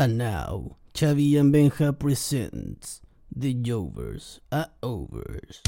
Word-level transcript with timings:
And 0.00 0.16
now, 0.16 0.76
Chavi 0.94 1.36
and 1.40 1.52
Benja 1.52 1.98
presents 1.98 3.00
The 3.34 3.52
Jovers 3.52 4.38
are 4.52 4.68
Overs. 4.80 5.60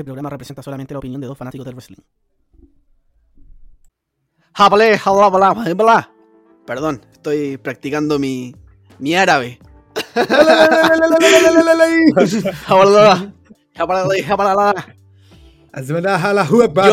Este 0.00 0.06
programa 0.06 0.30
representa 0.30 0.62
solamente 0.62 0.94
la 0.94 0.98
opinión 0.98 1.20
de 1.20 1.26
dos 1.26 1.36
fanáticos 1.36 1.66
del 1.66 1.74
wrestling. 1.74 1.98
Perdón, 6.64 7.04
estoy 7.12 7.58
practicando 7.58 8.18
mi, 8.18 8.56
mi 8.98 9.14
árabe. 9.14 9.58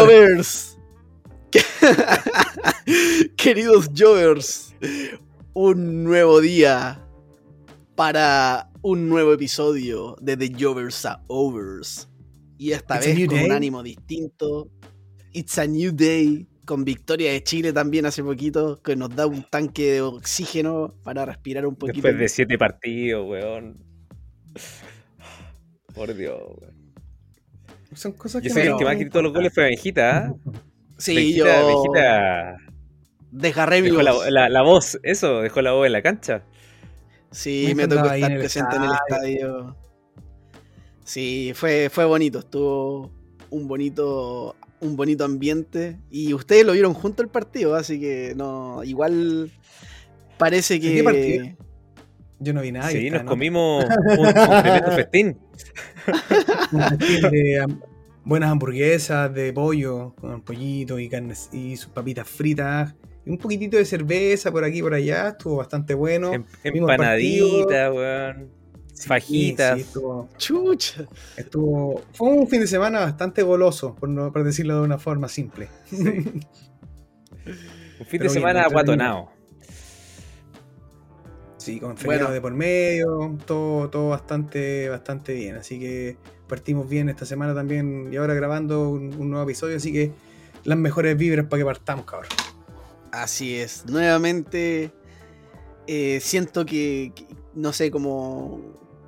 Jovers. 0.01 0.77
Queridos 3.37 3.89
Jovers, 3.97 4.75
un 5.53 6.03
nuevo 6.03 6.41
día 6.41 7.07
para 7.95 8.69
un 8.81 9.07
nuevo 9.07 9.31
episodio 9.31 10.17
de 10.19 10.35
The 10.35 10.51
Jovers 10.59 11.05
are 11.05 11.21
Overs. 11.29 12.09
Y 12.57 12.71
esta 12.71 12.95
It's 12.97 13.05
a 13.05 13.09
vez 13.09 13.17
new 13.19 13.27
con 13.27 13.35
un 13.37 13.47
day. 13.47 13.51
ánimo 13.57 13.83
distinto. 13.83 14.69
It's 15.33 15.57
a 15.57 15.67
new 15.67 15.91
day. 15.91 16.47
Con 16.65 16.83
victoria 16.83 17.31
de 17.31 17.41
Chile 17.43 17.71
también 17.71 18.05
hace 18.05 18.21
poquito, 18.23 18.81
que 18.83 18.95
nos 18.97 19.15
da 19.15 19.25
un 19.25 19.43
tanque 19.43 19.93
de 19.93 20.01
oxígeno 20.01 20.89
para 21.03 21.23
respirar 21.25 21.65
un 21.65 21.75
poquito. 21.75 21.95
Después 22.01 22.17
de 22.19 22.27
siete 22.27 22.57
partidos, 22.57 23.25
weón. 23.29 23.77
Por 25.93 26.13
Dios, 26.13 26.37
weón. 26.59 26.93
Son 27.93 28.11
cosas 28.11 28.43
Yo 28.43 28.49
que 28.49 28.53
sé 28.53 28.61
que 28.63 28.67
el 28.67 28.77
que 28.77 28.83
más 28.85 28.97
gritó 28.99 29.21
los 29.21 29.33
goles 29.33 29.53
fue 29.53 29.63
Benjita, 29.65 30.17
¿ah? 30.17 30.33
Sí, 30.97 31.15
Benjita, 31.15 31.61
yo 31.61 31.67
Benjita 31.67 32.57
desgarré 33.31 33.81
mi 33.81 33.89
dejó 33.89 34.01
la, 34.01 34.11
voz. 34.13 34.29
la- 34.31 34.49
la 34.49 34.61
voz, 34.63 34.99
eso, 35.03 35.41
dejó 35.41 35.61
la 35.61 35.71
voz 35.73 35.85
en 35.85 35.91
la 35.93 36.01
cancha. 36.01 36.43
Sí, 37.31 37.65
Me 37.69 37.75
me 37.75 37.87
tocó 37.87 38.05
estar 38.05 38.17
en 38.17 38.31
el 38.31 38.39
presente 38.39 38.75
en 38.75 38.83
el 38.83 38.89
estadio. 38.91 39.75
Sí, 41.07 41.53
fue, 41.55 41.89
fue 41.89 42.03
bonito, 42.03 42.39
estuvo 42.39 43.09
un 43.49 43.65
bonito, 43.67 44.57
un 44.81 44.97
bonito 44.97 45.23
ambiente. 45.23 45.97
Y 46.11 46.33
ustedes 46.33 46.65
lo 46.65 46.73
vieron 46.73 46.93
junto 46.93 47.23
el 47.23 47.29
partido, 47.29 47.75
así 47.75 47.97
que 47.97 48.33
no, 48.35 48.83
igual 48.83 49.49
parece 50.37 50.81
que. 50.81 50.95
qué 50.95 51.03
partido? 51.03 51.45
Yo 52.39 52.53
no 52.53 52.61
vi 52.61 52.71
nada. 52.73 52.89
sí, 52.89 53.09
nos 53.09 53.21
en 53.21 53.25
comimos 53.27 53.85
un, 54.19 54.25
un 54.27 54.33
tremendo 54.33 54.91
festín. 54.91 55.37
un 56.73 56.81
festín 56.81 57.31
de 57.31 57.61
ham- 57.61 57.81
buenas 58.25 58.51
hamburguesas 58.51 59.33
de 59.33 59.53
pollo 59.53 60.13
con 60.19 60.41
pollito 60.41 60.99
y 60.99 61.07
carnes 61.07 61.49
y 61.53 61.77
sus 61.77 61.89
papitas 61.91 62.27
fritas 62.29 62.93
y 63.25 63.29
un 63.31 63.37
poquitito 63.37 63.77
de 63.77 63.85
cerveza 63.85 64.51
por 64.51 64.65
aquí 64.65 64.79
y 64.79 64.81
por 64.81 64.93
allá. 64.93 65.29
Estuvo 65.29 65.55
bastante 65.55 65.93
bueno. 65.93 66.33
Em- 66.33 66.43
partido. 66.43 66.91
Empanaditas, 66.91 67.93
weón. 67.93 68.56
Fajitas. 69.05 69.75
sí, 69.75 69.81
estuvo, 69.81 70.29
Chucha. 70.37 71.05
estuvo- 71.35 72.01
fue 72.13 72.29
un 72.29 72.47
fin 72.47 72.61
de 72.61 72.67
semana 72.67 73.01
bastante 73.01 73.43
goloso, 73.43 73.93
por, 73.95 74.09
no, 74.09 74.31
por 74.31 74.43
decirlo 74.43 74.75
de 74.77 74.81
una 74.81 74.97
forma 74.97 75.27
simple. 75.27 75.69
Un 77.99 78.05
fin 78.05 78.19
Pero 78.19 78.23
de 78.25 78.29
semana 78.29 78.61
aguatonado. 78.63 79.29
Sí, 81.57 81.79
con 81.79 81.97
feriado 81.97 82.25
Bueno. 82.25 82.33
de 82.33 82.41
por 82.41 82.53
medio, 82.53 83.37
todo, 83.45 83.89
todo 83.89 84.09
bastante, 84.09 84.87
bastante 84.89 85.33
bien. 85.33 85.55
Así 85.55 85.79
que 85.79 86.17
partimos 86.47 86.87
bien 86.87 87.09
esta 87.09 87.25
semana 87.25 87.53
también 87.53 88.09
y 88.11 88.15
ahora 88.17 88.33
grabando 88.35 88.89
un, 88.89 89.13
un 89.15 89.29
nuevo 89.31 89.43
episodio, 89.43 89.77
así 89.77 89.91
que 89.91 90.11
las 90.63 90.77
mejores 90.77 91.17
vibras 91.17 91.45
para 91.47 91.59
que 91.61 91.65
partamos, 91.65 92.05
cabrón. 92.05 92.29
Así 93.11 93.55
es. 93.55 93.85
Nuevamente 93.87 94.91
eh, 95.87 96.19
siento 96.21 96.65
que, 96.65 97.11
que- 97.15 97.25
no 97.55 97.73
sé, 97.73 97.89
como, 97.89 98.61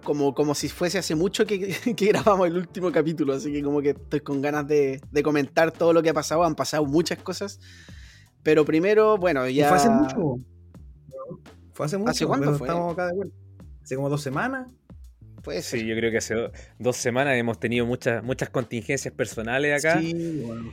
como, 0.03 0.33
como 0.33 0.55
si 0.55 0.69
fuese 0.69 0.97
hace 0.97 1.15
mucho 1.15 1.45
que, 1.45 1.59
que 1.95 2.05
grabamos 2.07 2.47
el 2.47 2.57
último 2.57 2.91
capítulo, 2.91 3.33
así 3.33 3.51
que 3.51 3.61
como 3.63 3.81
que 3.81 3.91
estoy 3.91 4.19
con 4.21 4.41
ganas 4.41 4.67
de, 4.67 5.01
de 5.11 5.23
comentar 5.23 5.71
todo 5.71 5.93
lo 5.93 6.01
que 6.01 6.09
ha 6.09 6.13
pasado. 6.13 6.43
Han 6.43 6.55
pasado 6.55 6.85
muchas 6.85 7.19
cosas. 7.19 7.59
Pero 8.43 8.63
primero, 8.65 9.17
bueno, 9.17 9.47
ya... 9.49 9.67
Fue 9.67 9.77
hace 9.77 9.89
mucho. 9.89 10.15
¿no? 10.17 10.39
Fue 11.73 11.85
hace 11.85 11.97
mucho. 11.97 12.27
cuánto 12.27 12.53
fue? 12.55 12.67
Estamos 12.67 12.93
acá 12.93 13.07
de 13.07 13.13
vuelta. 13.15 13.35
Hace 13.83 13.95
como 13.95 14.09
dos 14.09 14.21
semanas. 14.21 14.71
Puede 15.43 15.61
ser. 15.61 15.79
Sí, 15.81 15.85
yo 15.85 15.95
creo 15.95 16.11
que 16.11 16.17
hace 16.17 16.35
do- 16.35 16.51
dos 16.79 16.97
semanas 16.97 17.35
hemos 17.37 17.59
tenido 17.59 17.85
muchas, 17.85 18.23
muchas 18.23 18.49
contingencias 18.49 19.13
personales 19.13 19.83
acá. 19.83 19.99
Sí, 20.01 20.41
bueno. 20.45 20.71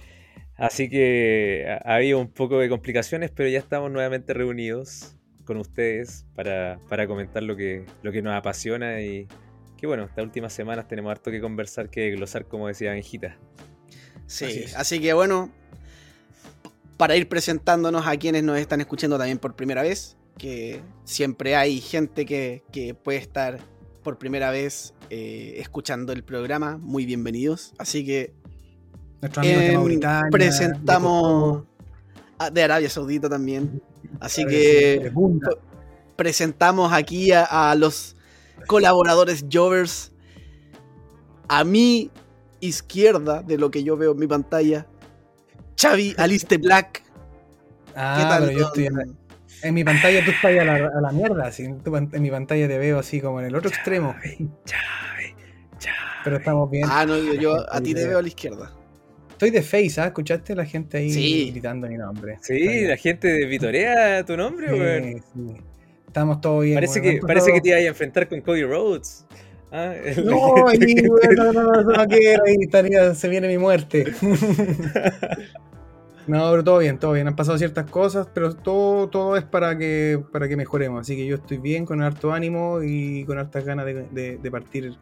Así 0.57 0.89
que 0.89 1.67
ha 1.69 1.93
ha 1.93 1.97
habido 1.97 2.19
un 2.19 2.29
poco 2.29 2.59
de 2.59 2.69
complicaciones, 2.69 3.31
pero 3.31 3.49
ya 3.49 3.59
estamos 3.59 3.91
nuevamente 3.91 4.33
reunidos 4.33 5.16
con 5.47 5.57
ustedes 5.57 6.27
para, 6.34 6.79
para 6.91 7.07
comentar 7.07 7.43
lo 7.43 7.57
que, 7.57 7.87
lo 8.03 8.12
que 8.12 8.21
nos 8.21 8.34
apasiona 8.34 9.01
y 9.01 9.27
que 9.79 9.87
bueno, 9.87 10.05
estas 10.05 10.25
últimas 10.25 10.53
semanas 10.53 10.87
tenemos 10.89 11.11
harto 11.11 11.31
que 11.31 11.41
conversar, 11.41 11.89
que 11.89 12.11
glosar, 12.11 12.47
como 12.47 12.69
decía 12.69 12.91
Benjita. 12.93 13.39
Sí, 14.27 14.65
Así 14.77 15.01
que 15.01 15.12
bueno, 15.15 15.51
para 16.97 17.17
ir 17.17 17.29
presentándonos 17.29 18.07
a 18.07 18.17
quienes 18.17 18.43
nos 18.43 18.59
están 18.59 18.81
escuchando 18.81 19.17
también 19.19 19.39
por 19.39 19.55
primera 19.55 19.83
vez, 19.83 20.17
que 20.39 20.81
siempre 21.05 21.57
hay 21.57 21.81
gente 21.81 22.27
que, 22.27 22.63
que 22.73 22.95
puede 22.95 23.19
estar 23.19 23.59
por 24.03 24.19
primera 24.19 24.51
vez 24.51 24.95
eh, 25.11 25.55
escuchando 25.59 26.13
el 26.13 26.25
programa, 26.25 26.78
muy 26.78 27.07
bienvenidos. 27.07 27.73
Así 27.78 28.05
que 28.05 28.34
Nuestros 29.21 29.45
amigos 29.45 29.63
de 29.63 29.69
em, 29.69 29.75
Mauritania. 29.75 30.31
presentamos 30.31 31.65
a- 32.39 32.51
de 32.51 32.63
Arabia 32.63 32.89
Saudita 32.91 33.28
también. 33.28 33.81
Así 34.21 34.44
que 34.47 35.12
presentamos 36.16 36.93
aquí 36.93 37.32
a, 37.32 37.44
a 37.71 37.75
los 37.75 38.16
colaboradores 38.66 39.44
Jovers. 39.53 40.12
A 41.49 41.62
mi 41.65 42.10
izquierda, 42.60 43.43
de 43.43 43.56
lo 43.59 43.71
que 43.71 43.84
yo 43.84 43.97
veo 43.97 44.12
en 44.12 44.19
mi 44.19 44.27
pantalla, 44.27 44.87
Xavi 45.81 46.15
Aliste 46.19 46.59
Black. 46.59 47.03
Ah, 47.94 48.16
¿Qué 48.19 48.22
tal? 48.25 48.47
pero 48.47 48.59
yo 48.59 48.66
estoy 48.66 48.88
don- 48.88 49.16
En 49.62 49.75
mi 49.75 49.84
pantalla 49.84 50.25
tú 50.25 50.31
estás 50.33 50.59
a 50.59 50.65
la, 50.65 50.75
a 50.75 51.00
la 51.00 51.12
mierda. 51.12 51.47
así, 51.47 51.65
en 51.65 52.22
mi 52.22 52.31
pantalla 52.31 52.66
te 52.66 52.78
veo 52.78 52.98
así 52.98 53.21
como 53.21 53.41
en 53.41 53.47
el 53.47 53.54
otro 53.54 53.69
extremo. 53.71 54.15
Chave, 54.65 55.34
chave. 55.78 55.97
Pero 56.25 56.37
estamos 56.38 56.71
bien. 56.71 56.88
Ah, 56.91 57.06
no, 57.06 57.16
yo, 57.16 57.34
yo 57.34 57.72
a 57.72 57.81
ti 57.81 57.94
te 57.94 58.06
veo 58.09 58.19
a 58.19 58.22
la 58.22 58.28
izquierda. 58.28 58.72
Estoy 59.37 59.51
de 59.51 59.61
face, 59.61 60.01
¿ah? 60.01 60.07
¿Escuchaste 60.07 60.55
la 60.55 60.65
gente 60.65 60.97
ahí 60.97 61.11
Sí. 61.11 61.51
gritando 61.51 61.87
mi 61.89 61.99
nombre? 61.99 62.33
Está 62.35 62.47
Sí, 62.47 62.55
bien. 62.55 62.89
la 62.89 62.97
gente 62.97 63.29
de 63.29 63.45
Vitorea 63.45 64.25
tu 64.25 64.35
nombre, 64.35 64.73
weón. 64.73 65.05
Sí, 65.05 65.19
sí. 65.35 65.57
Estamos 66.07 66.41
todos 66.41 66.65
bien. 66.65 66.77
Parece, 66.77 67.03
que, 67.03 67.19
parece 67.21 67.53
que 67.53 67.61
te 67.61 67.69
ibas 67.69 67.83
a 67.83 67.87
enfrentar 67.89 68.29
con 68.31 68.41
Cody 68.41 68.63
Rhodes. 68.65 69.27
Ah, 69.71 69.93
No, 70.25 70.67
ahí, 70.69 70.95
weón, 71.07 71.35
no, 71.37 71.53
no, 71.53 71.63
no, 71.71 71.83
no 71.83 72.07
quiero, 72.07 72.45
ahí 72.47 72.57
estaría- 72.61 73.15
se 73.15 73.29
viene 73.29 73.49
mi 73.49 73.59
muerte. 73.59 74.07
No, 76.27 76.51
pero 76.51 76.65
todo 76.65 76.79
bien, 76.79 76.99
todo 76.99 77.13
bien. 77.13 77.29
Han 77.29 77.37
pasado 77.37 77.57
ciertas 77.57 77.89
cosas, 77.89 78.27
pero 78.35 78.53
todo, 78.57 79.09
todo 79.09 79.37
es 79.37 79.45
para 79.45 79.79
que, 79.79 80.21
para 80.33 80.49
que 80.49 80.57
mejoremos. 80.57 81.01
Así 81.03 81.15
que 81.15 81.25
yo 81.25 81.37
estoy 81.37 81.59
bien, 81.59 81.87
con 81.87 82.03
harto 82.03 82.33
ánimo 82.33 82.83
y 82.83 83.25
con 83.27 83.39
hartas 83.39 83.65
ganas 83.65 83.87
de, 83.87 84.07
de- 84.10 84.37
de 84.39 84.51
partir 84.51 84.97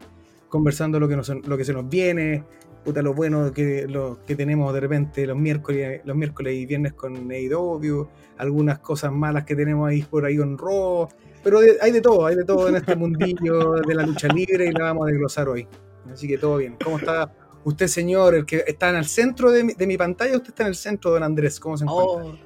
conversando 0.49 0.99
lo 0.99 1.07
que, 1.07 1.15
nos, 1.15 1.29
lo 1.29 1.57
que 1.57 1.65
se 1.65 1.73
nos 1.73 1.89
viene, 1.89 2.43
puta, 2.85 3.01
lo 3.01 3.13
bueno 3.13 3.51
que, 3.51 3.87
lo 3.87 4.19
que 4.25 4.35
tenemos 4.35 4.73
de 4.73 4.79
repente 4.79 5.25
los 5.27 5.35
miércoles, 5.37 6.01
los 6.05 6.15
miércoles 6.15 6.53
y 6.55 6.65
viernes 6.65 6.93
con 6.93 7.29
AEW, 7.31 8.07
algunas 8.37 8.79
cosas 8.79 9.11
malas 9.11 9.43
que 9.43 9.55
tenemos 9.55 9.89
ahí 9.89 10.03
por 10.03 10.23
ahí 10.23 10.35
en 10.35 10.57
Raw, 10.57 11.09
pero 11.43 11.59
de- 11.59 11.77
hay 11.81 11.91
de 11.91 12.01
todo, 12.01 12.25
hay 12.25 12.35
de 12.35 12.43
todo 12.45 12.69
en 12.69 12.75
este 12.75 12.95
mundillo 12.95 13.71
de 13.73 13.95
la 13.95 14.05
lucha 14.05 14.27
libre 14.29 14.67
y 14.67 14.71
la 14.71 14.85
vamos 14.85 15.07
a 15.07 15.11
desglosar 15.11 15.49
hoy. 15.49 15.67
Así 16.11 16.27
que 16.27 16.37
todo 16.37 16.57
bien. 16.57 16.77
¿Cómo 16.83 16.97
está 16.99 17.33
usted, 17.63 17.87
señor, 17.87 18.35
el 18.35 18.45
que 18.45 18.63
está 18.67 18.89
en 18.89 18.95
el 18.97 19.05
centro 19.05 19.51
de 19.51 19.63
mi, 19.63 19.73
de 19.73 19.87
mi 19.87 19.97
pantalla? 19.97 20.35
Usted 20.37 20.49
está 20.49 20.63
en 20.63 20.69
el 20.69 20.75
centro, 20.75 21.11
don 21.11 21.23
Andrés. 21.23 21.59
¿Cómo 21.59 21.77
se 21.77 21.83
encuentra? 21.85 22.39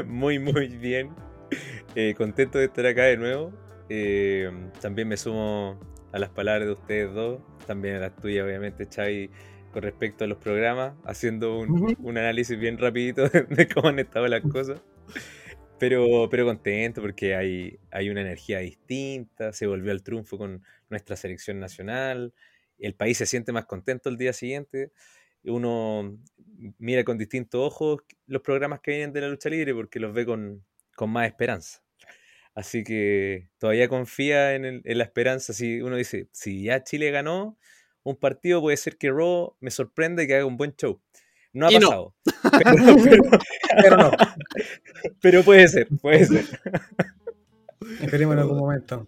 Oh, 0.00 0.04
muy, 0.06 0.38
muy 0.38 0.68
bien. 0.68 1.10
Eh, 1.94 2.14
contento 2.16 2.58
de 2.58 2.66
estar 2.66 2.86
acá 2.86 3.02
de 3.04 3.16
nuevo. 3.16 3.52
Eh, 3.88 4.50
también 4.80 5.08
me 5.08 5.16
sumo 5.16 5.78
a 6.12 6.18
las 6.18 6.30
palabras 6.30 6.66
de 6.66 6.72
ustedes 6.72 7.12
dos, 7.14 7.40
también 7.66 7.96
a 7.96 8.00
las 8.00 8.16
tuyas, 8.16 8.44
obviamente, 8.46 8.86
Xavi, 8.86 9.30
con 9.72 9.82
respecto 9.82 10.24
a 10.24 10.26
los 10.26 10.38
programas, 10.38 10.94
haciendo 11.04 11.58
un, 11.58 12.18
análisis 12.18 12.58
bien 12.58 12.78
rapidito 12.78 13.28
de, 13.28 13.42
de 13.48 13.68
cómo 13.68 13.88
han 13.88 13.98
estado 13.98 14.28
las 14.28 14.42
cosas. 14.42 14.80
Pero, 15.78 16.28
pero 16.30 16.44
contento 16.44 17.00
porque 17.00 17.34
hay, 17.34 17.78
hay 17.90 18.08
una 18.08 18.20
energía 18.20 18.58
distinta, 18.60 19.52
se 19.52 19.66
volvió 19.66 19.90
al 19.90 20.02
triunfo 20.02 20.38
con 20.38 20.62
nuestra 20.90 21.16
selección 21.16 21.58
nacional, 21.58 22.32
el 22.78 22.94
país 22.94 23.18
se 23.18 23.26
siente 23.26 23.50
más 23.50 23.64
contento 23.64 24.08
el 24.08 24.16
día 24.16 24.32
siguiente, 24.32 24.92
uno 25.44 26.16
mira 26.78 27.02
con 27.02 27.18
distintos 27.18 27.60
ojos 27.60 28.02
los 28.26 28.42
programas 28.42 28.80
que 28.80 28.92
vienen 28.92 29.12
de 29.12 29.22
la 29.22 29.28
lucha 29.28 29.48
libre 29.48 29.74
porque 29.74 29.98
los 29.98 30.12
ve 30.14 30.24
con, 30.24 30.64
con 30.94 31.10
más 31.10 31.26
esperanza. 31.26 31.81
Así 32.54 32.84
que 32.84 33.48
todavía 33.58 33.88
confía 33.88 34.54
en, 34.54 34.64
el- 34.64 34.82
en 34.84 34.98
la 34.98 35.04
esperanza. 35.04 35.52
Si 35.52 35.80
uno 35.80 35.96
dice, 35.96 36.28
si 36.32 36.64
ya 36.64 36.84
Chile 36.84 37.10
ganó 37.10 37.56
un 38.02 38.16
partido, 38.16 38.60
puede 38.60 38.76
ser 38.76 38.96
que 38.98 39.10
Raw 39.10 39.56
me 39.60 39.70
sorprenda 39.70 40.22
y 40.22 40.26
que 40.26 40.34
haga 40.36 40.44
un 40.46 40.56
buen 40.56 40.74
show. 40.76 41.00
No 41.54 41.66
ha 41.66 41.72
Y 41.72 41.78
no. 41.78 41.88
pasado. 41.88 42.14
Pero, 42.64 42.96
pero- 43.04 43.22
Pero 43.82 43.96
no, 43.96 44.10
pero 45.22 45.42
puede 45.42 45.66
ser, 45.68 45.88
puede 46.00 46.24
ser. 46.26 46.44
esperemos 48.00 48.34
en 48.34 48.40
algún 48.40 48.58
momento. 48.58 49.06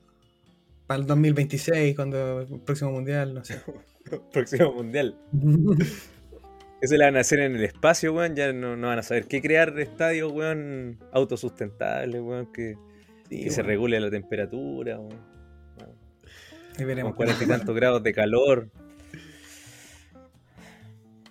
Para 0.87 1.01
el 1.01 1.07
2026, 1.07 1.95
cuando 1.97 2.41
el 2.43 2.61
próximo 2.61 2.93
mundial, 2.93 3.35
no 3.35 3.45
sé. 3.45 3.61
Próximo 4.33 4.73
mundial. 4.73 5.19
Eso 6.81 6.97
le 6.97 7.05
van 7.05 7.17
a 7.17 7.21
hacer 7.21 7.41
en 7.41 7.57
el 7.57 7.65
espacio, 7.65 8.13
weón. 8.13 8.37
Ya 8.37 8.53
no, 8.53 8.77
no 8.77 8.89
van 8.89 8.99
a 8.99 9.03
saber 9.03 9.27
qué 9.27 9.41
crear 9.41 9.79
estadios, 9.79 10.31
weón, 10.33 10.99
autosustentables, 11.13 12.21
weón, 12.21 12.53
que, 12.53 12.77
que 13.29 13.51
se 13.51 13.63
regule 13.63 13.99
la 14.01 14.11
temperatura. 14.11 14.97
Ahí 14.99 16.79
Con 16.79 16.87
veremos. 16.87 17.15
cuarenta 17.15 17.45
y 17.45 17.47
tantos 17.47 17.75
grados 17.75 18.03
de 18.03 18.13
calor. 18.13 18.69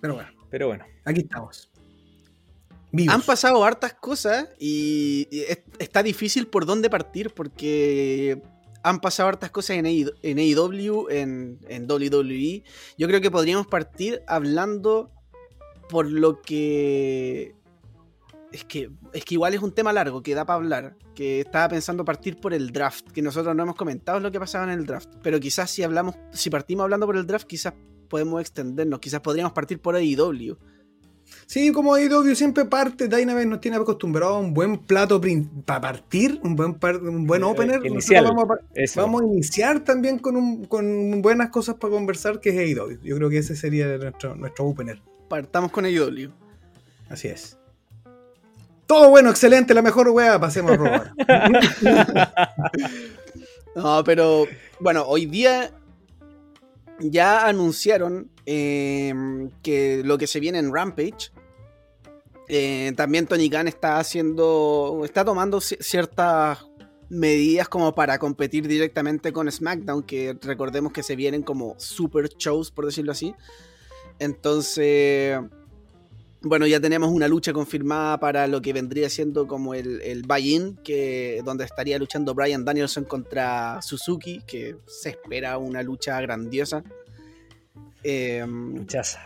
Pero 0.00 0.14
bueno, 0.14 0.28
Pero 0.50 0.66
bueno, 0.68 0.84
aquí 1.04 1.20
estamos. 1.20 1.70
Vivos. 2.92 3.14
Han 3.14 3.22
pasado 3.22 3.64
hartas 3.64 3.94
cosas 3.94 4.48
y 4.58 5.26
y 5.30 5.40
es- 5.40 5.62
está 5.80 6.02
difícil 6.02 6.46
por 6.46 6.64
dónde 6.64 6.88
partir 6.88 7.30
porque 7.30 8.40
han 8.84 9.00
pasado 9.00 9.30
hartas 9.30 9.50
cosas 9.50 9.76
en, 9.78 9.86
AEW, 9.86 10.12
en 10.22 10.38
AEW, 10.38 11.08
en, 11.10 11.58
en 11.68 11.90
WWE. 11.90 12.62
Yo 12.98 13.08
creo 13.08 13.20
que 13.20 13.30
podríamos 13.30 13.66
partir 13.66 14.22
hablando 14.28 15.10
por 15.88 16.08
lo 16.10 16.40
que... 16.42 17.54
Es 18.54 18.64
que, 18.64 18.88
es 19.12 19.24
que 19.24 19.34
igual 19.34 19.52
es 19.54 19.60
un 19.62 19.72
tema 19.72 19.92
largo 19.92 20.22
que 20.22 20.34
da 20.34 20.44
para 20.46 20.56
hablar. 20.58 20.96
Que 21.14 21.40
estaba 21.40 21.68
pensando 21.68 22.04
partir 22.04 22.38
por 22.38 22.54
el 22.54 22.70
draft. 22.70 23.10
Que 23.10 23.20
nosotros 23.20 23.54
no 23.56 23.62
hemos 23.64 23.74
comentado 23.74 24.20
lo 24.20 24.30
que 24.30 24.38
pasaba 24.38 24.64
en 24.64 24.78
el 24.78 24.86
draft. 24.86 25.08
Pero 25.22 25.40
quizás 25.40 25.70
si 25.70 25.82
hablamos, 25.82 26.14
si 26.32 26.50
partimos 26.50 26.84
hablando 26.84 27.04
por 27.06 27.16
el 27.16 27.26
draft, 27.26 27.46
quizás 27.48 27.74
podemos 28.08 28.40
extendernos. 28.40 29.00
Quizás 29.00 29.20
podríamos 29.20 29.52
partir 29.52 29.80
por 29.80 29.96
AEW. 29.96 30.56
Sí, 31.46 31.72
como 31.72 31.94
AEW 31.94 32.34
siempre 32.36 32.64
parte, 32.66 33.08
Dynamite 33.08 33.46
nos 33.46 33.60
tiene 33.60 33.76
acostumbrado 33.78 34.34
a 34.36 34.38
un 34.38 34.54
buen 34.54 34.78
plato 34.78 35.20
para 35.64 35.80
partir, 35.80 36.38
un 36.44 36.54
buen, 36.54 36.74
par- 36.74 36.98
un 37.02 37.26
buen 37.26 37.42
Eh, 37.42 37.46
opener. 37.46 37.84
Inicial. 37.84 38.24
Vamos 38.24 38.44
a, 38.50 39.00
vamos 39.00 39.22
iniciar 39.24 39.80
también 39.80 40.18
con, 40.18 40.36
un- 40.36 40.64
con 40.66 41.22
buenas 41.22 41.48
cosas 41.50 41.74
para 41.76 41.92
conversar, 41.92 42.40
que 42.40 42.50
es 42.50 42.56
AEW. 42.78 43.00
Yo 43.02 43.16
creo 43.16 43.30
que 43.30 43.38
ese 43.38 43.56
sería 43.56 43.96
nuestro, 43.98 44.36
nuestro 44.36 44.64
opener. 44.66 45.00
Partamos 45.28 45.72
con 45.72 45.86
AEW. 45.86 46.30
Así 47.08 47.28
es. 47.28 47.58
Todo 48.86 49.08
bueno, 49.10 49.30
excelente, 49.30 49.72
la 49.74 49.82
mejor 49.82 50.08
wea, 50.10 50.38
pasemos 50.40 50.72
a 50.72 50.76
robar. 50.76 51.12
No, 53.74 54.04
pero 54.04 54.46
bueno, 54.78 55.02
hoy 55.04 55.26
día 55.26 55.72
ya 57.00 57.48
anunciaron 57.48 58.30
eh, 58.46 59.12
que 59.64 60.02
lo 60.04 60.16
que 60.16 60.28
se 60.28 60.38
viene 60.38 60.60
en 60.60 60.72
Rampage. 60.72 61.32
eh, 62.48 62.92
también 62.96 63.26
Tony 63.26 63.50
Khan 63.50 63.66
está 63.66 63.98
haciendo. 63.98 65.00
está 65.04 65.24
tomando 65.24 65.58
ci- 65.58 65.76
ciertas 65.80 66.64
medidas 67.08 67.68
como 67.68 67.92
para 67.96 68.18
competir 68.20 68.68
directamente 68.68 69.32
con 69.32 69.50
SmackDown, 69.50 70.04
que 70.04 70.36
recordemos 70.42 70.92
que 70.92 71.02
se 71.02 71.16
vienen 71.16 71.42
como 71.42 71.74
super 71.78 72.28
shows, 72.28 72.70
por 72.70 72.86
decirlo 72.86 73.10
así. 73.10 73.34
Entonces. 74.20 75.36
Bueno, 76.46 76.66
ya 76.66 76.78
tenemos 76.78 77.10
una 77.10 77.26
lucha 77.26 77.52
confirmada 77.54 78.20
para 78.20 78.46
lo 78.46 78.60
que 78.60 78.72
vendría 78.74 79.08
siendo 79.08 79.46
como 79.46 79.72
el, 79.74 80.02
el 80.02 80.22
buy-in, 80.22 80.76
que, 80.84 81.40
donde 81.44 81.64
estaría 81.64 81.98
luchando 81.98 82.34
Brian 82.34 82.64
Danielson 82.66 83.04
contra 83.04 83.80
Suzuki, 83.80 84.42
que 84.46 84.76
se 84.86 85.10
espera 85.10 85.56
una 85.56 85.82
lucha 85.82 86.20
grandiosa. 86.20 86.84
Eh, 88.02 88.44
Muchaza. 88.46 89.20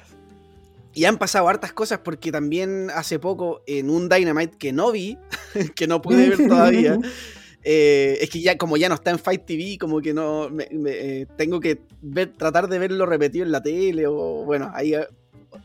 y 0.95 1.05
han 1.05 1.19
pasado 1.19 1.49
hartas 1.49 1.73
cosas 1.73 1.99
porque 2.05 2.31
también 2.31 2.89
hace 2.95 3.19
poco 3.19 3.63
en 3.67 3.91
un 3.91 4.09
Dynamite 4.09 4.57
que 4.57 4.73
no 4.73 4.93
vi, 4.93 5.19
que 5.75 5.89
no 5.89 6.01
pude 6.01 6.29
ver 6.29 6.49
todavía, 6.49 6.97
eh, 7.65 8.19
es 8.21 8.31
que 8.31 8.41
ya 8.41 8.57
como 8.57 8.77
ya 8.77 8.89
no 8.89 8.95
está 8.95 9.11
en 9.11 9.19
Fight 9.19 9.45
TV, 9.45 9.77
como 9.81 10.01
que 10.01 10.15
no 10.15 10.49
me- 10.51 10.69
me, 10.71 10.91
eh, 10.93 11.27
tengo 11.37 11.59
que 11.59 11.81
ver, 12.01 12.33
tratar 12.37 12.69
de 12.69 12.79
verlo 12.79 13.05
repetido 13.07 13.45
en 13.45 13.51
la 13.51 13.61
tele 13.61 14.07
o 14.07 14.45
bueno, 14.45 14.71
ahí 14.73 14.95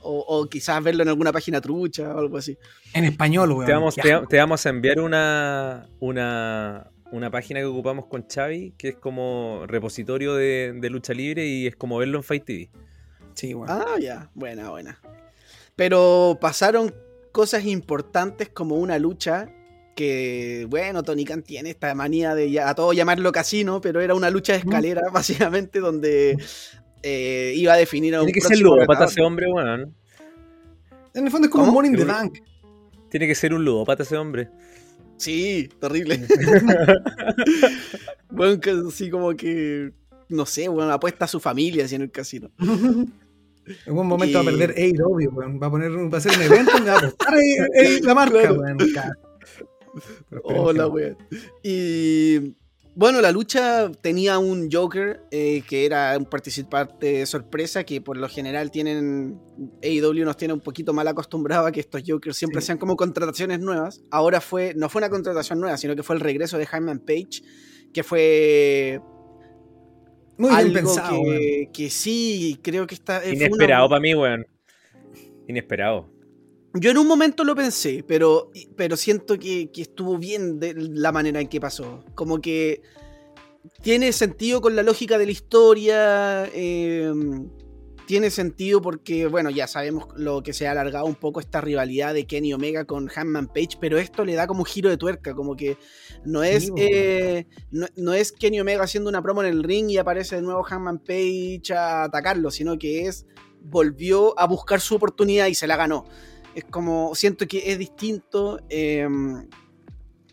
o, 0.02 0.20
o 0.28 0.48
quizás 0.48 0.84
verlo 0.84 1.04
en 1.04 1.10
alguna 1.10 1.32
página 1.32 1.60
trucha 1.62 2.14
o 2.16 2.20
algo 2.20 2.38
así. 2.38 2.58
en 2.94 3.06
español, 3.06 3.52
weón. 3.52 3.66
Te 3.66 3.74
vamos, 3.74 3.96
Qué 3.96 4.02
te, 4.02 4.14
asco. 4.14 4.28
te 4.28 4.38
vamos 4.38 4.66
a 4.66 4.70
enviar 4.70 5.00
una, 5.00 5.88
una, 6.00 6.92
una 7.12 7.30
página 7.32 7.60
que 7.60 7.66
ocupamos 7.66 8.06
con 8.08 8.26
Xavi, 8.28 8.74
que 8.78 8.90
es 8.90 8.96
como 8.96 9.64
repositorio 9.68 10.36
de, 10.36 10.74
de 10.80 10.90
lucha 10.90 11.14
libre 11.14 11.46
y 11.48 11.68
es 11.68 11.76
como 11.76 11.98
verlo 11.98 12.18
en 12.18 12.24
Fight 12.24 12.46
TV. 12.46 12.70
Sí, 13.34 13.54
weón. 13.54 13.68
Ah, 13.70 13.98
ya, 14.00 14.30
buena, 14.36 14.70
buena. 14.70 15.00
Pero 15.76 16.38
pasaron 16.40 16.94
cosas 17.32 17.66
importantes 17.66 18.50
como 18.50 18.76
una 18.76 19.00
lucha 19.00 19.50
que, 19.96 20.66
bueno, 20.70 21.04
Tony 21.04 21.24
Khan 21.26 21.44
tiene 21.44 21.70
esta 21.72 21.94
manía 21.96 22.34
de 22.36 22.50
ya- 22.52 22.70
a 22.70 22.76
todo 22.76 22.94
llamarlo 22.94 23.32
casino, 23.32 23.80
pero 23.82 24.02
era 24.02 24.16
una 24.16 24.30
lucha 24.30 24.54
de 24.54 24.60
escalera, 24.60 25.02
básicamente, 25.14 25.80
donde 25.80 26.38
eh, 27.04 27.54
iba 27.56 27.74
a 27.74 27.78
definir 27.78 28.16
a 28.16 28.22
un 28.22 28.26
Tiene 28.28 28.42
que 28.42 28.48
ser 28.48 28.60
ludópata 28.60 28.86
retador. 28.94 29.12
ese 29.12 29.22
hombre, 29.22 29.46
weón. 29.52 29.96
En 31.14 31.26
el 31.26 31.32
fondo 31.32 31.48
es 31.48 31.52
como 31.52 31.66
¿Cómo? 31.68 31.84
In 31.86 31.96
the 31.96 32.06
Bank. 32.06 32.40
Tiene 33.10 33.28
que 33.28 33.36
ser 33.36 33.54
un 33.54 33.64
ludópata 33.64 34.04
ese 34.04 34.18
hombre. 34.18 34.50
Sí, 35.18 35.70
terrible. 35.80 36.26
bueno, 38.30 38.60
así 38.90 39.10
como 39.10 39.36
que, 39.36 39.92
no 40.30 40.46
sé, 40.46 40.68
bueno, 40.68 40.92
apuesta 40.92 41.26
a 41.26 41.28
su 41.28 41.40
familia 41.40 41.86
así 41.86 41.96
en 41.96 42.04
el 42.04 42.12
casino. 42.12 42.50
En 43.86 43.96
buen 43.96 44.06
momento 44.06 44.40
va 44.40 44.42
a 44.42 44.54
Y- 44.54 44.58
perder 44.58 44.76
AEW, 44.78 45.30
weón. 45.32 45.58
Va 45.58 45.68
a 45.68 45.72
poner 45.72 45.90
un- 45.92 46.12
va 46.12 46.16
a 46.16 46.18
hacer 46.18 46.34
un 46.36 46.42
evento 46.42 46.74
donde 46.74 46.90
va 46.92 46.98
a 46.98 47.00
apostar 47.00 47.34
la 48.02 48.14
marca, 48.14 48.54
Claro. 48.92 49.14
Hola, 50.44 50.88
weón. 50.90 51.18
Y 51.64 52.58
bueno, 52.96 53.22
la 53.22 53.32
lucha 53.32 53.92
tenía 54.02 54.38
un 54.38 54.70
Joker 54.72 55.22
eh, 55.32 55.64
que 55.68 55.86
era 55.86 56.16
un 56.18 56.26
participante 56.26 57.26
sorpresa 57.26 57.84
que 57.84 58.02
por 58.02 58.18
lo 58.18 58.30
general 58.30 58.70
tienen. 58.72 59.40
AEW 59.82 60.24
nos 60.26 60.38
tiene 60.38 60.54
un 60.54 60.60
poquito 60.60 60.94
mal 60.94 61.08
acostumbrado 61.08 61.66
a 61.66 61.72
que 61.72 61.80
estos 61.80 62.04
Jokers 62.06 62.38
siempre 62.38 62.62
Sí. 62.62 62.68
sean 62.68 62.78
como 62.78 62.96
contrataciones 62.96 63.60
nuevas. 63.60 64.02
Ahora 64.12 64.42
fue. 64.42 64.74
No 64.76 64.90
fue 64.90 65.00
una 65.00 65.10
contratación 65.10 65.60
nueva, 65.60 65.78
sino 65.78 65.96
que 65.96 66.04
fue 66.04 66.16
el 66.16 66.22
regreso 66.22 66.58
de 66.58 66.68
Hyman 66.68 67.00
Page. 67.00 67.42
Que 67.94 68.04
fue 68.04 69.02
Muy 70.38 70.50
bien 70.50 70.60
algo 70.60 70.74
pensado, 70.74 71.24
que, 71.24 71.70
que 71.74 71.90
sí, 71.90 72.60
creo 72.64 72.86
que 72.88 72.96
está. 72.96 73.18
eh, 73.20 73.22
fue 73.22 73.32
una- 73.38 73.46
Inesperado 73.48 73.90
para 73.90 74.02
mí, 74.02 74.14
weón. 74.16 74.46
Inesperado. 75.48 76.13
Yo 76.76 76.92
en 76.92 76.98
un 76.98 77.08
momento 77.08 77.44
lo 77.44 77.56
pensé, 77.56 78.04
pero, 78.08 78.52
pero 78.76 78.98
siento 78.98 79.38
que, 79.38 79.72
que 79.72 79.84
estuvo 79.84 80.18
bien 80.18 80.60
de 80.60 80.74
la 80.76 81.12
manera 81.12 81.40
en 81.40 81.48
que 81.48 81.62
pasó. 81.62 82.04
Como 82.16 82.42
que 82.42 82.82
tiene 83.82 84.12
sentido 84.12 84.62
con 84.62 84.76
la 84.76 84.84
lógica 84.84 85.18
de 85.18 85.26
la 85.26 85.32
historia. 85.32 86.46
eh, 86.54 87.14
tiene 88.06 88.30
sentido 88.30 88.82
porque, 88.82 89.28
bueno, 89.28 89.50
ya 89.50 89.68
sabemos 89.68 90.08
lo 90.16 90.44
que 90.44 90.54
se 90.54 90.68
ha 90.68 90.72
alargado 90.72 91.06
un 91.06 91.16
poco 91.16 91.40
esta 91.40 91.62
rivalidad 91.62 92.14
de 92.14 92.26
Kenny 92.26 92.54
Omega 92.54 92.86
con 92.86 93.10
Hanman 93.14 93.48
Page, 93.48 93.78
pero 93.80 93.98
esto 93.98 94.26
le 94.26 94.34
da 94.34 94.48
como 94.48 94.60
un 94.60 94.66
giro 94.66 94.90
de 94.90 94.98
tuerca, 94.98 95.34
como 95.34 95.56
que 95.56 95.78
no 96.26 96.44
es, 96.44 96.72
eh, 96.76 97.48
no, 97.72 97.88
no 97.96 98.14
es 98.14 98.32
Kenny 98.32 98.60
Omega 98.60 98.84
haciendo 98.84 99.10
una 99.10 99.22
promo 99.22 99.42
en 99.44 99.50
el 99.50 99.64
ring 99.64 99.90
y 99.90 99.98
aparece 99.98 100.36
de 100.36 100.42
nuevo 100.42 100.66
Hanman 100.68 101.00
Page 101.00 101.74
a 101.74 102.04
atacarlo, 102.04 102.52
sino 102.52 102.78
que 102.78 103.08
es 103.08 103.26
volvió 103.62 104.38
a 104.38 104.46
buscar 104.46 104.82
su 104.82 104.96
oportunidad 104.96 105.48
y 105.48 105.56
se 105.56 105.68
la 105.68 105.78
ganó. 105.78 106.06
Es 106.56 106.66
como, 106.66 107.16
siento 107.16 107.48
que 107.48 107.72
es 107.72 107.80
distinto 107.80 108.60
eh, 108.70 109.08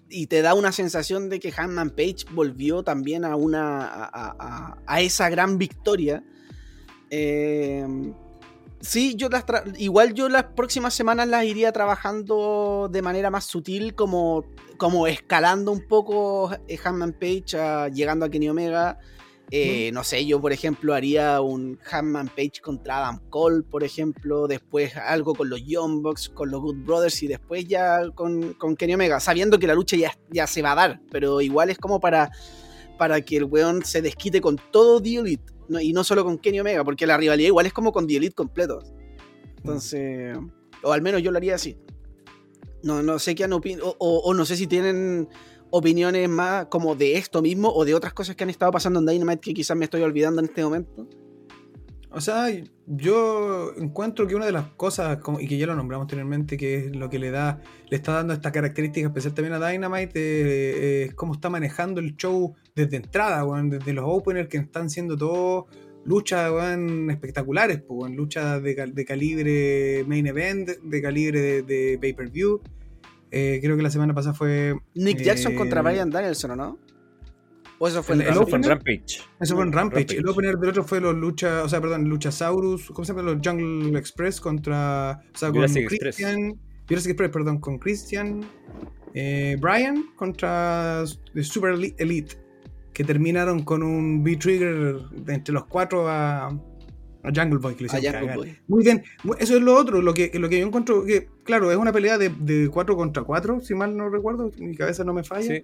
y 0.08 0.26
te 0.26 0.42
da 0.42 0.54
una 0.54 0.72
sensación 0.72 1.28
de 1.30 1.40
que 1.40 1.52
Hanman 1.56 1.90
Page 1.90 2.26
volvió 2.32 2.82
también 2.82 3.24
a 3.24 3.36
una 3.36 3.88
a, 4.86 5.00
esa 5.00 5.30
gran 5.30 5.56
victoria. 5.56 6.22
Eh, 7.10 7.86
sí, 8.80 9.14
yo 9.16 9.28
las 9.28 9.44
igual 9.78 10.14
yo 10.14 10.28
las 10.28 10.44
próximas 10.44 10.94
semanas 10.94 11.28
las 11.28 11.44
iría 11.44 11.72
trabajando 11.72 12.88
de 12.92 13.02
manera 13.02 13.30
más 13.30 13.44
sutil, 13.44 13.94
como, 13.94 14.44
como 14.76 15.06
escalando 15.06 15.72
un 15.72 15.86
poco 15.86 16.52
eh, 16.68 16.78
Hanman 16.84 17.12
Page, 17.14 17.56
a- 17.58 17.88
llegando 17.88 18.26
a 18.26 18.28
Kenny 18.28 18.48
Omega 18.48 18.98
Eh, 19.52 19.90
no 19.92 20.04
sé, 20.04 20.24
yo 20.26 20.40
por 20.40 20.52
ejemplo 20.52 20.94
haría 20.94 21.40
un 21.40 21.76
Hanman 21.90 22.28
Page 22.28 22.60
contra 22.62 22.98
Adam 22.98 23.18
Cole, 23.30 23.62
por 23.64 23.82
ejemplo, 23.82 24.46
después 24.46 24.96
algo 24.96 25.34
con 25.34 25.50
los 25.50 25.60
Young 25.66 26.02
Bucks, 26.02 26.28
con 26.28 26.50
los 26.52 26.60
Good 26.60 26.84
Brothers 26.84 27.20
y 27.24 27.26
después 27.26 27.66
ya 27.66 28.08
con, 28.14 28.54
con 28.54 28.76
Kenny 28.76 28.94
Omega, 28.94 29.18
sabiendo 29.18 29.58
que 29.58 29.66
la 29.66 29.74
lucha 29.74 29.96
ya, 29.96 30.16
ya 30.30 30.46
se 30.46 30.62
va 30.62 30.72
a 30.72 30.76
dar, 30.76 31.00
pero 31.10 31.40
igual 31.40 31.68
es 31.70 31.78
como 31.78 31.98
para, 31.98 32.30
para 32.96 33.20
que 33.22 33.38
el 33.38 33.44
weón 33.44 33.84
se 33.84 34.00
desquite 34.02 34.40
con 34.40 34.56
todo 34.70 35.02
The 35.02 35.16
Elite 35.16 35.52
no- 35.68 35.80
y 35.80 35.92
no 35.92 36.04
solo 36.04 36.24
con 36.24 36.38
Kenny 36.38 36.60
Omega, 36.60 36.84
porque 36.84 37.06
la 37.06 37.16
rivalidad 37.16 37.48
igual 37.48 37.66
es 37.66 37.72
como 37.72 37.90
con 37.92 38.06
The 38.06 38.18
Elite 38.18 38.34
completo. 38.34 38.80
Entonces, 39.56 40.36
o 40.82 40.92
al 40.92 41.02
menos 41.02 41.22
yo 41.22 41.30
lo 41.32 41.38
haría 41.38 41.54
así. 41.56 41.76
No, 42.82 43.02
no 43.02 43.18
sé 43.18 43.34
qué 43.34 43.44
han 43.44 43.50
opin- 43.50 43.80
o, 43.82 43.94
o- 43.98 44.20
o 44.20 44.34
no 44.34 44.44
sé 44.46 44.56
si 44.56 44.66
tienen 44.66 45.28
opiniones 45.70 46.28
más 46.28 46.66
como 46.66 46.94
de 46.94 47.16
esto 47.16 47.42
mismo 47.42 47.70
o 47.72 47.84
de 47.84 47.94
otras 47.94 48.12
cosas 48.12 48.36
que 48.36 48.44
han 48.44 48.50
estado 48.50 48.72
pasando 48.72 49.00
en 49.00 49.06
Dynamite 49.06 49.40
que 49.40 49.54
quizás 49.54 49.76
me 49.76 49.84
estoy 49.84 50.02
olvidando 50.02 50.40
en 50.40 50.46
este 50.46 50.62
momento. 50.62 51.08
O 52.12 52.20
sea, 52.20 52.48
yo 52.88 53.72
encuentro 53.76 54.26
que 54.26 54.34
una 54.34 54.44
de 54.44 54.50
las 54.50 54.66
cosas, 54.70 55.20
y 55.38 55.46
que 55.46 55.56
ya 55.58 55.66
lo 55.68 55.76
nombramos 55.76 56.06
anteriormente, 56.06 56.56
que 56.56 56.86
es 56.86 56.96
lo 56.96 57.08
que 57.08 57.20
le 57.20 57.30
da, 57.30 57.62
le 57.88 57.96
está 57.96 58.14
dando 58.14 58.32
esta 58.34 58.50
característica 58.50 59.06
especial 59.06 59.32
también 59.32 59.54
a 59.54 59.70
Dynamite, 59.70 60.10
eh, 60.16 61.02
es 61.04 61.14
cómo 61.14 61.34
está 61.34 61.50
manejando 61.50 62.00
el 62.00 62.16
show 62.16 62.56
desde 62.74 62.96
entrada, 62.96 63.44
weón, 63.44 63.70
desde 63.70 63.92
los 63.92 64.04
openers 64.08 64.48
que 64.48 64.58
están 64.58 64.90
siendo 64.90 65.16
todos 65.16 65.66
luchas 66.04 66.50
espectaculares, 67.10 67.80
pues, 67.86 68.12
luchas 68.12 68.60
de, 68.60 68.74
cal- 68.74 68.92
de 68.92 69.04
calibre 69.04 70.04
main 70.08 70.26
event, 70.26 70.68
de 70.68 71.02
calibre 71.02 71.62
de 71.62 71.96
pay-per-view. 72.00 72.60
Eh, 73.30 73.60
creo 73.62 73.76
que 73.76 73.82
la 73.82 73.90
semana 73.90 74.14
pasada 74.14 74.34
fue. 74.34 74.74
Nick 74.94 75.22
Jackson 75.22 75.52
eh, 75.52 75.56
contra 75.56 75.82
Brian 75.82 76.10
Danielson, 76.10 76.50
¿o 76.52 76.56
no? 76.56 76.78
¿O 77.78 77.88
eso 77.88 78.02
fue 78.02 78.14
El- 78.16 78.22
en 78.22 78.26
el 78.26 78.32
Eso 78.32 78.40
Rampage? 78.42 78.50
fue 78.50 78.58
en? 78.58 78.64
Rampage. 78.70 79.20
Eso 79.40 79.54
fue 79.54 79.64
en 79.64 79.72
Rampage. 79.72 80.00
Rampage. 80.00 80.18
El 80.18 80.28
opener 80.28 80.56
del 80.58 80.70
otro 80.70 80.84
fue 80.84 81.00
los 81.00 81.14
lucha, 81.14 81.62
o 81.64 81.68
sea, 81.68 81.80
perdón, 81.80 82.08
Luchasaurus, 82.08 82.88
¿cómo 82.90 83.04
se 83.04 83.12
llama? 83.14 83.22
Los 83.32 83.38
Jungle 83.42 83.98
Express 83.98 84.40
contra, 84.40 85.22
o 85.34 85.38
sea, 85.38 85.48
con 85.48 85.56
Jurassic 85.56 85.82
Express. 85.84 86.16
Christian, 86.16 86.58
Jurassic 86.88 87.10
Express, 87.12 87.30
perdón, 87.30 87.58
con 87.60 87.78
Christian, 87.78 88.44
eh, 89.14 89.56
Brian 89.60 90.06
contra 90.16 91.04
The 91.32 91.42
Super 91.42 91.72
Eli- 91.74 91.94
Elite, 91.98 92.36
que 92.92 93.02
terminaron 93.04 93.62
con 93.64 93.82
un 93.82 94.22
B-Trigger 94.22 94.96
entre 95.28 95.54
los 95.54 95.64
cuatro 95.66 96.06
a, 96.08 96.48
a 97.22 97.30
Jungle 97.34 97.58
Boy, 97.58 97.74
que 97.74 97.84
le 97.84 97.90
A 97.90 97.98
hicieron 97.98 98.20
Jungle 98.20 98.34
cagar. 98.34 98.36
Boy. 98.36 98.58
Muy 98.68 98.84
bien, 98.84 99.02
eso 99.38 99.56
es 99.56 99.62
lo 99.62 99.74
otro, 99.76 100.00
lo 100.02 100.14
que, 100.14 100.30
lo 100.34 100.48
que 100.48 100.60
yo 100.60 100.66
encuentro 100.66 101.04
que, 101.04 101.28
claro, 101.44 101.70
es 101.70 101.76
una 101.76 101.92
pelea 101.92 102.18
de, 102.18 102.30
de 102.30 102.68
4 102.68 102.96
contra 102.96 103.22
4, 103.22 103.60
si 103.60 103.74
mal 103.74 103.96
no 103.96 104.08
recuerdo, 104.08 104.50
mi 104.58 104.74
cabeza 104.74 105.04
no 105.04 105.12
me 105.12 105.24
falla. 105.24 105.56
Sí. 105.56 105.62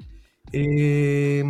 Eh, 0.52 1.44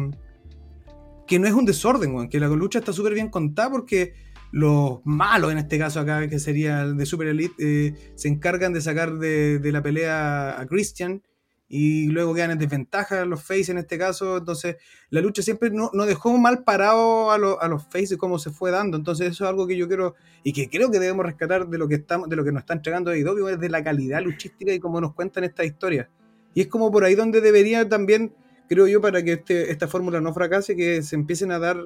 que 1.26 1.38
no 1.38 1.46
es 1.46 1.54
un 1.54 1.64
desorden, 1.64 2.14
weón, 2.14 2.28
que 2.28 2.40
la 2.40 2.48
lucha 2.48 2.78
está 2.78 2.92
súper 2.92 3.14
bien 3.14 3.28
contada 3.28 3.70
porque 3.70 4.14
los 4.52 5.00
malos, 5.04 5.52
en 5.52 5.58
este 5.58 5.78
caso 5.78 6.00
acá, 6.00 6.28
que 6.28 6.38
sería 6.38 6.82
el 6.82 6.96
de 6.96 7.04
Super 7.04 7.28
Elite, 7.28 7.54
eh, 7.58 7.94
se 8.14 8.28
encargan 8.28 8.72
de 8.72 8.80
sacar 8.80 9.18
de, 9.18 9.58
de 9.58 9.72
la 9.72 9.82
pelea 9.82 10.60
a 10.60 10.66
Christian 10.66 11.22
y 11.68 12.06
luego 12.08 12.32
quedan 12.34 12.52
en 12.52 12.58
desventaja 12.58 13.24
los 13.24 13.42
face 13.42 13.72
en 13.72 13.78
este 13.78 13.98
caso, 13.98 14.36
entonces 14.36 14.76
la 15.10 15.20
lucha 15.20 15.42
siempre 15.42 15.70
no, 15.70 15.90
no 15.92 16.06
dejó 16.06 16.36
mal 16.38 16.62
parado 16.62 17.32
a, 17.32 17.38
lo- 17.38 17.60
a 17.60 17.66
los 17.68 17.82
face 17.84 18.10
de 18.10 18.16
cómo 18.18 18.38
se 18.38 18.50
fue 18.50 18.70
dando, 18.70 18.96
entonces 18.96 19.28
eso 19.30 19.44
es 19.44 19.50
algo 19.50 19.66
que 19.66 19.76
yo 19.76 19.88
quiero 19.88 20.14
y 20.44 20.52
que 20.52 20.68
creo 20.70 20.90
que 20.90 21.00
debemos 21.00 21.26
rescatar 21.26 21.66
de 21.68 21.78
lo 21.78 21.88
que 21.88 21.96
estamos, 21.96 22.28
de 22.28 22.36
lo 22.36 22.44
que 22.44 22.52
nos 22.52 22.60
está 22.60 22.74
entregando 22.74 23.10
AEW, 23.10 23.48
es 23.48 23.58
de 23.60 23.68
la 23.68 23.82
calidad 23.82 24.22
luchística 24.22 24.72
y 24.72 24.78
cómo 24.78 25.00
nos 25.00 25.12
cuentan 25.14 25.42
esta 25.44 25.64
historia. 25.64 26.08
Y 26.54 26.60
es 26.60 26.68
como 26.68 26.90
por 26.92 27.02
ahí 27.04 27.14
donde 27.16 27.40
debería 27.40 27.88
también 27.88 28.32
creo 28.68 28.86
yo, 28.86 29.00
para 29.00 29.22
que 29.22 29.32
este, 29.34 29.70
esta 29.70 29.86
fórmula 29.88 30.20
no 30.20 30.32
fracase, 30.34 30.74
que 30.76 31.02
se 31.02 31.14
empiecen 31.16 31.52
a 31.52 31.58
dar, 31.58 31.84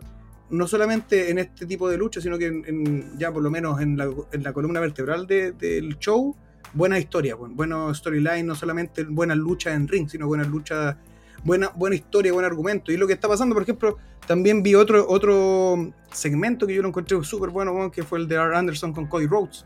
no 0.49 0.67
solamente 0.67 1.31
en 1.31 1.39
este 1.39 1.67
tipo 1.67 1.89
de 1.89 1.97
lucha, 1.99 2.21
sino 2.21 2.39
que 2.39 2.47
en, 2.47 2.65
en- 2.67 3.19
ya 3.19 3.31
por 3.33 3.43
lo 3.43 3.51
menos 3.51 3.81
en 3.81 3.97
la, 3.97 4.11
en 4.33 4.43
la 4.43 4.53
columna 4.53 4.81
vertebral 4.81 5.27
de- 5.27 5.53
del 5.53 5.99
show, 5.99 6.35
buenas 6.73 7.01
historias, 7.01 7.37
buen, 7.39 7.57
buenos 7.57 7.99
storylines, 7.99 8.45
no 8.45 8.55
solamente 8.55 9.05
buenas 9.05 9.37
luchas 9.37 9.75
en 9.75 9.89
ring, 9.89 10.09
sino 10.09 10.27
buenas 10.27 10.49
luchas, 10.49 10.97
buena, 11.45 11.69
buena 11.75 11.97
historia, 11.97 12.33
buen 12.33 12.45
argumento. 12.45 12.93
Y 12.93 12.97
lo 12.97 13.07
que 13.07 13.13
está 13.13 13.29
pasando, 13.29 13.55
por 13.55 13.63
ejemplo, 13.63 13.99
también 14.27 14.63
vi 14.63 14.75
otro, 14.75 15.07
otro 15.09 15.93
segmento 16.13 16.67
que 16.67 16.75
yo 16.75 16.83
lo 16.83 16.89
encontré 16.89 17.23
súper 17.25 17.51
bueno, 17.51 17.91
que 17.91 18.03
fue 18.03 18.19
el 18.19 18.29
de 18.29 18.37
R. 18.37 18.57
Anderson 18.57 18.93
con 18.93 19.07
Cody 19.07 19.27
Rhodes. 19.27 19.65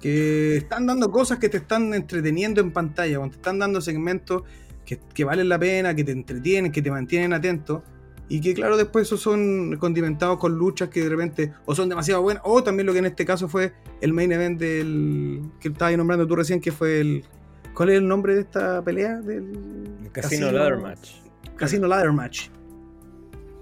Que 0.00 0.56
están 0.56 0.86
dando 0.86 1.10
cosas 1.10 1.38
que 1.38 1.48
te 1.48 1.56
están 1.56 1.94
entreteniendo 1.94 2.60
en 2.60 2.72
pantalla, 2.72 3.18
weón, 3.18 3.30
te 3.30 3.36
están 3.36 3.58
dando 3.58 3.80
segmentos 3.80 4.42
que, 4.84 4.98
que 5.14 5.24
valen 5.24 5.48
la 5.48 5.58
pena, 5.58 5.94
que 5.94 6.04
te 6.04 6.12
entretienen, 6.12 6.70
que 6.70 6.82
te 6.82 6.90
mantienen 6.90 7.32
atento. 7.32 7.82
Y 8.28 8.40
que 8.40 8.54
claro, 8.54 8.76
después 8.76 9.06
esos 9.06 9.20
son 9.20 9.76
condimentados 9.76 10.38
con 10.38 10.56
luchas 10.56 10.88
que 10.88 11.02
de 11.02 11.08
repente 11.08 11.52
o 11.66 11.74
son 11.74 11.88
demasiado 11.88 12.22
buenas, 12.22 12.42
o 12.46 12.62
también 12.62 12.86
lo 12.86 12.92
que 12.92 13.00
en 13.00 13.06
este 13.06 13.24
caso 13.26 13.48
fue 13.48 13.74
el 14.00 14.12
main 14.12 14.32
event 14.32 14.58
del 14.58 15.42
que 15.60 15.68
estabas 15.68 15.96
nombrando 15.96 16.26
tú 16.26 16.36
recién, 16.36 16.60
que 16.60 16.72
fue 16.72 17.00
el... 17.00 17.24
¿Cuál 17.74 17.90
es 17.90 17.96
el 17.98 18.08
nombre 18.08 18.34
de 18.34 18.40
esta 18.42 18.82
pelea? 18.82 19.20
Del 19.20 19.52
El 20.02 20.12
Casino 20.12 20.50
Ladder 20.50 20.78
Match. 20.78 21.10
Casino 21.56 21.86
Ladder 21.86 22.12
Match. 22.12 22.48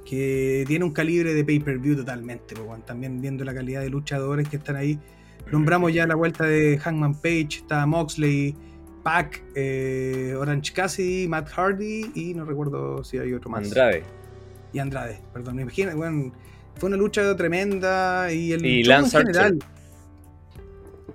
Que 0.05 0.65
tiene 0.67 0.85
un 0.85 0.93
calibre 0.93 1.35
de 1.35 1.45
pay-per-view 1.45 1.97
totalmente, 1.97 2.55
pues, 2.55 2.67
weón. 2.67 2.83
también 2.83 3.21
viendo 3.21 3.43
la 3.45 3.55
calidad 3.55 3.81
de 3.81 3.89
luchadores 3.89 4.49
que 4.49 4.57
están 4.57 4.77
ahí. 4.77 4.99
Nombramos 5.51 5.93
ya 5.93 6.07
la 6.07 6.15
vuelta 6.15 6.45
de 6.45 6.79
Hangman 6.79 7.15
Page, 7.15 7.59
está 7.63 7.85
Moxley, 7.87 8.55
Pac, 9.03 9.43
eh, 9.55 10.35
Orange 10.39 10.73
Cassidy, 10.73 11.27
Matt 11.27 11.49
Hardy 11.49 12.11
y 12.15 12.35
no 12.35 12.45
recuerdo 12.45 13.03
si 13.03 13.19
hay 13.19 13.33
otro 13.33 13.51
más. 13.51 13.65
Andrade. 13.65 14.22
Y 14.73 14.79
Andrade, 14.79 15.21
perdón, 15.33 15.57
me 15.57 15.63
imagino, 15.63 15.95
bueno, 15.97 16.33
fue 16.77 16.89
una 16.89 16.97
lucha 16.97 17.37
tremenda 17.37 18.33
y 18.33 18.53
el 18.53 18.65
Y 18.65 18.85
Lance 18.85 19.19
en 19.19 19.27
general. 19.27 19.59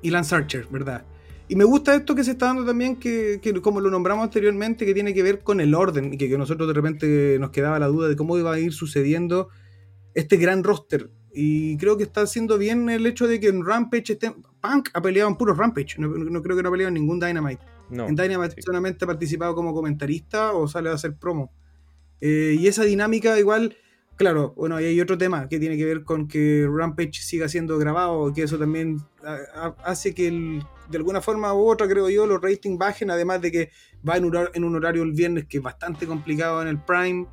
Y 0.01 0.09
Lance 0.11 0.35
Archer, 0.35 0.67
¿verdad? 0.69 1.03
Y 1.49 1.55
me 1.55 1.63
gusta 1.63 1.95
esto 1.95 2.13
que 2.13 2.23
se 2.23 2.31
está 2.31 2.47
dando 2.47 2.65
también, 2.65 2.97
que, 2.97 3.39
que 3.41 3.53
como 3.61 3.79
lo 3.79 3.89
nombramos 3.89 4.23
anteriormente, 4.23 4.85
que 4.85 4.93
tiene 4.93 5.13
que 5.13 5.23
ver 5.23 5.43
con 5.43 5.61
el 5.61 5.73
orden, 5.73 6.13
y 6.13 6.17
que, 6.17 6.29
que 6.29 6.37
nosotros 6.37 6.67
de 6.67 6.73
repente 6.73 7.37
nos 7.39 7.51
quedaba 7.51 7.79
la 7.79 7.87
duda 7.87 8.09
de 8.09 8.15
cómo 8.15 8.37
iba 8.37 8.53
a 8.53 8.59
ir 8.59 8.73
sucediendo 8.73 9.49
este 10.13 10.37
gran 10.37 10.63
roster. 10.63 11.09
Y 11.33 11.77
creo 11.77 11.97
que 11.97 12.03
está 12.03 12.21
haciendo 12.21 12.57
bien 12.57 12.89
el 12.89 13.05
hecho 13.05 13.27
de 13.27 13.39
que 13.39 13.47
en 13.47 13.65
Rampage 13.65 14.13
esté, 14.13 14.31
Punk 14.61 14.89
ha 14.93 15.01
peleado 15.01 15.29
en 15.29 15.37
puro 15.37 15.53
Rampage, 15.53 15.99
no, 15.99 16.07
no 16.09 16.41
creo 16.41 16.57
que 16.57 16.63
no 16.63 16.69
ha 16.69 16.71
peleado 16.71 16.89
en 16.89 16.95
ningún 16.95 17.19
Dynamite. 17.19 17.63
No. 17.89 18.07
En 18.07 18.15
Dynamite 18.15 18.55
sí. 18.55 18.61
solamente 18.63 19.05
ha 19.05 19.07
participado 19.07 19.55
como 19.55 19.73
comentarista 19.73 20.51
o 20.51 20.67
sale 20.67 20.89
a 20.89 20.93
hacer 20.93 21.15
promo. 21.15 21.53
Eh, 22.21 22.55
y 22.59 22.67
esa 22.67 22.83
dinámica 22.83 23.37
igual, 23.39 23.75
claro, 24.15 24.53
bueno, 24.57 24.75
hay 24.77 24.99
otro 25.01 25.17
tema 25.17 25.47
que 25.47 25.59
tiene 25.59 25.77
que 25.77 25.85
ver 25.85 26.03
con 26.03 26.27
que 26.27 26.67
Rampage 26.69 27.13
siga 27.21 27.47
siendo 27.49 27.77
grabado, 27.77 28.33
que 28.33 28.43
eso 28.43 28.57
también 28.57 28.97
hace 29.83 30.13
que 30.13 30.27
el- 30.27 30.63
de 30.89 30.97
alguna 30.97 31.21
forma 31.21 31.53
u 31.53 31.67
otra, 31.69 31.87
creo 31.87 32.09
yo, 32.09 32.25
los 32.25 32.41
ratings 32.41 32.77
bajen, 32.77 33.11
además 33.11 33.41
de 33.41 33.51
que 33.51 33.69
va 34.07 34.17
en, 34.17 34.25
hora- 34.25 34.49
en 34.53 34.63
un 34.63 34.75
horario 34.75 35.03
el 35.03 35.11
viernes 35.11 35.45
que 35.47 35.57
es 35.57 35.63
bastante 35.63 36.05
complicado 36.07 36.61
en 36.61 36.69
el 36.69 36.79
Prime. 36.79 37.27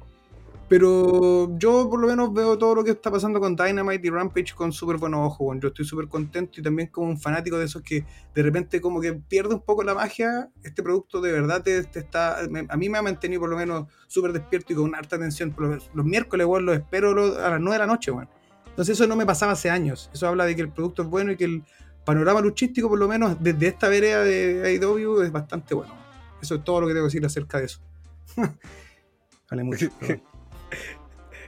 Pero 0.76 1.56
yo 1.56 1.88
por 1.88 2.00
lo 2.00 2.08
menos 2.08 2.34
veo 2.34 2.58
todo 2.58 2.74
lo 2.74 2.82
que 2.82 2.90
está 2.90 3.08
pasando 3.08 3.38
con 3.38 3.54
Dynamite 3.54 4.08
y 4.08 4.10
Rampage 4.10 4.56
con 4.56 4.72
súper 4.72 4.96
buenos 4.96 5.20
ojos. 5.24 5.56
Yo 5.60 5.68
estoy 5.68 5.84
súper 5.84 6.08
contento 6.08 6.58
y 6.58 6.64
también 6.64 6.88
como 6.88 7.06
un 7.06 7.16
fanático 7.16 7.56
de 7.56 7.66
esos 7.66 7.80
que 7.80 8.04
de 8.34 8.42
repente 8.42 8.80
como 8.80 9.00
que 9.00 9.12
pierde 9.12 9.54
un 9.54 9.60
poco 9.60 9.84
la 9.84 9.94
magia. 9.94 10.50
Este 10.64 10.82
producto 10.82 11.20
de 11.20 11.30
verdad 11.30 11.62
te, 11.62 11.84
te 11.84 12.00
está... 12.00 12.40
a 12.40 12.76
mí 12.76 12.88
me 12.88 12.98
ha 12.98 13.02
mantenido 13.02 13.40
por 13.42 13.50
lo 13.50 13.56
menos 13.56 13.86
súper 14.08 14.32
despierto 14.32 14.72
y 14.72 14.74
con 14.74 14.92
harta 14.96 15.14
atención. 15.14 15.52
Por 15.52 15.68
lo- 15.68 15.78
Los, 15.94 16.04
miércoles, 16.04 16.44
weón, 16.44 16.66
los 16.66 16.74
espero 16.76 17.10
a 17.12 17.50
las 17.50 17.60
9 17.60 17.74
de 17.74 17.78
la 17.78 17.86
noche, 17.86 18.10
weón. 18.10 18.28
Entonces 18.66 18.98
eso 18.98 19.06
no 19.06 19.14
me 19.14 19.24
pasaba 19.26 19.52
hace 19.52 19.70
años. 19.70 20.10
Eso 20.12 20.26
habla 20.26 20.44
de 20.44 20.56
que 20.56 20.62
el 20.62 20.72
producto 20.72 21.02
es 21.02 21.08
bueno 21.08 21.30
y 21.30 21.36
que 21.36 21.44
el 21.44 21.62
panorama 22.04 22.40
luchístico, 22.40 22.88
por 22.88 22.98
lo 22.98 23.06
menos 23.06 23.36
desde 23.40 23.68
esta 23.68 23.88
vereda 23.88 24.24
de 24.24 24.80
AEW, 24.82 25.22
es 25.22 25.30
bastante 25.30 25.72
bueno. 25.72 25.94
Eso 26.42 26.56
es 26.56 26.64
todo 26.64 26.80
lo 26.80 26.88
que 26.88 26.94
tengo 26.94 27.04
que 27.04 27.12
decir 27.12 27.24
acerca 27.24 27.60
de 27.60 27.66
eso. 27.66 27.78
vale 29.48 29.62
mucho. 29.62 29.88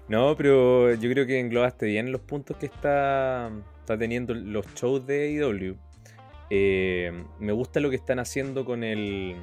No, 0.09 0.37
pero 0.37 0.95
yo 0.95 1.11
creo 1.11 1.27
que 1.27 1.41
englobaste 1.41 1.87
bien 1.87 2.13
los 2.13 2.21
puntos 2.21 2.57
que 2.57 2.67
está, 2.67 3.51
está 3.81 3.99
teniendo 3.99 4.35
los 4.35 4.65
shows 4.75 5.05
de 5.07 5.39
AEW. 5.41 5.77
Eh, 6.51 7.13
me 7.41 7.53
gusta 7.53 7.81
lo 7.81 7.91
que 7.91 7.97
están 7.97 8.19
haciendo 8.21 8.65
con 8.65 8.85
el. 8.85 9.35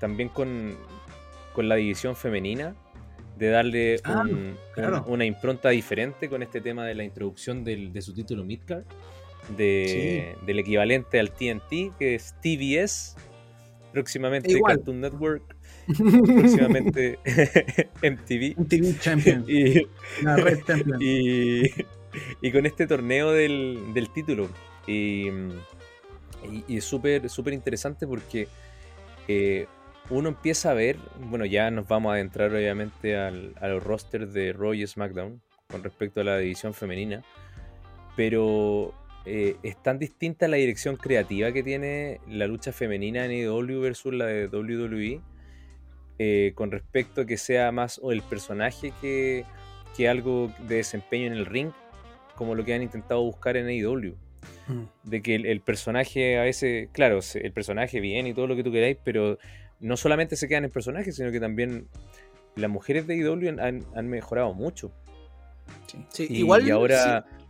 También 0.00 0.28
con, 0.30 0.74
con 1.52 1.68
la 1.68 1.74
división 1.74 2.16
femenina. 2.16 2.74
De 3.36 3.48
darle 3.48 3.96
Ah, 4.04 4.22
un- 4.22 4.56
claro. 4.74 5.02
un- 5.06 5.14
una 5.14 5.24
impronta 5.24 5.68
diferente 5.70 6.28
con 6.28 6.42
este 6.42 6.60
tema 6.60 6.86
de 6.86 6.94
la 6.94 7.02
introducción 7.02 7.64
del- 7.64 7.92
de 7.92 8.00
su 8.00 8.14
título 8.14 8.44
Midcard. 8.44 8.84
De, 9.56 10.36
Del 10.46 10.60
equivalente 10.60 11.20
al 11.20 11.30
TNT, 11.32 11.92
que 11.98 12.14
es 12.14 12.34
TBS. 12.40 13.16
Próximamente 13.92 14.52
Igual. 14.52 14.76
Cartoon 14.76 15.00
Network. 15.00 15.53
Próximamente 15.86 17.18
MTV. 18.02 18.54
TV 18.68 18.98
Champion. 18.98 19.44
Y, 19.48 19.86
La 20.22 20.36
Red 20.36 20.60
Champion. 20.66 20.98
y, 21.00 21.62
y 22.40 22.52
con 22.52 22.66
este 22.66 22.86
torneo 22.86 23.32
del, 23.32 23.92
del 23.94 24.10
título. 24.10 24.48
Y, 24.86 25.28
y- 25.28 26.64
y 26.68 26.76
es 26.78 26.84
súper 26.84 27.28
súper 27.30 27.54
interesante 27.54 28.06
porque 28.06 28.48
eh, 29.28 29.66
uno 30.10 30.28
empieza 30.28 30.70
a 30.70 30.74
ver, 30.74 30.98
bueno, 31.18 31.46
ya 31.46 31.70
nos 31.70 31.88
vamos 31.88 32.10
a 32.10 32.14
adentrar 32.16 32.52
obviamente 32.52 33.16
al, 33.16 33.54
a 33.60 33.68
los 33.68 33.82
rosters 33.82 34.32
de 34.34 34.52
Raw 34.52 34.74
y 34.74 34.86
SmackDown 34.86 35.40
con 35.70 35.82
respecto 35.82 36.20
a 36.20 36.24
la 36.24 36.36
división 36.38 36.74
femenina, 36.74 37.22
pero 38.16 38.92
eh, 39.24 39.56
es 39.62 39.82
tan 39.82 39.98
distinta 39.98 40.46
la 40.48 40.56
dirección 40.58 40.96
creativa 40.96 41.52
que 41.52 41.62
tiene 41.62 42.20
la 42.28 42.46
lucha 42.46 42.72
femenina 42.72 43.24
en 43.24 43.30
AEW 43.30 43.80
versus 43.80 44.12
la 44.14 44.26
de 44.26 44.46
WWE, 44.48 45.20
eh, 46.18 46.52
con 46.54 46.70
respecto 46.70 47.22
a 47.22 47.26
que 47.26 47.36
sea 47.36 47.72
más 47.72 47.98
o 48.02 48.12
el 48.12 48.22
personaje 48.22 48.92
que, 49.00 49.44
que 49.96 50.08
algo 50.08 50.52
de 50.68 50.76
desempeño 50.76 51.26
en 51.26 51.32
el 51.34 51.46
ring, 51.46 51.70
como 52.36 52.54
lo 52.54 52.64
que 52.64 52.74
han 52.74 52.82
intentado 52.82 53.22
buscar 53.22 53.56
en 53.56 53.66
AEW. 53.66 54.16
Mm. 54.66 54.82
De 55.04 55.22
que 55.22 55.34
el, 55.34 55.46
el 55.46 55.60
personaje 55.60 56.38
a 56.38 56.42
veces, 56.42 56.88
claro, 56.92 57.20
el 57.34 57.52
personaje 57.52 58.00
bien 58.00 58.26
y 58.26 58.34
todo 58.34 58.46
lo 58.46 58.56
que 58.56 58.62
tú 58.64 58.72
queráis, 58.72 58.96
pero 59.04 59.38
no 59.80 59.96
solamente 59.96 60.36
se 60.36 60.48
quedan 60.48 60.64
en 60.64 60.70
personaje, 60.70 61.12
sino 61.12 61.30
que 61.32 61.40
también 61.40 61.88
las 62.56 62.70
mujeres 62.70 63.06
de 63.06 63.14
AEW 63.14 63.48
han, 63.60 63.84
han 63.94 64.08
mejorado 64.08 64.54
mucho. 64.54 64.92
Sí, 66.08 66.26
Y, 66.30 66.38
igual. 66.38 66.66
y 66.66 66.70
ahora. 66.70 67.24
sí. 67.28 67.44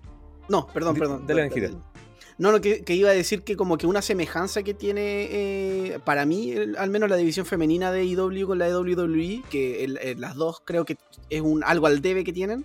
No, 0.48 0.66
perdón, 0.68 0.96
perdón. 0.96 1.26
dale, 1.26 1.42
dale, 1.42 1.54
Angita. 1.54 1.93
No, 2.36 2.50
no, 2.50 2.60
que, 2.60 2.82
que 2.82 2.94
iba 2.94 3.10
a 3.10 3.12
decir 3.12 3.42
que 3.44 3.56
como 3.56 3.78
que 3.78 3.86
una 3.86 4.02
semejanza 4.02 4.62
que 4.64 4.74
tiene 4.74 5.28
eh, 5.30 5.98
para 6.04 6.26
mí, 6.26 6.50
el- 6.50 6.76
al 6.76 6.90
menos 6.90 7.08
la 7.08 7.14
división 7.16 7.46
femenina 7.46 7.92
de 7.92 8.04
IW 8.04 8.46
con 8.46 8.58
la 8.58 8.66
de 8.66 8.74
WWE, 8.76 9.42
que 9.50 9.84
el- 9.84 9.98
el- 9.98 10.20
las 10.20 10.34
dos 10.34 10.60
creo 10.64 10.84
que 10.84 10.96
es 11.30 11.40
un 11.40 11.62
algo 11.62 11.86
al 11.86 12.02
debe 12.02 12.24
que 12.24 12.32
tienen, 12.32 12.64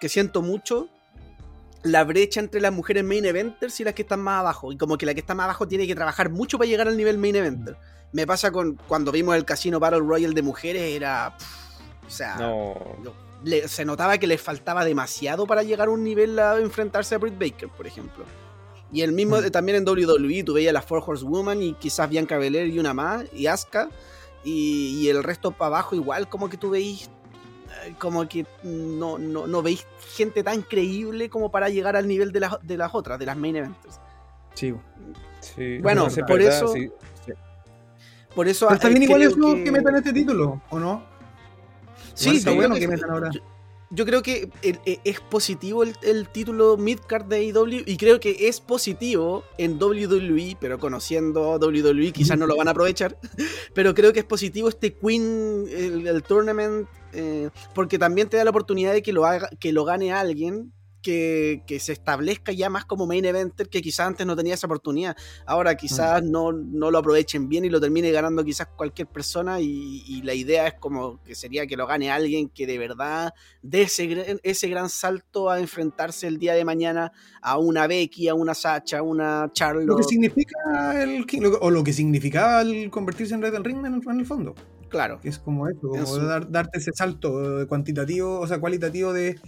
que 0.00 0.08
siento 0.10 0.42
mucho 0.42 0.88
la 1.82 2.04
brecha 2.04 2.40
entre 2.40 2.60
las 2.60 2.72
mujeres 2.72 3.04
main 3.04 3.24
eventers 3.24 3.80
y 3.80 3.84
las 3.84 3.94
que 3.94 4.02
están 4.02 4.20
más 4.20 4.40
abajo, 4.40 4.70
y 4.72 4.76
como 4.76 4.98
que 4.98 5.06
la 5.06 5.14
que 5.14 5.20
está 5.20 5.34
más 5.34 5.44
abajo 5.44 5.66
tiene 5.66 5.86
que 5.86 5.94
trabajar 5.94 6.28
mucho 6.28 6.58
para 6.58 6.68
llegar 6.68 6.88
al 6.88 6.96
nivel 6.96 7.16
main 7.16 7.36
eventer. 7.36 7.76
Me 8.12 8.26
pasa 8.26 8.50
con 8.50 8.74
cuando 8.88 9.12
vimos 9.12 9.34
el 9.36 9.44
casino 9.46 9.80
Battle 9.80 10.00
Royale 10.00 10.34
de 10.34 10.42
mujeres, 10.42 10.82
era... 10.94 11.36
pff, 11.38 12.06
o 12.06 12.10
sea, 12.10 12.36
No. 12.36 12.74
le- 13.44 13.66
se 13.68 13.84
notaba 13.86 14.18
que 14.18 14.26
les 14.26 14.40
faltaba 14.42 14.84
demasiado 14.84 15.46
para 15.46 15.62
llegar 15.62 15.88
a 15.88 15.90
un 15.90 16.02
nivel 16.04 16.38
a 16.38 16.58
enfrentarse 16.58 17.14
a 17.14 17.18
Britt 17.18 17.38
Baker, 17.38 17.68
por 17.70 17.86
ejemplo. 17.86 18.24
Y 18.92 19.02
el 19.02 19.12
mismo 19.12 19.36
Mm. 19.36 19.44
eh, 19.44 19.50
también 19.50 19.76
en 19.78 19.84
WWE, 19.88 20.42
tú 20.44 20.54
veías 20.54 20.72
las 20.72 20.84
Four 20.84 21.02
Horsewoman 21.06 21.62
y 21.62 21.74
quizás 21.74 22.08
Bianca 22.08 22.38
Belair 22.38 22.68
y 22.68 22.78
una 22.78 22.94
más, 22.94 23.24
y 23.34 23.46
Asuka, 23.46 23.88
y, 24.44 25.00
y 25.00 25.08
el 25.08 25.22
resto 25.22 25.50
para 25.50 25.66
abajo 25.66 25.94
igual 25.94 26.28
como 26.28 26.48
que 26.48 26.56
tú 26.56 26.70
veis 26.70 27.10
eh, 27.84 27.94
como 27.98 28.26
que 28.28 28.46
no, 28.62 29.18
no, 29.18 29.46
no 29.46 29.62
veis 29.62 29.86
gente 30.16 30.42
tan 30.42 30.62
creíble 30.62 31.28
como 31.28 31.50
para 31.50 31.68
llegar 31.68 31.96
al 31.96 32.08
nivel 32.08 32.32
de 32.32 32.40
las, 32.40 32.56
de 32.62 32.76
las 32.78 32.94
otras, 32.94 33.18
de 33.18 33.26
las 33.26 33.36
main 33.36 33.56
eventers. 33.56 34.00
Sí. 34.54 34.74
Sí, 35.40 35.78
Bueno, 35.78 36.08
por 36.26 36.38
¿verdad? 36.38 36.56
eso- 36.56 36.68
Sí, 36.72 36.90
sí. 37.26 37.32
Por 38.34 38.48
eso 38.48 38.68
Pero 38.68 38.88
bien 38.88 39.02
igual 39.02 39.22
eso 39.22 39.36
que... 39.54 39.64
que- 39.64 39.72
metan 39.72 39.96
este 39.96 40.12
título, 40.12 40.62
¿o 40.70 40.78
no? 40.78 41.02
Sí, 42.14 42.36
está 42.36 42.52
bueno 42.52 42.74
que 42.74 42.80
que- 42.80 42.88
metan 42.88 43.10
ahora. 43.10 43.30
yo- 43.32 43.40
yo 43.90 44.04
creo 44.04 44.22
que 44.22 44.50
el- 44.62 44.80
e- 44.84 45.00
es 45.04 45.20
positivo 45.20 45.82
el, 45.82 45.94
el 46.02 46.28
título 46.28 46.76
midcard 46.76 47.24
de 47.26 47.36
AEW 47.36 47.82
y 47.86 47.96
creo 47.96 48.20
que 48.20 48.48
es 48.48 48.60
positivo 48.60 49.44
en 49.56 49.82
WWE, 49.82 50.56
pero 50.60 50.78
conociendo 50.78 51.56
WWE 51.58 52.12
quizás 52.12 52.38
no 52.38 52.46
lo 52.46 52.56
van 52.56 52.68
a 52.68 52.72
aprovechar, 52.72 53.18
pero 53.74 53.94
creo 53.94 54.12
que 54.12 54.20
es 54.20 54.24
positivo 54.26 54.68
este 54.68 54.94
Queen, 54.94 55.66
el, 55.70 56.06
el 56.06 56.22
tournament, 56.22 56.88
eh, 57.12 57.50
porque 57.74 57.98
también 57.98 58.28
te 58.28 58.36
da 58.36 58.44
la 58.44 58.50
oportunidad 58.50 58.92
de 58.92 59.02
que 59.02 59.12
lo, 59.12 59.24
haga, 59.24 59.48
que 59.58 59.72
lo 59.72 59.84
gane 59.84 60.12
alguien. 60.12 60.72
Que, 61.08 61.62
que 61.66 61.80
se 61.80 61.92
establezca 61.92 62.52
ya 62.52 62.68
más 62.68 62.84
como 62.84 63.06
main 63.06 63.24
eventer 63.24 63.70
que 63.70 63.80
quizás 63.80 64.08
antes 64.08 64.26
no 64.26 64.36
tenía 64.36 64.52
esa 64.52 64.66
oportunidad. 64.66 65.16
Ahora 65.46 65.74
quizás 65.74 66.22
no, 66.22 66.52
no 66.52 66.90
lo 66.90 66.98
aprovechen 66.98 67.48
bien 67.48 67.64
y 67.64 67.70
lo 67.70 67.80
termine 67.80 68.10
ganando 68.10 68.44
quizás 68.44 68.66
cualquier 68.76 69.06
persona 69.08 69.58
y, 69.58 70.04
y 70.06 70.20
la 70.20 70.34
idea 70.34 70.66
es 70.66 70.74
como 70.74 71.18
que 71.22 71.34
sería 71.34 71.66
que 71.66 71.78
lo 71.78 71.86
gane 71.86 72.10
alguien 72.10 72.50
que 72.50 72.66
de 72.66 72.76
verdad 72.76 73.32
dé 73.62 73.82
ese, 73.82 74.06
gran- 74.06 74.38
ese 74.42 74.68
gran 74.68 74.90
salto 74.90 75.48
a 75.48 75.58
enfrentarse 75.60 76.26
el 76.26 76.36
día 76.38 76.52
de 76.52 76.66
mañana 76.66 77.10
a 77.40 77.56
una 77.56 77.86
Becky, 77.86 78.28
a 78.28 78.34
una 78.34 78.52
Sacha, 78.52 78.98
a 78.98 79.02
una 79.02 79.42
Lo 79.44 79.46
que 79.48 79.52
Charlotte. 79.54 80.04
significa 80.04 81.02
el 81.02 81.24
o 81.62 81.70
lo 81.70 81.82
que 81.84 81.94
significaba 81.94 82.60
el 82.60 82.90
convertirse 82.90 83.32
en 83.34 83.40
Red 83.40 83.52
del 83.52 83.64
Ring 83.64 83.78
en 83.86 83.94
el, 83.94 84.02
en 84.06 84.20
el 84.20 84.26
fondo. 84.26 84.54
Claro. 84.90 85.20
Que 85.20 85.30
es 85.30 85.38
como 85.38 85.68
eso, 85.68 85.80
como 85.80 86.16
dar- 86.18 86.50
darte 86.50 86.78
ese 86.78 86.90
salto 86.94 87.66
cuantitativo, 87.66 88.40
o 88.40 88.46
sea, 88.46 88.58
cualitativo 88.60 89.14
de, 89.14 89.38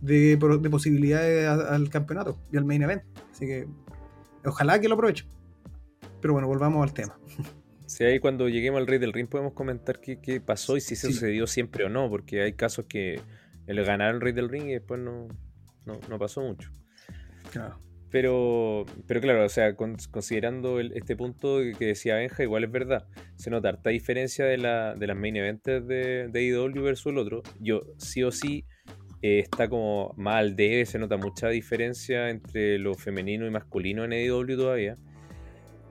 de, 0.00 0.36
de 0.36 0.70
posibilidades 0.70 1.46
a- 1.46 1.74
al 1.74 1.88
campeonato 1.90 2.38
y 2.52 2.56
al 2.56 2.64
main 2.64 2.82
event. 2.82 3.02
Así 3.30 3.46
que 3.46 3.66
ojalá 4.44 4.80
que 4.80 4.88
lo 4.88 4.94
aproveche. 4.94 5.26
Pero 6.20 6.34
bueno, 6.34 6.48
volvamos 6.48 6.82
al 6.86 6.92
tema. 6.94 7.18
Sí, 7.86 8.04
ahí 8.04 8.18
cuando 8.20 8.48
lleguemos 8.48 8.78
al 8.80 8.86
Rey 8.86 8.98
del 8.98 9.12
Ring 9.12 9.28
podemos 9.28 9.52
comentar 9.52 10.00
qué, 10.00 10.20
qué 10.20 10.40
pasó 10.40 10.76
y 10.76 10.80
si 10.80 10.94
se 10.96 11.08
Sí. 11.08 11.12
sucedió 11.14 11.46
siempre 11.46 11.84
o 11.84 11.88
no, 11.88 12.08
porque 12.08 12.42
hay 12.42 12.52
casos 12.52 12.86
que 12.86 13.20
el 13.66 13.84
ganar 13.84 14.14
el 14.14 14.20
Rey 14.20 14.32
del 14.32 14.48
Ring 14.48 14.68
y 14.68 14.72
después 14.74 15.00
no, 15.00 15.26
no, 15.86 15.98
no 16.08 16.18
pasó 16.18 16.40
mucho. 16.42 16.70
Claro. 17.50 17.78
Pero, 18.10 18.86
pero 19.06 19.20
claro, 19.20 19.44
o 19.44 19.48
sea, 19.48 19.76
con- 19.76 19.96
considerando 20.10 20.80
el- 20.80 20.92
este 20.96 21.16
punto 21.16 21.58
que 21.78 21.86
decía 21.86 22.16
Benja, 22.16 22.42
igual 22.42 22.64
es 22.64 22.70
verdad. 22.72 23.06
Se 23.36 23.50
nota 23.50 23.68
harta 23.70 23.90
diferencia 23.90 24.44
de, 24.44 24.58
la, 24.58 24.94
de 24.94 25.06
las 25.06 25.16
main 25.16 25.36
events 25.36 25.64
de, 25.64 26.28
de 26.28 26.42
IW 26.42 26.82
versus 26.82 27.12
el 27.12 27.18
otro. 27.18 27.42
Yo 27.60 27.82
sí 27.98 28.22
o 28.24 28.30
sí 28.32 28.64
eh, 29.22 29.40
está 29.40 29.68
como 29.68 30.14
más 30.16 30.36
al 30.36 30.56
debe, 30.56 30.86
se 30.86 30.98
nota 30.98 31.16
mucha 31.16 31.48
diferencia 31.48 32.30
entre 32.30 32.78
lo 32.78 32.94
femenino 32.94 33.46
y 33.46 33.50
masculino 33.50 34.04
en 34.04 34.12
IW 34.12 34.56
todavía. 34.56 34.96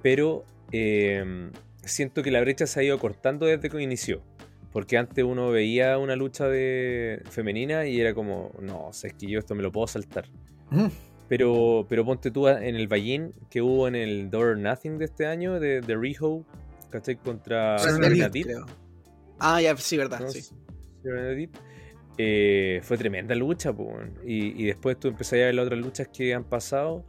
Pero 0.01 0.45
eh, 0.71 1.51
siento 1.83 2.23
que 2.23 2.31
la 2.31 2.41
brecha 2.41 2.65
se 2.67 2.79
ha 2.79 2.83
ido 2.83 2.97
cortando 2.99 3.45
desde 3.45 3.69
que 3.69 3.81
inició. 3.81 4.23
Porque 4.71 4.97
antes 4.97 5.23
uno 5.23 5.49
veía 5.49 5.97
una 5.97 6.15
lucha 6.15 6.47
de 6.47 7.23
femenina 7.29 7.87
y 7.87 7.99
era 7.99 8.13
como, 8.13 8.51
no, 8.61 8.87
o 8.87 8.93
sea, 8.93 9.09
es 9.09 9.15
que 9.15 9.27
yo 9.27 9.39
esto 9.39 9.55
me 9.55 9.63
lo 9.63 9.71
puedo 9.71 9.87
saltar. 9.87 10.25
Mm. 10.69 10.87
Pero, 11.27 11.85
pero 11.89 12.05
ponte 12.05 12.31
tú 12.31 12.47
en 12.47 12.75
el 12.75 12.87
Ballín 12.87 13.33
que 13.49 13.61
hubo 13.61 13.87
en 13.87 13.95
el 13.95 14.29
Door 14.29 14.47
or 14.47 14.57
Nothing 14.57 14.97
de 14.97 15.05
este 15.05 15.25
año, 15.25 15.59
de, 15.59 15.81
de 15.81 15.95
Riho, 15.95 16.45
¿cachai? 16.89 17.15
Contra 17.17 17.77
Serena. 17.79 18.29
Ah, 19.39 19.61
ya, 19.61 19.75
sí, 19.77 19.97
verdad, 19.97 20.19
¿no? 20.19 20.29
sí. 20.29 20.41
Eh, 22.21 22.81
fue 22.83 22.97
tremenda 22.97 23.33
lucha, 23.33 23.73
y, 24.25 24.61
y 24.61 24.65
después 24.65 24.99
tú 24.99 25.07
empezás 25.07 25.33
a 25.33 25.37
ver 25.37 25.55
las 25.55 25.67
otras 25.67 25.79
luchas 25.79 26.09
que 26.09 26.33
han 26.33 26.43
pasado. 26.43 27.05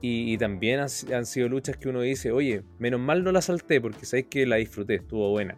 Y, 0.00 0.32
y 0.32 0.38
también 0.38 0.80
han, 0.80 0.88
han 1.14 1.26
sido 1.26 1.48
luchas 1.48 1.76
que 1.76 1.88
uno 1.88 2.00
dice, 2.02 2.32
oye, 2.32 2.62
menos 2.78 2.98
mal 3.00 3.22
no 3.22 3.30
la 3.32 3.40
salté 3.40 3.80
porque 3.80 4.04
sabéis 4.04 4.26
que 4.28 4.46
la 4.46 4.56
disfruté, 4.56 4.96
estuvo 4.96 5.30
buena. 5.30 5.56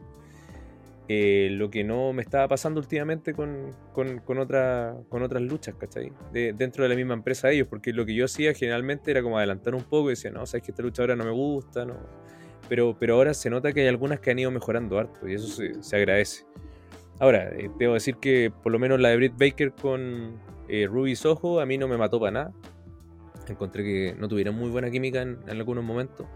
Eh, 1.09 1.49
lo 1.53 1.71
que 1.71 1.83
no 1.83 2.13
me 2.13 2.23
estaba 2.23 2.47
pasando 2.47 2.79
últimamente 2.81 3.33
con, 3.35 3.71
con, 3.93 4.19
con, 4.21 4.39
otra- 4.39 4.97
con 5.09 5.23
otras 5.23 5.43
luchas, 5.43 5.75
¿cachai? 5.77 6.13
De- 6.33 6.53
dentro 6.53 6.83
de 6.85 6.91
la 6.91 6.95
misma 6.95 7.15
empresa 7.15 7.49
de 7.49 7.55
ellos, 7.55 7.69
porque 7.69 7.93
lo 7.93 8.05
que 8.07 8.15
yo 8.15 8.27
hacía 8.27 8.53
generalmente 8.55 9.11
era 9.11 9.23
como 9.23 9.37
adelantar 9.39 9.75
un 9.75 9.83
poco 9.83 10.09
y 10.11 10.13
decía, 10.15 10.31
no, 10.31 10.45
sabes 10.47 10.63
que 10.65 10.73
esta 10.73 10.83
lucha 10.83 11.03
ahora 11.03 11.17
no 11.17 11.25
me 11.25 11.33
gusta, 11.33 11.85
no. 11.85 11.97
Pero, 12.69 12.97
pero 12.99 13.15
ahora 13.15 13.35
se 13.35 13.49
nota 13.51 13.73
que 13.73 13.81
hay 13.81 13.89
algunas 13.89 14.21
que 14.21 14.31
han 14.31 14.39
ido 14.39 14.51
mejorando 14.51 14.99
harto 14.99 15.27
y 15.29 15.35
eso 15.35 15.49
se, 15.49 15.83
se 15.83 15.97
agradece. 15.97 16.45
Ahora, 17.21 17.51
eh, 17.51 17.71
debo 17.79 17.95
decir 17.95 18.17
que 18.17 18.51
por 18.63 18.73
lo 18.73 18.79
menos 18.79 18.99
la 18.99 19.11
de 19.11 19.17
Britt 19.17 19.35
Baker 19.39 19.73
con 19.73 20.41
eh, 20.69 20.87
Ruby 20.87 21.15
Soho 21.15 21.61
a 21.61 21.67
mí 21.67 21.79
no 21.79 21.87
me 21.87 21.97
mató 21.97 22.19
para 22.19 22.33
nada. 22.33 22.53
Encontré 23.49 23.85
que 23.85 24.17
no 24.19 24.27
tuvieron 24.29 24.55
muy 24.57 24.71
buena 24.71 24.91
química 24.91 25.23
en, 25.23 25.39
en 25.47 25.51
algunos 25.51 25.85
momentos. 25.85 26.27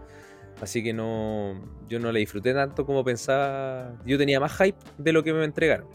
Así 0.61 0.83
que 0.83 0.93
no, 0.93 1.59
yo 1.89 1.99
no 1.99 2.11
la 2.11 2.19
disfruté 2.19 2.53
tanto 2.53 2.85
como 2.85 3.03
pensaba. 3.03 3.99
Yo 4.05 4.17
tenía 4.17 4.39
más 4.39 4.55
hype 4.57 4.77
de 4.97 5.11
lo 5.11 5.23
que 5.23 5.33
me 5.33 5.43
entregaron. 5.43 5.87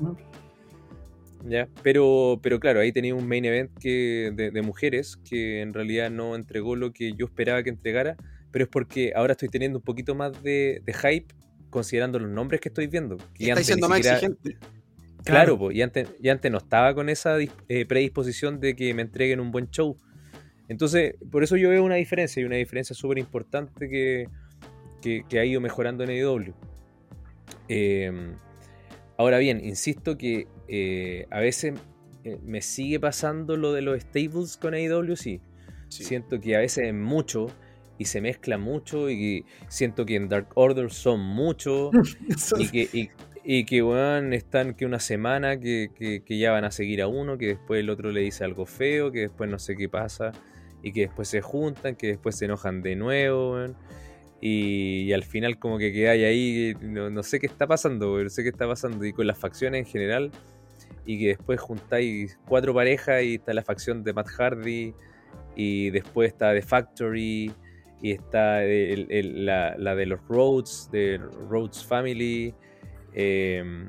¿ya? 1.46 1.68
Pero, 1.82 2.38
pero 2.42 2.58
claro, 2.60 2.80
ahí 2.80 2.92
tenía 2.92 3.14
un 3.14 3.26
main 3.28 3.44
event 3.44 3.70
que, 3.78 4.32
de, 4.34 4.50
de 4.50 4.62
mujeres 4.62 5.16
que 5.28 5.62
en 5.62 5.72
realidad 5.72 6.10
no 6.10 6.34
entregó 6.34 6.76
lo 6.76 6.92
que 6.92 7.12
yo 7.14 7.26
esperaba 7.26 7.62
que 7.62 7.70
entregara. 7.70 8.16
Pero 8.50 8.64
es 8.64 8.68
porque 8.70 9.12
ahora 9.14 9.32
estoy 9.32 9.48
teniendo 9.48 9.78
un 9.78 9.84
poquito 9.84 10.14
más 10.14 10.42
de, 10.42 10.82
de 10.84 10.92
hype 10.92 11.32
considerando 11.70 12.18
los 12.18 12.30
nombres 12.30 12.60
que 12.60 12.68
estoy 12.68 12.88
viendo. 12.88 13.16
que 13.34 13.44
Está 13.44 13.52
antes 13.52 13.66
siendo 13.66 13.88
más 13.88 13.98
siquiera- 13.98 14.16
exigente. 14.16 14.58
Claro, 15.24 15.58
po, 15.58 15.70
y, 15.70 15.82
antes, 15.82 16.08
y 16.20 16.28
antes 16.28 16.50
no 16.50 16.58
estaba 16.58 16.94
con 16.94 17.08
esa 17.08 17.36
eh, 17.40 17.86
predisposición 17.86 18.60
de 18.60 18.74
que 18.74 18.94
me 18.94 19.02
entreguen 19.02 19.40
un 19.40 19.50
buen 19.50 19.70
show. 19.70 19.96
Entonces, 20.68 21.14
por 21.30 21.42
eso 21.42 21.56
yo 21.56 21.68
veo 21.70 21.84
una 21.84 21.96
diferencia, 21.96 22.40
y 22.40 22.44
una 22.44 22.56
diferencia 22.56 22.94
súper 22.94 23.18
importante 23.18 23.88
que, 23.88 24.28
que, 25.02 25.24
que 25.28 25.38
ha 25.40 25.44
ido 25.44 25.60
mejorando 25.60 26.04
en 26.04 26.10
AEW. 26.10 26.54
Eh, 27.68 28.34
ahora 29.16 29.38
bien, 29.38 29.60
insisto 29.64 30.16
que 30.16 30.48
eh, 30.68 31.26
a 31.30 31.40
veces 31.40 31.74
eh, 32.24 32.38
me 32.44 32.62
sigue 32.62 32.98
pasando 33.00 33.56
lo 33.56 33.72
de 33.72 33.82
los 33.82 34.00
stables 34.00 34.56
con 34.56 34.74
AEW, 34.74 35.16
sí. 35.16 35.40
Siento 35.88 36.40
que 36.40 36.54
a 36.54 36.60
veces 36.60 36.86
es 36.86 36.94
mucho 36.94 37.48
y 37.98 38.04
se 38.04 38.20
mezcla 38.20 38.58
mucho 38.58 39.10
y 39.10 39.44
siento 39.68 40.06
que 40.06 40.14
en 40.14 40.28
Dark 40.28 40.48
Order 40.54 40.90
son 40.92 41.20
muchos 41.20 41.90
Eso 42.28 42.60
y 42.60 42.68
que, 42.68 42.88
y, 42.92 43.10
y 43.44 43.64
que 43.64 43.82
weón, 43.82 44.32
están 44.32 44.74
que 44.74 44.84
una 44.86 44.98
semana 45.00 45.58
que, 45.58 45.90
que- 45.94 46.22
que 46.24 46.38
ya 46.38 46.52
van 46.52 46.64
a 46.64 46.70
seguir 46.70 47.00
a 47.02 47.06
uno, 47.08 47.38
que 47.38 47.46
después 47.48 47.80
el 47.80 47.90
otro 47.90 48.10
le 48.10 48.20
dice 48.20 48.44
algo 48.44 48.66
feo, 48.66 49.10
que 49.12 49.20
después 49.20 49.48
no 49.50 49.58
sé 49.58 49.76
qué 49.76 49.88
pasa, 49.88 50.32
y 50.82 50.92
que 50.92 51.02
después 51.02 51.28
se 51.28 51.40
juntan, 51.40 51.96
que 51.96 52.08
después 52.08 52.36
se 52.36 52.46
enojan 52.46 52.82
de 52.82 52.96
nuevo, 52.96 53.52
weón. 53.54 53.76
Y, 54.42 55.02
y 55.02 55.12
al 55.12 55.22
final 55.24 55.58
como 55.58 55.76
que 55.78 55.92
quedáis 55.92 56.24
ahí, 56.24 56.74
no, 56.80 57.10
no 57.10 57.22
sé 57.22 57.38
qué 57.40 57.46
está 57.46 57.66
pasando, 57.66 58.22
no 58.22 58.30
sé 58.30 58.42
qué 58.42 58.48
está 58.50 58.66
pasando. 58.66 59.04
Y 59.04 59.12
con 59.12 59.26
las 59.26 59.38
facciones 59.38 59.80
en 59.86 59.92
general, 59.92 60.30
y 61.06 61.18
que 61.18 61.28
después 61.28 61.60
juntáis 61.60 62.38
cuatro 62.46 62.72
parejas 62.74 63.22
y 63.22 63.34
está 63.36 63.52
la 63.54 63.62
facción 63.62 64.02
de 64.04 64.12
Matt 64.12 64.28
Hardy 64.28 64.94
y 65.56 65.90
después 65.90 66.32
está 66.32 66.52
The 66.54 66.62
Factory 66.62 67.52
y 68.02 68.12
está 68.12 68.64
el- 68.64 69.06
el- 69.10 69.44
la, 69.46 69.76
la 69.76 69.94
de 69.94 70.06
los 70.06 70.20
Rhodes, 70.28 70.88
de 70.92 71.18
Rhodes 71.48 71.84
Family 71.84 72.54
eh, 73.14 73.86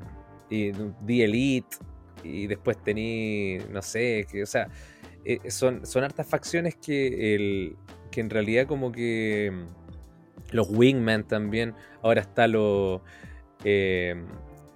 y 0.50 0.72
The 0.72 1.24
Elite 1.24 1.76
y 2.24 2.46
después 2.46 2.82
tení, 2.82 3.58
no 3.70 3.82
sé, 3.82 4.26
que, 4.30 4.42
o 4.42 4.46
sea, 4.46 4.68
eh, 5.24 5.38
son, 5.50 5.84
son 5.86 6.04
hartas 6.04 6.26
facciones 6.26 6.76
que, 6.76 7.34
el, 7.34 7.76
que 8.10 8.20
en 8.20 8.30
realidad 8.30 8.66
como 8.66 8.92
que 8.92 9.50
mm, 9.52 10.54
los 10.54 10.68
Wingman 10.70 11.24
también, 11.26 11.74
ahora 12.02 12.20
está 12.20 12.46
lo, 12.46 13.02
eh, 13.64 14.14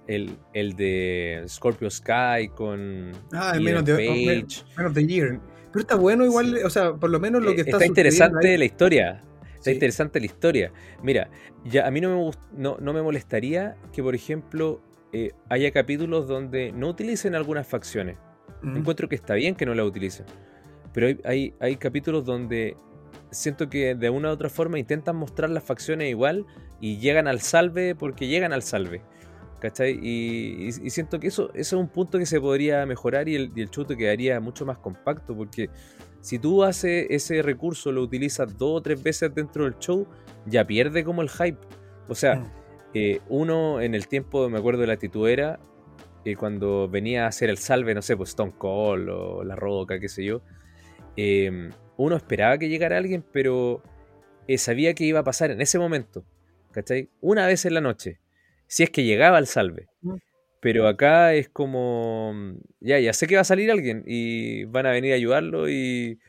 el, 0.07 0.31
el 0.53 0.75
de 0.75 1.43
Scorpio 1.47 1.89
Sky 1.89 2.49
con 2.55 3.11
Ah, 3.33 3.51
Ian 3.53 3.63
menos 3.63 3.85
de, 3.85 3.93
Page. 3.95 4.63
menos 4.77 4.93
de 4.93 5.05
Year. 5.07 5.39
Pero 5.71 5.81
está 5.81 5.95
bueno 5.95 6.25
igual, 6.25 6.55
Sí. 6.57 6.63
o 6.63 6.69
sea, 6.69 6.93
por 6.95 7.09
lo 7.09 7.19
menos 7.19 7.43
lo 7.43 7.53
que 7.53 7.61
está 7.61 7.71
está 7.73 7.85
interesante 7.85 8.47
ahí. 8.51 8.57
la 8.57 8.65
historia. 8.65 9.21
Está 9.71 9.75
interesante 9.75 10.19
la 10.19 10.25
historia. 10.25 10.71
Mira, 11.03 11.29
ya 11.65 11.87
a 11.87 11.91
mí 11.91 12.01
no 12.01 12.09
me, 12.09 12.31
no, 12.61 12.77
no 12.79 12.93
me 12.93 13.01
molestaría 13.01 13.75
que, 13.93 14.01
por 14.03 14.15
ejemplo, 14.15 14.81
eh, 15.13 15.31
haya 15.49 15.71
capítulos 15.71 16.27
donde 16.27 16.71
no 16.71 16.89
utilicen 16.89 17.35
algunas 17.35 17.67
facciones. 17.67 18.17
Mm. 18.61 18.77
Encuentro 18.77 19.07
que 19.09 19.15
está 19.15 19.33
bien 19.35 19.55
que 19.55 19.65
no 19.65 19.73
la 19.73 19.83
utilicen. 19.85 20.25
Pero 20.93 21.07
hay, 21.07 21.19
hay, 21.23 21.53
hay 21.59 21.75
capítulos 21.77 22.25
donde 22.25 22.75
siento 23.31 23.69
que 23.69 23.93
de 23.95 24.09
una 24.09 24.29
u 24.29 24.31
otra 24.31 24.49
forma 24.49 24.79
intentan 24.79 25.15
mostrar 25.15 25.49
las 25.49 25.63
facciones 25.63 26.09
igual 26.09 26.45
y 26.79 26.97
llegan 26.97 27.27
al 27.27 27.41
salve 27.41 27.93
porque 27.95 28.27
llegan 28.27 28.53
al 28.53 28.63
salve. 28.63 29.01
¿Cachai? 29.59 29.93
Y, 30.01 30.67
y- 30.69 30.87
y 30.87 30.89
siento 30.91 31.19
que 31.19 31.27
eso, 31.27 31.49
eso 31.55 31.75
es 31.77 31.81
un 31.81 31.87
punto 31.87 32.19
que 32.19 32.27
se 32.27 32.39
podría 32.39 32.85
mejorar 32.85 33.27
y 33.27 33.35
el, 33.35 33.51
y 33.55 33.61
el 33.61 33.69
quedaría 33.97 34.39
mucho 34.39 34.65
más 34.67 34.77
compacto 34.77 35.35
porque 35.35 35.69
si 36.27 36.39
tú 36.39 36.63
haces 36.63 37.07
ese 37.09 37.41
recurso, 37.41 37.91
lo 37.93 38.01
utilizas 38.01 38.57
dos 38.57 38.79
o 38.79 38.81
tres 38.81 39.01
veces 39.01 39.33
dentro 39.33 39.63
del 39.63 39.77
show, 39.79 40.05
ya 40.45 40.65
pierde 40.67 41.03
como 41.05 41.21
el 41.21 41.29
hype. 41.29 41.59
O 42.09 42.15
sea, 42.15 42.35
Mm. 42.35 42.51
eh, 42.95 43.19
uno 43.29 43.79
en 43.79 43.95
el 43.95 44.07
tiempo, 44.09 44.49
me 44.49 44.57
acuerdo 44.59 44.81
de 44.81 44.87
la 44.87 44.97
tituera, 44.97 45.57
eh, 46.25 46.35
cuando 46.35 46.89
venía 46.89 47.23
a 47.23 47.27
hacer 47.29 47.49
el 47.49 47.57
salve, 47.57 47.93
no 47.95 48.01
sé, 48.01 48.17
pues 48.17 48.29
Stone 48.31 48.53
Cold 48.57 49.07
o 49.09 49.43
La 49.45 49.55
Roca, 49.55 49.99
qué 50.01 50.09
sé 50.09 50.25
yo, 50.25 50.41
eh, 51.15 51.69
uno 51.95 52.15
esperaba 52.17 52.57
que 52.57 52.67
llegara 52.67 52.97
alguien, 52.97 53.23
pero 53.31 53.81
eh, 54.49 54.57
sabía 54.57 54.93
que 54.93 55.05
iba 55.05 55.19
a 55.19 55.23
pasar 55.23 55.51
en 55.51 55.61
ese 55.61 55.79
momento, 55.79 56.25
¿cachai? 56.71 57.09
Una 57.21 57.47
vez 57.47 57.65
en 57.65 57.73
la 57.73 57.81
noche, 57.81 58.19
si 58.67 58.83
es 58.83 58.89
que 58.89 59.03
llegaba 59.05 59.37
el 59.39 59.47
salve. 59.47 59.87
Mm. 60.57 60.59
Pero 60.61 60.87
acá 60.87 61.33
es 61.35 61.49
como, 61.49 62.33
ya, 62.81 62.99
ya 62.99 63.13
sé 63.13 63.27
que 63.27 63.35
va 63.35 63.41
a 63.41 63.45
salir 63.45 63.69
alguien 63.71 64.03
y 64.07 64.65
van 64.65 64.85
a 64.87 64.91
venir 64.91 65.13
a 65.13 65.15
ayudarlo 65.15 65.69
y, 65.69 66.19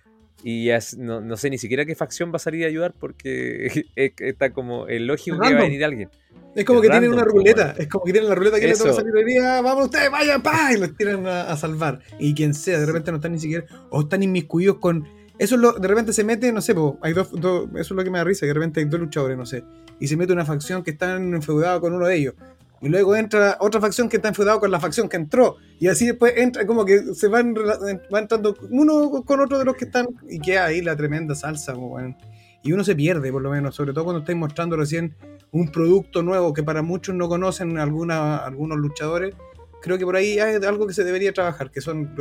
y 0.42 0.66
ya 0.66 0.78
no, 0.98 1.20
no 1.20 1.36
sé 1.36 1.48
ni 1.50 1.58
siquiera 1.58 1.84
qué 1.86 1.94
facción 1.94 2.30
va 2.30 2.36
a 2.36 2.38
salir 2.38 2.64
a 2.64 2.68
ayudar 2.68 2.94
porque 2.98 3.86
es- 3.96 4.12
está 4.18 4.52
como 4.52 4.86
el 4.86 5.06
lógico 5.06 5.38
que 5.40 5.54
va 5.54 5.60
a 5.60 5.62
venir 5.62 5.84
alguien. 5.84 6.10
Es 6.54 6.64
como 6.64 6.80
Es 6.80 6.86
que 6.88 6.90
tienen 6.90 7.12
una 7.12 7.24
ruleta. 7.24 7.74
Es 7.78 7.86
como 7.88 8.04
que 8.04 8.12
tienen 8.12 8.28
la 8.28 8.34
ruleta 8.34 8.58
que 8.58 8.66
le 8.66 8.72
toca 8.74 8.90
Eso. 8.90 8.98
salir 9.00 9.14
hoy 9.14 9.24
día. 9.24 9.60
Vamos 9.60 9.84
ustedes, 9.86 10.10
vayan, 10.10 10.42
pa, 10.42 10.72
y 10.74 10.78
los 10.80 10.96
tiran 10.96 11.26
a, 11.26 11.42
a 11.50 11.56
salvar. 11.56 12.00
Y 12.18 12.34
quien 12.34 12.52
sea, 12.54 12.78
de 12.80 12.86
repente 12.86 13.10
no 13.12 13.18
están 13.18 13.32
ni 13.32 13.38
siquiera. 13.38 13.64
O 13.90 14.00
están 14.02 14.22
inmiscuidos 14.22 14.78
con. 14.78 15.06
Eso 15.38 15.54
es 15.54 15.60
lo, 15.60 15.72
de 15.74 15.86
repente 15.86 16.12
se 16.12 16.24
mete, 16.24 16.50
no 16.52 16.60
sé, 16.60 16.74
po, 16.74 16.98
hay 17.00 17.12
dos, 17.12 17.30
dos- 17.30 17.68
eso 17.74 17.80
es 17.80 17.90
lo 17.92 18.02
que 18.02 18.10
me 18.10 18.18
da 18.18 18.24
risa, 18.24 18.40
que 18.40 18.48
de 18.48 18.54
repente 18.54 18.80
hay 18.80 18.86
dos 18.86 18.98
luchadores, 18.98 19.36
no 19.38 19.46
sé. 19.46 19.62
Y 20.00 20.08
se 20.08 20.16
mete 20.16 20.32
una 20.32 20.44
facción 20.44 20.82
que 20.82 20.90
están 20.90 21.32
enfeudados 21.32 21.80
con 21.80 21.92
uno 21.94 22.06
de 22.06 22.16
ellos. 22.16 22.34
Y 22.80 22.88
luego 22.88 23.16
entra 23.16 23.56
otra 23.60 23.80
facción 23.80 24.08
que 24.08 24.16
está 24.16 24.28
enfeudada 24.28 24.60
con 24.60 24.70
la 24.70 24.78
facción 24.78 25.08
que 25.08 25.16
entró. 25.16 25.56
Y 25.80 25.88
así 25.88 26.06
después 26.06 26.34
entra, 26.36 26.66
como 26.66 26.84
que 26.84 27.14
se 27.14 27.26
van, 27.28 27.54
van 27.54 28.22
entrando 28.22 28.54
uno 28.70 29.24
con 29.24 29.40
otro 29.40 29.58
de 29.58 29.64
los 29.64 29.74
que 29.76 29.86
están. 29.86 30.06
Y 30.28 30.38
queda 30.38 30.66
ahí 30.66 30.80
la 30.80 30.94
tremenda 30.96 31.34
salsa, 31.34 31.74
weón. 31.76 32.16
Y 32.62 32.72
uno 32.72 32.84
se 32.84 32.94
pierde, 32.94 33.32
por 33.32 33.42
lo 33.42 33.50
menos, 33.50 33.74
sobre 33.74 33.92
todo 33.92 34.04
cuando 34.04 34.20
estáis 34.20 34.36
mostrando 34.38 34.76
recién 34.76 35.14
un 35.52 35.70
producto 35.72 36.22
nuevo 36.22 36.52
que 36.52 36.62
para 36.62 36.82
muchos 36.82 37.14
no 37.14 37.28
conocen 37.28 37.78
alguna, 37.78 38.36
algunos 38.38 38.78
luchadores. 38.78 39.34
Creo 39.80 39.96
que 39.96 40.04
por 40.04 40.16
ahí 40.16 40.38
hay 40.40 40.56
algo 40.64 40.86
que 40.86 40.92
se 40.92 41.04
debería 41.04 41.32
trabajar, 41.32 41.70
que 41.70 41.80
son, 41.80 42.14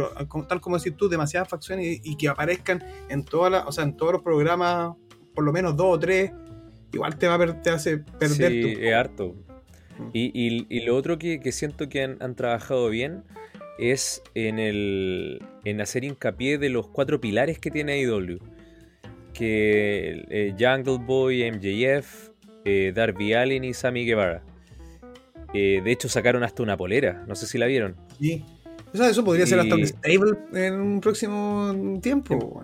tal 0.48 0.62
como 0.62 0.78
decís 0.78 0.96
tú, 0.96 1.10
demasiadas 1.10 1.50
facciones 1.50 1.86
y, 1.88 2.12
y 2.12 2.16
que 2.16 2.30
aparezcan 2.30 2.84
en 3.10 3.26
todas 3.26 3.52
las, 3.52 3.66
o 3.66 3.72
sea, 3.72 3.84
en 3.84 3.98
todos 3.98 4.14
los 4.14 4.22
programas, 4.22 4.92
por 5.34 5.44
lo 5.44 5.52
menos 5.52 5.76
dos 5.76 5.88
o 5.96 6.00
tres, 6.00 6.32
igual 6.94 7.18
te 7.18 7.28
va 7.28 7.34
a 7.36 7.62
te 7.62 7.70
hace 7.72 7.98
perder 7.98 8.52
Sí, 8.52 8.62
tu- 8.62 8.80
es 8.80 8.94
harto. 8.94 9.36
Y, 10.14 10.32
y- 10.34 10.66
y 10.70 10.82
lo 10.82 10.96
otro 10.96 11.18
que, 11.18 11.40
que 11.40 11.52
siento 11.52 11.90
que 11.90 12.04
han, 12.04 12.18
han 12.22 12.36
trabajado 12.36 12.90
bien 12.90 13.24
es 13.80 14.22
en, 14.36 14.60
el, 14.60 15.42
en 15.66 15.82
hacer 15.82 16.04
hincapié 16.04 16.58
de 16.58 16.70
los 16.70 16.88
cuatro 16.88 17.22
pilares 17.22 17.60
que 17.60 17.70
tiene 17.72 17.94
AEW. 17.94 18.40
Que 19.34 20.26
eh, 20.30 20.56
Jungle 20.58 20.98
Boy, 21.06 21.50
MJF, 21.52 22.30
eh, 22.66 22.92
Darby 22.96 23.34
Allin 23.34 23.64
y 23.64 23.74
Sammy 23.74 24.06
Guevara. 24.06 24.44
Eh, 25.54 25.82
de 25.84 25.92
hecho 25.92 26.10
sacaron 26.10 26.44
hasta 26.44 26.64
una 26.64 26.76
polera, 26.76 27.24
no 27.28 27.36
sé 27.36 27.46
si 27.48 27.58
la 27.58 27.68
vieron. 27.68 27.96
Sí. 28.20 28.44
O 28.94 28.98
sea, 28.98 29.10
eso 29.10 29.24
podría 29.24 29.46
ser 29.46 29.60
hasta 29.60 29.76
un 29.76 29.86
stable 29.86 30.38
en 30.54 30.74
un 30.76 31.02
próximo 31.02 32.00
tiempo. 32.02 32.64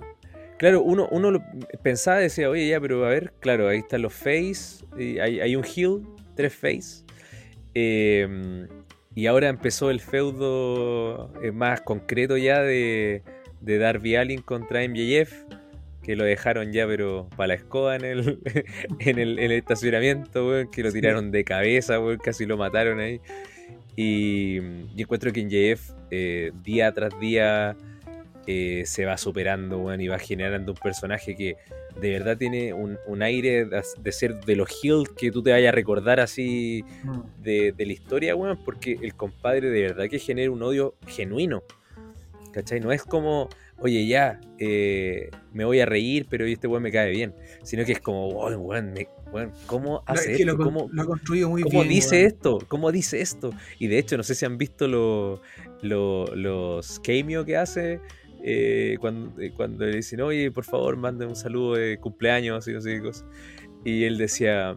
Claro, 0.57 0.81
uno, 0.81 1.07
uno 1.11 1.31
lo 1.31 1.43
pensaba 1.83 2.19
y 2.21 2.23
decía, 2.23 2.49
oye, 2.49 2.67
ya, 2.67 2.79
pero 2.79 3.05
a 3.05 3.09
ver, 3.09 3.33
claro, 3.39 3.67
ahí 3.67 3.79
están 3.79 4.01
los 4.01 4.13
face, 4.13 4.83
y 4.97 5.19
hay, 5.19 5.41
hay 5.41 5.55
un 5.55 5.63
heel, 5.65 6.01
tres 6.35 6.53
face. 6.55 7.03
Eh, 7.73 8.67
y 9.15 9.27
ahora 9.27 9.49
empezó 9.49 9.91
el 9.91 9.99
feudo 9.99 11.31
eh, 11.41 11.51
más 11.51 11.81
concreto 11.81 12.37
ya 12.37 12.61
de, 12.61 13.21
de 13.61 13.77
Darby 13.77 14.15
Allin 14.15 14.41
contra 14.41 14.87
MJF, 14.87 15.31
que 16.01 16.15
lo 16.15 16.23
dejaron 16.23 16.71
ya, 16.71 16.87
pero 16.87 17.29
para 17.35 17.47
la 17.47 17.53
escoba 17.53 17.95
en 17.95 18.05
el, 18.05 18.39
en 18.99 19.19
el, 19.19 19.39
en 19.39 19.45
el 19.45 19.57
estacionamiento, 19.59 20.47
weón, 20.47 20.71
que 20.71 20.83
lo 20.83 20.91
tiraron 20.91 21.31
de 21.31 21.43
cabeza, 21.43 21.99
weón, 21.99 22.17
casi 22.17 22.45
lo 22.45 22.57
mataron 22.57 22.99
ahí. 22.99 23.21
Y, 23.95 24.57
y 24.95 25.01
encuentro 25.01 25.31
que 25.31 25.45
MJF 25.45 25.91
eh, 26.09 26.51
día 26.63 26.91
tras 26.91 27.17
día 27.19 27.77
eh, 28.47 28.83
se 28.85 29.05
va 29.05 29.17
superando, 29.17 29.79
weón, 29.79 30.01
y 30.01 30.07
va 30.07 30.19
generando 30.19 30.73
un 30.73 30.77
personaje 30.77 31.35
que 31.35 31.55
de 31.99 32.09
verdad 32.11 32.37
tiene 32.37 32.73
un, 32.73 32.97
un 33.07 33.21
aire 33.21 33.65
de, 33.65 33.81
de 34.01 34.11
ser 34.11 34.39
de 34.45 34.55
los 34.55 34.69
Hill 34.83 35.09
que 35.15 35.31
tú 35.31 35.41
te 35.43 35.51
vayas 35.51 35.69
a 35.69 35.75
recordar 35.75 36.19
así 36.19 36.83
de, 37.41 37.71
de 37.71 37.85
la 37.85 37.93
historia, 37.93 38.35
weón, 38.35 38.57
porque 38.65 38.97
el 39.01 39.15
compadre 39.15 39.69
de 39.69 39.81
verdad 39.81 40.07
que 40.09 40.19
genera 40.19 40.51
un 40.51 40.61
odio 40.63 40.95
genuino. 41.07 41.63
¿Cachai? 42.51 42.79
No 42.79 42.91
es 42.91 43.01
como, 43.03 43.49
oye, 43.79 44.05
ya, 44.05 44.39
eh, 44.59 45.31
me 45.53 45.65
voy 45.65 45.79
a 45.79 45.87
reír, 45.87 46.27
pero 46.29 46.45
este 46.45 46.67
weón 46.67 46.83
me 46.83 46.91
cae 46.91 47.09
bien. 47.09 47.33
Sino 47.63 47.83
que 47.83 47.93
es 47.93 47.99
como, 47.99 48.27
weón, 48.27 48.59
weón, 48.61 48.93
me- 48.93 49.07
¿cómo 49.65 49.93
No, 49.93 50.03
hace 50.05 50.31
es 50.33 50.37
que 50.37 50.43
esto? 50.43 50.55
lo, 50.57 50.63
¿Cómo, 50.63 50.87
lo 50.91 51.05
construido 51.07 51.49
muy 51.49 51.63
¿Cómo 51.63 51.79
bien. 51.79 51.89
dice 51.89 52.25
esto? 52.25 52.59
¿Cómo 52.67 52.91
dice 52.91 53.21
esto? 53.21 53.49
Y 53.79 53.87
de 53.87 53.97
hecho, 53.97 54.17
no 54.17 54.23
sé 54.23 54.35
si 54.35 54.45
han 54.45 54.59
visto 54.59 54.87
lo- 54.87 55.41
lo- 55.81 56.27
los 56.35 56.99
cameo 56.99 57.43
que 57.43 57.57
hace 57.57 57.99
eh, 58.43 58.97
cuando, 58.99 59.39
eh, 59.41 59.51
cuando 59.55 59.85
le 59.85 59.95
dicen, 59.97 60.21
oye, 60.21 60.51
por 60.51 60.65
favor, 60.65 60.97
manden 60.97 61.29
un 61.29 61.35
saludo 61.35 61.75
de 61.75 61.97
cumpleaños 61.97 62.67
y 62.67 62.73
no 62.73 62.81
sé 62.81 62.95
qué 62.95 63.01
cosa. 63.01 63.25
Y 63.85 64.03
él 64.03 64.17
decía, 64.17 64.75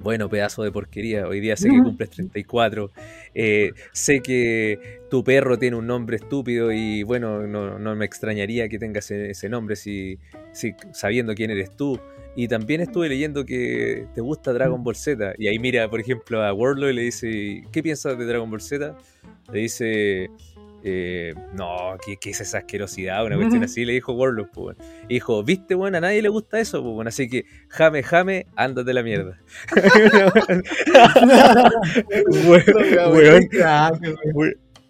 bueno, 0.00 0.28
pedazo 0.28 0.62
de 0.64 0.72
porquería, 0.72 1.26
hoy 1.26 1.40
día 1.40 1.56
sé 1.56 1.70
que 1.70 1.82
cumples 1.82 2.10
34, 2.10 2.90
eh, 3.34 3.70
sé 3.92 4.20
que 4.20 4.98
tu 5.08 5.22
perro 5.24 5.56
tiene 5.58 5.76
un 5.76 5.86
nombre 5.86 6.16
estúpido 6.16 6.72
y 6.72 7.04
bueno, 7.04 7.46
no, 7.46 7.78
no 7.78 7.94
me 7.96 8.04
extrañaría 8.04 8.68
que 8.68 8.78
tengas 8.78 9.10
ese, 9.10 9.30
ese 9.30 9.48
nombre 9.48 9.76
si, 9.76 10.18
si- 10.52 10.74
sabiendo 10.92 11.34
quién 11.34 11.50
eres 11.50 11.76
tú. 11.76 11.98
Y 12.36 12.48
también 12.48 12.80
estuve 12.80 13.08
leyendo 13.08 13.46
que 13.46 14.08
te 14.12 14.20
gusta 14.20 14.52
Dragon 14.52 14.82
Ball 14.82 14.96
Z. 14.96 15.34
Y 15.38 15.46
ahí 15.46 15.60
mira, 15.60 15.88
por 15.88 16.00
ejemplo, 16.00 16.42
a 16.42 16.52
Warlock 16.52 16.90
y 16.90 16.92
le 16.94 17.02
dice, 17.02 17.62
¿qué 17.70 17.80
piensas 17.80 18.18
de 18.18 18.24
Dragon 18.26 18.50
Ball 18.50 18.60
Z? 18.60 18.96
Le 19.52 19.58
dice, 19.60 20.28
eh, 20.84 21.34
no, 21.54 21.96
¿qué, 22.04 22.16
qué 22.20 22.30
es 22.30 22.40
esa 22.42 22.58
asquerosidad? 22.58 23.24
Una 23.24 23.36
cuestión 23.36 23.64
así, 23.64 23.84
le 23.84 23.94
dijo 23.94 24.12
Warlock. 24.12 24.50
Pues, 24.52 24.76
weón. 24.78 24.90
Y 25.08 25.14
dijo, 25.14 25.42
¿viste, 25.42 25.74
weón? 25.74 25.94
A 25.94 26.00
nadie 26.00 26.20
le 26.22 26.28
gusta 26.28 26.60
eso, 26.60 26.82
pues, 26.82 26.92
weón. 26.94 27.08
Así 27.08 27.28
que, 27.28 27.44
jame, 27.68 28.02
jame, 28.02 28.46
ándate 28.54 28.92
la 28.92 29.02
mierda. 29.02 29.40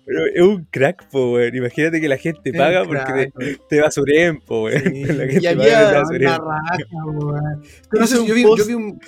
Es 0.06 0.42
un 0.42 0.66
crack, 0.70 1.08
po, 1.08 1.32
weón. 1.32 1.54
Imagínate 1.56 1.98
que 2.00 2.08
la 2.08 2.18
gente 2.18 2.52
paga 2.52 2.84
porque 2.84 3.30
te, 3.38 3.56
te 3.70 3.80
basuren, 3.80 4.38
po, 4.40 4.64
weón. 4.64 4.82
Sí. 4.82 5.04
La 5.04 5.24
Y 5.24 5.30
gente 5.32 5.48
había- 5.48 5.64
paga 5.64 5.88
y 5.88 5.90
te 5.90 5.96
basuren. 5.98 6.28
raja, 6.28 6.76
weón. 7.06 7.62
No 7.92 8.06
sé, 8.06 8.32
vi, 8.34 8.42
yo 8.42 8.66
vi 8.66 8.74
un. 8.74 9.00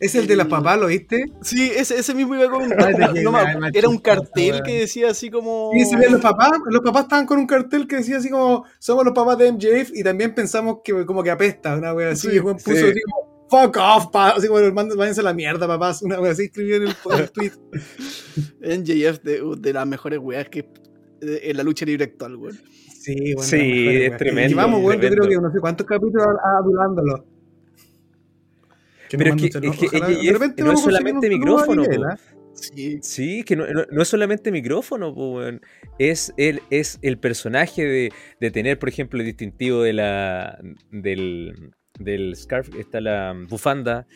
Es 0.00 0.14
el 0.14 0.26
de 0.26 0.34
las 0.34 0.46
papás, 0.46 0.80
¿lo 0.80 0.86
viste? 0.86 1.26
Sí, 1.42 1.70
ese, 1.76 1.98
ese 1.98 2.14
mismo 2.14 2.34
iba 2.34 2.46
a 2.46 2.50
comentar. 2.50 2.94
No 3.22 3.32
macho, 3.32 3.58
era 3.74 3.88
un 3.88 3.98
cartel 3.98 4.62
que 4.64 4.80
decía 4.80 5.10
así 5.10 5.30
como. 5.30 5.70
Sí, 5.74 5.84
se 5.84 5.96
ven 5.96 6.12
los 6.12 6.20
papás, 6.20 6.52
los 6.66 6.80
papás 6.80 7.02
estaban 7.02 7.26
con 7.26 7.38
un 7.38 7.46
cartel 7.46 7.86
que 7.86 7.96
decía 7.96 8.16
así 8.16 8.30
como 8.30 8.64
somos 8.78 9.04
los 9.04 9.14
papás 9.14 9.38
de 9.38 9.52
MJF 9.52 9.90
y 9.94 10.02
también 10.02 10.34
pensamos 10.34 10.78
que 10.82 11.04
como 11.04 11.22
que 11.22 11.30
apesta, 11.30 11.76
una 11.76 11.92
wea 11.92 12.10
así, 12.10 12.30
Sí, 12.30 12.36
y 12.36 12.40
weón 12.40 12.56
puso 12.56 12.76
sí. 12.76 12.84
así 12.84 13.00
como 13.02 13.48
fuck 13.50 13.76
off, 13.76 14.06
pa. 14.10 14.30
Así 14.30 14.48
como, 14.48 14.60
váyanse 14.96 15.20
a 15.20 15.24
la 15.24 15.34
mierda, 15.34 15.66
papás. 15.66 16.02
Una 16.02 16.18
vez 16.20 16.32
así 16.32 16.44
escribió 16.44 16.76
en 16.76 16.82
el, 16.84 16.96
en 17.12 17.18
el 17.18 17.30
tweet. 17.30 17.52
NJF 18.60 19.22
de, 19.22 19.42
de 19.58 19.72
las 19.72 19.86
mejores 19.86 20.18
weas 20.20 20.48
que 20.48 20.66
en 21.20 21.56
la 21.56 21.62
lucha 21.62 21.84
libre 21.84 22.04
actual, 22.04 22.36
weón. 22.36 22.58
Sí, 23.00 23.34
bueno, 23.34 23.42
Sí, 23.42 23.86
es 24.02 24.16
tremendo, 24.16 24.52
Y 24.52 24.54
vamos, 24.54 24.82
weón, 24.82 25.00
yo 25.00 25.08
creo 25.10 25.28
que 25.28 25.36
no 25.36 25.50
sé 25.50 25.58
cuántos 25.60 25.86
capítulos 25.86 26.26
adulándolo. 26.58 27.24
Que 29.10 29.18
Pero 29.18 29.34
es 29.34 29.42
que, 29.42 29.46
es 29.48 29.76
que. 29.76 29.86
Ojalá- 29.88 30.08
de 30.08 30.32
repente 30.32 30.62
no 30.62 30.72
es 30.72 30.80
solamente 30.80 31.28
micrófono. 31.28 31.82
¿ah? 32.08 32.16
Sí. 32.54 32.98
Sí, 33.02 33.42
que 33.42 33.56
no, 33.56 33.66
no- 33.66 33.84
no 33.90 34.02
es 34.02 34.08
solamente 34.08 34.52
micrófono, 34.52 35.12
es, 35.98 36.32
el, 36.36 36.62
es 36.70 36.98
el 37.02 37.18
personaje 37.18 37.84
de, 37.84 38.12
de 38.40 38.50
tener, 38.52 38.78
por 38.78 38.88
ejemplo, 38.88 39.18
el 39.18 39.26
distintivo 39.26 39.82
de 39.82 39.92
la, 39.94 40.58
del, 40.92 41.72
del 41.98 42.36
scarf, 42.36 42.68
está 42.76 43.00
la 43.00 43.34
bufanda, 43.48 44.06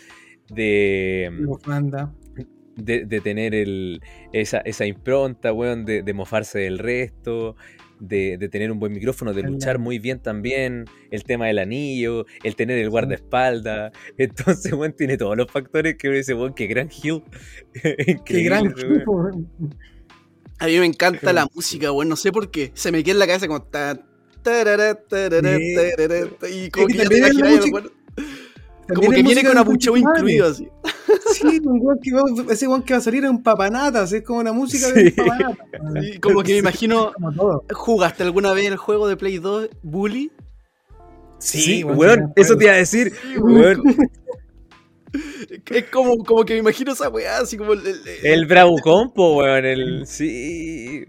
de, 0.49 1.31
Bufanda. 1.45 2.15
de, 2.77 3.05
de 3.05 3.21
tener 3.21 3.55
el, 3.55 4.01
esa, 4.33 4.59
esa 4.59 4.87
impronta, 4.87 5.53
weón, 5.53 5.85
de, 5.85 6.03
de 6.03 6.13
mofarse 6.13 6.61
del 6.61 6.79
resto, 6.79 7.57
de, 8.01 8.37
de 8.39 8.49
tener 8.49 8.71
un 8.71 8.79
buen 8.79 8.93
micrófono, 8.93 9.33
de 9.33 9.43
luchar 9.43 9.79
muy 9.79 9.99
bien 9.99 10.21
también, 10.21 10.85
el 11.11 11.25
tema 11.25 11.47
del 11.47 11.59
anillo, 11.59 12.27
el 12.43 12.57
tener 12.57 12.79
el 12.79 12.91
guardaespaldas. 12.91 13.93
Entonces, 14.19 14.73
weón, 14.73 14.93
tiene 14.93 15.17
todos 15.17 15.37
los 15.37 15.51
factores 15.51 15.97
que 15.97 16.09
uno 16.09 16.17
dice, 16.17 16.35
weón, 16.35 16.55
qué 16.55 16.67
gran 16.67 16.89
heel. 16.91 17.23
Qué 18.25 18.43
gran. 18.43 18.75
A 20.59 20.67
mí 20.67 20.79
me 20.79 20.87
encanta 20.87 21.33
la 21.33 21.47
música, 21.55 21.91
weón. 21.93 22.09
No 22.09 22.17
sé 22.17 22.33
por 22.33 22.51
qué. 22.51 22.71
Se 22.75 22.93
me 22.93 23.03
queda 23.03 23.13
en 23.15 23.19
la 23.19 23.27
cabeza 23.27 23.47
como. 23.47 23.63
Ta, 23.63 24.01
tarara, 24.43 24.95
tarara, 24.95 25.57
Sí. 25.57 25.75
tarara, 25.75 26.29
ta, 26.39 26.49
y 26.49 26.71
como 26.71 26.87
que 26.87 26.95
ya 26.95 27.05
te 27.09 27.19
imaginas, 27.19 27.61
Como 28.93 29.11
que 29.11 29.23
viene 29.23 29.45
con 29.45 29.57
abucheo 29.57 29.97
incluido, 29.97 30.49
así. 30.49 30.69
Sí, 31.33 31.61
un 31.65 31.79
weón 31.81 31.99
que 32.03 32.13
va- 32.13 32.53
ese 32.53 32.67
weón 32.69 32.83
que 32.83 32.93
va 32.95 32.99
a 32.99 33.03
salir 33.03 33.25
es 33.25 33.31
un 33.31 33.43
papanatas, 33.43 34.13
es 34.13 34.23
como 34.23 34.41
una 34.41 34.53
música 34.53 34.87
Sí. 34.89 34.93
de 34.95 35.05
un 35.09 35.27
papanatas. 35.29 35.67
como 36.21 36.43
que 36.43 36.53
me 36.53 36.59
imagino. 36.59 37.13
¿Jugaste 37.73 38.23
alguna 38.25 38.53
vez 38.53 38.67
el 38.67 38.77
juego 38.77 39.09
de 39.09 39.17
Play 39.17 39.39
2 39.39 39.71
Bully? 39.83 40.31
Sí, 41.39 41.61
Sí, 41.61 41.85
weón, 41.85 42.33
eso 42.37 42.57
te 42.57 42.65
iba 42.65 42.75
a 42.75 42.77
decir. 42.77 43.13
weón, 43.39 43.83
Es 45.71 45.85
como, 45.91 46.17
como 46.25 46.45
que 46.45 46.55
me 46.55 46.59
imagino 46.61 46.93
esa 46.93 47.09
weá, 47.09 47.39
así 47.39 47.57
como 47.57 47.75
el. 47.75 47.87
el- 47.87 48.01
el 48.25 48.47
Bravucompo, 48.47 49.37
weón, 49.37 49.65
el. 49.65 50.07
Sí. 50.07 51.05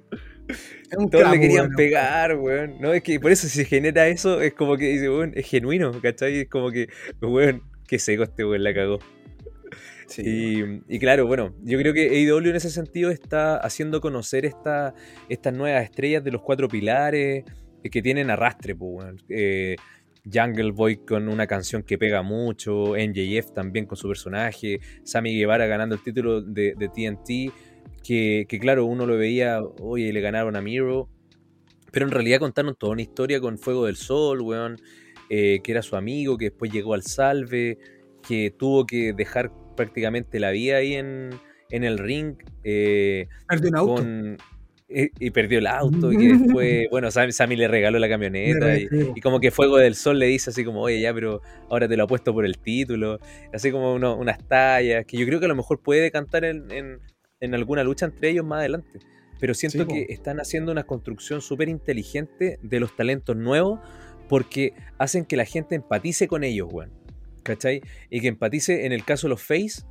Un 0.98 1.10
Todos 1.10 1.32
le 1.32 1.40
querían 1.40 1.72
pegar, 1.72 2.38
weón. 2.38 2.80
No, 2.80 2.94
es 2.94 3.02
que 3.04 3.20
por 3.20 3.32
eso 3.32 3.48
si 3.48 3.58
se 3.60 3.66
genera 3.66 4.08
eso, 4.08 4.42
es 4.42 4.54
como 4.54 4.78
que 4.78 4.88
dice, 4.88 5.10
weón, 5.10 5.34
es 5.36 5.48
genuino, 5.48 5.92
¿cachai? 6.02 6.42
Es 6.42 6.50
como 6.50 6.72
que, 6.72 6.88
weón, 7.22 7.64
qué 7.88 8.00
seco 8.00 8.24
este 8.24 8.46
weón 8.46 8.64
la 8.64 8.74
cagó. 8.74 9.00
Sí. 10.08 10.22
Y, 10.88 10.96
y 10.96 11.00
claro, 11.00 11.26
bueno, 11.26 11.56
yo 11.64 11.80
creo 11.80 11.94
que 11.94 12.10
AEW 12.10 12.50
en 12.50 12.56
ese 12.56 12.70
sentido 12.70 13.10
está 13.10 13.58
haciendo 13.58 14.02
conocer 14.02 14.46
esta, 14.46 14.94
estas 15.30 15.54
nuevas 15.54 15.84
estrellas 15.84 16.24
de 16.24 16.32
los 16.32 16.42
cuatro 16.42 16.68
pilares 16.68 17.44
eh, 17.84 17.90
que 17.90 18.02
tienen 18.02 18.30
arrastre, 18.30 18.76
pues. 18.76 19.16
Eh, 19.30 19.76
Jungle 20.32 20.72
Boy 20.72 20.98
con 20.98 21.28
una 21.28 21.48
canción 21.48 21.84
que 21.84 21.98
pega 21.98 22.22
mucho, 22.24 22.94
MJF 22.96 23.52
también 23.54 23.86
con 23.86 23.98
su 23.98 24.08
personaje, 24.08 24.80
Sammy 25.04 25.38
Guevara 25.38 25.68
ganando 25.68 25.96
el 25.96 26.02
título 26.02 26.42
de, 26.42 26.74
de 26.76 26.88
TNT, 26.88 27.54
que, 28.06 28.46
que 28.48 28.60
claro, 28.60 28.86
uno 28.86 29.06
lo 29.06 29.18
veía, 29.18 29.62
oye, 29.82 30.14
le 30.14 30.22
ganaron 30.22 30.56
a 30.56 30.62
Miro, 30.62 31.10
pero 31.92 32.06
en 32.06 32.12
realidad 32.12 32.40
contaron 32.40 32.76
toda 32.76 32.94
una 32.94 33.02
historia 33.02 33.40
con 33.40 33.58
Fuego 33.58 33.86
del 33.86 33.96
Sol, 33.96 34.42
weón, 34.42 34.78
eh, 35.30 35.60
que 35.64 35.72
era 35.72 35.82
su 35.82 35.96
amigo, 35.96 36.38
que 36.38 36.46
después 36.46 36.72
llegó 36.72 36.94
al 36.94 37.04
Salve, 37.04 37.78
que 38.28 38.52
tuvo 38.58 38.86
que 38.86 39.14
dejar 39.14 39.52
prácticamente 39.76 40.40
la 40.40 40.52
vida 40.52 40.78
ahí 40.78 40.94
en, 40.94 41.32
en 41.72 41.84
el 41.84 41.98
ring. 41.98 42.36
eh, 42.64 43.28
Perdió 43.48 43.70
un 43.70 43.76
auto. 43.76 43.96
con, 43.96 44.38
y, 44.88 45.10
y 45.26 45.32
perdió 45.32 45.58
el 45.58 45.68
auto 45.68 46.12
y 46.14 46.18
que 46.18 46.28
después, 46.38 46.88
bueno, 46.92 47.10
Sammy, 47.10 47.32
Sammy 47.32 47.56
le 47.56 47.68
regaló 47.68 47.98
la 47.98 48.08
camioneta 48.10 48.78
y, 48.78 48.88
y 49.16 49.22
como 49.22 49.40
que 49.40 49.50
Fuego 49.50 49.78
del 49.78 49.96
Sol 49.96 50.20
le 50.20 50.28
dice 50.28 50.52
así 50.52 50.64
como, 50.64 50.82
oye, 50.82 51.00
ya, 51.02 51.12
pero 51.14 51.42
ahora 51.70 51.88
te 51.88 51.98
lo 51.98 52.04
apuesto 52.04 52.34
por 52.34 52.46
el 52.46 52.58
título. 52.60 53.20
Así 53.52 53.72
como 53.72 53.94
uno- 53.96 54.16
unas 54.16 54.48
tallas, 54.48 55.06
que 55.06 55.18
yo 55.18 55.26
creo 55.26 55.40
que 55.40 55.46
a 55.46 55.50
lo 55.50 55.56
mejor 55.56 55.82
puede 55.82 56.12
cantar 56.12 56.46
en, 56.46 56.70
en- 56.72 57.00
en 57.40 57.54
alguna 57.54 57.84
lucha 57.84 58.06
entre 58.06 58.30
ellos 58.30 58.46
más 58.46 58.60
adelante. 58.60 59.00
Pero 59.40 59.54
siento 59.54 59.84
Sí, 59.84 59.88
que 59.88 60.14
están 60.14 60.40
haciendo 60.40 60.72
una 60.72 60.84
construcción 60.84 61.42
súper 61.42 61.70
inteligente 61.70 62.60
de 62.62 62.80
los 62.80 62.96
talentos 62.96 63.36
nuevos 63.36 63.80
porque 64.30 64.74
hacen 64.98 65.26
que 65.26 65.36
la 65.38 65.46
gente 65.46 65.76
empatice 65.76 66.28
con 66.28 66.44
ellos, 66.44 66.70
weón. 66.72 66.92
¿Cachai? 67.44 67.82
Y 68.10 68.22
que 68.22 68.28
empatice 68.28 68.86
en 68.88 68.92
el 68.92 69.06
caso 69.06 69.28
de 69.28 69.30
los 69.30 69.42
face 69.42 69.84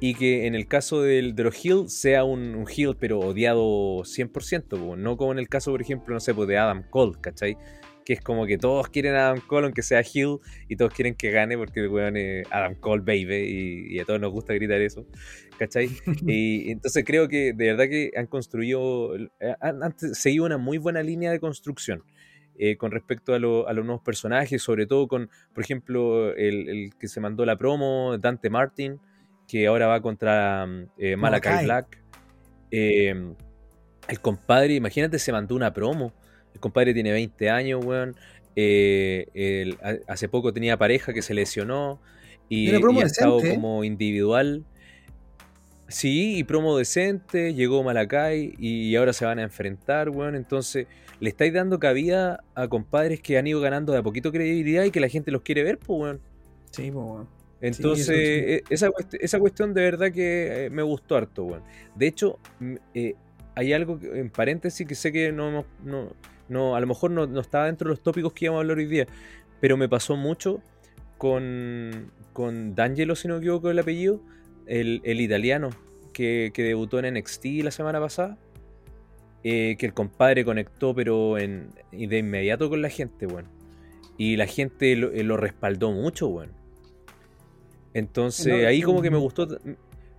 y 0.00 0.14
que 0.14 0.46
en 0.46 0.54
el 0.54 0.66
caso 0.66 1.02
del, 1.02 1.34
de 1.34 1.44
los 1.44 1.54
heel 1.54 1.88
sea 1.88 2.24
un, 2.24 2.54
un 2.54 2.66
heel 2.68 2.96
pero 2.98 3.18
odiado 3.20 4.04
100%, 4.04 4.68
po, 4.68 4.96
no 4.96 5.16
como 5.16 5.32
en 5.32 5.38
el 5.38 5.48
caso, 5.48 5.70
por 5.70 5.82
ejemplo, 5.82 6.14
no 6.14 6.20
sé, 6.20 6.34
pues 6.34 6.48
de 6.48 6.56
Adam 6.56 6.82
Cole, 6.88 7.12
¿cachai? 7.20 7.56
Que 8.04 8.12
es 8.14 8.20
como 8.20 8.44
que 8.46 8.58
todos 8.58 8.88
quieren 8.88 9.14
a 9.14 9.28
Adam 9.30 9.40
Cole 9.46 9.64
aunque 9.66 9.82
sea 9.82 10.00
heel 10.00 10.36
y 10.68 10.76
todos 10.76 10.92
quieren 10.92 11.14
que 11.14 11.30
gane 11.30 11.56
porque 11.56 11.80
el 11.80 11.88
weón 11.88 12.16
es 12.16 12.46
Adam 12.50 12.74
Cole, 12.74 13.02
baby, 13.02 13.34
y, 13.36 13.96
y 13.96 13.98
a 13.98 14.04
todos 14.04 14.20
nos 14.20 14.30
gusta 14.30 14.52
gritar 14.54 14.80
eso, 14.80 15.06
¿cachai? 15.58 15.88
y 16.26 16.70
entonces 16.70 17.02
creo 17.06 17.28
que 17.28 17.52
de 17.54 17.66
verdad 17.72 17.88
que 17.88 18.10
han 18.16 18.26
construido, 18.26 19.14
han, 19.60 19.82
han 19.82 19.94
seguido 19.98 20.44
una 20.44 20.58
muy 20.58 20.76
buena 20.78 21.02
línea 21.02 21.30
de 21.30 21.40
construcción. 21.40 22.02
eh, 22.56 22.76
con 22.76 22.92
respecto 22.92 23.34
a, 23.34 23.38
lo- 23.40 23.66
a 23.66 23.72
los 23.72 23.84
nuevos 23.84 24.02
personajes, 24.04 24.62
sobre 24.62 24.86
todo 24.86 25.08
con, 25.08 25.28
por 25.52 25.64
ejemplo, 25.64 26.32
el, 26.36 26.68
el 26.68 26.94
que 27.00 27.08
se 27.08 27.20
mandó 27.20 27.44
la 27.44 27.56
promo, 27.58 28.16
Dante 28.18 28.48
Martin, 28.48 29.00
que 29.48 29.66
ahora 29.66 29.86
va 29.88 30.00
contra 30.00 30.64
mm, 30.66 30.86
eh, 30.98 31.16
Malakai 31.16 31.52
Malakai. 31.52 31.64
Black. 31.64 32.02
Eh, 32.70 33.14
el 34.08 34.20
compadre, 34.20 34.74
imagínate, 34.74 35.18
se 35.18 35.32
mandó 35.32 35.56
una 35.56 35.72
promo. 35.72 36.12
El 36.54 36.60
compadre 36.60 36.94
tiene 36.94 37.12
20 37.12 37.50
años, 37.50 37.84
weón. 37.84 38.14
Eh, 38.56 39.74
hace 40.06 40.28
poco 40.28 40.52
tenía 40.52 40.76
pareja 40.78 41.12
que 41.12 41.22
se 41.22 41.34
lesionó 41.34 42.00
y, 42.48 42.70
Y 42.70 42.74
ha 42.74 43.04
estado 43.04 43.42
¿eh? 43.42 43.54
como 43.54 43.84
individual. 43.84 44.64
Sí, 45.88 46.38
y 46.38 46.44
promo 46.44 46.78
decente, 46.78 47.52
llegó 47.54 47.82
Malakai 47.82 48.54
y 48.58 48.96
ahora 48.96 49.12
se 49.12 49.26
van 49.26 49.38
a 49.38 49.42
enfrentar, 49.42 50.08
weón. 50.08 50.34
Entonces, 50.34 50.86
le 51.20 51.28
estáis 51.28 51.52
dando 51.52 51.78
cabida 51.78 52.42
a 52.54 52.68
compadres 52.68 53.20
que 53.20 53.36
han 53.36 53.46
ido 53.46 53.60
ganando 53.60 53.92
de 53.92 53.98
a 53.98 54.02
poquito 54.02 54.32
credibilidad 54.32 54.84
y 54.84 54.90
que 54.90 55.00
la 55.00 55.08
gente 55.08 55.30
los 55.30 55.42
quiere 55.42 55.62
ver, 55.62 55.78
pues, 55.78 56.00
weón. 56.00 56.20
Sí, 56.70 56.90
po, 56.90 57.00
weón. 57.04 57.28
Entonces, 57.60 58.06
sí. 58.06 58.12
e- 58.14 58.62
esa, 58.70 58.90
esa 59.20 59.38
cuestión 59.38 59.72
de 59.74 59.82
verdad 59.82 60.10
que 60.12 60.66
eh, 60.66 60.70
me 60.70 60.82
gustó 60.82 61.16
harto, 61.16 61.44
weón. 61.44 61.62
De 61.94 62.06
hecho, 62.06 62.38
eh, 62.94 63.14
hay 63.54 63.72
algo 63.72 63.98
en 64.02 64.30
paréntesis 64.30 64.86
que 64.86 64.94
sé 64.94 65.12
que 65.12 65.32
no, 65.32 65.48
hemos- 65.48 65.66
no, 65.84 66.12
no 66.48 66.76
a 66.76 66.80
lo 66.80 66.86
mejor 66.86 67.10
no, 67.10 67.26
no 67.26 67.40
estaba 67.40 67.66
dentro 67.66 67.88
de 67.88 67.94
los 67.94 68.02
tópicos 68.02 68.32
que 68.32 68.46
íbamos 68.46 68.58
a 68.60 68.62
hablar 68.62 68.78
hoy 68.78 68.86
día, 68.86 69.06
pero 69.60 69.76
me 69.76 69.88
pasó 69.88 70.16
mucho 70.16 70.62
con, 71.18 72.12
con 72.32 72.74
D'Angelo, 72.74 73.16
si 73.16 73.28
no 73.28 73.34
me 73.34 73.40
equivoco 73.40 73.70
el 73.70 73.78
apellido, 73.78 74.22
el, 74.66 75.00
el 75.04 75.20
italiano 75.20 75.70
que, 76.12 76.50
que 76.54 76.62
debutó 76.62 76.98
en 76.98 77.06
NXT 77.06 77.46
la 77.64 77.70
semana 77.70 78.00
pasada. 78.00 78.38
eh, 79.42 79.76
que 79.78 79.86
el 79.86 79.94
compadre 79.94 80.44
conectó, 80.44 80.94
pero 80.94 81.38
en, 81.38 81.70
de 81.92 82.18
inmediato 82.18 82.68
con 82.70 82.82
la 82.82 82.88
gente, 82.88 83.26
weón. 83.26 83.48
Y 84.16 84.36
la 84.36 84.46
gente 84.46 84.96
lo, 84.96 85.12
eh, 85.12 85.22
lo 85.24 85.36
respaldó 85.36 85.92
mucho, 85.92 86.28
weón. 86.28 86.52
Entonces, 87.92 88.46
No, 88.46 88.68
ahí 88.68 88.82
como 88.82 89.02
que 89.02 89.10
me 89.10 89.18
gustó. 89.18 89.46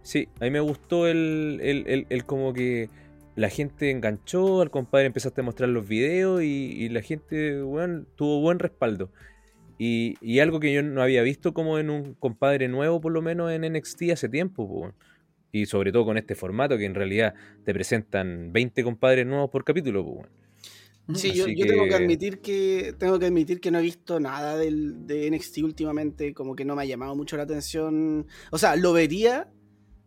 Sí, 0.02 0.30
ahí 0.40 0.52
me 0.52 0.60
gustó 0.60 1.08
el, 1.08 1.60
el, 1.64 1.88
el- 1.88 2.08
el 2.10 2.26
como 2.26 2.54
que 2.54 2.90
la 3.36 3.50
gente 3.50 3.92
enganchó, 3.92 4.62
al 4.62 4.72
compadre 4.72 5.08
empezaste 5.08 5.42
a 5.42 5.44
mostrar 5.44 5.70
los 5.70 5.88
videos 5.88 6.42
y, 6.44 6.46
y 6.78 6.90
la 6.90 7.02
gente, 7.02 7.62
weón, 7.64 8.08
tuvo 8.16 8.42
buen 8.42 8.60
respaldo. 8.60 9.12
Y, 9.78 10.16
y 10.22 10.40
algo 10.40 10.60
que 10.60 10.74
yo 10.74 10.82
no 10.84 11.02
había 11.02 11.22
visto 11.24 11.54
como 11.54 11.80
en 11.80 11.90
un 11.90 12.14
compadre 12.16 12.68
nuevo, 12.70 13.02
por 13.02 13.12
lo 13.12 13.22
menos 13.22 13.52
en 13.52 13.64
NXT 13.74 14.04
hace 14.14 14.30
tiempo. 14.30 14.94
Y 15.52 15.66
sobre 15.68 15.92
todo 15.92 16.06
con 16.06 16.18
este 16.18 16.36
formato 16.36 16.78
que 16.78 16.86
en 16.86 16.96
realidad 16.96 17.34
te 17.66 17.74
presentan 17.74 18.52
20 18.54 18.84
compadres 18.84 19.26
nuevos 19.26 19.50
por 19.50 19.64
capítulo. 19.64 20.24
Sí, 21.14 21.34
yo, 21.34 21.46
Así 21.46 21.56
yo 21.56 21.68
tengo 21.68 21.84
que 21.84 21.90
que- 21.90 21.96
admitir 21.96 22.42
que 22.42 22.96
tengo 22.98 23.20
que 23.20 23.28
admitir 23.28 23.60
que 23.62 23.70
no 23.72 23.78
he 23.80 23.82
visto 23.84 24.20
nada 24.20 24.58
del, 24.58 25.06
de 25.06 25.28
NXT 25.30 25.60
últimamente, 25.64 26.34
como 26.34 26.56
que 26.56 26.66
no 26.66 26.76
me 26.76 26.82
ha 26.82 26.86
llamado 26.86 27.16
mucho 27.16 27.38
la 27.38 27.44
atención. 27.44 28.28
O 28.52 28.58
sea, 28.58 28.76
lo 28.76 28.92
vería 28.92 29.48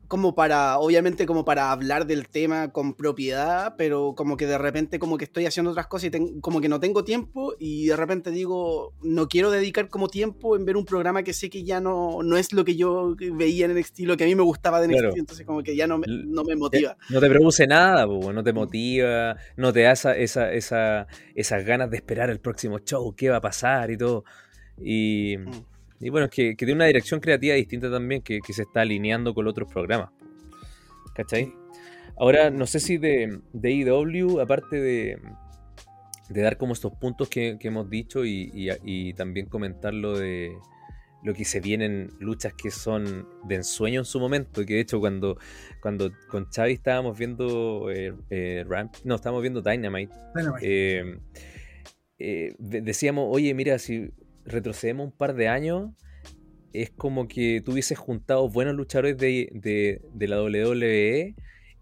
como 0.09 0.35
para, 0.35 0.79
obviamente 0.79 1.27
como 1.27 1.45
para 1.45 1.71
hablar 1.71 2.07
del 2.07 2.29
tema 2.29 2.73
con 2.73 2.95
propiedad, 2.95 3.75
pero 3.77 4.15
como 4.17 4.39
que 4.39 4.47
de 4.47 4.57
repente 4.57 4.99
como 4.99 5.19
que 5.19 5.25
estoy 5.25 5.45
haciendo 5.45 5.71
otras 5.73 5.87
cosas 5.87 6.07
y 6.07 6.11
ten- 6.11 6.41
como 6.41 6.63
que 6.63 6.69
no 6.71 6.81
tengo 6.81 7.05
tiempo 7.05 7.55
y 7.59 7.87
de 7.89 7.95
repente 7.97 8.31
digo, 8.31 8.95
no 9.03 9.29
quiero 9.29 9.51
dedicar 9.51 9.89
como 9.91 10.09
tiempo 10.09 10.57
en 10.57 10.65
ver 10.65 10.79
un 10.79 10.87
programa 10.87 11.23
que 11.23 11.35
sé 11.35 11.51
que 11.51 11.63
ya 11.63 11.81
no, 11.83 12.23
no 12.23 12.39
es 12.39 12.55
lo 12.55 12.65
que 12.65 12.75
yo 12.75 13.15
veía 13.35 13.67
en 13.67 13.73
NXT, 13.73 14.01
lo 14.01 14.17
que 14.17 14.25
a 14.25 14.27
mí 14.27 14.35
me 14.35 14.43
gustaba 14.43 14.81
de 14.81 14.87
NXT, 14.89 15.01
Claro. 15.03 15.15
entonces 15.19 15.45
como 15.47 15.63
que 15.63 15.77
ya 15.77 15.87
no 15.87 15.99
me, 15.99 16.07
no 16.09 16.43
me 16.43 16.57
motiva. 16.57 16.97
No 17.11 17.21
te 17.21 17.29
produce 17.29 17.67
nada, 17.67 18.07
no 18.07 18.43
te 18.43 18.53
motiva, 18.55 19.37
no 19.57 19.73
te 19.75 19.83
da 19.83 19.93
esa, 19.93 20.17
esa, 20.17 20.53
esa- 20.53 21.07
esas 21.35 21.65
ganas 21.67 21.91
de 21.91 21.99
esperar 21.99 22.31
el 22.31 22.41
próximo 22.41 22.79
show, 22.79 23.15
qué 23.15 23.29
va 23.29 23.37
a 23.37 23.41
pasar 23.43 23.91
y 23.91 23.99
todo. 23.99 24.25
Y, 24.83 25.37
Mm. 25.39 25.51
Y 26.01 26.11
bueno, 26.11 26.27
es 26.27 26.31
que, 26.31 26.51
que 26.57 26.65
tiene 26.65 26.75
una 26.75 26.87
dirección 26.87 27.21
creativa 27.21 27.55
distinta 27.55 27.91
también 27.91 28.23
que, 28.23 28.41
que 28.41 28.53
se 28.53 28.63
está 28.63 28.83
alineando 28.83 29.35
con 29.35 29.47
otros 29.49 29.71
programas. 29.73 30.11
¿Cachai? 31.15 31.53
Ahora, 32.17 32.51
no 32.51 32.67
sé 32.67 32.81
si 32.81 32.99
de, 32.99 33.41
de 33.53 33.71
IW, 33.73 34.41
aparte 34.41 34.81
de, 34.81 35.19
de 36.29 36.41
dar 36.43 36.57
como 36.57 36.73
estos 36.73 36.93
puntos 36.93 37.29
que, 37.29 37.57
que 37.59 37.69
hemos 37.69 37.89
dicho 37.91 38.25
y, 38.25 38.51
y- 38.55 38.69
y 38.85 39.13
también 39.15 39.47
comentar 39.47 39.93
lo 39.95 40.17
de 40.19 40.53
lo 41.25 41.35
que 41.35 41.45
se 41.45 41.59
vienen 41.61 42.13
luchas 42.21 42.55
que 42.55 42.71
son 42.71 43.27
de 43.43 43.57
ensueño 43.57 43.99
en 44.01 44.05
su 44.05 44.21
momento, 44.21 44.65
que 44.65 44.75
de 44.75 44.81
hecho 44.81 45.01
cuando, 45.01 45.37
cuando 45.83 46.13
con 46.31 46.47
Xavi 46.49 46.75
estábamos 46.75 47.19
viendo 47.19 47.91
eh, 47.91 48.15
eh, 48.31 48.65
Ramp- 48.69 48.95
no, 49.03 49.17
estábamos 49.17 49.43
viendo 49.43 49.61
Dynamite, 49.61 50.15
Dynamite. 50.37 51.19
eh, 52.21 52.55
de- 52.59 52.81
decíamos, 52.83 53.27
oye, 53.31 53.53
mira, 53.55 53.79
si 53.81 54.11
retrocedemos 54.49 55.07
un 55.07 55.13
par 55.13 55.35
de 55.35 55.49
años, 55.49 55.91
es 56.73 56.91
como 56.91 57.29
que 57.29 57.63
tú 57.65 57.73
hubieses 57.73 57.99
juntado 57.99 58.49
buenos 58.49 58.75
luchadores 58.75 59.17
de, 59.17 59.49
de- 59.53 60.03
de 60.13 60.29
la 60.29 60.43
WWE 60.43 61.35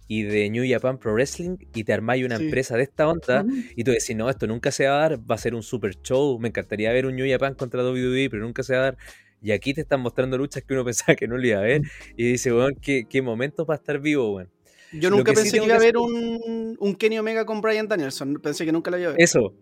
y 0.09 0.23
de 0.23 0.49
New 0.51 0.65
Japan 0.69 0.99
Pro 0.99 1.15
Wrestling 1.15 1.57
y 1.75 1.83
te 1.85 1.93
armáis 1.93 2.25
una 2.25 2.37
Sí. 2.39 2.45
empresa 2.45 2.77
de 2.77 2.85
esta 2.85 3.09
onda 3.09 3.45
y 3.75 3.83
tú 3.83 3.91
decís, 3.91 4.15
no, 4.15 4.31
esto 4.31 4.47
nunca 4.47 4.71
se 4.71 4.87
va 4.87 4.97
a 4.99 5.09
dar, 5.09 5.31
va 5.31 5.35
a 5.35 5.39
ser 5.39 5.55
un 5.55 5.63
super 5.65 5.97
show, 6.03 6.39
me 6.39 6.49
encantaría 6.49 6.93
ver 6.93 7.07
un 7.07 7.17
New 7.17 7.29
Japan 7.29 7.55
contra 7.55 7.83
WWE, 7.83 8.29
pero 8.31 8.45
nunca 8.45 8.63
se 8.63 8.75
va 8.75 8.79
a 8.81 8.83
dar. 8.83 8.97
Y 9.43 9.51
aquí 9.51 9.75
te 9.75 9.81
están 9.83 10.01
mostrando 10.01 10.39
luchas 10.39 10.63
que 10.63 10.73
uno 10.75 10.85
pensaba 10.85 11.17
que 11.17 11.27
no 11.29 11.37
le 11.37 11.49
iba 11.49 11.59
a 11.59 11.63
ver. 11.63 11.83
Y 12.17 12.31
dice, 12.33 12.53
weón, 12.53 12.75
qué, 12.81 13.07
qué 13.09 13.21
momento 13.23 13.67
para 13.67 13.79
estar 13.79 13.99
vivo, 14.01 14.35
weón. 14.37 14.51
Yo 14.93 15.11
nunca 15.11 15.33
que 15.33 15.37
sí 15.39 15.43
pensé 15.43 15.59
que 15.59 15.65
iba 15.67 15.75
a 15.75 15.79
haber 15.79 15.97
un, 15.99 16.77
un 16.79 16.95
Kenny 16.95 17.19
Omega 17.19 17.45
con 17.45 17.61
Brian 17.61 17.89
Danielson. 17.89 18.35
Pensé 18.41 18.65
que 18.65 18.71
nunca 18.73 18.91
lo 18.93 18.99
iba 18.99 19.09
a 19.09 19.13
ver. 19.13 19.21
Eso. 19.21 19.53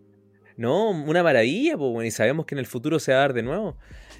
No, 0.57 0.91
una 0.91 1.21
maravilla, 1.23 1.77
pues, 1.77 1.91
bueno, 1.91 2.05
y 2.07 2.11
sabemos 2.11 2.45
que 2.45 2.55
en 2.55 2.59
el 2.59 2.65
futuro 2.65 2.99
se 2.99 3.11
va 3.11 3.17
a 3.17 3.21
dar 3.21 3.33
de 3.33 3.43
nuevo, 3.43 3.77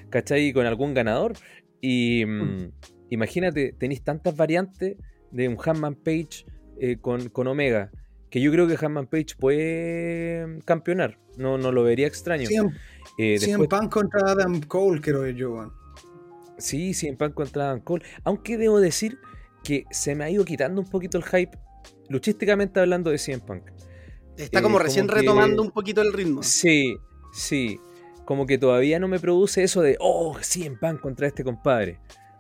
¿cachai? 0.10 0.52
Con 0.54 0.66
algún 0.66 0.94
ganador. 0.94 1.34
Y 1.82 2.26
mm, 2.26 2.72
imagínate, 3.12 3.74
tenéis 3.78 4.04
tantas 4.04 4.36
variantes 4.36 4.98
de 5.32 5.48
un 5.48 5.58
Hanman 5.64 5.96
Page 5.96 6.46
eh, 6.80 6.98
con, 7.00 7.30
con 7.30 7.48
Omega, 7.48 7.92
que 8.30 8.42
yo 8.42 8.52
creo 8.52 8.68
que 8.68 8.78
Hanman 8.84 9.08
Page 9.08 9.36
puede 9.40 10.60
campeonar. 10.66 11.20
No, 11.38 11.58
no 11.58 11.72
lo 11.72 11.84
vería 11.84 12.08
extraño. 12.08 12.48
CM, 12.48 12.70
Eh, 13.18 13.38
CM 13.40 13.64
después- 13.64 13.70
Punk 13.82 13.92
contra 13.94 14.32
Adam 14.32 14.60
Cole, 14.62 15.00
creo 15.02 15.28
yo, 15.30 15.54
weón. 15.54 15.72
Sí, 16.58 16.94
sí, 16.94 17.08
en 17.08 17.18
pan 17.18 17.34
contra 17.34 17.66
Adam 17.66 17.82
Cole. 17.82 18.06
Aunque 18.24 18.58
debo 18.58 18.80
decir 18.80 19.20
que 19.64 19.84
se 19.92 20.16
me 20.16 20.24
ha 20.24 20.30
ido 20.30 20.46
quitando 20.46 20.80
un 20.82 20.90
poquito 20.90 21.18
el 21.18 21.24
hype, 21.26 21.58
luchísticamente 22.10 22.80
hablando 22.80 23.10
de 23.12 23.18
CM 23.18 23.42
Punk. 23.46 23.64
Está 24.38 24.60
eh, 24.60 24.62
como 24.62 24.76
como 24.76 24.80
recién 24.80 25.08
que- 25.08 25.16
retomando 25.16 25.62
un 25.62 25.72
poquito 25.72 26.02
el 26.02 26.14
ritmo. 26.14 26.44
Sí, 26.44 26.98
sí. 27.34 27.80
Como 28.26 28.46
que 28.48 28.58
todavía 28.58 29.00
no 29.00 29.08
me 29.08 29.20
produce 29.20 29.64
eso 29.64 29.82
de, 29.82 29.98
oh, 30.00 30.38
CM 30.42 30.78
Punk 30.78 31.00
contra 31.00 31.28
este 31.28 31.44
compadre. 31.44 32.00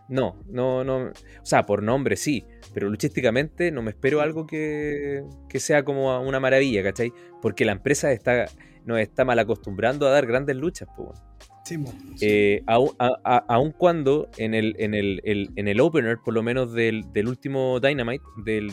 No, 0.09 0.35
no, 0.47 0.83
no. 0.83 0.97
O 1.07 1.11
sea, 1.45 1.65
por 1.65 1.81
nombre 1.83 2.15
sí, 2.15 2.43
pero 2.73 2.89
luchísticamente 2.89 3.71
no 3.71 3.81
me 3.81 3.91
espero 3.91 4.21
algo 4.21 4.45
que, 4.45 5.23
que 5.49 5.59
sea 5.59 5.83
como 5.83 6.19
una 6.21 6.39
maravilla, 6.39 6.83
¿cachai? 6.83 7.11
Porque 7.41 7.65
la 7.65 7.71
empresa 7.71 8.11
está, 8.11 8.45
nos 8.85 8.99
está 8.99 9.25
mal 9.25 9.39
acostumbrando 9.39 10.07
a 10.07 10.11
dar 10.11 10.25
grandes 10.27 10.55
luchas, 10.55 10.87
pues. 10.95 11.09
bueno. 11.09 11.21
Sí, 11.65 11.77
mo. 11.79 11.91
Eh, 12.21 12.61
aun, 12.67 12.91
a- 12.99 13.17
a- 13.23 13.45
aun 13.47 13.71
cuando 13.71 14.29
en 14.37 14.53
el, 14.53 14.75
en 14.77 14.93
el, 14.93 15.21
el- 15.23 15.49
en 15.55 15.67
el 15.67 15.79
opener, 15.79 16.19
por 16.23 16.33
lo 16.35 16.43
menos 16.43 16.73
del, 16.73 17.11
del 17.11 17.27
último 17.27 17.79
Dynamite, 17.79 18.23
del, 18.43 18.71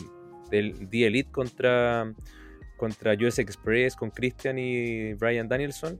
del 0.51 0.87
The 0.89 1.07
Elite 1.07 1.31
contra, 1.31 2.13
contra 2.77 3.13
US 3.13 3.39
Express, 3.39 3.95
con 3.95 4.09
Christian 4.11 4.57
y 4.59 5.13
Brian 5.13 5.47
Danielson, 5.47 5.99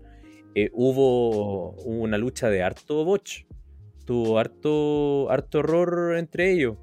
eh, 0.55 0.69
hubo 0.73 1.71
una 1.83 2.17
lucha 2.17 2.49
de 2.49 2.61
harto 2.63 3.03
botch. 3.05 3.43
Tuvo 4.05 4.37
harto, 4.39 5.29
harto 5.31 5.59
horror 5.59 6.17
entre 6.17 6.51
ellos. 6.51 6.75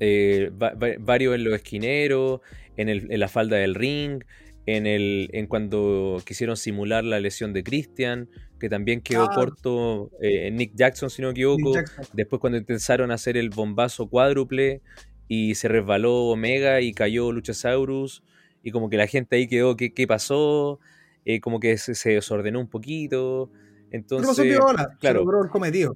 Eh, 0.00 0.50
va- 0.60 0.74
va- 0.74 0.96
varios 0.98 1.34
en 1.34 1.44
los 1.44 1.54
esquineros, 1.54 2.40
en, 2.76 2.88
el- 2.88 3.10
en 3.10 3.20
la 3.20 3.28
falda 3.28 3.56
del 3.56 3.74
ring, 3.74 4.22
en, 4.66 4.86
el, 4.86 5.28
en 5.32 5.46
cuando 5.46 6.20
quisieron 6.26 6.56
simular 6.56 7.04
la 7.04 7.20
lesión 7.20 7.52
de 7.52 7.62
Christian, 7.62 8.28
que 8.58 8.68
también 8.68 9.00
quedó 9.00 9.24
Ah. 9.24 9.34
corto 9.34 10.10
eh, 10.20 10.50
Nick 10.50 10.72
Jackson, 10.74 11.10
si 11.10 11.22
no 11.22 11.28
me 11.28 11.32
equivoco. 11.32 11.74
Después 12.12 12.40
cuando 12.40 12.58
intentaron 12.58 13.10
hacer 13.10 13.36
el 13.36 13.50
bombazo 13.50 14.08
cuádruple 14.08 14.80
y 15.28 15.54
se 15.54 15.68
resbaló 15.68 16.24
Omega 16.26 16.80
y 16.80 16.92
cayó 16.92 17.30
Luchasaurus 17.32 18.22
y 18.64 18.70
como 18.72 18.88
que 18.90 18.96
la 18.96 19.06
gente 19.06 19.36
ahí 19.36 19.46
quedó, 19.46 19.76
¿qué, 19.76 19.92
qué 19.92 20.06
pasó? 20.06 20.80
Eh, 21.24 21.40
como 21.40 21.60
que 21.60 21.76
se, 21.78 21.94
se 21.94 22.10
desordenó 22.14 22.58
un 22.60 22.68
poquito. 22.68 23.50
Pero 23.52 24.00
Entonces, 24.00 24.44
piola, 24.44 24.88
se 24.88 24.98
claro. 24.98 25.20
logró 25.20 25.44
el 25.44 25.50
cometido. 25.50 25.94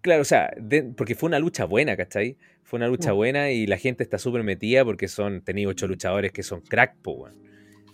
claro, 0.00 0.22
o 0.22 0.24
sea, 0.24 0.50
de- 0.56 0.82
porque 0.82 1.14
fue 1.14 1.28
una 1.28 1.38
lucha 1.38 1.64
buena, 1.64 1.96
¿cachai? 1.96 2.36
Fue 2.62 2.76
una 2.76 2.86
lucha 2.88 3.12
Mm. 3.12 3.16
buena 3.16 3.50
y 3.50 3.66
la 3.66 3.78
gente 3.78 4.02
está 4.04 4.18
súper 4.18 4.44
metida 4.44 4.84
porque 4.84 5.08
son, 5.08 5.42
tenía 5.42 5.66
ocho 5.68 5.88
luchadores 5.88 6.32
que 6.32 6.42
son 6.42 6.60
crack, 6.60 6.96
po, 7.02 7.28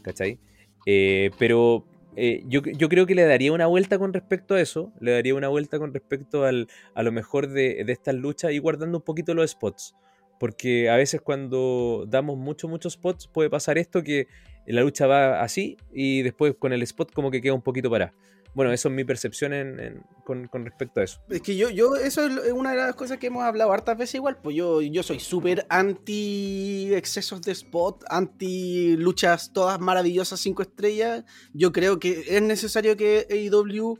¿cachai? 0.03 0.39
Eh, 0.85 1.31
pero 1.39 1.85
eh, 2.17 2.43
yo, 2.47 2.61
yo 2.63 2.89
creo 2.89 3.07
que 3.07 3.15
le 3.15 3.25
daría 3.25 3.53
una 3.53 3.67
vuelta 3.67 3.99
con 3.99 4.13
respecto 4.13 4.55
a 4.55 4.61
eso, 4.61 4.93
le 5.01 5.13
daría 5.13 5.35
una 5.35 5.49
vuelta 5.49 5.79
con 5.79 5.93
respecto 5.95 6.45
al, 6.45 6.69
a 6.95 7.03
lo 7.03 7.13
mejor 7.13 7.49
de, 7.49 7.85
de 7.85 7.93
estas 7.93 8.15
luchas 8.15 8.53
y 8.53 8.59
guardando 8.59 8.99
un 8.99 9.05
poquito 9.05 9.35
los 9.35 9.51
spots. 9.51 9.95
Porque 10.39 10.91
a 10.91 10.97
veces 10.97 11.21
cuando 11.21 12.05
damos 12.09 12.37
muchos, 12.37 12.69
muchos 12.71 12.95
spots 12.95 13.27
puede 13.27 13.49
pasar 13.51 13.79
esto 13.79 14.03
que 14.03 14.29
la 14.67 14.83
lucha 14.83 15.07
va 15.07 15.41
así 15.43 15.77
y 15.93 16.23
después 16.23 16.55
con 16.59 16.73
el 16.73 16.83
spot 16.83 17.13
como 17.13 17.31
que 17.31 17.41
queda 17.41 17.55
un 17.55 17.63
poquito 17.63 17.89
para. 17.91 18.13
Bueno, 18.55 18.73
eso 18.73 18.89
es 18.89 18.95
mi 18.95 19.05
percepción 19.05 19.53
en- 19.53 20.03
con, 20.25 20.49
respecto 20.65 21.01
a 21.01 21.05
eso. 21.05 21.21
Es 21.29 21.43
que 21.43 21.57
yo, 21.57 21.69
yo, 21.69 21.95
eso 21.97 22.25
es 22.27 22.47
es 22.47 22.53
una 22.53 22.71
de 22.71 22.79
las 22.79 22.95
cosas 22.95 23.19
que 23.19 23.27
hemos 23.27 23.43
hablado 23.45 23.71
hartas 23.71 23.99
veces 23.99 24.15
igual, 24.15 24.39
pues 24.43 24.57
yo, 24.57 24.81
yo 24.81 25.03
soy 25.03 25.21
súper 25.21 25.67
anti 25.69 26.89
excesos 26.95 27.43
de 27.43 27.53
spot, 27.53 28.05
anti 28.09 28.97
luchas 28.97 29.53
todas 29.53 29.79
maravillosas 29.79 30.41
cinco 30.41 30.63
estrellas. 30.63 31.25
Yo 31.53 31.71
creo 31.71 31.99
que 31.99 32.25
es 32.29 32.41
necesario 32.41 32.97
que 32.97 33.27
AEW 33.31 33.99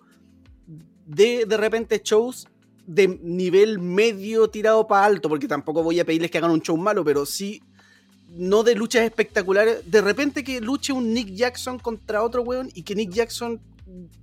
dé 1.05 1.45
de 1.47 1.57
repente 1.59 2.01
shows 2.03 2.49
de 2.87 3.09
nivel 3.23 3.79
medio 3.79 4.49
tirado 4.49 4.87
para 4.87 5.07
alto, 5.07 5.29
porque 5.29 5.49
tampoco 5.49 5.83
voy 5.83 6.01
a 6.01 6.05
pedirles 6.05 6.31
que 6.31 6.39
hagan 6.39 6.51
un 6.51 6.61
show 6.61 6.77
malo, 6.77 7.05
pero 7.05 7.27
sí 7.27 7.63
no 8.29 8.63
de 8.63 8.75
luchas 8.75 9.03
espectaculares. 9.03 9.91
De 9.91 10.01
repente 10.01 10.45
que 10.45 10.61
luche 10.61 10.93
un 10.93 11.13
Nick 11.13 11.35
Jackson 11.35 11.79
contra 11.79 12.23
otro 12.23 12.43
weón 12.43 12.71
y 12.75 12.83
que 12.83 12.95
Nick 12.95 13.11
Jackson 13.11 13.61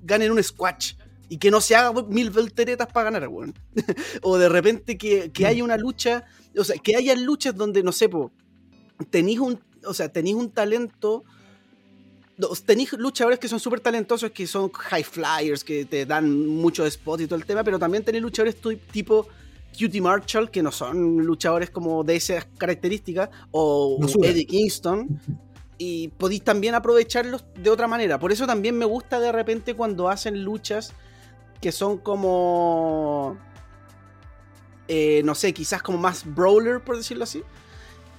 gane 0.04 0.26
en 0.26 0.32
un 0.32 0.44
squash. 0.44 0.94
Y 1.30 1.38
que 1.38 1.50
no 1.50 1.62
se 1.62 1.76
haga 1.76 2.04
mil 2.04 2.30
volteretas 2.30 2.88
para 2.92 3.10
ganar, 3.10 3.28
weón. 3.28 3.54
o 4.22 4.38
de 4.38 4.50
repente 4.50 4.98
que, 4.98 5.32
que 5.32 5.48
haya 5.48 5.64
una 5.64 5.78
lucha, 5.78 6.26
o 6.56 6.64
sea, 6.64 6.76
que 6.78 6.96
haya 6.96 7.16
luchas 7.16 7.56
donde, 7.56 7.82
no 7.82 7.92
sé, 7.92 8.08
po, 8.08 8.32
tenéis 9.10 9.40
un, 9.40 9.60
o 9.86 9.94
sea, 9.94 10.10
tenéis 10.10 10.36
un 10.36 10.52
talento, 10.52 11.24
tenéis 12.66 12.94
luchadores 12.94 13.40
que 13.40 13.48
son 13.48 13.60
súper 13.60 13.80
talentosos, 13.80 14.32
que 14.32 14.48
son 14.48 14.72
high 14.72 15.04
flyers, 15.04 15.64
que 15.64 15.86
te 15.86 16.06
dan 16.06 16.48
muchos 16.48 16.92
spots 16.94 17.24
y 17.24 17.28
todo 17.28 17.38
el 17.38 17.46
tema, 17.46 17.64
pero 17.64 17.80
también 17.80 18.04
tenéis 18.04 18.22
luchadores 18.22 18.56
tipo 18.92 19.28
Cutie 19.72 20.02
Marshall, 20.02 20.50
que 20.50 20.62
no 20.62 20.72
son 20.72 21.18
luchadores 21.26 21.70
como 21.70 22.04
de 22.04 22.16
esas 22.16 22.46
características, 22.58 23.30
o 23.52 23.98
No. 24.00 24.08
Eddie 24.24 24.46
Kingston, 24.46 25.20
y 25.78 26.10
podéis 26.10 26.44
también 26.44 26.76
aprovecharlos 26.76 27.44
de 27.56 27.70
otra 27.70 27.88
manera. 27.88 28.20
Por 28.20 28.32
eso 28.32 28.46
también 28.46 28.78
me 28.78 28.86
gusta 28.86 29.20
de 29.20 29.32
repente 29.32 29.74
cuando 29.74 30.10
hacen 30.10 30.44
luchas 30.44 30.94
que 31.62 31.72
son 31.72 31.98
como. 31.98 33.38
eh, 34.88 35.22
no 35.24 35.34
sé, 35.34 35.54
quizás 35.54 35.82
como 35.82 35.98
más 35.98 36.24
brawler, 36.26 36.82
por 36.82 36.98
decirlo 36.98 37.24
así. 37.24 37.42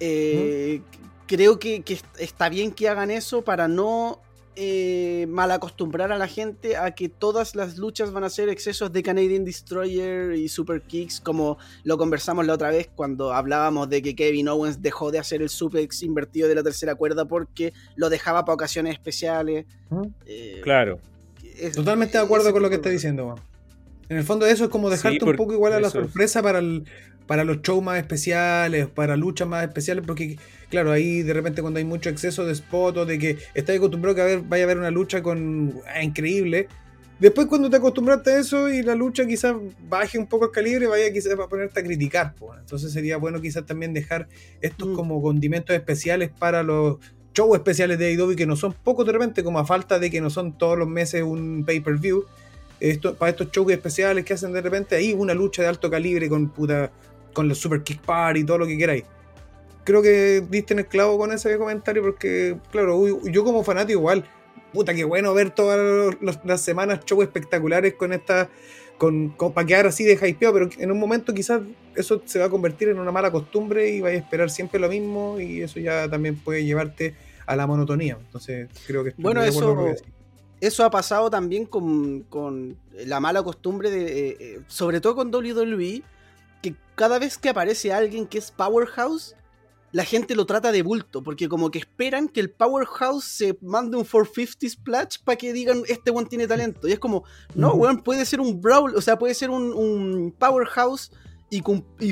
Eh, 0.00 0.83
Creo 1.27 1.59
que, 1.59 1.83
que 1.83 1.95
est- 1.95 2.05
está 2.19 2.49
bien 2.49 2.71
que 2.73 2.89
hagan 2.89 3.11
eso 3.11 3.43
para 3.43 3.67
no 3.69 4.21
eh, 4.57 5.27
mal 5.29 5.51
acostumbrar 5.51 6.13
a 6.13 6.19
la 6.19 6.29
gente 6.29 6.77
a 6.77 6.93
que 6.93 7.09
todas 7.09 7.57
las 7.57 7.77
luchas 7.77 8.13
van 8.13 8.23
a 8.25 8.31
ser 8.31 8.49
excesos 8.49 8.93
de 8.93 9.03
Canadian 9.03 9.45
Destroyer 9.45 10.35
y 10.35 10.49
Super 10.49 10.83
Kicks, 10.83 11.21
como 11.21 11.59
lo 11.83 11.99
conversamos 11.99 12.47
la 12.47 12.53
otra 12.55 12.71
vez 12.71 12.89
cuando 12.95 13.33
hablábamos 13.33 13.89
de 13.89 14.01
que 14.03 14.15
Kevin 14.15 14.49
Owens 14.49 14.81
dejó 14.81 15.11
de 15.11 15.19
hacer 15.19 15.43
el 15.43 15.49
suplex 15.49 16.03
invertido 16.05 16.47
de 16.47 16.55
la 16.55 16.63
tercera 16.63 16.95
cuerda 16.95 17.25
porque 17.25 17.73
lo 17.97 18.11
dejaba 18.11 18.45
para 18.45 18.55
ocasiones 18.55 18.93
especiales. 18.93 19.65
Eh, 20.27 20.61
Claro. 20.63 21.01
es- 21.57 21.75
Totalmente 21.75 22.17
de 22.19 22.23
acuerdo 22.25 22.53
con 22.53 22.63
lo 22.63 22.69
que 22.69 22.77
está 22.77 22.91
diciendo. 22.91 23.35
En 24.09 24.19
el 24.19 24.25
fondo 24.25 24.44
eso 24.46 24.65
es 24.65 24.71
como 24.71 24.90
dejarte 24.90 25.19
Sí, 25.19 25.25
un 25.25 25.35
poco 25.37 25.55
igual 25.55 25.73
a 25.73 25.81
la 25.81 25.87
es. 25.88 25.92
sorpresa 25.92 26.42
para 26.42 26.59
el, 26.61 26.85
para 27.27 27.44
los 27.44 27.62
shows 27.62 27.83
más 27.83 27.98
especiales, 27.98 28.87
para 28.87 29.16
luchas 29.16 29.48
más 29.48 29.64
especiales, 29.64 30.04
porque 30.06 30.38
claro, 30.68 30.92
ahí 30.92 31.22
de 31.22 31.33
repente 31.33 31.62
cuando 31.62 31.79
hay 31.79 31.85
mucho 31.85 32.10
exceso 32.10 32.44
de 32.44 32.52
spot 32.52 32.96
o 32.98 33.06
de 33.06 33.18
que 33.18 33.38
estás 33.54 33.77
acostumbrado 33.77 34.14
que 34.14 34.22
a 34.22 34.25
ver, 34.25 34.40
vaya 34.42 34.64
a 34.64 34.66
haber 34.66 34.79
una 34.79 34.90
lucha 34.90 35.22
con 35.22 35.81
ah, 35.87 36.02
increíble, 36.02 36.68
después 37.18 37.46
cuando 37.46 37.70
te 37.70 37.77
acostumbraste 37.77 38.31
a 38.31 38.38
eso 38.40 38.68
y 38.68 38.83
la 38.83 38.94
lucha 38.94 39.27
quizás 39.27 39.54
baje 39.88 40.18
un 40.18 40.27
poco 40.27 40.46
el 40.46 40.50
calibre, 40.50 40.87
vaya 40.87 41.12
quizás 41.12 41.38
a 41.38 41.48
ponerte 41.48 41.81
a 41.81 41.85
criticar, 41.85 42.35
pues. 42.35 42.58
entonces 42.60 42.92
sería 42.92 43.16
bueno 43.16 43.40
quizás 43.40 43.64
también 43.64 43.94
dejar 43.94 44.29
estos 44.60 44.88
Mm. 44.88 44.94
como 44.94 45.22
condimentos 45.22 45.75
especiales 45.75 46.31
para 46.31 46.62
los 46.62 46.98
shows 47.35 47.56
especiales 47.56 47.98
de 47.98 48.06
AEW 48.06 48.37
que 48.37 48.46
no 48.46 48.56
son 48.56 48.72
pocos 48.72 49.04
de 49.06 49.12
repente, 49.12 49.42
como 49.42 49.58
a 49.58 49.64
falta 49.66 49.98
de 49.98 50.10
que 50.10 50.20
no 50.20 50.31
son 50.31 50.56
todos 50.56 50.79
los 50.79 50.88
meses 50.88 51.22
un 51.22 51.64
pay-per-view, 51.66 52.25
esto, 52.81 53.14
para 53.14 53.31
estos 53.31 53.50
shows 53.50 53.72
especiales 53.72 54.25
que 54.25 54.35
hacen 54.35 54.52
de 54.52 54.60
repente, 54.60 54.94
ahí 54.94 55.12
una 55.12 55.35
lucha 55.35 55.62
de 55.62 55.68
alto 55.68 55.90
calibre 55.90 56.29
con 56.29 56.48
puta, 56.50 56.92
con 57.35 57.49
los 57.49 57.59
Super 57.59 57.83
Kick 57.83 58.01
Party 58.01 58.41
y 58.41 58.45
todo 58.45 58.57
lo 58.59 58.67
que 58.67 58.79
queráis. 58.79 59.05
Creo 59.85 60.01
que 60.01 60.43
diste 60.49 60.73
en 60.73 60.79
el 60.79 60.87
clavo 60.87 61.19
con 61.19 61.31
ese 61.31 61.59
comentario 61.59 62.03
porque, 62.03 62.57
claro, 62.73 63.07
yo 63.25 63.45
como 63.45 63.63
fanático 63.63 63.99
igual, 63.99 64.25
puta, 64.73 64.95
qué 64.95 65.05
bueno 65.05 65.35
ver 65.35 65.51
todas 65.51 66.17
las 66.43 66.61
semanas 66.63 67.01
shows 67.05 67.25
espectaculares 67.25 67.93
con 67.95 68.15
esta 68.15 68.49
con, 68.99 69.35
para 69.53 69.67
quedar 69.67 69.87
así 69.87 70.05
de 70.05 70.15
hypeado, 70.15 70.55
pero 70.55 70.69
en 70.79 70.91
un 70.91 70.99
momento 70.99 71.35
quizás 71.35 71.61
eso 71.95 72.23
se 72.25 72.39
va 72.39 72.47
a 72.47 72.51
convertir 72.51 72.89
en 72.89 72.99
una 72.99 73.13
mala 73.13 73.31
costumbre 73.31 73.91
y 73.91 74.01
vaya 74.01 74.17
a 74.17 74.21
esperar 74.21 74.51
siempre 74.51 74.81
lo 74.81 74.89
mismo 74.89 75.41
y 75.41 75.63
eso 75.63 75.81
ya 75.81 76.09
también 76.09 76.37
puede 76.37 76.65
llevarte 76.65 77.15
a 77.47 77.57
la 77.57 77.67
monotonía. 77.67 78.17
Entonces 78.19 78.69
creo 78.87 79.05
que... 79.05 79.13
Bueno, 79.19 79.43
eso, 79.43 79.95
eso 80.61 80.85
ha 80.85 80.91
pasado 80.91 81.31
también 81.31 81.67
con, 81.67 82.77
la 83.05 83.21
mala 83.21 83.43
costumbre 83.43 83.91
de, 83.91 84.29
eh, 84.29 84.37
eh, 84.41 84.61
sobre 84.67 85.01
todo 85.01 85.15
con 85.17 85.35
WWE, 85.35 86.03
cada 86.95 87.19
vez 87.19 87.38
que 87.38 87.49
aparece 87.49 87.92
alguien 87.92 88.27
que 88.27 88.38
es 88.38 88.51
Powerhouse, 88.51 89.35
la 89.92 90.05
gente 90.05 90.35
lo 90.35 90.45
trata 90.45 90.73
de 90.73 90.83
bulto, 90.83 91.23
porque 91.23 91.49
como 91.49 91.71
que 91.71 91.79
esperan 91.79 92.29
que 92.29 92.40
el 92.40 92.51
Powerhouse 92.51 93.25
se 93.25 93.57
mande 93.63 93.97
un 93.97 94.05
450 94.05 94.69
splash 94.69 95.19
para 95.23 95.37
que 95.37 95.53
digan, 95.53 95.83
este 95.87 96.11
one 96.11 96.27
tiene 96.27 96.49
talento. 96.49 96.88
Y 96.88 96.92
es 96.92 96.99
como, 96.99 97.23
no, 97.55 97.75
weón, 97.75 98.03
puede 98.03 98.25
ser 98.25 98.40
un 98.40 98.61
Brawl, 98.61 98.97
o 98.97 99.01
sea, 99.01 99.19
puede 99.19 99.35
ser 99.35 99.51
un, 99.51 100.35
Powerhouse 100.37 101.13
y, 101.49 101.63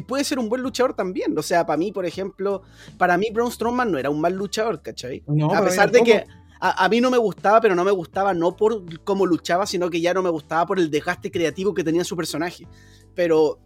puede 0.02 0.22
ser 0.22 0.38
un 0.38 0.48
buen 0.48 0.62
luchador 0.62 0.94
también. 0.94 1.36
O 1.36 1.42
sea, 1.42 1.66
para 1.66 1.76
mí, 1.76 1.90
por 1.90 2.06
ejemplo, 2.06 2.62
para 2.98 3.18
mí 3.18 3.30
Braun 3.32 3.50
Strowman 3.50 3.90
no 3.90 3.98
era 3.98 4.10
un 4.10 4.20
mal 4.20 4.34
luchador, 4.34 4.80
¿cachai? 4.80 5.24
a 5.52 5.64
pesar 5.64 5.90
de 5.90 6.04
que 6.04 6.24
a, 6.60 6.88
mí 6.88 7.00
no 7.00 7.10
me 7.10 7.18
gustaba, 7.18 7.60
pero 7.60 7.74
no 7.74 7.82
me 7.82 7.90
gustaba 7.90 8.32
no 8.32 8.54
por 8.54 9.02
cómo 9.02 9.26
luchaba, 9.26 9.66
sino 9.66 9.90
que 9.90 10.00
ya 10.00 10.14
no 10.14 10.22
me 10.22 10.30
gustaba 10.30 10.64
por 10.66 10.78
el 10.78 10.88
desgaste 10.88 11.32
creativo 11.32 11.74
que 11.74 11.82
tenía 11.82 12.04
su 12.04 12.16
personaje. 12.16 12.68
Pero 13.16 13.58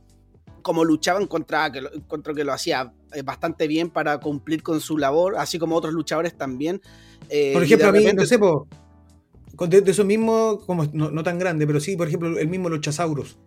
como 0.67 0.85
luchaban 0.85 1.29
contra 1.29 1.71
que, 1.71 1.81
contra 2.09 2.35
que 2.35 2.43
lo 2.43 2.53
hacía 2.53 2.93
eh, 3.15 3.23
bastante 3.23 3.69
bien 3.69 3.89
para 3.89 4.19
cumplir 4.19 4.65
con 4.65 4.81
su 4.81 4.99
labor, 4.99 5.37
así 5.39 5.61
como 5.61 5.77
otros 5.77 5.95
luchadores 5.95 6.37
también. 6.37 6.83
Eh, 7.29 7.53
por 7.53 7.63
ejemplo, 7.63 7.87
a 7.87 7.93
mí, 7.93 8.05
no 8.13 8.27
sé, 8.27 8.37
de, 8.37 9.81
de, 9.81 9.91
esos 9.93 10.05
mismos, 10.05 10.65
como 10.65 10.85
no, 10.93 11.23
tan 11.23 11.39
grande, 11.39 11.69
pero 11.69 11.79
sí, 11.79 11.97
por 11.97 12.09
ejemplo, 12.09 12.37
el 12.37 12.49
mismo 12.49 12.69
Luchasaurus, 12.69 13.39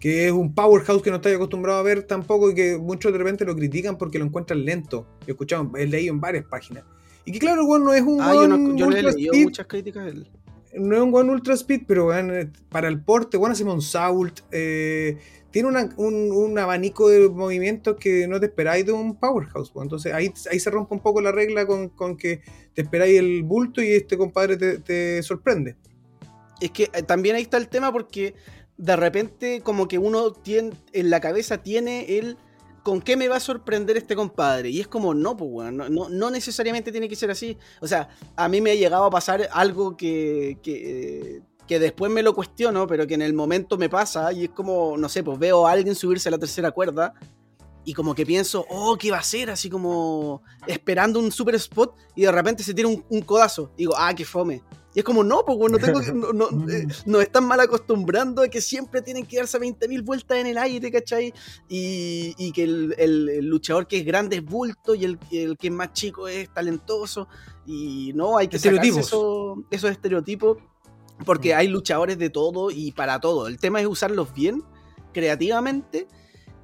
que 0.00 0.26
es 0.26 0.32
un 0.32 0.56
powerhouse 0.56 1.02
que 1.02 1.10
no 1.10 1.16
estoy 1.16 1.34
acostumbrado 1.34 1.78
a 1.78 1.82
ver 1.84 2.02
tampoco 2.02 2.50
y 2.50 2.54
que 2.56 2.78
muchos 2.78 3.12
de 3.12 3.18
repente 3.18 3.44
lo 3.44 3.54
critican 3.54 3.96
porque 3.96 4.18
lo 4.18 4.24
encuentran 4.24 4.64
lento. 4.64 5.06
He 5.24 5.30
escuchado, 5.30 5.70
he 5.76 5.86
leído 5.86 6.14
en 6.14 6.20
varias 6.20 6.46
páginas. 6.46 6.82
Y 7.24 7.30
que 7.30 7.38
claro, 7.38 7.64
bueno, 7.64 7.84
no 7.84 7.94
es 7.94 8.02
un... 8.02 8.20
Ah, 8.20 8.34
yo, 8.34 8.48
no, 8.48 8.74
yo 8.74 8.90
le 8.90 8.98
he 8.98 9.02
leído 9.04 9.34
muchas 9.34 9.68
críticas 9.68 10.08
él. 10.08 10.28
No 10.74 10.96
es 10.96 11.00
un 11.00 11.14
One 11.14 11.30
Ultra 11.30 11.54
Speed, 11.54 11.82
pero 11.86 12.06
bueno, 12.06 12.34
para 12.70 12.88
el 12.88 13.00
porte, 13.00 13.36
bueno, 13.36 13.52
hacemos 13.52 13.74
un 13.76 13.82
Sault, 13.82 14.40
eh, 14.50 15.16
tiene 15.56 15.90
un, 15.96 16.58
abanico 16.58 17.08
de 17.08 17.30
movimientos 17.30 17.96
que 17.98 18.28
no 18.28 18.38
te 18.38 18.44
esperáis 18.44 18.84
de 18.84 18.92
un 18.92 19.18
powerhouse. 19.18 19.70
Pues. 19.70 19.84
Entonces 19.84 20.12
ahí, 20.12 20.30
ahí 20.52 20.60
se 20.60 20.68
rompe 20.68 20.94
un 20.94 21.00
poco 21.00 21.22
la 21.22 21.32
regla 21.32 21.66
con, 21.66 22.16
que 22.18 22.42
te 22.74 22.82
esperáis 22.82 23.18
el 23.18 23.42
bulto 23.42 23.80
y 23.80 23.92
este 23.92 24.18
compadre 24.18 24.58
te, 24.58 25.22
sorprende. 25.22 25.76
Es 26.60 26.72
que 26.72 26.90
eh, 26.92 27.02
también 27.02 27.36
ahí 27.36 27.42
está 27.42 27.56
el 27.56 27.68
tema 27.68 27.90
porque 27.90 28.34
de 28.76 28.96
repente 28.96 29.62
como 29.62 29.88
que 29.88 29.96
uno 29.96 30.30
tiene, 30.30 30.72
en 30.92 31.08
la 31.08 31.20
cabeza 31.20 31.62
tiene 31.62 32.18
el 32.18 32.36
con 32.82 33.00
qué 33.00 33.16
me 33.16 33.28
va 33.28 33.36
a 33.36 33.40
sorprender 33.40 33.96
este 33.96 34.14
compadre. 34.14 34.68
Y 34.68 34.80
es 34.80 34.88
como, 34.88 35.14
no, 35.14 35.38
pues, 35.38 35.50
bueno, 35.50 35.88
no, 35.88 36.10
no, 36.10 36.30
necesariamente 36.30 36.92
tiene 36.92 37.08
que 37.08 37.16
ser 37.16 37.30
así. 37.30 37.56
O 37.80 37.88
sea, 37.88 38.10
a 38.36 38.46
mí 38.50 38.60
me 38.60 38.72
ha 38.72 38.74
llegado 38.74 39.06
a 39.06 39.10
pasar 39.10 39.48
algo 39.52 39.96
que, 39.96 40.58
que 40.62 41.40
que 41.66 41.78
después 41.78 42.10
me 42.10 42.22
lo 42.22 42.34
cuestiono, 42.34 42.86
pero 42.86 43.06
que 43.06 43.14
en 43.14 43.22
el 43.22 43.34
momento 43.34 43.76
me 43.76 43.88
pasa 43.88 44.32
y 44.32 44.44
es 44.44 44.50
como, 44.50 44.96
no 44.96 45.08
sé, 45.08 45.22
pues 45.22 45.38
veo 45.38 45.66
a 45.66 45.72
alguien 45.72 45.94
subirse 45.94 46.28
a 46.28 46.32
la 46.32 46.38
tercera 46.38 46.70
cuerda 46.70 47.14
y 47.86 47.94
como 47.94 48.16
que 48.16 48.26
pienso, 48.26 48.66
oh, 48.68 48.96
¿qué 48.98 49.12
va 49.12 49.18
a 49.18 49.22
ser? 49.22 49.48
Así 49.48 49.70
como 49.70 50.42
esperando 50.66 51.20
un 51.20 51.30
super 51.30 51.54
spot 51.54 51.94
y 52.16 52.22
de 52.22 52.32
repente 52.32 52.64
se 52.64 52.74
tira 52.74 52.88
un, 52.88 53.22
codazo. 53.22 53.70
Y 53.76 53.82
digo, 53.82 53.94
ah, 53.96 54.12
qué 54.12 54.24
fome. 54.24 54.60
Y 54.92 54.98
es 54.98 55.04
como, 55.04 55.22
no, 55.22 55.44
pues 55.46 55.70
no 55.70 55.78
tengo 55.78 56.00
no, 56.32 56.32
no, 56.32 56.68
eh, 56.68 56.88
nos 57.06 57.22
están 57.22 57.44
mal 57.44 57.60
acostumbrando 57.60 58.42
a 58.42 58.48
que 58.48 58.60
siempre 58.60 59.02
tienen 59.02 59.24
que 59.24 59.36
darse 59.36 59.60
20.000 59.60 60.04
vueltas 60.04 60.38
en 60.38 60.48
el 60.48 60.58
aire, 60.58 60.90
¿cachai? 60.90 61.32
Y, 61.68 62.34
y 62.36 62.50
que 62.50 62.64
el, 62.64 63.46
luchador 63.46 63.86
que 63.86 63.98
es 63.98 64.04
grande 64.04 64.36
es 64.36 64.44
bulto 64.44 64.96
y 64.96 65.04
el, 65.04 65.18
el, 65.30 65.56
que 65.56 65.68
es 65.68 65.72
más 65.72 65.92
chico 65.92 66.26
es 66.26 66.52
talentoso. 66.52 67.28
Y 67.66 68.10
no, 68.16 68.36
hay 68.36 68.48
que 68.48 68.58
sacarse 68.58 68.98
eso, 68.98 69.64
esos 69.70 69.92
estereotipos 69.92 70.58
porque 71.24 71.54
mm. 71.54 71.58
hay 71.58 71.68
luchadores 71.68 72.18
de 72.18 72.30
todo 72.30 72.70
y 72.70 72.92
para 72.92 73.20
todo. 73.20 73.46
El 73.46 73.58
tema 73.58 73.80
es 73.80 73.86
usarlos 73.86 74.32
bien, 74.34 74.62
creativamente, 75.12 76.06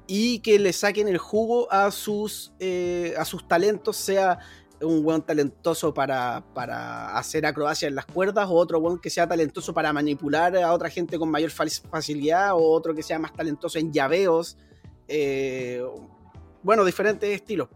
y 0.07 0.39
que 0.39 0.59
le 0.59 0.73
saquen 0.73 1.07
el 1.07 1.17
jugo 1.17 1.71
a 1.71 1.91
sus, 1.91 2.53
eh, 2.59 3.13
a 3.17 3.25
sus 3.25 3.47
talentos, 3.47 3.97
sea 3.97 4.39
un 4.81 5.01
buen 5.01 5.21
talentoso 5.21 5.93
para, 5.93 6.43
para, 6.53 7.17
hacer 7.17 7.45
acrobacia 7.45 7.87
en 7.87 7.95
las 7.95 8.05
cuerdas, 8.05 8.49
o 8.49 8.53
otro 8.53 8.81
buen 8.81 8.99
que 8.99 9.09
sea 9.09 9.27
talentoso 9.27 9.73
para 9.73 9.93
manipular 9.93 10.55
a 10.57 10.73
otra 10.73 10.89
gente 10.89 11.17
con 11.17 11.29
mayor 11.29 11.51
facilidad, 11.51 12.53
o 12.53 12.71
otro 12.71 12.93
que 12.93 13.01
sea 13.01 13.17
más 13.17 13.33
talentoso 13.33 13.79
en 13.79 13.93
llaveos. 13.93 14.57
Eh, 15.07 15.81
bueno, 16.61 16.83
diferentes 16.83 17.29
estilos, 17.29 17.69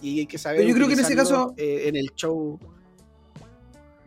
y 0.00 0.20
hay 0.20 0.26
que 0.26 0.38
saber. 0.38 0.66
yo 0.66 0.74
creo 0.74 0.86
que 0.86 0.94
en 0.94 1.00
ese 1.00 1.16
caso. 1.16 1.54
Eh, 1.56 1.88
en 1.88 1.96
el 1.96 2.10
show 2.14 2.58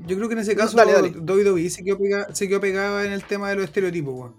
yo 0.06 0.16
creo 0.18 0.28
que 0.28 0.34
en 0.34 0.40
ese 0.40 0.56
caso 0.56 0.78
dale, 0.78 1.10
WWE 1.10 1.70
se 1.70 1.84
quedó, 1.84 2.60
pegada, 2.60 3.06
en 3.06 3.12
el 3.12 3.24
tema 3.24 3.50
de 3.50 3.56
los 3.56 3.66
estereotipos, 3.66 4.14
weón. 4.14 4.34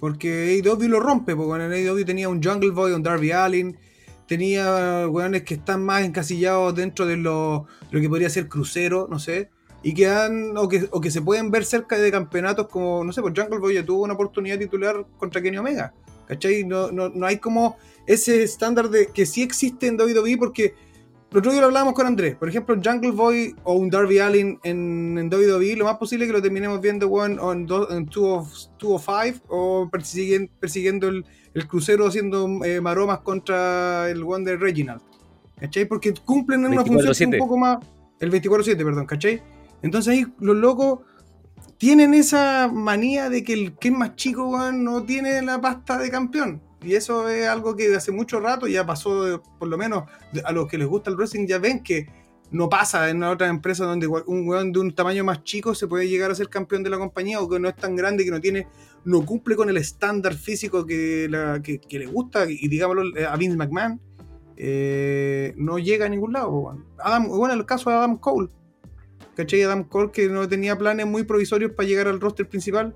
Porque 0.00 0.60
AEW 0.64 0.88
lo 0.88 1.00
rompe, 1.00 1.34
porque 1.34 1.64
en 1.64 1.72
AEW 1.72 2.04
tenía 2.04 2.28
un 2.28 2.42
Jungle 2.42 2.70
Boy, 2.70 2.92
un 2.92 3.02
Darby 3.02 3.32
Allin, 3.32 3.76
tenía 4.26 5.06
weones 5.08 5.42
que 5.42 5.54
están 5.54 5.84
más 5.84 6.04
encasillados 6.04 6.74
dentro 6.74 7.06
de 7.06 7.16
lo, 7.16 7.66
que 7.90 8.08
podría 8.08 8.28
ser 8.28 8.48
crucero, 8.48 9.06
no 9.10 9.18
sé, 9.18 9.50
y 9.82 9.94
que 9.94 10.08
han, 10.08 10.56
o 10.56 10.68
que, 10.68 10.88
o 10.90 11.00
que 11.00 11.10
se 11.10 11.22
pueden 11.22 11.50
ver 11.50 11.64
cerca 11.64 11.96
de 11.96 12.10
campeonatos 12.10 12.68
como, 12.68 13.04
no 13.04 13.12
sé, 13.12 13.22
pues 13.22 13.32
Jungle 13.36 13.58
Boy 13.58 13.74
ya 13.74 13.84
tuvo 13.84 14.02
una 14.02 14.14
oportunidad 14.14 14.58
titular 14.58 15.06
contra 15.16 15.40
Kenny 15.40 15.58
Omega, 15.58 15.94
¿cachai? 16.26 16.64
No, 16.64 16.90
no, 16.90 17.08
no 17.08 17.26
hay 17.26 17.38
como 17.38 17.76
ese 18.06 18.42
estándar 18.42 18.90
de 18.90 19.06
que 19.08 19.26
sí 19.26 19.42
existe 19.42 19.86
en 19.86 19.98
WWE 20.00 20.36
porque 20.36 20.74
el 21.36 21.40
otro 21.40 21.52
día 21.52 21.60
lo 21.60 21.66
hablábamos 21.66 21.92
con 21.92 22.06
Andrés. 22.06 22.34
Por 22.34 22.48
ejemplo, 22.48 22.74
Jungle 22.82 23.10
Boy 23.10 23.54
o 23.62 23.74
un 23.74 23.90
Darby 23.90 24.20
Allin 24.20 24.58
en, 24.64 25.18
en 25.18 25.28
WWE, 25.28 25.76
lo 25.76 25.84
más 25.84 25.98
posible 25.98 26.24
es 26.24 26.30
que 26.30 26.32
lo 26.32 26.40
terminemos 26.40 26.80
viendo 26.80 27.26
en, 27.26 27.32
en 27.32 27.66
205 27.66 29.44
o 29.48 29.86
persiguiendo, 29.92 30.50
persiguiendo 30.58 31.08
el, 31.08 31.26
crucero 31.68 32.06
haciendo 32.06 32.64
eh, 32.64 32.80
maromas 32.80 33.18
contra 33.18 34.08
el 34.08 34.22
One 34.22 34.46
de 34.46 34.56
Reginald. 34.56 35.02
¿Cachai? 35.60 35.84
Porque 35.84 36.14
cumplen 36.14 36.64
una 36.64 36.82
función 36.82 37.34
un 37.34 37.38
poco 37.38 37.58
más. 37.58 37.80
El 38.18 38.32
24-7, 38.32 38.74
perdón, 38.82 39.04
¿cachai? 39.04 39.42
Entonces 39.82 40.14
ahí 40.14 40.26
los 40.40 40.56
locos 40.56 41.00
tienen 41.76 42.14
esa 42.14 42.70
manía 42.72 43.28
de 43.28 43.44
que 43.44 43.52
el 43.52 43.76
que 43.76 43.88
es 43.88 43.94
más 43.94 44.16
chico, 44.16 44.72
no 44.72 45.02
tiene 45.02 45.42
la 45.42 45.60
pasta 45.60 45.98
de 45.98 46.10
campeón. 46.10 46.62
Y 46.86 46.94
eso 46.94 47.28
es 47.28 47.48
algo 47.48 47.74
que 47.74 47.92
hace 47.96 48.12
mucho 48.12 48.38
rato 48.38 48.68
ya 48.68 48.86
pasó, 48.86 49.42
por 49.58 49.66
lo 49.66 49.76
menos 49.76 50.04
a 50.44 50.52
los 50.52 50.68
que 50.68 50.78
les 50.78 50.86
gusta 50.86 51.10
el 51.10 51.16
wrestling, 51.16 51.46
ya 51.46 51.58
ven 51.58 51.82
que 51.82 52.06
no 52.52 52.68
pasa 52.68 53.10
en 53.10 53.24
otras 53.24 53.50
empresas 53.50 53.88
donde 53.88 54.06
un 54.06 54.48
weón 54.48 54.70
de 54.70 54.78
un 54.78 54.94
tamaño 54.94 55.24
más 55.24 55.42
chico 55.42 55.74
se 55.74 55.88
puede 55.88 56.08
llegar 56.08 56.30
a 56.30 56.36
ser 56.36 56.48
campeón 56.48 56.84
de 56.84 56.90
la 56.90 56.98
compañía 56.98 57.40
o 57.40 57.48
que 57.48 57.58
no 57.58 57.68
es 57.68 57.74
tan 57.74 57.96
grande, 57.96 58.24
que 58.24 58.30
no 58.30 58.40
tiene, 58.40 58.68
no 59.04 59.26
cumple 59.26 59.56
con 59.56 59.68
el 59.68 59.76
estándar 59.78 60.34
físico 60.34 60.86
que, 60.86 61.28
que, 61.88 61.98
le 61.98 62.06
gusta, 62.06 62.48
y 62.48 62.68
digámoslo 62.68 63.02
a 63.28 63.36
Vince 63.36 63.56
McMahon, 63.56 64.00
eh, 64.56 65.52
no 65.56 65.80
llega 65.80 66.06
a 66.06 66.08
ningún 66.08 66.34
lado. 66.34 66.78
Adam, 66.98 67.26
bueno, 67.28 67.52
el 67.52 67.66
caso 67.66 67.90
de 67.90 67.96
Adam 67.96 68.16
Cole, 68.16 68.48
¿cachai? 69.34 69.62
Adam 69.62 69.82
Cole 69.82 70.12
que 70.12 70.28
no 70.28 70.48
tenía 70.48 70.78
planes 70.78 71.06
muy 71.06 71.24
provisorios 71.24 71.72
para 71.72 71.88
llegar 71.88 72.06
al 72.06 72.20
roster 72.20 72.48
principal. 72.48 72.94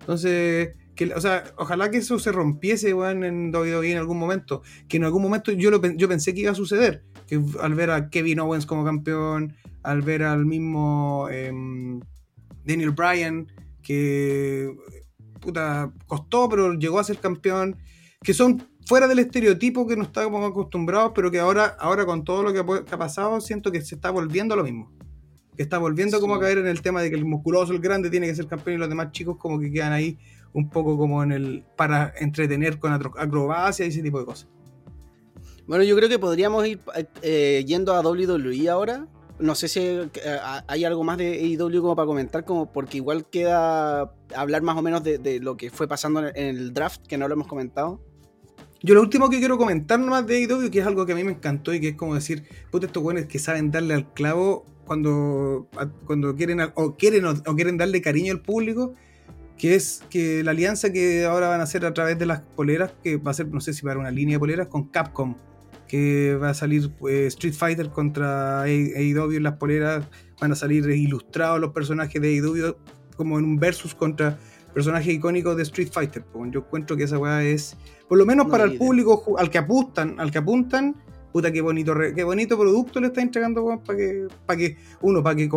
Entonces, 0.00 0.70
o 1.06 1.20
sea, 1.20 1.44
ojalá 1.56 1.90
que 1.90 1.98
eso 1.98 2.18
se 2.18 2.32
rompiese, 2.32 2.90
en 2.90 3.54
WWE 3.54 3.92
en 3.92 3.98
algún 3.98 4.18
momento. 4.18 4.62
Que 4.88 4.96
en 4.96 5.04
algún 5.04 5.22
momento 5.22 5.52
yo, 5.52 5.70
lo, 5.70 5.80
yo 5.92 6.08
pensé 6.08 6.34
que 6.34 6.40
iba 6.40 6.52
a 6.52 6.56
suceder. 6.56 7.04
Que 7.26 7.40
al 7.60 7.74
ver 7.74 7.90
a 7.90 8.10
Kevin 8.10 8.40
Owens 8.40 8.66
como 8.66 8.84
campeón, 8.84 9.54
al 9.82 10.02
ver 10.02 10.22
al 10.22 10.46
mismo 10.46 11.28
em, 11.30 12.00
Daniel 12.64 12.90
Bryan, 12.90 13.46
que 13.82 14.74
puta, 15.40 15.92
costó, 16.06 16.48
pero 16.48 16.74
llegó 16.74 16.98
a 16.98 17.04
ser 17.04 17.18
campeón. 17.18 17.76
Que 18.22 18.34
son 18.34 18.62
fuera 18.86 19.06
del 19.06 19.20
estereotipo 19.20 19.86
que 19.86 19.96
no 19.96 20.02
estábamos 20.02 20.50
acostumbrados, 20.50 21.12
pero 21.14 21.30
que 21.30 21.38
ahora, 21.38 21.76
ahora 21.78 22.06
con 22.06 22.24
todo 22.24 22.42
lo 22.42 22.52
que 22.52 22.60
ha, 22.60 22.98
pasado, 22.98 23.40
siento 23.40 23.70
que 23.70 23.82
se 23.82 23.94
está 23.94 24.10
volviendo 24.10 24.56
lo 24.56 24.64
mismo. 24.64 24.90
Que 25.56 25.62
está 25.62 25.78
volviendo 25.78 26.18
como 26.20 26.34
a 26.34 26.40
caer 26.40 26.58
en 26.58 26.66
el 26.66 26.80
tema 26.80 27.02
de 27.02 27.10
que 27.10 27.16
el 27.16 27.24
musculoso, 27.24 27.72
el 27.72 27.80
grande, 27.80 28.10
tiene 28.10 28.26
que 28.26 28.34
ser 28.34 28.46
campeón 28.46 28.76
y 28.76 28.78
los 28.78 28.88
demás 28.88 29.12
chicos 29.12 29.36
como 29.36 29.60
que 29.60 29.70
quedan 29.70 29.92
ahí 29.92 30.18
un 30.52 30.70
poco 30.70 30.96
como 30.96 31.22
en 31.22 31.32
el 31.32 31.64
para 31.76 32.12
entretener 32.18 32.78
con 32.78 32.92
acrobacia 32.92 33.84
y 33.84 33.88
ese 33.88 34.02
tipo 34.02 34.18
de 34.18 34.26
cosas. 34.26 34.48
Bueno, 35.66 35.84
yo 35.84 35.94
creo 35.96 36.08
que 36.08 36.18
podríamos 36.18 36.66
ir 36.66 36.80
eh, 37.22 37.62
yendo 37.66 37.94
a 37.94 38.00
WWE 38.00 38.68
ahora, 38.70 39.06
no 39.38 39.54
sé 39.54 39.68
si 39.68 39.80
eh, 39.80 40.08
hay 40.66 40.84
algo 40.84 41.04
más 41.04 41.18
de 41.18 41.56
AEW 41.58 41.82
como 41.82 41.94
para 41.94 42.06
comentar, 42.06 42.44
como 42.44 42.72
porque 42.72 42.96
igual 42.96 43.26
queda 43.26 44.12
hablar 44.34 44.62
más 44.62 44.76
o 44.76 44.82
menos 44.82 45.04
de, 45.04 45.18
de 45.18 45.40
lo 45.40 45.56
que 45.56 45.70
fue 45.70 45.86
pasando 45.86 46.26
en 46.26 46.34
el 46.36 46.72
draft, 46.72 47.06
que 47.06 47.18
no 47.18 47.28
lo 47.28 47.34
hemos 47.34 47.46
comentado. 47.46 48.00
Yo 48.80 48.94
lo 48.94 49.00
último 49.00 49.28
que 49.28 49.40
quiero 49.40 49.58
comentar 49.58 49.98
nomás 49.98 50.26
de 50.26 50.36
AEW, 50.36 50.70
que 50.70 50.78
es 50.78 50.86
algo 50.86 51.04
que 51.04 51.12
a 51.12 51.16
mí 51.16 51.24
me 51.24 51.32
encantó 51.32 51.74
y 51.74 51.80
que 51.80 51.88
es 51.88 51.96
como 51.96 52.14
decir, 52.14 52.44
puta, 52.70 52.86
estos 52.86 53.02
güeyes 53.02 53.26
que 53.26 53.38
saben 53.38 53.70
darle 53.70 53.94
al 53.94 54.12
clavo 54.12 54.64
cuando, 54.84 55.68
cuando 56.06 56.36
quieren, 56.36 56.60
o 56.74 56.96
quieren 56.96 57.26
o, 57.26 57.34
quieren 57.56 57.76
darle 57.76 58.00
cariño 58.00 58.32
al 58.32 58.40
público, 58.40 58.94
que 59.58 59.74
es 59.74 60.02
que 60.08 60.42
la 60.44 60.52
alianza 60.52 60.92
que 60.92 61.24
ahora 61.24 61.48
van 61.48 61.60
a 61.60 61.64
hacer 61.64 61.84
a 61.84 61.92
través 61.92 62.18
de 62.18 62.26
las 62.26 62.40
poleras, 62.40 62.92
que 63.02 63.16
va 63.16 63.32
a 63.32 63.34
ser, 63.34 63.48
no 63.48 63.60
sé 63.60 63.72
si 63.72 63.82
para 63.82 63.98
una 63.98 64.10
línea 64.10 64.36
de 64.36 64.38
poleras, 64.38 64.68
con 64.68 64.84
Capcom, 64.88 65.34
que 65.88 66.36
va 66.36 66.50
a 66.50 66.54
salir 66.54 66.92
eh, 67.08 67.26
Street 67.26 67.54
Fighter 67.54 67.90
contra 67.90 68.62
AEW 68.62 69.32
en 69.32 69.42
las 69.42 69.56
poleras, 69.56 70.04
van 70.40 70.52
a 70.52 70.54
salir 70.54 70.88
ilustrados 70.88 71.60
los 71.60 71.72
personajes 71.72 72.22
de 72.22 72.28
AEW 72.28 72.76
como 73.16 73.38
en 73.38 73.44
un 73.44 73.56
versus 73.56 73.94
contra 73.94 74.38
personajes 74.72 75.12
icónicos 75.12 75.56
de 75.56 75.64
Street 75.64 75.88
Fighter. 75.90 76.24
Yo 76.50 76.60
encuentro 76.60 76.96
que 76.96 77.04
esa 77.04 77.18
weá 77.18 77.42
es 77.42 77.76
por 78.08 78.16
lo 78.16 78.24
menos 78.24 78.46
para 78.46 78.64
el 78.64 78.78
público 78.78 79.36
al 79.38 79.50
que 79.50 79.58
apuntan, 79.58 80.20
al 80.20 80.30
que 80.30 80.38
apuntan, 80.38 80.94
puta 81.32 81.50
qué 81.50 81.60
bonito, 81.60 81.94
qué 82.14 82.22
bonito 82.22 82.56
producto 82.56 83.00
le 83.00 83.08
está 83.08 83.20
entregando 83.20 83.82
para 83.84 83.98
que, 83.98 84.28
para 84.46 84.56
que 84.56 84.76
uno, 85.00 85.22
para 85.22 85.34
que 85.34 85.48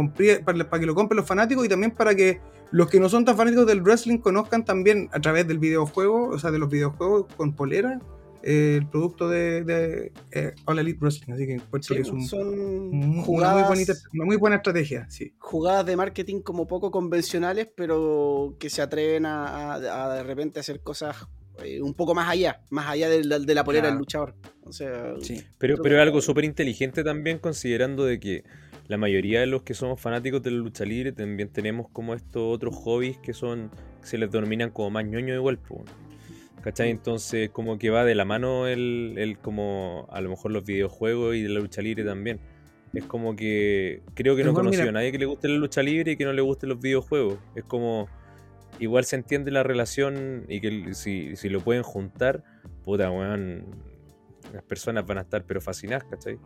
para, 0.43 0.79
que 0.79 0.85
lo 0.85 0.95
compren 0.95 1.17
los 1.17 1.27
fanáticos 1.27 1.65
y 1.65 1.69
también 1.69 1.91
para 1.91 2.15
que 2.15 2.39
los 2.71 2.89
que 2.89 2.99
no 2.99 3.09
son 3.09 3.25
tan 3.25 3.37
fanáticos 3.37 3.67
del 3.67 3.81
wrestling 3.81 4.17
conozcan 4.19 4.65
también 4.65 5.09
a 5.11 5.19
través 5.19 5.47
del 5.47 5.59
videojuego, 5.59 6.29
o 6.29 6.39
sea, 6.39 6.51
de 6.51 6.59
los 6.59 6.69
videojuegos 6.69 7.25
con 7.35 7.53
polera, 7.53 7.99
eh, 8.43 8.77
el 8.79 8.87
producto 8.87 9.29
de, 9.29 9.63
de 9.63 10.11
eh, 10.31 10.55
All 10.65 10.79
Elite 10.79 10.99
Wrestling. 10.99 11.33
Así 11.33 11.45
que 11.45 11.53
encuentro 11.53 11.95
que 11.95 12.01
es 12.01 12.09
un, 12.09 12.25
son 12.25 13.21
jugadas, 13.21 13.55
muy 13.55 13.75
bonita, 13.75 13.93
una 14.13 14.25
muy 14.25 14.37
buena 14.37 14.55
estrategia. 14.55 15.05
Sí. 15.09 15.33
Jugadas 15.37 15.85
de 15.85 15.95
marketing 15.95 16.41
como 16.41 16.67
poco 16.67 16.91
convencionales, 16.91 17.67
pero 17.75 18.55
que 18.57 18.69
se 18.69 18.81
atreven 18.81 19.25
a, 19.25 19.73
a 19.73 20.15
de 20.15 20.23
repente 20.23 20.59
hacer 20.59 20.81
cosas 20.81 21.27
eh, 21.63 21.81
un 21.81 21.93
poco 21.93 22.15
más 22.15 22.29
allá, 22.29 22.61
más 22.69 22.87
allá 22.87 23.09
de 23.09 23.23
la, 23.23 23.37
de 23.37 23.53
la 23.53 23.63
polera 23.63 23.87
del 23.87 23.97
luchador. 23.97 24.33
O 24.63 24.71
sea, 24.71 25.13
pero, 25.57 25.77
pero 25.81 25.97
es 25.97 26.01
algo 26.01 26.21
súper 26.21 26.45
inteligente 26.45 27.03
también 27.03 27.39
considerando 27.39 28.05
de 28.05 28.19
que 28.19 28.43
la 28.91 28.97
mayoría 28.97 29.39
de 29.39 29.45
los 29.45 29.61
que 29.61 29.73
somos 29.73 30.01
fanáticos 30.01 30.43
de 30.43 30.51
la 30.51 30.57
lucha 30.57 30.83
libre 30.83 31.13
también 31.13 31.47
tenemos 31.47 31.87
como 31.93 32.13
estos 32.13 32.41
otros 32.43 32.75
hobbies 32.75 33.17
que 33.19 33.31
son, 33.33 33.71
se 34.01 34.17
les 34.17 34.29
denominan 34.29 34.69
como 34.69 34.89
más 34.89 35.05
ñoño 35.05 35.33
igual, 35.33 35.59
¿cachai? 36.61 36.89
Entonces 36.89 37.49
como 37.51 37.79
que 37.79 37.89
va 37.89 38.03
de 38.03 38.15
la 38.15 38.25
mano 38.25 38.67
el, 38.67 39.15
el 39.17 39.37
como 39.37 40.09
a 40.11 40.19
lo 40.19 40.29
mejor 40.29 40.51
los 40.51 40.65
videojuegos 40.65 41.37
y 41.37 41.43
de 41.43 41.47
la 41.47 41.61
lucha 41.61 41.81
libre 41.81 42.03
también. 42.03 42.41
Es 42.93 43.05
como 43.05 43.37
que 43.37 44.01
creo 44.13 44.35
que 44.35 44.43
no 44.43 44.53
conoció 44.53 44.89
a 44.89 44.91
nadie 44.91 45.13
que 45.13 45.19
le 45.19 45.25
guste 45.25 45.47
la 45.47 45.55
lucha 45.55 45.81
libre 45.81 46.11
y 46.11 46.17
que 46.17 46.25
no 46.25 46.33
le 46.33 46.41
gusten 46.41 46.67
los 46.67 46.81
videojuegos. 46.81 47.39
Es 47.55 47.63
como 47.63 48.09
igual 48.81 49.05
se 49.05 49.15
entiende 49.15 49.51
la 49.51 49.63
relación 49.63 50.43
y 50.49 50.59
que 50.59 50.93
si, 50.95 51.37
si 51.37 51.47
lo 51.47 51.61
pueden 51.61 51.83
juntar, 51.83 52.43
puta, 52.83 53.09
weón, 53.09 53.67
las 54.51 54.63
personas 54.63 55.05
van 55.05 55.19
a 55.19 55.21
estar 55.21 55.45
pero 55.45 55.61
fascinadas, 55.61 56.03
¿cachai? 56.09 56.37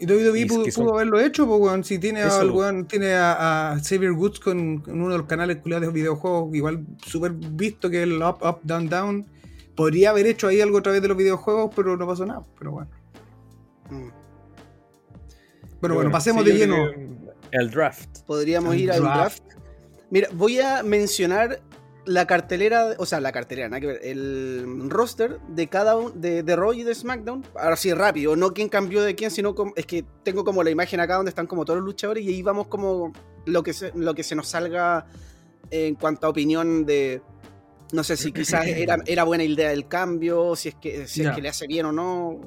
Y 0.00 0.06
WWE 0.06 0.46
pudo, 0.46 0.64
pudo, 0.74 0.94
haberlo 0.94 1.20
hecho, 1.20 1.46
pues, 1.46 1.60
weón. 1.60 1.84
Si 1.84 1.98
tiene, 1.98 2.22
a, 2.22 2.44
weón, 2.46 2.88
tiene 2.88 3.12
a, 3.12 3.78
Xavier 3.82 4.12
Woods 4.12 4.40
con, 4.40 4.82
uno 4.86 5.10
de 5.10 5.18
los 5.18 5.26
canales 5.26 5.58
culiados 5.58 5.88
de 5.88 5.92
videojuegos, 5.92 6.54
igual 6.54 6.86
súper 7.04 7.32
visto 7.32 7.90
que 7.90 8.02
el 8.02 8.22
Up, 8.22 8.38
Up, 8.42 8.60
Down, 8.62 8.88
Down. 8.88 9.26
Podría 9.76 10.10
haber 10.10 10.26
hecho 10.26 10.48
ahí 10.48 10.60
algo 10.60 10.78
a 10.78 10.82
través 10.82 11.02
de 11.02 11.08
los 11.08 11.16
videojuegos, 11.16 11.72
pero 11.76 11.96
no 11.98 12.06
pasó 12.06 12.24
nada. 12.24 12.42
Pero 12.58 12.72
bueno. 12.72 12.90
Mm. 13.90 14.08
Pero, 15.82 15.94
bueno, 15.94 16.10
pasemos 16.10 16.44
de 16.44 16.52
lleno. 16.52 16.88
El 17.50 17.70
draft. 17.70 18.20
Podríamos 18.26 18.74
ir 18.76 18.92
al 18.92 19.02
draft. 19.02 19.42
Mira, 20.10 20.28
voy 20.32 20.60
a 20.60 20.82
mencionar 20.82 21.60
la 22.10 22.26
cartelera, 22.26 22.96
o 22.98 23.06
sea, 23.06 23.20
la 23.20 23.30
cartelera, 23.30 23.68
nada 23.68 23.80
que 23.80 23.86
ver, 23.86 24.00
el 24.02 24.90
roster 24.90 25.38
de 25.48 25.68
cada 25.68 25.96
uno, 25.96 26.10
de, 26.10 26.42
de 26.42 26.56
Raw 26.56 26.72
y 26.72 26.82
de 26.82 26.92
SmackDown, 26.92 27.46
ahora 27.54 27.76
sí 27.76 27.94
rápido, 27.94 28.34
no 28.34 28.52
quién 28.52 28.68
cambió 28.68 29.00
de 29.02 29.14
quién, 29.14 29.30
sino 29.30 29.54
es 29.76 29.86
que 29.86 30.04
tengo 30.24 30.44
como 30.44 30.64
la 30.64 30.70
imagen 30.70 30.98
acá 30.98 31.14
donde 31.14 31.28
están 31.28 31.46
como 31.46 31.64
todos 31.64 31.78
los 31.78 31.86
luchadores 31.86 32.24
y 32.24 32.28
ahí 32.30 32.42
vamos 32.42 32.66
como 32.66 33.12
lo 33.46 33.62
que 33.62 33.72
se, 33.72 33.92
lo 33.94 34.12
que 34.12 34.24
se 34.24 34.34
nos 34.34 34.48
salga 34.48 35.06
en 35.70 35.94
cuanto 35.94 36.26
a 36.26 36.30
opinión 36.30 36.84
de, 36.84 37.22
no 37.92 38.02
sé 38.02 38.16
si 38.16 38.32
quizás 38.32 38.66
era, 38.66 38.98
era 39.06 39.22
buena 39.22 39.44
idea 39.44 39.70
el 39.70 39.86
cambio, 39.86 40.56
si 40.56 40.70
es 40.70 40.74
que, 40.74 41.06
si 41.06 41.22
es 41.22 41.30
que 41.30 41.40
le 41.40 41.48
hace 41.48 41.68
bien 41.68 41.86
o 41.86 41.92
no. 41.92 42.40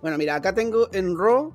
Bueno, 0.00 0.16
mira, 0.16 0.36
acá 0.36 0.54
tengo 0.54 0.88
en 0.94 1.18
Raw, 1.18 1.54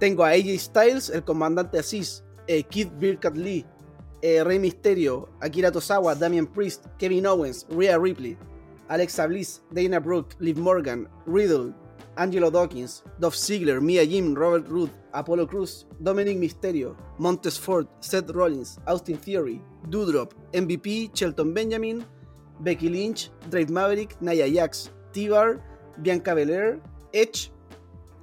tengo 0.00 0.24
a 0.24 0.30
AJ 0.30 0.58
Styles, 0.58 1.10
el 1.10 1.22
comandante 1.22 1.78
Asís, 1.78 2.24
eh, 2.48 2.64
Keith 2.64 2.90
Birkat 2.98 3.36
Lee, 3.36 3.64
eh, 4.22 4.42
Rey 4.42 4.58
Misterio, 4.58 5.28
Akira 5.40 5.70
Tosawa, 5.70 6.18
Damian 6.18 6.46
Priest, 6.46 6.86
Kevin 6.98 7.26
Owens, 7.26 7.66
Rhea 7.70 7.98
Ripley, 7.98 8.36
Alexa 8.88 9.26
Bliss, 9.26 9.60
Dana 9.72 10.00
Brooke, 10.00 10.34
Liv 10.40 10.58
Morgan, 10.58 11.08
Riddle, 11.26 11.74
Angelo 12.16 12.50
Dawkins, 12.50 13.02
Dolph 13.20 13.34
Ziggler, 13.34 13.80
Mia 13.80 14.06
Jim, 14.06 14.34
Robert 14.34 14.68
Root, 14.68 14.90
Apollo 15.12 15.46
Cruz, 15.46 15.84
Dominic 16.02 16.38
Misterio, 16.38 16.96
Montes 17.18 17.58
Ford, 17.58 17.86
Seth 18.00 18.30
Rollins, 18.30 18.78
Austin 18.86 19.16
Theory, 19.18 19.60
Doudrop, 19.88 20.32
MVP, 20.52 21.16
Shelton 21.16 21.52
Benjamin, 21.52 22.04
Becky 22.60 22.88
Lynch, 22.88 23.30
Drake 23.50 23.70
Maverick, 23.70 24.20
Nia 24.22 24.48
Jax, 24.48 24.90
T-Bar, 25.12 25.60
Bianca 26.00 26.34
Belair, 26.34 26.80
Edge, 27.12 27.50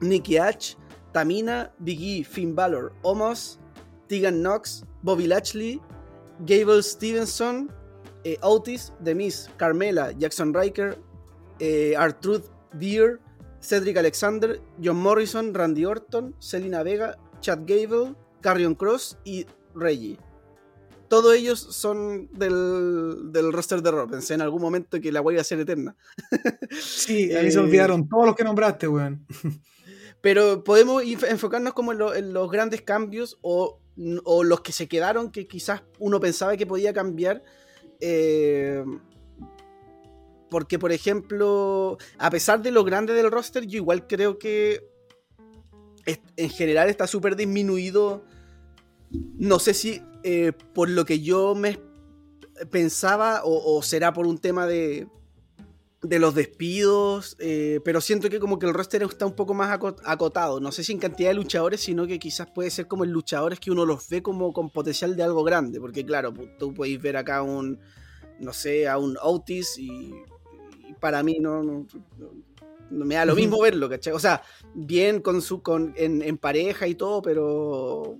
Nikki 0.01 0.37
H, 0.37 0.75
Tamina, 1.13 1.69
Big 1.83 2.01
E, 2.01 2.23
Finn 2.23 2.53
Balor, 2.53 2.93
Omos, 3.03 3.57
Tegan 4.07 4.41
Knox, 4.41 4.83
Bobby 5.03 5.27
Lashley, 5.27 5.79
Gable 6.45 6.81
Stevenson, 6.81 7.69
eh, 8.23 8.37
Otis, 8.41 8.93
The 9.03 9.13
Miz, 9.13 9.49
Carmela, 9.57 10.11
Jackson 10.17 10.53
Riker, 10.53 10.97
eh, 11.59 11.93
Artruth 11.97 12.49
Beer, 12.73 13.19
Cedric 13.59 13.97
Alexander, 13.97 14.59
John 14.81 14.97
Morrison, 14.97 15.53
Randy 15.53 15.85
Orton, 15.85 16.35
Selina 16.39 16.83
Vega, 16.83 17.17
Chad 17.41 17.59
Gable, 17.65 18.15
Carrion 18.41 18.75
Cross 18.75 19.17
y 19.23 19.45
Reggie. 19.75 20.17
Todos 21.09 21.35
ellos 21.35 21.59
son 21.59 22.29
del, 22.31 23.53
roster 23.53 23.81
de 23.83 23.91
Raw. 23.91 24.09
Pensé 24.09 24.33
en 24.33 24.41
algún 24.41 24.61
momento 24.61 24.99
que 24.99 25.11
la 25.11 25.21
voy 25.21 25.37
a 25.37 25.43
ser 25.43 25.59
eterna. 25.59 25.95
sí, 26.71 27.31
ahí 27.35 27.51
se 27.51 27.59
olvidaron 27.59 28.07
todos 28.09 28.25
los 28.25 28.35
que 28.35 28.43
nombraste, 28.43 28.87
weón. 28.87 29.25
Pero 30.21 30.63
podemos 30.63 31.03
enfocarnos 31.03 31.73
como 31.73 31.91
en 31.91 32.33
los 32.33 32.49
grandes 32.49 32.81
cambios 32.81 33.37
o 33.41 33.82
o 34.23 34.43
los 34.43 34.61
que 34.61 34.71
se 34.71 34.87
quedaron 34.87 35.31
que 35.31 35.47
quizás 35.47 35.83
uno 35.99 36.19
pensaba 36.19 36.57
que 36.57 36.65
podía 36.65 36.93
cambiar. 36.93 37.43
Eh, 37.99 38.83
porque, 40.49 40.77
por 40.77 40.91
ejemplo, 40.91 41.97
a 42.17 42.29
pesar 42.29 42.61
de 42.61 42.71
lo 42.71 42.83
grande 42.83 43.13
del 43.13 43.31
roster, 43.31 43.65
yo 43.65 43.77
igual 43.77 44.07
creo 44.07 44.37
que 44.37 44.87
en 46.05 46.49
general 46.49 46.89
está 46.89 47.07
súper 47.07 47.35
disminuido. 47.35 48.25
No 49.09 49.59
sé 49.59 49.73
si 49.73 50.01
eh, 50.23 50.51
por 50.73 50.89
lo 50.89 51.05
que 51.05 51.21
yo 51.21 51.55
me 51.55 51.79
pensaba 52.69 53.41
o 53.43 53.81
será 53.81 54.13
por 54.13 54.27
un 54.27 54.37
tema 54.37 54.67
de, 54.67 55.07
de 56.03 56.19
los 56.19 56.35
despidos, 56.35 57.37
eh, 57.39 57.79
pero 57.85 58.01
siento 58.01 58.29
que 58.29 58.39
como 58.39 58.59
que 58.59 58.65
el 58.65 58.73
roster 58.73 59.01
está 59.03 59.25
un 59.25 59.35
poco 59.35 59.53
más 59.53 59.71
acotado. 60.03 60.59
No 60.59 60.71
sé 60.73 60.83
si 60.83 60.91
en 60.91 60.99
cantidad 60.99 61.29
de 61.29 61.35
luchadores, 61.35 61.79
sino 61.79 62.05
que 62.05 62.19
quizás 62.19 62.47
puede 62.53 62.69
ser 62.69 62.87
como 62.87 63.05
en 63.05 63.11
luchadores 63.11 63.59
que 63.59 63.71
uno 63.71 63.85
los 63.85 64.09
ve 64.09 64.21
como 64.21 64.51
con 64.51 64.69
potencial 64.69 65.15
de 65.15 65.23
algo 65.23 65.43
grande. 65.43 65.79
Porque 65.79 66.05
claro, 66.05 66.33
tú 66.59 66.73
podéis 66.73 67.01
ver 67.01 67.15
acá 67.15 67.41
un, 67.41 67.79
no 68.39 68.51
sé, 68.51 68.87
a 68.87 68.97
un 68.97 69.17
Otis 69.21 69.77
y, 69.79 70.13
para 70.99 71.23
mí 71.23 71.37
no, 71.39 71.63
no, 71.63 71.85
me 72.89 73.15
da 73.15 73.25
lo 73.25 73.35
mismo 73.35 73.61
verlo, 73.61 73.89
¿cachai? 73.89 74.13
O 74.13 74.19
sea, 74.19 74.41
bien 74.73 75.21
con 75.21 75.41
su, 75.41 75.61
con, 75.61 75.93
en, 75.97 76.37
pareja 76.37 76.87
y 76.87 76.95
todo, 76.95 77.21
pero, 77.21 78.19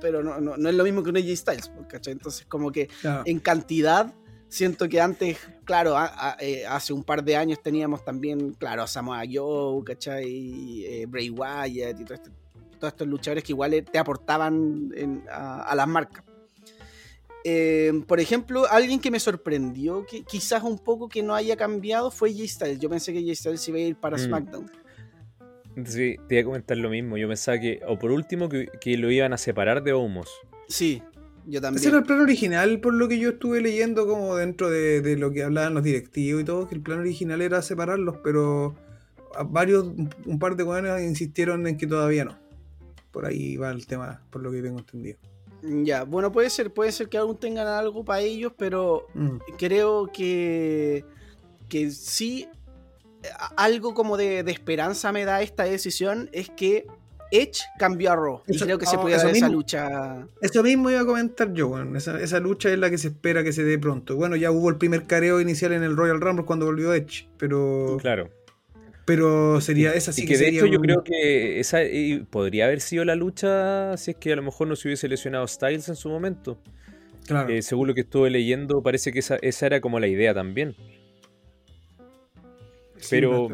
pero 0.00 0.22
no, 0.22 0.40
no, 0.40 0.68
es 0.68 0.74
lo 0.74 0.84
mismo 0.84 1.02
que 1.02 1.10
un 1.10 1.16
AJ 1.16 1.36
Styles, 1.36 1.72
¿cachai? 1.88 2.12
Entonces 2.12 2.46
como 2.46 2.70
que 2.70 2.88
en 3.24 3.40
cantidad 3.40 4.14
siento 4.54 4.88
que 4.88 5.00
antes, 5.00 5.38
claro, 5.64 5.96
eh, 6.38 6.64
hace 6.64 6.92
un 6.92 7.02
par 7.02 7.24
de 7.24 7.34
años 7.34 7.60
teníamos 7.60 8.04
también, 8.04 8.52
claro, 8.52 8.82
a 8.82 8.86
Samoa 8.86 9.22
Joe, 9.30 9.82
¿cachai? 9.84 10.84
Eh, 10.84 11.06
Bray 11.08 11.30
Wyatt 11.30 11.98
y 11.98 12.12
este, 12.12 12.30
todos 12.78 12.92
estos 12.92 13.08
luchadores 13.08 13.42
que 13.42 13.50
igual 13.50 13.74
eh, 13.74 13.82
te 13.82 13.98
aportaban 13.98 14.92
a, 15.28 15.74
las 15.74 15.88
marcas. 15.88 16.22
por 18.06 18.20
ejemplo, 18.20 18.64
alguien 18.70 19.00
que 19.00 19.10
me 19.10 19.18
sorprendió, 19.18 20.06
que 20.06 20.22
quizás 20.22 20.62
un 20.62 20.78
poco 20.78 21.08
que 21.08 21.22
no 21.24 21.34
haya 21.34 21.56
cambiado, 21.56 22.12
fue 22.12 22.32
Jay 22.32 22.46
Styles. 22.46 22.78
Yo 22.78 22.88
pensé 22.88 23.12
que 23.12 23.22
Jay 23.22 23.34
Styles 23.34 23.68
iba 23.68 23.78
a 23.78 23.80
ir 23.80 23.96
para 23.96 24.16
mm. 24.16 24.20
SmackDown. 24.20 24.70
Sí, 25.84 26.16
te 26.28 26.36
iba 26.36 26.42
a 26.42 26.44
comentar 26.44 26.76
lo 26.76 26.90
mismo. 26.90 27.16
Yo 27.16 27.26
pensaba 27.26 27.58
que, 27.58 27.80
o 27.88 27.98
por 27.98 28.12
último, 28.12 28.48
que, 28.48 28.68
que 28.80 28.96
lo 28.96 29.10
iban 29.10 29.32
a 29.32 29.38
separar 29.38 29.82
de 29.82 29.92
Homos. 29.92 30.30
Sí, 30.68 31.02
yo 31.46 31.60
también. 31.60 31.80
Ese 31.80 31.88
era 31.88 31.98
el 31.98 32.04
plan 32.04 32.20
original, 32.20 32.80
por 32.80 32.94
lo 32.94 33.08
que 33.08 33.18
yo 33.18 33.30
estuve 33.30 33.60
leyendo, 33.60 34.06
como 34.06 34.36
dentro 34.36 34.70
de, 34.70 35.16
lo 35.16 35.30
que 35.30 35.42
hablaban 35.44 35.74
los 35.74 35.82
directivos 35.84 36.42
y 36.42 36.44
todo, 36.44 36.68
que 36.68 36.74
el 36.74 36.80
plan 36.80 37.00
original 37.00 37.40
era 37.42 37.62
separarlos, 37.62 38.16
pero 38.22 38.74
varios, 39.50 39.86
un 40.26 40.38
par 40.38 40.56
de 40.56 40.64
jóvenes 40.64 41.02
insistieron 41.02 41.66
en 41.66 41.76
que 41.76 41.86
todavía 41.86 42.24
no. 42.24 42.38
Por 43.10 43.26
ahí 43.26 43.56
va 43.56 43.70
el 43.70 43.86
tema, 43.86 44.22
por 44.30 44.42
lo 44.42 44.50
que 44.50 44.62
tengo 44.62 44.78
entendido. 44.78 45.18
Ya, 45.62 46.04
bueno, 46.04 46.30
puede 46.30 46.50
ser, 46.50 46.72
puede 46.72 46.92
ser 46.92 47.08
que 47.08 47.16
aún 47.16 47.38
tengan 47.38 47.66
algo 47.66 48.04
para 48.04 48.20
ellos, 48.20 48.52
pero 48.56 49.06
Mm. 49.14 49.36
creo 49.56 50.10
que, 50.12 51.04
que 51.68 51.90
sí, 51.90 52.46
algo 53.56 53.94
como 53.94 54.16
de, 54.16 54.42
de 54.42 54.52
esperanza 54.52 55.10
me 55.12 55.24
da 55.24 55.40
esta 55.40 55.64
decisión 55.64 56.28
es 56.32 56.50
que 56.50 56.86
Edge 57.42 57.60
cambió 57.78 58.12
a 58.12 58.16
Raw. 58.16 58.42
Y 58.46 58.58
creo 58.58 58.78
que 58.78 58.86
se 58.86 58.96
oh, 58.96 59.00
puede 59.02 59.16
eso 59.16 59.26
dar 59.26 59.34
esa 59.36 59.46
mismo. 59.46 59.58
lucha. 59.60 60.26
Eso 60.40 60.62
mismo 60.62 60.90
iba 60.90 61.00
a 61.00 61.04
comentar 61.06 61.52
yo. 61.52 61.74
Esa, 61.96 62.20
esa 62.20 62.40
lucha 62.40 62.70
es 62.70 62.78
la 62.78 62.90
que 62.90 62.98
se 62.98 63.08
espera 63.08 63.42
que 63.44 63.52
se 63.52 63.64
dé 63.64 63.78
pronto. 63.78 64.16
Bueno, 64.16 64.36
ya 64.36 64.50
hubo 64.50 64.70
el 64.70 64.76
primer 64.76 65.04
careo 65.04 65.40
inicial 65.40 65.72
en 65.72 65.82
el 65.82 65.96
Royal 65.96 66.20
Rumble 66.20 66.44
cuando 66.44 66.66
volvió 66.66 66.92
Edge, 66.94 67.28
pero, 67.38 67.96
Claro. 68.00 68.30
pero 69.04 69.60
sería 69.60 69.92
esa 69.94 70.12
sí 70.12 70.22
y 70.22 70.26
que 70.26 70.34
de 70.38 70.44
sería 70.44 70.60
hecho 70.60 70.66
yo 70.66 70.80
creo 70.80 71.02
que 71.04 71.60
esa 71.60 71.78
podría 72.30 72.66
haber 72.66 72.80
sido 72.80 73.04
la 73.04 73.14
lucha 73.14 73.96
si 73.96 74.12
es 74.12 74.16
que 74.16 74.32
a 74.32 74.36
lo 74.36 74.42
mejor 74.42 74.68
no 74.68 74.76
se 74.76 74.88
hubiese 74.88 75.08
lesionado 75.08 75.46
Styles 75.46 75.88
en 75.88 75.96
su 75.96 76.08
momento. 76.08 76.58
Claro. 77.26 77.48
Eh, 77.48 77.62
según 77.62 77.88
lo 77.88 77.94
que 77.94 78.02
estuve 78.02 78.28
leyendo, 78.30 78.82
parece 78.82 79.10
que 79.12 79.18
esa, 79.20 79.36
esa 79.40 79.66
era 79.66 79.80
como 79.80 79.98
la 79.98 80.06
idea 80.06 80.34
también. 80.34 80.74
Sí, 83.04 83.16
Pero, 83.16 83.48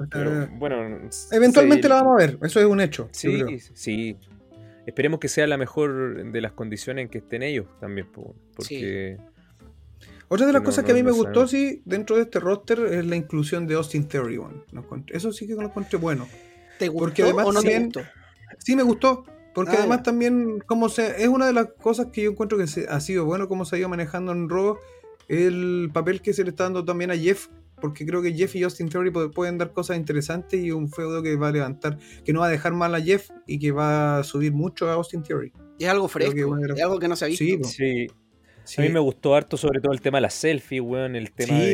bueno. 0.59 1.09
Eventualmente 1.33 1.89
la 1.89 1.97
vamos 1.97 2.15
a 2.15 2.27
ver, 2.27 2.39
eso 2.43 2.61
es 2.61 2.67
un 2.67 2.81
hecho. 2.81 3.05
yo 3.05 3.09
Sí, 3.13 3.43
creo. 3.43 3.59
sí. 3.75 4.17
Esperemos 4.87 5.21
que 5.21 5.29
sea 5.29 5.47
la 5.47 5.57
mejor 5.59 6.31
de 6.33 6.41
las 6.41 6.53
condiciones 6.53 7.05
en 7.05 7.09
que 7.11 7.19
estén 7.19 7.43
ellos 7.43 7.67
también, 7.81 8.07
po, 8.11 8.35
porque 8.57 9.19
Otra 10.29 10.47
de 10.47 10.53
las 10.53 10.63
No, 10.63 10.67
cosas 10.67 10.85
no, 10.85 10.87
que 10.87 10.93
a 10.93 10.95
mí 10.95 11.03
me 11.03 11.11
gustó, 11.11 11.49
sí, 11.49 11.83
dentro 11.85 12.15
de 12.17 12.23
este 12.23 12.39
roster 12.39 12.79
es 12.93 13.05
la 13.05 13.17
inclusión 13.17 13.67
de 13.67 13.75
Austin 13.75 14.07
Theory, 14.07 14.37
encontré- 14.73 15.17
Eso 15.17 15.33
sí 15.33 15.47
que 15.47 15.55
lo 15.55 15.63
encontré 15.63 15.99
bueno. 15.99 16.29
¿Te 16.79 16.87
gustó 16.89 17.05
Porque 17.07 17.23
además 17.25 17.47
o 17.47 17.53
no 17.53 17.61
te 17.61 17.69
también- 17.71 17.85
gustó? 17.87 18.01
Sí, 18.59 18.77
me 18.77 18.83
gustó. 18.85 19.25
Porque 19.55 19.73
Ah, 19.73 19.79
además 19.81 19.99
ya. 19.99 20.03
también, 20.05 20.61
como 20.65 20.89
se, 20.89 21.21
es 21.23 21.29
una 21.29 21.47
de 21.49 21.53
las 21.53 21.67
cosas 21.83 22.07
que 22.13 22.23
yo 22.23 22.31
encuentro 22.31 22.57
que 22.57 22.69
se- 22.69 22.87
ha 22.89 23.01
sido 23.01 23.25
bueno 23.25 23.49
como 23.49 23.65
se 23.65 23.75
ha 23.75 23.79
ido 23.81 23.89
manejando 23.89 24.31
en 24.31 24.49
Raw, 24.49 24.79
el 25.27 25.91
papel 25.93 26.23
que 26.23 26.33
se 26.33 26.45
le 26.45 26.51
está 26.51 26.63
dando 26.65 26.85
también 26.85 27.11
a 27.11 27.17
Jeff, 27.17 27.49
porque 27.81 28.07
creo 28.07 28.23
que 28.23 28.33
Jeff 28.35 28.55
y 28.57 28.63
Austin 28.63 28.89
Theory 28.89 29.11
pu- 29.11 29.33
pueden 29.33 29.59
dar 29.59 29.73
cosas 29.73 29.97
interesantes 29.97 30.61
y 30.63 30.71
un 30.71 30.91
feudo 30.91 31.23
que 31.23 31.37
va 31.37 31.49
a 31.49 31.53
levantar, 31.53 31.99
que 32.25 32.33
no 32.33 32.41
va 32.41 32.47
a 32.47 32.51
dejar 32.51 32.73
mal 32.73 32.95
a 32.95 33.01
Jeff 33.01 33.31
y 33.47 33.59
que 33.59 33.73
va 33.73 34.19
a 34.19 34.25
subir 34.25 34.53
mucho 34.53 34.89
a 34.89 34.95
Austin 34.95 35.23
Theory. 35.23 35.53
Es 35.79 35.89
algo 35.89 36.07
que 36.07 36.13
fresco, 36.13 36.59
era- 36.59 36.75
es 36.75 36.83
algo 36.83 36.99
que 36.99 37.09
no 37.09 37.17
se 37.17 37.25
ha 37.25 37.29
visto. 37.29 37.45
Sí, 37.45 37.59
sí, 37.65 38.07
Sí. 38.63 38.81
A 38.83 38.85
mí 38.85 38.91
me 38.91 39.01
gustó 39.01 39.35
harto 39.35 39.57
sobre 39.57 39.81
todo 39.81 39.93
el 39.93 40.01
tema 40.01 40.19
de 40.19 40.23
las 40.23 40.35
selfies, 40.35 40.81
weón, 40.81 41.17
el 41.17 41.33
tema 41.33 41.59
Sí, 41.59 41.65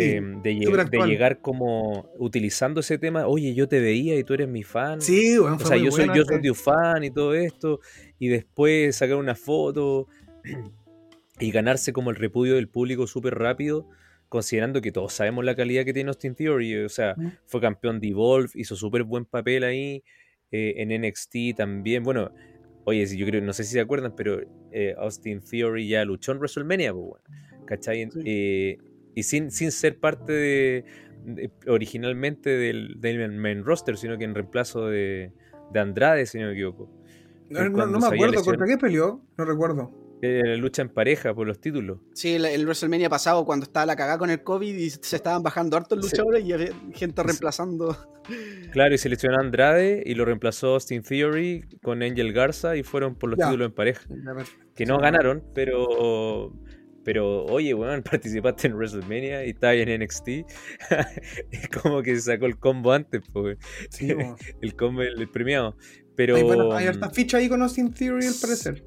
de, 0.43 1.05
llegar 1.07 1.41
como 1.43 2.09
utilizando 2.17 2.81
ese 2.81 2.97
tema, 2.97 3.27
oye, 3.27 3.55
yo 3.55 3.69
te 3.69 3.81
veía 3.81 4.17
y 4.17 4.25
tú 4.25 4.33
eres 4.33 4.49
mi 4.49 4.63
fan. 4.63 5.03
Sí, 5.03 5.39
weón, 5.39 5.55
o 5.55 5.59
sea, 5.59 5.77
muy 5.77 5.85
yo 5.87 5.91
soy, 5.91 6.07
yo 6.15 6.25
soy 6.25 6.41
tu 6.41 6.55
fan 6.55 7.05
y 7.05 7.11
todo 7.11 7.35
esto, 7.35 7.81
y 8.19 8.29
después 8.29 8.97
sacar 8.97 9.17
una 9.17 9.35
foto 9.35 10.07
y 11.41 11.51
ganarse 11.51 11.93
como 11.93 12.11
el 12.11 12.17
repudio 12.17 12.55
del 12.55 12.69
público 12.69 13.07
súper 13.07 13.35
rápido, 13.35 13.89
considerando 14.29 14.81
que 14.81 14.93
todos 14.93 15.13
sabemos 15.13 15.45
la 15.45 15.55
calidad 15.55 15.85
que 15.85 15.93
tiene 15.93 16.09
Austin 16.09 16.35
Theory, 16.35 16.85
o 16.85 16.89
sea, 16.89 17.15
Mm. 17.17 17.29
fue 17.47 17.61
campeón 17.61 18.01
de 18.01 18.09
Evolve, 18.09 18.51
hizo 18.55 18.75
súper 18.77 19.03
buen 19.05 19.25
papel 19.25 19.65
ahí, 19.65 20.03
eh, 20.51 20.75
en 20.79 20.91
NXT 20.93 21.55
también, 21.57 22.03
bueno, 22.03 22.31
oye, 22.85 23.07
yo 23.17 23.27
creo, 23.27 23.41
no 23.43 23.53
sé 23.53 23.65
si 23.65 23.73
se 23.73 23.81
acuerdan, 23.81 24.15
pero 24.17 24.41
eh, 24.73 24.95
Austin 24.99 25.41
Theory 25.41 25.89
ya 25.89 26.05
luchó 26.05 26.33
en 26.33 26.39
WrestleMania, 26.39 26.93
pues, 26.93 27.05
weón, 27.05 27.67
¿cachai? 27.67 28.09
Sí. 28.11 28.21
Eh, 28.25 28.79
y 29.15 29.23
sin, 29.23 29.51
sin 29.51 29.73
ser 29.73 29.99
parte 29.99 30.33
de, 30.33 30.85
de- 31.25 31.51
originalmente 31.69 32.51
del, 32.51 33.01
del 33.01 33.33
main 33.33 33.65
roster, 33.65 33.97
sino 33.97 34.19
que 34.19 34.25
en 34.25 34.35
reemplazo 34.35 34.87
de, 34.89 35.33
de 35.73 35.81
Andrade, 35.81 36.27
si 36.27 36.39
no 36.39 36.47
me 36.47 36.53
equivoco. 36.53 36.91
No, 37.49 37.65
no- 37.65 37.73
cuando 37.73 37.99
no 37.99 38.11
me 38.11 38.15
acuerdo 38.15 38.43
contra 38.45 38.67
qué 38.67 38.77
peleó, 38.77 39.23
no 39.39 39.45
recuerdo. 39.45 39.91
Eh, 40.23 40.41
la 40.45 40.57
lucha 40.57 40.81
en 40.83 40.89
pareja 40.89 41.35
por 41.35 41.47
los 41.47 41.61
títulos. 41.61 41.99
Sí, 42.15 42.35
el, 42.35 42.47
el 42.47 42.65
WrestleMania 42.65 43.11
pasado, 43.11 43.45
cuando 43.45 43.65
estaba 43.65 43.85
la 43.87 43.97
cagada 43.97 44.17
con 44.19 44.31
el 44.31 44.43
COVID 44.43 44.75
y 44.75 44.89
se 44.91 45.17
estaban 45.17 45.43
bajando 45.43 45.77
hartos 45.77 45.99
Sí. 46.03 46.11
luchadores 46.11 46.45
y 46.45 46.53
había 46.55 46.71
gente 46.95 47.23
reemplazando. 47.23 47.97
Claro, 48.73 48.95
y 48.95 48.99
seleccionó 48.99 49.37
a 49.37 49.41
Andrade 49.41 50.03
y 50.05 50.15
lo 50.15 50.25
reemplazó 50.25 50.75
Austin 50.75 51.03
Theory 51.03 51.65
con 51.83 52.03
Angel 52.03 52.33
Garza 52.33 52.77
y 52.77 52.83
fueron 52.83 53.15
por 53.15 53.31
los 53.31 53.39
Ya. 53.39 53.47
títulos 53.47 53.67
en 53.69 53.75
pareja. 53.75 54.03
Que 54.75 54.87
no 54.87 54.99
ganaron, 54.99 55.45
pero. 55.55 56.53
Pero, 57.05 57.45
oye, 57.45 57.73
weón, 57.73 58.03
participaste 58.43 58.67
en 58.67 58.75
WrestleMania 58.75 59.45
y 59.47 59.51
estabas 59.51 59.77
en 59.77 60.03
NXT. 60.03 60.29
es 61.53 61.69
como 61.69 62.03
que 62.03 62.17
se 62.17 62.23
sacó 62.23 62.47
el 62.47 62.59
combo 62.59 62.93
antes, 62.93 63.21
pues, 63.33 63.59
Sí, 63.91 64.09
el 64.63 64.75
combo 64.75 65.03
el 65.03 65.29
premiado. 65.31 65.77
Pero 66.17 66.35
Hay, 66.37 66.43
bueno, 66.43 66.73
hay 66.73 66.87
mm, 66.87 66.89
hartas 66.89 67.13
fichas 67.15 67.41
ahí 67.41 67.49
con 67.49 67.63
Austin 67.63 67.93
Theory 67.93 68.27
al 68.27 68.35
parecer. 68.41 68.83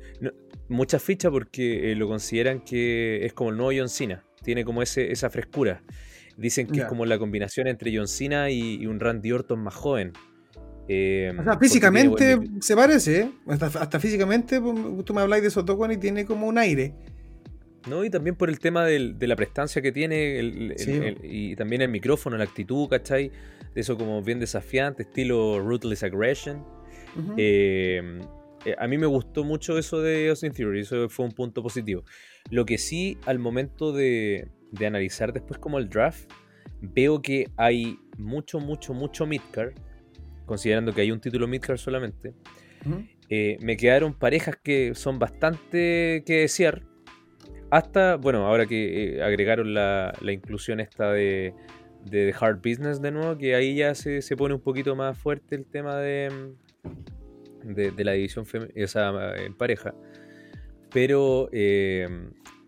Muchas 0.70 1.02
fichas 1.04 1.32
porque 1.32 1.92
eh, 1.92 1.96
lo 1.96 2.08
consideran 2.08 2.62
que 2.62 3.26
es 3.26 3.34
como 3.34 3.50
el 3.50 3.58
nuevo 3.58 3.72
John 3.78 3.90
Cena. 3.90 4.24
Tiene 4.44 4.64
como 4.64 4.82
ese, 4.82 5.12
esa 5.12 5.30
frescura. 5.30 5.84
Dicen 6.38 6.68
que 6.68 6.80
es 6.80 6.86
como 6.86 7.06
la 7.06 7.20
combinación 7.20 7.68
entre 7.68 7.96
John 7.96 8.08
Cena 8.08 8.50
y, 8.50 8.76
y 8.82 8.86
un 8.86 9.00
Randy 9.02 9.32
Orton 9.34 9.60
más 9.60 9.76
joven. 9.76 10.14
Eh, 10.88 11.32
O 11.38 11.44
sea, 11.44 11.60
físicamente 11.60 12.36
buen- 12.36 12.62
se 12.62 12.76
parece, 12.76 13.20
¿eh? 13.22 13.32
Hasta, 13.48 13.66
hasta 13.68 14.00
físicamente, 14.00 14.60
pues, 14.62 14.76
tú 15.06 15.14
me 15.14 15.22
habláis 15.22 15.44
de 15.44 15.50
Sotokuan 15.50 15.92
y 15.92 15.98
tiene 15.98 16.26
como 16.26 16.48
un 16.48 16.58
aire. 16.58 16.94
No, 17.90 18.04
y 18.06 18.10
también 18.10 18.36
por 18.36 18.50
el 18.50 18.60
tema 18.60 18.86
del- 18.86 19.20
de 19.20 19.28
la 19.28 19.36
prestancia 19.36 19.82
que 19.82 19.92
tiene 19.92 20.40
el- 20.40 20.72
el- 20.72 20.80
Sí. 20.80 20.92
el- 20.92 21.18
y 21.24 21.56
también 21.56 21.82
el 21.82 21.90
micrófono, 21.90 22.38
la 22.38 22.46
actitud, 22.46 22.88
¿cachai? 22.88 23.32
De 23.76 23.82
eso 23.82 23.98
como 23.98 24.22
bien 24.24 24.40
desafiante, 24.40 25.04
estilo 25.04 25.60
Ruthless 25.60 26.04
Aggression. 26.04 26.64
Eh, 27.38 28.20
eh, 28.66 28.76
a 28.78 28.88
mí 28.88 28.98
me 28.98 29.06
gustó 29.06 29.44
mucho 29.44 29.78
eso 29.78 30.02
de 30.02 30.30
Austin 30.30 30.52
Theory, 30.52 30.82
eso 30.82 31.10
fue 31.10 31.26
un 31.26 31.32
punto 31.32 31.64
positivo. 31.64 32.04
Lo 32.50 32.66
que 32.66 32.78
sí, 32.78 33.18
al 33.26 33.40
momento 33.40 33.92
de, 33.92 34.50
de 34.72 34.86
analizar 34.86 35.34
después 35.34 35.60
como 35.60 35.78
el 35.80 35.90
draft, 35.90 36.30
veo 36.82 37.22
que 37.22 37.48
hay 37.58 37.98
mucho, 38.18 38.60
mucho, 38.60 38.94
mucho 38.94 39.26
midcard, 39.26 39.74
considerando 40.46 40.94
que 40.94 41.02
hay 41.02 41.12
un 41.12 41.20
título 41.20 41.48
midcard 41.48 41.78
solamente. 41.78 42.34
Eh, 43.30 43.58
me 43.62 43.78
quedaron 43.78 44.14
parejas 44.14 44.58
que 44.64 44.96
son 44.96 45.20
bastante 45.20 46.24
que 46.26 46.40
desear. 46.42 46.84
Hasta, 47.70 48.16
bueno, 48.16 48.48
ahora 48.48 48.66
que 48.66 49.18
eh, 49.18 49.22
agregaron 49.22 49.74
la, 49.74 50.14
la 50.22 50.32
inclusión 50.32 50.80
esta 50.80 51.12
de, 51.12 51.54
de 52.06 52.32
The 52.32 52.36
Hard 52.40 52.58
Business 52.58 53.02
de 53.02 53.12
nuevo, 53.12 53.38
que 53.38 53.54
ahí 53.54 53.76
ya 53.76 53.94
se, 53.94 54.24
se 54.24 54.36
pone 54.36 54.56
un 54.56 54.62
poquito 54.62 54.96
más 54.96 55.18
fuerte 55.18 55.56
el 55.56 55.66
tema 55.66 55.98
de, 55.98 56.30
de, 57.64 57.92
de 57.92 58.04
la 58.04 58.14
división 58.14 58.46
o 58.46 58.88
sea, 58.88 59.36
en 59.38 59.54
pareja. 59.56 59.94
Pero 60.92 61.50
eh, 61.52 62.08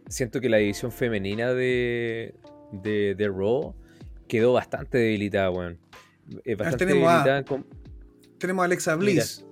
siento 0.08 0.40
que 0.42 0.50
la 0.50 0.58
división 0.58 0.92
femenina 0.92 1.54
de, 1.54 2.36
de, 2.72 3.16
de 3.16 3.28
Raw 3.28 3.76
quedó 4.28 4.54
bastante 4.54 4.98
debilitada, 4.98 5.50
weón. 5.52 5.80
Eh, 6.46 6.56
bastante 6.56 6.86
tenemos 6.86 7.10
a- 7.12 7.44
con- 7.44 7.66
Tenemos 8.38 8.62
a 8.62 8.66
Alexa 8.66 8.96
Mira, 8.96 9.12
Bliss. 9.14 9.46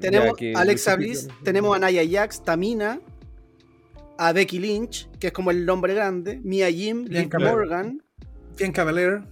Tenemos 0.00 0.38
a 0.56 0.60
Alexa 0.60 0.96
Bliss, 0.96 1.28
tenemos 1.44 1.76
a 1.76 1.78
Naya 1.78 2.02
Jax, 2.08 2.42
Tamina, 2.42 3.00
a 4.18 4.32
Becky 4.32 4.58
Lynch, 4.58 5.10
que 5.18 5.26
es 5.26 5.32
como 5.32 5.50
el 5.50 5.66
nombre 5.66 5.94
grande, 5.94 6.40
Mia 6.42 6.70
Jim, 6.70 7.00
Liv 7.02 7.10
Bianca 7.10 7.38
Morgan, 7.38 8.02
Bianca 8.56 8.84
Belair. 8.84 9.22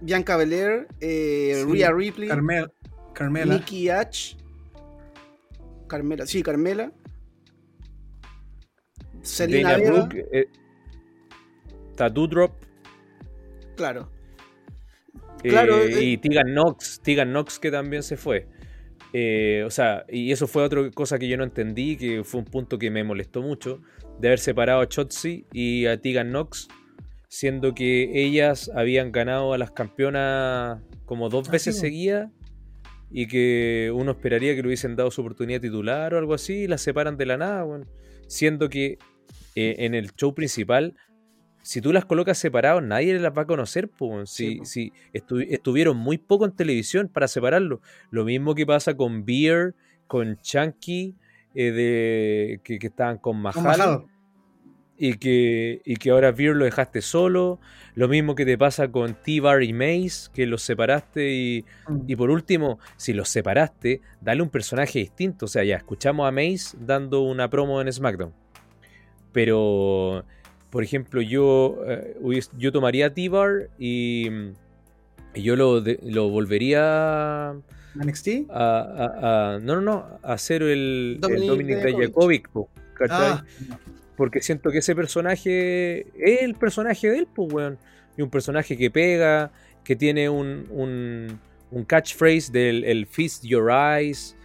Bianca 0.00 0.36
Belair, 0.36 0.88
eh, 1.00 1.62
Sí, 1.64 1.72
Rhea 1.72 1.92
Ripley, 1.92 2.28
Carmel, 2.28 2.70
Carmela. 3.14 3.54
Nikki 3.54 3.88
H, 3.90 4.36
Carmela, 5.86 6.26
sí, 6.26 6.42
Carmela, 6.42 6.92
Selena 9.22 9.72
Dana 9.72 9.82
Vega, 9.82 9.92
Brooke, 9.92 10.26
eh, 10.32 10.46
Tattoo 11.96 12.26
Drop 12.26 12.52
claro. 13.76 14.10
eh, 15.42 15.48
Claro, 15.48 15.78
eh. 15.82 16.02
y 16.02 16.16
Tegan 16.18 16.48
Knox, 16.52 17.00
Tegan 17.02 17.30
Knox 17.30 17.58
que 17.58 17.70
también 17.70 18.02
se 18.02 18.16
fue. 18.16 18.46
Eh, 19.12 19.64
o 19.66 19.70
sea, 19.70 20.04
y 20.08 20.30
eso 20.30 20.46
fue 20.46 20.62
otra 20.62 20.88
cosa 20.92 21.18
que 21.18 21.28
yo 21.28 21.36
no 21.36 21.44
entendí, 21.44 21.96
que 21.96 22.22
fue 22.24 22.40
un 22.40 22.46
punto 22.46 22.78
que 22.78 22.90
me 22.90 23.02
molestó 23.02 23.42
mucho, 23.42 23.80
de 24.18 24.28
haber 24.28 24.38
separado 24.38 24.80
a 24.80 24.88
Chotzi 24.88 25.46
y 25.52 25.86
a 25.86 26.00
Tegan 26.00 26.28
Knox, 26.30 26.68
siendo 27.32 27.74
que 27.74 28.10
ellas 28.12 28.72
habían 28.74 29.12
ganado 29.12 29.52
a 29.52 29.58
las 29.58 29.70
campeonas 29.70 30.80
como 31.04 31.28
dos 31.28 31.48
Ah, 31.48 31.52
veces 31.52 31.76
sí, 31.76 31.80
seguidas 31.82 32.28
y 33.12 33.28
que 33.28 33.92
uno 33.94 34.10
esperaría 34.12 34.54
que 34.56 34.62
le 34.62 34.66
hubiesen 34.68 34.96
dado 34.96 35.12
su 35.12 35.20
oportunidad 35.20 35.60
titular 35.60 36.12
o 36.12 36.18
algo 36.18 36.34
así, 36.34 36.62
y 36.64 36.66
las 36.66 36.82
separan 36.82 37.16
de 37.16 37.26
la 37.26 37.36
nada, 37.36 37.64
siendo 38.26 38.68
que 38.68 38.98
eh, 39.54 39.76
en 39.78 39.94
el 39.94 40.12
show 40.14 40.34
principal 40.34 40.94
si 41.62 41.80
tú 41.80 41.92
las 41.92 42.04
colocas 42.06 42.38
separados, 42.38 42.82
nadie 42.82 43.16
las 43.18 43.36
va 43.36 43.42
a 43.42 43.46
conocer. 43.46 43.90
weón. 44.00 44.26
Si, 44.26 44.60
Sí, 44.64 44.64
si 44.64 44.92
estu- 45.12 45.46
estuvieron 45.50 45.96
muy 45.98 46.16
poco 46.18 46.46
en 46.46 46.52
televisión 46.56 47.08
para 47.08 47.28
separarlo. 47.28 47.80
Lo 48.10 48.24
mismo 48.24 48.54
que 48.54 48.64
pasa 48.64 48.96
con 48.96 49.26
Beer, 49.26 49.74
con 50.06 50.38
Chunky, 50.38 51.14
eh, 51.54 51.70
de, 51.70 52.60
que, 52.64 52.78
que 52.78 52.86
estaban 52.86 53.18
con 53.18 53.34
Con 53.34 53.62
Mahal. 53.62 53.78
Mahal. 53.78 54.04
Y 55.02 55.14
que, 55.14 55.80
y 55.84 55.96
que 55.96 56.10
ahora 56.10 56.30
Veer 56.30 56.54
lo 56.54 56.66
dejaste 56.66 57.00
solo. 57.00 57.58
Lo 57.94 58.06
mismo 58.06 58.34
que 58.34 58.44
te 58.44 58.58
pasa 58.58 58.88
con 58.88 59.14
T-Bar 59.14 59.62
y 59.62 59.72
Mace, 59.72 60.28
que 60.34 60.44
los 60.46 60.62
separaste. 60.62 61.32
Y, 61.32 61.64
Mm. 61.88 62.00
y 62.06 62.16
por 62.16 62.28
último, 62.30 62.78
si 62.98 63.14
los 63.14 63.28
separaste, 63.30 64.02
dale 64.20 64.42
un 64.42 64.50
personaje 64.50 64.98
distinto. 64.98 65.46
O 65.46 65.48
sea, 65.48 65.64
ya 65.64 65.76
escuchamos 65.76 66.28
a 66.28 66.30
Mace 66.30 66.76
dando 66.78 67.22
una 67.22 67.48
promo 67.48 67.80
en 67.80 67.90
SmackDown. 67.90 68.32
Pero, 69.32 70.24
por 70.70 70.82
ejemplo, 70.84 71.20
yo, 71.22 71.78
eh, 71.86 72.16
yo 72.58 72.72
tomaría 72.72 73.12
T-Bar 73.14 73.70
y, 73.78 74.28
y 75.34 75.42
yo 75.42 75.56
lo, 75.56 75.80
lo 76.02 76.28
volvería 76.28 77.50
a, 77.50 77.54
NXT. 77.94 78.46
a- 78.50 79.54
a- 79.54 79.58
No, 79.60 79.76
no, 79.76 79.80
no. 79.80 80.18
A 80.22 80.32
hacer 80.34 80.62
el 80.62 81.20
el 81.28 81.46
Dominic. 81.46 82.50
Ah, 83.08 83.44
Porque 84.20 84.42
siento 84.42 84.70
que 84.70 84.80
ese 84.80 84.94
personaje 84.94 86.00
es 86.14 86.42
el 86.42 86.54
personaje 86.54 87.08
de 87.08 87.18
él, 87.20 87.26
pues, 87.34 87.48
weón. 87.50 87.78
Y 88.18 88.22
un 88.22 88.28
personaje 88.28 88.76
que 88.76 88.90
pega, 88.90 89.50
que 89.82 89.96
tiene 89.96 90.28
un, 90.28 90.66
un, 90.70 91.40
un 91.70 91.84
catchphrase 91.86 92.52
del 92.52 92.84
el 92.84 93.06
Feast 93.06 93.44
Your 93.44 93.70
Eyes, 93.72 94.36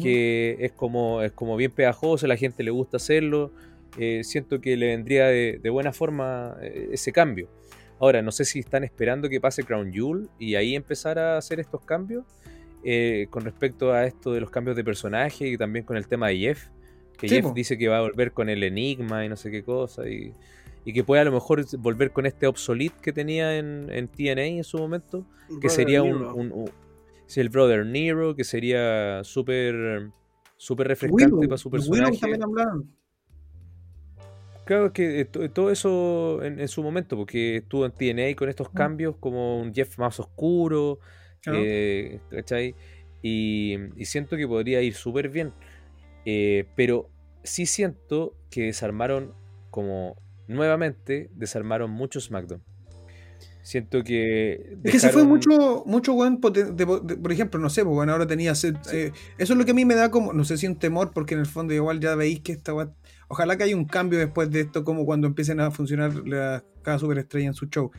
que 0.00 0.56
es, 0.60 0.70
como, 0.72 1.22
es 1.22 1.32
como 1.32 1.56
bien 1.56 1.72
pegajoso, 1.72 2.26
a 2.26 2.28
la 2.28 2.36
gente 2.36 2.62
le 2.62 2.70
gusta 2.70 2.98
hacerlo. 2.98 3.52
Eh, 3.98 4.22
siento 4.22 4.60
que 4.60 4.76
le 4.76 4.86
vendría 4.94 5.26
de, 5.26 5.58
de 5.60 5.70
buena 5.70 5.92
forma 5.92 6.56
eh, 6.62 6.90
ese 6.92 7.10
cambio. 7.10 7.48
Ahora, 7.98 8.22
no 8.22 8.30
sé 8.30 8.44
si 8.44 8.60
están 8.60 8.84
esperando 8.84 9.28
que 9.28 9.40
pase 9.40 9.64
Crown 9.64 9.92
Jewel 9.92 10.28
y 10.38 10.54
ahí 10.54 10.76
empezar 10.76 11.18
a 11.18 11.36
hacer 11.36 11.58
estos 11.58 11.82
cambios. 11.84 12.24
eh, 12.88 13.26
con 13.30 13.44
respecto 13.44 13.92
a 13.92 14.06
esto 14.06 14.32
de 14.32 14.40
los 14.40 14.50
cambios 14.50 14.76
de 14.76 14.84
personaje 14.84 15.48
y 15.48 15.56
también 15.58 15.84
con 15.84 15.96
el 15.96 16.06
tema 16.06 16.28
de 16.28 16.38
Jeff, 16.38 16.68
que 17.18 17.28
Sí, 17.28 17.34
Jeff 17.36 17.44
po. 17.46 17.52
dice 17.54 17.78
que 17.78 17.88
va 17.88 17.98
a 17.98 18.02
volver 18.02 18.32
con 18.32 18.48
el 18.48 18.62
Enigma 18.62 19.24
y 19.24 19.28
no 19.28 19.36
sé 19.36 19.50
qué 19.50 19.62
cosa, 19.62 20.08
y, 20.08 20.32
y 20.84 20.92
que 20.92 21.02
puede 21.04 21.22
a 21.22 21.24
lo 21.24 21.32
mejor 21.32 21.64
volver 21.78 22.10
con 22.10 22.26
este 22.26 22.46
obsolete 22.46 22.96
que 23.02 23.12
tenía 23.12 23.56
en, 23.58 23.88
en 23.90 24.08
TNA 24.08 24.44
en 24.46 24.64
su 24.64 24.78
momento, 24.78 25.24
que 25.60 25.68
sería 25.68 26.02
un, 26.02 26.70
el 27.34 27.48
Brother 27.48 27.84
Nero, 27.86 28.34
que 28.36 28.44
sería 28.44 29.22
súper 29.24 30.10
súper 30.58 30.88
refrescante 30.88 31.34
Willow, 31.34 31.48
para 31.48 31.58
su 31.58 31.70
personaje. 31.70 32.18
también 32.18 32.42
hablaron. 32.42 32.96
Claro 34.64 34.92
que 34.92 35.20
eh, 35.20 35.24
to- 35.26 35.48
todo 35.50 35.70
eso 35.70 36.42
en, 36.42 36.58
en 36.60 36.68
su 36.68 36.82
momento, 36.82 37.16
porque 37.16 37.56
estuvo 37.58 37.86
en 37.86 37.92
TNA 37.92 38.34
con 38.34 38.48
estos 38.48 38.68
Mm. 38.70 38.76
cambios, 38.76 39.16
como 39.18 39.60
un 39.60 39.72
Jeff 39.72 39.96
más 39.98 40.18
oscuro, 40.18 40.98
Claro. 41.40 41.60
eh, 41.62 42.18
¿cachai? 42.30 42.74
Y, 43.22 43.76
y 43.96 44.04
siento 44.06 44.36
que 44.36 44.46
podría 44.48 44.82
ir 44.82 44.94
súper 44.94 45.28
bien. 45.28 45.52
Eh, 46.26 46.66
pero 46.74 47.08
sí 47.44 47.64
siento 47.64 48.34
que 48.50 48.64
desarmaron, 48.64 49.32
como 49.70 50.16
nuevamente, 50.48 51.30
desarmaron 51.34 51.90
mucho 51.90 52.20
SmackDown. 52.20 52.62
Siento 53.62 54.04
que. 54.04 54.76
Es 54.84 54.92
que 54.92 54.98
se 55.00 55.10
fue 55.10 55.24
mucho, 55.24 55.82
mucho 55.86 56.12
buen 56.14 56.40
poten- 56.40 56.74
de- 56.76 56.84
de- 57.02 57.16
por 57.16 57.32
ejemplo, 57.32 57.58
no 57.58 57.68
sé, 57.68 57.82
pues 57.84 57.94
bueno, 57.96 58.12
ahora 58.12 58.26
tenía 58.26 58.54
set- 58.54 58.76
eh, 58.92 59.12
eso 59.38 59.52
es 59.54 59.58
lo 59.58 59.64
que 59.64 59.72
a 59.72 59.74
mí 59.74 59.84
me 59.84 59.96
da 59.96 60.10
como, 60.10 60.32
no 60.32 60.44
sé 60.44 60.56
si 60.56 60.68
un 60.68 60.76
temor, 60.78 61.10
porque 61.12 61.34
en 61.34 61.40
el 61.40 61.46
fondo 61.46 61.74
igual 61.74 61.98
ya 61.98 62.14
veis 62.14 62.40
que 62.40 62.52
esta 62.52 62.72
ojalá 63.28 63.56
que 63.56 63.64
haya 63.64 63.74
un 63.74 63.86
cambio 63.86 64.20
después 64.20 64.50
de 64.52 64.60
esto, 64.60 64.84
como 64.84 65.04
cuando 65.04 65.26
empiecen 65.26 65.58
a 65.58 65.72
funcionar 65.72 66.14
la- 66.28 66.62
cada 66.82 67.00
superestrella 67.00 67.48
en 67.48 67.54
su 67.54 67.66
show. 67.66 67.90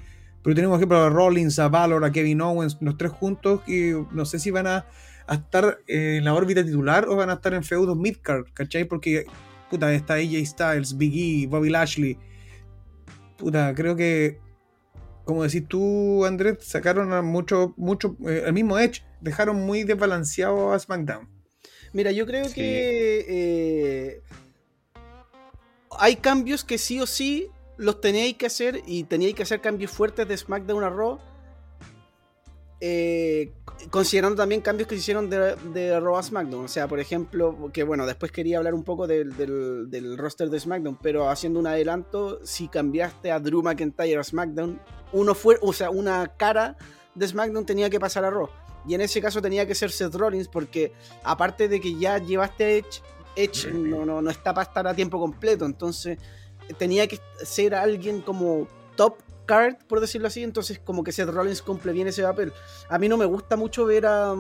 Pero 0.41 0.55
tenemos, 0.55 0.75
por 0.75 0.79
ejemplo, 0.79 0.97
a 0.99 1.09
Rollins, 1.09 1.59
a 1.59 1.67
Valor, 1.67 2.05
a 2.05 2.11
Kevin 2.13 2.39
Owens, 2.39 2.77
los 2.79 2.97
tres 2.97 3.11
juntos, 3.11 3.61
y 3.67 3.91
no 4.13 4.23
sé 4.23 4.39
si 4.39 4.51
van 4.51 4.67
a, 4.67 4.85
a 5.27 5.35
estar 5.35 5.79
eh, 5.87 6.17
en 6.17 6.25
la 6.25 6.33
órbita 6.33 6.63
titular 6.63 7.07
o 7.07 7.15
van 7.15 7.29
a 7.29 7.33
estar 7.33 7.53
en 7.53 7.63
feudos 7.63 7.95
midcard, 7.97 8.45
¿cachai? 8.53 8.85
Porque, 8.85 9.25
puta, 9.69 9.93
está 9.93 10.15
AJ 10.15 10.45
Styles, 10.45 10.97
Big 10.97 11.43
E, 11.43 11.47
Bobby 11.47 11.69
Lashley. 11.69 12.17
Puta, 13.37 13.73
creo 13.75 13.95
que 13.95 14.39
como 15.25 15.43
decís 15.43 15.67
tú, 15.67 16.23
Andrés, 16.25 16.59
sacaron 16.61 17.11
a 17.11 17.21
mucho, 17.21 17.73
mucho, 17.75 18.15
eh, 18.25 18.43
el 18.45 18.53
mismo 18.53 18.79
Edge, 18.79 19.03
dejaron 19.19 19.57
muy 19.57 19.83
desbalanceado 19.83 20.71
a 20.71 20.79
SmackDown. 20.79 21.27
Mira, 21.91 22.11
yo 22.13 22.25
creo 22.25 22.45
Sí. 22.45 22.53
que 22.53 23.25
eh, 23.27 24.21
hay 25.99 26.15
cambios 26.15 26.63
que 26.63 26.77
sí 26.77 27.01
o 27.01 27.05
sí 27.05 27.49
los 27.75 27.99
teníais 27.99 28.35
que 28.37 28.45
hacer 28.45 28.81
y 28.87 29.03
teníais 29.03 29.35
que 29.35 29.43
hacer 29.43 29.59
cambios 29.59 29.91
fuertes 29.91 30.25
de 30.29 30.37
SmackDown 30.37 30.83
a 30.85 30.89
Raw. 30.89 31.19
eh, 32.79 33.51
considerando 33.89 34.35
también 34.35 34.61
cambios 34.61 34.87
que 34.87 34.95
se 34.95 34.99
hicieron 35.01 35.29
de, 35.29 35.55
de 35.73 35.99
Raw 35.99 36.17
a 36.17 36.23
SmackDown. 36.23 36.65
O 36.65 36.67
sea, 36.67 36.87
por 36.87 36.99
ejemplo, 36.99 37.69
que 37.71 37.83
bueno, 37.83 38.05
después 38.05 38.31
quería 38.31 38.57
hablar 38.57 38.73
un 38.73 38.83
poco 38.83 39.07
del, 39.07 39.35
del- 39.37 39.89
del 39.89 40.17
roster 40.17 40.49
de 40.49 40.59
SmackDown, 40.59 40.97
pero 41.01 41.29
haciendo 41.29 41.59
un 41.59 41.67
adelanto, 41.67 42.39
si 42.43 42.67
cambiaste 42.67 43.31
a 43.31 43.39
Drew 43.39 43.61
McIntyre 43.61 44.17
a 44.17 44.23
SmackDown, 44.23 44.79
uno 45.13 45.35
fue, 45.35 45.57
o 45.61 45.73
sea, 45.73 45.89
una 45.89 46.27
cara 46.37 46.75
de 47.15 47.27
SmackDown 47.27 47.65
tenía 47.65 47.89
que 47.89 47.99
pasar 47.99 48.25
a 48.25 48.29
Raw. 48.29 48.49
Y 48.87 48.93
en 48.93 49.01
ese 49.01 49.21
caso 49.21 49.41
tenía 49.41 49.65
que 49.67 49.75
ser 49.75 49.91
Seth 49.91 50.15
Rollins, 50.15 50.47
porque 50.47 50.93
aparte 51.23 51.67
de 51.67 51.79
que 51.81 51.95
ya 51.95 52.17
llevaste 52.19 52.63
a 52.63 52.69
Edge, 52.71 53.01
Edge 53.35 53.71
no, 53.71 54.05
no, 54.05 54.21
no 54.21 54.29
está 54.31 54.53
para 54.53 54.67
estar 54.67 54.87
a 54.87 54.93
tiempo 54.95 55.19
completo. 55.19 55.65
Entonces 55.65 56.17
tenía 56.77 57.07
que 57.07 57.19
ser 57.43 57.75
alguien 57.75 58.21
como 58.21 58.67
top 58.95 59.15
card, 59.47 59.77
por 59.87 59.99
decirlo 59.99 60.27
así. 60.27 60.43
Entonces, 60.43 60.77
como 60.77 61.03
que 61.03 61.11
Seth 61.11 61.29
Rollins 61.29 61.63
cumple 61.63 61.91
bien 61.93 62.07
ese 62.07 62.21
papel. 62.21 62.53
A 62.89 62.99
mí 62.99 63.09
no 63.09 63.17
me 63.17 63.25
gusta 63.25 63.55
mucho 63.55 63.85
ver 63.85 64.05
a, 64.05 64.35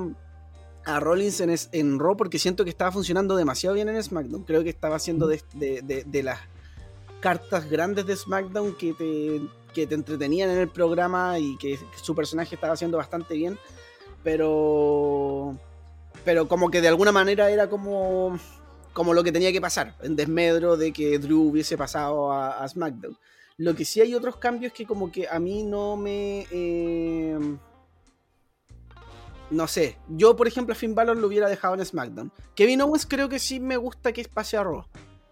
a 0.85 0.99
Rollins 0.99 1.41
en, 1.41 1.49
es- 1.49 1.69
en 1.71 1.97
Raw 1.99 2.15
porque 2.15 2.37
siento 2.37 2.63
que 2.63 2.69
estaba 2.69 2.91
funcionando 2.91 3.35
demasiado 3.35 3.73
bien 3.73 3.89
en 3.89 4.01
SmackDown. 4.03 4.43
Creo 4.43 4.63
que 4.63 4.69
estaba 4.69 4.97
haciendo 4.97 5.25
de, 5.25 5.41
de- 5.55 5.81
de- 5.81 6.03
de 6.05 6.21
las 6.23 6.39
cartas 7.19 7.67
grandes 7.67 8.05
de 8.05 8.15
SmackDown 8.15 8.75
que 8.77 8.93
te, 8.93 9.41
que 9.73 9.87
te 9.87 9.95
entretenían 9.95 10.51
en 10.51 10.59
el 10.59 10.69
programa 10.69 11.39
y 11.39 11.57
que, 11.57 11.77
que 11.77 11.99
su 11.99 12.13
personaje 12.13 12.53
estaba 12.53 12.73
haciendo 12.73 12.97
bastante 12.97 13.33
bien. 13.33 13.57
Pero. 14.23 15.57
Pero 16.25 16.47
como 16.47 16.69
que 16.69 16.81
de 16.81 16.87
alguna 16.89 17.11
manera 17.11 17.49
era 17.49 17.69
como. 17.69 18.37
Como 18.93 19.13
lo 19.13 19.23
que 19.23 19.31
tenía 19.31 19.51
que 19.51 19.61
pasar. 19.61 19.95
En 20.01 20.15
desmedro 20.15 20.75
de 20.75 20.91
que 20.91 21.19
Drew 21.19 21.49
hubiese 21.49 21.77
pasado 21.77 22.31
a, 22.31 22.63
a 22.63 22.67
SmackDown. 22.67 23.15
Lo 23.57 23.75
que 23.75 23.85
sí 23.85 24.01
hay 24.01 24.13
otros 24.13 24.37
cambios 24.37 24.71
que 24.73 24.85
como 24.85 25.11
que 25.11 25.27
a 25.27 25.39
mí 25.39 25.63
no 25.63 25.97
me... 25.97 26.45
eh, 26.51 27.39
no 29.49 29.67
sé. 29.67 29.97
Yo, 30.09 30.35
por 30.35 30.47
ejemplo, 30.47 30.73
a 30.73 30.75
Finn 30.75 30.93
Balor 30.93 31.17
lo 31.17 31.27
hubiera 31.27 31.47
dejado 31.49 31.73
en 31.75 31.85
SmackDown. 31.85 32.31
Kevin 32.55 32.81
Owens 32.81 33.05
creo 33.05 33.29
que 33.29 33.39
sí 33.39 33.59
me 33.59 33.77
gusta 33.77 34.11
que 34.11 34.25
pase 34.25 34.57
a 34.57 34.63
Raw. 34.63 34.85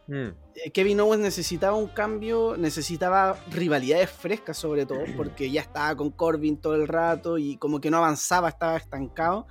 Mm, 0.07 0.29
Eh, 0.55 0.71
Kevin 0.71 0.99
Owens 1.01 1.21
necesitaba 1.21 1.75
un 1.75 1.87
cambio, 1.87 2.55
necesitaba 2.57 3.37
rivalidades 3.51 4.09
frescas 4.09 4.57
sobre 4.57 4.85
todo, 4.85 4.99
porque 5.17 5.51
ya 5.51 5.61
estaba 5.61 5.95
con 5.95 6.11
Corbin 6.11 6.57
todo 6.57 6.75
el 6.75 6.87
rato 6.87 7.37
y 7.37 7.57
como 7.57 7.81
que 7.81 7.91
no 7.91 7.97
avanzaba, 7.97 8.49
estaba 8.49 8.77
estancado 8.77 9.47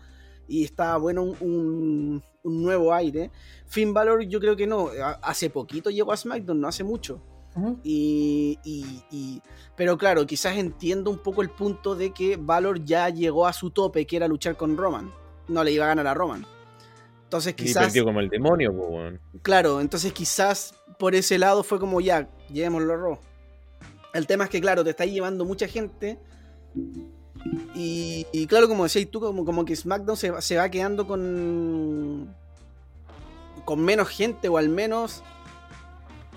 y 0.48 0.64
estaba 0.64 0.96
bueno 0.98 1.22
un, 1.22 1.36
un- 1.40 2.22
un 2.42 2.62
nuevo 2.62 2.92
aire. 2.94 3.30
Finn 3.66 3.92
Balor 3.94 4.22
yo 4.24 4.38
creo 4.40 4.56
que 4.56 4.66
no, 4.66 4.88
hace 5.22 5.48
poquito 5.50 5.90
llegó 5.90 6.12
a 6.12 6.16
SmackDown, 6.16 6.60
no 6.60 6.68
hace 6.68 6.84
mucho. 6.84 7.20
Y, 7.84 8.58
y- 8.64 9.02
y- 9.10 9.42
pero 9.76 9.96
claro, 9.96 10.26
quizás 10.26 10.56
entiendo 10.56 11.10
un 11.10 11.18
poco 11.18 11.40
el 11.42 11.50
punto 11.50 11.94
de 11.94 12.12
que 12.12 12.36
Valor 12.36 12.84
ya 12.84 13.08
llegó 13.10 13.46
a 13.46 13.52
su 13.52 13.70
tope, 13.70 14.06
que 14.06 14.16
era 14.16 14.26
luchar 14.28 14.56
con 14.56 14.76
Roman. 14.76 15.12
No 15.48 15.62
le 15.62 15.70
iba 15.72 15.84
a 15.84 15.88
ganar 15.88 16.06
a 16.08 16.14
Roman. 16.14 16.44
Entonces 17.24 17.52
Y 17.52 17.56
quizás... 17.56 17.84
perdió 17.84 18.04
como 18.04 18.20
el 18.20 18.28
demonio. 18.28 18.72
Claro, 19.42 19.80
entonces 19.80 20.12
quizás 20.12 20.74
por 20.98 21.14
ese 21.14 21.38
lado 21.38 21.62
fue 21.62 21.78
como 21.78 22.00
ya, 22.00 22.28
llevémoslo 22.52 22.92
a 22.92 22.96
Raw. 22.96 23.18
El 24.14 24.26
tema 24.26 24.44
es 24.44 24.50
que, 24.50 24.60
claro, 24.60 24.82
te 24.84 24.90
está 24.90 25.04
llevando 25.06 25.44
mucha 25.44 25.66
gente. 25.68 26.18
Y, 27.74 28.26
y 28.32 28.46
claro, 28.46 28.68
como 28.68 28.84
decías 28.84 29.08
tú, 29.10 29.20
como, 29.20 29.44
como 29.44 29.64
que 29.64 29.74
SmackDown 29.76 30.16
se, 30.16 30.30
va- 30.30 30.40
se 30.40 30.56
va 30.56 30.68
quedando 30.68 31.06
con. 31.06 32.34
con 33.64 33.80
menos 33.80 34.08
gente, 34.08 34.48
o 34.48 34.56
al 34.56 34.68
menos. 34.68 35.22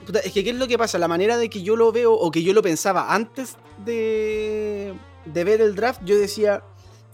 Puta, 0.07 0.19
es 0.19 0.31
que, 0.31 0.43
¿qué 0.43 0.49
es 0.49 0.55
lo 0.55 0.67
que 0.67 0.77
pasa? 0.77 0.97
La 0.97 1.07
manera 1.07 1.37
de 1.37 1.49
que 1.49 1.61
yo 1.61 1.75
lo 1.75 1.91
veo, 1.91 2.13
o 2.13 2.31
que 2.31 2.41
yo 2.41 2.53
lo 2.53 2.63
pensaba 2.63 3.13
antes 3.13 3.57
de, 3.85 4.93
de 5.25 5.43
ver 5.43 5.61
el 5.61 5.75
draft, 5.75 6.01
yo 6.05 6.17
decía. 6.17 6.63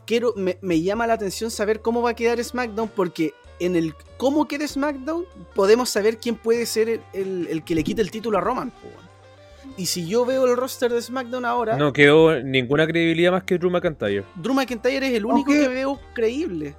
Quiero, 0.05 0.33
me, 0.35 0.57
me 0.61 0.81
llama 0.81 1.07
la 1.07 1.13
atención 1.13 1.49
saber 1.49 1.79
cómo 1.81 2.01
va 2.01 2.09
a 2.09 2.13
quedar 2.13 2.43
SmackDown, 2.43 2.89
porque 2.93 3.33
en 3.61 3.77
el 3.77 3.93
cómo 4.17 4.49
quede 4.49 4.67
SmackDown, 4.67 5.23
podemos 5.55 5.89
saber 5.89 6.17
quién 6.17 6.35
puede 6.35 6.65
ser 6.65 6.89
el, 6.89 7.01
el- 7.13 7.47
el 7.49 7.63
que 7.63 7.73
le 7.73 7.85
quite 7.85 8.01
el 8.01 8.11
título 8.11 8.37
a 8.37 8.41
Roman. 8.41 8.73
Y 9.77 9.85
si 9.85 10.05
yo 10.05 10.25
veo 10.25 10.45
el 10.45 10.57
roster 10.57 10.91
de 10.91 11.01
SmackDown 11.01 11.45
ahora, 11.45 11.77
No 11.77 11.93
quedó 11.93 12.37
ninguna 12.41 12.85
credibilidad 12.85 13.31
más 13.31 13.43
que 13.43 13.57
Drew 13.57 13.71
McIntyre. 13.71 14.25
Drew 14.35 14.53
McIntyre 14.53 15.07
es 15.07 15.13
el 15.13 15.25
único 15.25 15.51
que 15.53 15.69
veo 15.69 15.97
creíble. 16.13 16.75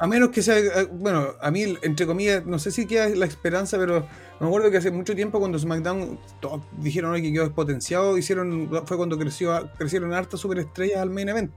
A 0.00 0.08
menos 0.08 0.30
que 0.30 0.42
sea, 0.42 0.58
eh, 0.58 0.88
bueno, 0.90 1.28
a 1.40 1.50
mí, 1.52 1.76
entre 1.82 2.06
comillas, 2.06 2.44
no 2.44 2.58
sé 2.58 2.72
si 2.72 2.86
queda 2.86 3.08
la 3.10 3.26
esperanza, 3.26 3.78
pero 3.78 4.04
me 4.40 4.46
acuerdo 4.46 4.70
que 4.70 4.76
hace 4.76 4.90
mucho 4.90 5.14
tiempo 5.16 5.38
cuando 5.40 5.58
SmackDown 5.58 6.18
todos 6.40 6.62
dijeron 6.78 7.10
"Oye, 7.12 7.22
que 7.22 7.32
quedó 7.32 7.44
despotenciado, 7.44 8.16
hicieron, 8.18 8.68
fue 8.86 8.96
cuando 8.96 9.18
creció, 9.18 9.68
crecieron 9.76 10.12
hartas 10.12 10.40
superestrellas 10.40 10.98
al 10.98 11.10
main 11.10 11.28
event. 11.28 11.50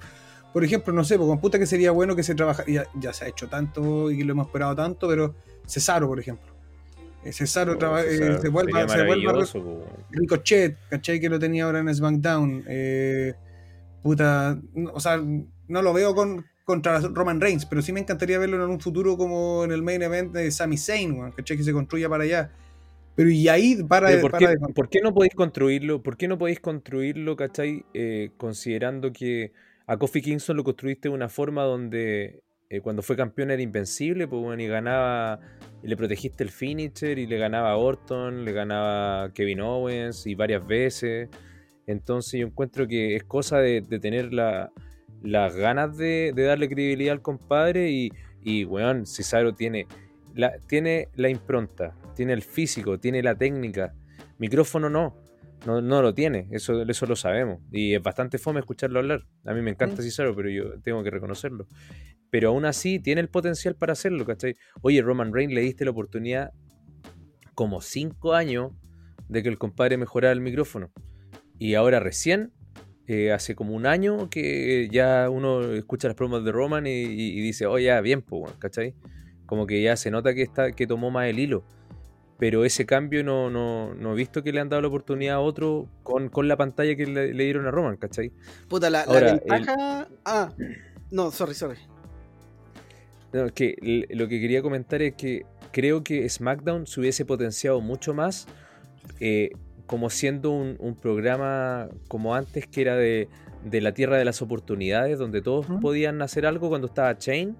Por 0.53 0.63
ejemplo, 0.65 0.91
no 0.93 1.03
sé, 1.03 1.17
pues 1.17 1.27
con 1.29 1.39
puta 1.39 1.57
que 1.59 1.65
sería 1.65 1.91
bueno 1.91 2.15
que 2.15 2.23
se 2.23 2.35
trabajara, 2.35 2.69
ya, 2.69 2.85
ya 2.99 3.13
se 3.13 3.25
ha 3.25 3.27
hecho 3.27 3.47
tanto 3.47 4.11
y 4.11 4.23
lo 4.23 4.33
hemos 4.33 4.47
esperado 4.47 4.75
tanto, 4.75 5.07
pero 5.07 5.33
Cesaro, 5.65 6.07
por 6.07 6.19
ejemplo. 6.19 6.45
eh, 7.23 7.31
Cesaro 7.31 7.73
Oh, 7.73 7.75
eh, 7.99 8.17
Cesaro, 8.17 8.41
se 8.41 8.49
sería 8.65 8.81
se 9.51 9.59
po, 9.59 9.69
weón. 9.69 9.85
Ricochet, 10.09 10.75
¿cachai? 10.89 11.19
Que 11.19 11.29
lo 11.29 11.37
tenía 11.39 11.65
ahora 11.65 11.79
en 11.79 11.93
SmackDown. 11.93 12.63
Eh, 12.67 13.33
puta, 14.01 14.57
no- 14.73 14.91
o 14.93 14.99
sea, 14.99 15.21
no 15.67 15.81
lo 15.81 15.93
veo 15.93 16.15
con, 16.15 16.45
contra 16.65 16.99
Roman 16.99 17.39
Reigns, 17.39 17.65
pero 17.65 17.81
sí 17.81 17.93
me 17.93 17.99
encantaría 17.99 18.39
verlo 18.39 18.63
en 18.63 18.69
un 18.71 18.79
futuro 18.79 19.15
como 19.17 19.63
en 19.63 19.71
el 19.71 19.83
main 19.83 20.01
event 20.01 20.33
de 20.33 20.49
Sami 20.51 20.77
Zayn, 20.77 21.31
¿cachai? 21.31 21.57
Que 21.57 21.63
se 21.63 21.73
construya 21.73 22.09
para 22.09 22.23
allá. 22.23 22.51
Pero 23.15 23.29
y 23.29 23.47
ahí 23.49 23.83
para, 23.83 24.07
Pero 24.07 24.21
¿por, 24.21 24.31
para 24.31 24.39
qué, 24.51 24.57
de- 24.59 24.73
por 24.73 24.89
qué 24.89 25.01
no 25.01 25.13
podéis 25.13 25.33
construirlo? 25.35 26.01
¿Por 26.01 26.17
qué 26.17 26.27
no 26.27 26.37
podéis 26.37 26.59
construirlo, 26.59 27.35
cachai? 27.35 27.85
Eh, 27.93 28.31
considerando 28.37 29.11
que 29.11 29.51
a 29.87 29.97
Kofi 29.97 30.21
Kingston 30.21 30.55
lo 30.57 30.63
construiste 30.63 31.09
de 31.09 31.15
una 31.15 31.27
forma 31.29 31.63
donde 31.63 32.41
eh, 32.69 32.79
cuando 32.81 33.01
fue 33.01 33.17
campeón 33.17 33.51
era 33.51 33.61
invencible, 33.61 34.27
pues 34.27 34.41
bueno, 34.41 34.63
y 34.63 34.67
ganaba, 34.67 35.41
y 35.83 35.87
le 35.87 35.97
protegiste 35.97 36.43
el 36.43 36.49
finisher, 36.51 37.19
y 37.19 37.27
le 37.27 37.37
ganaba 37.37 37.71
a 37.71 37.77
Orton, 37.77 38.45
le 38.45 38.53
ganaba 38.53 39.33
Kevin 39.33 39.59
Owens, 39.59 40.25
y 40.25 40.35
varias 40.35 40.65
veces. 40.65 41.27
Entonces 41.87 42.39
yo 42.39 42.47
encuentro 42.47 42.87
que 42.87 43.17
es 43.17 43.23
cosa 43.25 43.57
de, 43.59 43.81
de 43.81 43.99
tener 43.99 44.33
la- 44.33 44.71
las 45.21 45.55
ganas 45.55 45.97
de, 45.97 46.31
de 46.33 46.43
darle 46.43 46.69
credibilidad 46.69 47.11
al 47.13 47.21
compadre, 47.21 47.91
y, 47.91 48.09
y 48.41 48.63
weón, 48.63 49.05
Cesaro 49.05 49.53
tiene 49.53 49.85
la, 50.33 50.57
tiene 50.67 51.09
la 51.15 51.27
impronta, 51.29 51.93
tiene 52.21 52.33
el 52.33 52.43
físico, 52.43 52.99
tiene 52.99 53.23
la 53.23 53.33
técnica. 53.35 53.95
Micrófono 54.37 54.91
no, 54.91 55.17
no, 55.65 55.81
no 55.81 56.01
lo 56.03 56.13
tiene, 56.13 56.47
eso, 56.51 56.83
eso 56.83 57.05
lo 57.07 57.15
sabemos. 57.15 57.59
Y 57.71 57.95
es 57.95 58.03
bastante 58.03 58.37
fome 58.37 58.59
escucharlo 58.59 58.99
hablar. 58.99 59.21
A 59.43 59.53
mí 59.55 59.61
me 59.63 59.71
encanta. 59.71 60.03
Cesaro, 60.03 60.35
pero 60.35 60.49
yo 60.49 60.79
tengo 60.83 61.03
que 61.03 61.09
reconocerlo. 61.09 61.65
Pero 62.29 62.49
aún 62.49 62.65
así 62.65 62.99
tiene 62.99 63.21
el 63.21 63.27
potencial 63.29 63.73
para 63.75 63.93
hacerlo, 63.93 64.23
¿cachai? 64.25 64.55
Oye, 64.81 65.01
Roman 65.01 65.33
Reigns 65.33 65.51
le 65.53 65.61
diste 65.61 65.83
la 65.83 65.89
oportunidad 65.91 66.51
como 67.55 67.81
cinco 67.81 68.33
años 68.35 68.71
de 69.27 69.41
que 69.41 69.49
el 69.49 69.57
compadre 69.57 69.97
mejorara 69.97 70.31
el 70.31 70.41
micrófono. 70.41 70.91
Y 71.57 71.73
ahora 71.73 71.99
recién, 71.99 72.51
eh, 73.07 73.31
hace 73.31 73.55
como 73.55 73.73
un 73.73 73.87
año 73.87 74.29
que 74.29 74.89
ya 74.91 75.27
uno 75.29 75.73
escucha 75.73 76.07
las 76.07 76.15
promos 76.15 76.45
de 76.45 76.51
Roman 76.51 76.85
y, 76.85 76.91
y- 76.91 77.37
y 77.39 77.41
dice, 77.41 77.65
oh 77.65 77.79
ya, 77.79 77.99
bien, 78.01 78.21
pues, 78.21 78.43
weón", 78.43 78.59
¿cachai? 78.59 78.93
Como 79.47 79.65
que 79.67 79.81
ya 79.81 79.95
se 79.97 80.11
nota 80.11 80.33
que, 80.33 80.43
está, 80.43 80.71
que 80.71 80.85
tomó 80.87 81.11
más 81.11 81.27
el 81.27 81.39
hilo. 81.39 81.65
Pero 82.41 82.65
ese 82.65 82.87
cambio 82.87 83.23
no, 83.23 83.51
no, 83.51 83.93
no 83.93 84.13
he 84.13 84.15
visto 84.15 84.41
que 84.41 84.51
le 84.51 84.59
han 84.59 84.67
dado 84.67 84.81
la 84.81 84.87
oportunidad 84.87 85.35
a 85.35 85.39
otro 85.41 85.87
con, 86.01 86.29
con 86.29 86.47
la 86.47 86.57
pantalla 86.57 86.95
que 86.95 87.05
le, 87.05 87.35
le 87.35 87.43
dieron 87.43 87.67
a 87.67 87.69
Roman, 87.71 87.97
¿cachai? 87.97 88.31
Puta, 88.67 88.89
la, 88.89 89.05
la 89.05 89.13
Ahora, 89.13 89.33
ventaja. 89.33 90.07
Ah, 90.25 90.51
no, 91.11 91.29
sorry, 91.29 91.53
sorry. 91.53 91.77
No, 93.31 93.47
que 93.53 93.75
lo 94.09 94.27
que 94.27 94.41
quería 94.41 94.63
comentar 94.63 95.03
es 95.03 95.13
que 95.13 95.45
creo 95.71 96.03
que 96.03 96.27
SmackDown 96.27 96.87
se 96.87 96.99
hubiese 97.01 97.25
potenciado 97.25 97.79
mucho 97.79 98.15
más 98.15 98.47
eh, 99.19 99.51
como 99.85 100.09
siendo 100.09 100.49
un, 100.49 100.77
un 100.79 100.95
programa 100.95 101.89
como 102.07 102.33
antes 102.33 102.65
que 102.65 102.81
era 102.81 102.95
de, 102.95 103.29
de 103.63 103.81
la 103.81 103.93
tierra 103.93 104.17
de 104.17 104.25
las 104.25 104.41
oportunidades, 104.41 105.19
donde 105.19 105.43
todos 105.43 105.67
podían 105.79 106.19
hacer 106.23 106.47
algo 106.47 106.69
cuando 106.69 106.87
estaba 106.87 107.15
Chain. 107.15 107.55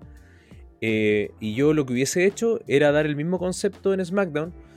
Eh, 0.84 1.30
y 1.40 1.54
yo 1.54 1.76
lo 1.76 1.86
que 1.86 1.94
hubiese 1.94 2.26
hecho 2.26 2.60
era 2.66 2.92
dar 2.92 3.06
el 3.06 3.16
mismo 3.16 3.38
concepto 3.38 3.94
en 3.94 4.04
SmackDown 4.04 4.71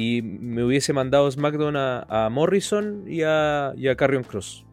y 0.00 0.22
me 0.22 0.64
hubiese 0.64 0.92
mandado 0.92 1.30
SmackDown 1.30 1.76
a, 1.76 2.06
a 2.08 2.30
Morrison 2.30 3.04
y 3.06 3.22
a, 3.22 3.72
y 3.76 3.88
a 3.88 3.96
Carrion 3.96 4.22
Cross. 4.24 4.64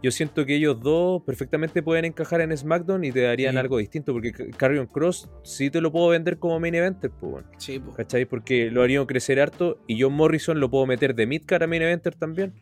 Yo 0.00 0.12
siento 0.12 0.46
que 0.46 0.54
ellos 0.54 0.80
dos 0.80 1.22
perfectamente 1.24 1.82
pueden 1.82 2.04
encajar 2.04 2.40
en 2.40 2.56
SmackDown 2.56 3.04
y 3.04 3.10
te 3.10 3.22
darían 3.22 3.52
Sí. 3.54 3.58
algo 3.58 3.78
distinto, 3.78 4.12
porque 4.12 4.30
Ca- 4.32 4.44
Carrion 4.56 4.86
Cross 4.86 5.28
sí 5.42 5.70
te 5.70 5.80
lo 5.80 5.90
puedo 5.90 6.08
vender 6.08 6.38
como 6.38 6.60
main 6.60 6.74
eventer, 6.76 7.10
pues, 7.10 7.32
bueno, 7.32 7.48
Sí. 7.58 7.82
¿cachai? 7.96 8.24
Porque 8.24 8.70
lo 8.70 8.82
harían 8.82 9.06
crecer 9.06 9.40
harto 9.40 9.78
y 9.88 10.00
John 10.00 10.12
Morrison 10.12 10.60
lo 10.60 10.70
puedo 10.70 10.86
meter 10.86 11.14
de 11.16 11.26
midcard 11.26 11.64
a 11.64 11.66
main 11.66 11.82
eventer 11.82 12.14
también. 12.14 12.52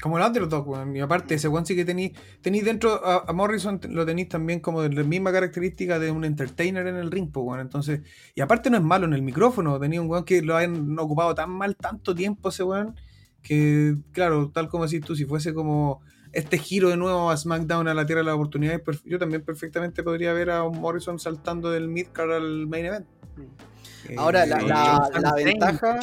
Como 0.00 0.16
el 0.18 0.24
underdog, 0.24 0.66
weón. 0.66 0.96
Y 0.96 1.00
aparte, 1.00 1.34
ese 1.34 1.48
weón 1.48 1.66
sí 1.66 1.76
que 1.76 1.84
tenéis 1.84 2.12
tenéis 2.40 2.64
dentro 2.64 3.04
a, 3.04 3.24
a 3.28 3.32
Morrison, 3.32 3.78
lo 3.90 4.06
tenéis 4.06 4.28
también 4.30 4.60
como 4.60 4.80
de 4.82 4.88
la 4.90 5.02
misma 5.02 5.30
característica 5.32 5.98
de 5.98 6.10
un 6.10 6.24
entertainer 6.24 6.86
en 6.86 6.96
el 6.96 7.10
ring, 7.10 7.30
pues, 7.30 7.44
weón. 7.44 7.60
Entonces, 7.60 8.00
y 8.34 8.40
aparte 8.40 8.70
no 8.70 8.78
es 8.78 8.82
malo 8.82 9.04
en 9.06 9.12
el 9.12 9.22
micrófono, 9.22 9.78
tenía 9.78 10.00
un 10.00 10.08
weón 10.08 10.24
que 10.24 10.40
lo 10.42 10.56
han 10.56 10.98
ocupado 10.98 11.34
tan 11.34 11.50
mal 11.50 11.76
tanto 11.76 12.14
tiempo 12.14 12.48
ese 12.48 12.62
weón, 12.62 12.96
que, 13.42 13.94
claro, 14.12 14.50
tal 14.50 14.68
como 14.68 14.84
decís 14.86 15.04
tú, 15.04 15.14
si 15.16 15.24
fuese 15.26 15.52
como 15.54 16.00
este 16.32 16.58
giro 16.58 16.88
de 16.90 16.96
nuevo 16.96 17.30
a 17.30 17.36
SmackDown 17.36 17.88
a 17.88 17.94
la 17.94 18.06
Tierra 18.06 18.20
de 18.20 18.26
las 18.26 18.34
Oportunidades, 18.36 18.80
yo 19.04 19.18
también 19.18 19.42
perfectamente 19.44 20.02
podría 20.02 20.32
ver 20.32 20.50
a 20.50 20.62
Morrison 20.68 21.18
saltando 21.18 21.70
del 21.70 21.88
midcard 21.88 22.30
al 22.32 22.66
main 22.68 22.86
event. 22.86 23.06
Eh, 24.08 24.14
Ahora, 24.16 24.46
la- 24.46 24.62
y 24.62 24.66
la- 24.66 25.10
la 25.20 25.30
Zayn, 25.32 25.44
ventaja-. 25.44 26.00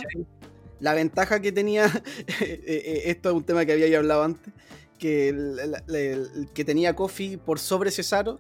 La 0.80 0.94
ventaja 0.94 1.40
que 1.42 1.52
tenía, 1.52 1.86
eh, 2.42 2.62
eh, 2.66 3.02
esto 3.06 3.30
es 3.30 3.36
un 3.36 3.44
tema 3.44 3.66
que 3.66 3.74
había 3.74 3.88
ya 3.88 3.98
hablado 3.98 4.24
antes, 4.24 4.54
que, 5.00 5.30
el, 5.30 5.60
el- 5.94 6.50
que 6.54 6.64
tenía 6.66 6.96
Kofi 6.96 7.38
por 7.38 7.60
sobre 7.60 7.92
Cesaro, 7.92 8.40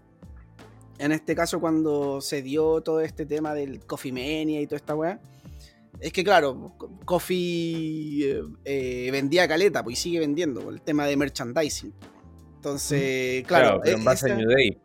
en 0.99 1.11
este 1.11 1.35
caso 1.35 1.59
cuando 1.59 2.21
se 2.21 2.41
dio 2.41 2.81
todo 2.81 3.01
este 3.01 3.25
tema 3.25 3.53
del 3.53 3.79
Coffee 3.85 4.11
Mania 4.11 4.59
y 4.61 4.65
toda 4.67 4.77
esta 4.77 4.95
weá, 4.95 5.19
es 5.99 6.11
que 6.13 6.23
claro, 6.23 6.75
Kofi 7.05 8.23
eh, 8.65 9.09
vendía 9.11 9.47
caleta, 9.47 9.83
pues 9.83 9.97
y 9.99 10.01
sigue 10.01 10.19
vendiendo, 10.19 10.61
por 10.61 10.73
el 10.73 10.81
tema 10.81 11.05
de 11.05 11.17
merchandising. 11.17 11.93
Entonces, 12.55 13.45
claro, 13.47 13.79
pero 13.83 13.95
en 13.97 14.01
eh, 14.01 14.05
base 14.05 14.31
a 14.31 14.35
New 14.35 14.49
Day. 14.49 14.77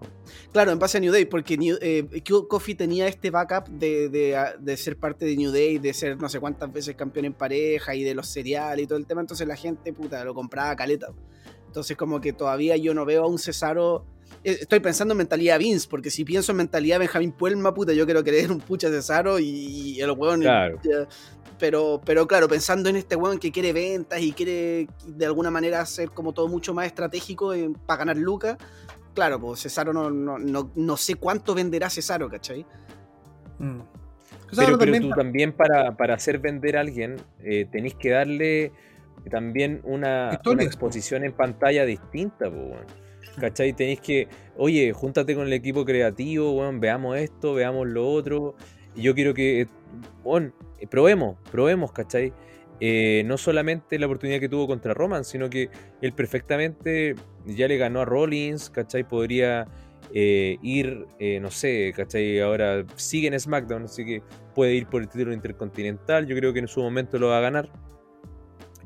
Claro, 0.52 0.72
en 0.72 0.78
base 0.78 0.98
a 0.98 1.00
New 1.00 1.12
Day, 1.12 1.24
porque 1.24 1.56
New- 1.56 1.78
eh, 1.80 2.06
Kofi 2.48 2.74
tenía 2.74 3.06
este 3.08 3.30
backup 3.30 3.68
de, 3.68 4.08
de, 4.08 4.36
ah, 4.36 4.54
de 4.58 4.76
ser 4.76 4.96
parte 4.96 5.24
de 5.24 5.36
New 5.36 5.50
Day, 5.52 5.78
de 5.78 5.92
ser 5.94 6.18
no 6.20 6.28
sé 6.28 6.40
cuántas 6.40 6.72
veces 6.72 6.94
campeón 6.96 7.24
en 7.26 7.32
pareja 7.34 7.94
y 7.94 8.02
de 8.04 8.14
los 8.14 8.26
cereales 8.28 8.84
y 8.84 8.86
todo 8.86 8.98
el 8.98 9.06
tema, 9.06 9.20
entonces 9.20 9.46
la 9.46 9.56
gente, 9.56 9.92
puta, 9.92 10.24
lo 10.24 10.34
compraba 10.34 10.70
a 10.70 10.76
caleta. 10.76 11.08
Entonces 11.66 11.96
como 11.96 12.20
que 12.20 12.32
todavía 12.32 12.76
yo 12.76 12.92
no 12.92 13.04
veo 13.06 13.24
a 13.24 13.26
un 13.26 13.38
Cesaro... 13.38 14.04
eh, 14.44 14.58
Estoy 14.60 14.80
pensando 14.80 15.12
en 15.12 15.18
mentalidad 15.18 15.58
Vince, 15.58 15.86
porque 15.88 16.10
si 16.10 16.22
pienso 16.24 16.52
en 16.52 16.58
mentalidad 16.58 16.98
Benjamín 16.98 17.32
Puelma, 17.32 17.72
puta, 17.72 17.94
yo 17.94 18.04
quiero 18.04 18.22
creer 18.22 18.52
un 18.52 18.58
pucha 18.60 18.88
Cesaro 18.90 19.38
y, 19.38 19.46
y 19.48 20.00
el 20.00 20.10
weón... 20.10 20.40
Claro. 20.42 20.78
ya- 20.84 21.08
pero, 21.58 22.00
pero 22.04 22.26
claro, 22.26 22.48
pensando 22.48 22.88
en 22.90 22.96
este 22.96 23.14
weón 23.14 23.38
que 23.38 23.52
quiere 23.52 23.72
ventas 23.72 24.20
y 24.20 24.32
quiere 24.32 24.88
de 25.06 25.26
alguna 25.26 25.48
manera 25.48 25.80
hacer 25.80 26.10
como 26.10 26.32
todo 26.34 26.48
mucho 26.48 26.74
más 26.74 26.86
estratégico 26.86 27.54
para 27.86 27.98
ganar 27.98 28.16
lucas, 28.16 28.56
claro, 29.14 29.40
pues 29.40 29.60
Cesaro 29.62 29.92
no, 29.92 30.10
no, 30.10 30.38
no, 30.38 30.70
no 30.74 30.96
sé 30.96 31.14
cuánto 31.14 31.54
venderá 31.54 31.90
Cesaro, 31.90 32.28
¿cachai? 32.28 32.66
Mm. 33.58 33.80
Pero, 34.54 34.78
pero 34.78 35.00
tú 35.00 35.10
también 35.10 35.52
para, 35.52 35.96
para 35.96 36.14
hacer 36.14 36.38
vender 36.38 36.76
a 36.76 36.80
alguien 36.80 37.16
eh, 37.42 37.66
tenéis 37.70 37.94
que 37.94 38.10
darle 38.10 38.72
también 39.30 39.80
una, 39.84 40.40
una 40.44 40.58
po. 40.58 40.60
exposición 40.60 41.24
en 41.24 41.32
pantalla 41.32 41.86
distinta, 41.86 42.50
po, 42.50 42.56
weón. 42.56 42.86
¿cachai? 43.38 43.72
Tenéis 43.72 44.00
que, 44.00 44.28
oye, 44.56 44.92
júntate 44.92 45.34
con 45.34 45.46
el 45.46 45.52
equipo 45.52 45.84
creativo, 45.84 46.52
weón, 46.52 46.80
veamos 46.80 47.16
esto, 47.16 47.54
veamos 47.54 47.88
lo 47.88 48.08
otro. 48.08 48.54
Y 48.94 49.02
yo 49.02 49.14
quiero 49.14 49.32
que, 49.34 49.62
eh, 49.62 50.86
probemos, 50.90 51.38
probemos, 51.50 51.92
¿cachai? 51.92 52.32
Eh, 52.84 53.22
no 53.26 53.38
solamente 53.38 53.96
la 53.96 54.06
oportunidad 54.06 54.40
que 54.40 54.48
tuvo 54.48 54.66
contra 54.66 54.92
Roman, 54.92 55.24
sino 55.24 55.48
que 55.48 55.70
él 56.00 56.12
perfectamente 56.14 57.14
ya 57.46 57.68
le 57.68 57.76
ganó 57.76 58.00
a 58.00 58.04
Rollins, 58.04 58.70
¿cachai? 58.70 59.06
Podría 59.06 59.68
eh, 60.12 60.56
ir, 60.62 61.06
eh, 61.20 61.38
no 61.38 61.52
sé, 61.52 61.92
¿cachai? 61.94 62.40
Ahora 62.40 62.84
sigue 62.96 63.28
en 63.28 63.38
SmackDown, 63.38 63.84
así 63.84 64.04
que 64.04 64.22
puede 64.56 64.74
ir 64.74 64.86
por 64.88 65.00
el 65.00 65.08
título 65.08 65.32
intercontinental. 65.32 66.26
Yo 66.26 66.34
creo 66.34 66.52
que 66.52 66.58
en 66.58 66.66
su 66.66 66.80
momento 66.80 67.20
lo 67.20 67.28
va 67.28 67.38
a 67.38 67.40
ganar, 67.40 67.70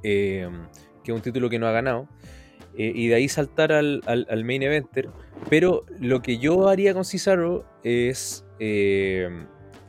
que 0.02 0.42
es 0.42 1.12
un 1.14 1.22
título 1.22 1.48
que 1.48 1.58
no 1.58 1.66
ha 1.66 1.72
ganado. 1.72 2.06
y 2.78 3.08
de 3.08 3.14
ahí 3.14 3.28
saltar 3.30 3.72
al, 3.72 4.02
al- 4.04 4.26
al 4.28 4.44
main 4.44 4.62
eventer. 4.62 5.08
Pero 5.48 5.86
lo 5.98 6.20
que 6.20 6.36
yo 6.36 6.68
haría 6.68 6.92
con 6.92 7.06
Cesaro 7.06 7.64
es 7.82 8.44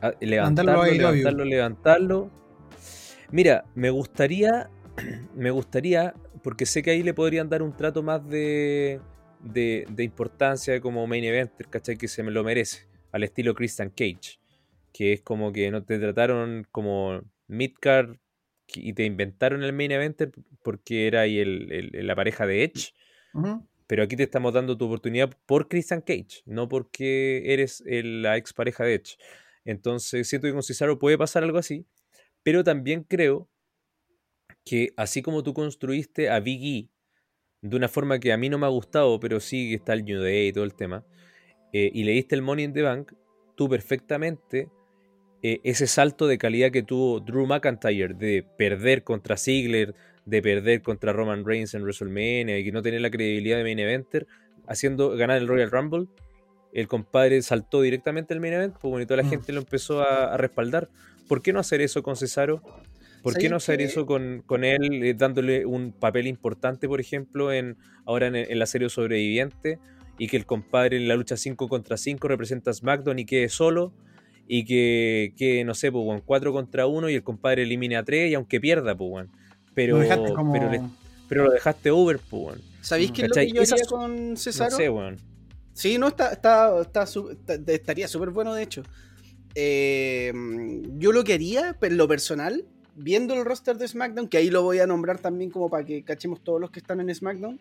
a- 0.00 0.12
levantarlo, 0.20 0.72
levantarlo, 0.96 1.44
levantarlo. 1.44 2.30
Mira, 3.30 3.64
me 3.74 3.90
gustaría, 3.90 4.70
me 5.34 5.50
gustaría, 5.50 6.14
porque 6.42 6.66
sé 6.66 6.82
que 6.82 6.90
ahí 6.92 7.02
le 7.02 7.14
podrían 7.14 7.48
dar 7.48 7.62
un 7.62 7.76
trato 7.76 8.02
más 8.02 8.26
de, 8.28 9.00
de, 9.40 9.86
de 9.90 10.04
importancia 10.04 10.80
como 10.80 11.06
main 11.06 11.24
eventer, 11.24 11.68
¿cachai? 11.68 11.96
Que 11.96 12.08
se 12.08 12.22
me 12.22 12.30
lo 12.30 12.42
merece, 12.42 12.86
al 13.12 13.24
estilo 13.24 13.54
Christian 13.54 13.90
Cage, 13.90 14.38
que 14.92 15.12
es 15.12 15.20
como 15.22 15.52
que 15.52 15.70
no 15.70 15.84
te 15.84 15.98
trataron 15.98 16.66
como 16.70 17.20
midcard 17.48 18.16
y 18.74 18.92
te 18.92 19.04
inventaron 19.04 19.62
el 19.62 19.72
main 19.72 19.92
eventer 19.92 20.32
porque 20.62 21.06
era 21.06 21.22
ahí 21.22 21.38
el- 21.38 21.72
el- 21.72 22.06
la 22.06 22.14
pareja 22.14 22.46
de 22.46 22.64
Edge. 22.64 22.92
Pero 23.86 24.02
aquí 24.02 24.16
te 24.16 24.22
estamos 24.24 24.52
dando 24.52 24.76
tu 24.76 24.84
oportunidad 24.84 25.30
por 25.46 25.68
Christian 25.68 26.00
Cage, 26.02 26.42
no 26.44 26.68
porque 26.68 27.52
eres 27.52 27.82
el- 27.86 28.22
la 28.22 28.36
ex 28.36 28.52
pareja 28.52 28.84
de 28.84 28.94
Edge. 28.94 29.16
Entonces 29.64 30.28
siento 30.28 30.46
que 30.46 30.52
con 30.52 30.62
Cesaro 30.62 30.98
puede 30.98 31.16
pasar 31.16 31.42
algo 31.44 31.58
así, 31.58 31.86
pero 32.42 32.64
también 32.64 33.04
creo 33.04 33.48
que 34.64 34.90
así 34.96 35.22
como 35.22 35.42
tú 35.42 35.54
construiste 35.54 36.30
a 36.30 36.40
Big 36.40 36.62
E 36.64 36.88
de 37.62 37.76
una 37.76 37.88
forma 37.88 38.18
que 38.20 38.32
a 38.32 38.36
mí 38.36 38.48
no 38.48 38.58
me 38.58 38.66
ha 38.66 38.70
gustado, 38.70 39.18
pero 39.18 39.40
sí 39.40 39.70
que 39.70 39.76
está 39.76 39.92
el 39.94 40.04
New 40.04 40.20
Day 40.22 40.48
y 40.48 40.52
todo 40.52 40.64
el 40.64 40.74
tema, 40.74 41.04
eh, 41.72 41.90
y 41.92 42.04
le 42.04 42.12
diste 42.12 42.34
el 42.34 42.42
Money 42.42 42.66
in 42.66 42.72
the 42.72 42.82
Bank, 42.82 43.12
tú 43.56 43.68
perfectamente 43.68 44.68
eh, 45.42 45.60
ese 45.64 45.86
salto 45.86 46.26
de 46.26 46.38
calidad 46.38 46.70
que 46.70 46.82
tuvo 46.82 47.20
Drew 47.20 47.46
McIntyre 47.46 48.14
de 48.14 48.44
perder 48.56 49.02
contra 49.04 49.36
Ziggler, 49.36 49.94
de 50.24 50.42
perder 50.42 50.82
contra 50.82 51.12
Roman 51.12 51.44
Reigns 51.44 51.74
en 51.74 51.82
WrestleMania 51.82 52.58
y 52.58 52.64
que 52.64 52.72
no 52.72 52.82
tener 52.82 53.00
la 53.00 53.10
credibilidad 53.10 53.56
de 53.56 53.62
main 53.64 53.78
eventer, 53.78 54.26
haciendo 54.66 55.16
ganar 55.16 55.38
el 55.38 55.48
Royal 55.48 55.70
Rumble, 55.70 56.06
el 56.72 56.86
compadre 56.86 57.40
saltó 57.42 57.80
directamente 57.82 58.34
al 58.34 58.40
main 58.40 58.52
event, 58.52 58.76
pues 58.80 59.02
y 59.02 59.06
toda 59.06 59.18
la 59.18 59.22
Mm. 59.22 59.30
gente 59.30 59.52
lo 59.52 59.60
empezó 59.60 60.02
a, 60.02 60.34
a 60.34 60.36
respaldar. 60.36 60.88
¿Por 61.28 61.42
qué 61.42 61.52
no 61.52 61.60
hacer 61.60 61.80
eso 61.80 62.02
con 62.02 62.16
Cesaro? 62.16 62.62
¿Por 63.22 63.34
qué 63.34 63.40
¿Sabéis 63.48 63.50
no 63.50 63.56
hacer 63.56 63.80
eso 63.82 64.06
con, 64.06 64.42
con 64.46 64.64
él, 64.64 65.02
eh, 65.04 65.14
dándole 65.14 65.66
un 65.66 65.92
papel 65.92 66.26
importante, 66.26 66.86
por 66.88 67.00
ejemplo, 67.00 67.52
en 67.52 67.76
ahora 68.06 68.28
en, 68.28 68.36
en 68.36 68.58
la 68.58 68.66
serie 68.66 68.88
Sobreviviente, 68.88 69.78
y 70.18 70.28
que 70.28 70.36
el 70.36 70.46
compadre 70.46 70.96
en 70.96 71.08
la 71.08 71.16
lucha 71.16 71.36
5 71.36 71.68
contra 71.68 71.96
5 71.96 72.26
representa 72.28 72.70
a 72.70 72.74
SmackDown 72.74 73.18
y 73.18 73.24
quede 73.24 73.48
solo, 73.48 73.92
y 74.46 74.64
que, 74.64 75.34
que 75.36 75.64
no 75.64 75.74
sé, 75.74 75.92
pues, 75.92 76.04
weón, 76.06 76.22
4 76.24 76.52
contra 76.52 76.86
1 76.86 77.10
y 77.10 77.14
el 77.16 77.22
compadre 77.22 77.62
elimine 77.64 77.96
a 77.96 78.02
3 78.04 78.30
y 78.30 78.34
aunque 78.34 78.60
pierda, 78.60 78.96
pues. 78.96 79.26
Pero, 79.74 80.00
Lo 80.02 80.34
como- 80.34 80.52
pero, 80.52 80.70
le- 80.70 80.80
pero 81.28 81.44
lo 81.44 81.50
dejaste 81.50 81.90
over, 81.90 82.18
pues. 82.30 82.58
¿Sabéis 82.80 83.10
qué 83.12 83.22
es 83.22 83.28
lo 83.28 83.34
que 83.34 83.46
yo 83.48 83.50
haría 83.60 83.62
Esas- 83.62 83.86
con 83.88 84.30
No 84.30 84.36
Cesaro? 84.36 84.76
sé, 84.76 84.88
weón. 84.88 85.16
Sí, 85.74 85.98
no, 85.98 86.08
está, 86.08 86.32
está, 86.32 86.80
está 86.80 87.02
está- 87.02 87.72
estaría 87.72 88.08
súper 88.08 88.30
bueno, 88.30 88.54
de 88.54 88.62
hecho. 88.62 88.82
Eh, 89.60 90.32
yo 90.98 91.10
lo 91.10 91.24
que 91.24 91.32
haría, 91.32 91.76
pero 91.80 91.92
en 91.92 91.98
lo 91.98 92.06
personal, 92.06 92.64
viendo 92.94 93.34
el 93.34 93.44
roster 93.44 93.76
de 93.76 93.88
SmackDown, 93.88 94.28
que 94.28 94.36
ahí 94.36 94.50
lo 94.50 94.62
voy 94.62 94.78
a 94.78 94.86
nombrar 94.86 95.18
también 95.18 95.50
como 95.50 95.68
para 95.68 95.84
que 95.84 96.04
cachemos 96.04 96.44
todos 96.44 96.60
los 96.60 96.70
que 96.70 96.78
están 96.78 97.00
en 97.00 97.12
SmackDown, 97.12 97.58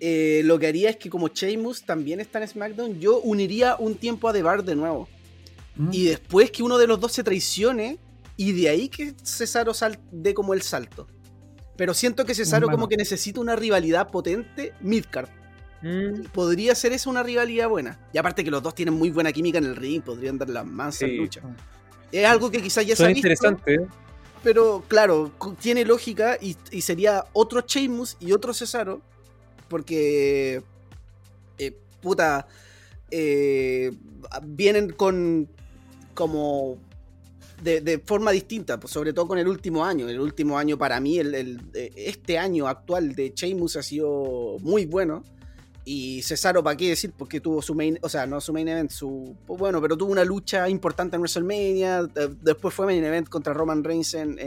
eh, 0.00 0.40
lo 0.44 0.58
que 0.58 0.68
haría 0.68 0.88
es 0.88 0.96
que 0.96 1.10
como 1.10 1.28
Sheamus 1.28 1.82
también 1.82 2.18
está 2.18 2.40
en 2.40 2.48
SmackDown, 2.48 2.98
yo 2.98 3.20
uniría 3.20 3.76
un 3.78 3.94
tiempo 3.94 4.26
a 4.26 4.32
The 4.32 4.42
Bar 4.42 4.64
de 4.64 4.74
nuevo. 4.74 5.06
Mm. 5.76 5.90
Y 5.92 6.04
después 6.04 6.50
que 6.50 6.62
uno 6.62 6.78
de 6.78 6.86
los 6.86 6.98
dos 6.98 7.12
se 7.12 7.22
traicione, 7.22 7.98
y 8.38 8.52
de 8.52 8.70
ahí 8.70 8.88
que 8.88 9.12
Cesaro 9.22 9.74
sal 9.74 9.98
dé 10.10 10.32
como 10.32 10.54
el 10.54 10.62
salto. 10.62 11.08
Pero 11.76 11.92
siento 11.92 12.24
que 12.24 12.34
Cesaro 12.34 12.70
como 12.70 12.88
que 12.88 12.96
necesita 12.96 13.38
una 13.38 13.54
rivalidad 13.54 14.08
potente 14.10 14.72
midcard 14.80 15.28
Mm, 15.82 16.24
podría 16.32 16.74
ser 16.74 16.92
esa 16.92 17.10
una 17.10 17.22
rivalidad 17.22 17.68
buena. 17.68 17.98
Y 18.12 18.18
aparte 18.18 18.44
que 18.44 18.50
los 18.50 18.62
dos 18.62 18.74
tienen 18.74 18.94
muy 18.94 19.10
buena 19.10 19.32
química 19.32 19.58
en 19.58 19.64
el 19.64 19.76
ring, 19.76 20.02
podrían 20.02 20.38
dar 20.38 20.48
las 20.48 20.64
mansas 20.64 21.08
Sí. 21.08 21.16
luchas. 21.16 21.44
Es 22.12 22.24
algo 22.26 22.50
que 22.50 22.62
quizás 22.62 22.86
ya 22.86 22.94
se 22.94 23.02
Son 23.02 23.08
visto, 23.12 23.18
interesantes. 23.28 23.80
pero 24.44 24.84
claro, 24.86 25.32
tiene 25.60 25.84
lógica 25.84 26.36
y, 26.40 26.56
y 26.70 26.82
sería 26.82 27.24
otro 27.32 27.62
Sheamus 27.66 28.16
y 28.20 28.32
otro 28.32 28.52
Cesaro, 28.54 29.00
porque, 29.68 30.62
eh, 31.58 31.76
puta, 32.00 32.46
eh, 33.10 33.92
vienen 34.44 34.90
con 34.92 35.48
como 36.14 36.76
de, 37.62 37.80
de 37.80 37.98
forma 37.98 38.30
distinta, 38.32 38.78
pues 38.78 38.92
sobre 38.92 39.12
todo 39.12 39.26
con 39.28 39.38
el 39.38 39.48
último 39.48 39.84
año. 39.84 40.08
El 40.08 40.20
último 40.20 40.58
año 40.58 40.76
para 40.76 41.00
mí, 41.00 41.18
el, 41.18 41.34
el- 41.34 41.60
eh, 41.74 41.90
este 41.96 42.38
año 42.38 42.68
actual 42.68 43.14
de 43.14 43.32
Sheamus 43.34 43.76
ha 43.76 43.82
sido 43.82 44.56
muy 44.60 44.84
bueno. 44.86 45.24
Y 45.84 46.22
Cesaro, 46.22 46.62
¿para 46.62 46.76
qué 46.76 46.90
decir? 46.90 47.12
Porque 47.16 47.40
tuvo 47.40 47.60
su 47.60 47.74
main, 47.74 47.98
o 48.02 48.08
sea, 48.08 48.24
no 48.26 48.40
su 48.40 48.52
main 48.52 48.68
event, 48.68 48.90
su. 48.90 49.36
Bueno, 49.48 49.80
pero 49.82 49.96
tuvo 49.96 50.12
una 50.12 50.24
lucha 50.24 50.68
importante 50.68 51.16
en 51.16 51.22
WrestleMania. 51.22 52.04
de- 52.04 52.36
Después 52.40 52.72
fue 52.72 52.86
main 52.86 53.02
event 53.04 53.28
contra 53.28 53.52
Roman 53.52 53.82
Reigns 53.82 54.14
en, 54.14 54.38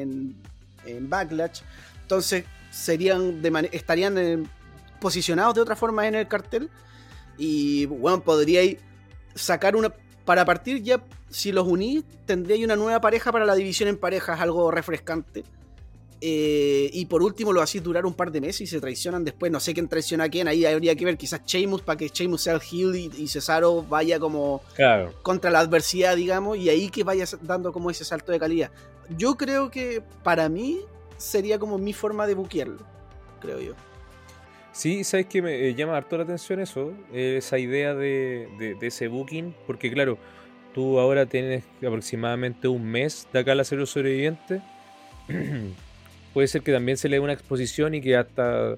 en, 0.86 1.10
Backlash. 1.10 1.62
Entonces, 2.04 2.46
serían 2.72 3.42
de 3.42 3.70
estarían 3.74 4.50
posicionados 5.02 5.56
de 5.56 5.62
otra 5.62 5.76
forma 5.76 6.08
en 6.08 6.16
el 6.16 6.28
cartel. 6.28 6.70
Y 7.38 7.86
bueno, 7.88 8.22
podríais 8.24 8.78
sacar 9.34 9.76
una. 9.76 9.94
Para 10.24 10.46
partir 10.46 10.82
ya, 10.82 11.04
si 11.30 11.52
los 11.52 11.68
unís, 11.68 12.04
tendríais 12.26 12.64
una 12.64 12.76
nueva 12.78 13.02
pareja 13.02 13.32
para 13.34 13.46
la 13.46 13.56
división 13.56 13.90
en 13.90 13.98
parejas, 13.98 14.40
algo 14.40 14.72
refrescante. 14.72 15.44
Eh, 16.22 16.90
y 16.94 17.06
por 17.06 17.22
último 17.22 17.52
lo 17.54 17.62
hacéis 17.62 17.84
durar 17.84 18.06
un 18.06 18.14
par 18.14 18.32
de 18.32 18.42
meses 18.42 18.62
y 18.62 18.68
se 18.68 18.80
traicionan 18.80 19.24
después. 19.24 19.52
No 19.52 19.60
sé 19.60 19.74
quién 19.74 19.88
traiciona 19.88 20.24
a 20.26 20.30
quién. 20.30 20.48
Ahí 20.48 20.66
habría 20.66 20.96
que 20.96 21.06
ver 21.06 21.18
quizás 21.18 21.42
Sheamus 21.46 21.82
para 21.82 21.98
que 21.98 22.08
Sheamus 22.08 22.42
sea 22.42 22.54
el 22.54 22.62
heel 22.62 22.96
y, 22.96 23.12
y 23.22 23.28
Cesaro 23.28 23.84
vaya 23.84 24.20
como 24.20 24.62
Claro. 24.76 25.14
contra 25.22 25.52
la 25.52 25.60
adversidad, 25.60 26.16
digamos, 26.16 26.58
y 26.58 26.70
ahí 26.70 26.90
que 26.90 27.04
vaya 27.04 27.26
dando 27.42 27.72
como 27.74 27.92
ese 27.92 28.06
salto 28.06 28.32
de 28.32 28.40
calidad. 28.40 28.72
Yo 29.18 29.36
creo 29.36 29.70
que 29.70 30.02
para 30.24 30.50
mí 30.50 30.80
sería 31.18 31.60
como 31.60 31.78
mi 31.78 31.94
forma 31.94 32.26
de 32.28 32.34
buquearlo, 32.34 32.80
creo 33.40 33.60
yo. 33.60 33.74
Sí, 34.72 35.04
sabes 35.04 35.28
que 35.28 35.42
me 35.42 35.54
eh, 35.70 35.76
llama 35.76 35.96
harto 35.96 36.18
la 36.18 36.24
atención 36.24 36.60
eso, 36.60 36.92
eh, 37.14 37.36
esa 37.38 37.58
idea 37.60 37.94
de, 37.94 38.50
de- 38.60 38.76
de 38.76 38.88
ese 38.88 39.08
booking, 39.08 39.56
porque 39.68 39.90
claro, 39.92 40.18
tú 40.74 41.00
ahora 41.00 41.26
tienes 41.26 41.64
aproximadamente 41.78 42.68
un 42.68 42.84
mes 42.84 43.26
de 43.32 43.40
acá 43.40 43.54
a 43.54 43.56
la 43.56 43.64
serie 43.64 43.86
sobreviviente. 43.86 44.62
Puede 46.36 46.50
ser 46.50 46.64
que 46.64 46.74
también 46.74 46.98
se 46.98 47.08
le 47.08 47.16
dé 47.16 47.22
una 47.22 47.32
exposición 47.32 47.96
y 47.96 48.02
que 48.02 48.18
hasta 48.18 48.74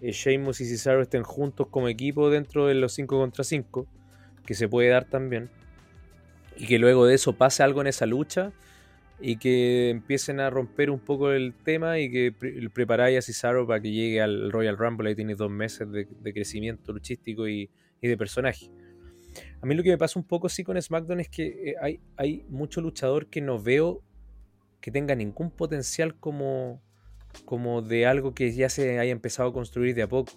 eh, 0.00 0.12
y 0.12 0.52
Cesaro 0.54 1.02
estén 1.02 1.24
juntos 1.24 1.66
como 1.66 1.88
equipo 1.88 2.30
dentro 2.30 2.68
de 2.68 2.74
los 2.74 2.92
5 2.92 3.18
contra 3.18 3.42
5, 3.42 3.88
que 4.46 4.54
se 4.54 4.68
puede 4.68 4.88
dar 4.90 5.06
también. 5.06 5.50
Y 6.56 6.68
que 6.68 6.78
luego 6.78 7.04
de 7.04 7.16
eso 7.16 7.32
pase 7.32 7.64
algo 7.64 7.80
en 7.80 7.88
esa 7.88 8.06
lucha 8.06 8.52
y 9.20 9.38
que 9.38 9.90
empiecen 9.90 10.38
a 10.38 10.48
romper 10.48 10.90
un 10.90 11.00
poco 11.00 11.32
el 11.32 11.54
tema 11.54 11.98
y 11.98 12.08
que 12.08 12.30
pre 12.30 12.70
preparáis 12.70 13.18
a 13.18 13.22
Cesaro 13.22 13.66
para 13.66 13.80
que 13.80 13.90
llegue 13.90 14.22
al 14.22 14.52
Royal 14.52 14.78
Rumble. 14.78 15.08
Ahí 15.08 15.16
tienes 15.16 15.38
dos 15.38 15.50
meses 15.50 15.90
de, 15.90 16.06
de 16.08 16.32
crecimiento 16.32 16.92
luchístico 16.92 17.48
y, 17.48 17.68
y 18.00 18.06
de 18.06 18.16
personaje. 18.16 18.70
A 19.60 19.66
mí 19.66 19.74
lo 19.74 19.82
que 19.82 19.90
me 19.90 19.98
pasa 19.98 20.20
un 20.20 20.24
poco 20.24 20.48
sí 20.48 20.62
con 20.62 20.80
SmackDown 20.80 21.18
es 21.18 21.28
que 21.28 21.46
eh, 21.70 21.74
hay, 21.82 21.98
hay 22.16 22.44
mucho 22.48 22.80
luchador 22.80 23.26
que 23.26 23.40
no 23.40 23.60
veo 23.60 24.04
que 24.80 24.92
tenga 24.92 25.16
ningún 25.16 25.50
potencial 25.50 26.14
como, 26.14 26.80
como 27.44 27.82
de 27.82 28.06
algo 28.06 28.34
que 28.34 28.52
ya 28.52 28.68
se 28.68 28.98
haya 28.98 29.12
empezado 29.12 29.50
a 29.50 29.52
construir 29.52 29.94
de 29.94 30.02
a 30.02 30.08
poco. 30.08 30.32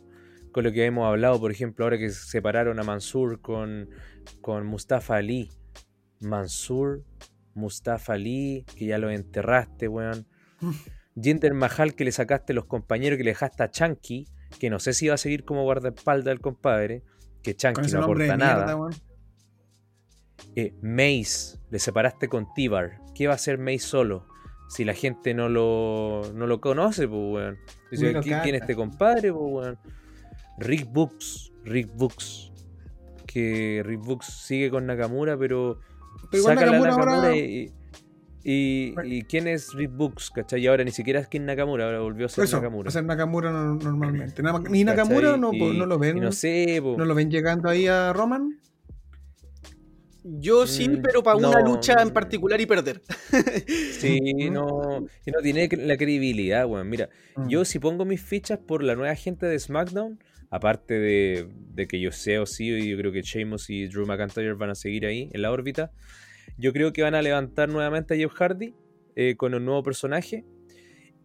Con 0.51 0.63
lo 0.63 0.71
que 0.71 0.85
hemos 0.85 1.05
hablado, 1.05 1.39
por 1.39 1.51
ejemplo, 1.51 1.85
ahora 1.85 1.97
que 1.97 2.09
separaron 2.09 2.79
a 2.79 2.83
Mansur 2.83 3.41
con, 3.41 3.89
con 4.41 4.65
Mustafa 4.65 5.17
Ali. 5.17 5.49
Mansur, 6.21 7.03
Mustafa 7.53 8.13
Ali, 8.13 8.65
que 8.77 8.85
ya 8.85 8.97
lo 8.97 9.09
enterraste, 9.09 9.87
weón. 9.87 10.27
Jinder 11.21 11.53
Mahal, 11.53 11.95
que 11.95 12.05
le 12.05 12.11
sacaste 12.11 12.53
los 12.53 12.65
compañeros, 12.65 13.17
que 13.17 13.23
le 13.23 13.31
dejaste 13.31 13.63
a 13.63 13.71
Chunky, 13.71 14.27
que 14.59 14.69
no 14.69 14.79
sé 14.79 14.93
si 14.93 15.07
va 15.07 15.15
a 15.15 15.17
seguir 15.17 15.45
como 15.45 15.63
guardaespaldas 15.63 16.25
del 16.25 16.41
compadre, 16.41 17.03
que 17.41 17.51
ese 17.51 17.97
no 17.97 18.03
aporta 18.03 18.37
nada. 18.37 18.75
mierda. 18.75 18.89
Eh, 20.55 20.73
Mace, 20.81 21.57
le 21.69 21.79
separaste 21.79 22.27
con 22.27 22.53
Tibar. 22.53 22.99
¿Qué 23.13 23.27
va 23.27 23.33
a 23.33 23.35
hacer 23.35 23.57
Mace 23.57 23.79
solo? 23.79 24.27
Si 24.67 24.83
la 24.83 24.93
gente 24.93 25.33
no 25.33 25.47
lo, 25.49 26.23
no 26.33 26.47
lo 26.47 26.59
conoce, 26.59 27.07
pues, 27.07 27.21
weón. 27.33 27.57
Dice, 27.91 28.05
¿quién, 28.23 28.39
quién 28.43 28.55
es 28.55 28.61
este 28.61 28.75
compadre, 28.75 29.31
pues, 29.31 29.43
weón? 29.45 29.77
Rick 30.57 30.87
Books, 30.91 31.51
Rick 31.63 31.89
Books. 31.95 32.51
Que 33.27 33.81
Rick 33.85 34.01
Books 34.01 34.25
sigue 34.27 34.69
con 34.69 34.85
Nakamura, 34.85 35.37
pero. 35.37 35.79
Pero 36.31 36.41
igual 36.41 36.57
sácala 36.57 36.77
a 36.77 36.79
Nakamura 36.95 37.15
ahora- 37.15 37.35
y, 37.35 37.71
y, 38.43 38.93
y 39.03 39.21
quién 39.23 39.47
es 39.47 39.73
Rick 39.73 39.91
Books, 39.91 40.31
¿cachai? 40.31 40.61
Y 40.61 40.67
ahora 40.67 40.83
ni 40.83 40.91
siquiera 40.91 41.19
es 41.19 41.27
King 41.27 41.41
Nakamura, 41.41 41.85
ahora 41.85 41.99
volvió 41.99 42.25
a 42.27 42.29
ser 42.29 42.43
eso, 42.45 42.57
Nakamura. 42.57 42.89
no- 43.51 43.75
normalmente. 43.75 44.41
Ni 44.69 44.83
Nakamura 44.83 45.37
no, 45.37 45.51
Y- 45.53 45.77
no 45.77 45.85
lo 45.85 45.99
ven. 45.99 46.19
no 46.19 46.31
sé, 46.31 46.79
po. 46.81 46.95
¿No 46.97 47.05
lo 47.05 47.13
ven 47.15 47.29
llegando 47.29 47.69
ahí 47.69 47.87
a 47.87 48.13
Roman? 48.13 48.57
Yo 50.27 50.65
sí, 50.65 50.89
Mm, 50.89 51.01
pero 51.03 51.21
para 51.21 51.37
una 51.37 51.61
lucha 51.61 52.01
en 52.01 52.09
particular 52.09 52.59
y 52.59 52.65
perder. 52.65 53.01
Sí, 53.91 54.19
no, 54.49 55.05
y 55.25 55.31
no 55.31 55.39
tiene 55.43 55.69
la 55.77 55.97
credibilidad, 55.97 56.65
weón. 56.65 56.89
Mira, 56.89 57.09
Mm. 57.35 57.47
yo 57.47 57.63
si 57.65 57.77
pongo 57.79 58.05
mis 58.05 58.21
fichas 58.21 58.57
por 58.57 58.81
la 58.83 58.95
nueva 58.95 59.13
gente 59.15 59.45
de 59.45 59.59
SmackDown, 59.59 60.19
aparte 60.49 60.95
de, 60.99 61.47
de 61.73 61.87
que 61.87 61.99
yo 61.99 62.11
sé 62.11 62.39
o 62.39 62.45
sí, 62.45 62.69
y 62.69 62.89
yo 62.89 62.97
creo 62.97 63.11
que 63.11 63.21
Sheamus 63.21 63.69
y 63.69 63.87
Drew 63.87 64.05
McIntyre 64.07 64.53
van 64.53 64.71
a 64.71 64.75
seguir 64.75 65.05
ahí 65.05 65.29
en 65.31 65.41
la 65.43 65.51
órbita, 65.51 65.91
yo 66.57 66.73
creo 66.73 66.91
que 66.93 67.03
van 67.03 67.13
a 67.15 67.21
levantar 67.21 67.69
nuevamente 67.69 68.13
a 68.13 68.17
Jeff 68.17 68.33
Hardy 68.33 68.73
eh, 69.15 69.35
con 69.37 69.53
un 69.53 69.63
nuevo 69.65 69.83
personaje. 69.83 70.43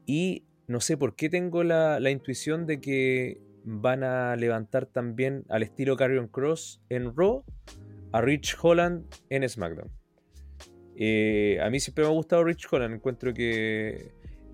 Y 0.07 0.45
no 0.67 0.81
sé 0.81 0.97
por 0.97 1.15
qué 1.17 1.29
tengo 1.29 1.63
la, 1.65 2.01
la 2.01 2.11
intuición 2.11 2.67
de 2.67 2.81
que 2.81 3.41
van 3.65 4.03
a 4.05 4.35
levantar 4.37 4.87
también 4.87 5.45
al 5.49 5.63
estilo 5.63 5.97
Carrion 5.97 6.29
Cross 6.29 6.81
en 6.89 7.15
Raw 7.17 7.45
a 8.13 8.21
Rich 8.21 8.57
Holland 8.61 9.07
en 9.29 9.49
SmackDown. 9.49 9.91
Eh, 10.97 11.59
a 11.63 11.71
mí 11.71 11.81
siempre 11.81 12.05
me 12.05 12.11
ha 12.11 12.13
gustado 12.13 12.45
Rich 12.45 12.67
Holland. 12.71 12.95
Encuentro 12.95 13.33
que 13.33 14.13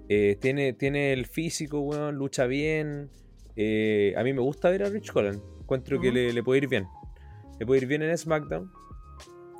eh, 0.09 0.37
tiene, 0.41 0.73
tiene 0.73 1.13
el 1.13 1.27
físico, 1.27 1.81
weón, 1.81 2.17
lucha 2.17 2.47
bien. 2.47 3.11
Eh, 3.57 4.15
a 4.17 4.23
mí 4.23 4.33
me 4.33 4.41
gusta 4.41 4.71
ver 4.71 4.85
a 4.85 4.89
Rich 4.89 5.11
Holland. 5.15 5.41
Encuentro 5.61 6.01
que 6.01 6.13
le, 6.13 6.33
le 6.33 6.43
puede 6.43 6.59
ir 6.59 6.69
bien. 6.69 6.87
Le 7.59 7.67
puede 7.67 7.83
ir 7.83 7.87
bien 7.89 8.03
en 8.03 8.17
SmackDown. 8.17 8.71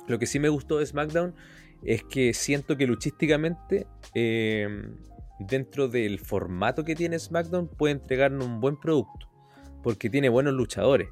Lo 0.07 0.19
que 0.19 0.25
sí 0.25 0.39
me 0.39 0.49
gustó 0.49 0.77
de 0.77 0.85
SmackDown 0.85 1.35
es 1.83 2.03
que 2.03 2.33
siento 2.33 2.77
que 2.77 2.87
luchísticamente, 2.87 3.87
eh, 4.15 4.67
dentro 5.39 5.87
del 5.87 6.19
formato 6.19 6.83
que 6.83 6.95
tiene 6.95 7.19
SmackDown, 7.19 7.67
puede 7.67 7.93
entregarnos 7.93 8.45
un 8.45 8.61
buen 8.61 8.77
producto. 8.79 9.27
Porque 9.83 10.09
tiene 10.09 10.29
buenos 10.29 10.53
luchadores. 10.53 11.09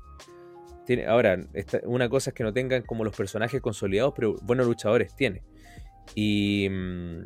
Tiene, 0.85 1.05
ahora, 1.05 1.39
una 1.85 2.09
cosa 2.09 2.29
es 2.29 2.33
que 2.33 2.43
no 2.43 2.53
tengan 2.53 2.83
como 2.83 3.03
los 3.03 3.15
personajes 3.15 3.61
consolidados, 3.61 4.13
pero 4.15 4.35
buenos 4.43 4.67
luchadores 4.67 5.15
tiene. 5.15 5.43
Y, 6.13 6.67
mm, 6.69 7.25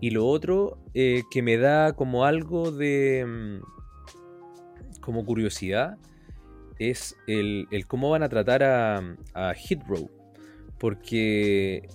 y 0.00 0.10
lo 0.10 0.26
otro 0.26 0.78
eh, 0.94 1.22
que 1.30 1.42
me 1.42 1.56
da 1.56 1.94
como 1.94 2.24
algo 2.24 2.70
de 2.70 3.24
mm, 3.26 5.00
como 5.00 5.24
curiosidad 5.24 5.98
es 6.78 7.16
el, 7.26 7.66
el 7.70 7.86
cómo 7.86 8.10
van 8.10 8.22
a 8.22 8.28
tratar 8.28 8.62
a, 8.62 8.98
a. 9.34 9.54
Porque 10.78 11.88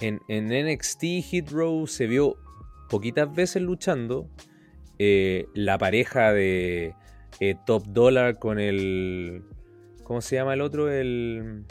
en, 0.00 0.20
en 0.28 0.48
NXT 0.48 1.02
Hit 1.22 1.50
Row 1.50 1.86
se 1.86 2.06
vio 2.06 2.36
poquitas 2.88 3.32
veces 3.32 3.62
luchando. 3.62 4.28
eh, 4.98 5.46
la 5.54 5.78
pareja 5.78 6.32
de 6.32 6.94
eh, 7.40 7.54
Top 7.66 7.84
Dollar 7.86 8.38
con 8.38 8.58
el. 8.58 9.42
¿Cómo 10.04 10.20
se 10.20 10.36
llama 10.36 10.54
el 10.54 10.60
otro? 10.60 10.90
El. 10.90 11.64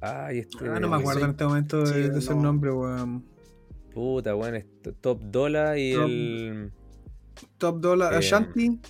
Ay, 0.00 0.38
este. 0.40 0.68
Ah, 0.68 0.78
no 0.80 0.88
me 0.88 0.96
acuerdo 0.96 1.24
en 1.24 1.30
este 1.30 1.44
momento 1.44 1.82
de, 1.84 1.86
Sí, 1.86 2.08
de 2.28 2.34
no. 2.34 2.42
nombre, 2.42 2.70
weón. 2.72 3.24
Puta, 3.92 4.34
es 4.56 4.64
T- 4.82 4.92
Top 4.92 5.20
Dollar 5.22 5.76
y 5.78 5.92
Top- 5.94 6.04
el. 6.08 6.72
Top 7.58 7.80
Dollar 7.80 8.12
Eh, 8.12 8.16
Ashanti. 8.16 8.80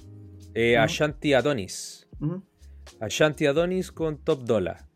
eh, 0.54 0.74
¿no? 0.76 0.82
Ashanti 0.82 1.32
Adonis. 1.34 2.08
Ashanti 3.00 3.46
Adonis 3.46 3.90
con 3.92 4.18
Top 4.18 4.44
Dollar. 4.44 4.86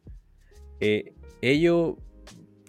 Eh, 0.81 1.15
ellos, 1.43 1.95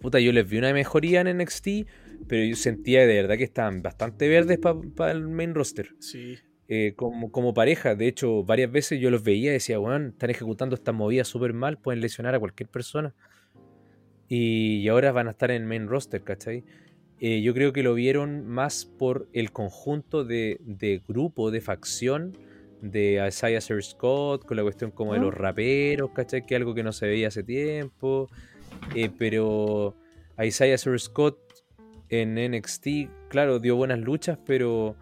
puta, 0.01 0.19
yo 0.19 0.31
les 0.31 0.47
vi 0.49 0.57
una 0.57 0.73
mejoría 0.73 1.21
en 1.21 1.27
NXT, 1.37 1.85
pero 2.27 2.43
yo 2.43 2.55
sentía 2.55 3.01
de 3.01 3.21
verdad 3.21 3.37
que 3.37 3.43
estaban 3.43 3.81
bastante 3.81 4.27
verdes 4.27 4.59
para 4.59 5.11
el 5.11 5.27
main 5.27 5.53
roster. 5.53 5.89
Sí. 5.99 6.35
Eh, 6.69 6.93
como, 6.97 7.31
como 7.31 7.53
pareja. 7.53 7.95
De 7.95 8.07
hecho, 8.07 8.43
varias 8.43 8.71
veces 8.71 8.99
yo 8.99 9.09
los 9.09 9.23
veía 9.23 9.51
y 9.51 9.53
decía, 9.53 9.79
weón, 9.79 10.07
están 10.07 10.29
ejecutando 10.29 10.75
estas 10.75 10.93
movidas 10.93 11.27
súper 11.29 11.53
mal, 11.53 11.77
pueden 11.77 12.01
lesionar 12.01 12.35
a 12.35 12.39
cualquier 12.39 12.67
persona. 12.69 13.13
Y, 14.27 14.79
y 14.81 14.87
ahora 14.89 15.11
van 15.11 15.27
a 15.27 15.31
estar 15.31 15.51
en 15.51 15.65
main 15.65 15.87
roster, 15.87 16.21
¿cachai? 16.23 16.63
Eh, 17.19 17.41
yo 17.41 17.53
creo 17.53 17.71
que 17.73 17.83
lo 17.83 17.93
vieron 17.93 18.45
más 18.45 18.85
por 18.85 19.27
el 19.33 19.51
conjunto 19.51 20.23
de, 20.25 20.59
de 20.61 21.01
grupo, 21.07 21.49
de 21.51 21.61
facción 21.61 22.37
de 22.81 23.25
Isaiah 23.27 23.61
Sir 23.61 23.81
Scott, 23.81 24.45
con 24.45 24.57
la 24.57 24.63
cuestión 24.63 24.91
como 24.91 25.13
de 25.13 25.19
Ah. 25.19 25.23
los 25.23 25.33
raperos, 25.33 26.11
¿cachai? 26.11 26.45
Que 26.45 26.55
algo 26.55 26.75
que 26.75 26.83
no 26.83 26.91
se 26.91 27.07
veía 27.07 27.29
hace 27.29 27.43
tiempo. 27.43 28.29
Eh, 28.93 29.09
pero 29.17 29.95
Isaiah 30.37 30.77
Sir 30.77 30.99
Scott 30.99 31.39
en 32.09 32.35
NXT, 32.37 33.09
claro, 33.29 33.59
dio 33.59 33.75
buenas 33.77 33.99
luchas, 33.99 34.37
pero 34.45 34.95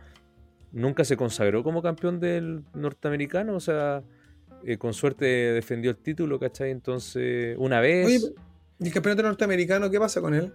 nunca 0.76 1.06
se 1.06 1.18
consagró 1.18 1.64
como 1.64 1.82
campeón 1.82 2.20
del 2.20 2.64
norteamericano. 2.76 3.56
O 3.56 3.60
sea, 3.60 4.04
eh, 4.64 4.78
con 4.78 4.94
suerte 4.94 5.26
defendió 5.26 5.90
el 5.90 5.98
título, 5.98 6.40
¿cachai? 6.40 6.70
Entonces, 6.70 7.56
una 7.58 7.80
vez. 7.80 8.06
Oye, 8.06 8.20
¿y 8.80 8.88
el 8.88 8.94
campeonato 8.94 9.24
norteamericano 9.24 9.90
qué 9.90 10.00
pasa 10.00 10.22
con 10.22 10.36
él? 10.36 10.54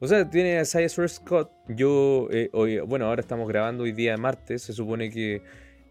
O 0.00 0.08
sea, 0.08 0.28
tiene 0.28 0.58
a 0.58 0.62
Isaiah 0.62 0.88
Scott. 0.88 1.52
Yo, 1.68 2.26
eh, 2.32 2.50
hoy, 2.52 2.80
bueno, 2.80 3.06
ahora 3.06 3.20
estamos 3.20 3.46
grabando 3.46 3.84
hoy 3.84 3.92
día 3.92 4.16
martes. 4.16 4.62
Se 4.62 4.72
supone 4.72 5.10
que 5.10 5.42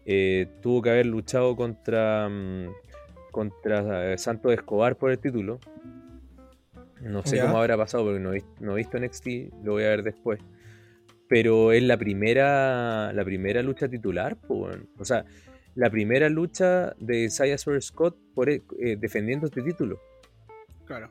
eh, 0.04 0.48
tuvo 0.60 0.82
que 0.82 0.90
haber 0.90 1.06
luchado 1.06 1.56
contra, 1.56 2.28
mm, 2.28 2.66
contra 3.30 4.12
eh, 4.12 4.18
Santos 4.18 4.52
Escobar 4.52 4.96
por 4.96 5.12
el 5.12 5.18
título. 5.18 5.60
No 7.00 7.24
sé 7.24 7.40
cómo 7.40 7.58
habrá 7.58 7.76
pasado 7.76 8.04
porque 8.04 8.20
no 8.20 8.34
he, 8.34 8.44
no 8.60 8.72
he 8.72 8.76
visto 8.76 8.98
NXT, 8.98 9.26
lo 9.64 9.72
voy 9.72 9.84
a 9.84 9.88
ver 9.88 10.02
después. 10.02 10.40
Pero 11.32 11.72
es 11.72 11.82
la 11.82 11.96
primera, 11.96 13.10
la 13.14 13.24
primera 13.24 13.62
lucha 13.62 13.88
titular, 13.88 14.36
weón. 14.50 14.86
o 14.98 15.04
sea, 15.06 15.24
la 15.74 15.88
primera 15.88 16.28
lucha 16.28 16.94
de 16.98 17.24
Isaiah 17.24 17.56
Scott 17.56 18.18
por, 18.34 18.50
eh, 18.50 18.60
defendiendo 18.98 19.46
este 19.46 19.62
título. 19.62 19.98
Claro. 20.84 21.10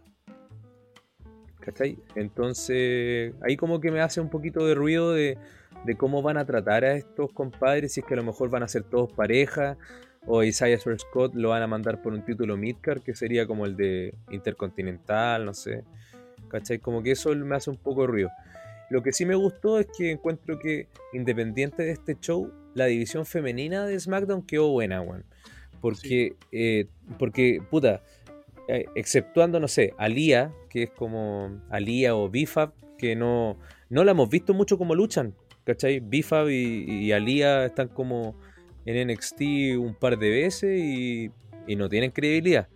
¿Cachai? 1.59 1.97
Entonces, 2.13 3.33
ahí 3.41 3.57
como 3.57 3.81
que 3.81 3.89
me 3.89 3.99
hace 3.99 4.21
un 4.21 4.29
poquito 4.29 4.67
de 4.67 4.75
ruido 4.75 5.11
de, 5.11 5.39
de 5.85 5.95
cómo 5.95 6.21
van 6.21 6.37
a 6.37 6.45
tratar 6.45 6.85
a 6.85 6.93
estos 6.93 7.33
compadres, 7.33 7.93
si 7.93 8.01
es 8.01 8.05
que 8.05 8.13
a 8.13 8.17
lo 8.17 8.23
mejor 8.23 8.51
van 8.51 8.61
a 8.61 8.67
ser 8.67 8.83
todos 8.83 9.11
pareja, 9.13 9.75
o 10.27 10.43
Isaiah 10.43 10.77
Scott 10.77 11.33
lo 11.33 11.49
van 11.49 11.63
a 11.63 11.67
mandar 11.67 11.99
por 11.99 12.13
un 12.13 12.23
título 12.23 12.57
midcard, 12.57 13.01
que 13.01 13.15
sería 13.15 13.47
como 13.47 13.65
el 13.65 13.75
de 13.75 14.13
Intercontinental, 14.29 15.45
no 15.45 15.55
sé. 15.55 15.83
¿Cachai? 16.47 16.77
Como 16.77 17.01
que 17.01 17.09
eso 17.09 17.35
me 17.35 17.55
hace 17.55 17.71
un 17.71 17.77
poco 17.77 18.01
de 18.01 18.07
ruido. 18.07 18.29
Lo 18.91 19.01
que 19.01 19.13
sí 19.13 19.25
me 19.25 19.35
gustó 19.35 19.79
es 19.79 19.87
que 19.97 20.11
encuentro 20.11 20.59
que, 20.59 20.89
independiente 21.13 21.81
de 21.83 21.91
este 21.91 22.17
show, 22.19 22.51
la 22.73 22.87
división 22.87 23.25
femenina 23.25 23.85
de 23.85 23.97
SmackDown 23.97 24.45
quedó 24.45 24.69
buena, 24.69 25.01
weón. 25.01 25.23
Porque, 25.79 26.35
eh, 26.51 26.87
porque, 27.17 27.63
puta, 27.71 28.03
eh, 28.67 28.83
exceptuando, 28.95 29.61
no 29.61 29.69
sé, 29.69 29.93
Alía, 29.97 30.53
que 30.69 30.83
es 30.83 30.89
como 30.89 31.61
Alía 31.69 32.17
o 32.17 32.29
Bifab, 32.29 32.73
que 32.97 33.15
no, 33.15 33.57
no 33.89 34.03
la 34.03 34.11
hemos 34.11 34.29
visto 34.29 34.53
mucho 34.53 34.77
como 34.77 34.93
luchan, 34.93 35.35
¿cachai? 35.63 36.01
Bifab 36.01 36.49
y, 36.49 36.83
y 36.83 37.13
Alía 37.13 37.65
están 37.65 37.87
como 37.87 38.35
en 38.85 39.07
NXT 39.07 39.41
un 39.79 39.95
par 39.97 40.19
de 40.19 40.29
veces 40.31 40.81
y, 40.83 41.31
y 41.65 41.77
no 41.77 41.87
tienen 41.87 42.11
credibilidad. 42.11 42.67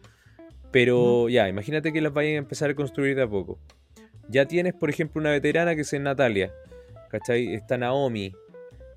Pero 0.72 1.28
ya, 1.28 1.50
imagínate 1.50 1.92
que 1.92 2.00
las 2.00 2.14
vayan 2.14 2.36
a 2.36 2.38
empezar 2.38 2.70
a 2.70 2.76
construir 2.76 3.18
de 3.18 3.24
a 3.24 3.28
poco. 3.28 3.60
Ya 4.30 4.46
tienes, 4.46 4.74
por 4.74 4.90
ejemplo, 4.90 5.22
una 5.22 5.32
veterana 5.32 5.76
que 5.76 5.82
es 5.82 5.94
Natalia, 6.00 6.52
¿cachai? 7.10 7.54
Está 7.54 7.78
Naomi, 7.78 8.34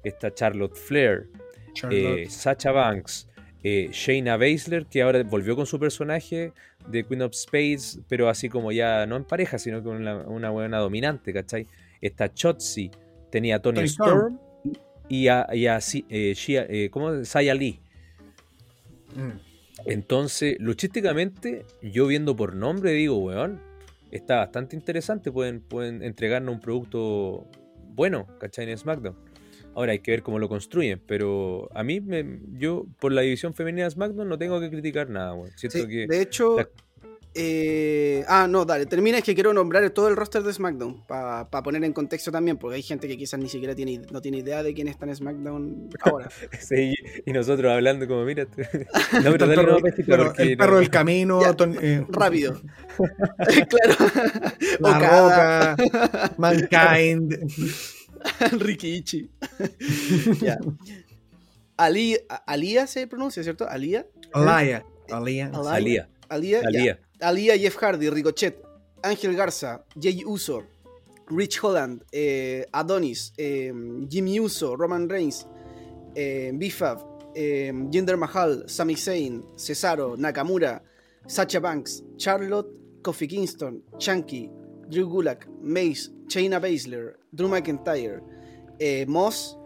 está 0.03 0.33
Charlotte 0.33 0.75
Flair, 0.75 1.29
Charlotte. 1.75 2.21
eh, 2.21 2.31
Sacha 2.31 2.73
Banks, 2.73 3.29
eh, 3.63 3.89
Shayna 3.93 4.37
Baszler, 4.37 4.87
que 4.87 5.03
ahora 5.03 5.23
volvió 5.25 5.55
con 5.55 5.67
su 5.67 5.79
personaje 5.79 6.53
de 6.89 7.05
Queen 7.05 7.23
of 7.23 7.35
Spades, 7.35 8.01
pero 8.09 8.29
así 8.29 8.49
como 8.49 8.73
ya 8.73 9.05
no 9.07 9.17
en 9.17 9.25
pareja, 9.25 9.59
sino 9.59 9.83
con 9.83 9.97
una, 9.97 10.17
una 10.17 10.51
buena 10.51 10.79
dominante, 10.79 11.33
¿cachai? 11.33 11.67
Está 12.01 12.33
Chotzi, 12.33 12.91
tenía 13.31 13.57
a 13.57 13.59
Tony, 13.61 13.75
Tony 13.77 13.87
Storm, 13.89 14.39
y 15.09 15.29
a, 15.29 15.47
y 15.53 15.67
a 15.67 15.77
eh, 15.77 16.33
Shia- 16.35 16.67
eh, 16.69 16.89
¿cómo? 16.91 17.25
Saya 17.25 17.55
Lee. 17.55 17.81
Mm. 19.15 19.39
Entonces, 19.87 20.57
luchísticamente, 20.59 21.65
yo 21.83 22.07
viendo 22.07 22.35
por 22.37 22.55
nombre 22.55 22.93
digo, 22.93 23.19
weón, 23.19 23.61
está 24.11 24.37
bastante 24.37 24.77
interesante, 24.77 25.31
pueden, 25.33 25.61
pueden 25.61 26.03
entregarnos 26.03 26.55
un 26.55 26.61
producto 26.61 27.47
bueno, 27.95 28.27
¿cachai? 28.39 28.71
En 28.71 28.79
SmackDown. 28.79 29.17
Ahora 29.75 29.93
hay 29.93 29.99
que 30.01 30.11
ver 30.11 30.23
cómo 30.23 30.39
lo 30.39 30.49
construyen, 30.49 31.01
pero 31.07 31.69
a 31.75 31.85
mí, 31.85 32.01
me- 32.01 32.41
yo 32.59 32.87
por 33.01 33.13
la 33.13 33.21
división 33.23 33.55
femenina 33.55 33.85
de 33.85 33.91
SmackDown 33.91 34.29
no 34.29 34.39
tengo 34.39 34.59
que 34.61 34.71
criticar 34.71 35.09
nada. 35.11 35.35
Siento 35.57 35.79
Sí, 35.79 35.87
que... 35.89 36.07
de 36.07 36.23
hecho. 36.23 36.57
la- 36.57 36.69
eh, 37.41 38.25
ah, 38.27 38.49
no, 38.51 38.65
dale, 38.65 38.85
termina. 38.87 39.19
Es 39.19 39.25
que 39.25 39.35
quiero 39.35 39.53
nombrar 39.55 39.89
todo 39.91 40.09
el 40.09 40.17
roster 40.17 40.43
de 40.43 40.53
SmackDown. 40.53 41.05
Para 41.07 41.49
poner 41.63 41.85
en 41.85 41.93
contexto 41.93 42.33
también, 42.33 42.57
porque 42.57 42.75
hay 42.77 42.83
gente 42.83 43.07
que 43.07 43.17
quizás 43.17 43.39
ni 43.39 43.49
siquiera 43.49 43.75
tiene, 43.77 44.01
no 44.11 44.21
tiene 44.21 44.39
idea 44.39 44.63
de 44.65 44.75
quién 44.75 44.89
está 44.89 45.07
en 45.07 45.15
SmackDown 45.15 45.89
ahora. 46.01 46.29
Sí, 46.61 46.95
y 47.25 47.33
nosotros 47.33 47.71
hablando 47.73 48.09
como, 48.09 48.25
mira, 48.25 48.45
no, 49.23 49.31
pero 49.33 49.47
dale 49.47 49.53
el 49.55 50.07
perro, 50.57 50.75
no- 50.75 50.79
del 50.81 50.91
camino, 50.91 51.41
Ya. 51.41 51.55
Ton- 51.55 51.79
eh, 51.81 52.05
Rápido. 52.09 52.61
claro. 53.69 53.97
La 54.81 54.99
Roca, 54.99 55.77
Mankind. 56.37 57.39
Ricky 58.59 58.95
Ichi. 58.97 59.31
ya. 60.41 60.59
Ali, 61.77 62.19
Alía 62.47 62.87
se 62.89 63.07
pronuncia, 63.07 63.43
¿cierto? 63.45 63.69
Alía. 63.69 64.07
Alaya. 64.33 64.85
Alía, 65.11 65.51
Alía. 65.65 66.09
ya. 66.29 66.69
Alía. 66.69 66.99
Alía, 67.21 67.57
Jeff 67.57 67.77
Hardy, 67.83 68.11
Ricochet, 68.11 68.63
Ángel 69.03 69.35
Garza, 69.35 69.85
Jay 70.01 70.25
Uso, 70.25 70.65
Rich 71.31 71.59
Holland, 71.63 72.05
eh, 72.13 72.65
Adonis, 72.73 73.33
eh, 73.37 73.73
Jimmy 74.09 74.41
Uso, 74.41 74.77
Roman 74.77 75.09
Reigns, 75.09 75.47
eh, 76.15 76.51
Bifab, 76.55 76.99
eh, 77.35 77.73
Jinder 77.91 78.17
Mahal, 78.17 78.65
Sami 78.69 78.95
Zayn, 78.95 79.43
Cesaro, 79.57 80.17
Nakamura, 80.17 80.83
Sacha 81.27 81.61
Banks, 81.61 82.03
Charlotte, 82.17 82.69
Kofi 83.03 83.29
Kingston, 83.29 83.83
Chunky, 83.99 84.51
Drew 84.89 85.07
Gulak, 85.09 85.47
Mace, 85.61 86.11
Shayna 86.29 86.61
Baszler, 86.61 87.15
Drew 87.35 87.49
McIntyre, 87.49 88.23
Moss, 89.07 89.57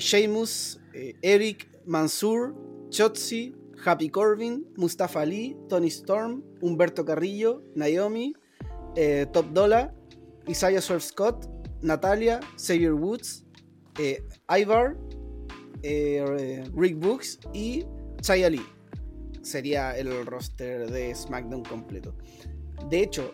Sheamus, 0.00 0.78
Eric, 1.22 1.68
Mansur, 1.86 2.54
Chotzi, 2.90 3.54
Happy 3.84 4.08
Corbin, 4.08 4.64
Mustafa 4.76 5.20
Ali, 5.20 5.56
Tony 5.68 5.88
Storm, 5.88 6.42
Humberto 6.60 7.04
Carrillo, 7.04 7.62
Naomi, 7.74 8.34
eh, 8.96 9.26
Top 9.32 9.52
Dollar, 9.52 9.94
Isaiah 10.48 10.80
Swerve 10.80 11.02
Scott, 11.02 11.46
Natalia, 11.82 12.40
Xavier 12.56 12.94
Woods, 12.94 13.44
eh, 13.98 14.22
Ivar, 14.48 14.96
eh, 15.82 16.64
Rick 16.74 16.98
Books 16.98 17.38
y 17.52 17.84
Chaya 18.20 18.50
Lee. 18.50 18.66
Sería 19.42 19.96
el 19.96 20.26
roster 20.26 20.90
de 20.90 21.14
SmackDown 21.14 21.62
completo. 21.64 22.14
De 22.88 23.02
hecho, 23.02 23.32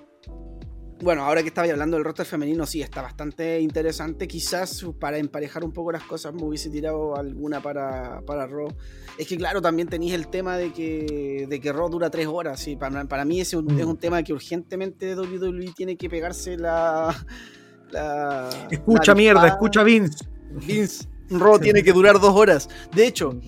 Bueno, 1.05 1.23
ahora 1.25 1.43
que 1.43 1.49
estaba 1.49 1.69
hablando 1.71 1.99
del 1.99 2.05
roster 2.05 2.25
femenino, 2.25 2.65
sí, 2.65 2.81
está 2.81 3.03
bastante 3.03 3.61
interesante. 3.61 4.27
Quizás 4.27 4.85
para 4.99 5.19
emparejar 5.19 5.63
un 5.63 5.71
poco 5.73 5.93
las 5.93 6.03
cosas 6.05 6.33
me 6.33 6.43
hubiese 6.45 6.71
tirado 6.71 7.15
alguna 7.15 7.61
para, 7.61 8.23
para 8.23 8.47
Raw. 8.47 8.69
Es 9.19 9.29
que 9.29 9.37
claro, 9.37 9.61
también 9.61 9.87
tenéis 9.87 10.15
el 10.15 10.29
tema 10.29 10.57
de 10.57 10.73
que, 10.73 11.47
de 11.47 11.61
que 11.61 11.73
Raw 11.75 11.91
dura 11.91 12.09
tres 12.09 12.27
horas. 12.27 12.59
Sí, 12.59 12.77
para, 12.77 13.05
para 13.05 13.27
mí 13.27 13.39
ese 13.41 13.57
es 13.57 13.63
un, 13.63 13.75
Mm. 13.75 13.79
es 13.81 13.85
un 13.85 13.99
tema 13.99 14.23
que 14.23 14.33
urgentemente 14.33 15.15
WWE 15.15 15.73
tiene 15.77 15.97
que 15.97 16.09
pegarse 16.09 16.57
la... 16.57 17.15
la 17.91 18.49
Escucha 18.71 19.13
la 19.13 19.15
mierda, 19.17 19.47
escucha 19.47 19.83
Vince. 19.83 20.25
Vince, 20.67 21.07
Raw 21.29 21.59
tiene 21.59 21.83
que 21.83 21.93
durar 21.93 22.19
dos 22.19 22.35
horas. 22.35 22.69
De 22.95 23.07
hecho, 23.07 23.39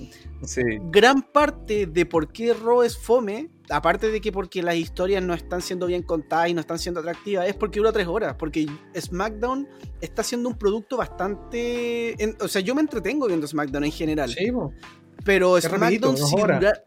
Sí. 0.43 0.61
gran 0.91 1.23
parte 1.23 1.87
de 1.87 2.05
por 2.05 2.31
qué 2.31 2.53
Raw 2.53 2.83
es 2.83 2.99
fome, 2.99 3.49
aparte 3.71 4.11
de 4.11 4.21
que 4.21 4.33
porque 4.33 4.63
las 4.63 4.77
historias 4.77 5.23
no 5.23 5.35
están 5.35 5.61
siendo 5.63 5.87
bien 5.87 6.03
contadas 6.03 6.49
y 6.49 6.55
no 6.55 6.61
están 6.61 6.79
siendo 6.79 7.01
atractivas, 7.01 7.47
es 7.49 7.55
porque 7.55 7.79
dura 7.81 7.93
tres 7.93 8.07
horas. 8.07 8.35
Porque 8.39 8.67
SmackDown 8.99 9.69
está 10.01 10.23
siendo 10.23 10.49
un 10.49 10.57
producto 10.59 10.97
bastante. 10.97 12.23
en- 12.23 12.37
o 12.41 12.49
sea, 12.49 12.61
yo 12.63 12.75
me 12.75 12.81
entretengo 12.81 13.27
viendo 13.27 13.47
SmackDown 13.47 13.85
en 13.85 13.93
general. 13.93 14.31
Sí. 14.31 14.37
Pero 15.25 15.57
SmackDown, 15.61 16.17
si 16.27 16.37
dura- 16.37 16.83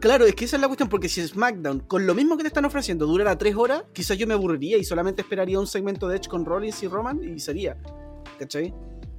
Claro, 0.00 0.24
es 0.26 0.34
que 0.34 0.46
esa 0.46 0.56
es 0.56 0.60
la 0.62 0.66
cuestión, 0.66 0.88
porque 0.88 1.08
si 1.08 1.24
SmackDown, 1.26 1.80
con 1.80 2.06
lo 2.08 2.14
mismo 2.14 2.36
que 2.36 2.42
te 2.42 2.48
están 2.48 2.64
ofreciendo, 2.64 3.06
durara 3.06 3.38
tres 3.38 3.54
horas, 3.54 3.84
quizás 3.92 4.18
yo 4.18 4.26
me 4.26 4.34
aburriría 4.34 4.76
y 4.76 4.82
solamente 4.84 5.22
esperaría 5.22 5.60
un 5.60 5.66
segmento 5.68 6.08
de 6.08 6.16
Edge 6.16 6.28
con 6.28 6.44
Rollins 6.44 6.82
y 6.82 6.88
Roman 6.88 7.22
y 7.22 7.38
sería. 7.38 7.76
¿Cachai? 8.38 8.74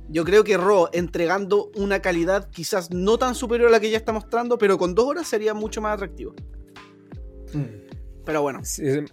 Yo 0.10 0.26
creo 0.26 0.44
que 0.44 0.58
Raw 0.58 0.90
entregando 0.92 1.72
una 1.78 2.02
calidad 2.02 2.50
quizás 2.50 2.92
no 2.92 3.18
tan 3.18 3.34
superior 3.34 3.70
a 3.70 3.72
la 3.72 3.80
que 3.80 3.90
ya 3.90 3.98
está 3.98 4.12
mostrando, 4.12 4.58
pero 4.58 4.78
con 4.78 4.94
dos 4.94 5.06
horas 5.06 5.26
sería 5.28 5.54
mucho 5.54 5.80
más 5.80 5.94
atractivo. 5.94 6.34
Mm. 7.54 7.84
Pero 8.26 8.42
bueno. 8.42 8.62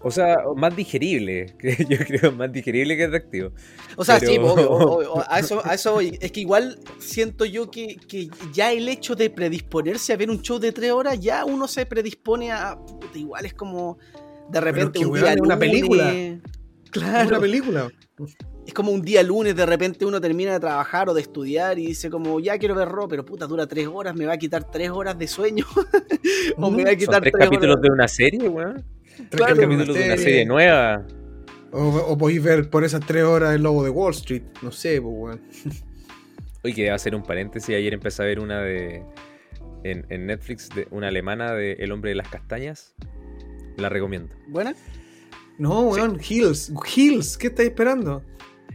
O 0.03 0.11
sea, 0.13 0.37
más 0.57 0.77
digerible. 0.77 1.55
Yo 1.89 1.99
creo 1.99 2.31
más 2.31 2.53
digerible 2.53 2.97
que 2.97 3.05
atractivo. 3.05 3.51
O 3.97 4.05
sea, 4.05 4.21
Pero- 4.21 4.33
sí, 4.33 4.39
obvio, 4.39 4.71
obvio, 4.71 5.13
obvio, 5.13 5.25
a, 5.29 5.41
eso, 5.41 5.61
a 5.65 5.75
eso 5.75 5.95
voy. 5.95 6.17
Es 6.21 6.31
que 6.31 6.41
igual 6.41 6.79
siento 7.01 7.45
yo 7.45 7.71
que, 7.73 7.97
que 8.09 8.29
ya 8.53 8.73
el 8.73 8.89
hecho 8.89 9.17
de 9.17 9.29
predisponerse 9.31 10.13
a 10.13 10.17
ver 10.17 10.31
un 10.31 10.41
show 10.43 10.61
de 10.61 10.71
tres 10.71 10.93
horas, 10.93 11.19
ya 11.19 11.45
uno 11.45 11.67
se 11.67 11.87
predispone 11.87 12.53
a. 12.53 12.77
puta, 12.77 13.19
igual 13.19 13.47
es 13.47 13.55
como. 13.55 13.99
De 14.49 14.61
repente 14.61 15.01
que, 15.01 15.07
un 15.07 15.19
día 15.19 15.33
es 15.33 15.41
una 15.41 15.59
película. 15.59 16.13
Es 16.13 16.39
Claro. 16.91 17.29
una 17.29 17.41
película. 17.41 17.91
Es 18.71 18.75
como 18.75 18.93
un 18.93 19.03
día 19.03 19.21
lunes, 19.25 19.57
de 19.57 19.67
repente 19.67 20.07
uno 20.07 20.21
termina 20.21 20.53
de 20.53 20.61
trabajar 20.61 21.09
o 21.09 21.13
de 21.13 21.23
estudiar 21.23 21.77
y 21.81 21.87
dice 21.87 22.09
como, 22.09 22.39
ya 22.39 22.57
quiero 22.57 22.77
ver 22.77 22.89
Raw, 22.89 23.09
pero 23.09 23.25
puta, 23.25 23.49
dura 23.49 23.67
tres 23.67 23.89
horas, 23.89 24.15
me 24.15 24.27
va 24.27 24.35
a 24.35 24.39
quitar 24.39 24.71
tres 24.71 24.91
horas 24.91 25.19
de 25.19 25.27
sueño. 25.27 25.67
o 26.57 26.71
me 26.71 26.85
va 26.85 26.93
a 26.93 26.95
quitar 26.95 27.21
tres 27.21 27.33
tres 27.33 27.47
capítulos 27.47 27.79
horas. 27.79 27.83
de 27.83 27.91
una 27.91 28.07
serie, 28.07 28.49
weón. 28.49 28.85
Tres 29.29 29.29
Claro. 29.31 29.57
Capítulos 29.57 29.97
de 29.97 30.05
una 30.05 30.17
serie 30.17 30.47
nueva. 30.47 31.05
O, 31.73 31.85
o 31.85 32.17
podéis 32.17 32.45
ver 32.45 32.71
por 32.71 32.85
esas 32.85 33.05
tres 33.05 33.25
horas 33.25 33.57
el 33.57 33.63
lobo 33.65 33.83
de 33.83 33.91
Wall 33.91 34.13
Street. 34.13 34.45
No 34.63 34.71
sé, 34.71 35.03
pues, 35.03 35.15
weón. 35.17 35.41
Oye, 36.63 36.73
que 36.73 36.91
hacer 36.93 37.17
un 37.17 37.25
paréntesis. 37.25 37.75
Ayer 37.75 37.93
empecé 37.93 38.23
a 38.23 38.27
ver 38.27 38.39
una 38.39 38.61
de. 38.61 39.03
En, 39.83 40.07
en 40.11 40.27
Netflix, 40.27 40.69
de 40.69 40.87
una 40.93 41.09
alemana 41.09 41.55
de 41.55 41.73
El 41.73 41.91
hombre 41.91 42.11
de 42.11 42.15
las 42.15 42.29
castañas. 42.29 42.95
La 43.79 43.89
recomiendo. 43.89 44.33
¿Buena? 44.47 44.77
No, 45.59 45.81
weón, 45.81 46.21
Hills. 46.21 46.73
Hills, 46.95 47.37
¿qué 47.37 47.49
estáis 47.49 47.71
esperando? 47.71 48.23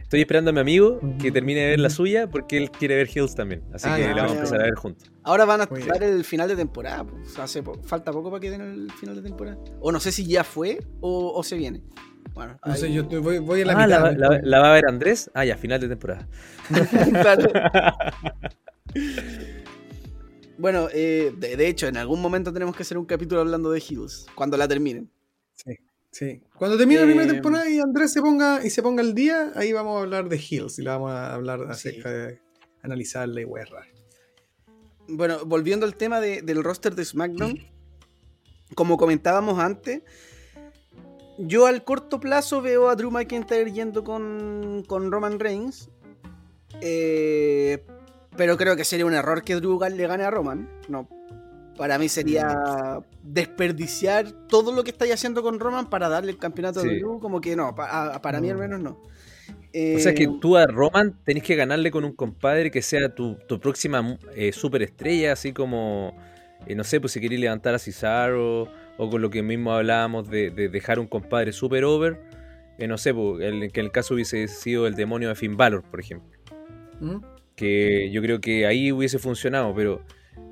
Estoy 0.06 0.20
esperando 0.20 0.50
a 0.50 0.52
mi 0.52 0.60
amigo 0.60 1.00
que 1.20 1.32
termine 1.32 1.60
de 1.62 1.66
ver 1.70 1.80
la 1.80 1.90
suya 1.90 2.30
porque 2.30 2.56
él 2.56 2.70
quiere 2.70 2.94
ver 2.94 3.08
Hills 3.12 3.34
también. 3.34 3.64
Así 3.74 3.88
Ah, 3.90 3.96
que 3.96 4.06
la 4.06 4.14
vamos 4.14 4.30
a 4.30 4.34
empezar 4.36 4.60
a 4.60 4.64
ver 4.64 4.74
juntos. 4.76 5.10
Ahora 5.24 5.44
van 5.44 5.62
a 5.62 5.66
dar 5.66 6.02
el 6.04 6.22
final 6.24 6.46
de 6.48 6.54
temporada. 6.54 7.02
pues, 7.04 7.36
hace 7.40 7.60
po- 7.60 7.80
falta 7.82 8.12
poco 8.12 8.30
para 8.30 8.40
que 8.40 8.50
den 8.50 8.60
el 8.60 8.92
final 8.92 9.16
de 9.16 9.22
temporada. 9.22 9.58
O 9.80 9.90
no 9.90 9.98
sé 9.98 10.12
si 10.12 10.24
ya 10.24 10.44
fue 10.44 10.78
o, 11.00 11.32
o 11.34 11.42
se 11.42 11.56
viene. 11.56 11.82
Bueno, 12.34 12.56
No 12.64 12.72
ahí- 12.72 12.78
sé, 12.80 12.92
yo 12.92 13.02
estoy- 13.02 13.18
voy, 13.18 13.38
voy 13.40 13.62
a 13.62 13.66
la 13.66 13.72
Ah, 13.72 13.84
mitad. 13.86 13.88
¿la, 14.16 14.28
la- 14.30 14.40
la 14.42 14.60
va 14.60 14.70
a 14.70 14.74
ver 14.74 14.84
Andrés? 14.88 15.28
Ah, 15.34 15.44
ya, 15.44 15.56
final 15.56 15.80
de 15.80 15.88
temporada. 15.88 16.28
Bueno, 20.58 20.88
eh, 20.92 21.34
de, 21.36 21.56
de 21.56 21.68
hecho, 21.68 21.86
en 21.86 21.98
algún 21.98 22.22
momento 22.22 22.50
tenemos 22.52 22.74
que 22.74 22.82
hacer 22.82 22.96
un 22.96 23.04
capítulo 23.04 23.42
hablando 23.42 23.70
de 23.70 23.82
Hills, 23.86 24.26
cuando 24.34 24.56
la 24.56 24.66
terminen. 24.66 25.10
Sí, 25.52 25.72
sí. 26.18 26.42
Cuando 26.58 26.76
termine 26.78 27.00
la 27.00 27.06
primera 27.06 27.28
Eh, 27.30 27.32
temporada 27.34 27.68
y 27.68 27.78
Andrés 27.78 28.12
se 28.12 28.20
ponga 28.22 28.64
y 28.64 28.70
se 28.70 28.82
ponga 28.82 29.02
al 29.02 29.14
día, 29.14 29.52
ahí 29.54 29.72
vamos 29.72 29.98
a 29.98 30.02
hablar 30.02 30.28
de 30.28 30.36
Hills 30.36 30.78
y 30.78 30.82
la 30.82 30.92
vamos 30.92 31.12
a 31.12 31.34
hablar 31.34 31.60
Sí. 31.60 31.70
acerca 31.70 32.10
de 32.10 32.40
analizarla 32.82 33.40
y 33.40 33.44
guerra. 33.44 33.82
Bueno, 35.08 35.44
volviendo 35.44 35.86
al 35.86 35.94
tema 35.96 36.20
de- 36.20 36.42
del 36.42 36.64
roster 36.64 36.94
de 36.94 37.04
SmackDown, 37.04 37.58
como 38.74 38.96
comentábamos 38.96 39.58
antes, 39.60 40.02
yo 41.38 41.66
al 41.66 41.84
corto 41.84 42.18
plazo 42.18 42.62
veo 42.62 42.88
a 42.88 42.96
Drew 42.96 43.10
McIntyre 43.10 43.70
yendo 43.72 44.02
con, 44.02 44.82
con 44.88 45.12
Roman 45.12 45.38
Reigns, 45.38 45.90
eh, 46.80 47.84
pero 48.36 48.56
creo 48.56 48.74
que 48.76 48.84
sería 48.84 49.06
un 49.06 49.14
error 49.14 49.42
que 49.42 49.54
Drew 49.56 49.78
le 49.78 50.06
gane 50.06 50.24
a 50.24 50.30
Roman. 50.30 50.68
No, 50.88 51.08
para 51.76 51.98
mí 51.98 52.08
sería 52.08 53.00
desperdiciar 53.22 54.30
todo 54.48 54.72
lo 54.72 54.82
que 54.84 54.90
estáis 54.90 55.12
haciendo 55.12 55.42
con 55.42 55.60
Roman 55.60 55.88
para 55.90 56.08
darle 56.08 56.30
el 56.32 56.38
campeonato 56.38 56.80
Sí. 56.80 56.88
Drew, 56.88 57.20
como 57.20 57.40
que 57.40 57.56
no, 57.56 57.74
para 57.74 58.40
mí 58.40 58.48
al 58.50 58.56
No. 58.56 58.62
menos 58.62 58.80
no. 58.80 58.90
O 58.92 59.98
sea 59.98 60.12
Eh, 60.12 60.14
que 60.14 60.28
tú 60.40 60.56
a 60.56 60.66
Roman 60.66 61.18
tenés 61.24 61.42
que 61.42 61.54
ganarle 61.54 61.90
con 61.90 62.04
un 62.04 62.12
compadre 62.12 62.70
que 62.70 62.80
sea 62.82 63.14
tu, 63.14 63.36
tu 63.46 63.60
próxima 63.60 64.18
eh, 64.34 64.52
superestrella, 64.52 65.32
así 65.32 65.52
como, 65.52 66.16
eh, 66.66 66.74
no 66.74 66.82
sé, 66.82 67.00
pues 67.00 67.12
si 67.12 67.20
queréis 67.20 67.40
levantar 67.42 67.74
a 67.74 67.78
Cesaro 67.78 68.68
o 68.96 69.10
con 69.10 69.20
lo 69.20 69.28
que 69.28 69.42
mismo 69.42 69.72
hablábamos 69.74 70.30
de, 70.30 70.50
de 70.50 70.68
dejar 70.70 70.98
un 70.98 71.06
compadre 71.06 71.52
super 71.52 71.84
over, 71.84 72.22
eh, 72.78 72.86
no 72.88 72.96
sé, 72.96 73.12
pues, 73.12 73.42
el- 73.44 73.70
que 73.70 73.80
en 73.80 73.86
el 73.86 73.92
caso 73.92 74.14
hubiese 74.14 74.48
sido 74.48 74.86
el 74.86 74.94
demonio 74.94 75.28
de 75.28 75.34
Finn 75.34 75.56
Balor, 75.56 75.82
por 75.82 76.00
ejemplo. 76.00 76.30
¿Mm? 77.00 77.16
Que 77.54 78.10
yo 78.10 78.22
creo 78.22 78.40
que 78.40 78.66
ahí 78.66 78.92
hubiese 78.92 79.18
funcionado, 79.18 79.74
pero 79.74 80.00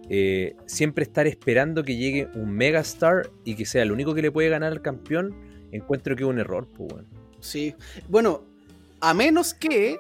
eh, 0.09 0.55
siempre 0.67 1.05
estar 1.05 1.27
esperando 1.27 1.83
que 1.85 1.97
llegue 1.97 2.29
un 2.35 2.51
megastar 2.53 3.31
y 3.45 3.55
que 3.55 3.67
sea 3.67 3.83
el 3.83 3.93
único 3.93 4.15
que 4.15 4.23
le 4.23 4.31
puede 4.31 4.49
ganar 4.49 4.73
al 4.73 4.83
campeón, 4.83 5.35
encuentro 5.73 6.15
que 6.17 6.23
es 6.25 6.29
un 6.29 6.39
error, 6.39 6.67
pues, 6.77 6.89
bueno. 6.93 7.09
Sí. 7.41 7.75
Bueno, 8.09 8.43
a 9.01 9.15
menos 9.15 9.55
que. 9.55 9.97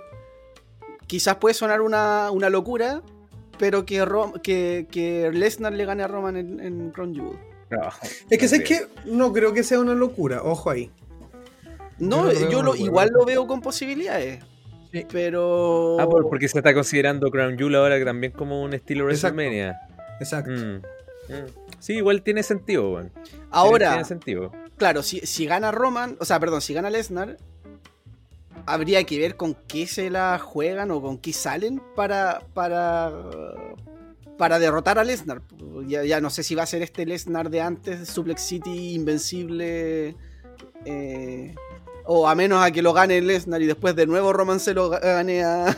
Quizás 1.06 1.36
puede 1.36 1.54
sonar 1.54 1.82
una, 1.82 2.30
una 2.30 2.48
locura, 2.48 3.02
pero 3.58 3.84
que, 3.84 4.02
Ro- 4.06 4.32
que, 4.42 4.86
que 4.90 5.30
Lesnar 5.32 5.74
le 5.74 5.84
gane 5.84 6.02
a 6.02 6.08
Roman 6.08 6.36
en, 6.36 6.60
en 6.60 6.90
Crown 6.92 7.14
Jewel. 7.14 7.38
Es 8.30 8.38
que 8.38 8.44
No 8.44 8.48
sé 8.48 8.62
creo. 8.64 8.88
que 9.04 9.10
no 9.10 9.32
creo 9.32 9.52
que 9.52 9.62
sea 9.64 9.80
una 9.80 9.94
locura, 9.94 10.42
ojo 10.42 10.70
ahí. 10.70 10.90
No, 11.98 12.32
Yo 12.50 12.62
lo 12.62 12.74
yo 12.74 12.84
igual 12.86 13.10
lo 13.12 13.24
veo 13.24 13.46
con 13.46 13.60
posibilidades. 13.60 14.42
Sí. 14.92 15.04
Pero. 15.12 15.98
Ah, 16.00 16.06
por- 16.08 16.28
porque 16.28 16.48
se 16.48 16.58
está 16.58 16.72
considerando 16.72 17.30
Crown 17.30 17.58
Jewel 17.58 17.74
ahora 17.76 17.98
que 17.98 18.04
también 18.04 18.32
como 18.32 18.62
un 18.62 18.72
estilo 18.74 19.08
Exacto. 19.10 19.36
WrestleMania. 19.36 19.78
Exacto. 20.20 20.50
Mm. 20.52 20.82
Sí, 21.78 21.94
igual 21.94 22.22
tiene 22.22 22.42
sentido, 22.42 22.90
weón. 22.92 23.10
Ahora, 23.50 23.90
Tiene 23.90 24.04
sentido. 24.04 24.52
claro, 24.76 25.02
si, 25.02 25.20
si 25.20 25.46
gana 25.46 25.70
Roman, 25.72 26.16
o 26.20 26.24
sea, 26.24 26.38
perdón, 26.40 26.60
si 26.60 26.74
gana 26.74 26.90
Lesnar, 26.90 27.36
habría 28.66 29.04
que 29.04 29.18
ver 29.18 29.36
con 29.36 29.54
qué 29.66 29.86
se 29.86 30.10
la 30.10 30.38
juegan 30.38 30.90
o 30.90 31.00
con 31.02 31.18
qué 31.18 31.32
salen 31.32 31.80
para. 31.96 32.42
para. 32.54 33.12
para 34.38 34.58
derrotar 34.58 34.98
a 34.98 35.04
Lesnar. 35.04 35.42
Ya, 35.86 36.04
ya 36.04 36.20
no 36.20 36.28
sé 36.30 36.42
si 36.42 36.54
va 36.54 36.62
a 36.64 36.66
ser 36.66 36.82
este 36.82 37.06
Lesnar 37.06 37.50
de 37.50 37.60
antes, 37.60 38.08
Suplex 38.08 38.42
City, 38.42 38.94
Invencible. 38.94 40.16
eh, 40.84 41.54
o 42.06 42.28
a 42.28 42.34
menos 42.34 42.62
a 42.62 42.70
que 42.70 42.82
lo 42.82 42.92
gane 42.92 43.20
Lesnar 43.22 43.62
y 43.62 43.66
después 43.66 43.96
de 43.96 44.06
nuevo 44.06 44.32
Roman 44.34 44.60
se 44.60 44.74
lo 44.74 44.90
ga- 44.90 45.00
gane 45.00 45.42
a, 45.42 45.74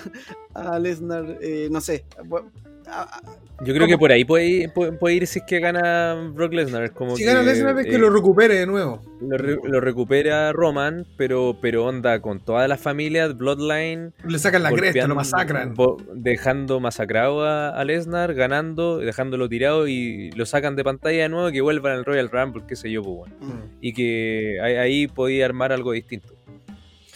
a 0.55 0.79
Lesnar. 0.79 1.39
eh, 1.41 1.69
no 1.71 1.81
sé. 1.81 2.05
Bu- 2.25 2.51
a- 2.89 3.03
a- 3.03 3.23
Yo 3.65 3.73
creo 3.73 3.87
que 3.87 3.97
por 3.97 4.13
ahí 4.13 4.25
puede 4.25 4.47
ir, 4.47 4.73
puede, 4.75 4.93
puede 4.93 5.15
ir 5.15 5.27
si 5.27 5.39
es 5.39 5.45
que 5.47 5.61
gana 5.61 6.31
Brock 6.35 6.53
Lesnar. 6.53 6.85
es 6.85 6.91
Como 6.91 7.17
si 7.17 7.23
que, 7.23 7.29
gana 7.31 7.43
Lesnar 7.43 7.79
es 7.79 7.87
que 7.87 7.95
eh, 7.95 7.99
lo 7.99 8.11
recupere 8.11 8.55
de 8.55 8.67
nuevo. 8.67 9.01
lo, 9.21 9.39
re- 9.39 9.57
lo 9.65 9.81
recupera 9.81 10.53
Roman, 10.53 11.07
pero, 11.17 11.57
pero 11.63 11.87
onda 11.87 12.21
con 12.21 12.41
todas 12.45 12.69
las 12.69 12.81
familias, 12.81 13.35
Bloodline. 13.37 14.13
Le 14.29 14.39
sacan 14.39 14.63
la 14.63 14.73
cresta, 14.73 15.07
lo 15.09 15.15
masacran. 15.15 15.73
bo- 15.75 15.97
Dejando 16.15 16.81
masacrado 16.81 17.45
a, 17.47 17.71
a 17.71 17.85
Lesnar, 17.85 18.35
ganando, 18.35 18.99
dejándolo 18.99 19.49
tirado 19.49 19.89
y 19.89 20.31
lo 20.33 20.45
sacan 20.45 20.77
de 20.77 20.85
pantalla 20.85 21.23
de 21.23 21.29
nuevo 21.31 21.51
que 21.51 21.63
vuelvan 21.63 21.93
al 21.93 22.05
Royal 22.05 22.29
Rumble, 22.29 22.65
qué 22.69 22.77
sé 22.77 22.91
yo, 22.91 23.03
pues, 23.03 23.17
bueno. 23.17 23.37
Mm. 23.41 23.61
Y 23.81 23.93
que 23.95 24.59
ahí, 24.63 24.75
ahí 24.77 25.07
podía 25.09 25.47
armar 25.47 25.73
algo 25.73 25.93
distinto. 25.93 26.35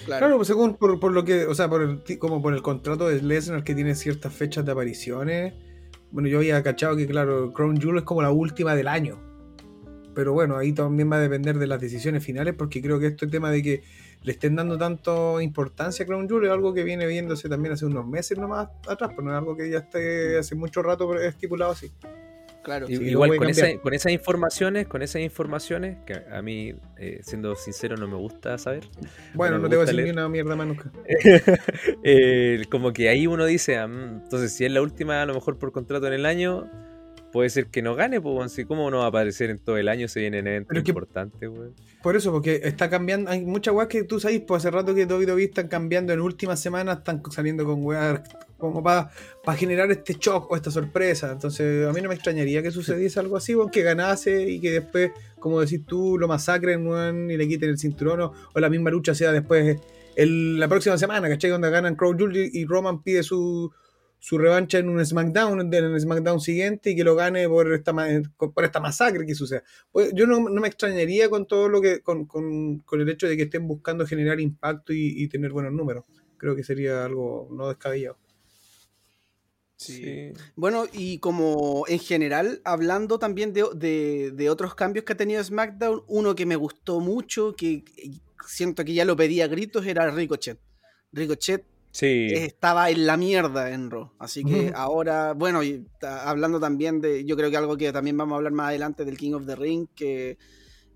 claro. 0.06 0.20
Claro, 0.20 0.36
pues 0.36 0.48
según 0.48 0.76
por, 0.76 0.98
por 1.00 1.12
lo 1.12 1.22
que, 1.26 1.44
o 1.44 1.54
sea, 1.54 1.68
por 1.68 1.82
el, 1.82 2.02
ti- 2.02 2.16
como 2.16 2.40
por 2.40 2.54
el 2.54 2.62
contrato 2.62 3.08
de 3.10 3.20
Lesnar 3.20 3.62
que 3.62 3.74
tiene 3.74 3.94
ciertas 3.94 4.32
fechas 4.32 4.64
de 4.64 4.72
apariciones. 4.72 5.52
Bueno, 6.12 6.28
yo 6.28 6.38
había 6.38 6.62
cachado 6.62 6.96
que, 6.96 7.06
claro, 7.06 7.52
Crown 7.52 7.80
Jewel 7.80 7.98
es 7.98 8.04
como 8.04 8.22
la 8.22 8.30
última 8.30 8.74
del 8.74 8.88
año. 8.88 9.18
Pero 10.14 10.32
bueno, 10.32 10.56
ahí 10.56 10.72
también 10.72 11.10
va 11.10 11.16
a 11.16 11.20
depender 11.20 11.58
de 11.58 11.66
las 11.66 11.80
decisiones 11.80 12.24
finales, 12.24 12.54
porque 12.54 12.82
creo 12.82 12.98
que 12.98 13.06
este 13.06 13.26
tema 13.28 13.50
de 13.50 13.62
que 13.62 13.82
le 14.22 14.32
estén 14.32 14.56
dando 14.56 14.76
tanto 14.76 15.40
importancia 15.40 16.04
a 16.04 16.06
Crown 16.06 16.28
Jewel 16.28 16.46
es 16.46 16.50
algo 16.50 16.74
que 16.74 16.82
viene 16.82 17.06
viéndose 17.06 17.48
también 17.48 17.72
hace 17.74 17.86
unos 17.86 18.06
meses 18.06 18.36
nomás 18.36 18.68
atrás, 18.88 19.10
pero 19.10 19.22
no 19.22 19.30
es 19.30 19.38
algo 19.38 19.56
que 19.56 19.70
ya 19.70 19.78
esté 19.78 20.38
hace 20.38 20.54
mucho 20.54 20.82
rato 20.82 21.14
estipulado 21.14 21.72
así. 21.72 21.90
Claro. 22.62 22.86
Sí, 22.86 22.94
Igual 22.94 23.36
con, 23.36 23.48
esa- 23.48 23.78
con 23.78 23.94
esas 23.94 24.12
informaciones, 24.12 24.86
con 24.86 25.00
esas 25.02 25.22
informaciones, 25.22 25.96
que 26.06 26.14
a 26.30 26.42
mí, 26.42 26.74
eh, 26.98 27.20
siendo 27.22 27.54
sincero, 27.56 27.96
no 27.96 28.06
me 28.06 28.16
gusta 28.16 28.58
saber. 28.58 28.84
Bueno, 29.34 29.58
no 29.58 29.68
te 29.68 29.76
voy 29.76 29.82
a 29.84 29.86
decir 29.86 29.96
ni 29.96 30.02
leer. 30.04 30.14
una 30.14 30.28
mierda 30.28 30.56
más 30.56 30.66
nunca. 30.66 30.90
Eh, 32.04 32.62
como 32.70 32.92
que 32.92 33.08
ahí 33.08 33.26
uno 33.26 33.46
dice, 33.46 33.76
ah, 33.78 33.86
mm, 33.86 34.22
entonces 34.24 34.52
si 34.52 34.64
es 34.64 34.72
la 34.72 34.82
última, 34.82 35.22
a 35.22 35.26
lo 35.26 35.34
mejor 35.34 35.58
por 35.58 35.72
contrato 35.72 36.06
en 36.06 36.12
el 36.14 36.26
año, 36.26 36.70
puede 37.32 37.50
ser 37.50 37.66
que 37.66 37.82
no 37.82 37.94
gane, 37.94 38.20
pues, 38.20 38.52
si 38.52 38.64
cómo 38.64 38.90
no 38.90 38.98
va 38.98 39.04
a 39.04 39.08
aparecer 39.08 39.50
en 39.50 39.58
todo 39.58 39.76
el 39.76 39.88
año, 39.88 40.08
se 40.08 40.20
vienen 40.20 40.46
eventos 40.46 40.68
Pero 40.68 40.78
es 40.80 40.84
que- 40.84 40.90
importantes, 40.90 41.48
weón. 41.48 41.74
Por 42.02 42.16
eso, 42.16 42.32
porque 42.32 42.62
está 42.64 42.88
cambiando. 42.88 43.30
Hay 43.30 43.44
muchas 43.44 43.74
weas 43.74 43.88
que 43.88 44.04
tú 44.04 44.18
sabes, 44.18 44.40
pues 44.40 44.60
hace 44.64 44.70
rato 44.70 44.94
que 44.94 45.04
WWE 45.04 45.44
están 45.44 45.68
cambiando 45.68 46.14
en 46.14 46.20
últimas 46.20 46.58
semanas, 46.58 46.98
están 46.98 47.22
saliendo 47.30 47.66
con 47.66 47.84
weas 47.84 48.22
como 48.56 48.82
para 48.82 49.10
generar 49.56 49.90
este 49.90 50.14
shock 50.18 50.50
o 50.50 50.56
esta 50.56 50.70
sorpresa. 50.70 51.30
Entonces, 51.30 51.86
a 51.86 51.92
mí 51.92 52.00
no 52.00 52.08
me 52.08 52.14
extrañaría 52.14 52.62
que 52.62 52.70
sucediese 52.70 53.20
algo 53.20 53.36
así, 53.36 53.54
weón, 53.54 53.70
que 53.70 53.82
ganase 53.82 54.48
y 54.48 54.60
que 54.60 54.70
después, 54.70 55.10
como 55.38 55.60
decís 55.60 55.84
tú, 55.84 56.16
lo 56.18 56.26
masacren, 56.26 56.86
weón, 56.86 57.30
y 57.30 57.36
le 57.36 57.46
quiten 57.46 57.68
el 57.68 57.78
cinturón 57.78 58.20
o, 58.22 58.32
o 58.54 58.60
la 58.60 58.70
misma 58.70 58.88
lucha 58.90 59.14
sea 59.14 59.30
después 59.32 59.78
el- 60.16 60.58
la 60.58 60.68
próxima 60.68 60.96
semana, 60.96 61.28
¿cachai? 61.28 61.50
Donde 61.50 61.68
ganan 61.70 61.96
Crow 61.96 62.16
Jewel 62.16 62.48
y 62.52 62.64
Roman 62.64 63.02
pide 63.02 63.22
su, 63.22 63.70
su 64.20 64.38
revancha 64.38 64.78
en 64.78 64.88
un 64.90 65.04
SmackDown, 65.04 65.60
en 65.62 65.72
el 65.74 66.00
SmackDown 66.00 66.40
siguiente 66.40 66.90
y 66.90 66.96
que 66.96 67.02
lo 67.04 67.16
gane 67.16 67.48
por 67.48 67.72
esta, 67.72 67.92
ma- 67.92 68.06
por 68.36 68.64
esta 68.64 68.78
masacre 68.78 69.26
que 69.26 69.34
suceda. 69.34 69.64
Pues 69.90 70.12
yo 70.14 70.26
no, 70.26 70.38
no 70.48 70.60
me 70.60 70.68
extrañaría 70.68 71.28
con 71.30 71.46
todo 71.46 71.68
lo 71.68 71.80
que, 71.80 72.00
con, 72.02 72.26
con- 72.26 72.80
con 72.80 73.00
el 73.00 73.08
hecho 73.08 73.26
de 73.26 73.36
que 73.36 73.44
estén 73.44 73.66
buscando 73.66 74.06
generar 74.06 74.38
impacto 74.38 74.92
y, 74.92 75.22
y 75.22 75.28
tener 75.28 75.50
buenos 75.52 75.72
números. 75.72 76.04
Creo 76.36 76.54
que 76.54 76.62
sería 76.62 77.04
algo 77.04 77.48
no 77.50 77.68
descabellado. 77.68 78.18
Sí. 79.76 80.32
Bueno, 80.56 80.84
y 80.92 81.18
como 81.18 81.84
en 81.88 81.98
general, 81.98 82.60
hablando 82.64 83.18
también 83.18 83.54
de, 83.54 83.64
de- 83.74 84.30
de 84.34 84.50
otros 84.50 84.74
cambios 84.74 85.06
que 85.06 85.14
ha 85.14 85.16
tenido 85.16 85.42
SmackDown, 85.42 86.02
uno 86.06 86.34
que 86.34 86.44
me 86.44 86.56
gustó 86.56 87.00
mucho, 87.00 87.54
que 87.56 87.82
siento 88.46 88.84
que 88.84 88.92
ya 88.92 89.06
lo 89.06 89.16
pedía 89.16 89.44
a 89.44 89.48
gritos, 89.48 89.86
era 89.86 90.10
Ricochet. 90.10 90.58
Ricochet 91.12 91.64
Sí. 91.92 92.28
estaba 92.32 92.90
en 92.90 93.04
la 93.06 93.16
mierda 93.16 93.70
en 93.72 93.90
Raw. 93.90 94.12
Así 94.18 94.44
que 94.44 94.72
ahora, 94.74 95.32
bueno, 95.34 95.62
y 95.62 95.84
hablando 96.02 96.60
también 96.60 97.00
de, 97.00 97.24
yo 97.24 97.36
creo 97.36 97.50
que 97.50 97.56
algo 97.56 97.76
que 97.76 97.92
también 97.92 98.16
vamos 98.16 98.34
a 98.34 98.36
hablar 98.36 98.52
más 98.52 98.68
adelante 98.68 99.04
del 99.04 99.16
King 99.16 99.32
of 99.34 99.46
the 99.46 99.56
Ring, 99.56 99.88
que 99.94 100.38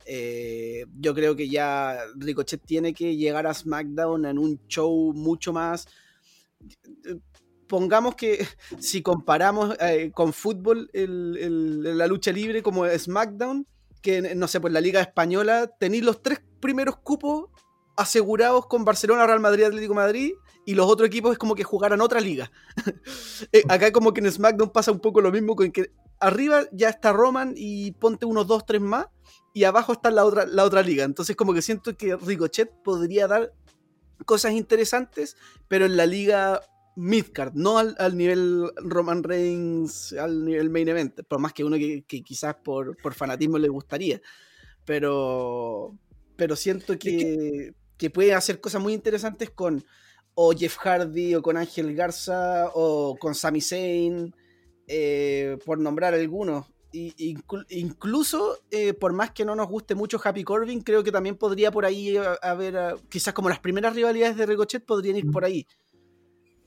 eh, 0.06 0.84
yo 0.98 1.14
creo 1.14 1.34
que 1.34 1.48
ya 1.48 1.98
Ricochet 2.16 2.62
tiene 2.64 2.92
que 2.94 3.16
llegar 3.16 3.46
a 3.46 3.54
SmackDown 3.54 4.26
en 4.26 4.38
un 4.38 4.60
show 4.68 5.12
mucho 5.14 5.52
más... 5.52 5.86
Pongamos 7.66 8.14
que 8.14 8.46
si 8.78 9.02
comparamos 9.02 9.76
eh, 9.80 10.10
con 10.14 10.32
fútbol 10.32 10.90
el- 10.92 11.36
el- 11.40 11.98
la 11.98 12.06
lucha 12.06 12.30
libre 12.32 12.62
como 12.62 12.86
SmackDown, 12.86 13.66
que 14.02 14.34
no 14.34 14.46
sé, 14.48 14.60
pues 14.60 14.72
la 14.72 14.80
Liga 14.82 15.00
Española, 15.00 15.70
tenéis 15.80 16.04
los 16.04 16.22
tres 16.22 16.40
primeros 16.60 16.98
cupos 16.98 17.48
asegurados 17.96 18.66
con 18.66 18.84
Barcelona, 18.84 19.26
Real 19.26 19.40
Madrid, 19.40 19.64
Atlético 19.64 19.94
Madrid, 19.94 20.32
y 20.66 20.74
los 20.74 20.86
otros 20.86 21.06
equipos 21.06 21.32
es 21.32 21.38
como 21.38 21.54
que 21.54 21.64
jugaran 21.64 22.00
otra 22.00 22.20
liga. 22.20 22.50
Eh, 23.52 23.62
acá 23.68 23.92
como 23.92 24.12
que 24.12 24.20
en 24.20 24.30
SmackDown 24.30 24.70
pasa 24.70 24.90
un 24.90 25.00
poco 25.00 25.20
lo 25.20 25.30
mismo, 25.30 25.54
con 25.54 25.70
que 25.70 25.90
arriba 26.18 26.62
ya 26.72 26.88
está 26.88 27.12
Roman 27.12 27.52
y 27.56 27.92
ponte 27.92 28.26
unos 28.26 28.46
dos, 28.46 28.64
tres 28.64 28.80
más, 28.80 29.06
y 29.52 29.64
abajo 29.64 29.92
está 29.92 30.10
la 30.10 30.24
otra, 30.24 30.46
la 30.46 30.64
otra 30.64 30.82
liga. 30.82 31.04
Entonces 31.04 31.36
como 31.36 31.52
que 31.52 31.62
siento 31.62 31.96
que 31.96 32.16
Ricochet 32.16 32.70
podría 32.82 33.26
dar 33.26 33.52
cosas 34.24 34.52
interesantes, 34.52 35.36
pero 35.68 35.86
en 35.86 35.96
la 35.96 36.06
liga 36.06 36.62
midcard, 36.96 37.54
no 37.54 37.78
al, 37.78 37.94
al 37.98 38.16
nivel 38.16 38.70
Roman 38.76 39.22
Reigns, 39.22 40.12
al 40.12 40.44
nivel 40.44 40.70
main 40.70 40.88
event, 40.88 41.20
por 41.28 41.40
más 41.40 41.52
que 41.52 41.64
uno 41.64 41.76
que, 41.76 42.04
que 42.06 42.22
quizás 42.22 42.56
por, 42.56 42.96
por 42.96 43.14
fanatismo 43.14 43.58
le 43.58 43.68
gustaría. 43.68 44.20
Pero, 44.84 45.96
pero 46.36 46.56
siento 46.56 46.98
que, 46.98 47.18
que 47.18 47.74
puede 48.10 48.34
hacer 48.34 48.60
cosas 48.60 48.82
muy 48.82 48.92
interesantes 48.92 49.50
con 49.50 49.84
o 50.34 50.52
Jeff 50.52 50.76
Hardy 50.78 51.34
o 51.36 51.42
con 51.42 51.56
Ángel 51.56 51.94
Garza 51.94 52.70
o 52.74 53.16
con 53.18 53.34
Sami 53.34 53.60
Zayn, 53.60 54.34
eh, 54.88 55.56
por 55.64 55.78
nombrar 55.78 56.12
algunos. 56.14 56.66
Y, 56.92 57.12
inclu- 57.34 57.66
incluso, 57.70 58.58
eh, 58.70 58.94
por 58.94 59.12
más 59.12 59.32
que 59.32 59.44
no 59.44 59.56
nos 59.56 59.68
guste 59.68 59.94
mucho 59.96 60.20
Happy 60.22 60.44
Corbin, 60.44 60.80
creo 60.80 61.02
que 61.02 61.10
también 61.10 61.36
podría 61.36 61.70
por 61.72 61.84
ahí 61.84 62.16
eh, 62.16 62.20
haber, 62.42 62.76
ah, 62.76 62.94
quizás 63.08 63.34
como 63.34 63.48
las 63.48 63.58
primeras 63.58 63.94
rivalidades 63.96 64.36
de 64.36 64.46
Ricochet 64.46 64.84
podrían 64.84 65.16
ir 65.16 65.30
por 65.30 65.44
ahí. 65.44 65.66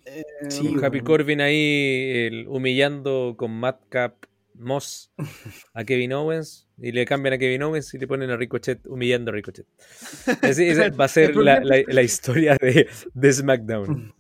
Eh, 0.06 0.24
Sí, 0.50 0.74
Happy. 0.82 1.02
Corbin 1.02 1.42
ahí 1.42 2.28
el- 2.28 2.48
humillando 2.48 3.36
con 3.38 3.52
Madcap 3.52 4.16
Moss 4.60 5.12
a 5.74 5.84
Kevin 5.84 6.14
Owens 6.14 6.68
y 6.78 6.92
le 6.92 7.06
cambian 7.06 7.34
a 7.34 7.38
Kevin 7.38 7.64
Owens 7.64 7.94
y 7.94 7.98
le 7.98 8.08
ponen 8.08 8.30
a 8.30 8.38
Ricochet 8.38 8.86
humillando 8.88 9.32
a 9.32 9.34
Ricochet. 9.34 9.66
Esa 10.42 10.90
va 11.00 11.06
a 11.06 11.08
ser 11.08 11.36
la, 11.36 11.60
problema- 11.60 11.64
la- 11.64 11.94
la 11.94 12.02
historia 12.04 12.58
de, 12.60 12.88
de 13.14 13.34
SmackDown. 13.34 14.14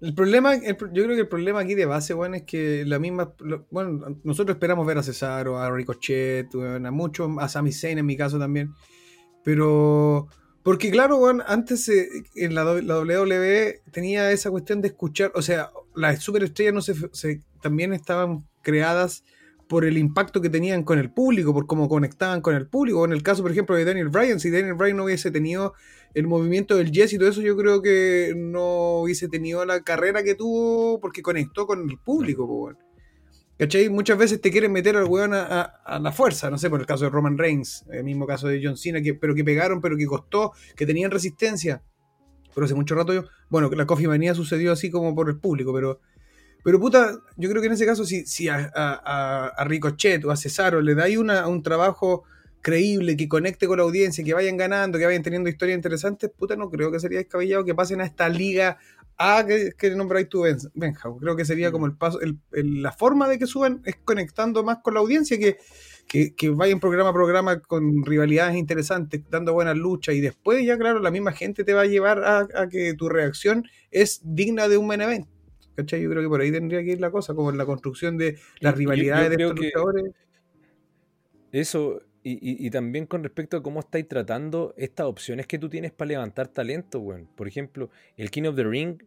El 0.00 0.14
problema, 0.14 0.54
el 0.54 0.76
yo 0.92 1.04
creo 1.04 1.08
que 1.14 1.20
el 1.20 1.28
problema 1.28 1.60
aquí 1.60 1.74
de 1.74 1.86
base, 1.86 2.12
bueno, 2.12 2.34
es 2.36 2.42
que 2.42 2.84
la 2.84 2.98
misma, 2.98 3.32
lo- 3.38 3.66
bueno, 3.70 4.20
nosotros 4.22 4.56
esperamos 4.56 4.86
ver 4.86 4.98
a 4.98 5.02
Cesaro, 5.02 5.58
a 5.58 5.70
Ricochet, 5.70 6.48
a 6.54 6.90
muchos, 6.90 7.30
a 7.38 7.48
Sami 7.48 7.72
Zayn 7.72 7.98
en 7.98 8.04
mi 8.06 8.16
caso 8.16 8.38
también, 8.38 8.74
pero, 9.44 10.28
porque 10.62 10.90
claro, 10.90 11.18
bueno, 11.18 11.42
antes 11.46 11.88
eh, 11.88 12.08
en 12.34 12.54
la, 12.54 12.64
la 12.64 12.98
WWE 13.00 13.80
tenía 13.92 14.30
esa 14.30 14.50
cuestión 14.50 14.82
de 14.82 14.88
escuchar, 14.88 15.32
o 15.34 15.40
sea, 15.42 15.70
las 15.94 16.20
superestrellas 16.22 16.74
no 16.74 16.82
se, 16.82 16.94
se- 17.12 17.40
también 17.62 17.92
estaban 17.94 18.46
creadas 18.64 19.22
por 19.68 19.84
el 19.84 19.96
impacto 19.96 20.40
que 20.40 20.50
tenían 20.50 20.82
con 20.82 20.98
el 20.98 21.10
público, 21.10 21.54
por 21.54 21.66
cómo 21.66 21.88
conectaban 21.88 22.40
con 22.40 22.54
el 22.56 22.66
público. 22.66 23.04
En 23.04 23.12
el 23.12 23.22
caso, 23.22 23.42
por 23.42 23.52
ejemplo, 23.52 23.76
de 23.76 23.84
Daniel 23.84 24.08
Bryan, 24.08 24.40
si 24.40 24.50
Daniel 24.50 24.74
Bryan 24.74 24.96
no 24.96 25.04
hubiese 25.04 25.30
tenido 25.30 25.74
el 26.12 26.26
movimiento 26.26 26.76
del 26.76 26.90
Jess 26.92 27.12
y 27.12 27.18
todo 27.18 27.28
eso, 27.28 27.40
yo 27.40 27.56
creo 27.56 27.80
que 27.80 28.34
no 28.36 29.00
hubiese 29.02 29.28
tenido 29.28 29.64
la 29.64 29.80
carrera 29.82 30.22
que 30.22 30.34
tuvo 30.34 31.00
porque 31.00 31.22
conectó 31.22 31.66
con 31.66 31.88
el 31.88 31.98
público. 31.98 32.72
¿Cachai? 33.58 33.88
Muchas 33.88 34.18
veces 34.18 34.40
te 34.40 34.50
quieren 34.50 34.72
meter 34.72 34.96
al 34.96 35.04
weón 35.04 35.32
a, 35.32 35.42
a- 35.44 35.62
a 35.84 35.98
la 36.00 36.10
fuerza, 36.10 36.50
no 36.50 36.58
sé, 36.58 36.68
por 36.68 36.80
el 36.80 36.86
caso 36.86 37.04
de 37.04 37.10
Roman 37.10 37.38
Reigns, 37.38 37.84
el 37.90 38.02
mismo 38.02 38.26
caso 38.26 38.48
de 38.48 38.60
John 38.62 38.76
Cena, 38.76 39.00
que, 39.00 39.14
pero 39.14 39.34
que 39.34 39.44
pegaron, 39.44 39.80
pero 39.80 39.96
que 39.96 40.06
costó, 40.06 40.52
que 40.76 40.86
tenían 40.86 41.10
resistencia. 41.12 41.82
Pero 42.52 42.64
hace 42.66 42.74
mucho 42.74 42.94
rato 42.96 43.12
yo, 43.14 43.24
bueno, 43.48 43.70
la 43.70 43.86
Coffee 43.86 44.08
Manía 44.08 44.34
sucedió 44.34 44.72
así 44.72 44.90
como 44.90 45.14
por 45.14 45.28
el 45.28 45.38
público, 45.38 45.72
pero, 45.72 46.00
pero 46.64 46.80
puta, 46.80 47.18
yo 47.36 47.48
creo 47.50 47.60
que 47.62 47.66
en 47.68 47.74
ese 47.74 47.86
caso, 47.86 48.04
si, 48.04 48.26
si 48.26 48.48
a, 48.48 48.72
a- 48.74 49.52
a- 49.56 49.64
Ricochet 49.64 50.24
o 50.24 50.30
a 50.32 50.36
Cesaro 50.36 50.80
le 50.80 50.94
dais 50.94 51.16
una- 51.18 51.46
un 51.46 51.62
trabajo 51.62 52.24
creíble, 52.62 53.16
que 53.16 53.28
conecte 53.28 53.66
con 53.66 53.76
la 53.78 53.84
audiencia, 53.84 54.24
que 54.24 54.32
vayan 54.34 54.56
ganando, 54.56 54.98
que 54.98 55.04
vayan 55.04 55.22
teniendo 55.22 55.50
historias 55.50 55.76
interesantes, 55.76 56.30
puta, 56.36 56.56
no 56.56 56.70
creo 56.70 56.90
que 56.90 56.98
sería 56.98 57.18
descabellado 57.18 57.64
que 57.64 57.74
pasen 57.74 58.00
a 58.00 58.06
esta 58.06 58.28
liga 58.28 58.78
A 59.16 59.44
que, 59.46 59.72
que 59.78 59.90
nombráis 59.90 60.28
tú, 60.28 60.40
Ben- 60.42 60.58
Benja. 60.74 61.08
Creo 61.20 61.36
que 61.36 61.44
sería 61.44 61.70
como 61.70 61.86
el 61.86 61.96
paso, 61.96 62.20
el- 62.20 62.38
el- 62.52 62.82
la 62.82 62.90
forma 62.90 63.28
de 63.28 63.38
que 63.38 63.46
suban 63.46 63.80
es 63.84 63.94
conectando 64.04 64.64
más 64.64 64.78
con 64.82 64.94
la 64.94 65.00
audiencia, 65.00 65.38
que, 65.38 65.58
que, 66.08 66.34
que 66.34 66.48
vayan 66.50 66.80
programa 66.80 67.10
a 67.10 67.12
programa 67.12 67.60
con 67.60 68.04
rivalidades 68.04 68.56
interesantes, 68.56 69.22
dando 69.30 69.52
buenas 69.52 69.76
luchas, 69.76 70.14
y 70.16 70.20
después 70.20 70.64
ya, 70.66 70.76
claro, 70.78 70.98
la 70.98 71.10
misma 71.12 71.30
gente 71.32 71.62
te 71.62 71.74
va 71.74 71.82
a 71.82 71.86
llevar 71.86 72.24
a, 72.24 72.48
a 72.56 72.68
que 72.68 72.94
tu 72.94 73.08
reacción 73.08 73.64
es 73.92 74.20
digna 74.24 74.66
de 74.68 74.78
un 74.78 74.86
main 74.88 75.02
event. 75.02 75.26
¿Cachai? 75.76 76.02
Yo 76.02 76.10
creo 76.10 76.22
que 76.22 76.28
por 76.28 76.40
ahí 76.40 76.52
tendría 76.52 76.82
que 76.84 76.92
ir 76.92 77.00
la 77.00 77.10
cosa, 77.10 77.34
como 77.34 77.50
en 77.50 77.58
la 77.58 77.66
construcción 77.66 78.16
de 78.16 78.38
las 78.60 78.76
rivalidades 78.76 79.30
yo 79.32 79.36
de 79.36 79.44
estos 79.44 79.58
luchadores. 79.64 80.12
Eso, 81.52 82.00
y, 82.22 82.32
y- 82.32 82.66
y 82.66 82.70
también 82.70 83.06
con 83.06 83.22
respecto 83.22 83.56
a 83.56 83.62
cómo 83.62 83.80
estáis 83.80 84.08
tratando 84.08 84.74
estas 84.76 85.06
opciones 85.06 85.46
que 85.46 85.58
tú 85.58 85.68
tienes 85.68 85.92
para 85.92 86.08
levantar 86.08 86.48
talento, 86.48 86.98
weón. 87.00 87.28
Por 87.34 87.46
ejemplo, 87.48 87.90
el 88.16 88.30
King 88.30 88.44
of 88.44 88.56
the 88.56 88.64
Ring, 88.64 89.02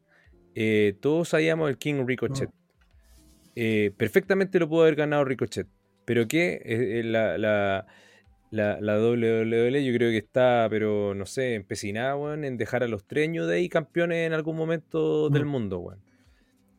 eh, 0.56 0.96
todos 1.02 1.30
sabíamos 1.30 1.70
el 1.70 1.78
King 1.78 2.06
Ricochet. 2.06 2.50
Eh, 3.56 3.92
perfectamente 3.98 4.60
lo 4.60 4.70
pudo 4.70 4.84
haber 4.84 4.96
ganado 4.96 5.26
Ricochet. 5.26 5.68
Pero 6.06 6.28
que 6.28 6.54
eh, 6.64 7.00
eh, 7.00 7.04
la, 7.04 7.38
la, 7.38 7.86
la, 8.52 8.80
la 8.80 8.98
WWE 9.02 9.84
yo 9.84 9.94
creo 9.94 10.10
que 10.12 10.18
está, 10.18 10.68
pero 10.70 11.14
no 11.16 11.26
sé, 11.26 11.56
empecinada, 11.56 12.16
weón, 12.16 12.46
en 12.46 12.56
dejar 12.56 12.84
a 12.84 12.88
los 12.88 13.04
tres 13.06 13.30
New 13.30 13.46
Day 13.46 13.68
campeones 13.68 14.26
en 14.28 14.34
algún 14.34 14.56
momento 14.56 15.30
del 15.30 15.46
Mm. 15.46 15.50
mundo, 15.50 15.80
weón. 15.80 16.00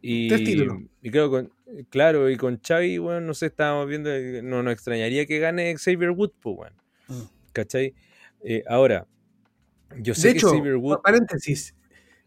Y, 0.00 0.28
Tres 0.28 0.44
títulos. 0.44 0.78
y 1.02 1.10
claro, 1.10 1.30
con, 1.30 1.52
claro, 1.90 2.30
y 2.30 2.36
con 2.36 2.60
Xavi, 2.60 2.98
weón, 2.98 3.26
no 3.26 3.34
sé, 3.34 3.46
estábamos 3.46 3.88
viendo, 3.88 4.10
no 4.42 4.62
nos 4.62 4.72
extrañaría 4.72 5.26
que 5.26 5.38
gane 5.38 5.76
Xavier 5.76 6.10
Wood, 6.10 6.32
pues, 6.40 6.56
weón. 6.56 6.72
Mm. 7.08 7.28
¿Cachai? 7.52 7.94
Eh, 8.44 8.62
ahora, 8.68 9.06
yo 10.00 10.14
sé 10.14 10.28
De 10.28 10.34
que 10.34 10.38
hecho, 10.38 10.50
Xavier 10.50 10.76
Wood, 10.76 11.00
paréntesis, 11.02 11.74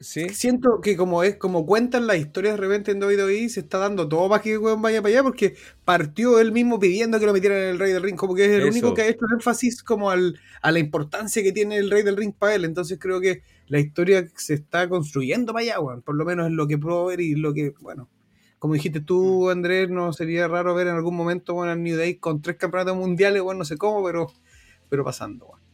sí, 0.02 0.30
siento 0.30 0.82
que 0.82 0.98
como 0.98 1.24
es 1.24 1.38
como 1.38 1.66
cuentan 1.66 2.08
las 2.08 2.18
historias 2.18 2.56
de 2.56 2.58
repente 2.58 2.92
en 2.92 3.02
WWE 3.02 3.48
se 3.50 3.62
está 3.62 3.78
dando 3.78 4.10
todo 4.10 4.28
para 4.30 4.42
que 4.42 4.54
el 4.54 4.60
weón 4.60 4.82
vaya 4.82 5.02
para 5.02 5.14
allá 5.14 5.24
porque 5.24 5.56
partió 5.86 6.40
él 6.40 6.52
mismo 6.52 6.80
pidiendo 6.80 7.20
que 7.20 7.26
lo 7.26 7.34
metieran 7.34 7.60
en 7.60 7.70
el 7.70 7.80
Rey 7.80 7.94
del 7.94 8.04
Ring 8.04 8.16
como 8.18 8.36
que 8.36 8.46
es 8.46 8.52
el 8.52 8.62
Eso. 8.62 8.70
único 8.70 8.94
que 8.94 9.04
ha 9.04 9.08
hecho 9.08 9.26
énfasis 9.32 9.84
como 9.84 10.10
al, 10.10 10.40
a 10.62 10.72
la 10.72 10.80
importancia 10.80 11.42
que 11.44 11.52
tiene 11.52 11.78
el 11.78 11.90
Rey 11.90 12.04
del 12.04 12.18
Ring 12.18 12.34
para 12.38 12.56
él 12.56 12.66
entonces 12.66 13.00
creo 13.00 13.22
que 13.22 13.44
la 13.68 13.80
historia 13.80 14.28
se 14.36 14.56
está 14.56 14.90
construyendo 14.90 15.54
para 15.54 15.64
allá 15.64 15.80
weón, 15.80 16.02
por 16.02 16.16
lo 16.16 16.26
menos 16.26 16.48
es 16.48 16.54
lo 16.54 16.68
que 16.68 16.78
puedo 16.78 17.06
ver 17.06 17.22
y 17.22 17.36
lo 17.36 17.54
que 17.54 17.74
bueno 17.80 18.10
como 18.60 18.76
dijiste 18.76 19.02
tú, 19.02 19.50
Andrés, 19.50 19.90
no 19.90 20.14
sería 20.14 20.48
raro 20.48 20.76
ver 20.76 20.86
en 20.86 20.94
algún 20.94 21.16
momento 21.16 21.56
bueno, 21.56 21.72
al 21.72 21.82
New 21.82 21.98
Day 21.98 22.18
con 22.18 22.44
tres 22.44 22.58
campeonatos 22.58 22.96
mundiales, 22.96 23.42
bueno, 23.42 23.58
no 23.58 23.66
sé 23.66 23.76
cómo, 23.76 24.06
pero, 24.06 24.32
pero 24.88 25.04
pasando. 25.04 25.48
Bueno. 25.48 25.71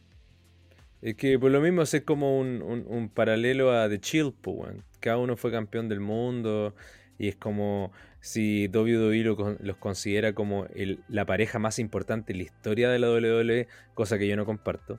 Es 1.00 1.14
que 1.14 1.38
por 1.38 1.50
lo 1.50 1.60
mismo 1.60 1.82
es 1.82 2.02
como 2.04 2.38
un, 2.38 2.60
un, 2.62 2.84
un 2.88 3.08
paralelo 3.08 3.72
a 3.72 3.88
The 3.88 4.00
Chill, 4.00 4.34
weón. 4.44 4.84
Cada 5.00 5.18
uno 5.18 5.36
fue 5.36 5.52
campeón 5.52 5.88
del 5.88 6.00
mundo 6.00 6.74
y 7.18 7.28
es 7.28 7.36
como 7.36 7.92
si 8.20 8.68
WWE 8.68 9.22
lo- 9.22 9.56
los 9.60 9.76
considera 9.76 10.32
como 10.34 10.66
el- 10.74 11.00
la 11.08 11.24
pareja 11.24 11.58
más 11.60 11.78
importante 11.78 12.32
en 12.32 12.38
la 12.38 12.44
historia 12.44 12.90
de 12.90 12.98
la 12.98 13.08
WWE, 13.10 13.68
cosa 13.94 14.18
que 14.18 14.26
yo 14.26 14.36
no 14.36 14.44
comparto. 14.44 14.98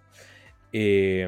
Eh, 0.71 1.27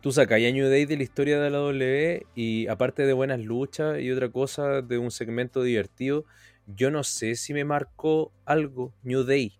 tú 0.00 0.12
sacas 0.12 0.40
a 0.42 0.50
New 0.50 0.68
Day 0.68 0.86
de 0.86 0.96
la 0.96 1.02
historia 1.02 1.40
de 1.40 1.50
la 1.50 1.60
WWE 1.60 2.26
y 2.34 2.66
aparte 2.68 3.04
de 3.06 3.12
buenas 3.12 3.40
luchas 3.40 4.00
y 4.00 4.10
otra 4.10 4.30
cosa 4.30 4.82
de 4.82 4.98
un 4.98 5.10
segmento 5.10 5.62
divertido, 5.62 6.24
yo 6.66 6.90
no 6.90 7.04
sé 7.04 7.34
si 7.36 7.52
me 7.54 7.64
marcó 7.64 8.32
algo 8.44 8.94
New 9.02 9.24
Day. 9.24 9.58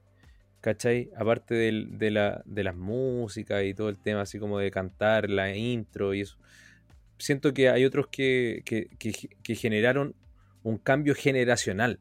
¿Cachai? 0.66 1.10
Aparte 1.16 1.54
de, 1.54 2.10
la, 2.10 2.42
de 2.44 2.64
las 2.64 2.74
músicas 2.74 3.62
y 3.62 3.72
todo 3.72 3.88
el 3.88 3.96
tema 3.98 4.22
así 4.22 4.40
como 4.40 4.58
de 4.58 4.72
cantar, 4.72 5.30
la 5.30 5.54
intro 5.54 6.12
y 6.12 6.22
eso. 6.22 6.36
Siento 7.18 7.54
que 7.54 7.68
hay 7.68 7.84
otros 7.84 8.08
que, 8.08 8.62
que, 8.64 8.88
que- 8.98 9.28
que 9.44 9.54
generaron 9.54 10.16
un 10.64 10.76
cambio 10.78 11.14
generacional, 11.14 12.00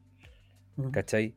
¿cachai? 0.90 1.32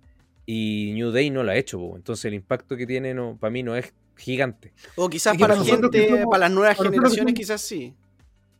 Y 0.47 0.89
New 0.95 1.11
Day 1.11 1.30
no 1.30 1.43
lo 1.43 1.51
ha 1.51 1.56
hecho, 1.56 1.77
po. 1.77 1.97
entonces 1.97 2.26
el 2.26 2.34
impacto 2.34 2.76
que 2.76 2.88
tiene 2.88 3.14
no, 3.14 3.38
para 3.39 3.51
mí 3.51 3.61
no 3.61 3.76
es 3.76 3.93
gigante. 4.18 4.73
O 4.95 5.07
quizás 5.07 5.38
para 5.38 5.53
la 5.56 5.64
gente, 5.64 6.10
somos- 6.10 6.26
para 6.31 6.39
las 6.39 6.51
nuevas 6.51 6.77
para 6.77 6.89
generaciones, 6.89 7.34
somos- 7.34 7.39
quizás 7.39 7.61
sí. 7.61 7.93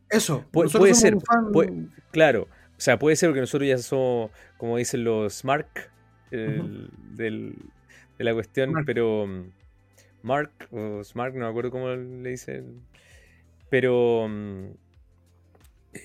Eso, 0.08 0.44
Pu- 0.52 0.70
puede 0.78 0.94
ser, 0.94 1.16
un 1.16 1.22
fan- 1.22 1.50
puede- 1.50 1.72
Claro, 2.12 2.42
o 2.42 2.80
sea, 2.80 3.00
puede 3.00 3.16
ser 3.16 3.34
que 3.34 3.40
nosotros 3.40 3.68
ya 3.68 3.78
somos, 3.78 4.30
como 4.56 4.76
dicen 4.76 5.02
los 5.02 5.34
Smart 5.34 5.66
el- 6.30 6.88
del- 7.16 7.56
de 8.20 8.24
la 8.24 8.34
cuestión, 8.34 8.72
Mark. 8.72 8.84
pero 8.86 9.26
mm, 9.26 9.50
Mark 10.22 10.50
o 10.70 11.02
Smart, 11.02 11.32
no 11.34 11.40
me 11.46 11.50
acuerdo 11.50 11.70
cómo 11.70 11.88
le 11.88 12.28
dicen, 12.30 12.82
pero 13.70 14.26
mm, 14.28 14.64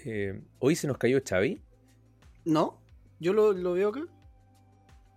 eh, 0.06 0.42
hoy 0.60 0.76
se 0.78 0.88
nos 0.88 0.98
cayó 0.98 1.20
Xavi. 1.28 1.62
¿No? 2.46 2.80
Yo 3.20 3.34
lo, 3.34 3.52
lo 3.52 3.74
veo 3.74 3.90
acá. 3.90 4.02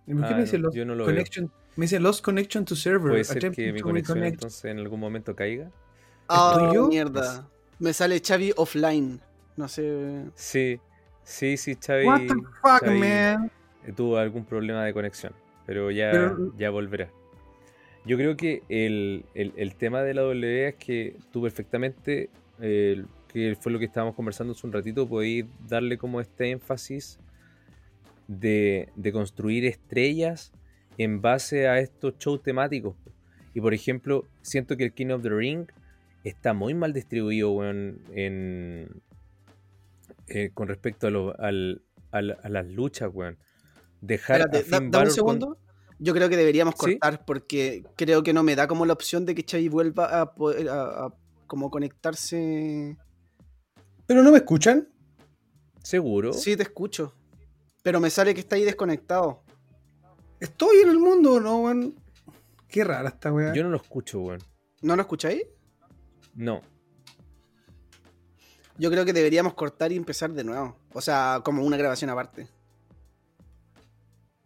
¿Y 0.07 0.13
¿Por 0.13 0.23
qué 0.27 0.33
Ah, 0.33 0.35
me 0.35 0.41
dice 0.41 0.59
no, 0.59 0.71
yo 0.73 0.83
no 0.85 0.93
lo 0.95 1.05
connection? 1.05 1.49
Me 1.77 1.85
dice 1.85 1.99
Lost 2.01 2.21
Connection 2.21 2.65
to 2.65 2.75
Server. 2.75 3.11
Puede 3.11 3.23
ser 3.23 3.51
que 3.51 3.71
mi 3.71 3.79
conexión 3.79 4.21
entonces 4.23 4.65
en 4.65 4.79
algún 4.79 4.99
momento 4.99 5.33
caiga. 5.35 5.71
Ah, 6.27 6.69
mierda. 6.89 7.47
Me 7.79 7.93
sale 7.93 8.19
Xavi 8.19 8.51
offline. 8.57 9.21
No 9.55 9.69
sé. 9.69 10.25
Sí, 10.35 10.81
sí, 11.23 11.55
sí, 11.55 11.75
Xavi, 11.81 12.05
What 12.05 12.21
the 12.27 12.33
fuck, 12.61 12.81
Xavi 12.83 12.99
man? 12.99 13.51
tuvo 13.95 14.17
algún 14.17 14.43
problema 14.43 14.83
de 14.83 14.93
conexión, 14.93 15.31
pero 15.69 15.91
ya, 15.91 16.09
Pero- 16.11 16.51
ya 16.57 16.71
volverá. 16.71 17.11
Yo 18.03 18.17
creo 18.17 18.35
que 18.35 18.63
el, 18.69 19.23
el- 19.35 19.53
el 19.55 19.75
tema 19.75 20.01
de 20.01 20.15
la 20.15 20.21
W 20.23 20.67
es 20.67 20.73
que 20.75 21.15
tú 21.31 21.43
perfectamente, 21.43 22.31
eh, 22.59 23.03
que 23.31 23.55
fue 23.61 23.71
lo 23.71 23.77
que 23.77 23.85
estábamos 23.85 24.15
conversando 24.15 24.53
hace 24.53 24.65
un 24.65 24.73
ratito, 24.73 25.07
podéis 25.07 25.45
darle 25.67 25.99
como 25.99 26.19
este 26.21 26.49
énfasis 26.49 27.19
de, 28.27 28.89
de 28.95 29.11
construir 29.11 29.63
estrellas 29.65 30.51
en 30.97 31.21
base 31.21 31.67
a 31.67 31.77
estos 31.79 32.17
shows 32.17 32.41
temáticos. 32.41 32.95
Y 33.53 33.61
por 33.61 33.75
ejemplo, 33.75 34.25
siento 34.41 34.75
que 34.75 34.85
el 34.85 34.93
King 34.93 35.11
of 35.11 35.21
the 35.21 35.29
Ring 35.29 35.67
está 36.23 36.53
muy 36.53 36.73
mal 36.73 36.93
distribuido 36.93 37.51
weón, 37.51 37.99
en, 38.15 38.89
eh, 40.29 40.49
con 40.51 40.67
respecto 40.67 41.05
a, 41.05 41.11
lo- 41.11 41.39
al- 41.39 41.83
al- 42.11 42.39
a 42.41 42.49
las 42.49 42.65
luchas, 42.67 43.11
weón. 43.13 43.37
Dejar 44.01 44.41
Espérate, 44.41 44.75
a 44.75 44.79
da- 44.79 44.85
un 44.99 45.05
con- 45.05 45.11
segundo. 45.11 45.57
Yo 46.01 46.13
creo 46.13 46.29
que 46.29 46.37
deberíamos 46.37 46.75
¿Sí? 46.75 46.97
cortar 46.97 47.25
porque 47.25 47.83
creo 47.97 48.23
que 48.23 48.31
no 48.31 48.41
me 48.43 48.55
da 48.55 48.67
como 48.67 48.85
la 48.85 48.93
opción 48.93 49.25
de 49.25 49.35
que 49.35 49.43
Xavi 49.49 49.67
vuelva 49.67 50.21
a 50.21 50.33
poder 50.33 50.69
a, 50.69 51.05
a 51.07 51.13
como 51.45 51.69
conectarse. 51.69 52.97
¿Pero 54.05 54.23
no 54.23 54.31
me 54.31 54.37
escuchan? 54.37 54.87
Seguro. 55.83 56.31
Sí, 56.33 56.55
te 56.55 56.63
escucho. 56.63 57.13
Pero 57.83 57.99
me 57.99 58.09
sale 58.09 58.33
que 58.33 58.39
está 58.39 58.55
ahí 58.55 58.63
desconectado. 58.63 59.43
¿Estoy 60.39 60.77
en 60.83 60.89
el 60.89 60.99
mundo 60.99 61.33
o 61.33 61.39
no, 61.41 61.57
weón? 61.63 61.95
Qué 62.69 62.83
rara 62.85 63.09
esta 63.09 63.33
weá. 63.33 63.53
Yo 63.53 63.63
no 63.63 63.69
lo 63.69 63.77
escucho, 63.77 64.21
weón. 64.21 64.39
¿No 64.81 64.95
lo 64.95 65.01
escucháis? 65.01 65.43
No. 66.33 66.61
Yo 68.77 68.89
creo 68.89 69.03
que 69.03 69.11
deberíamos 69.13 69.53
cortar 69.55 69.91
y 69.91 69.97
empezar 69.97 70.31
de 70.31 70.43
nuevo. 70.45 70.77
O 70.93 71.01
sea, 71.01 71.41
como 71.43 71.63
una 71.65 71.75
grabación 71.75 72.09
aparte. 72.09 72.47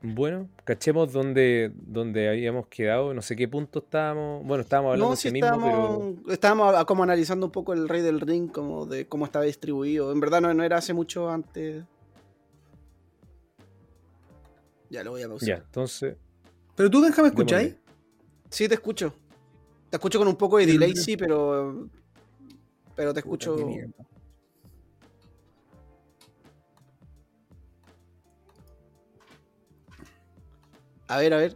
Bueno, 0.05 0.49
cachemos 0.65 1.13
dónde, 1.13 1.71
dónde 1.73 2.27
habíamos 2.27 2.67
quedado, 2.67 3.13
no 3.13 3.21
sé 3.21 3.37
qué 3.37 3.47
punto 3.47 3.79
estábamos. 3.79 4.45
Bueno, 4.45 4.61
estábamos 4.63 4.89
hablando 4.89 5.05
No, 5.05 5.11
de 5.11 5.17
sí 5.17 5.31
mismo, 5.31 5.61
pero. 5.63 6.33
estábamos, 6.33 6.83
como 6.83 7.03
analizando 7.03 7.45
un 7.45 7.53
poco 7.53 7.71
el 7.71 7.87
Rey 7.87 8.01
del 8.01 8.19
Ring, 8.19 8.51
como 8.51 8.85
de 8.85 9.07
cómo 9.07 9.23
estaba 9.23 9.45
distribuido. 9.45 10.11
En 10.11 10.19
verdad 10.19 10.41
no, 10.41 10.53
no 10.53 10.61
era 10.61 10.75
hace 10.77 10.93
mucho 10.93 11.29
antes. 11.29 11.85
Ya 14.89 15.05
lo 15.05 15.11
voy 15.11 15.21
a 15.23 15.27
pausar. 15.29 15.47
Ya, 15.47 15.55
entonces. 15.55 16.17
¿Pero 16.75 16.89
tú, 16.89 17.01
déjame 17.01 17.29
escucháis? 17.29 17.69
démosle. 17.69 17.83
Sí, 18.49 18.67
te 18.67 18.73
escucho. 18.73 19.13
Te 19.89 19.95
escucho 19.95 20.19
con 20.19 20.27
un 20.27 20.35
poco 20.35 20.57
de 20.57 20.65
delay, 20.65 20.97
sí, 20.97 21.15
pero. 21.15 21.87
Pero 22.93 23.13
te 23.13 23.21
escucho. 23.21 23.55
Puta, 23.55 24.03
A 31.13 31.17
ver, 31.19 31.31
a 31.33 31.37
ver. 31.37 31.55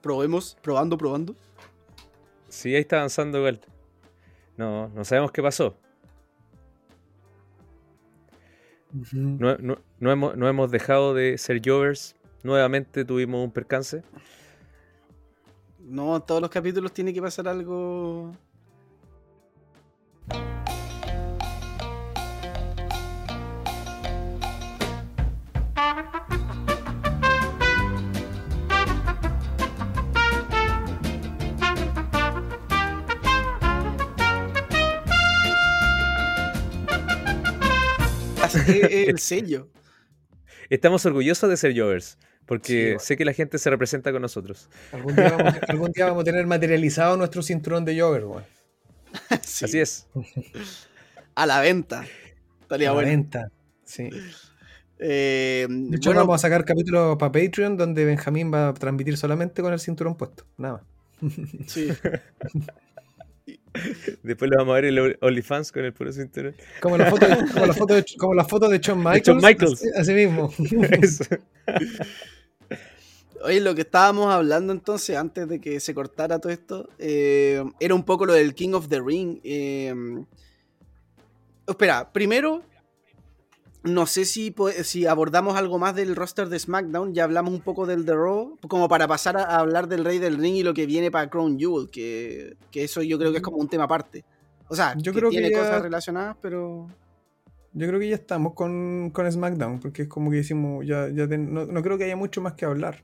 Probemos, 0.00 0.56
probando, 0.62 0.96
probando. 0.96 1.34
Sí, 2.48 2.74
ahí 2.74 2.80
está 2.80 2.96
avanzando 2.96 3.36
igual. 3.38 3.60
No, 4.56 4.88
no 4.88 5.04
sabemos 5.04 5.30
qué 5.30 5.42
pasó. 5.42 5.76
No, 9.12 9.56
no- 9.58 9.78
no 10.00 10.10
hemos, 10.10 10.36
no 10.36 10.48
hemos 10.48 10.70
dejado 10.70 11.12
de 11.12 11.36
ser 11.36 11.60
Jovers. 11.62 12.16
Nuevamente 12.42 13.04
tuvimos 13.04 13.44
un 13.44 13.50
percance. 13.52 14.02
No, 15.78 16.16
en 16.16 16.22
todos 16.22 16.40
los 16.40 16.50
capítulos 16.50 16.92
tiene 16.92 17.12
que 17.12 17.20
pasar 17.20 17.48
algo. 17.48 18.32
El 39.08 39.18
sello. 39.18 39.68
Estamos 40.70 41.04
orgullosos 41.06 41.48
de 41.50 41.56
ser 41.56 41.78
Jovers. 41.78 42.18
Porque 42.46 42.96
Sí, 42.98 43.06
sé 43.06 43.16
que 43.16 43.24
la 43.24 43.32
gente 43.32 43.58
se 43.58 43.70
representa 43.70 44.10
con 44.12 44.20
nosotros. 44.22 44.68
Algún 44.92 45.14
día, 45.14 45.30
vamos, 45.36 45.54
algún 45.68 45.92
día 45.92 46.06
vamos 46.06 46.22
a 46.22 46.24
tener 46.24 46.46
materializado 46.46 47.16
nuestro 47.16 47.42
cinturón 47.42 47.84
de 47.84 48.00
Jover. 48.00 48.24
Sí, 49.42 49.66
Así 49.66 49.78
es. 49.78 50.08
A 51.34 51.46
la 51.46 51.60
venta. 51.60 52.04
Estaría 52.62 52.90
A 52.90 52.94
la 52.94 53.02
venta. 53.02 53.50
Sí. 53.84 54.08
Eh, 54.98 55.66
De 55.68 55.96
hecho, 55.96 56.10
bueno, 56.10 56.20
vamos 56.22 56.36
a 56.36 56.38
sacar 56.38 56.64
capítulos 56.64 57.16
para 57.18 57.32
Patreon 57.32 57.76
donde 57.76 58.04
Benjamín 58.04 58.52
va 58.52 58.68
a 58.68 58.74
transmitir 58.74 59.16
solamente 59.16 59.62
con 59.62 59.72
el 59.72 59.80
cinturón 59.80 60.16
puesto. 60.16 60.44
Nada 60.56 60.84
más. 61.20 61.32
sí. 61.66 61.88
Después 64.22 64.50
le 64.50 64.56
vamos 64.56 64.72
a 64.72 64.80
ver 64.80 64.84
el 64.86 65.18
OnlyFans 65.20 65.72
con 65.72 65.84
el 65.84 65.92
puro 65.92 66.12
cinturón. 66.12 66.54
Como 66.80 66.98
la 66.98 67.10
foto 67.10 67.26
de, 67.26 67.36
como 67.52 67.66
la 67.66 67.74
foto 67.74 67.94
de, 67.94 68.04
como 68.18 68.34
la 68.34 68.44
foto 68.44 68.68
de 68.68 68.78
Shawn 68.78 68.98
Michaels. 68.98 69.26
Shawn 69.26 69.40
Michaels. 69.40 69.72
Así, 69.72 69.88
así 69.96 70.12
mismo. 70.12 70.52
Eso. 71.02 71.24
Oye, 73.44 73.60
lo 73.60 73.74
que 73.74 73.80
estábamos 73.80 74.32
hablando 74.32 74.72
entonces, 74.72 75.16
antes 75.16 75.48
de 75.48 75.60
que 75.60 75.80
se 75.80 75.94
cortara 75.94 76.38
todo 76.38 76.52
esto, 76.52 76.88
eh, 76.98 77.64
era 77.80 77.94
un 77.94 78.04
poco 78.04 78.24
lo 78.24 78.34
del 78.34 78.54
King 78.54 78.74
of 78.74 78.88
the 78.88 79.00
Ring. 79.00 79.40
eh, 79.42 79.92
espera, 81.66 82.12
primero, 82.12 82.62
no 83.84 84.06
sé 84.06 84.24
si, 84.24 84.54
si 84.84 85.06
abordamos 85.06 85.56
algo 85.56 85.78
más 85.78 85.94
del 85.94 86.14
roster 86.14 86.48
de 86.48 86.58
SmackDown, 86.58 87.14
ya 87.14 87.24
hablamos 87.24 87.52
un 87.52 87.60
poco 87.60 87.86
del 87.86 88.04
The 88.04 88.14
Raw, 88.14 88.58
como 88.68 88.88
para 88.88 89.08
pasar 89.08 89.36
a, 89.36 89.58
hablar 89.58 89.88
del 89.88 90.04
Rey 90.04 90.18
del 90.18 90.38
Ring 90.38 90.54
y 90.56 90.62
lo 90.62 90.72
que 90.74 90.86
viene 90.86 91.10
para 91.10 91.28
Crown 91.28 91.58
Jewel, 91.58 91.90
que, 91.90 92.56
que 92.70 92.84
eso 92.84 93.02
yo 93.02 93.18
creo 93.18 93.32
que 93.32 93.38
es 93.38 93.42
como 93.42 93.56
un 93.56 93.68
tema 93.68 93.84
aparte. 93.84 94.24
O 94.68 94.76
sea, 94.76 94.94
Yo 94.96 95.12
que 95.12 95.18
creo 95.18 95.30
que 95.30 95.38
tiene 95.38 95.50
ya- 95.52 95.58
cosas 95.58 95.82
relacionadas, 95.82 96.36
pero... 96.40 96.86
Yo 97.74 97.86
creo 97.88 97.98
que 97.98 98.08
ya 98.10 98.16
estamos 98.16 98.52
con, 98.52 99.10
con 99.14 99.30
SmackDown, 99.30 99.80
porque 99.80 100.02
es 100.02 100.08
como 100.08 100.30
que 100.30 100.36
decimos, 100.38 100.86
ya, 100.86 101.08
ya 101.08 101.26
ten- 101.26 101.52
no, 101.54 101.64
no 101.64 101.82
creo 101.82 101.96
que 101.96 102.04
haya 102.04 102.16
mucho 102.16 102.40
más 102.42 102.52
que 102.52 102.66
hablar. 102.66 103.02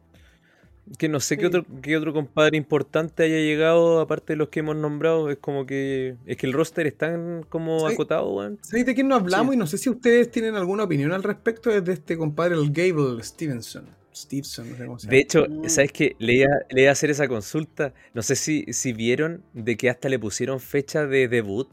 Que 0.96 1.08
no 1.08 1.20
sé 1.20 1.36
qué 1.36 1.46
otro, 1.46 1.66
qué 1.82 1.96
otro 1.96 2.12
compadre 2.12 2.56
importante 2.56 3.24
haya 3.24 3.36
llegado, 3.36 4.00
aparte 4.00 4.32
de 4.32 4.36
los 4.38 4.48
que 4.48 4.60
hemos 4.60 4.76
nombrado. 4.76 5.28
Es 5.30 5.38
como 5.38 5.66
que. 5.66 6.16
Es 6.24 6.36
que 6.36 6.46
el 6.46 6.52
roster 6.52 6.86
es 6.86 6.96
tan 6.96 7.42
como 7.48 7.86
acotado, 7.86 8.32
weón. 8.32 8.58
¿Sabéis 8.62 8.86
de 8.86 8.94
quién 8.94 9.08
no 9.08 9.16
hablamos? 9.16 9.52
Sí. 9.52 9.54
Y 9.56 9.58
no 9.58 9.66
sé 9.66 9.78
si 9.78 9.90
ustedes 9.90 10.30
tienen 10.30 10.54
alguna 10.54 10.84
opinión 10.84 11.12
al 11.12 11.22
respecto. 11.22 11.70
Es 11.70 11.84
de 11.84 11.92
este 11.94 12.16
compadre, 12.16 12.54
el 12.54 12.70
Gable 12.72 13.22
Stevenson. 13.22 13.86
Stevenson, 14.14 14.70
no 14.70 14.76
sé 14.76 14.84
cómo 14.86 14.98
se 14.98 15.06
llama. 15.06 15.12
De 15.12 15.18
hecho, 15.20 15.46
Mm. 15.48 15.68
¿sabes 15.68 15.92
qué? 15.92 16.16
Le 16.18 16.32
iba, 16.34 16.48
le 16.70 16.80
iba 16.82 16.90
a 16.90 16.92
hacer 16.92 17.10
esa 17.10 17.28
consulta. 17.28 17.92
No 18.14 18.22
sé 18.22 18.34
si, 18.36 18.64
si 18.72 18.92
vieron 18.92 19.42
de 19.52 19.76
que 19.76 19.90
hasta 19.90 20.08
le 20.08 20.18
pusieron 20.18 20.58
fecha 20.60 21.06
de 21.06 21.28
debut. 21.28 21.68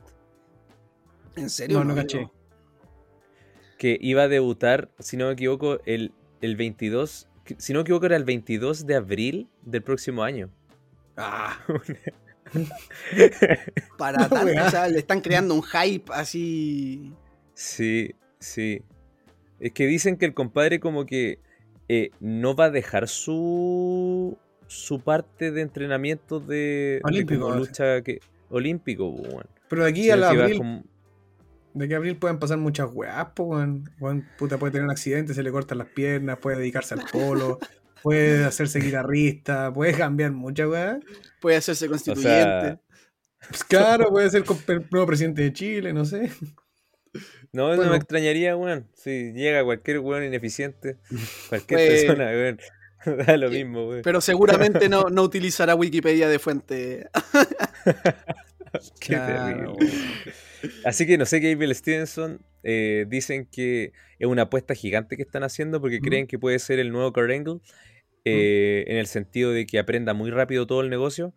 ¿En 1.35 1.49
serio? 1.49 1.79
No, 1.79 1.85
no 1.85 1.95
caché. 1.95 2.29
Que 3.77 3.97
iba 3.99 4.23
a 4.23 4.27
debutar, 4.27 4.89
si 4.99 5.17
no 5.17 5.27
me 5.27 5.33
equivoco, 5.33 5.79
el, 5.85 6.11
el 6.41 6.55
22. 6.55 7.27
Que- 7.45 7.55
Si 7.59 7.71
no 7.73 7.79
me 7.79 7.81
equivoco, 7.83 8.05
era 8.07 8.17
el 8.17 8.25
22 8.25 8.85
de 8.85 8.95
abril 8.95 9.47
del 9.63 9.81
próximo 9.83 10.23
año. 10.23 10.49
Ah, 11.15 11.57
Para 13.97 14.19
No, 14.19 14.29
tanto, 14.29 14.65
o 14.65 14.69
sea, 14.69 14.87
le 14.87 14.99
están 14.99 15.21
creando 15.21 15.53
un 15.55 15.63
hype 15.63 16.11
así. 16.13 17.13
Sí, 17.53 18.13
sí. 18.39 18.81
Es 19.59 19.71
que 19.71 19.87
dicen 19.87 20.17
que 20.17 20.25
el 20.25 20.33
compadre 20.33 20.79
como 20.79 21.05
que 21.05 21.39
eh, 21.87 22.11
no 22.19 22.55
va 22.55 22.65
a 22.65 22.69
dejar 22.71 23.07
su 23.07 24.37
su 24.67 24.99
parte 24.99 25.51
de 25.51 25.61
entrenamiento 25.61 26.39
de, 26.39 26.55
de 26.55 27.01
Olímpico, 27.03 27.55
lucha 27.55 28.01
que 28.01 28.19
olímpico, 28.49 29.15
pero 29.69 29.83
de 29.83 29.89
aquí 29.91 30.09
abril, 30.09 30.57
como- 30.57 30.83
de 31.75 31.93
a 31.93 31.97
abril 31.97 32.17
pueden 32.17 32.39
pasar 32.39 32.57
muchas 32.57 32.89
weas, 32.91 33.27
po, 33.35 33.43
weón. 33.43 33.89
Weón, 33.99 34.27
puta, 34.37 34.57
puede 34.57 34.71
tener 34.71 34.85
un 34.85 34.91
accidente, 34.91 35.33
se 35.33 35.43
le 35.43 35.51
cortan 35.51 35.77
las 35.77 35.87
piernas, 35.89 36.37
puede 36.39 36.57
dedicarse 36.57 36.93
al 36.95 37.03
polo, 37.11 37.59
puede 38.03 38.43
hacerse 38.45 38.79
guitarrista, 38.79 39.71
puede 39.73 39.93
cambiar 39.93 40.31
muchas 40.31 40.67
weas. 40.69 40.99
Puede 41.41 41.57
hacerse 41.57 41.85
o 41.87 41.89
constituyente. 41.89 42.31
sea, 42.31 42.79
Pues 43.49 43.63
claro, 43.63 44.09
puede 44.09 44.29
ser 44.29 44.43
nuevo 44.91 45.05
presidente 45.05 45.41
de 45.43 45.53
Chile, 45.53 45.93
no 45.93 46.05
sé. 46.05 46.31
no, 47.51 47.69
no 47.69 47.75
Bueno. 47.75 47.91
me 47.91 47.97
extrañaría, 47.97 48.55
weón. 48.55 48.87
Si 48.95 49.33
llega 49.33 49.63
cualquier 49.63 49.99
weón 49.99 50.23
ineficiente, 50.23 50.97
cualquier 51.49 51.79
Pues- 51.79 52.03
persona, 52.05 52.25
weón. 52.31 52.59
Da 53.27 53.37
lo 53.37 53.51
mismo, 53.51 53.87
weón. 53.89 54.01
pero 54.03 54.19
seguramente 54.19 54.89
no, 54.89 55.03
no 55.11 55.21
utilizará 55.21 55.75
Wikipedia 55.75 56.27
de 56.27 56.39
fuente. 56.39 57.07
Qué 58.99 59.07
Claro, 59.15 59.75
terrible. 59.77 60.33
Así 60.83 61.05
que 61.05 61.17
no 61.17 61.25
sé, 61.25 61.39
Gabriel 61.39 61.75
Stevenson 61.75 62.41
eh, 62.63 63.05
dicen 63.07 63.47
que 63.51 63.91
es 64.19 64.27
una 64.27 64.43
apuesta 64.43 64.73
gigante 64.75 65.15
que 65.17 65.23
están 65.23 65.43
haciendo 65.43 65.79
porque 65.81 65.99
creen 66.01 66.25
que 66.27 66.39
puede 66.39 66.57
ser 66.59 66.79
el 66.79 66.91
nuevo 66.91 67.11
Kurt 67.13 67.31
Angle 67.31 67.59
eh, 68.25 68.83
en 68.87 68.97
el 68.97 69.05
sentido 69.07 69.51
de 69.51 69.65
que 69.67 69.77
aprenda 69.77 70.13
muy 70.13 70.31
rápido 70.31 70.65
todo 70.65 70.81
el 70.81 70.89
negocio, 70.89 71.33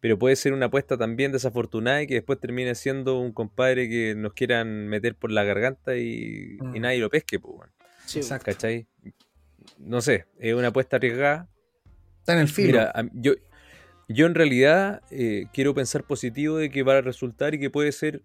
pero 0.00 0.18
puede 0.18 0.36
ser 0.36 0.52
una 0.52 0.66
apuesta 0.66 0.98
también 0.98 1.32
desafortunada 1.32 2.02
y 2.02 2.06
que 2.06 2.14
después 2.14 2.38
termine 2.38 2.74
siendo 2.74 3.18
un 3.18 3.32
compadre 3.32 3.88
que 3.88 4.14
nos 4.14 4.34
quieran 4.34 4.88
meter 4.88 5.14
por 5.14 5.30
la 5.32 5.42
garganta 5.44 5.96
y, 5.96 6.58
y 6.58 6.78
Mm. 6.78 6.80
nadie 6.82 6.98
lo 6.98 7.08
pesque, 7.08 7.40
pues. 7.40 7.70
Sí, 8.04 8.18
Exacto. 8.18 8.44
¿cachai? 8.52 8.86
No 9.78 10.00
sé, 10.02 10.26
es 10.38 10.54
una 10.54 10.68
apuesta 10.68 10.96
arriesgada, 10.96 11.48
Está 12.20 12.34
en 12.34 12.40
el 12.40 12.48
filo. 12.48 12.66
Mira, 12.68 12.92
yo, 13.14 13.32
yo 14.08 14.26
en 14.26 14.34
realidad 14.34 15.02
eh, 15.10 15.46
quiero 15.52 15.74
pensar 15.74 16.04
positivo 16.04 16.56
de 16.58 16.70
que 16.70 16.82
va 16.82 16.98
a 16.98 17.00
resultar 17.00 17.54
y 17.54 17.58
que 17.60 17.70
puede 17.70 17.92
ser 17.92 18.22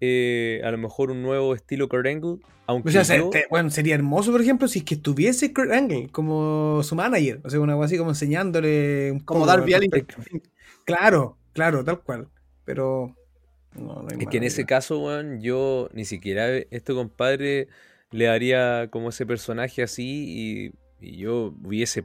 eh, 0.00 0.60
a 0.64 0.70
lo 0.70 0.78
mejor 0.78 1.10
un 1.10 1.22
nuevo 1.22 1.54
estilo 1.54 1.88
Kurt 1.88 2.06
Angle, 2.06 2.38
aunque 2.66 2.88
O 2.88 2.92
sea, 2.92 3.04
se- 3.04 3.18
yo- 3.18 3.30
te- 3.30 3.46
bueno, 3.50 3.70
sería 3.70 3.94
hermoso, 3.94 4.32
por 4.32 4.40
ejemplo, 4.40 4.66
si 4.68 4.80
es 4.80 4.84
que 4.84 4.94
estuviese 4.96 5.52
Kurt 5.52 5.70
Angle 5.70 6.08
como 6.10 6.82
su 6.82 6.94
manager. 6.96 7.40
O 7.44 7.50
sea, 7.50 7.60
una 7.60 7.74
cosa 7.74 7.86
así 7.86 7.98
como 7.98 8.10
enseñándole 8.10 9.12
un 9.12 9.20
Como 9.20 9.40
poco 9.40 9.52
Darby 9.52 9.74
al 9.74 9.82
Allin. 9.82 10.42
Claro, 10.84 11.38
claro, 11.52 11.84
tal 11.84 12.00
cual. 12.02 12.28
Pero. 12.64 13.14
No, 13.74 14.02
no 14.02 14.06
hay 14.10 14.18
es 14.20 14.26
que 14.28 14.36
en 14.36 14.44
ese 14.44 14.66
caso, 14.66 14.98
weón, 14.98 15.40
yo 15.40 15.88
ni 15.94 16.04
siquiera 16.04 16.44
a 16.44 16.56
este 16.70 16.92
compadre 16.92 17.68
le 18.10 18.28
haría 18.28 18.88
como 18.90 19.08
ese 19.08 19.24
personaje 19.24 19.82
así 19.82 20.72
y, 21.00 21.06
y 21.06 21.16
yo 21.16 21.54
hubiese 21.64 22.04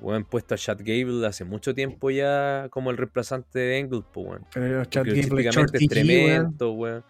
weón, 0.00 0.24
puesto 0.24 0.54
a 0.54 0.58
Chad 0.58 0.78
Gable 0.80 1.26
hace 1.26 1.44
mucho 1.44 1.74
tiempo 1.74 2.10
ya 2.10 2.68
como 2.70 2.90
el 2.90 2.96
reemplazante 2.96 3.58
de 3.58 3.78
Angle, 3.80 4.02
pues, 4.12 4.26
weón. 4.26 4.46
Pero 4.52 4.84
Chad 4.84 5.02
Porque 5.04 5.22
Gable, 5.22 5.48
es 5.48 5.56
weón. 5.56 5.88
tremendo, 5.88 6.72
weón. 6.72 7.04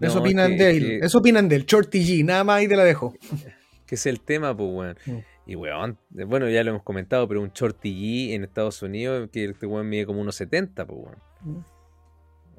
Eso 0.00 0.20
opinan 0.20 0.52
que- 0.52 0.56
de 0.64 0.70
él. 0.70 0.80
que- 1.00 1.06
Eso 1.06 1.18
opinan 1.18 1.48
de 1.48 1.56
él. 1.56 1.66
Shorty 1.66 1.98
G, 2.00 2.24
nada 2.24 2.44
más 2.44 2.62
y 2.62 2.68
te 2.68 2.76
la 2.76 2.84
dejo. 2.84 3.14
que 3.86 3.94
es 3.96 4.06
el 4.06 4.20
tema, 4.20 4.56
pues, 4.56 4.70
weón. 4.72 4.96
Mm. 5.06 5.18
Y 5.50 5.56
weón, 5.56 5.98
eh, 6.16 6.24
bueno, 6.24 6.48
ya 6.48 6.62
lo 6.62 6.70
hemos 6.70 6.82
comentado, 6.82 7.26
pero 7.26 7.40
un 7.40 7.50
Shorty 7.52 7.90
G 8.30 8.34
en 8.34 8.44
Estados 8.44 8.82
Unidos, 8.82 9.28
que 9.32 9.44
este 9.46 9.66
weón 9.66 9.88
mide 9.88 10.04
como 10.06 10.20
unos 10.20 10.34
70, 10.36 10.86
pues, 10.86 10.98
weón. 11.00 11.16
Mm. 11.42 11.64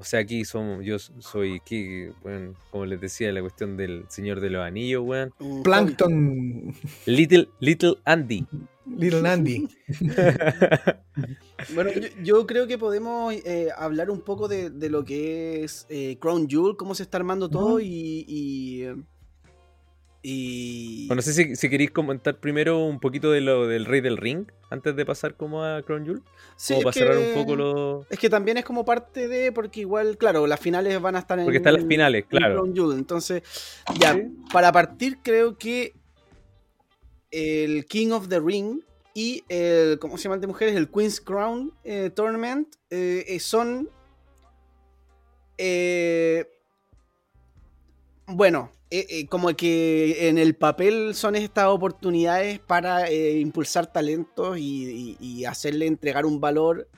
O 0.00 0.04
sea, 0.04 0.20
aquí 0.20 0.46
somos, 0.46 0.82
yo 0.82 0.98
soy, 0.98 1.56
aquí, 1.56 2.06
weón, 2.24 2.56
como 2.70 2.86
les 2.86 2.98
decía, 3.02 3.30
la 3.32 3.42
cuestión 3.42 3.76
del 3.76 4.06
Señor 4.08 4.40
de 4.40 4.48
los 4.48 4.64
Anillos, 4.64 5.02
weón. 5.04 5.34
Plankton, 5.62 6.74
Little, 7.04 7.50
Little 7.60 7.96
Andy. 8.06 8.46
Little 8.86 9.28
Andy. 9.28 9.68
Bueno, 11.74 11.90
yo, 11.92 12.08
yo 12.22 12.46
creo 12.46 12.66
que 12.66 12.78
podemos 12.78 13.34
eh, 13.34 13.68
hablar 13.76 14.10
un 14.10 14.22
poco 14.22 14.48
de, 14.48 14.70
de 14.70 14.88
lo 14.88 15.04
que 15.04 15.62
es 15.62 15.86
eh, 15.90 16.16
Crown 16.18 16.48
Jewel, 16.48 16.74
cómo 16.74 16.94
se 16.94 17.02
está 17.02 17.18
armando 17.18 17.50
todo 17.50 17.80
y, 17.80 18.82
eh, 18.82 18.96
y- 20.22 21.06
Bueno, 21.06 21.18
no 21.18 21.22
sé 21.22 21.32
si, 21.32 21.56
si 21.56 21.70
queréis 21.70 21.90
comentar 21.90 22.38
primero 22.38 22.78
un 22.84 23.00
poquito 23.00 23.30
de 23.30 23.40
lo 23.40 23.66
del 23.66 23.84
Rey 23.86 24.00
del 24.00 24.16
Ring, 24.18 24.46
antes 24.70 24.94
de 24.94 25.06
pasar 25.06 25.34
como 25.34 25.64
a 25.64 25.82
Crown 25.82 26.04
Jewel. 26.04 26.22
Sí, 26.56 26.74
como 26.74 26.84
para 26.84 26.92
cerrar 26.92 27.16
un 27.18 27.32
poco 27.34 27.56
lo... 27.56 28.06
Es 28.10 28.18
que 28.18 28.28
también 28.28 28.58
es 28.58 28.64
como 28.64 28.84
parte 28.84 29.28
de, 29.28 29.50
porque 29.52 29.80
igual, 29.80 30.18
claro, 30.18 30.46
las 30.46 30.60
finales 30.60 31.00
van 31.00 31.16
a 31.16 31.20
estar 31.20 31.38
en. 31.38 31.44
Porque 31.46 31.56
están 31.58 31.74
las 31.74 31.84
finales, 31.86 32.24
en 32.24 32.28
claro. 32.28 32.54
Crown 32.56 32.74
Jewel. 32.74 32.98
Entonces, 32.98 33.42
ya, 33.98 34.14
Sí. 34.14 34.22
para 34.52 34.70
partir, 34.72 35.18
creo 35.22 35.56
que 35.56 35.94
el 37.30 37.86
King 37.86 38.10
of 38.10 38.28
the 38.28 38.40
Ring 38.40 38.80
y 39.14 39.42
el, 39.48 39.98
¿cómo 39.98 40.16
se 40.18 40.24
llama 40.24 40.34
el 40.36 40.40
de 40.42 40.46
mujeres? 40.48 40.76
El 40.76 40.88
Queen's 40.90 41.20
Crown 41.20 41.72
eh, 41.84 42.10
Tournament 42.14 42.68
eh, 42.90 43.24
eh, 43.26 43.40
son. 43.40 43.88
eh, 45.58 46.46
bueno, 48.26 48.70
eh, 48.92 49.06
eh, 49.08 49.26
como 49.26 49.54
que 49.54 50.28
en 50.28 50.36
el 50.36 50.56
papel 50.56 51.14
son 51.14 51.36
estas 51.36 51.66
oportunidades 51.66 52.58
para 52.58 53.08
eh, 53.08 53.38
impulsar 53.38 53.92
talentos 53.92 54.58
y, 54.58 55.44
hacerle 55.44 55.86
entregar 55.86 56.26
un 56.26 56.40
valor 56.40 56.88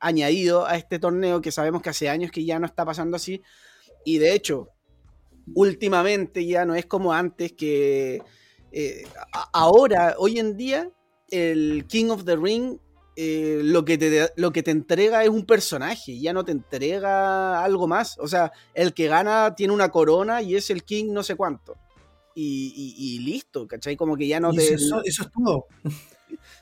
añadido 0.00 0.66
a 0.66 0.76
este 0.76 0.98
torneo 0.98 1.40
que 1.40 1.50
sabemos 1.50 1.82
que 1.82 1.90
hace 1.90 2.08
años 2.08 2.30
que 2.30 2.44
ya 2.44 2.58
no 2.60 2.66
está 2.66 2.84
pasando 2.84 3.16
así. 3.16 3.42
Y 4.04 4.18
de 4.18 4.34
hecho, 4.34 4.68
últimamente 5.54 6.46
ya 6.46 6.64
no 6.64 6.74
es 6.76 6.86
como 6.86 7.12
antes 7.12 7.52
que 7.52 8.22
ahora, 9.52 10.14
hoy 10.18 10.38
en 10.38 10.56
día, 10.56 10.90
el 11.28 11.86
King 11.88 12.10
of 12.10 12.24
the 12.24 12.36
Ring 12.36 12.78
eh, 13.16 13.60
lo, 13.62 13.84
que 13.84 13.98
te, 13.98 14.30
lo 14.36 14.52
que 14.52 14.62
te 14.62 14.70
entrega 14.70 15.22
es 15.22 15.28
un 15.28 15.44
personaje, 15.44 16.18
ya 16.18 16.32
no 16.32 16.44
te 16.44 16.52
entrega 16.52 17.62
algo 17.62 17.86
más. 17.86 18.16
O 18.18 18.28
sea, 18.28 18.52
el 18.74 18.94
que 18.94 19.08
gana 19.08 19.54
tiene 19.54 19.72
una 19.72 19.90
corona 19.90 20.42
y 20.42 20.56
es 20.56 20.70
el 20.70 20.82
King 20.84 21.12
no 21.12 21.22
sé 21.22 21.36
cuánto. 21.36 21.76
Y, 22.34 22.72
y- 22.74 23.16
y 23.16 23.18
listo, 23.18 23.66
¿cachai? 23.66 23.94
Como 23.96 24.16
que 24.16 24.26
ya 24.26 24.40
no 24.40 24.52
te... 24.52 24.74
eso, 24.74 25.02
eso 25.04 25.22
es 25.24 25.28
todo. 25.32 25.66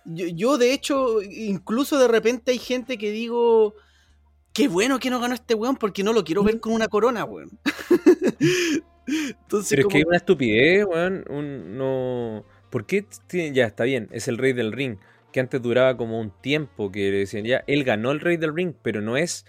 Yo, 0.05 0.27
yo, 0.27 0.59
de 0.59 0.73
hecho, 0.73 1.23
incluso 1.23 1.97
de 1.97 2.09
repente 2.09 2.51
hay 2.51 2.59
gente 2.59 2.99
que 2.99 3.13
digo, 3.13 3.75
qué 4.53 4.67
bueno 4.67 4.99
que 4.99 5.11
no 5.11 5.21
ganó 5.21 5.35
este 5.35 5.55
weón 5.55 5.77
porque 5.77 6.03
no 6.03 6.13
lo 6.13 6.25
quiero 6.25 6.43
ver 6.43 6.59
con 6.59 6.73
una 6.73 6.89
corona, 6.89 7.25
weón. 7.25 7.51
Entonces, 9.07 9.71
Pero 9.71 9.89
es 9.89 9.93
que 9.93 10.01
es 10.01 10.07
una 10.07 10.17
estupidez, 10.17 10.85
weón. 10.87 11.25
Un, 11.29 11.77
no... 11.77 12.45
¿Por 12.71 12.87
qué 12.87 13.07
Ya, 13.53 13.67
está 13.67 13.85
bien, 13.85 14.09
es 14.13 14.29
el 14.29 14.39
rey 14.39 14.53
del 14.53 14.73
ring. 14.73 14.97
Que 15.33 15.41
antes 15.41 15.63
duraba 15.63 15.97
como 15.97 16.21
un 16.21 16.31
tiempo 16.31 16.91
que 16.91 17.11
le 17.11 17.19
decían, 17.19 17.45
ya, 17.45 17.63
él 17.67 17.85
ganó 17.85 18.11
el 18.11 18.21
rey 18.21 18.37
del 18.37 18.55
ring, 18.55 18.75
pero 18.83 19.01
no 19.01 19.17
es 19.17 19.47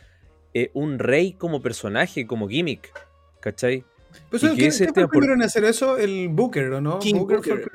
eh, 0.54 0.70
un 0.74 1.00
rey 1.00 1.34
como 1.34 1.62
personaje, 1.62 2.28
como 2.28 2.48
gimmick. 2.48 2.92
¿Cachai? 3.40 3.84
Pues, 4.30 4.44
¿Y 4.44 4.48
¿quién, 4.48 4.58
qué 4.58 4.66
es 4.68 4.82
este 4.82 4.94
fue 4.94 5.04
el 5.04 5.08
por- 5.10 5.12
primero 5.20 5.34
en 5.34 5.42
hacer 5.44 5.64
eso? 5.64 5.98
El 5.98 6.30
Booker, 6.30 6.72
¿o 6.74 6.82
no? 6.82 7.00
King 7.00 7.16
el 7.16 7.22
Booker. 7.22 7.70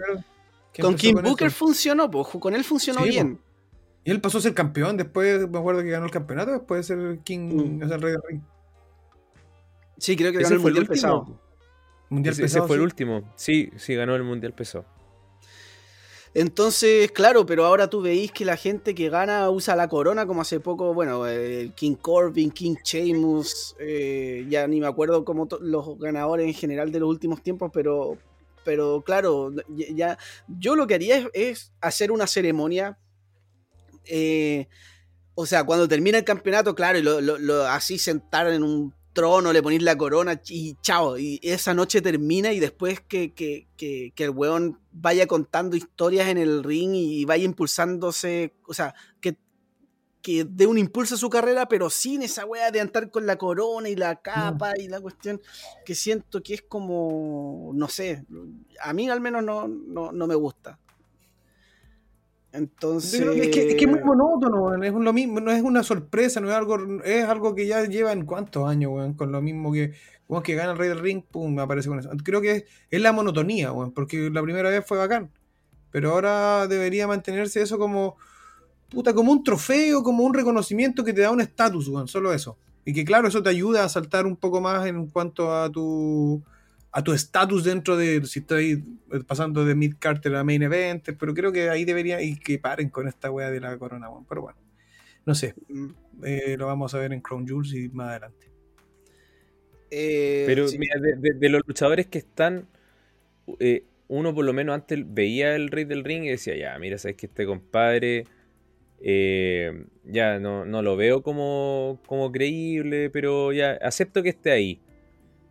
con 0.80 0.94
Kim 0.94 1.16
Booker 1.22 1.48
eso. 1.48 1.56
funcionó, 1.56 2.10
po, 2.10 2.24
con 2.38 2.54
él 2.54 2.62
funcionó 2.62 3.02
Sí, 3.02 3.08
bien. 3.08 3.40
Y 4.04 4.10
él 4.12 4.20
pasó 4.20 4.38
a 4.38 4.40
ser 4.42 4.54
campeón, 4.54 4.96
después 4.96 5.48
me 5.48 5.58
acuerdo 5.58 5.82
que 5.82 5.88
ganó 5.90 6.04
el 6.04 6.12
campeonato, 6.12 6.52
después 6.52 6.86
de 6.86 6.94
ser 6.96 7.18
King, 7.24 7.78
Mm. 7.78 7.82
o 7.82 7.86
sea, 7.88 7.96
el 7.96 8.02
rey 8.02 8.12
del 8.12 8.22
ring. 8.28 8.40
Sí, 9.98 10.14
creo 10.16 10.30
que 10.32 10.38
Ese 10.38 10.44
ganó 10.44 10.56
el 10.56 10.60
fue 10.60 10.70
el 10.70 10.74
mundial 10.76 10.90
último. 10.90 11.24
pesado. 11.24 11.40
Mundial 12.10 12.32
Ese, 12.34 12.44
ese 12.44 12.54
pesado. 12.54 12.66
fue 12.68 12.76
el 12.76 12.82
último. 12.82 13.32
Sí, 13.34 13.70
sí, 13.76 13.94
ganó 13.94 14.14
el 14.14 14.22
mundial 14.22 14.52
pesado. 14.52 14.84
Entonces, 16.38 17.10
claro, 17.12 17.46
pero 17.46 17.64
ahora 17.64 17.88
tú 17.88 18.02
veis 18.02 18.30
que 18.30 18.44
la 18.44 18.58
gente 18.58 18.94
que 18.94 19.08
gana 19.08 19.48
usa 19.48 19.74
la 19.74 19.88
corona, 19.88 20.26
como 20.26 20.42
hace 20.42 20.60
poco, 20.60 20.92
bueno, 20.92 21.26
el 21.26 21.72
King 21.72 21.94
Corbin, 21.94 22.50
King 22.50 22.74
Sheamus, 22.84 23.74
eh, 23.78 24.44
ya 24.46 24.66
ni 24.68 24.78
me 24.78 24.86
acuerdo 24.86 25.24
como 25.24 25.46
to- 25.46 25.58
los 25.62 25.98
ganadores 25.98 26.46
en 26.46 26.52
general 26.52 26.92
de 26.92 27.00
los 27.00 27.08
últimos 27.08 27.42
tiempos, 27.42 27.70
pero, 27.72 28.18
pero 28.66 29.00
claro, 29.00 29.50
ya, 29.94 30.18
yo 30.46 30.76
lo 30.76 30.86
que 30.86 30.96
haría 30.96 31.16
es, 31.16 31.26
es 31.32 31.72
hacer 31.80 32.12
una 32.12 32.26
ceremonia 32.26 32.98
eh, 34.04 34.68
o 35.34 35.46
sea, 35.46 35.64
cuando 35.64 35.88
termina 35.88 36.18
el 36.18 36.24
campeonato, 36.24 36.74
claro, 36.74 36.98
y 36.98 37.02
lo, 37.02 37.20
lo- 37.22 37.38
lo- 37.38 37.66
así 37.66 37.98
sentar 37.98 38.46
en 38.48 38.62
un 38.62 38.92
trono, 39.16 39.50
le 39.50 39.62
ponéis 39.62 39.82
la 39.82 39.96
corona 39.96 40.40
y 40.48 40.76
chao. 40.82 41.18
Y 41.18 41.40
esa 41.42 41.72
noche 41.72 42.02
termina 42.02 42.52
y 42.52 42.60
después 42.60 43.00
que, 43.00 43.32
que, 43.32 43.66
que, 43.76 44.12
que 44.14 44.24
el 44.24 44.30
weón 44.30 44.78
vaya 44.92 45.26
contando 45.26 45.74
historias 45.74 46.28
en 46.28 46.36
el 46.36 46.62
ring 46.62 46.94
y 46.94 47.24
vaya 47.24 47.44
impulsándose, 47.44 48.54
o 48.68 48.74
sea, 48.74 48.94
que, 49.20 49.38
que 50.20 50.44
dé 50.44 50.66
un 50.66 50.76
impulso 50.76 51.14
a 51.14 51.18
su 51.18 51.30
carrera, 51.30 51.66
pero 51.66 51.88
sin 51.88 52.22
esa 52.22 52.44
wea 52.44 52.70
de 52.70 52.82
andar 52.82 53.10
con 53.10 53.24
la 53.24 53.36
corona 53.36 53.88
y 53.88 53.96
la 53.96 54.16
capa 54.16 54.74
y 54.76 54.86
la 54.88 55.00
cuestión, 55.00 55.40
que 55.86 55.94
siento 55.94 56.42
que 56.42 56.54
es 56.54 56.62
como, 56.62 57.72
no 57.74 57.88
sé, 57.88 58.26
a 58.82 58.92
mí 58.92 59.08
al 59.08 59.22
menos 59.22 59.42
no, 59.42 59.66
no, 59.66 60.12
no 60.12 60.26
me 60.26 60.34
gusta. 60.34 60.78
Entonces... 62.56 63.20
Yo 63.20 63.26
creo 63.26 63.34
que 63.34 63.42
es, 63.42 63.48
que, 63.48 63.68
es 63.70 63.74
que 63.76 63.84
es 63.84 63.90
muy 63.90 64.02
monótono. 64.02 64.82
Es 64.82 64.92
lo 64.92 65.12
mismo, 65.12 65.40
no 65.40 65.50
es 65.50 65.62
una 65.62 65.82
sorpresa, 65.82 66.40
no 66.40 66.48
es 66.48 66.54
algo, 66.54 67.02
es 67.04 67.24
algo 67.24 67.54
que 67.54 67.66
ya 67.66 67.84
lleva 67.84 68.12
en 68.12 68.24
cuántos 68.24 68.68
años, 68.68 68.92
weón, 68.92 69.14
con 69.14 69.32
lo 69.32 69.40
mismo 69.42 69.72
que, 69.72 69.92
weón, 70.28 70.42
que 70.42 70.54
gana 70.54 70.72
el 70.72 70.78
Rey 70.78 70.88
del 70.88 71.00
Ring, 71.00 71.22
pum, 71.22 71.54
me 71.54 71.62
aparece 71.62 71.88
con 71.88 71.98
eso. 71.98 72.10
Creo 72.24 72.40
que 72.40 72.50
es, 72.52 72.64
es 72.90 73.00
la 73.00 73.12
monotonía, 73.12 73.72
weón, 73.72 73.92
porque 73.92 74.30
la 74.30 74.42
primera 74.42 74.70
vez 74.70 74.84
fue 74.86 74.98
bacán. 74.98 75.30
Pero 75.90 76.12
ahora 76.12 76.66
debería 76.66 77.06
mantenerse 77.06 77.62
eso 77.62 77.78
como, 77.78 78.16
puta, 78.88 79.14
como 79.14 79.32
un 79.32 79.44
trofeo, 79.44 80.02
como 80.02 80.24
un 80.24 80.34
reconocimiento 80.34 81.04
que 81.04 81.12
te 81.12 81.22
da 81.22 81.30
un 81.30 81.40
estatus, 81.40 81.88
weón, 81.88 82.08
solo 82.08 82.32
eso. 82.32 82.58
Y 82.84 82.92
que 82.92 83.04
claro, 83.04 83.28
eso 83.28 83.42
te 83.42 83.50
ayuda 83.50 83.84
a 83.84 83.88
saltar 83.88 84.26
un 84.26 84.36
poco 84.36 84.60
más 84.60 84.86
en 84.86 85.06
cuanto 85.08 85.54
a 85.54 85.70
tu 85.70 86.42
a 86.98 87.02
tu 87.04 87.12
estatus 87.12 87.64
dentro 87.64 87.96
de 87.96 88.24
si 88.26 88.40
estoy 88.40 88.82
pasando 89.26 89.64
de 89.66 89.74
mid 89.74 89.94
carter 89.98 90.34
a 90.36 90.44
main 90.44 90.62
event, 90.62 91.04
pero 91.18 91.34
creo 91.34 91.52
que 91.52 91.68
ahí 91.70 91.84
debería 91.84 92.22
y 92.22 92.36
que 92.38 92.58
paren 92.58 92.88
con 92.90 93.06
esta 93.08 93.30
wea 93.30 93.50
de 93.50 93.60
la 93.60 93.76
corona, 93.78 94.08
weón. 94.10 94.24
Pero 94.28 94.42
bueno, 94.42 94.58
no 95.26 95.34
sé, 95.34 95.54
mm, 95.68 95.90
eh, 96.24 96.56
lo 96.58 96.66
vamos 96.66 96.94
a 96.94 96.98
ver 96.98 97.12
en 97.12 97.20
Crown 97.20 97.46
Jewels 97.46 97.74
y 97.74 97.88
más 97.90 98.08
adelante. 98.10 98.46
eh, 99.90 100.46
Pero 100.46 100.66
sí. 100.66 100.78
mira, 100.78 100.98
de, 101.00 101.16
de- 101.16 101.34
de 101.38 101.48
los 101.48 101.62
luchadores 101.66 102.06
que 102.06 102.18
están, 102.18 102.68
eh, 103.60 103.84
uno 104.08 104.34
por 104.34 104.44
lo 104.44 104.52
menos 104.52 104.74
antes 104.74 105.00
veía 105.06 105.56
el 105.56 105.70
Rey 105.70 105.84
del 105.84 106.04
Ring 106.04 106.24
y 106.24 106.30
decía, 106.30 106.56
ya, 106.56 106.78
mira, 106.78 106.98
sabes 106.98 107.16
que 107.16 107.26
este 107.26 107.46
compadre 107.46 108.24
eh, 109.00 109.86
ya 110.04 110.38
no, 110.40 110.64
no 110.66 110.82
lo 110.82 110.96
veo 110.96 111.22
como, 111.22 112.00
como 112.06 112.32
creíble, 112.32 113.10
pero 113.10 113.52
ya 113.52 113.72
acepto 113.82 114.22
que 114.22 114.30
esté 114.30 114.52
ahí. 114.52 114.80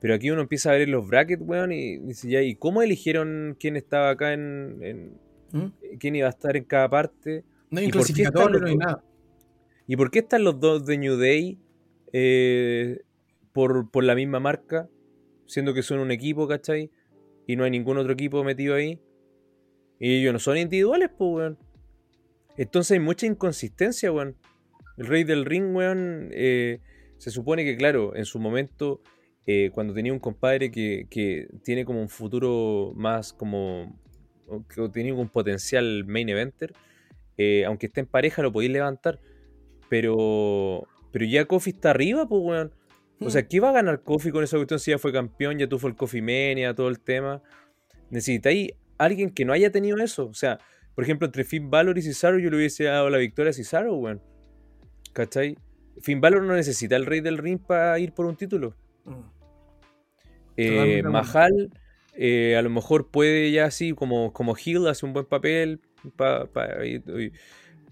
Pero 0.05 0.13
aquí 0.13 0.29
uno 0.29 0.41
empieza 0.41 0.69
a 0.69 0.73
ver 0.75 0.87
los 0.87 1.07
brackets, 1.07 1.41
weón, 1.43 1.71
y 1.71 1.97
dice, 1.97 2.29
ya, 2.29 2.39
¿y 2.39 2.53
cómo 2.53 2.83
eligieron 2.83 3.57
quién 3.59 3.75
estaba 3.75 4.11
acá 4.11 4.33
en, 4.33 4.77
en- 4.83 5.17
¿Mm? 5.51 5.97
quién 5.99 6.15
iba 6.15 6.27
a 6.27 6.29
estar 6.29 6.55
en 6.55 6.63
cada 6.65 6.87
parte? 6.87 7.43
No 7.71 7.79
hay 7.79 7.85
¿Y 7.85 7.87
un 7.87 7.97
los 7.97 8.61
no 8.61 8.67
hay 8.67 8.77
nada. 8.77 9.03
¿Y 9.87 9.95
por 9.95 10.11
qué 10.11 10.19
están 10.19 10.43
los 10.43 10.59
dos 10.59 10.85
de 10.85 10.99
New 10.99 11.17
Day 11.17 11.57
eh, 12.13 12.99
por, 13.51 13.89
por 13.89 14.03
la 14.03 14.13
misma 14.13 14.39
marca? 14.39 14.87
Siendo 15.47 15.73
que 15.73 15.81
son 15.81 15.97
un 15.97 16.11
equipo, 16.11 16.47
¿cachai? 16.47 16.91
Y 17.47 17.55
no 17.55 17.63
hay 17.63 17.71
ningún 17.71 17.97
otro 17.97 18.13
equipo 18.13 18.43
metido 18.43 18.75
ahí. 18.75 19.01
Y 19.99 20.19
ellos 20.19 20.33
no 20.33 20.37
son 20.39 20.57
individuales, 20.57 21.09
pues, 21.17 21.31
weón. 21.33 21.57
Entonces 22.57 22.91
hay 22.91 22.99
mucha 22.99 23.25
inconsistencia, 23.25 24.11
weón. 24.11 24.35
El 24.97 25.07
Rey 25.07 25.23
del 25.23 25.45
Ring, 25.45 25.75
weón, 25.75 26.29
eh, 26.31 26.79
se 27.17 27.31
supone 27.31 27.63
que, 27.65 27.75
claro, 27.75 28.15
en 28.15 28.25
su 28.25 28.37
momento, 28.37 29.01
eh, 29.47 29.69
cuando 29.73 29.93
tenía 29.93 30.11
un 30.11 30.19
compadre 30.19 30.71
que, 30.71 31.07
que 31.09 31.47
tiene 31.63 31.85
como 31.85 32.01
un 32.01 32.09
futuro 32.09 32.93
más 32.95 33.33
como... 33.33 33.99
que 34.69 34.89
tenía 34.89 35.13
un 35.13 35.29
potencial 35.29 36.03
main 36.05 36.29
eventer, 36.29 36.73
eh, 37.37 37.65
aunque 37.65 37.87
esté 37.87 38.01
en 38.01 38.07
pareja 38.07 38.41
lo 38.41 38.51
podéis 38.51 38.71
levantar. 38.71 39.19
Pero, 39.89 40.87
pero 41.11 41.25
ya 41.25 41.45
Kofi 41.45 41.71
está 41.71 41.91
arriba, 41.91 42.27
pues, 42.27 42.41
weón. 42.43 42.73
O 43.19 43.29
sea, 43.29 43.47
¿qué 43.47 43.59
va 43.59 43.69
a 43.69 43.73
ganar 43.73 44.01
Kofi 44.01 44.31
con 44.31 44.43
esa 44.43 44.57
cuestión 44.57 44.79
si 44.79 44.91
ya 44.91 44.97
fue 44.97 45.13
campeón, 45.13 45.57
ya 45.57 45.69
tuvo 45.69 45.87
el 45.87 45.95
Kofi 45.95 46.21
Mania, 46.21 46.73
todo 46.73 46.89
el 46.89 46.99
tema? 46.99 47.41
Necesitáis 48.09 48.71
alguien 48.97 49.29
que 49.29 49.45
no 49.45 49.53
haya 49.53 49.71
tenido 49.71 49.97
eso. 49.99 50.25
O 50.27 50.33
sea, 50.33 50.59
por 50.95 51.03
ejemplo, 51.03 51.25
entre 51.25 51.43
Finn 51.43 51.69
Balor 51.69 51.97
y 51.97 52.01
Cesaro 52.01 52.39
yo 52.39 52.49
le 52.49 52.57
hubiese 52.57 52.85
dado 52.85 53.09
la 53.09 53.17
victoria 53.17 53.51
a 53.51 53.53
Cesaro, 53.53 53.95
weón. 53.95 54.21
¿Cachai? 55.13 55.57
Finn 56.01 56.19
Balor 56.19 56.43
no 56.43 56.55
necesita 56.55 56.95
el 56.95 57.05
rey 57.05 57.21
del 57.21 57.37
ring 57.37 57.59
para 57.59 57.97
ir 57.99 58.11
por 58.11 58.25
un 58.25 58.35
título. 58.35 58.75
Mm. 59.05 59.34
Eh. 60.57 61.03
Mahal 61.03 61.71
eh, 62.13 62.55
a 62.57 62.61
lo 62.61 62.69
mejor 62.69 63.09
puede 63.11 63.51
ya 63.51 63.65
así 63.65 63.93
como, 63.93 64.31
como 64.33 64.55
Hill 64.63 64.87
hace 64.87 65.05
un 65.05 65.13
buen 65.13 65.25
papel 65.25 65.81
pa- 66.15 66.45
pa- 66.47 66.85
y- 66.85 67.03
y- 67.19 67.31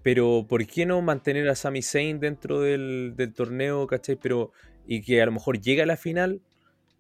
pero 0.04 0.46
¿por 0.50 0.66
qué 0.68 0.86
no 0.86 1.02
mantener 1.02 1.48
a 1.50 1.56
Sami 1.56 1.82
Zayn 1.82 2.20
dentro 2.20 2.62
del, 2.62 3.14
del 3.16 3.34
torneo, 3.34 3.88
¿cachai? 3.88 4.16
Pero 4.18 4.52
y 4.88 5.02
que 5.02 5.22
a 5.22 5.26
lo 5.26 5.32
mejor 5.34 5.60
llegue 5.62 5.82
a 5.84 5.86
la 5.86 5.98
final 5.98 6.42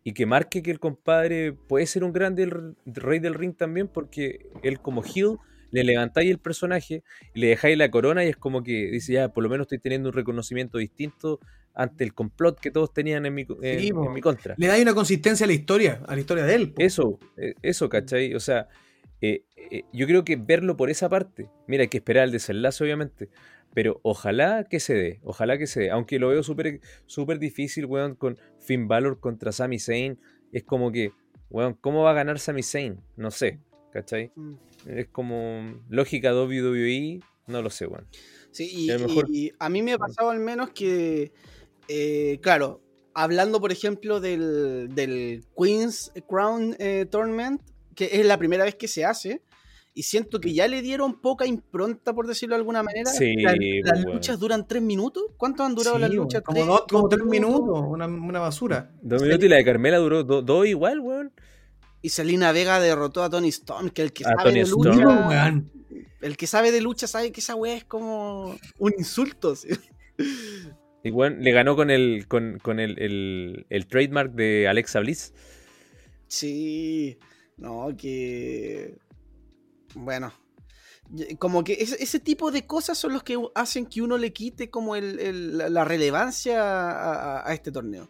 y 0.03 0.13
que 0.13 0.25
marque 0.25 0.63
que 0.63 0.71
el 0.71 0.79
compadre 0.79 1.53
puede 1.53 1.85
ser 1.87 2.03
un 2.03 2.13
grande 2.13 2.43
el 2.43 2.75
rey 2.85 3.19
del 3.19 3.33
ring 3.35 3.55
también 3.55 3.87
porque 3.87 4.47
él 4.63 4.79
como 4.79 5.03
Hill 5.03 5.37
le 5.71 5.83
levantáis 5.83 6.29
el 6.31 6.39
personaje 6.39 7.03
y 7.33 7.39
le 7.41 7.47
dejáis 7.47 7.77
la 7.77 7.89
corona 7.91 8.23
y 8.25 8.29
es 8.29 8.37
como 8.37 8.63
que 8.63 8.91
dice 8.91 9.13
ya 9.13 9.29
por 9.29 9.43
lo 9.43 9.49
menos 9.49 9.65
estoy 9.65 9.79
teniendo 9.79 10.09
un 10.09 10.15
reconocimiento 10.15 10.77
distinto 10.77 11.39
ante 11.73 12.03
el 12.03 12.13
complot 12.13 12.59
que 12.59 12.71
todos 12.71 12.93
tenían 12.93 13.25
en 13.25 13.33
mi, 13.33 13.45
en- 13.61 13.79
Sí, 13.79 13.91
po. 13.91 14.05
en 14.05 14.13
mi 14.13 14.21
contra. 14.21 14.55
Le 14.57 14.67
da 14.67 14.79
una 14.81 14.93
consistencia 14.93 15.45
a 15.45 15.47
la 15.47 15.53
historia, 15.53 16.01
a 16.07 16.13
la 16.15 16.21
historia 16.21 16.43
de 16.45 16.55
él. 16.55 16.73
po. 16.73 16.81
Eso, 16.81 17.19
eh, 17.37 17.55
eso, 17.61 17.89
¿cachai? 17.89 18.33
O 18.35 18.39
sea, 18.39 18.67
eh, 19.21 19.45
eh, 19.71 19.83
yo 19.93 20.05
creo 20.05 20.23
que 20.23 20.35
verlo 20.35 20.75
por 20.77 20.89
esa 20.89 21.09
parte, 21.09 21.49
mira, 21.67 21.81
hay 21.83 21.87
que 21.87 21.97
esperar 21.97 22.25
el 22.25 22.31
desenlace, 22.31 22.83
obviamente, 22.83 23.29
pero 23.73 23.99
ojalá 24.03 24.65
que 24.69 24.79
se 24.79 24.93
dé, 24.93 25.19
ojalá 25.23 25.57
que 25.57 25.65
se 25.65 25.81
dé, 25.81 25.89
aunque 25.91 26.19
lo 26.19 26.29
veo 26.29 26.43
súper 26.43 26.79
súper 27.07 27.39
difícil, 27.39 27.85
weón, 27.85 28.15
con 28.15 28.37
Finn 28.59 28.87
Balor 28.87 29.19
contra 29.19 29.51
Sami 29.51 29.79
Zayn, 29.79 30.19
es 30.51 30.63
como 30.63 30.91
que, 30.91 31.11
weón, 31.49 31.73
¿cómo 31.81 32.03
va 32.03 32.11
a 32.11 32.13
ganar 32.13 32.37
Sami 32.37 32.61
Zayn? 32.63 32.99
No 33.15 33.31
sé, 33.31 33.59
¿cachai? 33.91 34.31
Mm. 34.35 34.53
Es 34.87 35.07
como 35.07 35.81
lógica 35.89 36.33
WWE, 36.35 37.21
no 37.47 37.61
lo 37.61 37.69
sé, 37.69 37.87
weón. 37.87 38.05
Sí, 38.51 38.87
a 38.91 38.97
y 39.29 39.51
a 39.57 39.69
mí 39.69 39.81
me 39.81 39.93
ha 39.93 39.97
pasado 39.97 40.29
al 40.29 40.39
menos 40.39 40.69
que, 40.71 41.31
eh, 41.87 42.39
claro, 42.41 42.81
hablando 43.13 43.59
por 43.61 43.71
ejemplo 43.71 44.19
del, 44.19 44.89
del 44.93 45.43
Queen's 45.57 46.11
Crown 46.27 46.75
eh, 46.79 47.05
Tournament, 47.09 47.61
que 47.95 48.09
es 48.13 48.25
la 48.25 48.37
primera 48.37 48.63
vez 48.63 48.75
que 48.75 48.87
se 48.87 49.05
hace, 49.05 49.41
y 49.95 50.03
siento 50.03 50.39
que 50.39 50.53
ya 50.55 50.67
le 50.67 50.81
dieron 50.81 51.21
poca 51.21 51.45
impronta, 51.45 52.13
por 52.13 52.25
decirlo 52.25 52.55
de 52.55 52.61
alguna 52.61 52.81
manera. 52.81 53.11
Sí, 53.11 53.35
La- 53.35 53.51
las 53.83 54.03
pues, 54.03 54.15
luchas 54.15 54.39
duran 54.39 54.67
tres 54.67 54.81
minutos. 54.81 55.23
¿Cuánto 55.37 55.63
han 55.63 55.75
durado 55.75 55.97
Sí, 55.97 56.01
las 56.01 56.09
luchas? 56.11 56.41
como, 56.41 56.55
¿Tres? 56.57 56.67
dos, 56.67 56.83
como 56.89 57.01
¿Dos 57.03 57.09
tres 57.11 57.25
minutos, 57.25 57.83
una, 57.87 58.07
una 58.07 58.39
basura. 58.39 58.91
Dos 59.03 59.21
Sí. 59.21 59.27
minutos 59.27 59.45
y 59.45 59.49
la 59.49 59.57
de 59.57 59.65
Carmela 59.65 59.97
duró 59.99 60.23
do- 60.23 60.41
dos 60.41 60.65
igual, 60.65 60.99
weón. 60.99 61.31
Y 62.01 62.09
Selena 62.09 62.51
Vega 62.51 62.79
derrotó 62.79 63.21
a 63.23 63.29
Tony 63.29 63.49
Storm, 63.49 63.89
que 63.91 64.01
el 64.01 64.11
que 64.13 64.25
A 64.25 64.29
sabe 64.29 64.43
Tony 64.49 64.55
de 64.55 64.61
Storm. 64.61 64.97
lucha. 64.99 65.27
Weón. 65.29 65.71
El 66.21 66.37
que 66.37 66.47
sabe 66.47 66.71
de 66.71 66.81
lucha 66.81 67.05
sabe 67.05 67.31
que 67.31 67.41
esa 67.41 67.53
wea 67.53 67.75
es 67.75 67.83
como 67.85 68.57
un 68.79 68.93
insulto. 68.97 69.55
¿sí? 69.55 69.67
Y 71.03 71.11
weón, 71.11 71.41
le 71.41 71.51
ganó 71.51 71.75
con 71.75 71.89
el, 71.89 72.27
con, 72.27 72.59
con 72.59 72.79
el, 72.79 72.97
el- 72.99 73.65
el 73.69 73.87
trademark 73.87 74.31
de 74.33 74.67
Alexa 74.67 75.01
Bliss. 75.01 75.33
Sí, 76.27 77.19
no, 77.57 77.89
que. 77.97 78.97
Bueno, 79.95 80.33
como 81.37 81.63
que 81.63 81.73
ese, 81.73 82.01
ese 82.01 82.19
tipo 82.19 82.51
de 82.51 82.65
cosas 82.65 82.97
son 82.97 83.13
los 83.13 83.21
que 83.23 83.37
hacen 83.53 83.85
que 83.85 84.01
uno 84.01 84.17
le 84.17 84.31
quite 84.33 84.69
como 84.69 84.95
el, 84.95 85.19
el- 85.19 85.57
la- 85.57 85.83
relevancia 85.85 86.63
a, 86.63 87.39
a- 87.41 87.49
a 87.49 87.53
este 87.53 87.71
torneo. 87.71 88.09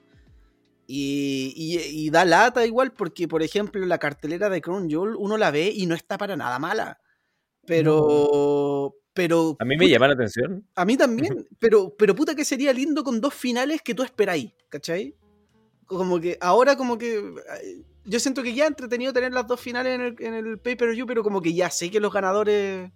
Y, 0.86 1.54
y- 1.56 2.06
y 2.06 2.10
da 2.12 2.26
lata 2.26 2.66
igual 2.66 2.94
porque, 2.94 3.28
por 3.28 3.42
ejemplo, 3.42 3.84
la 3.86 3.98
cartelera 3.98 4.50
de 4.50 4.62
Crown 4.62 4.90
Jewel 4.90 5.16
uno 5.18 5.38
la 5.38 5.50
ve 5.50 5.72
y 5.76 5.86
no 5.88 5.96
está 5.96 6.18
para 6.18 6.38
nada 6.38 6.60
mala. 6.60 7.00
Pero. 7.66 8.96
Pero. 9.14 9.56
A 9.60 9.66
mí 9.66 9.78
me 9.78 9.88
llama 9.88 10.08
la 10.08 10.14
atención. 10.14 10.66
A 10.76 10.86
mí 10.86 10.98
también, 10.98 11.48
pero, 11.60 11.96
pero 11.98 12.16
puta 12.16 12.34
que 12.36 12.44
sería 12.46 12.74
lindo 12.74 13.04
con 13.04 13.22
dos 13.22 13.34
finales 13.34 13.82
que 13.82 13.94
tú 13.94 14.04
esperáis, 14.04 14.52
¿cachai? 14.70 15.16
Como 15.86 16.20
que 16.20 16.38
ahora 16.42 16.76
como 16.76 16.98
que 16.98 17.18
eh, 17.18 17.82
yo 18.06 18.20
siento 18.20 18.42
que 18.42 18.54
ya 18.54 18.66
entretenido 18.66 19.14
tener 19.14 19.32
las 19.34 19.46
dos 19.48 19.60
finales 19.60 19.94
en 19.96 20.02
el, 20.02 20.16
en 20.20 20.34
el 20.34 20.58
pay-per-view, 20.58 21.06
pero 21.06 21.24
como 21.24 21.42
que 21.42 21.54
ya 21.54 21.70
sé 21.70 21.92
que 21.92 22.00
los 22.00 22.12
ganadores 22.12 22.90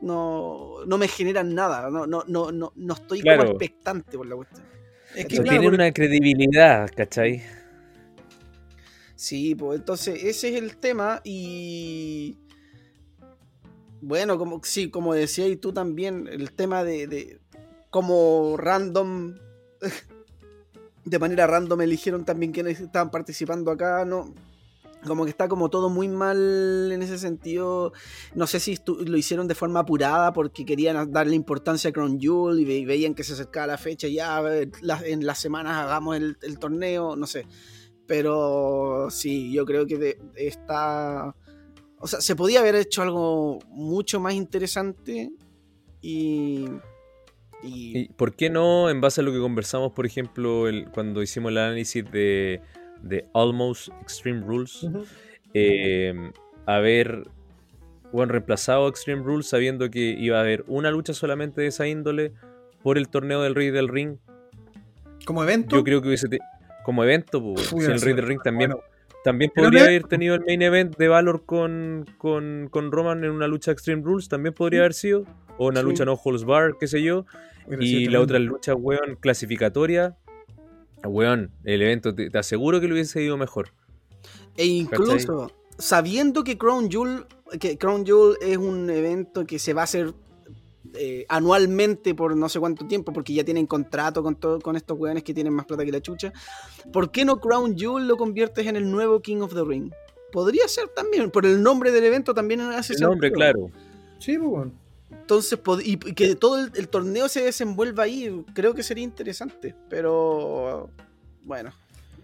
no, 0.00 0.84
no 0.86 0.98
me 0.98 1.08
generan 1.08 1.54
nada, 1.54 1.90
no, 1.90 2.06
no, 2.06 2.22
no, 2.26 2.52
no, 2.52 2.72
no 2.74 2.94
estoy 2.94 3.20
Claro. 3.20 3.40
como 3.42 3.50
expectante 3.52 4.16
por 4.16 4.26
la 4.26 4.36
cuestión. 4.36 4.62
Es 5.16 5.26
que 5.26 5.36
claro, 5.36 5.42
tiene 5.50 5.64
porque- 5.64 5.74
una 5.74 5.92
credibilidad, 5.92 6.88
¿cachai? 6.96 7.42
Sí, 9.16 9.54
pues 9.54 9.80
entonces 9.80 10.22
ese 10.24 10.50
es 10.50 10.54
el 10.62 10.76
tema 10.78 11.20
y 11.24 12.38
bueno, 14.02 14.38
como 14.38 14.60
sí, 14.64 14.90
como 14.90 15.14
decía 15.14 15.46
y 15.48 15.56
tú 15.56 15.72
también, 15.72 16.26
el 16.28 16.52
tema 16.52 16.84
de, 16.84 17.06
de 17.06 17.40
cómo 17.90 18.56
random 18.56 19.34
de 21.04 21.18
manera 21.18 21.46
random 21.46 21.80
eligieron 21.80 22.24
también 22.24 22.52
quienes 22.52 22.80
estaban 22.80 23.10
participando 23.10 23.70
acá, 23.70 24.04
no 24.04 24.34
Como 25.06 25.24
que 25.24 25.30
está 25.30 25.48
como 25.48 25.70
todo 25.70 25.88
muy 25.88 26.08
mal 26.08 26.90
en 26.92 27.02
ese 27.02 27.18
sentido. 27.18 27.92
No 28.34 28.46
sé 28.46 28.60
si 28.60 28.78
lo 28.86 29.16
hicieron 29.16 29.48
de 29.48 29.54
forma 29.54 29.80
apurada 29.80 30.32
porque 30.34 30.66
querían 30.66 31.10
darle 31.10 31.34
importancia 31.36 31.88
a 31.90 31.92
Crown 31.92 32.20
Jewel 32.20 32.60
y, 32.60 32.64
ve- 32.66 32.78
y 32.78 32.84
veían 32.84 33.14
que 33.14 33.24
se 33.24 33.32
acercaba 33.32 33.66
la 33.68 33.78
fecha. 33.78 34.08
Ya 34.08 34.42
en 35.04 35.24
las 35.26 35.38
semanas 35.38 35.76
hagamos 35.78 36.16
el, 36.16 36.58
torneo, 36.58 37.16
no 37.16 37.26
sé. 37.26 37.46
Pero 38.06 39.08
sí, 39.10 39.52
yo 39.52 39.64
creo 39.64 39.86
que 39.86 40.18
está. 40.36 41.34
O 42.00 42.06
sea, 42.06 42.20
se 42.20 42.34
podía 42.34 42.60
haber 42.60 42.74
hecho 42.74 43.02
algo 43.02 43.58
mucho 43.68 44.18
más 44.20 44.34
interesante 44.34 45.30
y. 46.00 46.64
y- 47.62 47.98
¿Y 47.98 48.08
por 48.16 48.34
qué 48.34 48.48
no, 48.50 48.88
en 48.88 49.00
base 49.02 49.20
a 49.20 49.24
lo 49.24 49.32
que 49.32 49.38
conversamos, 49.38 49.92
por 49.92 50.06
ejemplo, 50.06 50.66
el- 50.66 50.88
cuando 50.90 51.22
hicimos 51.22 51.52
el 51.52 51.58
análisis 51.58 52.04
de, 52.10 52.60
de 53.02 53.26
Almost 53.34 53.88
Extreme 54.00 54.40
Rules, 54.46 54.86
eh, 55.54 56.14
haber 56.66 57.28
bueno, 58.12 58.32
reemplazado 58.32 58.88
Extreme 58.88 59.22
Rules 59.22 59.46
sabiendo 59.46 59.90
que 59.90 60.00
iba 60.18 60.38
a 60.38 60.40
haber 60.40 60.64
una 60.68 60.90
lucha 60.90 61.12
solamente 61.12 61.60
de 61.60 61.66
esa 61.68 61.86
índole 61.86 62.32
por 62.82 62.96
el 62.98 63.08
torneo 63.08 63.42
del 63.42 63.54
Rey 63.54 63.70
del 63.70 63.88
Ring? 63.88 64.16
Como 65.26 65.44
evento. 65.44 65.76
Yo 65.76 65.84
creo 65.84 66.00
que 66.00 66.08
hubiese... 66.08 66.28
Como 66.82 67.04
evento, 67.04 67.42
pues, 67.42 67.66
si 67.68 67.76
el 67.90 68.00
Rey 68.00 68.14
del 68.14 68.26
Ring 68.26 68.40
también, 68.42 68.70
bueno. 68.70 68.84
También 69.24 69.50
podría 69.54 69.80
no- 69.80 69.86
haber 69.86 70.04
tenido 70.04 70.34
el 70.34 70.44
main 70.46 70.62
event 70.62 70.96
de 70.96 71.08
Valor 71.08 71.44
con, 71.44 72.06
con, 72.18 72.68
con 72.70 72.90
Roman 72.92 73.24
en 73.24 73.30
una 73.30 73.46
lucha 73.48 73.70
Extreme 73.72 74.02
Rules, 74.02 74.28
también 74.28 74.54
podría 74.54 74.80
haber 74.80 74.94
sido. 74.94 75.24
O 75.58 75.66
una 75.68 75.80
Sí. 75.80 75.86
lucha 75.86 76.04
No 76.04 76.14
Holds 76.14 76.44
Bar, 76.44 76.76
qué 76.80 76.86
sé 76.86 77.02
yo. 77.02 77.26
Y 77.78 78.06
la 78.08 78.20
otra 78.20 78.38
lucha, 78.38 78.74
weón, 78.74 79.16
clasificatoria. 79.20 80.16
Weón, 81.04 81.50
el 81.64 81.82
evento, 81.82 82.14
te, 82.14 82.30
te 82.30 82.38
aseguro 82.38 82.80
que 82.80 82.88
lo 82.88 82.94
hubiese 82.94 83.22
ido 83.22 83.36
mejor. 83.36 83.68
E 84.56 84.66
incluso 84.66 85.50
sabiendo 85.78 86.42
que 86.44 86.58
Crown 86.58 86.90
Jewel, 86.90 87.24
que 87.58 87.78
Crown 87.78 88.04
Jewel 88.04 88.36
es 88.42 88.56
un 88.58 88.90
evento 88.90 89.46
que 89.46 89.58
se 89.58 89.72
va 89.72 89.82
a 89.82 89.84
hacer 89.84 90.12
eh, 90.94 91.24
anualmente 91.28 92.14
por 92.14 92.36
no 92.36 92.48
sé 92.48 92.58
cuánto 92.60 92.86
tiempo, 92.86 93.12
porque 93.12 93.32
ya 93.34 93.44
tienen 93.44 93.66
contrato 93.66 94.22
con, 94.22 94.36
todo, 94.36 94.60
con 94.60 94.76
estos 94.76 94.98
weones 94.98 95.22
que 95.22 95.32
tienen 95.34 95.52
más 95.52 95.66
plata 95.66 95.84
que 95.84 95.92
la 95.92 96.00
chucha, 96.00 96.32
¿por 96.92 97.10
qué 97.10 97.24
no 97.24 97.40
Crown 97.40 97.76
Jewel 97.78 98.06
lo 98.08 98.16
conviertes 98.16 98.66
en 98.66 98.76
el 98.76 98.90
nuevo 98.90 99.20
King 99.20 99.38
of 99.42 99.54
the 99.54 99.64
Ring? 99.64 99.92
Podría 100.32 100.66
ser 100.68 100.88
también, 100.88 101.30
por 101.30 101.44
el 101.46 101.62
nombre 101.62 101.90
del 101.90 102.04
evento 102.04 102.34
también 102.34 102.60
hace 102.60 102.94
El 102.94 103.00
nombre, 103.00 103.28
sentido. 103.30 103.36
claro. 103.36 103.70
Sí, 104.18 104.38
pues 104.38 104.48
bueno. 104.50 104.72
Entonces, 105.10 105.60
pod- 105.62 105.82
y 105.84 105.92
y 105.92 106.14
que 106.14 106.36
todo 106.36 106.60
el, 106.60 106.70
el 106.76 106.88
torneo 106.88 107.28
se 107.28 107.42
desenvuelva 107.42 108.04
ahí, 108.04 108.44
creo 108.54 108.74
que 108.74 108.82
sería 108.84 109.02
interesante. 109.02 109.74
Pero, 109.88 110.88
bueno. 111.44 111.72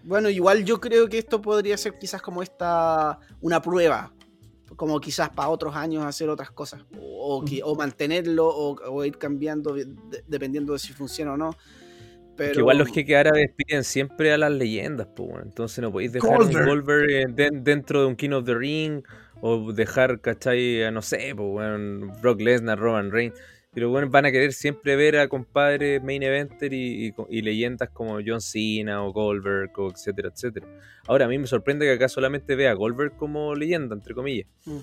Bueno, 0.05 0.31
igual 0.31 0.65
yo 0.65 0.81
creo 0.81 1.09
que 1.09 1.19
esto 1.19 1.43
podría 1.43 1.77
ser 1.77 1.99
quizás 1.99 2.23
como 2.23 2.43
esta, 2.45 3.19
una 3.41 3.61
prueba. 3.61 4.13
Como 4.77 5.01
quizás 5.01 5.31
para 5.31 5.49
otros 5.49 5.75
años 5.75 6.05
hacer 6.05 6.29
otras 6.29 6.51
cosas. 6.51 6.85
O, 7.01 7.37
o 7.39 7.45
que- 7.45 7.63
o 7.65 7.75
mantenerlo 7.75 8.47
o, 8.47 8.77
o 8.91 9.05
ir 9.05 9.17
cambiando 9.19 9.73
de- 9.75 9.87
de- 9.87 10.23
dependiendo 10.27 10.73
de 10.75 10.79
si 10.79 10.93
funciona 10.93 11.33
o 11.33 11.37
no. 11.37 11.57
Pero, 12.37 12.53
Que 12.53 12.59
igual 12.61 12.77
los 12.79 12.89
jeques 12.93 13.17
árabes 13.17 13.51
piden 13.57 13.83
siempre 13.83 14.31
a 14.33 14.37
las 14.37 14.53
leyendas, 14.53 15.09
pues. 15.17 15.31
Entonces 15.43 15.81
no 15.81 15.91
podéis 15.91 16.13
dejar 16.13 16.43
un 16.43 16.53
Goldberg 16.53 17.11
eh, 17.11 17.25
den- 17.31 17.65
dentro 17.65 18.01
de 18.03 18.07
un 18.07 18.17
King 18.17 18.31
of 18.33 18.45
the 18.45 18.55
Ring. 18.55 19.03
O 19.41 19.73
dejar, 19.73 20.21
¿cachai? 20.21 20.83
A, 20.85 20.91
No 20.91 21.01
sé, 21.03 21.33
pues. 21.37 22.21
Brock 22.21 22.41
Lesnar, 22.43 22.79
Roman 22.79 23.11
Reigns. 23.11 23.35
Pero 23.77 23.91
bueno, 23.91 24.09
van 24.09 24.25
a 24.25 24.33
querer 24.33 24.55
siempre 24.55 24.97
ver 24.97 25.19
a 25.19 25.29
compadres 25.29 26.03
main 26.03 26.23
eventer 26.23 26.73
y, 26.73 27.09
y- 27.09 27.15
y 27.29 27.43
leyendas 27.43 27.91
como 27.91 28.19
John 28.27 28.41
Cena 28.41 29.05
o 29.05 29.13
Goldberg, 29.13 29.71
o 29.79 29.91
etcétera, 29.91 30.31
etcétera. 30.35 30.67
Ahora, 31.07 31.27
a 31.27 31.29
mí 31.29 31.37
me 31.39 31.47
sorprende 31.47 31.85
que 31.85 31.93
acá 31.93 32.09
solamente 32.09 32.57
vea 32.57 32.71
a 32.71 32.75
Goldberg 32.75 33.15
como 33.19 33.55
leyenda, 33.55 33.95
entre 33.95 34.15
comillas. 34.15 34.47
Mm. 34.65 34.79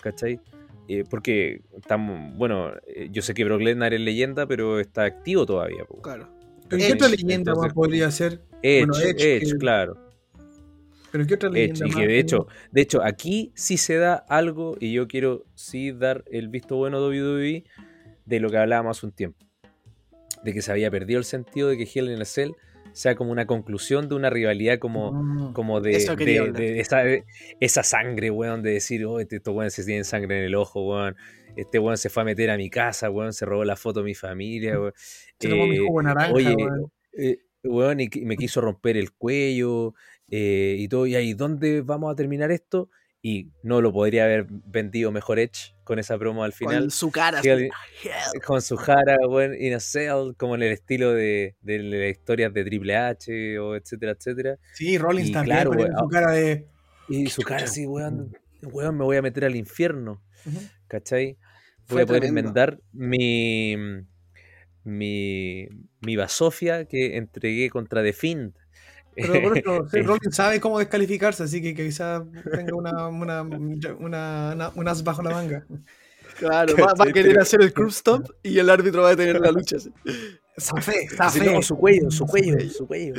¿Cachai? 0.00 0.38
Eh, 0.86 1.02
porque 1.10 1.62
estamos, 1.76 2.32
bueno, 2.38 2.72
eh, 2.86 3.08
yo 3.10 3.22
sé 3.22 3.34
que 3.34 3.44
Brock 3.44 3.60
Lesnar 3.60 3.92
es 3.92 4.00
leyenda, 4.00 4.46
pero 4.46 4.78
está 4.78 5.02
activo 5.04 5.44
todavía. 5.44 5.84
po. 5.84 6.00
Claro. 6.00 6.28
¿Pero 6.68 6.78
qué 6.78 6.86
Edge, 6.86 6.94
otra 6.94 7.08
leyenda 7.08 7.34
entonces- 7.34 7.62
más 7.64 7.72
podría 7.74 8.10
ser? 8.12 8.40
Edge, 8.62 8.86
Bueno, 8.86 9.02
Edge, 9.04 9.36
Edge, 9.36 9.50
que- 9.50 9.58
claro. 9.58 9.98
¿Pero 11.10 11.26
qué 11.26 11.34
otra 11.34 11.48
Edge, 11.48 11.54
leyenda 11.58 11.86
y 11.86 11.90
más? 11.90 11.96
que 11.98 12.06
de 12.06 12.18
hecho, 12.20 12.46
de 12.70 12.80
hecho, 12.82 13.02
aquí 13.02 13.50
sí 13.54 13.78
se 13.78 13.96
da 13.96 14.14
algo, 14.14 14.76
y 14.78 14.92
yo 14.92 15.08
quiero 15.08 15.44
sí 15.54 15.90
dar 15.90 16.22
el 16.30 16.48
visto 16.48 16.76
bueno 16.76 17.00
de 17.00 17.20
WWE 17.20 17.64
de 18.28 18.40
lo 18.40 18.50
que 18.50 18.58
hablábamos 18.58 18.98
hace 18.98 19.06
un 19.06 19.12
tiempo. 19.12 19.44
De 20.44 20.52
que 20.52 20.62
se 20.62 20.70
había 20.70 20.90
perdido 20.90 21.18
el 21.18 21.24
sentido 21.24 21.68
de 21.68 21.76
que 21.76 21.88
Hell 21.92 22.10
in 22.10 22.20
a 22.20 22.24
Cell 22.24 22.50
sea 22.92 23.14
como 23.14 23.30
una 23.32 23.46
conclusión 23.46 24.08
de 24.08 24.14
una 24.14 24.30
rivalidad 24.30 24.78
como, 24.78 25.12
Mm. 25.12 25.52
como 25.52 25.80
de, 25.80 25.92
esa, 25.96 26.16
de 26.16 27.24
esa 27.60 27.82
sangre, 27.82 28.30
weón, 28.30 28.62
de 28.62 28.72
decir, 28.72 29.04
oh, 29.04 29.20
este- 29.20 29.36
estos 29.36 29.54
weones 29.54 29.74
se 29.74 29.84
tienen 29.84 30.04
sangre 30.04 30.38
en 30.38 30.44
el 30.44 30.54
ojo, 30.54 30.86
weón. 30.88 31.16
Este 31.56 31.78
weón 31.78 31.96
se 31.98 32.08
fue 32.08 32.22
a 32.22 32.24
meter 32.24 32.50
a 32.50 32.56
mi 32.56 32.70
casa, 32.70 33.10
weón, 33.10 33.32
se 33.32 33.44
robó 33.44 33.64
la 33.64 33.76
foto 33.76 34.00
de 34.00 34.04
mi 34.06 34.14
familia, 34.14 34.78
weón. 34.80 34.92
Se 34.96 35.48
tomó 35.48 35.66
mi 35.66 35.76
Eh, 35.76 35.80
jugo 35.80 36.02
naranja, 36.02 36.32
Oye, 36.32 36.54
weón. 36.56 36.92
eh, 37.12 37.38
weón, 37.64 38.00
y, 38.00 38.08
me 38.22 38.36
quiso 38.36 38.60
romper 38.60 38.96
el 38.96 39.12
cuello 39.12 39.94
eh, 40.30 40.76
y 40.78 40.88
todo. 40.88 41.06
Y 41.06 41.14
ahí, 41.14 41.34
¿dónde 41.34 41.82
vamos 41.82 42.12
a 42.12 42.16
terminar 42.16 42.50
esto? 42.50 42.90
Y 43.20 43.50
no 43.64 43.80
lo 43.80 43.92
podría 43.92 44.24
haber 44.24 44.46
vendido 44.48 45.10
mejor 45.10 45.40
Edge 45.40 45.74
con 45.82 45.98
esa 45.98 46.16
promo 46.18 46.44
al 46.44 46.52
final. 46.52 46.82
Con 46.82 46.90
su 46.92 47.10
cara. 47.10 47.40
Con 48.46 48.62
su 48.62 48.76
jara, 48.76 49.16
weón, 49.26 49.54
in 49.60 49.74
a 49.74 49.80
cell, 49.80 50.34
como 50.36 50.54
en 50.54 50.62
el 50.62 50.72
estilo 50.72 51.12
de, 51.12 51.56
de 51.60 51.78
las 51.80 52.10
historias 52.10 52.54
de 52.54 52.64
Triple 52.64 52.94
H, 52.96 53.58
o 53.58 53.74
etcétera, 53.74 54.12
etcétera. 54.12 54.58
Sí, 54.74 54.98
Rollins 54.98 55.30
y 55.30 55.32
también 55.32 55.56
claro, 55.56 55.70
weón, 55.72 55.92
su 55.98 56.08
cara 56.08 56.32
de. 56.32 56.68
Y 57.08 57.26
su 57.28 57.42
cara 57.42 57.64
así, 57.64 57.86
weón, 57.86 58.36
weón, 58.62 58.96
me 58.96 59.04
voy 59.04 59.16
a 59.16 59.22
meter 59.22 59.44
al 59.46 59.56
infierno, 59.56 60.22
Ujú. 60.46 60.58
¿cachai? 60.86 61.36
Voy 61.36 61.86
Fue 61.86 62.02
a 62.02 62.06
poder 62.06 62.22
tremendo. 62.22 62.50
enmendar 62.50 62.80
mi, 62.92 63.74
mi, 64.84 65.66
mi 66.00 66.16
basofia 66.16 66.84
que 66.84 67.16
entregué 67.16 67.70
contra 67.70 68.02
The 68.02 68.12
Fiend. 68.12 68.54
Pero 69.20 69.42
por 69.42 69.58
eso, 69.58 69.88
sí, 69.90 70.00
Rollins 70.02 70.34
sabe 70.36 70.60
cómo 70.60 70.78
descalificarse, 70.78 71.42
así 71.42 71.60
que 71.62 71.74
quizás 71.74 72.22
tenga 72.52 72.74
una, 72.74 73.08
una, 73.08 73.42
una, 73.42 73.94
una- 73.98 74.72
un 74.74 74.88
as 74.88 75.02
bajo 75.04 75.22
la 75.22 75.30
manga. 75.30 75.66
Claro, 76.38 76.74
va, 76.80 76.94
va 76.94 77.04
a 77.04 77.12
querer 77.12 77.32
Pero- 77.32 77.42
hacer 77.42 77.60
el 77.62 77.72
curb 77.74 77.88
stop 77.90 78.30
y 78.42 78.58
el 78.58 78.70
árbitro 78.70 79.02
va 79.02 79.08
a 79.08 79.16
detener 79.16 79.40
la 79.40 79.50
lucha. 79.50 79.76
así. 79.76 79.90
Safe, 80.56 81.08
Así, 81.18 81.38
safe. 81.38 81.52
no, 81.52 81.62
su 81.62 81.76
cuello, 81.76 82.10
su 82.10 82.26
cuello, 82.26 82.58
su 82.70 82.86
cuello. 82.86 83.14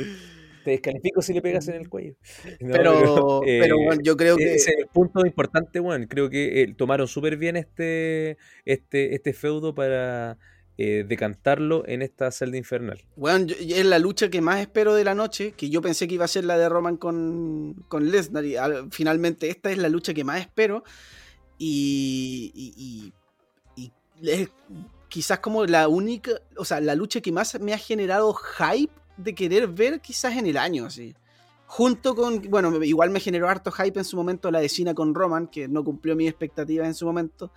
Te 0.64 0.72
descalifico 0.72 1.22
si 1.22 1.32
le 1.32 1.40
pegas 1.40 1.66
en 1.68 1.76
el 1.76 1.88
cuello. 1.88 2.14
No, 2.60 2.72
Pero, 2.72 3.40
eh, 3.46 3.58
pero 3.62 3.76
bueno, 3.78 4.02
yo 4.04 4.14
creo 4.16 4.36
que. 4.36 4.54
Ese 4.56 4.72
es 4.72 4.78
el 4.78 4.86
punto 4.88 5.24
importante, 5.24 5.80
bueno, 5.80 6.04
creo 6.08 6.28
que 6.28 6.62
eh, 6.62 6.74
tomaron 6.76 7.08
súper 7.08 7.38
bien 7.38 7.56
este, 7.56 8.36
este, 8.66 9.14
este 9.14 9.32
feudo 9.32 9.74
para 9.74 10.36
eh, 10.82 11.04
decantarlo 11.06 11.86
en 11.86 12.00
esta 12.00 12.30
celda 12.30 12.56
infernal. 12.56 13.02
Bueno, 13.16 13.44
yo- 13.46 13.54
es 13.76 13.84
la 13.84 13.98
lucha 13.98 14.30
que 14.30 14.40
más 14.40 14.60
espero 14.60 14.94
de 14.94 15.04
la 15.04 15.14
noche, 15.14 15.52
que 15.52 15.68
yo 15.68 15.82
pensé 15.82 16.08
que 16.08 16.14
iba 16.14 16.24
a 16.24 16.28
ser 16.28 16.44
la 16.46 16.56
de 16.56 16.68
Roman 16.70 16.96
con, 16.96 17.74
con 17.88 18.10
Lesnar, 18.10 18.44
y 18.46 18.56
al- 18.56 18.90
finalmente 18.90 19.50
esta 19.50 19.70
es 19.70 19.76
la 19.78 19.90
lucha 19.90 20.14
que 20.14 20.24
más 20.24 20.40
espero, 20.40 20.82
y, 21.58 22.50
y- 22.54 23.12
y- 23.76 23.92
y 24.22 24.30
es 24.30 24.48
quizás 25.08 25.40
como 25.40 25.66
la 25.66 25.86
única, 25.88 26.30
o 26.56 26.64
sea, 26.64 26.80
la 26.80 26.94
lucha 26.94 27.20
que 27.20 27.32
más 27.32 27.60
me 27.60 27.74
ha 27.74 27.78
generado 27.78 28.32
hype 28.32 28.92
de 29.18 29.34
querer 29.34 29.68
ver 29.68 30.00
quizás 30.00 30.36
en 30.36 30.46
el 30.46 30.56
año, 30.56 30.86
así. 30.86 31.14
Junto 31.66 32.14
con, 32.14 32.40
bueno, 32.48 32.82
igual 32.82 33.10
me 33.10 33.20
generó 33.20 33.48
harto 33.48 33.70
hype 33.70 33.98
en 33.98 34.04
su 34.04 34.16
momento 34.16 34.50
la 34.50 34.60
de 34.60 34.68
Cena 34.68 34.94
con 34.94 35.14
Roman, 35.14 35.46
que 35.46 35.68
no 35.68 35.84
cumplió 35.84 36.16
mis 36.16 36.28
expectativas 36.30 36.86
en 36.86 36.94
su 36.94 37.04
momento. 37.06 37.52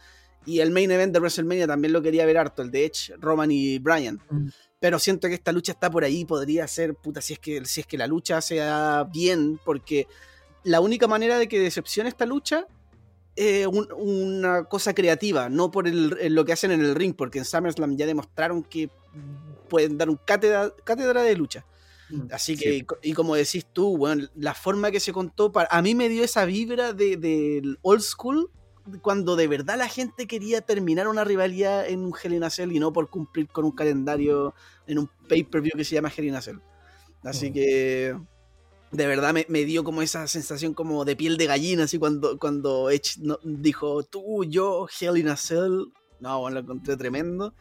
Y 0.46 0.60
el 0.60 0.72
main 0.72 0.92
event 0.92 1.14
de 1.14 1.20
WrestleMania 1.20 1.68
también 1.68 1.94
lo 1.94 2.02
quería 2.02 2.26
ver 2.26 2.38
harto, 2.38 2.62
el 2.62 2.72
de 2.72 2.86
Edge, 2.86 3.14
Roman 3.20 3.50
y 3.52 3.80
Bryan. 3.80 4.20
Mm. 4.30 4.48
Pero 4.80 5.00
siento 5.00 5.28
que 5.30 5.34
esta 5.36 5.52
lucha 5.54 5.72
está 5.72 5.90
por 5.90 6.04
ahí, 6.04 6.26
podría 6.26 6.68
ser, 6.68 6.96
puta, 6.96 7.22
si 7.22 7.34
es 7.34 7.40
que, 7.40 7.64
si 7.66 7.82
es 7.82 7.88
que 7.88 7.98
la 7.98 8.08
lucha 8.08 8.42
sea 8.42 9.08
bien, 9.12 9.60
porque 9.64 10.08
la 10.64 10.82
única 10.82 11.08
manera 11.08 11.38
de 11.38 11.48
que 11.48 11.60
decepcione 11.60 12.10
esta 12.10 12.26
lucha 12.26 12.68
es 13.36 13.66
un- 13.66 13.88
una 13.96 14.66
cosa 14.66 14.94
creativa, 14.94 15.48
no 15.50 15.72
por 15.72 15.88
el- 15.88 16.34
lo 16.36 16.46
que 16.46 16.54
hacen 16.54 16.72
en 16.72 16.82
el 16.82 16.96
ring, 16.96 17.16
porque 17.16 17.40
en 17.40 17.46
SummerSlam 17.46 17.96
ya 17.98 18.06
demostraron 18.06 18.62
que 18.64 18.90
pueden 19.70 19.98
dar 19.98 20.10
un 20.10 20.18
cátedra, 20.18 20.72
cátedra 20.84 21.24
de 21.24 21.36
lucha. 21.36 21.66
Así 22.30 22.56
que, 22.58 22.70
Sí. 22.70 22.76
y 22.76 22.82
co- 22.84 22.98
y 23.02 23.14
como 23.14 23.34
decís 23.36 23.66
tú, 23.74 23.90
weón, 23.96 24.30
la 24.36 24.54
forma 24.54 24.92
que 24.92 25.00
se 25.00 25.12
contó, 25.14 25.52
para, 25.52 25.68
a 25.72 25.82
mí 25.82 25.96
me 25.96 26.10
dio 26.10 26.24
esa 26.24 26.46
vibra 26.46 26.94
de- 26.94 27.18
del 27.18 27.80
old 27.82 28.02
school, 28.02 28.52
cuando 29.02 29.36
de 29.36 29.48
verdad 29.48 29.78
la 29.78 29.88
gente 29.88 30.28
quería 30.28 30.62
terminar 30.62 31.08
una 31.08 31.24
rivalidad 31.24 31.88
en 31.88 32.02
un 32.02 32.14
Hell 32.22 32.34
in 32.34 32.44
a 32.44 32.50
Cell 32.50 32.72
y 32.72 32.80
no 32.80 32.92
por 32.92 33.10
cumplir 33.10 33.48
con 33.48 33.66
un 33.66 33.72
calendario 33.72 34.54
en 34.88 35.00
un 35.00 35.10
pay-per-view 35.30 35.74
que 35.78 35.86
se 35.86 35.96
llama 35.96 36.12
Hell 36.16 36.26
in 36.26 36.36
a 36.36 36.42
Cell. 36.42 36.58
Así 37.24 37.50
Mm. 37.50 37.54
que 37.54 38.18
de 38.92 39.08
verdad 39.08 39.34
me, 39.34 39.46
me 39.50 39.64
dio 39.66 39.84
como 39.84 40.02
esa 40.02 40.28
sensación 40.28 40.74
como 40.74 41.06
de 41.06 41.16
piel 41.16 41.38
de 41.38 41.48
gallina, 41.48 41.86
así 41.86 41.98
cuando, 41.98 42.38
cuando 42.38 42.90
Edge 42.90 43.18
no- 43.20 43.40
dijo, 43.44 44.04
tú, 44.04 44.44
yo, 44.44 44.88
Hell 45.00 45.18
in 45.18 45.30
a 45.30 45.38
Cell. 45.38 45.86
No, 46.20 46.40
bueno, 46.42 46.56
lo 46.56 46.62
encontré 46.62 46.96
tremendo. 46.98 47.54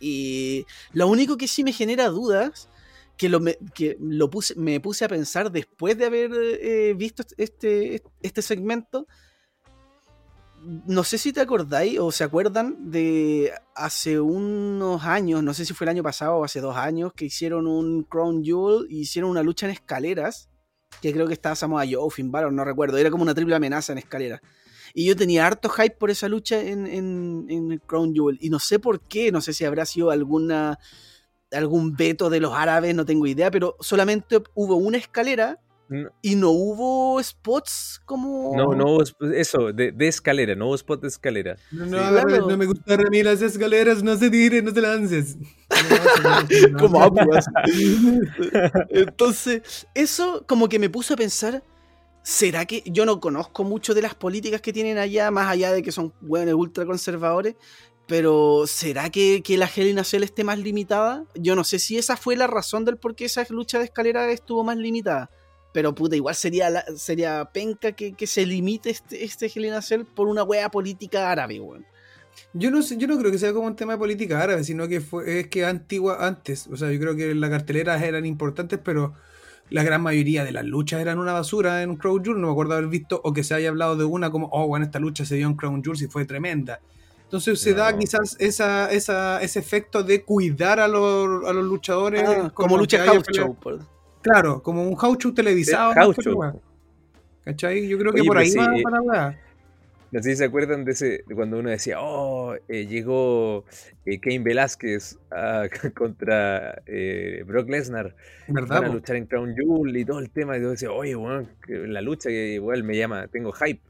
Y 0.00 0.66
lo 0.92 1.06
único 1.08 1.36
que 1.36 1.48
sí 1.48 1.62
me 1.64 1.72
genera 1.72 2.08
dudas 2.08 2.68
que, 3.16 3.28
lo, 3.28 3.40
me, 3.40 3.56
que 3.74 3.96
lo 4.00 4.28
puse, 4.28 4.54
me 4.56 4.78
puse 4.80 5.04
a 5.04 5.08
pensar 5.08 5.50
después 5.50 5.96
de 5.96 6.04
haber 6.04 6.30
eh, 6.34 6.94
visto 6.96 7.22
este, 7.38 8.02
este 8.22 8.42
segmento. 8.42 9.06
No 10.86 11.04
sé 11.04 11.16
si 11.18 11.32
te 11.32 11.40
acordáis 11.40 11.98
o 12.00 12.10
se 12.10 12.24
acuerdan 12.24 12.90
de 12.90 13.52
hace 13.74 14.18
unos 14.18 15.04
años, 15.04 15.42
no 15.42 15.54
sé 15.54 15.64
si 15.64 15.74
fue 15.74 15.84
el 15.84 15.90
año 15.90 16.02
pasado 16.02 16.36
o 16.36 16.44
hace 16.44 16.60
dos 16.60 16.76
años, 16.76 17.12
que 17.12 17.26
hicieron 17.26 17.68
un 17.68 18.02
Crown 18.02 18.44
Jewel 18.44 18.86
y 18.90 19.02
hicieron 19.02 19.30
una 19.30 19.44
lucha 19.44 19.66
en 19.66 19.72
escaleras, 19.72 20.50
que 21.00 21.12
creo 21.12 21.28
que 21.28 21.34
estaba 21.34 21.54
Samoa 21.54 21.84
Joe, 21.88 22.10
Finn 22.10 22.32
Balor, 22.32 22.52
no 22.52 22.64
recuerdo, 22.64 22.96
era 22.96 23.10
como 23.10 23.22
una 23.22 23.34
triple 23.34 23.54
amenaza 23.54 23.92
en 23.92 23.98
escaleras. 23.98 24.40
Y 24.92 25.06
yo 25.06 25.14
tenía 25.14 25.46
harto 25.46 25.68
hype 25.68 25.96
por 25.96 26.10
esa 26.10 26.28
lucha 26.28 26.60
en, 26.60 26.86
en, 26.86 27.46
en 27.48 27.78
Crown 27.86 28.12
Jewel. 28.12 28.38
Y 28.40 28.50
no 28.50 28.58
sé 28.58 28.78
por 28.78 29.00
qué, 29.00 29.30
no 29.30 29.40
sé 29.40 29.52
si 29.52 29.64
habrá 29.64 29.86
sido 29.86 30.10
alguna 30.10 30.78
algún 31.52 31.94
veto 31.94 32.28
de 32.28 32.40
los 32.40 32.52
árabes, 32.54 32.94
no 32.94 33.04
tengo 33.04 33.26
idea, 33.26 33.50
pero 33.50 33.76
solamente 33.80 34.42
hubo 34.54 34.76
una 34.76 34.98
escalera 34.98 35.60
No. 35.88 36.10
y 36.20 36.34
no 36.34 36.50
hubo 36.50 37.22
spots 37.22 38.00
como... 38.04 38.56
No, 38.56 38.74
no 38.74 38.84
hubo 38.86 39.04
eso, 39.32 39.72
de, 39.72 39.92
de 39.92 40.08
escalera, 40.08 40.56
no 40.56 40.66
hubo 40.66 40.74
spot 40.74 41.02
de 41.02 41.08
escalera. 41.08 41.56
No, 41.70 41.86
no, 41.86 41.98
Sí, 41.98 42.04
a 42.04 42.10
ver, 42.10 42.24
claro. 42.24 42.48
no 42.48 42.56
me 42.56 42.66
gustan 42.66 43.06
a 43.06 43.10
mí 43.10 43.22
las 43.22 43.40
escaleras, 43.40 44.02
no 44.02 44.16
se 44.16 44.28
tires, 44.28 44.64
no 44.64 44.72
te 44.72 44.80
lances. 44.80 45.36
como 46.78 47.02
aguas. 47.02 47.46
Entonces, 48.90 49.86
eso 49.94 50.44
como 50.46 50.68
que 50.68 50.78
me 50.78 50.90
puso 50.90 51.14
a 51.14 51.16
pensar, 51.16 51.62
¿será 52.22 52.66
que 52.66 52.82
yo 52.86 53.06
no 53.06 53.20
conozco 53.20 53.62
mucho 53.62 53.94
de 53.94 54.02
las 54.02 54.14
políticas 54.14 54.60
que 54.60 54.72
tienen 54.72 54.98
allá, 54.98 55.30
más 55.30 55.48
allá 55.48 55.72
de 55.72 55.82
que 55.82 55.92
son 55.92 56.12
buenos 56.20 56.54
ultra 56.54 56.84
conservadores? 56.84 57.54
Pero 58.08 58.66
¿será 58.66 59.10
que, 59.10 59.42
que 59.42 59.56
la 59.58 59.68
Hell 59.74 59.88
in 59.88 59.98
a 59.98 60.04
Cell 60.04 60.22
esté 60.22 60.44
más 60.44 60.58
limitada? 60.58 61.24
Yo 61.34 61.56
no 61.56 61.64
sé 61.64 61.78
si 61.78 61.98
esa 61.98 62.16
fue 62.16 62.36
la 62.36 62.46
razón 62.46 62.84
del 62.84 62.98
por 62.98 63.16
qué 63.16 63.24
esa 63.24 63.44
lucha 63.50 63.78
de 63.78 63.84
escalera 63.84 64.30
estuvo 64.30 64.62
más 64.62 64.76
limitada. 64.76 65.30
Pero 65.76 65.94
puta, 65.94 66.16
igual 66.16 66.34
sería, 66.34 66.70
la- 66.70 66.86
sería 66.96 67.44
penca 67.52 67.92
que, 67.92 68.14
que 68.14 68.26
se 68.26 68.46
limite 68.46 68.88
este, 68.88 69.22
este 69.22 69.44
Hell 69.54 69.66
in 69.66 69.74
a 69.74 69.82
Cell 69.82 70.04
por 70.04 70.26
una 70.26 70.42
wea 70.42 70.70
política 70.70 71.30
árabe, 71.30 71.60
weón. 71.60 71.84
Yo 72.54 72.70
no 72.70 72.80
sé, 72.80 72.96
yo 72.96 73.06
no 73.06 73.18
creo 73.18 73.30
que 73.30 73.36
sea 73.38 73.52
como 73.52 73.66
un 73.66 73.76
tema 73.76 73.92
de 73.92 73.98
política 73.98 74.40
árabe, 74.42 74.64
sino 74.64 74.88
que 74.88 75.02
fue, 75.02 75.40
es 75.40 75.48
que 75.48 75.66
antigua 75.66 76.26
antes. 76.26 76.66
O 76.72 76.78
sea, 76.78 76.90
yo 76.90 76.98
creo 76.98 77.14
que 77.14 77.34
las 77.34 77.50
carteleras 77.50 78.02
eran 78.02 78.24
importantes, 78.24 78.78
pero 78.82 79.12
la 79.68 79.82
gran 79.82 80.00
mayoría 80.00 80.44
de 80.44 80.52
las 80.52 80.64
luchas 80.64 80.98
eran 81.02 81.18
una 81.18 81.34
basura 81.34 81.82
en 81.82 81.96
Crown 81.96 82.24
Jewel. 82.24 82.40
No 82.40 82.46
me 82.46 82.52
acuerdo 82.54 82.72
haber 82.72 82.88
visto 82.88 83.20
o 83.22 83.34
que 83.34 83.44
se 83.44 83.52
haya 83.54 83.68
hablado 83.68 83.96
de 83.96 84.04
una 84.04 84.30
como, 84.30 84.48
oh, 84.52 84.66
bueno, 84.66 84.86
esta 84.86 84.98
lucha 84.98 85.26
se 85.26 85.34
dio 85.36 85.46
en 85.46 85.56
Crown 85.56 85.84
Jewel 85.84 86.02
y 86.02 86.06
fue 86.06 86.24
tremenda. 86.24 86.80
Entonces 87.24 87.60
se 87.60 87.72
No. 87.72 87.78
da 87.78 87.98
quizás 87.98 88.34
esa, 88.38 88.90
esa, 88.90 89.42
ese 89.42 89.58
efecto 89.58 90.02
de 90.02 90.22
cuidar 90.22 90.80
a 90.80 90.88
los, 90.88 91.44
a 91.46 91.52
los 91.52 91.64
luchadores. 91.66 92.22
Ah, 92.26 92.50
como 92.54 92.78
lucha 92.78 93.04
house 93.04 93.26
show. 93.30 93.54
por- 93.56 93.94
Claro, 94.26 94.60
como 94.60 94.82
un 94.82 94.96
show 94.96 95.32
televisado. 95.32 95.92
Wea. 96.36 96.54
¿Cachai? 97.44 97.86
Yo 97.86 97.96
creo 97.96 98.12
que 98.12 98.22
Oye, 98.22 98.28
por 98.28 98.38
ahí 98.38 98.48
sí, 98.48 98.58
va 98.58 98.76
eh, 98.76 98.82
para 98.82 99.00
la. 99.00 99.38
No 100.10 100.20
sé 100.20 100.30
si 100.30 100.36
se 100.36 100.44
acuerdan 100.44 100.84
de 100.84 100.92
ese, 100.92 101.24
de 101.26 101.34
cuando 101.34 101.58
uno 101.58 101.70
decía, 101.70 102.00
oh, 102.00 102.56
eh, 102.68 102.86
llegó 102.86 103.64
eh, 104.04 104.18
Cain 104.18 104.42
Velázquez 104.42 105.18
contra 105.94 106.82
eh, 106.86 107.44
Brock 107.46 107.68
Lesnar 107.68 108.16
¿Verdad? 108.48 108.76
para 108.76 108.86
po? 108.88 108.94
luchar 108.94 109.16
en 109.16 109.26
Crown 109.26 109.54
Jewel 109.54 109.96
y 109.96 110.04
todo 110.04 110.18
el 110.18 110.30
tema. 110.30 110.58
Y 110.58 110.62
yo 110.62 110.70
decía, 110.70 110.90
oye, 110.90 111.14
weón, 111.14 111.48
la 111.68 112.00
lucha 112.02 112.28
que 112.28 112.54
igual 112.54 112.82
me 112.82 112.96
llama, 112.96 113.28
tengo 113.28 113.52
hype. 113.52 113.82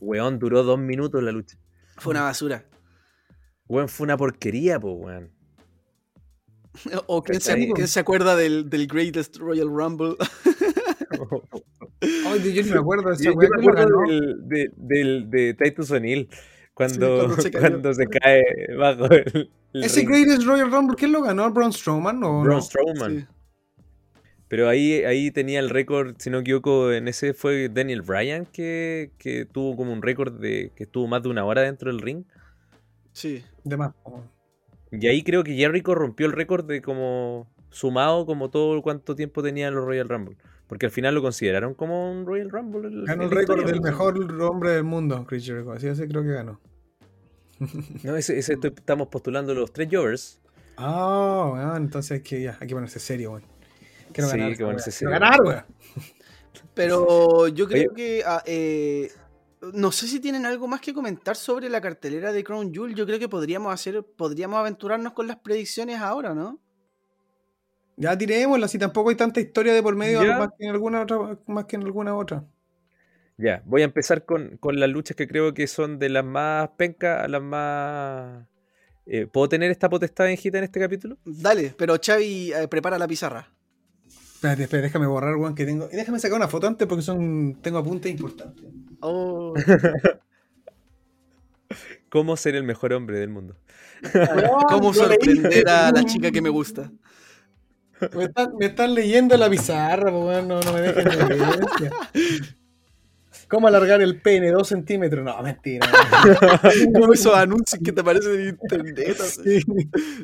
Weón, 0.00 0.38
duró 0.38 0.62
dos 0.62 0.78
minutos 0.78 1.22
la 1.22 1.32
lucha. 1.32 1.58
Fue 1.98 2.12
una 2.12 2.22
basura. 2.22 2.64
Weón, 3.68 3.88
fue 3.90 4.04
una 4.04 4.16
porquería, 4.16 4.80
po, 4.80 4.92
weón. 4.92 5.33
O 7.06 7.22
quién 7.22 7.40
se, 7.40 7.52
¿Cachai? 7.52 7.72
quién 7.72 7.88
se 7.88 8.00
acuerda 8.00 8.36
del, 8.36 8.68
del 8.70 8.86
Greatest 8.86 9.36
Royal 9.38 9.68
Rumble. 9.68 10.16
Ay, 12.00 12.52
yo 12.52 12.62
ni 12.62 12.70
me 12.70 12.78
acuerdo 12.78 13.08
de 13.10 13.14
esa 13.14 13.24
Yo, 13.24 13.32
yo 13.32 13.36
weá. 13.36 13.48
me 13.50 13.58
¿quién 13.58 13.74
la 13.74 13.82
acuerdo 13.82 13.98
ganó? 13.98 14.06
del, 14.06 14.48
de, 14.48 14.70
del, 14.76 15.30
de 15.30 15.54
Titus 15.54 15.90
O'Neill 15.90 16.28
cuando, 16.74 17.16
cuando 17.16 17.36
se 17.40 17.50
cayó. 17.52 17.70
cuando 17.70 17.94
se 17.94 18.06
cae 18.08 18.42
bajo 18.76 19.06
el, 19.10 19.50
el 19.72 19.84
Ese 19.84 20.00
ring. 20.00 20.08
Greatest 20.10 20.42
Royal 20.44 20.70
Rumble, 20.70 20.96
¿quién 20.96 21.12
lo 21.12 21.22
ganó? 21.22 21.50
¿Braun 21.52 21.72
Strowman 21.72 22.22
o 22.24 22.42
Braun 22.42 22.58
no? 22.58 22.62
Strowman. 22.62 23.20
Sí. 23.20 23.26
Pero 24.48 24.68
ahí, 24.68 25.04
ahí 25.04 25.30
tenía 25.30 25.58
el 25.60 25.70
récord, 25.70 26.16
si 26.18 26.30
no 26.30 26.36
me 26.38 26.42
equivoco, 26.42 26.92
en 26.92 27.08
ese 27.08 27.34
fue 27.34 27.68
Daniel 27.70 28.02
Bryan 28.02 28.46
que, 28.46 29.12
que 29.18 29.46
tuvo 29.46 29.76
como 29.76 29.92
un 29.92 30.02
récord 30.02 30.38
de 30.38 30.72
que 30.76 30.84
estuvo 30.84 31.06
más 31.08 31.22
de 31.22 31.28
una 31.30 31.44
hora 31.44 31.62
dentro 31.62 31.90
del 31.90 32.00
ring. 32.00 32.24
Sí. 33.12 33.44
De 33.64 33.76
más. 33.76 33.92
Y 35.00 35.06
ahí 35.08 35.22
creo 35.22 35.42
que 35.44 35.54
Jericho 35.54 35.94
rompió 35.94 36.26
el 36.26 36.32
récord 36.32 36.64
de 36.66 36.80
como 36.82 37.46
sumado 37.70 38.24
como 38.26 38.50
todo 38.50 38.80
cuánto 38.82 39.14
tiempo 39.14 39.42
tenía 39.42 39.70
los 39.70 39.84
Royal 39.84 40.08
Rumble. 40.08 40.36
Porque 40.66 40.86
al 40.86 40.92
final 40.92 41.14
lo 41.14 41.22
consideraron 41.22 41.74
como 41.74 42.10
un 42.10 42.24
Royal 42.26 42.50
Rumble. 42.50 42.88
el- 42.88 43.04
Ganó 43.04 43.24
el 43.24 43.30
récord 43.30 43.64
del 43.66 43.80
mejor 43.80 44.16
hombre 44.42 44.70
del 44.70 44.84
mundo, 44.84 45.24
Chris 45.28 45.44
Jericho. 45.44 45.72
Así 45.72 45.86
ese 45.88 46.08
creo 46.08 46.22
que 46.22 46.30
ganó. 46.30 46.60
No, 48.02 48.16
ese, 48.16 48.38
ese 48.38 48.54
estoy- 48.54 48.72
estamos 48.76 49.08
postulando 49.08 49.54
los 49.54 49.72
tres 49.72 49.88
Jovers. 49.90 50.40
Ah, 50.76 51.50
weón, 51.52 51.76
entonces 51.84 52.20
que 52.22 52.42
ya, 52.42 52.56
hay 52.60 52.66
que 52.66 52.74
ponerse 52.74 52.98
serio, 52.98 53.32
weón. 53.32 53.44
Quiero 54.12 54.28
Sí, 54.30 54.38
ganar. 54.38 54.56
que 54.56 54.64
ponerse 54.64 54.90
serio. 54.90 55.10
ganar, 55.12 55.40
weón. 55.42 55.62
Pero 56.74 57.48
yo 57.48 57.66
creo 57.68 57.90
Oye. 57.92 57.94
que. 57.94 58.22
ah, 58.26 58.42
eh, 58.46 59.10
no 59.72 59.92
sé 59.92 60.06
si 60.06 60.20
tienen 60.20 60.46
algo 60.46 60.68
más 60.68 60.80
que 60.80 60.92
comentar 60.92 61.36
sobre 61.36 61.68
la 61.68 61.80
cartelera 61.80 62.32
de 62.32 62.44
Crown 62.44 62.72
Jewel. 62.72 62.94
Yo 62.94 63.06
creo 63.06 63.18
que 63.18 63.28
podríamos 63.28 63.72
hacer. 63.72 64.04
Podríamos 64.04 64.58
aventurarnos 64.58 65.12
con 65.12 65.26
las 65.26 65.36
predicciones 65.36 66.00
ahora, 66.00 66.34
¿no? 66.34 66.60
Ya 67.96 68.18
tirémosla, 68.18 68.66
si 68.68 68.78
tampoco 68.78 69.10
hay 69.10 69.16
tanta 69.16 69.40
historia 69.40 69.72
de 69.72 69.82
por 69.82 69.94
medio 69.94 70.20
más 70.36 70.50
que 70.58 70.64
en 70.64 70.70
alguna 70.70 71.02
otra, 71.02 71.38
más 71.46 71.64
que 71.66 71.76
en 71.76 71.82
alguna 71.82 72.16
otra. 72.16 72.44
Ya, 73.36 73.62
voy 73.64 73.82
a 73.82 73.84
empezar 73.84 74.24
con, 74.24 74.56
con 74.58 74.78
las 74.78 74.88
luchas 74.88 75.16
que 75.16 75.26
creo 75.26 75.54
que 75.54 75.66
son 75.66 75.98
de 75.98 76.08
las 76.08 76.24
más 76.24 76.70
pencas 76.76 77.24
a 77.24 77.28
las 77.28 77.42
más... 77.42 78.46
Eh, 79.06 79.26
¿Puedo 79.26 79.48
tener 79.48 79.70
esta 79.70 79.88
potestad 79.88 80.28
en 80.30 80.36
Gita 80.36 80.58
en 80.58 80.64
este 80.64 80.80
capítulo? 80.80 81.18
Dale, 81.24 81.74
pero 81.76 81.96
Xavi, 82.02 82.52
eh, 82.52 82.68
prepara 82.68 82.98
la 82.98 83.06
pizarra. 83.06 83.52
Espérate, 84.44 84.64
espérate, 84.64 84.88
déjame 84.88 85.06
borrar, 85.06 85.36
weón, 85.36 85.54
que 85.54 85.64
tengo. 85.64 85.88
y 85.90 85.96
Déjame 85.96 86.18
sacar 86.18 86.36
una 86.36 86.48
foto 86.48 86.66
antes 86.66 86.86
porque 86.86 87.00
son. 87.00 87.56
Tengo 87.62 87.78
apuntes 87.78 88.12
importantes. 88.12 88.62
Oh. 89.00 89.54
¿Cómo 92.10 92.36
ser 92.36 92.54
el 92.54 92.62
mejor 92.62 92.92
hombre 92.92 93.18
del 93.18 93.30
mundo? 93.30 93.56
¿Cómo 94.68 94.92
sorprender 94.92 95.66
a 95.66 95.90
la 95.92 96.04
chica 96.04 96.30
que 96.30 96.42
me 96.42 96.50
gusta? 96.50 96.92
Me 98.14 98.24
están, 98.24 98.54
me 98.58 98.66
están 98.66 98.94
leyendo 98.94 99.34
la 99.38 99.48
pizarra, 99.48 100.12
weón, 100.12 100.46
no, 100.46 100.60
no 100.60 100.72
me 100.74 100.82
dejen 100.82 101.04
de 101.04 101.14
evidencia. 101.34 101.90
¿Cómo 103.54 103.68
alargar 103.68 104.02
el 104.02 104.20
pene? 104.20 104.50
Dos 104.50 104.66
centímetros. 104.66 105.24
No, 105.24 105.40
mentira. 105.40 105.86
Como 106.92 107.12
esos 107.12 107.32
anuncios 107.36 107.80
que 107.84 107.92
te 107.92 108.00
aparecen 108.00 108.40
en 108.40 108.48
internet. 108.48 108.94
Sí. 109.44 109.60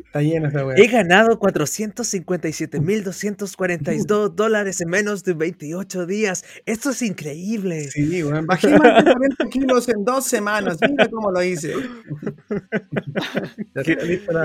Está 0.04 0.20
llena 0.20 0.48
esa 0.48 0.66
weá. 0.66 0.76
He 0.76 0.88
ganado 0.88 1.38
457.242 1.38 4.34
dólares 4.34 4.80
en 4.80 4.88
menos 4.88 5.22
de 5.22 5.34
28 5.34 6.06
días. 6.06 6.44
Esto 6.66 6.90
es 6.90 7.02
increíble. 7.02 7.88
Sí, 7.90 8.24
weón. 8.24 8.46
Bajé 8.46 8.76
más 8.76 9.04
de 9.04 9.12
40 9.12 9.46
kilos 9.48 9.88
en 9.88 10.04
dos 10.04 10.24
semanas. 10.26 10.78
Mira 10.88 11.06
cómo 11.08 11.30
lo 11.30 11.40
hice. 11.42 11.74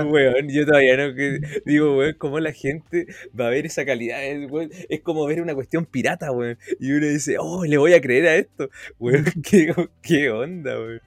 Weón, 0.06 0.48
yo 0.48 0.64
todavía 0.66 0.96
no 0.96 1.14
que- 1.14 1.40
digo, 1.64 1.98
weón, 1.98 2.14
cómo 2.18 2.38
la 2.40 2.52
gente 2.52 3.06
va 3.38 3.46
a 3.48 3.50
ver 3.50 3.66
esa 3.66 3.84
calidad. 3.84 4.24
Es, 4.24 4.50
weón, 4.50 4.70
es 4.88 5.00
como 5.00 5.26
ver 5.26 5.42
una 5.42 5.54
cuestión 5.54 5.84
pirata, 5.86 6.30
weón. 6.30 6.58
Y 6.78 6.92
uno 6.92 7.06
dice, 7.06 7.36
oh, 7.38 7.64
le 7.64 7.78
voy 7.78 7.94
a 7.94 8.00
creer 8.00 8.26
a 8.26 8.34
esto. 8.36 8.68
Weón, 8.98 9.24
qué, 9.42 9.74
qué 10.02 10.30
onda, 10.30 10.78
weón. 10.78 11.00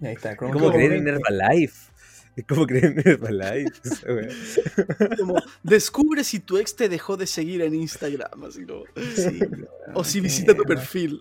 Ahí 0.00 0.12
está. 0.14 0.32
Es 0.32 0.38
como 0.38 0.70
creer 0.72 0.92
en 0.94 1.08
Herbalife. 1.08 1.92
Es 2.34 2.44
como 2.46 2.66
creer 2.66 2.86
en 2.86 2.98
Herbalife. 3.06 3.70
Como, 5.18 5.34
descubre 5.62 6.24
si 6.24 6.40
tu 6.40 6.56
ex 6.58 6.74
te 6.74 6.88
dejó 6.88 7.16
de 7.16 7.26
seguir 7.26 7.60
en 7.62 7.74
Instagram. 7.74 8.42
Así 8.44 8.64
como, 8.64 8.84
Sí, 9.14 9.40
o 9.94 10.02
si 10.02 10.20
visita 10.20 10.54
tu 10.54 10.62
perfil. 10.64 11.20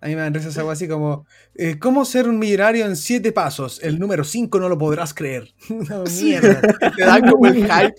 A 0.00 0.06
mí 0.06 0.14
me 0.14 0.20
dan 0.20 0.32
risas 0.34 0.56
algo 0.58 0.70
así 0.70 0.86
como: 0.86 1.26
eh, 1.56 1.78
¿Cómo 1.78 2.04
ser 2.04 2.28
un 2.28 2.38
millonario 2.38 2.84
en 2.86 2.94
siete 2.94 3.32
pasos? 3.32 3.82
El 3.82 3.98
número 3.98 4.22
5 4.22 4.60
no 4.60 4.68
lo 4.68 4.78
podrás 4.78 5.12
creer. 5.14 5.52
No, 5.70 6.06
Sí. 6.06 6.24
mierda. 6.26 6.60
Te 6.96 7.04
da 7.04 7.20
como 7.20 7.46
el 7.46 7.56
hype. 7.64 7.94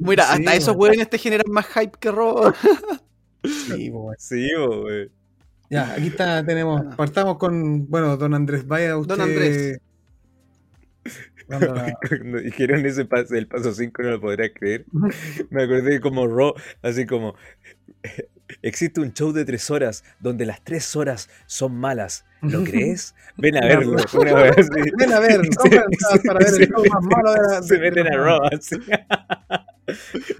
Mira, 0.00 0.24
Sí, 0.24 0.32
hasta 0.38 0.54
esos 0.56 0.68
weón. 0.74 0.80
hueones 0.80 1.10
te 1.10 1.18
generan 1.18 1.46
más 1.52 1.66
hype 1.66 1.92
que 2.00 2.10
Raw. 2.10 2.52
Sí, 3.44 3.90
weón. 3.90 4.16
Sí, 4.18 4.48
weón. 4.56 5.10
Ya, 5.70 5.92
aquí 5.92 6.08
está, 6.08 6.44
tenemos. 6.44 6.94
Partamos 6.96 7.38
con. 7.38 7.88
Bueno, 7.88 8.16
don 8.16 8.34
Andrés, 8.34 8.66
vaya 8.66 8.96
usted. 8.96 9.16
Don 9.16 9.20
Andrés. 9.28 9.78
Cuando 11.46 12.38
dijeron 12.38 12.86
ese 12.86 13.04
paso, 13.04 13.34
el 13.34 13.46
paso 13.46 13.72
5 13.74 14.02
no 14.02 14.10
lo 14.12 14.20
podrás 14.20 14.50
creer. 14.54 14.86
Me 15.50 15.64
acordé 15.64 16.00
como 16.00 16.26
Raw, 16.26 16.54
así 16.82 17.04
como 17.06 17.34
existe 18.62 19.00
un 19.00 19.12
show 19.12 19.32
de 19.32 19.44
tres 19.44 19.70
horas 19.70 20.04
donde 20.20 20.44
las 20.46 20.62
tres 20.62 20.94
horas 20.96 21.28
son 21.46 21.74
malas 21.76 22.24
¿Lo 22.42 22.62
crees? 22.64 23.14
Ven 23.36 23.56
a 23.56 23.66
verlo. 23.66 23.96
Una 24.14 24.34
vez. 24.34 24.68
Ven 24.98 25.12
a 25.12 25.20
ver, 25.20 25.40
Se- 25.46 26.20
para 26.26 26.38
ver 26.40 26.62
el 26.62 26.68
show 26.68 26.84
más 26.90 27.04
malo 27.04 27.32
de 27.32 27.40
la. 27.40 27.62
Se 27.62 27.78
meten 27.78 28.06
a 28.06 28.16
Raw. 28.16 28.40
así. 28.52 28.76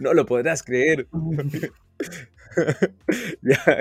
No 0.01 0.15
lo 0.15 0.25
podrás 0.27 0.63
creer. 0.63 1.07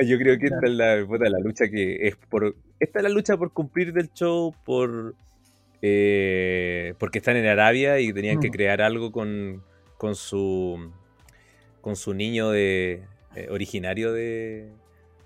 Yo 0.06 0.18
creo 0.18 0.38
que 0.38 0.48
esta 0.48 0.60
es 0.66 0.72
la, 0.72 1.06
puta, 1.08 1.30
la 1.30 1.40
lucha 1.40 1.70
que 1.70 2.08
es 2.08 2.16
por. 2.18 2.56
Esta 2.80 3.00
es 3.00 3.04
la 3.04 3.10
lucha 3.10 3.38
por 3.38 3.52
cumplir 3.54 3.94
del 3.94 4.12
show, 4.14 4.54
por. 4.66 5.16
eh, 5.82 6.94
porque 7.00 7.20
están 7.20 7.36
en 7.38 7.46
Arabia 7.46 8.00
y 8.00 8.12
tenían 8.14 8.40
que 8.40 8.50
Mm. 8.50 8.52
crear 8.52 8.82
algo 8.82 9.12
con, 9.12 9.64
con 9.98 10.16
su. 10.16 10.92
con 11.82 11.96
su 11.96 12.14
niño 12.14 12.50
de. 12.52 13.04
eh, 13.36 13.48
originario 13.50 14.12
de, 14.14 14.70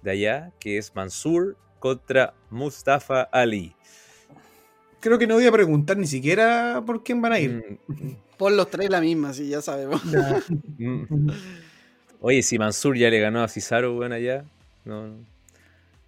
de 0.04 0.12
allá, 0.12 0.52
que 0.60 0.78
es 0.78 0.96
Mansur 0.96 1.58
contra 1.80 2.34
Mustafa 2.50 3.22
Ali. 3.24 3.74
Creo 5.00 5.18
que 5.20 5.28
no 5.28 5.36
voy 5.36 5.46
a 5.46 5.52
preguntar 5.52 5.98
ni 5.98 6.08
siquiera 6.08 6.82
por 6.86 7.04
quién 7.04 7.22
van 7.22 7.34
a 7.34 7.40
ir. 7.40 7.80
Mm, 7.88 8.16
Pon 8.38 8.56
los 8.56 8.70
tres 8.70 8.90
la 8.90 9.02
misma, 9.02 9.34
sí, 9.34 9.48
ya 9.50 9.62
sabemos. 9.62 10.02
Oye, 12.20 12.42
si 12.44 12.58
Mansur 12.58 12.98
ya 12.98 13.10
le 13.10 13.20
ganó 13.20 13.44
a 13.44 13.48
Cesaro, 13.48 13.96
weón, 13.96 14.12
allá. 14.14 14.44
No, 14.86 15.14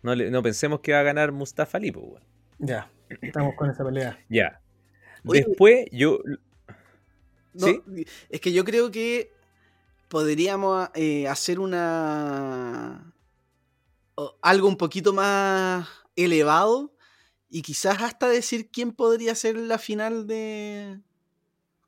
no, 0.02 0.16
le- 0.16 0.32
no 0.32 0.42
pensemos 0.42 0.80
que 0.80 0.94
va 0.94 1.00
a 1.02 1.04
ganar 1.04 1.32
Mustafa 1.32 1.78
Ali, 1.78 1.92
weón. 1.92 2.22
Ya, 2.58 2.90
estamos 3.22 3.56
con 3.56 3.70
esa 3.70 3.84
pelea. 3.86 4.18
Ya. 4.30 4.60
Oye, 5.26 5.44
Después, 5.48 5.86
yo. 5.92 6.20
No, 7.54 7.68
¿Sí? 7.68 7.82
Es 8.30 8.42
que 8.42 8.52
yo 8.54 8.64
creo 8.64 8.92
que 8.92 9.32
podríamos 10.08 10.90
eh, 10.96 11.28
hacer 11.28 11.60
una. 11.60 13.14
algo 14.42 14.68
un 14.68 14.78
poquito 14.78 15.14
más 15.14 15.88
elevado 16.16 16.92
y 17.50 17.62
quizás 17.62 18.02
hasta 18.02 18.28
decir 18.30 18.70
quién 18.72 18.92
podría 18.92 19.36
ser 19.36 19.58
la 19.58 19.78
final 19.78 20.28
de. 20.28 21.00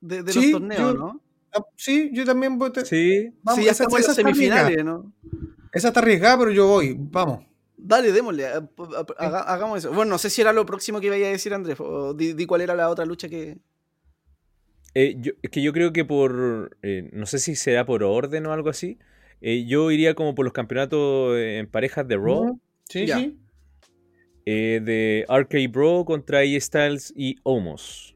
de, 0.01 0.23
de 0.23 0.33
Sí, 0.33 0.51
los 0.51 0.59
torneos, 0.61 0.93
yo- 0.93 0.97
¿no? 0.97 1.21
Ah, 1.53 1.65
Sí, 1.75 2.09
yo 2.13 2.23
también 2.25 2.57
voy 2.57 2.71
a- 2.75 2.85
Sí. 2.85 3.31
Vamos, 3.43 3.59
sí, 3.59 3.65
ya 3.65 3.71
esa- 3.71 3.83
estamos 3.83 3.99
en 4.01 4.07
las 4.07 4.15
semifinales, 4.15 4.85
¿no? 4.85 5.11
Esa 5.73 5.89
está 5.89 5.99
arriesgada, 5.99 6.37
pero 6.39 6.51
yo 6.51 6.67
voy. 6.67 6.95
Vamos. 6.97 7.45
Dale, 7.77 8.11
démosle. 8.11 8.45
a- 8.45 8.57
a- 8.57 9.05
haga- 9.25 9.41
hagamos 9.41 9.79
eso. 9.79 9.91
Bueno, 9.93 10.11
no 10.11 10.17
sé 10.17 10.29
si 10.29 10.41
era 10.41 10.53
lo 10.53 10.65
próximo 10.65 10.99
que 11.01 11.07
iba 11.07 11.15
a 11.15 11.19
decir 11.19 11.53
Andrés. 11.53 11.77
O 11.79 12.13
di, 12.13 12.33
di 12.33 12.45
cuál 12.45 12.61
era 12.61 12.75
la 12.75 12.89
otra 12.89 13.05
lucha 13.05 13.27
que. 13.27 13.57
Eh, 14.93 15.15
yo- 15.19 15.31
es 15.41 15.49
que 15.49 15.61
yo 15.61 15.71
creo 15.73 15.91
que 15.93 16.05
por. 16.05 16.77
eh, 16.83 17.09
no 17.13 17.25
sé 17.25 17.39
si 17.39 17.55
será 17.55 17.85
por 17.85 18.03
orden 18.03 18.45
o 18.45 18.53
algo 18.53 18.69
así. 18.69 18.97
eh, 19.43 19.65
yo 19.65 19.89
iría 19.89 20.13
como 20.13 20.35
por 20.35 20.45
los 20.45 20.53
campeonatos 20.53 21.35
en 21.35 21.65
parejas 21.67 22.07
de 22.07 22.15
Raw. 22.17 22.59
Sí, 22.87 23.07
Ya. 23.07 23.17
sí. 23.17 23.37
eh, 24.45 24.81
de 24.83 25.25
RK 25.29 25.67
Bro 25.71 26.03
contra 26.05 26.39
AJ 26.39 26.59
Styles 26.61 27.13
y 27.15 27.37
Omos. 27.43 28.15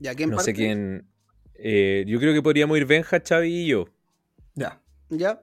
¿Ya 0.00 0.14
quién 0.14 0.30
No 0.30 0.36
parte? 0.36 0.50
sé 0.50 0.54
quién. 0.56 1.06
eh, 1.54 2.04
yo 2.06 2.18
creo 2.18 2.32
que 2.34 2.42
podríamos 2.42 2.76
ir 2.78 2.86
Benja, 2.86 3.20
Xavi 3.26 3.48
y 3.48 3.66
yo. 3.68 3.84
Ya. 4.54 4.80
Ya. 5.10 5.40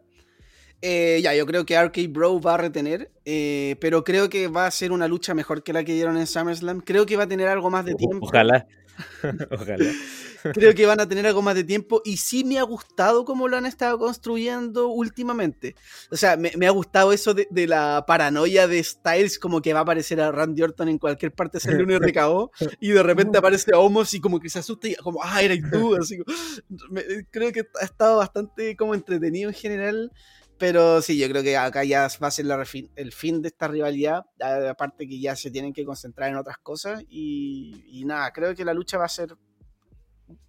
Eh, 0.81 1.19
ya, 1.23 1.33
yo 1.33 1.45
creo 1.47 1.65
que 1.65 1.75
RK 1.75 2.07
Bro 2.09 2.39
va 2.39 2.53
a 2.53 2.57
retener, 2.57 3.11
eh, 3.25 3.75
pero 3.79 4.03
creo 4.03 4.29
que 4.29 4.47
va 4.47 4.67
a 4.67 4.71
ser 4.71 4.91
una 4.91 5.07
lucha 5.07 5.33
mejor 5.33 5.63
que 5.63 5.73
la 5.73 5.83
que 5.83 5.93
dieron 5.93 6.17
en 6.17 6.27
SummerSlam. 6.27 6.81
Creo 6.81 7.05
que 7.05 7.17
va 7.17 7.23
a 7.23 7.27
tener 7.27 7.47
algo 7.47 7.69
más 7.71 7.85
de 7.85 7.95
tiempo. 7.95 8.25
Ojalá. 8.27 8.67
Ojalá. 9.51 9.91
Creo 10.53 10.73
que 10.73 10.85
van 10.85 10.99
a 10.99 11.07
tener 11.07 11.25
algo 11.27 11.41
más 11.41 11.55
de 11.55 11.63
tiempo 11.63 12.01
y 12.05 12.17
sí 12.17 12.43
me 12.43 12.59
ha 12.59 12.63
gustado 12.63 13.25
cómo 13.25 13.47
lo 13.47 13.57
han 13.57 13.65
estado 13.65 13.97
construyendo 13.97 14.87
últimamente. 14.87 15.75
O 16.11 16.17
sea, 16.17 16.37
me, 16.37 16.51
me 16.57 16.67
ha 16.67 16.71
gustado 16.71 17.11
eso 17.13 17.33
de, 17.33 17.47
de 17.51 17.67
la 17.67 18.05
paranoia 18.07 18.67
de 18.67 18.83
Styles, 18.83 19.39
como 19.39 19.61
que 19.61 19.73
va 19.73 19.79
a 19.79 19.83
aparecer 19.83 20.21
a 20.21 20.31
Randy 20.31 20.61
Orton 20.63 20.89
en 20.89 20.97
cualquier 20.97 21.33
parte, 21.33 21.59
sale 21.59 21.83
un 21.83 21.91
RKO 21.91 22.51
y 22.79 22.89
de 22.91 23.03
repente 23.03 23.37
aparece 23.37 23.73
Homos 23.73 24.13
y 24.13 24.21
como 24.21 24.39
que 24.39 24.49
se 24.49 24.59
asusta 24.59 24.87
y 24.87 24.95
como, 24.95 25.21
ah, 25.23 25.41
eres 25.41 25.59
tú. 25.71 25.95
Así, 25.95 26.17
me- 26.89 27.25
creo 27.31 27.51
que 27.51 27.67
ha 27.81 27.85
estado 27.85 28.17
bastante 28.17 28.75
como 28.75 28.93
entretenido 28.95 29.49
en 29.49 29.55
general. 29.55 30.11
Pero 30.57 31.01
sí, 31.01 31.17
yo 31.17 31.29
creo 31.29 31.43
que 31.43 31.55
acá 31.55 31.83
ya 31.83 32.07
va 32.21 32.27
a 32.27 32.31
ser 32.31 32.45
el 32.95 33.11
fin 33.11 33.41
de 33.41 33.47
esta 33.47 33.67
rivalidad. 33.67 34.25
Aparte 34.69 35.07
que 35.07 35.19
ya 35.19 35.35
se 35.35 35.51
tienen 35.51 35.73
que 35.73 35.85
concentrar 35.85 36.29
en 36.29 36.37
otras 36.37 36.57
cosas. 36.57 37.03
Y, 37.09 38.03
nada, 38.05 38.31
creo 38.31 38.55
que 38.55 38.65
la 38.65 38.73
lucha 38.73 38.97
va 38.97 39.05
a 39.05 39.09
ser 39.09 39.35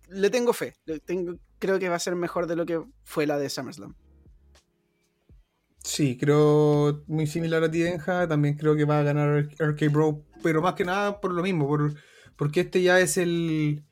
le 0.08 0.30
tengo 0.30 0.54
fe. 0.54 0.74
Creo 1.58 1.78
que 1.78 1.88
va 1.88 1.96
a 1.96 2.00
ser 2.00 2.14
mejor 2.16 2.46
de 2.46 2.56
lo 2.56 2.64
que 2.64 2.82
fue 3.04 3.26
la 3.26 3.38
de 3.38 3.50
SummerSlam. 3.50 3.94
Sí, 5.84 6.16
creo 6.16 7.04
muy 7.06 7.26
similar 7.26 7.62
a 7.62 7.70
ti, 7.70 7.82
Benja. 7.82 8.26
También 8.26 8.56
creo 8.56 8.74
que 8.74 8.84
va 8.84 9.00
a 9.00 9.02
ganar 9.02 9.48
RK 9.58 9.92
Bro, 9.92 10.24
pero 10.42 10.62
más 10.62 10.74
que 10.74 10.84
nada 10.84 11.20
por 11.20 11.32
lo 11.32 11.42
mismo, 11.42 11.66
por, 11.66 11.94
porque 12.36 12.60
este 12.60 12.82
ya 12.82 13.00
es 13.00 13.16
el, 13.16 13.84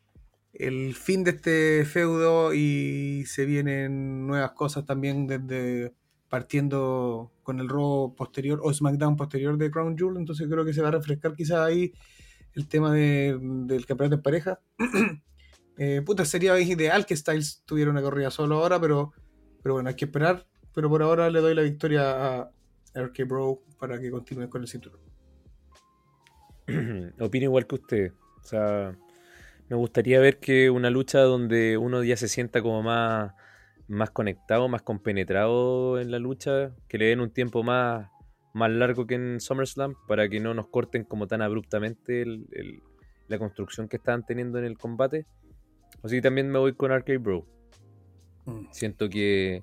el 0.52 0.94
fin 0.94 1.24
de 1.24 1.32
este 1.32 1.84
feudo 1.84 2.55
y 2.55 3.24
se 3.26 3.44
vienen 3.44 4.26
nuevas 4.26 4.52
cosas 4.52 4.84
también 4.86 5.26
desde 5.26 5.94
partiendo 6.28 7.32
con 7.43 7.61
el 7.61 7.69
Raw 7.69 8.15
posterior 8.15 8.61
o 8.62 8.73
SmackDown 8.73 9.16
posterior 9.16 9.57
de 9.57 9.70
Crown 9.70 9.97
Jewel. 9.97 10.16
Entonces 10.16 10.48
creo 10.51 10.65
que 10.65 10.73
se 10.73 10.82
va 10.82 10.89
a 10.89 10.93
refrescar 10.93 11.35
quizás 11.35 11.59
ahí 11.59 11.93
el 12.55 12.69
tema 12.69 12.93
de- 12.93 13.39
del 13.40 13.86
campeonato 13.86 14.16
en 14.16 14.23
pareja. 14.23 14.61
Eh, 15.78 16.01
puta, 16.01 16.24
sería 16.24 16.59
ideal 16.59 17.05
que 17.05 17.15
Styles 17.15 17.62
tuviera 17.66 17.90
una 17.90 18.01
corrida 18.01 18.31
solo 18.31 18.57
ahora, 18.57 18.81
pero, 18.81 19.12
pero 19.62 19.74
bueno, 19.74 19.90
hay 19.90 19.94
que 19.94 20.07
esperar. 20.07 20.47
Pero 20.73 20.89
por 20.89 21.03
ahora 21.03 21.28
le 21.28 21.43
doy 21.43 21.55
la 21.55 21.61
victoria 21.61 22.39
a 22.40 22.51
RK 22.94 23.24
Bro 23.28 23.61
para 23.78 24.01
que 24.01 24.11
continúe 24.11 24.48
con 24.48 24.62
el 24.62 24.69
cinturón. 24.69 25.01
Opino 27.20 27.44
igual 27.44 27.66
que 27.66 27.74
usted. 27.74 28.12
O 28.43 28.44
sea, 28.44 28.97
me 29.69 29.77
gustaría 29.77 30.19
ver 30.19 30.39
que 30.39 30.70
una 30.70 30.89
lucha 30.89 31.20
donde 31.20 31.77
uno 31.77 32.03
ya 32.03 32.16
se 32.16 32.28
sienta 32.28 32.62
como 32.62 32.82
más, 32.82 33.32
más 33.88 34.10
conectado, 34.10 34.68
más 34.68 34.82
compenetrado 34.82 36.00
en 36.00 36.10
la 36.10 36.18
lucha, 36.18 36.74
que 36.88 36.98
le 36.98 37.06
den 37.06 37.20
un 37.20 37.30
tiempo 37.30 37.62
más, 37.62 38.08
más 38.52 38.70
largo 38.70 39.06
que 39.06 39.14
en 39.14 39.40
SummerSlam 39.40 39.94
para 40.08 40.28
que 40.28 40.40
no 40.40 40.54
nos 40.54 40.68
corten 40.68 41.04
como 41.04 41.26
tan 41.26 41.42
abruptamente 41.42 42.22
el- 42.22 42.46
el- 42.52 42.82
la 43.28 43.38
construcción 43.38 43.88
que 43.88 43.96
estaban 43.96 44.24
teniendo 44.24 44.58
en 44.58 44.64
el 44.64 44.78
combate. 44.78 45.26
Así 46.02 46.16
que 46.16 46.22
también 46.22 46.50
me 46.50 46.58
voy 46.58 46.74
con 46.74 46.90
Arcade 46.92 47.18
Bro. 47.18 47.46
Mm. 48.44 48.66
Siento 48.70 49.08
que 49.08 49.62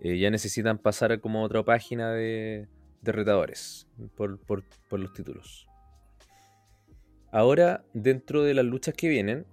eh, 0.00 0.18
ya 0.18 0.30
necesitan 0.30 0.76
pasar 0.78 1.18
como 1.20 1.40
a 1.40 1.42
otra 1.44 1.62
página 1.62 2.12
de, 2.12 2.68
de 3.00 3.12
retadores 3.12 3.88
por, 4.14 4.38
por- 4.40 4.64
por 4.88 5.00
los 5.00 5.12
títulos. 5.14 5.66
Ahora, 7.32 7.84
dentro 7.92 8.42
de 8.42 8.54
las 8.54 8.64
luchas 8.64 8.94
que 8.94 9.08
vienen, 9.08 9.46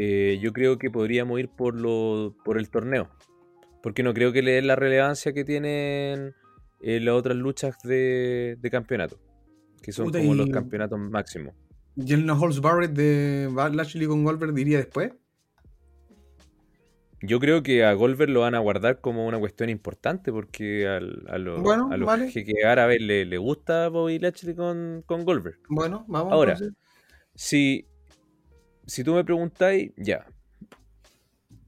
eh, 0.00 0.38
yo 0.40 0.52
creo 0.52 0.78
que 0.78 0.90
podríamos 0.90 1.40
ir 1.40 1.48
por, 1.48 1.74
lo, 1.74 2.34
por 2.44 2.56
el 2.58 2.70
torneo. 2.70 3.08
Porque 3.82 4.02
no 4.02 4.14
creo 4.14 4.32
que 4.32 4.42
le 4.42 4.52
den 4.52 4.66
la 4.66 4.76
relevancia 4.76 5.32
que 5.32 5.44
tienen 5.44 6.34
eh, 6.82 7.00
las 7.00 7.14
otras 7.14 7.36
luchas 7.36 7.76
de, 7.82 8.56
de 8.60 8.70
campeonato. 8.70 9.18
Que 9.82 9.92
son 9.92 10.06
Puta, 10.06 10.18
como 10.18 10.34
y- 10.34 10.36
los 10.38 10.50
campeonatos 10.50 10.98
máximos. 10.98 11.54
¿Y 11.96 12.12
el 12.12 12.24
No 12.26 12.38
Holds 12.40 12.60
Barrett 12.60 12.92
de 12.92 13.48
Lashley 13.72 14.06
con 14.06 14.22
Goldberg 14.24 14.54
diría 14.54 14.78
después? 14.78 15.12
Yo 17.20 17.40
creo 17.40 17.64
que 17.64 17.84
a 17.84 17.92
Goldberg 17.94 18.30
lo 18.30 18.40
van 18.40 18.54
a 18.54 18.60
guardar 18.60 19.00
como 19.00 19.26
una 19.26 19.40
cuestión 19.40 19.70
importante 19.70 20.30
porque 20.30 20.86
al- 20.86 21.24
a, 21.28 21.36
lo- 21.38 21.60
Bueno, 21.60 21.88
a 21.90 21.96
los 21.96 22.06
vale. 22.06 22.30
jeques 22.30 22.64
árabes 22.64 23.00
le, 23.02 23.24
le 23.24 23.38
gusta 23.38 23.88
Bobby 23.88 24.20
Lashley 24.20 24.54
con, 24.54 25.02
con 25.04 25.24
Goldberg. 25.24 25.58
Bueno, 25.68 26.04
vamos. 26.06 26.32
Ahora, 26.32 26.52
entonces. 26.52 26.76
Si, 27.34 27.87
si 28.88 29.04
tú 29.04 29.14
me 29.14 29.24
preguntáis, 29.24 29.92
ya, 29.96 30.26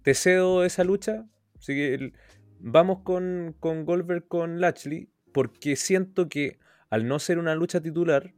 te 0.02 0.14
cedo 0.14 0.64
esa 0.64 0.82
lucha, 0.84 1.26
así 1.58 1.74
que 1.74 1.94
el- 1.94 2.12
vamos 2.58 3.00
con, 3.02 3.54
con 3.60 3.84
Goldberg 3.84 4.26
con 4.26 4.60
Lashley 4.60 5.08
porque 5.32 5.76
siento 5.76 6.28
que 6.28 6.58
al 6.90 7.06
no 7.06 7.18
ser 7.18 7.38
una 7.38 7.54
lucha 7.54 7.80
titular 7.80 8.34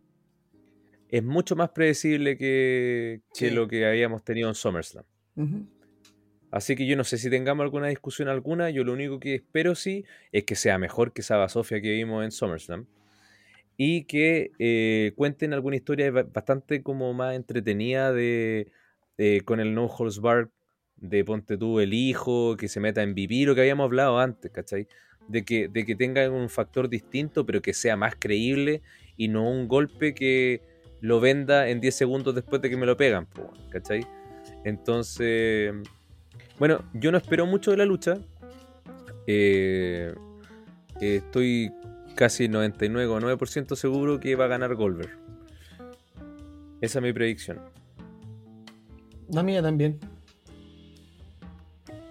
es 1.09 1.23
mucho 1.23 1.57
más 1.57 1.71
predecible 1.71 2.37
que, 2.37 3.23
lo 3.55 3.69
que 3.69 3.87
habíamos 3.87 4.23
tenido 4.25 4.49
en 4.49 4.55
SummerSlam. 4.55 5.05
Así 6.51 6.77
que 6.77 6.87
yo 6.87 6.97
no 6.97 7.05
sé 7.05 7.17
si 7.17 7.31
tengamos 7.31 7.65
alguna 7.65 7.89
discusión 7.89 8.29
alguna. 8.29 8.69
Yo 8.71 8.85
lo 8.85 8.93
único 8.93 9.19
que 9.19 9.35
espero 9.37 9.75
sí 9.75 10.05
es 10.33 10.45
que 10.45 10.55
sea 10.55 10.77
mejor 10.79 11.13
que 11.13 11.23
esa 11.23 11.49
Sofia 11.49 11.81
que 11.81 11.93
vimos 11.93 12.25
en 12.25 12.31
SummerSlam. 12.31 12.87
Y 13.77 14.05
que 14.05 14.51
eh, 14.59 15.13
cuenten 15.17 15.53
alguna 15.53 15.77
historia 15.77 16.11
ba- 16.11 16.23
bastante 16.25 16.83
como 16.83 17.13
más 17.15 17.35
entretenida 17.35 18.13
de, 18.13 18.69
de- 19.17 19.41
con 19.45 19.61
el 19.61 19.75
No 19.75 19.87
Holds 19.87 20.21
Barred 20.21 20.49
de 20.97 21.25
Ponte 21.25 21.57
tú 21.57 21.81
el 21.81 21.95
hijo, 21.95 22.57
que 22.57 22.69
se 22.69 22.79
meta 22.79 23.03
en 23.03 23.15
vivir, 23.15 23.49
lo 23.49 23.55
que 23.55 23.63
habíamos 23.63 23.85
hablado 23.85 24.19
antes, 24.19 24.51
¿cachai? 24.53 24.87
De 25.27 25.45
que, 25.45 25.69
de 25.69 25.85
que 25.85 25.97
tenga 25.97 26.29
un 26.31 26.49
factor 26.49 26.89
distinto, 26.89 27.45
pero 27.47 27.61
que 27.63 27.75
sea 27.75 27.97
más 27.97 28.15
creíble 28.19 28.83
y 29.17 29.29
no 29.29 29.49
un 29.51 29.67
golpe 29.69 30.15
que 30.15 30.61
lo 31.01 31.19
venda 31.19 31.69
en 31.69 31.81
10 31.81 31.95
segundos 31.97 32.35
después 32.35 32.63
de 32.63 32.71
que 32.71 32.77
me 32.77 32.87
lo 32.87 32.97
pegan, 32.97 33.27
¿cachai? 33.71 34.07
Entonces, 34.65 35.73
bueno, 36.59 36.85
yo 36.95 37.11
no 37.11 37.19
espero 37.19 37.47
mucho 37.47 37.73
de 37.73 37.77
la 37.79 37.85
lucha. 37.85 38.19
Eh, 39.27 40.15
eh, 41.01 41.17
estoy 41.17 41.73
casi 42.15 42.49
99,9% 42.49 43.75
seguro 43.77 44.21
que 44.21 44.35
va 44.37 44.45
a 44.47 44.49
ganar 44.49 44.75
Goldberg. 44.75 45.11
Esa 46.81 46.99
es 46.99 47.03
mi 47.03 47.13
predicción. 47.13 47.61
La 49.31 49.43
mía 49.43 49.63
también. 49.63 49.99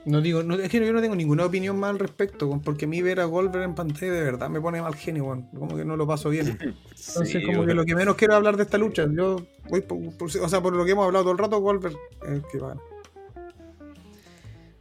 No 0.04 0.20
digo, 0.20 0.42
no, 0.42 0.56
es 0.56 0.68
que 0.70 0.84
yo 0.84 0.92
no 0.94 1.02
tengo 1.02 1.14
ninguna 1.16 1.46
opinión 1.46 1.78
más 1.80 1.92
al 1.92 2.00
respecto, 2.00 2.60
porque 2.64 2.86
a 2.86 2.88
mí 2.88 3.04
ver 3.04 3.20
a 3.20 3.26
Goldberg 3.26 3.64
en 3.66 3.76
pantalla 3.76 4.12
de 4.12 4.24
verdad 4.24 4.50
me 4.50 4.60
pone 4.60 4.82
mal 4.82 4.96
genio, 4.96 5.26
weón. 5.26 5.44
como 5.52 5.76
que 5.78 5.86
no 5.86 5.96
lo 5.96 6.08
paso 6.08 6.30
bien. 6.30 6.48
Entonces, 6.60 7.30
Sí, 7.30 7.42
como 7.44 7.52
que 7.52 7.58
bueno. 7.58 7.74
lo 7.76 7.86
que 7.86 7.94
menos 7.96 8.16
quiero 8.16 8.34
es 8.34 8.38
hablar 8.38 8.58
de 8.58 8.64
esta 8.64 8.80
lucha. 8.80 9.06
Yo 9.12 9.46
voy 9.70 9.82
por, 9.82 10.00
por- 10.18 10.28
o 10.28 10.50
sea, 10.50 10.60
por 10.62 10.76
lo 10.76 10.84
que 10.86 10.92
hemos 10.92 11.06
hablado 11.06 11.26
todo 11.26 11.34
el 11.34 11.38
rato, 11.38 11.60
Goldberg 11.60 11.96
es 12.24 12.30
el 12.30 12.42
que 12.52 12.58
va 12.58 12.68
a 12.68 12.70
ganar. 12.70 12.84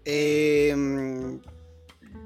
Eh, 0.06 1.38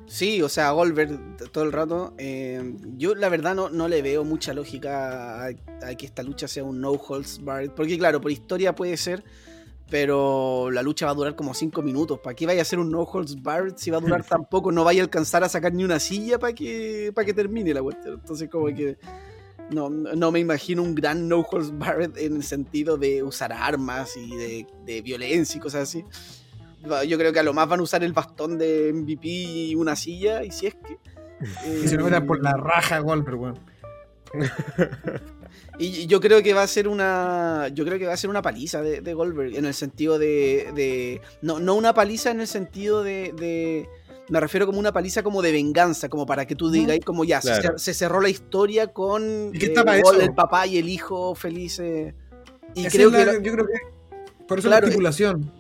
sí, 0.07 0.43
o 0.43 0.49
sea, 0.49 0.71
Goldberg 0.73 1.37
todo 1.53 1.65
el 1.65 1.73
rato. 1.73 2.15
eh, 2.19 2.75
yo 2.97 3.15
la 3.15 3.29
verdad 3.29 3.55
no, 3.55 3.69
no 3.71 3.89
le 3.89 4.03
veo 4.03 4.25
mucha 4.25 4.53
lógica 4.55 5.45
a, 5.45 5.49
a 5.83 5.95
que 5.97 6.07
esta 6.07 6.23
lucha 6.23 6.49
sea 6.49 6.65
un 6.65 6.81
no 6.81 6.93
holds 6.93 7.43
barred. 7.45 7.71
Porque 7.71 7.99
claro, 7.99 8.21
por 8.21 8.31
historia 8.31 8.75
puede 8.75 8.97
ser, 8.97 9.25
pero 9.91 10.71
la 10.71 10.83
lucha 10.83 11.07
va 11.07 11.13
a 11.13 11.15
durar 11.15 11.37
como 11.37 11.55
5 11.55 11.83
minutos. 11.83 12.21
¿Para 12.21 12.35
qué 12.35 12.47
vaya 12.47 12.63
a 12.63 12.65
ser 12.65 12.79
un 12.79 12.91
no 12.91 13.03
holds 13.03 13.43
barred 13.43 13.75
si 13.77 13.91
va 13.91 13.99
a 13.99 14.01
durar 14.01 14.25
tan 14.29 14.45
poco? 14.47 14.73
No 14.73 14.85
vaya 14.85 15.03
a 15.03 15.05
alcanzar 15.05 15.45
a 15.45 15.49
sacar 15.49 15.73
ni 15.75 15.85
una 15.85 16.01
silla 16.01 16.39
para 16.39 16.55
que, 16.55 17.13
para 17.15 17.25
que 17.25 17.35
termine 17.35 17.75
la 17.75 17.83
cuestión. 17.83 18.15
Entonces 18.15 18.49
como 18.49 18.67
que... 18.67 18.99
No, 19.71 19.89
no 19.89 20.31
me 20.31 20.41
imagino 20.41 20.83
un 20.83 20.95
gran 20.95 21.27
no 21.27 21.41
holds 21.41 21.79
barred 21.79 22.19
en 22.19 22.37
el 22.37 22.45
sentido 22.45 22.99
de 22.99 23.23
usar 23.23 23.51
armas 23.51 24.15
y 24.15 24.37
de, 24.37 24.67
de 24.85 25.01
violencia 25.01 25.57
y 25.57 25.61
cosas 25.61 25.85
así. 25.85 26.05
Yo 27.07 27.19
creo 27.19 27.33
que 27.33 27.41
a 27.41 27.43
lo 27.43 27.53
más 27.55 27.69
van 27.69 27.81
a 27.81 27.83
usar 27.83 28.03
el 28.05 28.13
bastón 28.13 28.59
de 28.59 28.93
MVP 28.93 29.27
y 29.29 29.75
una 29.75 29.97
silla, 29.97 30.45
y 30.45 30.51
si 30.51 30.67
es 30.67 30.75
que. 30.75 30.99
Y 31.85 31.89
se 31.89 31.97
lo 31.97 32.03
eh, 32.03 32.05
metan 32.11 32.27
por 32.27 32.43
la 32.43 32.53
raja 32.57 32.97
a 32.97 33.01
Goldberg, 33.01 33.39
weón. 33.41 33.59
Y 35.79 36.07
yo 36.07 36.21
creo 36.21 36.41
que 36.43 36.55
va 36.55 36.63
a 36.63 36.67
ser 36.69 36.87
una. 36.87 37.69
Yo 37.73 37.85
creo 37.85 37.99
que 37.99 38.07
va 38.07 38.13
a 38.13 38.17
ser 38.17 38.31
una 38.31 38.43
paliza 38.43 38.81
de, 38.81 39.01
de 39.01 39.15
Goldberg. 39.15 39.57
En 39.57 39.65
el 39.65 39.75
sentido 39.75 40.19
de. 40.19 40.71
de- 40.75 41.21
no, 41.43 41.59
no 41.59 41.75
una 41.75 41.93
paliza 41.95 42.31
en 42.31 42.41
el 42.41 42.47
sentido 42.47 43.03
de, 43.03 43.33
de- 43.37 43.89
Me 44.29 44.39
refiero 44.41 44.67
como 44.67 44.79
una 44.79 44.93
paliza 44.93 45.23
como 45.25 45.43
de 45.43 45.51
venganza, 45.53 46.09
como 46.09 46.27
para 46.27 46.47
que 46.47 46.55
tú 46.55 46.71
digas, 46.71 46.97
como 47.05 47.25
ya, 47.25 47.41
se 47.41 47.49
Claro. 47.49 47.75
cer- 47.75 47.79
se, 47.79 47.93
cerró 47.95 48.21
la 48.21 48.29
historia 48.29 48.89
con 48.93 49.23
eh, 49.25 49.51
¿Y 49.53 49.59
qué 49.59 49.67
está 49.67 49.85
para 49.85 50.01
Gold, 50.01 50.19
eso? 50.21 50.29
el 50.29 50.35
papá 50.35 50.67
y 50.67 50.79
el 50.79 50.89
hijo 50.89 51.35
felices. 51.35 52.15
Y 52.75 52.87
Esa 52.87 52.97
creo 52.97 53.11
que 53.11 53.25
lo- 53.25 53.41
yo 53.41 53.53
creo 53.53 53.67
que 53.67 53.73
por 54.47 54.59
eso 54.61 54.69
Claro, 54.69 54.83
la 54.87 54.89
estipulación. 54.91 55.53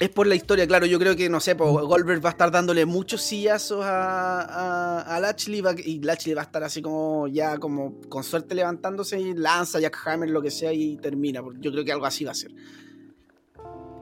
Es 0.00 0.08
por 0.08 0.26
la 0.26 0.34
historia, 0.34 0.66
claro. 0.66 0.86
Yo 0.86 0.98
creo 0.98 1.14
que, 1.14 1.28
no 1.28 1.38
sé, 1.40 1.54
pues, 1.54 1.70
Goldberg 1.70 2.24
va 2.24 2.30
a 2.30 2.32
estar 2.32 2.50
dándole 2.50 2.84
muchos 2.86 3.22
sillazos 3.22 3.84
a, 3.84 4.40
a, 4.42 5.16
a 5.16 5.20
Lashley 5.20 5.60
va- 5.60 5.74
y 5.78 6.00
Lashley 6.00 6.34
va 6.34 6.40
a 6.42 6.44
estar 6.46 6.64
así 6.64 6.82
como 6.82 7.28
ya, 7.28 7.58
como 7.58 8.00
con 8.08 8.24
suerte 8.24 8.54
levantándose 8.54 9.20
y 9.20 9.34
lanza 9.34 9.78
Jack 9.78 9.96
Hammer, 10.06 10.30
lo 10.30 10.42
que 10.42 10.50
sea, 10.50 10.72
y 10.72 10.96
termina. 10.96 11.40
Yo 11.60 11.70
creo 11.70 11.84
que 11.84 11.92
algo 11.92 12.06
así 12.06 12.24
va 12.24 12.32
a 12.32 12.34
ser. 12.34 12.50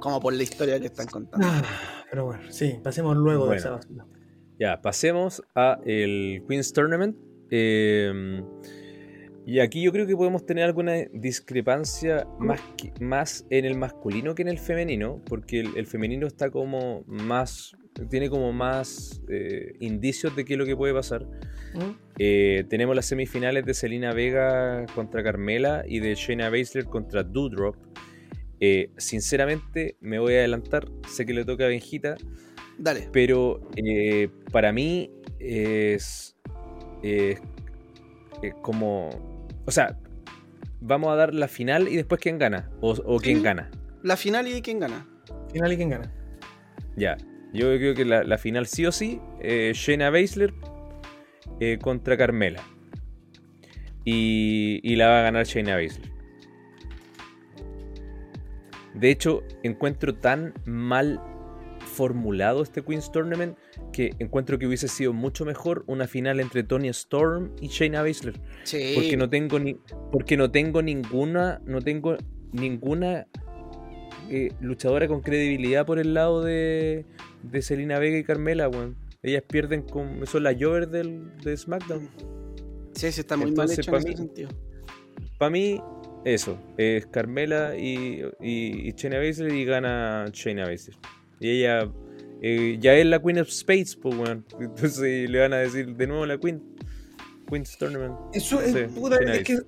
Como 0.01 0.21
por 0.21 0.33
la 0.33 0.43
historia 0.45 0.79
que 0.79 0.87
están 0.87 1.07
contando. 1.09 1.47
Ah, 1.49 1.63
pero 2.11 2.25
bueno, 2.27 2.45
sí, 2.51 2.79
pasemos 2.83 3.17
luego 3.17 3.49
de 3.49 3.57
esa 3.57 3.71
basura. 3.71 4.07
Ya, 4.59 4.81
pasemos 4.81 5.43
a 5.55 5.79
el 5.85 6.45
Queen's 6.49 6.73
Tournament. 6.73 7.17
Eh, 7.51 8.43
y 9.51 9.61
aquí 9.61 9.81
yo 9.83 9.93
creo 9.93 10.07
que 10.07 10.15
podemos 10.15 10.45
tener 10.45 10.65
alguna 10.65 10.93
discrepancia 11.13 12.27
más, 12.39 12.61
que- 12.77 12.93
más 13.01 13.47
en 13.49 13.65
el 13.65 13.79
masculino 13.79 14.35
que 14.35 14.43
en 14.43 14.49
el 14.49 14.59
femenino, 14.59 15.23
porque 15.27 15.61
el, 15.61 15.77
el 15.77 15.87
femenino 15.87 16.27
está 16.27 16.51
como 16.51 17.03
más, 17.07 17.73
tiene 18.11 18.29
como 18.29 18.53
más 18.53 19.23
eh, 19.31 19.73
indicios 19.81 20.37
de 20.37 20.45
qué 20.45 20.53
es 20.53 20.59
lo 20.59 20.67
que 20.67 20.77
puede 20.77 20.93
pasar. 20.93 21.25
¿Mm? 21.75 21.93
Eh, 22.19 22.65
tenemos 22.69 22.95
las 22.95 23.07
semifinales 23.07 23.65
de 23.65 23.73
Selena 23.73 24.13
Vega 24.13 24.85
contra 24.95 25.23
Carmela 25.23 25.83
y 25.89 26.01
de 26.01 26.15
Shayna 26.15 26.51
Baszler 26.51 26.85
contra 26.85 27.23
Doudrop. 27.23 27.77
Eh, 28.61 28.91
sinceramente, 28.99 29.97
me 30.01 30.19
voy 30.19 30.35
a 30.35 30.39
adelantar, 30.41 30.89
sé 31.09 31.25
que 31.25 31.33
le 31.33 31.45
toca 31.47 31.65
a 31.65 31.69
Benjita, 31.69 32.17
Dale. 32.79 33.09
pero 33.13 33.61
eh, 33.77 34.29
para 34.53 34.73
mí 34.73 35.11
es, 35.39 36.37
es- 37.03 37.41
es 38.43 38.55
como. 38.63 39.28
O 39.69 39.71
sea, 39.71 39.99
vamos 40.81 41.11
a 41.11 41.15
dar 41.17 41.35
la 41.35 41.47
final 41.47 41.89
y 41.89 41.97
después 41.97 42.23
quién 42.23 42.39
gana. 42.39 42.71
O, 42.81 42.93
o 43.05 43.19
quién 43.19 43.37
Sí. 43.39 43.43
gana. 43.43 43.71
La 44.03 44.17
final 44.17 44.49
y 44.49 44.63
quién 44.63 44.81
gana. 44.81 45.07
Final 45.53 45.71
y 45.75 45.77
quién 45.77 45.91
gana. 45.91 46.11
Ya. 46.97 47.19
Yo 47.53 47.67
creo 47.77 47.95
que 47.95 48.07
la, 48.07 48.25
la 48.25 48.39
final 48.39 48.67
sí 48.67 48.87
o 48.87 48.93
sí. 48.93 49.21
Eh, 49.43 49.73
Shayna 49.75 50.09
Baszler 50.09 50.55
eh, 51.61 51.79
contra 51.83 52.17
Carmela. 52.17 52.63
Y, 54.07 54.81
y 54.83 54.97
la 54.97 55.09
va 55.09 55.21
a 55.21 55.23
ganar 55.25 55.45
Shayna 55.45 55.77
Baszler. 55.77 56.11
De 58.95 59.11
hecho, 59.11 59.43
encuentro 59.65 60.15
tan 60.15 60.55
mal 60.65 61.21
formulado 61.99 62.63
este 62.63 62.85
Queen's 62.85 63.11
Tournament 63.11 63.59
que 63.93 64.13
encuentro 64.21 64.57
que 64.57 64.69
hubiese 64.69 64.87
sido 64.87 65.13
mucho 65.13 65.45
mejor 65.45 65.83
una 65.89 66.07
final 66.07 66.39
entre 66.39 66.63
Tony 66.63 66.89
Storm 66.91 67.51
y 67.61 67.67
Shayna 67.67 68.03
Baszler. 68.03 68.41
Sí. 68.63 68.93
Porque 68.95 69.17
no 69.17 69.29
tengo 69.29 69.59
ni. 69.59 69.75
Porque 70.13 70.37
no 70.37 70.49
tengo 70.49 70.81
ninguna. 70.81 71.61
No 71.67 71.83
tengo 71.83 72.17
ninguna 72.53 73.27
eh, 74.31 74.53
luchadora 74.61 75.09
con 75.09 75.23
credibilidad 75.23 75.85
por 75.85 75.99
el 75.99 76.15
lado 76.15 76.45
de. 76.45 77.05
de 77.43 77.63
Selena 77.63 77.99
Vega 77.99 78.17
y 78.17 78.23
Carmela, 78.23 78.69
weón. 78.69 78.97
Ellas 79.25 79.43
pierden 79.43 79.83
con. 79.83 80.25
Son 80.29 80.45
las 80.45 80.55
Jovers 80.55 80.93
del, 80.93 81.37
de 81.39 81.57
SmackDown. 81.57 82.09
Sí, 82.95 83.11
sí, 83.11 83.23
está 83.23 83.37
muy 83.37 83.49
Entonces, 83.49 83.89
mal 83.89 84.01
hecho 84.03 84.13
en 84.13 84.31
ese. 84.31 84.49
Para 85.37 85.51
mí, 85.51 85.81
eso. 86.25 86.61
Es 86.77 87.07
Carmela 87.07 87.77
y, 87.77 88.23
y, 88.41 88.89
y 88.89 88.93
Shayna 88.93 89.19
Baszler 89.19 89.53
y 89.53 89.65
gana 89.65 90.27
Shayna 90.33 90.65
Baszler. 90.65 90.97
Y 91.41 91.51
ella. 91.51 91.91
eh, 92.41 92.77
ya 92.81 92.95
es 92.95 93.05
la 93.07 93.21
Queen 93.21 93.39
of 93.41 93.49
Spades, 93.49 93.97
pues, 93.97 94.15
weón. 94.17 94.45
Entonces 94.61 95.29
le 95.31 95.39
van 95.41 95.53
a 95.53 95.59
decir 95.59 95.95
de 95.97 96.07
nuevo 96.07 96.27
la 96.27 96.39
Queen. 96.39 96.63
Queen's 97.51 97.79
Tournament. 97.79 98.15
Es, 98.35 98.45
puta, 98.95 99.17
es 99.25 99.43
que 99.43 99.59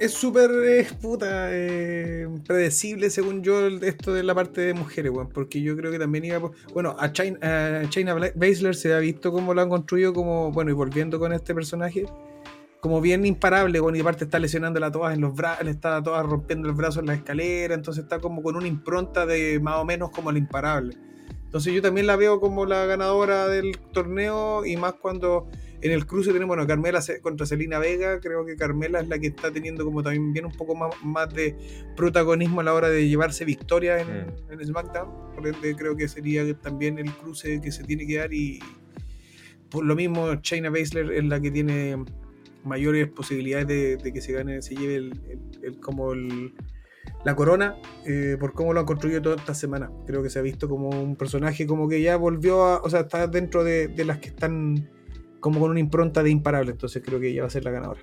es- 0.00 0.12
súper 0.14 0.50
eh, 0.64 0.86
puta 1.02 1.48
eh, 1.50 2.26
predecible 2.46 3.10
según 3.10 3.42
yo 3.42 3.66
el- 3.66 3.84
esto 3.84 4.14
de 4.14 4.22
la 4.22 4.34
parte 4.34 4.62
de 4.62 4.72
mujeres, 4.72 5.12
weón, 5.12 5.28
porque 5.28 5.60
yo 5.60 5.76
creo 5.76 5.90
que 5.92 5.98
también 5.98 6.24
iba 6.24 6.40
por- 6.40 6.52
bueno, 6.72 6.96
a 6.98 7.12
China, 7.12 7.38
a 7.42 7.82
Bla- 8.14 8.32
Baszler 8.34 8.74
se 8.74 8.94
ha 8.94 8.98
visto 9.00 9.32
como 9.32 9.52
lo 9.52 9.60
han 9.60 9.68
construido 9.68 10.14
como, 10.14 10.50
bueno, 10.50 10.70
y 10.70 10.74
volviendo 10.74 11.18
con 11.18 11.34
este 11.34 11.54
personaje, 11.54 12.06
como 12.80 13.02
bien 13.02 13.26
imparable, 13.26 13.80
bueno, 13.80 13.98
y 13.98 14.00
aparte 14.00 14.24
está 14.24 14.38
lesionándola 14.38 14.86
a 14.86 14.92
todas 14.92 15.12
en 15.14 15.20
los 15.20 15.34
brazos, 15.34 15.62
le 15.66 15.72
está 15.72 16.02
todas 16.02 16.24
rompiendo 16.24 16.70
el 16.70 16.74
brazo 16.74 17.00
en 17.00 17.06
la 17.06 17.14
escalera, 17.16 17.74
entonces 17.74 18.04
está 18.04 18.18
como 18.18 18.42
con 18.42 18.56
una 18.56 18.66
impronta 18.66 19.26
de 19.26 19.60
más 19.60 19.76
o 19.76 19.84
menos 19.84 20.08
como 20.10 20.32
la 20.32 20.38
imparable. 20.38 20.96
Entonces 21.46 21.72
yo 21.72 21.80
también 21.82 22.06
la 22.06 22.16
veo 22.16 22.38
como 22.40 22.66
la 22.66 22.84
ganadora 22.86 23.48
del 23.48 23.78
torneo 23.92 24.66
y 24.66 24.76
más 24.76 24.92
cuando 24.94 25.48
en 25.80 25.92
el 25.92 26.06
cruce 26.06 26.32
tenemos 26.32 26.56
bueno, 26.56 26.66
Carmela 26.66 27.00
contra 27.22 27.46
Celina 27.46 27.78
Vega. 27.78 28.20
Creo 28.20 28.44
que 28.44 28.56
Carmela 28.56 29.00
es 29.00 29.08
la 29.08 29.18
que 29.18 29.28
está 29.28 29.50
teniendo 29.50 29.84
como 29.84 30.02
también 30.02 30.32
bien 30.32 30.46
un 30.46 30.52
poco 30.52 30.74
más, 30.74 30.94
más 31.02 31.32
de 31.32 31.56
protagonismo 31.96 32.60
a 32.60 32.64
la 32.64 32.74
hora 32.74 32.88
de 32.90 33.08
llevarse 33.08 33.44
victoria 33.44 33.98
en, 34.00 34.08
Mm. 34.08 34.52
en 34.52 34.66
SmackDown. 34.66 35.34
Por 35.34 35.46
ende, 35.46 35.74
creo 35.76 35.96
que 35.96 36.08
sería 36.08 36.42
también 36.60 36.98
el 36.98 37.10
cruce 37.12 37.60
que 37.60 37.70
se 37.72 37.84
tiene 37.84 38.06
que 38.06 38.16
dar. 38.18 38.32
Y 38.34 38.58
por 39.70 39.84
lo 39.84 39.94
mismo, 39.94 40.34
Shayna 40.42 40.70
Baszler 40.70 41.12
es 41.12 41.24
la 41.24 41.40
que 41.40 41.50
tiene 41.50 42.04
mayores 42.64 43.06
posibilidades 43.08 43.68
de, 43.68 43.96
de 43.96 44.12
que 44.12 44.20
se 44.20 44.32
gane, 44.32 44.60
se 44.62 44.74
lleve 44.74 44.96
el, 44.96 45.12
el- 45.30 45.64
el- 45.64 45.80
como 45.80 46.12
el- 46.12 46.52
la 47.26 47.34
corona 47.34 47.76
eh, 48.04 48.36
por 48.38 48.52
cómo 48.52 48.72
lo 48.72 48.78
han 48.78 48.86
construido 48.86 49.20
toda 49.20 49.34
esta 49.34 49.52
semana. 49.52 49.90
Creo 50.06 50.22
que 50.22 50.30
se 50.30 50.38
ha 50.38 50.42
visto 50.42 50.68
como 50.68 50.90
un 50.90 51.16
personaje 51.16 51.66
como 51.66 51.88
que 51.88 52.00
ya 52.00 52.16
volvió 52.16 52.62
a, 52.62 52.80
o 52.82 52.88
sea, 52.88 53.00
está 53.00 53.26
dentro 53.26 53.64
de, 53.64 53.88
de 53.88 54.04
las 54.04 54.20
que 54.20 54.28
están 54.28 54.88
como 55.40 55.58
con 55.58 55.72
una 55.72 55.80
impronta 55.80 56.22
de 56.22 56.30
imparable, 56.30 56.70
entonces 56.70 57.02
creo 57.04 57.18
que 57.18 57.30
ella 57.30 57.40
va 57.40 57.48
a 57.48 57.50
ser 57.50 57.64
la 57.64 57.72
ganadora. 57.72 58.00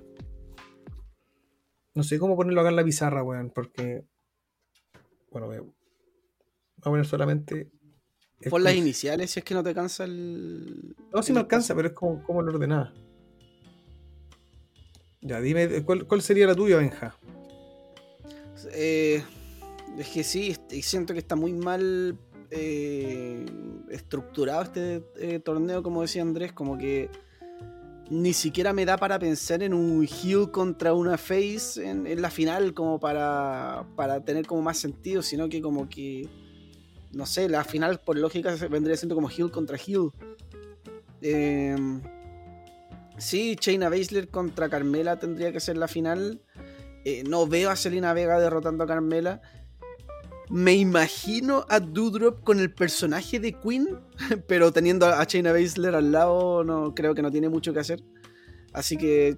No 1.95 2.03
sé 2.03 2.19
cómo 2.19 2.35
ponerlo 2.35 2.59
acá 2.59 2.69
en 2.71 2.75
la 2.75 2.83
pizarra, 2.83 3.23
weón, 3.23 3.49
porque... 3.55 4.03
Bueno, 5.31 5.47
voy 5.47 5.55
a, 5.55 5.61
voy 5.61 5.71
a 6.81 6.89
poner 6.89 7.05
solamente... 7.05 7.71
Pon 8.49 8.61
las 8.61 8.75
iniciales 8.75 9.31
si 9.31 9.39
es 9.39 9.45
que 9.45 9.53
no 9.53 9.63
te 9.63 9.73
cansa 9.73 10.03
el. 10.03 10.97
No, 11.13 11.23
sí 11.23 11.31
el 11.31 11.35
me 11.35 11.39
alcanza, 11.39 11.73
pero 11.73 11.87
es 11.87 11.93
como, 11.93 12.21
como 12.23 12.41
lo 12.41 12.51
ordenada. 12.51 12.93
Ya, 15.21 15.39
dime, 15.39 15.81
¿cuál, 15.85 16.05
cuál 16.07 16.21
sería 16.21 16.45
la 16.45 16.55
tuya, 16.55 16.75
Benja? 16.75 17.15
Eh, 18.71 19.23
es 19.97 20.07
que 20.09 20.23
sí, 20.23 20.55
siento 20.81 21.13
que 21.13 21.19
está 21.19 21.35
muy 21.35 21.53
mal 21.53 22.17
eh, 22.49 23.45
estructurado 23.89 24.63
este 24.63 25.03
eh, 25.17 25.39
torneo, 25.39 25.83
como 25.83 26.01
decía 26.01 26.21
Andrés, 26.21 26.53
como 26.53 26.77
que 26.77 27.09
ni 28.09 28.33
siquiera 28.33 28.73
me 28.73 28.85
da 28.85 28.97
para 28.97 29.17
pensar 29.17 29.63
en 29.63 29.73
un 29.73 30.03
heel 30.03 30.51
contra 30.51 30.93
una 30.93 31.17
face 31.17 31.83
en, 31.83 32.21
la 32.21 32.29
final 32.29 32.73
como 32.73 32.99
para, 32.99 33.85
para 33.95 34.23
tener 34.23 34.45
como 34.45 34.61
más 34.61 34.77
sentido, 34.77 35.21
sino 35.21 35.49
que 35.49 35.61
como 35.61 35.89
que, 35.89 36.27
no 37.11 37.25
sé, 37.25 37.49
la 37.49 37.63
final 37.63 37.99
por 37.99 38.17
lógica 38.17 38.55
vendría 38.69 38.97
siendo 38.97 39.15
como 39.15 39.29
heel 39.29 39.51
contra 39.51 39.77
heel. 39.77 40.11
Eh, 41.21 41.75
Sí, 43.17 43.55
Shayna 43.59 43.89
Baszler 43.89 44.29
contra 44.29 44.69
Carmela 44.69 45.19
tendría 45.19 45.51
que 45.51 45.59
ser 45.59 45.77
la 45.77 45.87
final. 45.87 46.41
Eh, 47.05 47.23
no 47.27 47.47
veo 47.47 47.69
a 47.69 47.75
Selena 47.75 48.13
Vega 48.13 48.39
derrotando 48.39 48.83
a 48.83 48.87
Carmela. 48.87 49.41
Me 50.49 50.73
imagino 50.73 51.65
a 51.69 51.79
Doudrop 51.79 52.43
con 52.43 52.59
el 52.59 52.71
personaje 52.73 53.39
de 53.39 53.53
Queen, 53.53 53.87
pero 54.47 54.71
teniendo 54.71 55.05
a 55.07 55.23
Shayna 55.23 55.51
Baszler 55.51 55.95
al 55.95 56.11
lado, 56.11 56.63
no 56.63 56.93
creo 56.93 57.15
que 57.15 57.21
no 57.21 57.31
tiene 57.31 57.49
mucho 57.49 57.73
que 57.73 57.79
hacer. 57.79 58.03
Así 58.73 58.97
que 58.97 59.35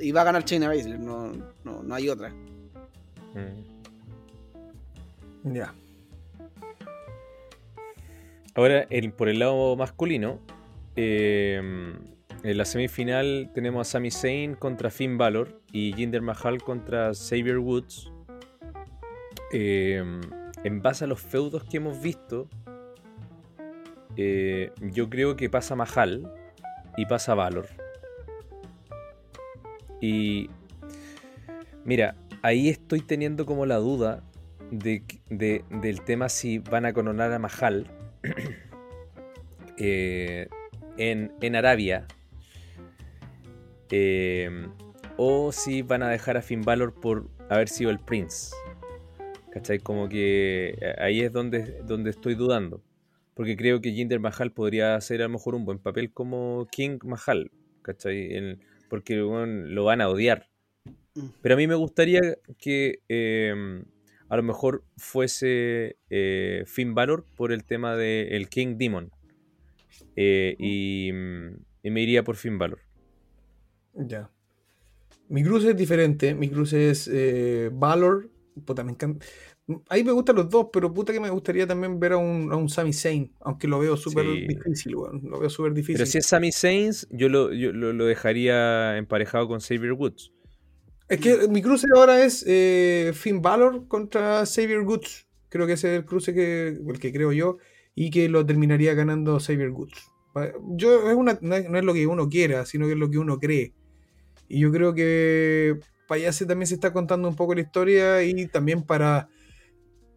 iba 0.00 0.20
a 0.20 0.24
ganar 0.24 0.44
Shayna 0.44 0.68
Baszler, 0.68 0.98
no, 1.00 1.32
no, 1.64 1.82
no 1.82 1.94
hay 1.94 2.08
otra. 2.08 2.30
Mm. 3.34 5.54
Ya. 5.54 5.74
Ahora, 8.54 8.86
el- 8.90 9.12
por 9.12 9.28
el 9.28 9.38
lado 9.38 9.76
masculino, 9.76 10.40
eh, 10.96 11.94
en 12.42 12.58
la 12.58 12.64
semifinal 12.64 13.50
tenemos 13.54 13.88
a 13.88 13.90
Sami 13.90 14.10
Zayn 14.10 14.54
contra 14.54 14.90
Finn 14.90 15.18
Balor 15.18 15.60
y 15.72 15.92
Jinder 15.94 16.22
Mahal 16.22 16.62
contra 16.62 17.12
Xavier 17.14 17.58
Woods. 17.58 18.10
Eh, 19.52 20.02
en 20.64 20.82
base 20.82 21.04
a 21.04 21.06
los 21.06 21.20
feudos 21.20 21.64
que 21.64 21.76
hemos 21.78 22.00
visto, 22.00 22.48
eh, 24.16 24.70
yo 24.80 25.08
creo 25.10 25.36
que 25.36 25.48
pasa 25.50 25.74
Mahal 25.76 26.32
y 26.96 27.06
pasa 27.06 27.34
Valor. 27.34 27.66
Y 30.00 30.50
mira, 31.84 32.14
ahí 32.42 32.68
estoy 32.68 33.00
teniendo 33.00 33.46
como 33.46 33.66
la 33.66 33.76
duda 33.76 34.22
de, 34.70 35.02
de- 35.30 35.64
del 35.70 36.02
tema 36.02 36.28
si 36.28 36.58
van 36.58 36.86
a 36.86 36.92
coronar 36.92 37.32
a 37.32 37.38
Mahal 37.38 37.86
eh, 39.78 40.48
en, 40.98 41.32
en 41.40 41.56
Arabia 41.56 42.06
eh, 43.90 44.50
o 45.16 45.52
si 45.52 45.82
van 45.82 46.02
a 46.02 46.08
dejar 46.10 46.36
a 46.36 46.42
Finn 46.42 46.62
Balor 46.62 46.94
por 46.94 47.28
haber 47.48 47.68
sido 47.68 47.90
el 47.90 47.98
Prince. 47.98 48.54
¿Cachai? 49.52 49.78
Como 49.78 50.08
que 50.08 50.76
eh, 50.80 50.94
ahí 50.98 51.22
es 51.22 51.32
donde, 51.32 51.80
donde 51.82 52.10
estoy 52.10 52.34
dudando. 52.34 52.82
Porque 53.34 53.56
creo 53.56 53.80
que 53.80 53.92
Jinder 53.92 54.20
Mahal 54.20 54.52
podría 54.52 54.94
hacer 54.94 55.20
a 55.20 55.24
lo 55.24 55.30
mejor 55.30 55.54
un 55.54 55.64
buen 55.64 55.78
papel 55.78 56.12
como 56.12 56.66
King 56.70 56.98
Mahal. 57.04 57.50
¿Cachai? 57.82 58.32
El- 58.34 58.60
porque 58.88 59.20
bueno, 59.22 59.66
lo 59.66 59.84
van 59.84 60.00
a 60.00 60.08
odiar. 60.08 60.48
Mm. 61.14 61.26
Pero 61.42 61.54
a 61.54 61.58
mí 61.58 61.66
me 61.66 61.74
gustaría 61.74 62.20
que 62.58 63.00
eh, 63.08 63.82
a 64.28 64.36
lo 64.36 64.42
mejor 64.42 64.84
fuese 64.96 65.96
eh, 66.10 66.64
Finn 66.66 66.94
Balor 66.94 67.24
por 67.36 67.52
el 67.52 67.64
tema 67.64 67.96
del 67.96 68.48
King 68.48 68.76
Demon. 68.76 69.10
Eh, 70.16 70.56
y, 70.58 71.08
y 71.08 71.90
me 71.90 72.02
iría 72.02 72.22
por 72.24 72.36
Finn 72.36 72.58
Balor. 72.58 72.80
Ya. 73.96 74.30
Mi 75.28 75.42
cruce 75.42 75.70
es 75.70 75.76
diferente. 75.76 76.34
Mi 76.34 76.48
cruce 76.48 76.90
es 76.90 77.08
eh, 77.12 77.70
Valor. 77.72 78.30
Puta, 78.64 78.84
me 78.84 78.92
encanta. 78.92 79.24
Ahí 79.88 80.04
me 80.04 80.12
gustan 80.12 80.36
los 80.36 80.48
dos, 80.48 80.68
pero 80.72 80.94
puta 80.94 81.12
que 81.12 81.18
me 81.18 81.28
gustaría 81.28 81.66
también 81.66 81.98
ver 81.98 82.12
a 82.12 82.16
un, 82.18 82.52
a 82.52 82.56
un 82.56 82.68
Sami 82.68 82.92
Zayn. 82.92 83.32
Aunque 83.40 83.66
lo 83.66 83.80
veo 83.80 83.96
súper 83.96 84.24
Sí. 84.24 84.46
difícil, 84.46 84.94
weón. 84.94 85.22
Lo 85.24 85.40
veo 85.40 85.50
súper 85.50 85.72
difícil. 85.74 85.96
Pero 85.96 86.06
si 86.06 86.18
es 86.18 86.26
Sami 86.26 86.52
Zayn, 86.52 86.92
yo 87.10 87.28
lo, 87.28 87.52
yo 87.52 87.72
lo, 87.72 87.92
lo 87.92 88.06
dejaría 88.06 88.96
emparejado 88.96 89.48
con 89.48 89.58
Xavier 89.60 89.92
Woods. 89.94 90.32
Es 91.08 91.20
que 91.20 91.48
mi 91.48 91.62
cruce 91.62 91.86
ahora 91.96 92.24
es 92.24 92.44
eh, 92.46 93.12
Finn 93.14 93.42
Balor 93.42 93.88
contra 93.88 94.44
Xavier 94.46 94.80
Woods. 94.80 95.26
Creo 95.48 95.66
que 95.66 95.72
ese 95.74 95.92
es 95.94 95.98
el 96.00 96.04
cruce 96.04 96.32
que, 96.32 96.68
el 96.68 96.98
que 97.00 97.12
creo 97.12 97.32
yo. 97.32 97.58
Y 97.96 98.10
que 98.10 98.28
lo 98.28 98.46
terminaría 98.46 98.94
ganando 98.94 99.40
Xavier 99.40 99.70
Woods. 99.70 100.12
Yo, 100.76 101.10
es 101.10 101.16
una, 101.16 101.38
no 101.40 101.56
es 101.56 101.84
lo 101.84 101.94
que 101.94 102.06
uno 102.06 102.28
quiera, 102.28 102.66
sino 102.66 102.86
que 102.86 102.92
es 102.92 102.98
lo 102.98 103.10
que 103.10 103.18
uno 103.18 103.38
cree. 103.38 103.72
Y 104.48 104.60
yo 104.60 104.70
creo 104.72 104.94
que 104.94 105.78
para 106.06 106.20
allá 106.20 106.32
se, 106.32 106.46
también 106.46 106.66
se 106.66 106.74
está 106.74 106.92
contando 106.92 107.28
un 107.28 107.36
poco 107.36 107.54
la 107.54 107.60
historia 107.62 108.22
y 108.22 108.46
también 108.46 108.82
para. 108.82 109.28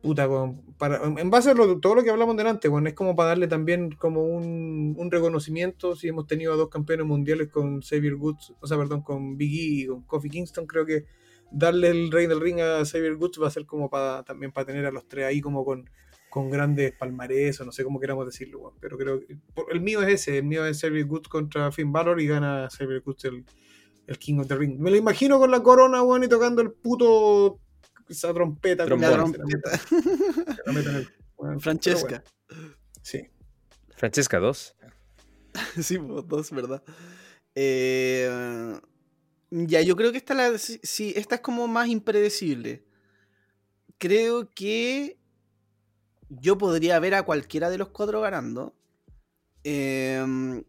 Puta, 0.01 0.29
para, 0.77 1.03
en 1.03 1.29
base 1.29 1.49
a 1.51 1.53
lo- 1.53 1.77
todo 1.81 1.95
lo 1.95 2.03
que 2.03 2.09
hablamos 2.09 2.37
delante, 2.37 2.69
bueno, 2.69 2.87
es 2.87 2.95
como 2.95 3.17
para 3.17 3.29
darle 3.29 3.47
también 3.49 3.91
como 3.91 4.23
un, 4.23 4.95
un 4.97 5.11
reconocimiento. 5.11 5.93
Si 5.97 6.07
hemos 6.07 6.25
tenido 6.25 6.53
a 6.53 6.55
dos 6.55 6.69
campeones 6.69 7.05
mundiales 7.05 7.49
con 7.49 7.81
Xavier 7.81 8.15
Woods, 8.15 8.53
o 8.61 8.67
sea, 8.67 8.77
perdón, 8.77 9.01
con 9.01 9.35
Big 9.35 9.51
E 9.51 9.83
y 9.83 9.87
con 9.87 10.03
Kofi 10.03 10.29
Kingston, 10.29 10.67
creo 10.67 10.85
que 10.85 11.03
darle 11.51 11.89
el 11.89 12.11
rey 12.11 12.27
del 12.27 12.39
ring 12.39 12.61
a 12.61 12.85
Xavier 12.85 13.15
Woods 13.15 13.41
va 13.41 13.47
a 13.47 13.51
ser 13.51 13.65
como 13.65 13.89
para 13.89 14.23
también 14.23 14.53
para 14.53 14.67
tener 14.67 14.85
a 14.85 14.91
los 14.91 15.05
tres 15.07 15.25
ahí 15.25 15.41
como 15.41 15.65
con, 15.65 15.89
con 16.29 16.49
grandes 16.49 16.93
palmarés 16.93 17.59
o 17.59 17.65
no 17.65 17.73
sé 17.73 17.83
cómo 17.83 17.99
queramos 17.99 18.25
decirlo, 18.25 18.59
weón. 18.59 18.75
pero 18.79 18.97
creo 18.97 19.19
que 19.19 19.35
el 19.71 19.81
mío 19.81 20.01
es 20.03 20.13
ese, 20.13 20.37
el 20.37 20.43
mío 20.45 20.65
es 20.65 20.79
Xavier 20.79 21.05
Woods 21.07 21.27
contra 21.27 21.71
Finn 21.73 21.91
Balor 21.91 22.21
y 22.21 22.27
gana 22.27 22.69
Xavier 22.69 23.01
Woods 23.05 23.25
el, 23.25 23.43
el 24.09 24.17
King 24.19 24.39
of 24.39 24.47
the 24.47 24.55
Ring. 24.55 24.79
Me 24.79 24.89
lo 24.91 24.97
imagino 24.97 25.39
con 25.39 25.51
la 25.51 25.61
corona, 25.61 26.01
weón, 26.01 26.23
y 26.23 26.27
tocando 26.27 26.61
el 26.61 26.71
puto 26.71 27.59
esa 28.09 28.33
trompeta. 28.33 28.85
Trombón. 28.85 29.11
como 29.11 29.27
La 29.27 29.31
se 29.31 29.37
la 29.37 29.43
trompeta. 29.45 29.71
meten- 29.87 30.59
la 30.65 30.73
meten. 30.73 31.59
Francesca. 31.61 32.23
Bueno, 32.49 32.73
sí. 33.01 33.27
Francesca 33.95 34.39
2. 34.39 34.75
Sí, 35.81 35.97
pues, 35.97 36.27
dos, 36.27 36.51
¿verdad? 36.51 36.83
Eh, 37.55 38.79
ya, 39.51 39.81
yo 39.81 39.95
creo 39.95 40.11
que 40.11 40.17
esta, 40.19 40.33
la, 40.35 40.57
sí, 40.57 41.13
esta 41.15 41.35
es 41.35 41.41
como 41.41 41.67
más 41.67 41.87
impredecible. 41.87 42.85
Creo 43.97 44.49
que 44.53 45.17
yo 46.29 46.57
podría 46.57 46.99
ver 46.99 47.15
a 47.15 47.23
cualquiera 47.23 47.69
de 47.69 47.77
los 47.79 47.89
cuatro 47.89 48.21
ganando. 48.21 48.75
Em, 49.63 50.63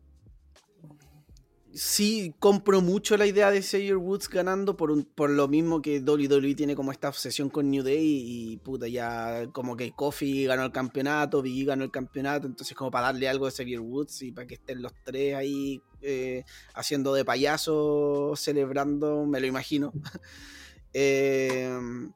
sí, 1.72 2.34
compro 2.38 2.80
mucho 2.80 3.16
la 3.16 3.26
idea 3.26 3.50
de 3.50 3.62
Xavier 3.62 3.96
Woods 3.96 4.28
ganando 4.28 4.76
por, 4.76 4.90
un- 4.90 5.04
por 5.04 5.30
lo 5.30 5.48
mismo 5.48 5.80
que 5.82 6.00
WWE 6.00 6.54
tiene 6.54 6.74
como 6.76 6.92
esta 6.92 7.08
obsesión 7.08 7.48
con 7.50 7.70
New 7.70 7.82
Day 7.82 7.98
y 8.26 8.56
puta, 8.58 8.88
ya 8.88 9.46
como 9.52 9.76
que 9.76 9.92
Kofi 9.92 10.44
ganó 10.46 10.64
el 10.64 10.72
campeonato, 10.72 11.42
Big 11.42 11.62
E 11.62 11.64
ganó 11.66 11.84
el 11.84 11.90
campeonato, 11.90 12.46
entonces 12.46 12.76
como 12.76 12.90
para 12.90 13.06
darle 13.06 13.28
algo 13.28 13.46
de 13.46 13.52
Xavier 13.52 13.80
Woods 13.80 14.22
y 14.22 14.32
para 14.32 14.46
que 14.46 14.54
estén 14.54 14.82
los 14.82 14.92
tres 15.04 15.34
ahí 15.34 15.80
eh, 16.02 16.44
haciendo 16.74 17.14
de 17.14 17.24
payaso, 17.24 18.32
celebrando, 18.36 19.24
me 19.26 19.40
lo 19.40 19.46
imagino. 19.46 19.92
Em, 20.92 22.12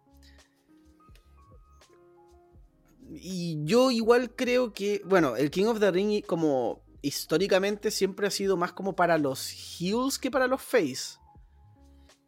y 3.11 3.63
yo 3.65 3.91
igual 3.91 4.35
creo 4.35 4.73
que, 4.73 5.03
bueno, 5.05 5.37
el 5.37 5.51
King 5.51 5.67
of 5.67 5.79
the 5.81 5.91
Ring 5.91 6.23
como 6.27 6.84
históricamente 7.05 7.91
siempre 7.91 8.27
ha 8.27 8.31
sido 8.31 8.57
más 8.57 8.73
como 8.73 8.97
para 8.97 9.19
los 9.19 9.51
heels 9.79 10.19
que 10.19 10.31
para 10.31 10.47
los 10.47 10.63
face. 10.63 11.19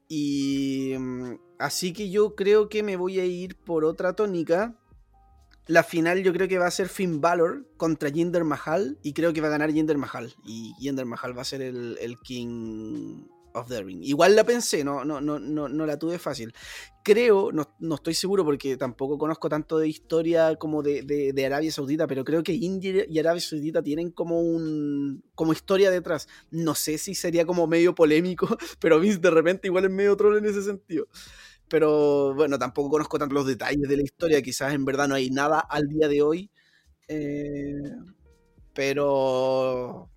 Y 0.09 0.95
mm, 0.99 1.39
así 1.59 1.93
que 1.93 2.11
yo 2.11 2.35
creo 2.35 2.69
que 2.69 2.83
me 2.83 2.97
voy 2.97 3.19
a 3.19 3.25
ir 3.25 3.57
por 3.57 3.85
otra 3.85 4.15
tónica. 4.15 4.77
La 5.67 5.83
final 5.83 6.23
yo 6.23 6.33
creo 6.33 6.47
que 6.47 6.59
va 6.59 6.67
a 6.67 6.71
ser 6.71 6.89
Finn 6.89 7.21
Balor 7.21 7.67
contra 7.77 8.11
Jinder 8.11 8.45
Mahal 8.45 8.99
y 9.03 9.15
creo 9.15 9.33
que 9.33 9.41
va 9.41 9.49
a 9.49 9.51
ganar 9.51 9.73
Jinder 9.73 9.99
Mahal 9.99 10.33
y 10.45 10.75
Jinder 10.79 11.07
Mahal 11.07 11.37
va 11.37 11.43
a 11.43 11.47
ser 11.47 11.63
el, 11.63 11.99
el 12.01 12.19
King 12.21 13.25
of 13.57 13.69
the 13.69 13.83
Ring. 13.83 14.03
Igual 14.03 14.37
la 14.37 14.45
pensé, 14.45 14.85
no, 14.85 15.05
no, 15.05 15.21
no, 15.21 15.39
no, 15.39 15.69
no 15.69 15.87
la 15.87 15.99
tuve 15.99 16.19
fácil. 16.19 16.53
Creo, 17.03 17.53
no, 17.53 17.75
no 17.79 17.95
estoy 17.97 18.15
seguro 18.15 18.45
porque 18.45 18.77
tampoco 18.77 19.17
conozco 19.19 19.49
tanto 19.49 19.79
de 19.79 19.89
historia 19.89 20.57
como 20.57 20.83
de, 20.83 21.03
de- 21.03 21.33
de 21.33 21.47
Arabia 21.47 21.71
Saudita, 21.71 22.07
pero 22.07 22.25
creo 22.25 22.43
que 22.43 22.53
India 22.53 23.05
y 23.09 23.19
Arabia 23.19 23.41
Saudita 23.41 23.83
tienen 23.83 24.11
como 24.11 24.41
un 24.41 25.23
como 25.35 25.53
historia 25.53 25.91
detrás. 25.91 26.29
No 26.51 26.75
sé 26.75 26.99
si 26.99 27.15
sería 27.15 27.47
como 27.47 27.67
medio 27.67 27.95
polémico, 27.95 28.49
pero 28.81 28.99
Vince 29.01 29.19
de 29.21 29.31
repente 29.31 29.69
igual 29.69 29.85
es 29.85 29.91
medio 29.91 30.17
troll 30.17 30.39
en 30.39 30.47
ese 30.47 30.63
sentido. 30.63 31.07
Pero 31.69 32.35
bueno, 32.35 32.59
tampoco 32.59 32.91
conozco 32.91 33.19
tanto 33.19 33.35
los 33.35 33.47
detalles 33.47 33.89
de 33.89 33.97
la 33.97 34.03
historia, 34.05 34.43
quizás 34.43 34.75
en 34.75 34.85
verdad 34.85 35.09
no 35.09 35.15
hay 35.17 35.31
nada 35.31 35.61
al 35.61 35.89
día 35.89 36.09
de 36.09 36.23
hoy. 36.23 36.51
Eh, 37.09 37.75
pero 38.75 40.11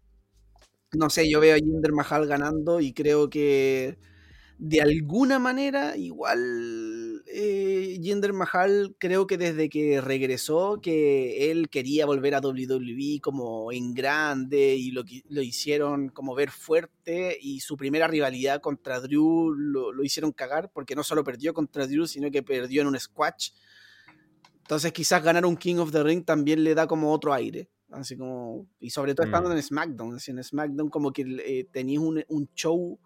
no 0.93 1.09
sé, 1.09 1.29
yo 1.29 1.39
veo 1.39 1.55
a 1.55 1.59
Jinder 1.59 1.91
Mahal 1.91 2.27
ganando 2.27 2.79
y 2.79 2.93
creo 2.93 3.29
que 3.29 3.97
de 4.57 4.81
alguna 4.81 5.39
manera 5.39 5.95
igual 5.97 7.23
eh, 7.27 7.97
Jinder 8.01 8.33
Mahal 8.33 8.95
creo 8.99 9.27
que 9.27 9.37
desde 9.37 9.69
que 9.69 10.01
regresó 10.01 10.81
que 10.81 11.51
él 11.51 11.69
quería 11.69 12.05
volver 12.05 12.35
a 12.35 12.41
WWE 12.41 13.21
como 13.21 13.71
en 13.71 13.93
grande 13.93 14.75
y 14.75 14.91
lo, 14.91 15.03
lo 15.29 15.41
hicieron 15.41 16.09
como 16.09 16.35
ver 16.35 16.51
fuerte 16.51 17.37
y 17.39 17.61
su 17.61 17.77
primera 17.77 18.07
rivalidad 18.07 18.61
contra 18.61 18.99
Drew 18.99 19.51
lo, 19.51 19.93
lo 19.93 20.03
hicieron 20.03 20.31
cagar 20.33 20.71
porque 20.73 20.95
no 20.95 21.03
solo 21.03 21.23
perdió 21.23 21.53
contra 21.53 21.87
Drew 21.87 22.07
sino 22.07 22.29
que 22.31 22.43
perdió 22.43 22.81
en 22.81 22.87
un 22.87 22.99
squash 22.99 23.51
entonces 24.69 24.93
quizás 24.93 25.23
ganar 25.23 25.47
un 25.47 25.57
King 25.57 25.77
of 25.77 25.91
the 25.91 26.03
Ring 26.03 26.23
también 26.23 26.63
le 26.63 26.75
da 26.75 26.85
como 26.85 27.11
otro 27.11 27.33
aire. 27.33 27.67
Así 27.91 28.15
como, 28.17 28.67
y 28.79 28.89
sobre 28.91 29.15
todo 29.15 29.25
estando 29.25 29.49
Mm. 29.49 29.53
en 29.53 29.63
SmackDown. 29.63 30.15
Así 30.15 30.31
en 30.31 30.43
SmackDown 30.43 30.89
como 30.89 31.11
que 31.11 31.23
eh, 31.45 31.67
tenías 31.71 32.01
un, 32.03 32.23
un 32.27 32.49
show 32.53 32.99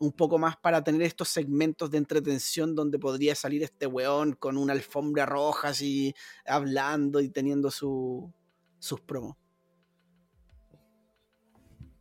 un 0.00 0.12
poco 0.12 0.38
más 0.38 0.56
para 0.56 0.82
tener 0.82 1.02
estos 1.02 1.28
segmentos 1.28 1.88
de 1.90 1.98
entretención 1.98 2.74
donde 2.74 2.98
podría 2.98 3.34
salir 3.36 3.62
este 3.62 3.86
weón 3.86 4.32
con 4.32 4.56
una 4.58 4.72
alfombra 4.72 5.24
roja 5.24 5.68
así 5.68 6.12
hablando 6.44 7.20
y 7.20 7.28
teniendo 7.28 7.70
su, 7.70 8.32
sus 8.80 9.00
promos. 9.00 9.36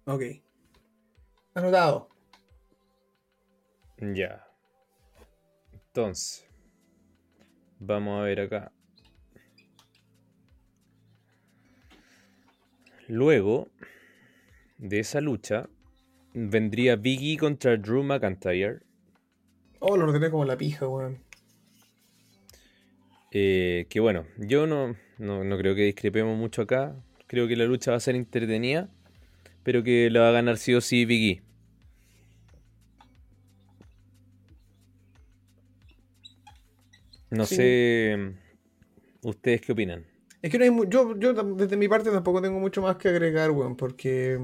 Ok. 0.05 0.23
Anotado. 1.53 2.09
Ya. 4.01 4.45
Entonces, 5.71 6.47
vamos 7.79 8.19
a 8.19 8.23
ver 8.23 8.39
acá. 8.41 8.71
Luego 13.07 13.69
de 14.77 14.99
esa 14.99 15.21
lucha, 15.21 15.69
vendría 16.33 16.95
Biggie 16.95 17.37
contra 17.37 17.77
Drew 17.77 18.03
McIntyre. 18.03 18.79
Oh, 19.79 19.97
lo 19.97 20.05
ordené 20.05 20.31
como 20.31 20.45
la 20.45 20.57
pija, 20.57 20.87
weón. 20.87 21.19
Eh, 23.31 23.87
que 23.89 23.99
bueno, 23.99 24.25
yo 24.37 24.67
no, 24.67 24.95
no, 25.17 25.43
no 25.43 25.57
creo 25.57 25.75
que 25.75 25.83
discrepemos 25.83 26.37
mucho 26.37 26.61
acá. 26.61 26.95
Creo 27.27 27.47
que 27.47 27.55
la 27.55 27.65
lucha 27.65 27.91
va 27.91 27.97
a 27.97 27.99
ser 27.99 28.15
entretenida, 28.15 28.89
pero 29.63 29.83
que 29.83 30.09
la 30.09 30.21
va 30.21 30.29
a 30.29 30.33
ganar 30.33 30.57
sí 30.57 30.73
o 30.73 30.81
sí 30.81 31.05
Biggie. 31.05 31.41
No 37.31 37.45
Sí. 37.45 37.55
sé. 37.55 38.33
¿Ustedes 39.23 39.61
qué 39.61 39.71
opinan? 39.71 40.05
Es 40.43 40.51
que 40.51 40.57
no 40.59 40.65
hay 40.65 40.69
mu- 40.71 40.85
yo, 40.85 41.13
desde 41.15 41.77
mi 41.77 41.87
parte 41.87 42.11
tampoco 42.11 42.41
tengo 42.41 42.59
mucho 42.59 42.81
más 42.81 42.97
que 42.97 43.07
agregar, 43.09 43.49
weón, 43.51 43.75
porque 43.77 44.37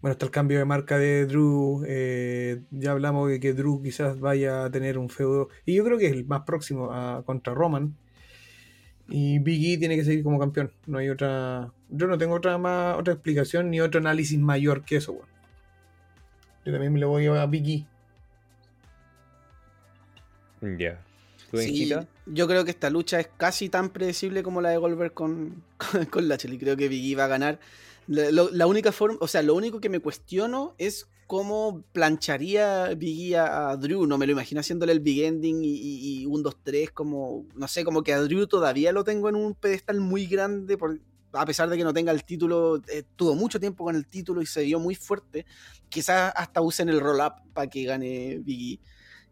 bueno, 0.00 0.12
está 0.12 0.24
el 0.26 0.30
cambio 0.30 0.56
de 0.58 0.64
marca 0.64 0.96
de 0.98 1.26
Drew, 1.26 1.82
eh, 1.84 2.62
ya 2.70 2.92
hablamos 2.92 3.28
de 3.28 3.40
que 3.40 3.52
Drew 3.52 3.82
quizás 3.82 4.20
vaya 4.20 4.64
a 4.66 4.70
tener 4.70 4.96
un 4.96 5.10
feudo, 5.10 5.48
y 5.66 5.74
yo 5.74 5.84
creo 5.84 5.98
que 5.98 6.06
es 6.06 6.12
el 6.12 6.24
más 6.24 6.42
próximo 6.42 6.92
a, 6.92 7.24
contra 7.24 7.52
Roman, 7.54 7.96
y 9.08 9.40
Big 9.40 9.74
E 9.74 9.78
tiene 9.78 9.96
que 9.96 10.04
seguir 10.04 10.22
como 10.22 10.38
campeón, 10.38 10.70
no 10.86 10.98
hay 10.98 11.08
otra, 11.08 11.72
yo 11.88 12.06
no 12.06 12.16
tengo 12.16 12.36
otra 12.36 12.56
más, 12.58 12.96
otra 12.96 13.14
explicación 13.14 13.70
ni 13.70 13.80
otro 13.80 13.98
análisis 13.98 14.38
mayor 14.38 14.84
que 14.84 14.96
eso, 14.98 15.12
weón. 15.12 15.28
Yo 16.64 16.70
también 16.72 16.92
me 16.92 17.00
le 17.00 17.06
voy 17.06 17.26
a 17.26 17.46
Big 17.46 17.86
E. 20.62 20.76
Ya. 20.78 21.00
¿Tú, 21.50 21.56
Sí? 21.58 21.92
Yo 22.32 22.46
creo 22.46 22.64
que 22.64 22.70
esta 22.70 22.90
lucha 22.90 23.20
es 23.20 23.28
casi 23.36 23.68
tan 23.68 23.90
predecible 23.90 24.42
como 24.42 24.60
la 24.60 24.70
de 24.70 24.78
Goldberg 24.78 25.12
con, 25.14 25.62
con, 25.90 26.04
con. 26.06 26.28
Creo 26.28 26.76
que 26.76 26.88
Biggie 26.88 27.16
va 27.16 27.24
a 27.24 27.28
ganar. 27.28 27.60
La, 28.06 28.30
la 28.30 28.66
única 28.66 28.90
forma, 28.90 29.18
o 29.20 29.28
sea, 29.28 29.42
lo 29.42 29.54
único 29.54 29.80
que 29.80 29.90
me 29.90 30.00
cuestiono 30.00 30.74
es 30.78 31.08
cómo 31.28 31.84
plancharía 31.92 32.94
Biggie 32.94 33.36
a, 33.36 33.70
a 33.70 33.76
Drew. 33.76 34.06
No 34.06 34.16
me 34.16 34.26
lo 34.26 34.32
imagino 34.32 34.60
haciéndole 34.60 34.92
el 34.92 35.00
big 35.00 35.24
ending 35.24 35.62
y, 35.62 35.74
y, 35.74 36.22
y 36.22 36.26
un 36.26 36.42
2-3, 36.42 36.90
como, 36.90 37.44
no 37.54 37.68
sé, 37.68 37.84
como 37.84 38.02
que 38.02 38.14
a 38.14 38.20
Drew 38.20 38.46
todavía 38.46 38.92
lo 38.92 39.04
tengo 39.04 39.28
en 39.28 39.36
un 39.36 39.54
pedestal 39.54 40.00
muy 40.00 40.26
grande. 40.26 40.78
Por, 40.78 40.98
a 41.32 41.44
pesar 41.44 41.68
de 41.68 41.76
que 41.76 41.84
no 41.84 41.92
tenga 41.92 42.12
el 42.12 42.24
título, 42.24 42.82
eh, 42.88 43.04
tuvo 43.14 43.34
mucho 43.34 43.60
tiempo 43.60 43.84
con 43.84 43.94
el 43.94 44.06
título 44.06 44.40
y 44.40 44.46
se 44.46 44.62
vio 44.62 44.80
muy 44.80 44.94
fuerte. 44.94 45.44
Quizás 45.90 46.32
hasta 46.34 46.62
usen 46.62 46.88
el 46.88 46.98
roll-up 46.98 47.34
para 47.52 47.68
que 47.68 47.84
gane 47.84 48.38
Biggie. 48.38 48.80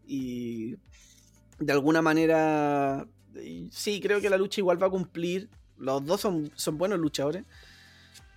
Y 0.05 0.75
de 1.59 1.73
alguna 1.73 2.01
manera, 2.01 3.07
sí, 3.71 3.99
creo 4.01 4.21
que 4.21 4.29
la 4.29 4.37
lucha 4.37 4.61
igual 4.61 4.81
va 4.81 4.87
a 4.87 4.91
cumplir. 4.91 5.49
Los 5.77 6.05
dos 6.05 6.21
son, 6.21 6.51
son 6.55 6.77
buenos 6.77 6.99
luchadores. 6.99 7.43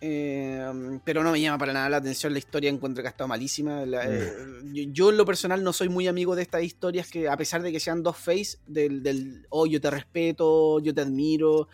Eh, 0.02 0.98
pero 1.04 1.22
no 1.22 1.30
me 1.30 1.40
llama 1.40 1.58
para 1.58 1.74
nada 1.74 1.90
la 1.90 1.98
atención 1.98 2.32
la 2.32 2.38
historia, 2.38 2.70
encuentro 2.70 3.02
que 3.02 3.08
ha 3.08 3.10
estado 3.10 3.28
malísima. 3.28 3.84
La- 3.84 4.04
Mm. 4.04 4.08
eh, 4.10 4.32
yo, 4.72 4.82
yo 4.92 5.10
en 5.10 5.16
lo 5.18 5.26
personal 5.26 5.62
no 5.62 5.72
soy 5.74 5.88
muy 5.90 6.08
amigo 6.08 6.34
de 6.34 6.42
estas 6.42 6.62
historias 6.62 7.10
que 7.10 7.28
a 7.28 7.36
pesar 7.36 7.60
de 7.62 7.70
que 7.70 7.80
sean 7.80 8.02
dos 8.02 8.16
face, 8.16 8.56
del, 8.66 9.02
del 9.02 9.46
oh 9.50 9.66
yo 9.66 9.78
te 9.80 9.90
respeto, 9.90 10.80
yo 10.80 10.94
te 10.94 11.02
admiro, 11.02 11.68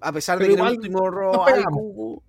a 0.00 0.12
pesar 0.12 0.38
Pero 0.38 0.50
de 0.50 0.54
que 0.56 0.60
en 0.60 0.66
el 0.66 0.72
igual 0.74 0.78
último 0.78 1.44
algo- 1.46 2.22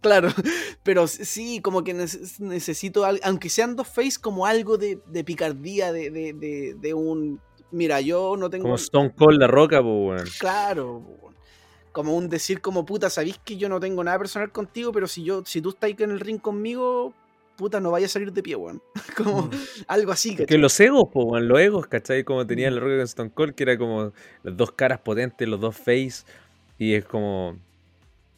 Claro, 0.00 0.28
pero 0.82 1.06
sí, 1.06 1.60
como 1.60 1.84
que 1.84 1.94
neces- 1.94 2.38
necesito, 2.40 3.04
aunque 3.22 3.48
sean 3.50 3.76
dos 3.76 3.88
face, 3.88 4.18
como 4.20 4.46
algo 4.46 4.78
de, 4.78 4.98
de 5.06 5.24
picardía, 5.24 5.92
de, 5.92 6.10
de, 6.10 6.32
de, 6.32 6.74
de 6.78 6.94
un... 6.94 7.40
Mira, 7.72 8.00
yo 8.00 8.36
no 8.36 8.50
tengo... 8.50 8.64
Como 8.64 8.74
Stone 8.76 9.12
Cold 9.14 9.38
La 9.40 9.46
Roca, 9.46 9.80
pues, 9.82 9.92
weón. 9.94 10.28
Claro, 10.40 11.02
po. 11.20 11.32
como 11.92 12.16
un 12.16 12.28
decir 12.28 12.60
como 12.60 12.84
puta, 12.84 13.10
sabéis 13.10 13.38
que 13.44 13.56
yo 13.56 13.68
no 13.68 13.78
tengo 13.78 14.02
nada 14.02 14.18
personal 14.18 14.50
contigo, 14.50 14.90
pero 14.92 15.06
si 15.06 15.22
yo, 15.22 15.42
si 15.44 15.60
tú 15.60 15.68
estás 15.70 15.90
en 15.98 16.10
el 16.10 16.18
ring 16.20 16.40
conmigo, 16.40 17.12
puta, 17.56 17.78
no 17.78 17.90
vaya 17.90 18.06
a 18.06 18.08
salir 18.08 18.32
de 18.32 18.42
pie, 18.42 18.56
weón. 18.56 18.82
Como 19.16 19.42
Mm. 19.42 19.50
algo 19.86 20.12
así, 20.12 20.34
Que 20.34 20.56
los 20.58 20.80
egos, 20.80 21.04
pues, 21.12 21.26
weón, 21.28 21.46
los 21.46 21.60
egos, 21.60 21.86
¿cachai? 21.86 22.24
Como 22.24 22.46
tenía 22.46 22.70
La 22.70 22.80
Roca 22.80 22.94
con 22.96 23.04
Stone 23.04 23.30
Cold, 23.34 23.54
que 23.54 23.62
era 23.64 23.76
como 23.78 24.12
las 24.42 24.56
dos 24.56 24.72
caras 24.72 25.00
potentes, 25.00 25.46
los 25.46 25.60
dos 25.60 25.76
face, 25.76 26.24
y 26.78 26.94
es 26.94 27.04
como, 27.04 27.56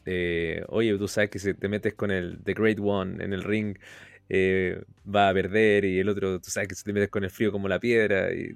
eh, 0.06 0.64
oye, 0.68 0.96
tú 0.98 1.08
sabes 1.08 1.30
que 1.30 1.38
si 1.38 1.54
te 1.54 1.68
metes 1.68 1.94
con 1.94 2.10
el 2.10 2.38
The 2.42 2.54
Great 2.54 2.78
One 2.80 3.22
en 3.24 3.32
el 3.32 3.42
ring, 3.42 3.76
eh, 4.28 4.80
va 5.04 5.28
a 5.28 5.34
perder, 5.34 5.84
y 5.84 5.98
el 5.98 6.08
otro, 6.08 6.40
tú 6.40 6.50
sabes 6.50 6.68
que 6.68 6.74
si 6.74 6.84
te 6.84 6.92
metes 6.92 7.10
con 7.10 7.24
el 7.24 7.30
frío 7.30 7.52
como 7.52 7.68
la 7.68 7.78
piedra, 7.78 8.32
y... 8.32 8.54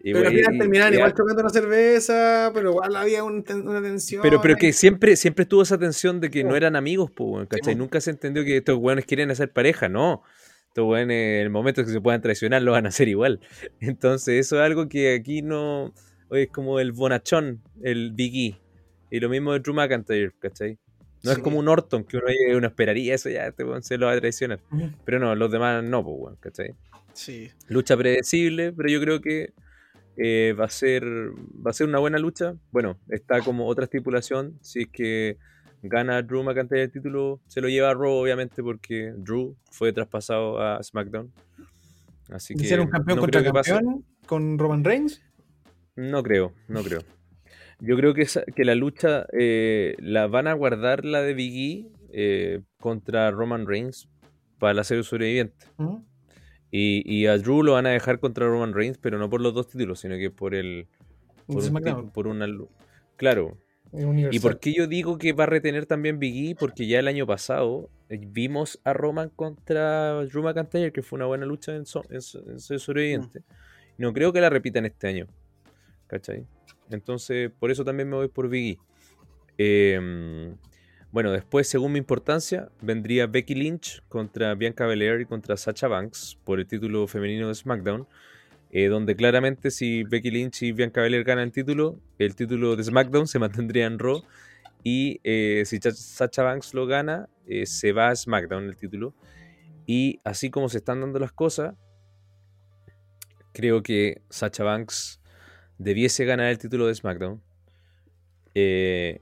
y, 0.00 0.12
Pero 0.12 0.28
al 0.28 0.34
final 0.34 0.92
y- 0.92 0.96
igual 0.96 1.14
tomando 1.14 1.42
una 1.42 1.50
cerveza, 1.50 2.50
pero 2.52 2.70
igual 2.70 2.96
había 2.96 3.22
un 3.22 3.44
una 3.64 3.82
tensión. 3.82 4.22
Pero, 4.22 4.40
pero 4.40 4.56
que 4.56 4.72
siempre, 4.72 5.16
siempre 5.16 5.44
estuvo 5.44 5.62
esa 5.62 5.78
tensión 5.78 6.20
de 6.20 6.30
que 6.30 6.44
no 6.44 6.56
eran 6.56 6.76
amigos, 6.76 7.10
weón, 7.18 7.46
¿cachai? 7.46 7.74
po. 7.74 7.78
Nunca 7.78 8.00
se 8.00 8.10
entendió 8.10 8.44
que 8.44 8.56
estos 8.56 8.78
weones 8.78 9.04
quieren 9.04 9.30
hacer 9.30 9.52
pareja, 9.52 9.88
no. 9.88 10.22
Estos 10.68 10.86
weones, 10.86 11.40
en 11.40 11.42
el 11.42 11.50
momento 11.50 11.84
que 11.84 11.90
se 11.90 12.00
puedan 12.00 12.20
traicionar, 12.20 12.60
lo 12.62 12.72
van 12.72 12.84
a 12.86 12.90
hacer 12.90 13.08
igual. 13.08 13.40
Entonces, 13.80 14.46
eso 14.46 14.56
es 14.56 14.62
algo 14.62 14.88
que 14.88 15.14
aquí 15.14 15.40
no. 15.40 15.94
Oye, 16.28 16.42
es 16.42 16.50
como 16.50 16.80
el 16.80 16.92
bonachón, 16.92 17.62
el 17.82 18.12
Biggie. 18.12 18.58
Y 19.10 19.20
lo 19.20 19.28
mismo 19.28 19.52
de 19.52 19.60
Drew 19.60 19.74
McIntyre, 19.74 20.32
¿cachai? 20.38 20.78
No 21.22 21.32
es 21.32 21.38
como 21.38 21.58
un 21.58 21.68
Orton, 21.68 22.04
que 22.04 22.18
uno, 22.18 22.26
uno 22.56 22.66
esperaría 22.66 23.14
eso, 23.14 23.28
ya 23.28 23.46
este 23.46 23.64
weón 23.64 23.82
se 23.82 23.98
lo 23.98 24.06
va 24.06 24.12
a 24.12 24.20
traicionar. 24.20 24.60
Ujú. 24.70 24.90
Pero 25.04 25.18
no, 25.18 25.34
los 25.34 25.50
demás 25.50 25.82
no, 25.82 26.04
pues, 26.04 26.16
weón, 26.18 26.36
¿cachai? 26.36 26.74
Sí. 27.14 27.50
Lucha 27.68 27.96
predecible, 27.96 28.72
pero 28.72 28.88
yo 28.88 29.00
creo 29.00 29.20
que 29.20 29.52
eh, 30.16 30.54
va 30.58 30.66
a 30.66 30.70
ser 30.70 31.04
va 31.04 31.70
a 31.70 31.74
ser 31.74 31.88
una 31.88 31.98
buena 31.98 32.18
lucha. 32.18 32.54
Bueno, 32.70 32.98
está 33.08 33.40
como 33.40 33.66
otra 33.66 33.84
estipulación. 33.84 34.58
Si 34.60 34.82
es 34.82 34.88
que 34.88 35.38
gana 35.82 36.22
Drew 36.22 36.42
McIntyre 36.42 36.84
el 36.84 36.92
título, 36.92 37.40
se 37.46 37.60
lo 37.60 37.68
lleva 37.68 37.90
a 37.90 37.94
Raw, 37.94 38.12
obviamente, 38.12 38.62
porque 38.62 39.12
Drew 39.16 39.56
fue 39.70 39.92
traspasado 39.92 40.60
a 40.60 40.82
SmackDown. 40.82 41.32
Así 42.28 42.54
¿De 42.54 42.68
que 42.68 42.80
un 42.80 42.88
campeón 42.88 43.16
no 43.16 43.22
contra 43.22 43.42
campeón 43.42 44.04
con 44.26 44.58
Roman 44.58 44.84
Reigns? 44.84 45.22
No 45.94 46.22
creo, 46.22 46.52
no 46.68 46.82
creo. 46.82 47.00
Yo 47.80 47.96
creo 47.96 48.14
que, 48.14 48.22
esa- 48.22 48.44
que 48.44 48.64
la 48.64 48.74
lucha 48.74 49.26
eh, 49.32 49.96
la 49.98 50.26
van 50.26 50.46
a 50.46 50.54
guardar 50.54 51.04
la 51.04 51.20
de 51.22 51.34
Big 51.34 51.54
E 51.56 51.86
eh, 52.12 52.60
contra 52.78 53.30
Roman 53.30 53.66
Reigns 53.66 54.08
para 54.58 54.72
la 54.74 54.84
serie 54.84 55.02
sobreviviente. 55.02 55.66
Ujú. 55.78 56.04
Y, 56.70 57.02
y 57.06 57.26
a 57.26 57.36
Drew 57.38 57.62
lo 57.62 57.72
van 57.74 57.86
a 57.86 57.90
dejar 57.90 58.18
contra 58.18 58.46
Roman 58.46 58.72
Reigns, 58.74 58.98
pero 58.98 59.18
no 59.18 59.28
por 59.30 59.40
los 59.40 59.54
dos 59.54 59.68
títulos, 59.68 60.00
sino 60.00 60.16
que 60.16 60.30
por 60.30 60.54
el. 60.54 60.86
Por, 61.46 61.56
un 61.58 61.82
ti- 61.82 62.10
por 62.12 62.26
una. 62.26 62.46
Claro. 63.16 63.56
¿Y 64.34 64.40
por 64.40 64.58
qué 64.58 64.72
yo 64.74 64.86
digo 64.86 65.16
que 65.16 65.32
va 65.32 65.44
a 65.44 65.46
retener 65.46 65.86
también 65.86 66.18
Big 66.18 66.50
E? 66.50 66.54
Porque 66.58 66.86
ya 66.86 66.98
el 66.98 67.08
año 67.08 67.26
pasado 67.26 67.88
eh, 68.08 68.18
vimos 68.20 68.80
a 68.84 68.92
Roman 68.94 69.30
contra 69.30 70.22
Drew 70.24 70.42
McIntyre, 70.42 70.92
que 70.92 71.02
fue 71.02 71.18
una 71.18 71.26
buena 71.26 71.46
lucha 71.46 71.74
en, 71.76 71.86
so- 71.86 72.04
en, 72.10 72.20
sobreviviente. 72.20 73.42
No 73.98 74.12
creo 74.12 74.32
que 74.32 74.40
la 74.40 74.50
repitan 74.50 74.86
este 74.86 75.06
año. 75.08 75.26
¿Cachai? 76.08 76.46
Entonces, 76.90 77.50
por 77.58 77.70
eso 77.70 77.84
también 77.84 78.08
me 78.08 78.16
voy 78.16 78.28
por 78.28 78.48
Big 78.48 78.78
E. 79.58 79.94
Em, 79.94 80.56
bueno, 81.12 81.32
después, 81.32 81.68
según 81.68 81.92
mi 81.92 81.98
importancia, 81.98 82.70
vendría 82.82 83.26
Becky 83.26 83.54
Lynch 83.54 84.02
contra 84.08 84.54
Bianca 84.54 84.86
Belair 84.86 85.20
y 85.20 85.26
contra 85.26 85.56
Sacha 85.56 85.88
Banks 85.88 86.38
por 86.44 86.60
el 86.60 86.66
título 86.66 87.06
femenino 87.06 87.48
de 87.48 87.54
SmackDown. 87.54 88.06
eh, 88.72 88.88
donde 88.88 89.14
claramente 89.16 89.70
si 89.70 90.02
Becky 90.02 90.30
Lynch 90.30 90.62
y 90.62 90.72
Bianca 90.72 91.00
Belair 91.00 91.24
ganan 91.24 91.44
el 91.44 91.52
título, 91.52 91.98
el 92.18 92.34
título 92.34 92.76
de 92.76 92.82
SmackDown 92.84 93.26
se 93.26 93.38
mantendría 93.38 93.86
en 93.86 93.98
Raw. 93.98 94.22
Y 94.82 95.20
eh, 95.24 95.62
si 95.64 95.78
Cha- 95.78 95.92
Sacha 95.92 96.42
Banks 96.42 96.74
lo 96.74 96.86
gana, 96.86 97.28
eh, 97.46 97.64
se 97.64 97.92
va 97.92 98.08
a 98.10 98.16
SmackDown 98.16 98.64
el 98.64 98.76
título. 98.76 99.14
Y 99.86 100.20
así 100.24 100.50
como 100.50 100.68
se 100.68 100.78
están 100.78 101.00
dando 101.00 101.18
las 101.20 101.32
cosas, 101.32 101.74
creo 103.52 103.82
que 103.82 104.20
Sacha 104.28 104.64
Banks 104.64 105.20
debiese 105.78 106.24
ganar 106.24 106.50
el 106.50 106.58
título 106.58 106.86
de 106.86 106.94
SmackDown 106.94 107.42
eh, 108.54 109.20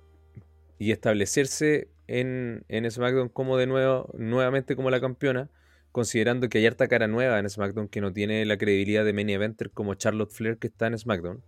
y 0.79 0.93
establecerse 0.93 1.89
en, 2.07 2.65
en 2.69 2.91
SmackDown 2.91 3.29
como 3.29 3.57
de 3.57 3.67
nuevo, 3.67 4.11
nuevamente 4.17 4.77
como 4.77 4.91
la 4.91 5.01
campeona, 5.01 5.51
considerando 5.93 6.49
que 6.49 6.59
hay 6.59 6.67
harta 6.67 6.89
cara 6.89 7.07
nueva 7.07 7.39
en 7.39 7.49
SmackDown 7.49 7.89
que 7.89 8.01
no 8.01 8.13
tiene 8.13 8.45
la 8.45 8.59
credibilidad 8.59 9.05
de 9.05 9.13
main 9.13 9.31
eventer 9.31 9.71
como 9.71 9.95
Charlotte 9.95 10.31
Flair 10.31 10.59
que 10.59 10.69
está 10.69 10.87
en 10.87 10.99
SmackDown. 10.99 11.43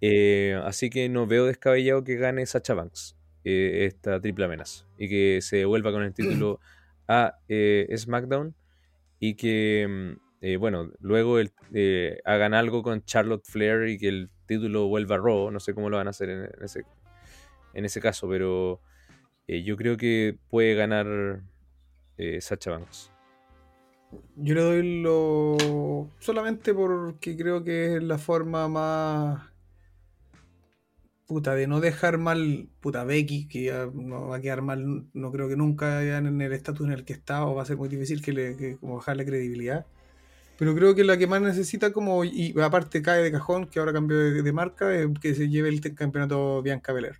Eh, 0.00 0.58
así 0.64 0.88
que 0.88 1.08
no 1.08 1.26
veo 1.26 1.44
descabellado 1.44 2.04
que 2.04 2.16
gane 2.16 2.46
Sacha 2.46 2.72
Banks 2.72 3.16
eh, 3.44 3.84
esta 3.86 4.18
triple 4.20 4.46
amenaza 4.46 4.86
y 4.96 5.08
que 5.10 5.40
se 5.42 5.56
devuelva 5.56 5.92
con 5.92 6.02
el 6.02 6.14
título 6.14 6.60
a 7.08 7.38
SmackDown 7.94 8.54
y 9.18 9.34
que, 9.34 9.86
mm, 9.88 10.29
eh, 10.40 10.56
bueno, 10.56 10.90
luego 11.00 11.38
el- 11.38 11.52
eh, 11.74 12.20
hagan 12.24 12.54
algo 12.54 12.82
con 12.82 13.04
Charlotte 13.04 13.44
Flair 13.44 13.88
y 13.88 13.98
que 13.98 14.08
el 14.08 14.30
título 14.46 14.88
vuelva 14.88 15.16
a 15.16 15.18
Raw. 15.18 15.50
No 15.50 15.60
sé 15.60 15.74
cómo 15.74 15.90
lo 15.90 15.98
van 15.98 16.06
a 16.06 16.10
hacer 16.10 16.30
en, 16.30 16.48
ese, 16.62 16.84
en 17.74 17.84
ese 17.84 18.00
caso, 18.00 18.28
pero 18.28 18.80
eh, 19.46 19.62
yo 19.62 19.76
creo 19.76 19.96
que 19.96 20.38
puede 20.48 20.74
ganar 20.74 21.42
eh, 22.16 22.40
Sacha 22.40 22.70
Banks. 22.70 23.10
Yo 24.36 24.54
le 24.54 24.60
doy 24.62 25.02
lo. 25.02 26.08
solamente 26.18 26.74
porque 26.74 27.36
creo 27.36 27.62
que 27.62 27.96
es 27.96 28.02
la 28.02 28.18
forma 28.18 28.66
más. 28.68 29.50
Puta, 31.26 31.54
de 31.54 31.68
no 31.68 31.80
dejar 31.80 32.18
mal. 32.18 32.68
Puta, 32.80 33.04
Becky, 33.04 33.46
que 33.46 33.64
ya 33.64 33.86
no 33.92 34.28
va 34.28 34.38
a 34.38 34.40
quedar 34.40 34.62
mal, 34.62 35.06
no 35.12 35.30
creo 35.30 35.48
que 35.48 35.54
nunca 35.56 36.02
ya 36.04 36.18
en 36.18 36.40
el 36.40 36.52
estatus 36.52 36.86
en 36.86 36.92
el 36.92 37.04
que 37.04 37.12
está, 37.12 37.46
o 37.46 37.54
va 37.54 37.62
a 37.62 37.66
ser 37.66 37.76
muy 37.76 37.88
difícil 37.88 38.20
que 38.20 38.32
le 38.32 38.56
que 38.56 38.78
como 38.78 38.96
bajarle 38.96 39.24
credibilidad. 39.24 39.86
Pero 40.60 40.74
creo 40.74 40.94
que 40.94 41.04
la 41.04 41.16
que 41.16 41.26
más 41.26 41.40
necesita, 41.40 41.90
como. 41.90 42.22
Y 42.22 42.54
aparte 42.60 43.00
cae 43.00 43.22
de 43.22 43.32
cajón, 43.32 43.66
que 43.66 43.78
ahora 43.78 43.94
cambió 43.94 44.18
de, 44.18 44.42
de 44.42 44.52
marca, 44.52 44.94
es 44.94 45.08
que 45.18 45.34
se 45.34 45.48
lleve 45.48 45.70
el 45.70 45.80
campeonato 45.94 46.60
Bianca 46.60 46.92
Belair. 46.92 47.16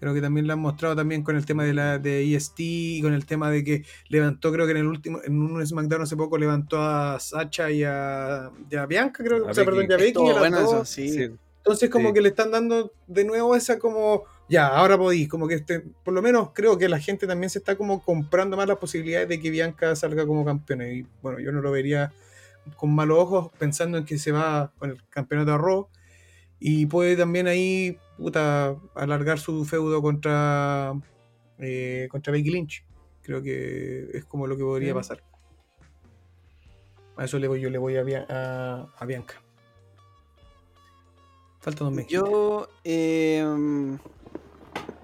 Creo 0.00 0.14
que 0.14 0.22
también 0.22 0.46
lo 0.46 0.54
han 0.54 0.60
mostrado 0.60 0.96
también 0.96 1.22
con 1.22 1.36
el 1.36 1.44
tema 1.44 1.64
de 1.64 1.74
la 1.74 1.98
de 1.98 2.34
EST 2.34 2.60
y 2.60 3.02
con 3.02 3.12
el 3.12 3.26
tema 3.26 3.50
de 3.50 3.62
que 3.62 3.84
levantó, 4.08 4.50
creo 4.52 4.64
que 4.64 4.70
en 4.72 4.78
el 4.78 4.86
último, 4.86 5.20
en 5.22 5.38
un 5.38 5.66
SmackDown 5.66 6.02
hace 6.02 6.16
poco 6.16 6.38
levantó 6.38 6.80
a 6.80 7.20
Sacha 7.20 7.70
y 7.70 7.84
a, 7.84 8.50
y 8.70 8.76
a 8.76 8.86
Bianca, 8.86 9.22
creo 9.22 9.42
que, 9.42 9.48
A 9.48 9.50
o 9.50 9.54
sea, 9.54 9.64
perdón, 9.66 9.86
y 9.88 9.92
a 9.92 9.96
Becky, 9.98 10.30
a 10.30 10.38
bueno 10.38 10.58
eso, 10.58 10.84
sí. 10.86 11.10
Sí. 11.10 11.30
Entonces 11.58 11.90
como 11.90 12.08
Sí. 12.08 12.14
que 12.14 12.20
le 12.22 12.28
están 12.30 12.50
dando 12.52 12.92
de 13.06 13.24
nuevo 13.24 13.54
esa 13.54 13.78
como, 13.78 14.24
ya, 14.48 14.68
ahora 14.68 14.96
podéis, 14.96 15.28
como 15.28 15.46
que 15.46 15.56
este, 15.56 15.80
por 16.04 16.14
lo 16.14 16.22
menos 16.22 16.52
creo 16.54 16.78
que 16.78 16.88
la 16.88 17.00
gente 17.00 17.26
también 17.26 17.50
se 17.50 17.58
está 17.58 17.76
como 17.76 18.02
comprando 18.02 18.56
más 18.56 18.66
las 18.66 18.78
posibilidades 18.78 19.28
de 19.28 19.40
que 19.40 19.50
Bianca 19.50 19.94
salga 19.94 20.26
como 20.26 20.42
campeona. 20.44 20.88
Y 20.88 21.06
bueno, 21.20 21.38
yo 21.38 21.52
no 21.52 21.60
lo 21.60 21.70
vería 21.70 22.12
con 22.76 22.94
malos 22.94 23.18
ojos 23.18 23.50
pensando 23.58 23.98
en 23.98 24.04
que 24.04 24.18
se 24.18 24.32
va 24.32 24.72
con 24.78 24.90
el 24.90 25.08
campeonato 25.08 25.52
a 25.52 25.58
Raw 25.58 25.88
y 26.58 26.86
puede 26.86 27.16
también 27.16 27.46
ahí, 27.46 27.98
puta, 28.16 28.76
alargar 28.94 29.38
su 29.38 29.64
feudo 29.64 30.00
contra, 30.02 30.94
eh, 31.58 32.08
contra 32.10 32.32
Becky 32.32 32.50
Lynch. 32.50 32.84
Creo 33.22 33.42
que 33.42 34.08
es 34.14 34.24
como 34.24 34.46
lo 34.46 34.56
que 34.56 34.62
podría 34.62 34.94
pasar. 34.94 35.22
A 37.16 37.24
eso 37.24 37.38
le 37.38 37.48
voy, 37.48 37.60
yo 37.60 37.70
le 37.70 37.78
voy 37.78 37.96
a, 37.96 38.26
a, 38.28 38.88
a 38.96 39.06
Bianca. 39.06 39.42
Falta 41.60 41.84
dos 41.84 41.92
meses. 41.92 42.10
Yo, 42.10 42.68
eh, 42.84 43.44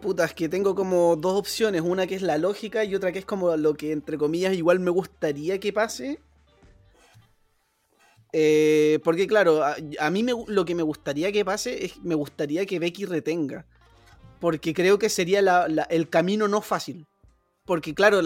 puta, 0.01 0.25
es 0.25 0.35
que 0.35 0.49
tengo 0.49 0.75
como 0.75 1.17
dos 1.17 1.39
opciones, 1.39 1.83
una 1.83 2.07
que 2.07 2.15
es 2.15 2.23
la 2.23 2.39
lógica 2.39 2.85
y 2.85 2.95
otra 2.95 3.13
que 3.13 3.19
es 3.19 3.25
como 3.25 3.57
lo 3.57 3.75
que 3.75 3.93
entre 3.93 4.17
comillas 4.17 4.55
igual 4.55 4.79
me 4.81 4.91
gustaría 4.91 5.59
que 5.59 5.73
pase. 5.73 6.21
Eh, 8.33 8.99
porque 9.05 9.27
claro, 9.27 9.63
a, 9.63 10.11
mí 10.11 10.27
lo 10.47 10.65
que 10.65 10.75
me 10.75 10.83
gustaría 10.83 11.31
que 11.33 11.45
pase 11.45 11.85
es 11.85 12.03
me 12.03 12.15
gustaría 12.15 12.67
que 12.67 12.79
Becky 12.79 13.05
retenga. 13.05 13.67
Porque 14.41 14.75
creo 14.75 14.99
que 14.99 15.09
sería 15.09 15.41
el 15.89 16.09
camino 16.09 16.49
no 16.49 16.63
fácil. 16.63 17.07
Porque 17.65 17.95
claro, 17.95 18.21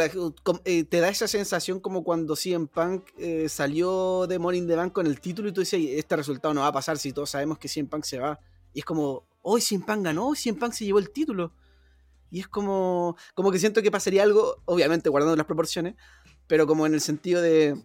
eh, 0.65 0.85
te 0.85 1.01
da 1.01 1.09
esa 1.09 1.29
sensación 1.29 1.79
como 1.81 2.03
cuando 2.05 2.37
CM 2.37 2.69
Punk 2.69 3.11
eh, 3.19 3.51
salió 3.51 4.27
de 4.27 4.39
Morning 4.39 4.67
the 4.67 4.77
Bank 4.77 4.95
con 4.95 5.07
el 5.07 5.21
título 5.21 5.49
y 5.49 5.53
tú 5.53 5.61
dices, 5.61 5.79
este 5.91 6.17
resultado 6.17 6.55
no 6.55 6.63
va 6.63 6.69
a 6.69 6.73
pasar 6.73 6.97
si 6.97 7.13
todos 7.13 7.31
sabemos 7.31 7.59
que 7.59 7.69
CM 7.69 7.89
Punk 7.89 8.05
se 8.05 8.19
va. 8.19 8.41
Y 8.73 8.79
es 8.79 8.85
como, 8.87 9.27
hoy 9.43 9.61
CM 9.61 9.85
Punk 9.85 10.05
ganó, 10.05 10.35
CM 10.35 10.59
Punk 10.59 10.73
se 10.73 10.87
llevó 10.87 11.01
el 11.01 11.11
título. 11.11 11.53
Y 12.31 12.41
es 12.41 12.49
como, 12.49 13.17
como 13.35 13.53
que 13.53 13.59
siento 13.59 13.83
que 13.83 13.91
pasaría 13.91 14.23
algo, 14.23 14.63
obviamente 14.65 15.11
guardando 15.11 15.37
las 15.37 15.47
proporciones, 15.47 15.97
pero 16.47 16.67
como 16.67 16.87
en 16.87 16.95
el 16.95 17.01
sentido 17.01 17.43
de... 17.43 17.77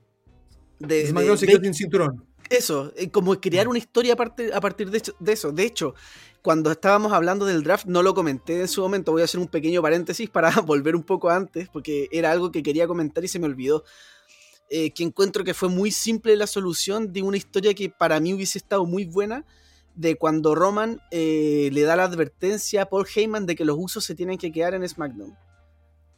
de, 0.87 1.07
SmackDown 1.07 1.37
se 1.37 1.47
quedó 1.47 1.61
sin 1.61 1.73
cinturón. 1.73 2.25
eso, 2.49 2.91
eh, 2.95 3.09
como 3.09 3.39
crear 3.39 3.67
una 3.67 3.77
historia 3.79 4.13
a 4.13 4.15
partir, 4.15 4.53
a 4.53 4.59
partir 4.61 4.89
de, 4.91 4.97
hecho- 4.99 5.15
de 5.19 5.31
eso. 5.33 5.51
De 5.51 5.63
hecho, 5.63 5.93
cuando 6.41 6.71
estábamos 6.71 7.13
hablando 7.13 7.45
del 7.45 7.63
draft, 7.63 7.85
no 7.85 8.03
lo 8.03 8.13
comenté 8.13 8.59
en 8.61 8.67
su 8.67 8.81
momento. 8.81 9.11
Voy 9.11 9.21
a 9.21 9.25
hacer 9.25 9.39
un 9.39 9.47
pequeño 9.47 9.81
paréntesis 9.81 10.29
para 10.29 10.49
volver 10.61 10.95
un 10.95 11.03
poco 11.03 11.29
antes, 11.29 11.69
porque 11.69 12.09
era 12.11 12.31
algo 12.31 12.51
que 12.51 12.63
quería 12.63 12.87
comentar 12.87 13.23
y 13.23 13.27
se 13.27 13.39
me 13.39 13.45
olvidó. 13.45 13.83
Eh, 14.73 14.91
que 14.91 15.03
encuentro 15.03 15.43
que 15.43 15.53
fue 15.53 15.67
muy 15.69 15.91
simple 15.91 16.35
la 16.37 16.47
solución 16.47 17.11
de 17.11 17.21
una 17.21 17.35
historia 17.37 17.73
que 17.73 17.89
para 17.89 18.19
mí 18.21 18.33
hubiese 18.33 18.57
estado 18.57 18.85
muy 18.85 19.05
buena. 19.05 19.45
De 19.93 20.15
cuando 20.15 20.55
Roman 20.55 21.01
eh, 21.11 21.69
le 21.73 21.81
da 21.81 21.97
la 21.97 22.05
advertencia 22.05 22.83
a 22.83 22.85
Paul 22.85 23.05
Heyman 23.13 23.45
de 23.45 23.55
que 23.57 23.65
los 23.65 23.75
usos 23.77 24.05
se 24.05 24.15
tienen 24.15 24.37
que 24.37 24.49
quedar 24.51 24.73
en 24.73 24.87
SmackDown. 24.87 25.35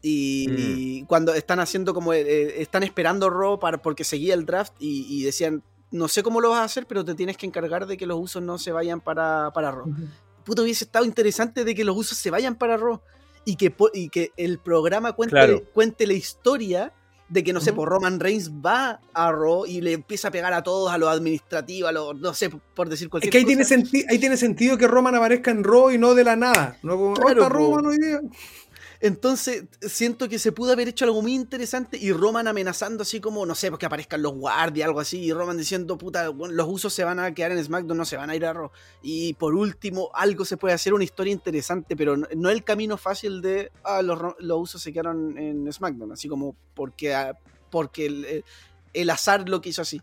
Y, 0.05 0.47
y 0.51 1.03
cuando 1.05 1.33
están 1.33 1.59
haciendo 1.61 1.93
como. 1.93 2.13
eh, 2.13 2.61
están 2.61 2.83
esperando 2.83 3.29
Raw 3.29 3.57
para, 3.57 3.81
porque 3.81 4.03
seguía 4.03 4.33
el 4.33 4.45
draft 4.45 4.73
y, 4.77 5.05
y 5.09 5.23
decían: 5.23 5.63
No 5.91 6.09
sé 6.09 6.21
cómo 6.23 6.41
lo 6.41 6.49
vas 6.49 6.59
a 6.59 6.63
hacer, 6.65 6.85
pero 6.85 7.05
te 7.05 7.15
tienes 7.15 7.37
que 7.37 7.45
encargar 7.45 7.87
de 7.87 7.95
que 7.95 8.05
los 8.05 8.19
usos 8.19 8.43
no 8.43 8.57
se 8.57 8.73
vayan 8.73 8.99
para, 8.99 9.51
para 9.53 9.71
Raw. 9.71 9.85
Puta, 10.43 10.61
hubiese 10.61 10.83
estado 10.83 11.05
interesante 11.05 11.63
de 11.63 11.73
que 11.73 11.85
los 11.85 11.95
usos 11.95 12.17
se 12.17 12.29
vayan 12.29 12.55
para 12.55 12.75
Raw 12.75 12.99
y 13.45 13.55
que, 13.55 13.73
y 13.93 14.09
que 14.09 14.31
el 14.35 14.59
programa 14.59 15.13
cuente, 15.13 15.31
Claro. 15.35 15.61
cuente 15.73 16.05
la 16.05 16.13
historia 16.13 16.91
de 17.29 17.43
que, 17.43 17.53
no 17.53 17.61
sé, 17.61 17.71
por 17.73 17.87
Roman 17.89 18.19
Reigns 18.19 18.51
va 18.51 18.99
a 19.13 19.31
Raw 19.31 19.65
y 19.65 19.79
le 19.81 19.93
empieza 19.93 20.27
a 20.27 20.31
pegar 20.31 20.53
a 20.53 20.61
todos, 20.61 20.91
a 20.91 20.97
lo 20.97 21.09
administrativo, 21.09 21.87
a 21.87 21.91
lo, 21.93 22.13
no 22.13 22.33
sé, 22.33 22.49
por 22.49 22.89
decir 22.89 23.05
Es 23.07 23.09
cualquier 23.09 23.31
que 23.31 23.37
ahí 23.39 23.45
tiene, 23.45 23.63
cosa. 23.63 23.75
senti- 23.75 24.05
ahí 24.09 24.19
tiene 24.19 24.37
sentido 24.37 24.77
que 24.77 24.87
Roman 24.87 25.15
aparezca 25.15 25.49
en 25.49 25.63
Raw 25.63 25.89
y 25.91 25.97
no 25.97 26.13
de 26.13 26.25
la 26.25 26.35
nada. 26.35 26.77
No 26.83 26.97
como, 26.97 27.13
Claro, 27.15 27.29
"Oh, 27.41 27.45
está 27.45 27.47
po. 27.47 27.53
Roman 27.55 27.85
hoy 27.87 27.97
día". 27.97 28.19
Entonces, 29.05 29.65
siento 29.81 30.29
que 30.29 30.39
se 30.39 30.53
pudo 30.53 30.71
haber 30.71 30.87
hecho 30.87 31.03
algo 31.03 31.21
muy 31.21 31.33
interesante 31.33 31.97
y 31.97 32.13
Roman 32.13 32.47
amenazando 32.47 33.01
así 33.03 33.19
como, 33.19 33.45
no 33.45 33.53
sé, 33.53 33.67
pues 33.69 33.77
que 33.77 33.85
aparezcan 33.85 34.21
los 34.21 34.33
guardias, 34.33 34.87
algo 34.87 35.01
así, 35.01 35.19
y 35.19 35.33
Roman 35.33 35.57
diciendo, 35.57 35.97
puta, 35.97 36.31
los 36.31 36.67
usos 36.69 36.93
se 36.93 37.03
van 37.03 37.19
a 37.19 37.33
quedar 37.33 37.51
en 37.51 37.61
SmackDown, 37.61 37.97
no 37.97 38.05
se 38.05 38.15
van 38.15 38.29
a 38.29 38.35
ir 38.37 38.45
a 38.45 38.53
Raw. 38.53 38.71
Y 39.01 39.33
por 39.33 39.55
último, 39.55 40.09
algo 40.13 40.45
se 40.45 40.55
puede 40.55 40.73
hacer, 40.73 40.93
una 40.93 41.03
historia 41.03 41.33
interesante, 41.33 41.97
pero 41.97 42.15
no, 42.15 42.27
no 42.33 42.49
el 42.49 42.63
camino 42.63 42.95
fácil 42.97 43.41
de, 43.41 43.73
ah, 43.83 44.01
los, 44.01 44.17
los 44.39 44.57
usos 44.57 44.81
se 44.81 44.93
quedaron 44.93 45.37
en 45.37 45.69
SmackDown, 45.73 46.13
así 46.13 46.29
como 46.29 46.55
porque, 46.73 47.13
ah, 47.13 47.37
porque 47.69 48.05
el, 48.05 48.43
el- 48.93 49.09
azar 49.09 49.49
lo 49.49 49.59
quiso 49.59 49.81
así. 49.81 50.01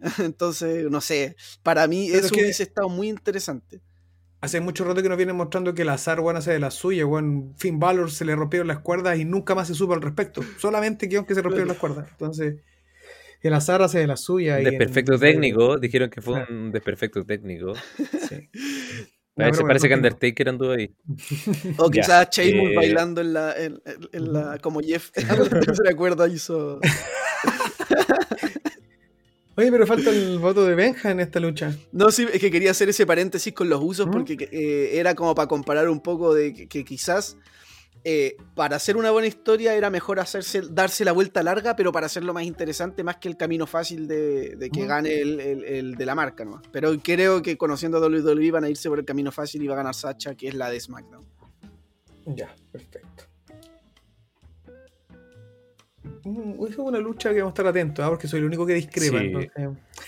Entonces, 0.18 0.90
no 0.90 1.02
sé, 1.02 1.36
para 1.62 1.86
mí 1.86 2.06
Pero 2.06 2.18
eso 2.20 2.26
es 2.28 2.32
que- 2.32 2.40
hubiese 2.40 2.62
estado 2.62 2.88
muy 2.88 3.10
interesante. 3.10 3.82
Hace 4.42 4.60
mucho 4.60 4.84
rato 4.84 5.02
que 5.02 5.08
nos 5.08 5.16
vienen 5.16 5.36
mostrando 5.36 5.72
que 5.72 5.82
el 5.82 5.88
azar, 5.88 6.20
bueno, 6.20 6.40
hace 6.40 6.50
de 6.52 6.58
la 6.58 6.70
suya, 6.72 7.04
bueno, 7.04 7.52
Finn 7.56 7.78
Balor 7.78 8.10
se 8.10 8.24
le 8.24 8.34
rompieron 8.34 8.66
las 8.66 8.80
cuerdas 8.80 9.16
y 9.18 9.24
nunca 9.24 9.54
más 9.54 9.68
se 9.68 9.74
supo 9.74 9.94
al 9.94 10.02
respecto. 10.02 10.42
Solamente 10.58 11.08
que 11.08 11.16
aunque 11.16 11.34
se 11.34 11.42
rompieron 11.42 11.68
las 11.68 11.76
cuerdas. 11.78 12.08
Entonces, 12.10 12.56
el 13.40 13.54
azar 13.54 13.82
hace 13.82 14.00
de 14.00 14.06
la 14.08 14.16
suya. 14.16 14.60
y 14.60 14.64
en- 14.64 14.70
Desperfecto 14.70 15.16
técnico, 15.18 15.78
dijeron 15.78 16.10
que 16.10 16.20
fue 16.20 16.34
Claro. 16.34 16.52
un 16.54 16.72
desperfecto 16.72 17.24
técnico. 17.24 17.72
Sí. 18.28 18.48
Parece, 19.34 19.50
pero 19.50 19.50
bueno, 19.62 19.66
parece 19.68 19.88
que. 19.88 19.94
Undertaker 19.94 20.48
anduvo 20.50 20.72
ahí. 20.72 20.94
O 21.78 21.88
quizás 21.90 22.28
Sheamus 22.30 22.70
eh, 22.72 22.76
bailando 22.76 23.20
en 23.22 23.32
la, 23.32 23.54
en, 23.56 23.80
en- 23.86 24.08
en 24.12 24.32
la 24.32 24.58
como 24.58 24.80
Jeff 24.80 25.10
se 25.14 25.88
acuerda 25.90 26.26
hizo. 26.28 26.80
Oye, 29.56 29.70
pero 29.70 29.86
falta 29.86 30.10
el 30.10 30.38
voto 30.40 30.64
de 30.64 30.74
Benja 30.74 31.10
en 31.10 31.20
esta 31.20 31.38
lucha. 31.40 31.76
No, 31.92 32.10
sí, 32.10 32.26
es 32.32 32.40
que 32.40 32.50
quería 32.50 32.70
hacer 32.70 32.88
ese 32.88 33.06
paréntesis 33.06 33.52
con 33.52 33.68
los 33.68 33.80
usos 33.82 34.06
¿Mm? 34.06 34.10
porque 34.10 34.48
eh, 34.50 34.98
era 34.98 35.14
como 35.14 35.34
para 35.34 35.48
comparar 35.48 35.88
un 35.88 36.00
poco 36.00 36.32
de 36.34 36.54
que, 36.54 36.68
que 36.68 36.84
quizás 36.84 37.36
eh, 38.04 38.36
para 38.56 38.76
hacer 38.76 38.96
una 38.96 39.10
buena 39.12 39.28
historia 39.28 39.74
era 39.74 39.88
mejor 39.90 40.18
hacerse, 40.18 40.62
darse 40.70 41.04
la 41.04 41.12
vuelta 41.12 41.42
larga, 41.42 41.76
pero 41.76 41.92
para 41.92 42.06
hacerlo 42.06 42.32
más 42.34 42.44
interesante, 42.44 43.04
más 43.04 43.16
que 43.18 43.28
el 43.28 43.36
camino 43.36 43.66
fácil 43.66 44.08
de, 44.08 44.56
de 44.56 44.70
que 44.70 44.82
¿Mm? 44.84 44.88
gane 44.88 45.20
el, 45.20 45.38
el- 45.40 45.64
el 45.64 45.94
de 45.96 46.06
la 46.06 46.14
marca. 46.14 46.44
¿no? 46.44 46.60
Pero 46.72 46.92
creo 47.02 47.42
que 47.42 47.56
conociendo 47.56 47.98
a 47.98 48.00
WWE 48.00 48.50
van 48.50 48.64
a 48.64 48.68
irse 48.70 48.88
por 48.88 48.98
el 48.98 49.04
camino 49.04 49.30
fácil 49.30 49.62
y 49.62 49.66
va 49.68 49.74
a 49.74 49.76
ganar 49.76 49.94
Sacha, 49.94 50.34
que 50.34 50.48
es 50.48 50.54
la 50.54 50.70
de 50.70 50.80
SmackDown. 50.80 51.24
Ya, 52.26 52.54
perfecto. 52.72 53.24
Es 56.24 56.78
una 56.78 56.98
lucha 56.98 57.30
que 57.30 57.38
vamos 57.40 57.50
a 57.50 57.54
estar 57.54 57.66
atentos, 57.66 58.04
¿ah? 58.04 58.08
porque 58.10 58.28
soy 58.28 58.38
el 58.40 58.46
único 58.46 58.64
que 58.64 58.74
discrepa. 58.74 59.18
Sí. 59.18 59.24
entonces, 59.26 59.50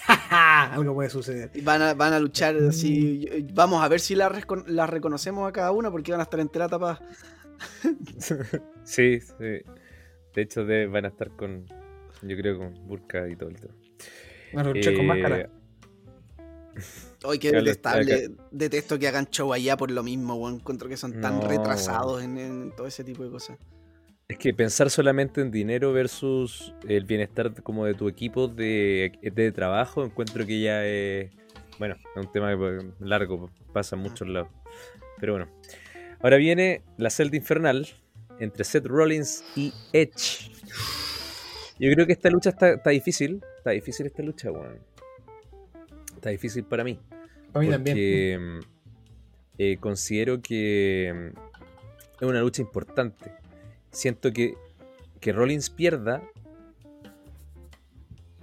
Algo 0.30 0.94
puede 0.94 1.10
suceder. 1.10 1.50
Y 1.54 1.60
Van 1.60 1.82
a, 1.82 1.94
van 1.94 2.12
a 2.12 2.20
luchar 2.20 2.54
Mm. 2.54 2.68
así. 2.68 3.46
Vamos 3.52 3.82
a 3.82 3.88
ver 3.88 4.00
si 4.00 4.14
las 4.14 4.30
recon- 4.32 4.64
las 4.66 4.88
reconocemos 4.88 5.48
a 5.48 5.52
cada 5.52 5.72
una 5.72 5.90
porque 5.90 6.12
van 6.12 6.20
a 6.20 6.24
estar 6.24 6.38
entera 6.40 6.68
tapadas. 6.68 7.00
sí, 8.84 9.20
sí. 9.20 9.34
De 9.38 9.62
hecho, 10.42 10.64
de- 10.64 10.86
van 10.86 11.04
a 11.04 11.08
estar 11.08 11.30
con. 11.30 11.66
Yo 12.22 12.36
creo 12.36 12.58
con 12.58 12.86
Burka 12.86 13.28
y 13.28 13.36
todo 13.36 13.48
el 13.50 13.56
tema. 13.60 13.74
Van 14.54 14.66
a 14.66 14.70
luchar 14.70 14.94
con 14.94 15.04
Eh, 15.04 15.08
máscara. 15.08 15.50
Hoy 17.24 17.38
qué 17.38 17.50
detestable. 17.52 18.30
Detesto 18.50 18.98
que 18.98 19.08
hagan 19.08 19.26
show 19.26 19.52
allá 19.52 19.76
por 19.76 19.90
lo 19.90 20.02
mismo, 20.02 20.34
weón. 20.34 20.56
Encuentro 20.56 20.88
que 20.88 20.96
son 20.96 21.20
tan 21.20 21.40
No, 21.40 21.48
retrasados 21.48 22.22
en, 22.22 22.36
en 22.38 22.72
todo 22.76 22.86
ese 22.86 23.02
tipo 23.04 23.24
de 23.24 23.30
cosas. 23.30 23.58
Es 24.26 24.38
que 24.38 24.54
pensar 24.54 24.88
solamente 24.88 25.42
en 25.42 25.50
dinero 25.50 25.92
versus 25.92 26.74
el 26.88 27.04
bienestar 27.04 27.52
como 27.62 27.84
de 27.84 27.94
tu 27.94 28.08
equipo 28.08 28.48
de, 28.48 29.12
de 29.20 29.52
trabajo, 29.52 30.04
encuentro 30.04 30.46
que 30.46 30.60
ya 30.60 30.84
es. 30.86 31.30
Bueno, 31.78 31.96
es 31.96 32.24
un 32.24 32.32
tema 32.32 32.50
que, 32.56 32.78
largo, 33.00 33.50
pasa 33.72 33.96
en 33.96 34.02
muchos 34.02 34.26
lados. 34.28 34.48
Pero 35.20 35.34
bueno. 35.34 35.48
Ahora 36.20 36.38
viene 36.38 36.82
la 36.96 37.10
celda 37.10 37.36
infernal 37.36 37.86
entre 38.40 38.64
Seth 38.64 38.86
Rollins 38.86 39.44
y 39.56 39.74
Edge. 39.92 40.50
Yo 41.78 41.92
creo 41.92 42.06
que 42.06 42.12
esta 42.14 42.30
lucha 42.30 42.50
está, 42.50 42.70
está 42.70 42.90
difícil. 42.90 43.42
Está 43.58 43.72
difícil 43.72 44.06
esta 44.06 44.22
lucha, 44.22 44.50
weón. 44.50 44.78
Está 46.14 46.30
difícil 46.30 46.64
para 46.64 46.82
mí. 46.82 46.98
Para 47.52 47.66
mí 47.66 47.70
también. 47.70 47.96
porque 47.96 48.60
eh, 49.58 49.76
considero 49.78 50.40
que 50.40 51.12
mm, 51.14 52.22
es 52.22 52.28
una 52.28 52.40
lucha 52.40 52.62
importante. 52.62 53.32
Siento 53.94 54.32
que, 54.32 54.54
que 55.20 55.32
Rollins 55.32 55.70
pierda 55.70 56.22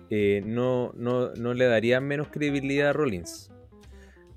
eh, 0.10 0.42
no, 0.46 0.92
no, 0.96 1.34
no 1.36 1.54
le 1.54 1.66
darían 1.66 2.06
menos 2.06 2.28
credibilidad 2.28 2.90
a 2.90 2.94
Rollins. 2.94 3.50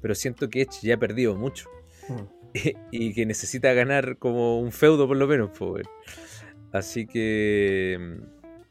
Pero 0.01 0.15
siento 0.15 0.49
que 0.49 0.63
Edge 0.63 0.81
ya 0.83 0.95
ha 0.95 0.99
perdido 0.99 1.35
mucho. 1.35 1.69
Mm. 2.09 2.35
y 2.93 3.15
que 3.15 3.27
necesita 3.27 3.73
ganar 3.73 4.19
como 4.19 4.61
un 4.61 4.71
feudo 4.71 5.09
por 5.09 5.17
lo 5.17 5.27
menos. 5.27 5.51
po, 5.51 5.73
weón. 5.73 5.89
Así 6.73 7.07
que 7.07 8.19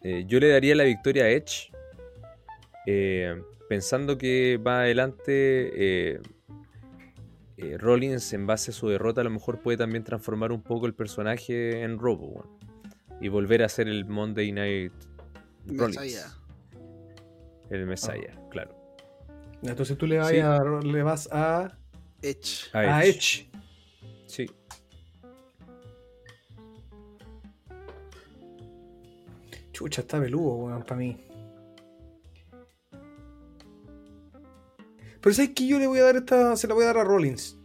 eh, 0.02 0.24
yo 0.28 0.40
le 0.40 0.50
daría 0.50 0.76
la 0.76 0.84
victoria 0.84 1.26
a 1.26 1.30
Edge. 1.30 1.72
eh, 2.86 3.42
pensando 3.70 4.18
que 4.18 4.58
va 4.58 4.82
adelante 4.82 6.22
eh, 7.72 7.78
Rollins 7.78 8.34
en 8.34 8.46
base 8.48 8.72
a 8.72 8.74
su 8.74 8.90
derrota 8.90 9.22
a 9.22 9.24
lo 9.24 9.30
mejor 9.30 9.60
puede 9.62 9.78
también 9.78 10.04
transformar 10.04 10.52
un 10.52 10.62
poco 10.62 10.86
el 10.86 10.94
personaje 10.94 11.82
en 11.84 12.00
Robo. 12.00 12.58
Y 13.22 13.30
volver 13.30 13.64
a 13.64 13.70
ser 13.70 13.88
el 13.88 14.06
Monday 14.06 14.52
Night 14.52 14.94
Rollins. 15.68 16.00
Messiah. 16.00 16.28
El 17.70 17.86
Messiah, 17.86 18.40
claro. 18.50 18.76
Entonces 19.62 19.98
tú 19.98 20.06
le 20.08 20.18
vas, 20.18 20.30
Sí. 20.30 20.40
a, 20.40 20.60
le 20.62 21.04
vas 21.04 21.30
a, 21.32 21.78
Edge. 22.22 22.70
A 22.74 22.80
a 22.80 23.06
Edge. 23.06 23.48
Edge. 23.48 23.50
Sí. 24.28 24.50
Chucha, 29.72 30.02
está 30.02 30.20
peludo, 30.20 30.54
weón, 30.56 30.84
para 30.84 30.98
mí. 30.98 31.18
Pero 35.24 35.34
¿sabes 35.34 35.52
que 35.56 35.66
Yo 35.66 35.80
le 35.80 35.88
voy 35.88 36.00
a 36.00 36.04
dar 36.04 36.18
esta. 36.18 36.56
Se 36.58 36.68
la 36.68 36.74
voy 36.76 36.84
a 36.84 36.88
dar 36.88 36.98
a 37.00 37.04
Rollins. 37.06 37.58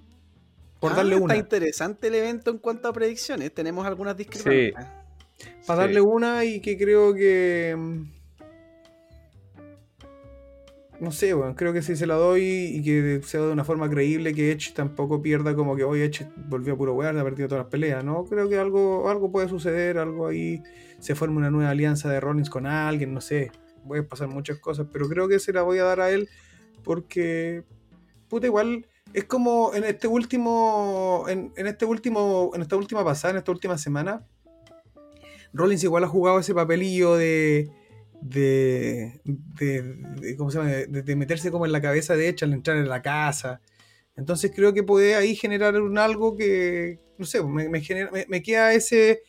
Por 0.81 0.93
Ah, 0.93 0.97
darle 0.97 1.15
Está 1.17 1.25
una. 1.25 1.37
interesante 1.37 2.07
el 2.07 2.15
evento 2.15 2.51
en 2.53 2.59
cuanto 2.59 2.87
a 2.89 2.93
predicciones. 2.93 3.53
Tenemos 3.53 3.85
algunas 3.85 4.17
discrepancias. 4.17 4.75
Para 5.67 5.83
Sí. 5.83 5.87
darle 5.89 6.01
una 6.01 6.45
y 6.45 6.61
que 6.61 6.79
creo 6.79 7.13
que. 7.15 7.75
mm, 7.77 8.19
No 11.01 11.13
sé, 11.13 11.33
weón. 11.33 11.55
Creo 11.55 11.73
que 11.73 11.81
si 11.81 11.95
se 11.95 12.07
la 12.09 12.15
doy 12.17 12.43
y 12.43 12.83
que 12.83 13.21
sea 13.25 13.41
de 13.43 13.53
una 13.53 13.63
forma 13.63 13.89
creíble, 13.89 14.35
que 14.35 14.51
Edge 14.51 14.73
tampoco 14.75 15.23
pierda 15.23 15.55
como 15.55 15.77
que 15.77 15.85
hoy 15.85 16.01
Edge 16.01 16.27
volvió 16.49 16.75
a 16.75 16.77
puro 16.77 16.95
wear, 16.95 17.17
ha 17.17 17.23
perdido 17.23 17.49
todas 17.49 17.63
las 17.65 17.71
peleas, 17.71 18.03
¿no? 18.05 18.25
Creo 18.25 18.49
que 18.49 18.59
algo, 18.59 19.09
algo 19.09 19.31
puede 19.31 19.49
suceder, 19.49 19.99
algo 19.99 20.27
ahí. 20.27 20.61
Se 20.99 21.15
forma 21.15 21.37
una 21.39 21.51
nueva 21.53 21.71
alianza 21.71 22.11
de 22.11 22.19
Rollins 22.19 22.51
con 22.51 22.67
alguien, 22.67 23.15
no 23.15 23.21
sé. 23.21 23.53
Pueden 23.87 24.09
pasar 24.09 24.27
muchas 24.27 24.59
cosas, 24.59 24.89
pero 24.93 25.09
creo 25.09 25.29
que 25.29 25.39
se 25.39 25.53
la 25.53 25.63
voy 25.63 25.79
a 25.79 25.85
dar 25.85 26.01
a 26.01 26.11
él 26.11 26.29
porque. 26.89 27.65
Puta, 28.29 28.47
igual. 28.47 28.87
Es 29.13 29.25
como 29.25 29.73
en 29.75 29.85
este 29.85 30.09
último. 30.09 31.27
En, 31.29 31.53
en 31.57 31.67
este 31.67 31.85
último. 31.85 32.51
En 32.55 32.63
esta 32.63 32.77
última 32.77 33.05
pasada, 33.05 33.33
en 33.33 33.39
esta 33.39 33.53
última 33.53 33.77
semana. 33.77 34.27
Rollins 35.53 35.85
igual 35.85 36.05
ha 36.05 36.09
jugado 36.09 36.39
ese 36.39 36.55
papelillo 36.55 37.15
de. 37.17 37.71
De, 38.21 39.21
de, 39.25 40.35
¿cómo 40.37 40.51
se 40.51 40.59
llama? 40.59 40.71
De, 40.71 41.15
meterse 41.17 41.51
como 41.53 41.67
en 41.67 41.73
la 41.73 41.81
cabeza 41.81 42.17
de 42.17 42.29
Edge 42.29 42.43
al 42.45 42.53
entrar 42.55 42.77
en 42.79 42.89
la 42.89 43.01
casa. 43.03 43.61
Entonces 44.17 44.51
creo 44.55 44.73
que 44.75 44.83
puede 44.83 45.15
ahí 45.15 45.37
generar 45.37 45.81
un 45.81 45.97
algo 45.99 46.37
que, 46.37 46.99
no 47.19 47.25
sé, 47.25 47.41
me, 47.45 47.69
me 47.69 47.81
genera- 47.81 48.11
me- 48.11 48.27
me 48.29 48.43
queda 48.43 48.73
ese, 48.75 49.23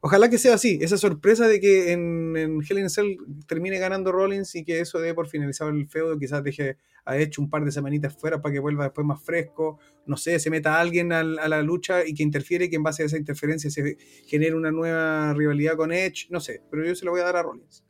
ojalá 0.00 0.30
que 0.30 0.38
sea 0.38 0.54
así, 0.54 0.78
esa 0.80 0.96
sorpresa 0.96 1.46
de 1.46 1.60
que 1.60 1.92
en, 1.92 2.60
Hell 2.68 2.78
in 2.78 2.90
Cell 2.90 3.16
termine 3.46 3.78
ganando 3.78 4.12
Rollins 4.12 4.54
y 4.54 4.64
que 4.64 4.80
eso 4.80 4.98
dé 4.98 5.14
por 5.14 5.28
finalizado 5.28 5.70
el 5.70 5.86
feudo, 5.88 6.18
quizás 6.18 6.42
deje 6.42 6.76
a 7.04 7.16
Edge 7.18 7.38
un 7.38 7.48
par 7.50 7.64
de 7.64 7.72
semanitas 7.72 8.16
fuera 8.16 8.40
para 8.40 8.52
que 8.52 8.60
vuelva 8.60 8.84
después 8.84 9.06
más 9.06 9.22
fresco, 9.22 9.78
no 10.06 10.16
sé, 10.16 10.38
se 10.38 10.50
meta 10.50 10.80
alguien 10.80 11.12
al- 11.12 11.38
a, 11.38 11.48
la 11.48 11.62
lucha 11.62 12.06
y 12.06 12.14
que 12.14 12.22
interfiere 12.22 12.68
que 12.70 12.76
en 12.76 12.82
base 12.82 13.02
a 13.02 13.06
esa 13.06 13.16
interferencia 13.16 13.70
se 13.70 13.96
genere 14.26 14.54
una 14.54 14.70
nueva 14.70 15.32
rivalidad 15.34 15.76
con 15.76 15.92
Edge, 15.92 16.26
no 16.30 16.40
sé, 16.40 16.62
pero 16.70 16.84
yo 16.84 16.94
se 16.94 17.04
lo 17.04 17.10
voy 17.10 17.20
a 17.20 17.24
dar 17.24 17.36
a 17.36 17.42
Rollins. 17.42 17.84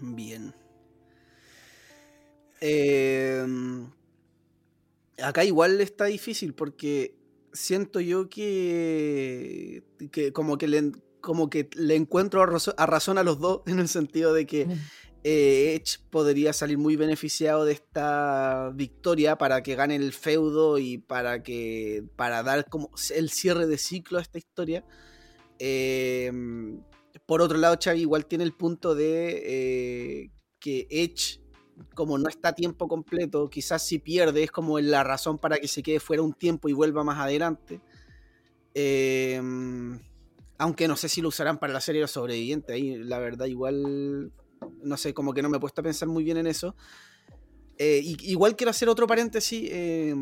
Bien. 0.00 0.52
Eh, 2.60 3.44
acá 5.22 5.44
igual 5.44 5.80
está 5.80 6.06
difícil 6.06 6.54
porque 6.54 7.14
siento 7.52 8.00
yo 8.00 8.28
que, 8.28 9.84
que 10.10 10.32
como 10.32 10.58
que 10.58 10.68
le, 10.68 10.92
como 11.20 11.50
que 11.50 11.68
le 11.76 11.96
encuentro 11.96 12.42
a, 12.42 12.86
razón 12.86 13.18
a 13.18 13.22
los 13.22 13.38
dos 13.38 13.62
en 13.66 13.78
el 13.78 13.88
sentido 13.88 14.32
de 14.32 14.46
que 14.46 14.66
eh, 15.24 15.74
Edge 15.74 16.00
podría 16.10 16.52
salir 16.52 16.78
muy 16.78 16.96
beneficiado 16.96 17.64
de 17.64 17.72
esta 17.72 18.70
victoria 18.74 19.38
para 19.38 19.62
que 19.62 19.76
gane 19.76 19.96
el 19.96 20.12
feudo 20.12 20.78
y 20.78 20.98
para 20.98 21.42
que 21.42 22.04
para 22.16 22.42
dar 22.42 22.68
como 22.68 22.90
el 23.14 23.30
cierre 23.30 23.66
de 23.66 23.78
ciclo 23.78 24.18
a 24.18 24.22
esta 24.22 24.38
historia. 24.38 24.84
Eh, 25.58 26.32
por 27.26 27.40
otro 27.40 27.58
lado, 27.58 27.78
Xavi 27.82 28.00
igual 28.00 28.26
tiene 28.26 28.44
el 28.44 28.52
punto 28.52 28.94
de 28.94 29.42
eh, 29.44 30.30
que 30.58 30.86
Edge, 30.90 31.40
como 31.94 32.18
no 32.18 32.28
está 32.28 32.50
a 32.50 32.54
tiempo 32.54 32.88
completo, 32.88 33.48
quizás 33.48 33.86
si 33.86 33.98
pierde 33.98 34.42
es 34.42 34.50
como 34.50 34.78
la 34.80 35.04
razón 35.04 35.38
para 35.38 35.58
que 35.58 35.68
se 35.68 35.82
quede 35.82 36.00
fuera 36.00 36.22
un 36.22 36.32
tiempo 36.32 36.68
y 36.68 36.72
vuelva 36.72 37.04
más 37.04 37.18
adelante. 37.18 37.80
Eh, 38.74 39.40
aunque 40.62 40.86
no 40.86 40.96
sé 40.96 41.08
si 41.08 41.20
lo 41.20 41.28
usarán 41.28 41.58
para 41.58 41.72
la 41.72 41.80
serie 41.80 41.98
de 41.98 42.04
los 42.04 42.12
sobrevivientes. 42.12 42.72
Ahí 42.72 42.96
la 42.96 43.18
verdad 43.18 43.46
igual, 43.46 44.32
no 44.82 44.96
sé, 44.96 45.12
como 45.12 45.34
que 45.34 45.42
no 45.42 45.50
me 45.50 45.56
he 45.56 45.60
puesto 45.60 45.80
a 45.80 45.84
pensar 45.84 46.08
muy 46.08 46.22
bien 46.22 46.36
en 46.36 46.46
eso. 46.46 46.76
Eh, 47.78 48.00
igual 48.04 48.54
quiero 48.54 48.70
hacer 48.70 48.88
otro 48.88 49.08
paréntesis 49.08 49.68
eh, 49.72 50.14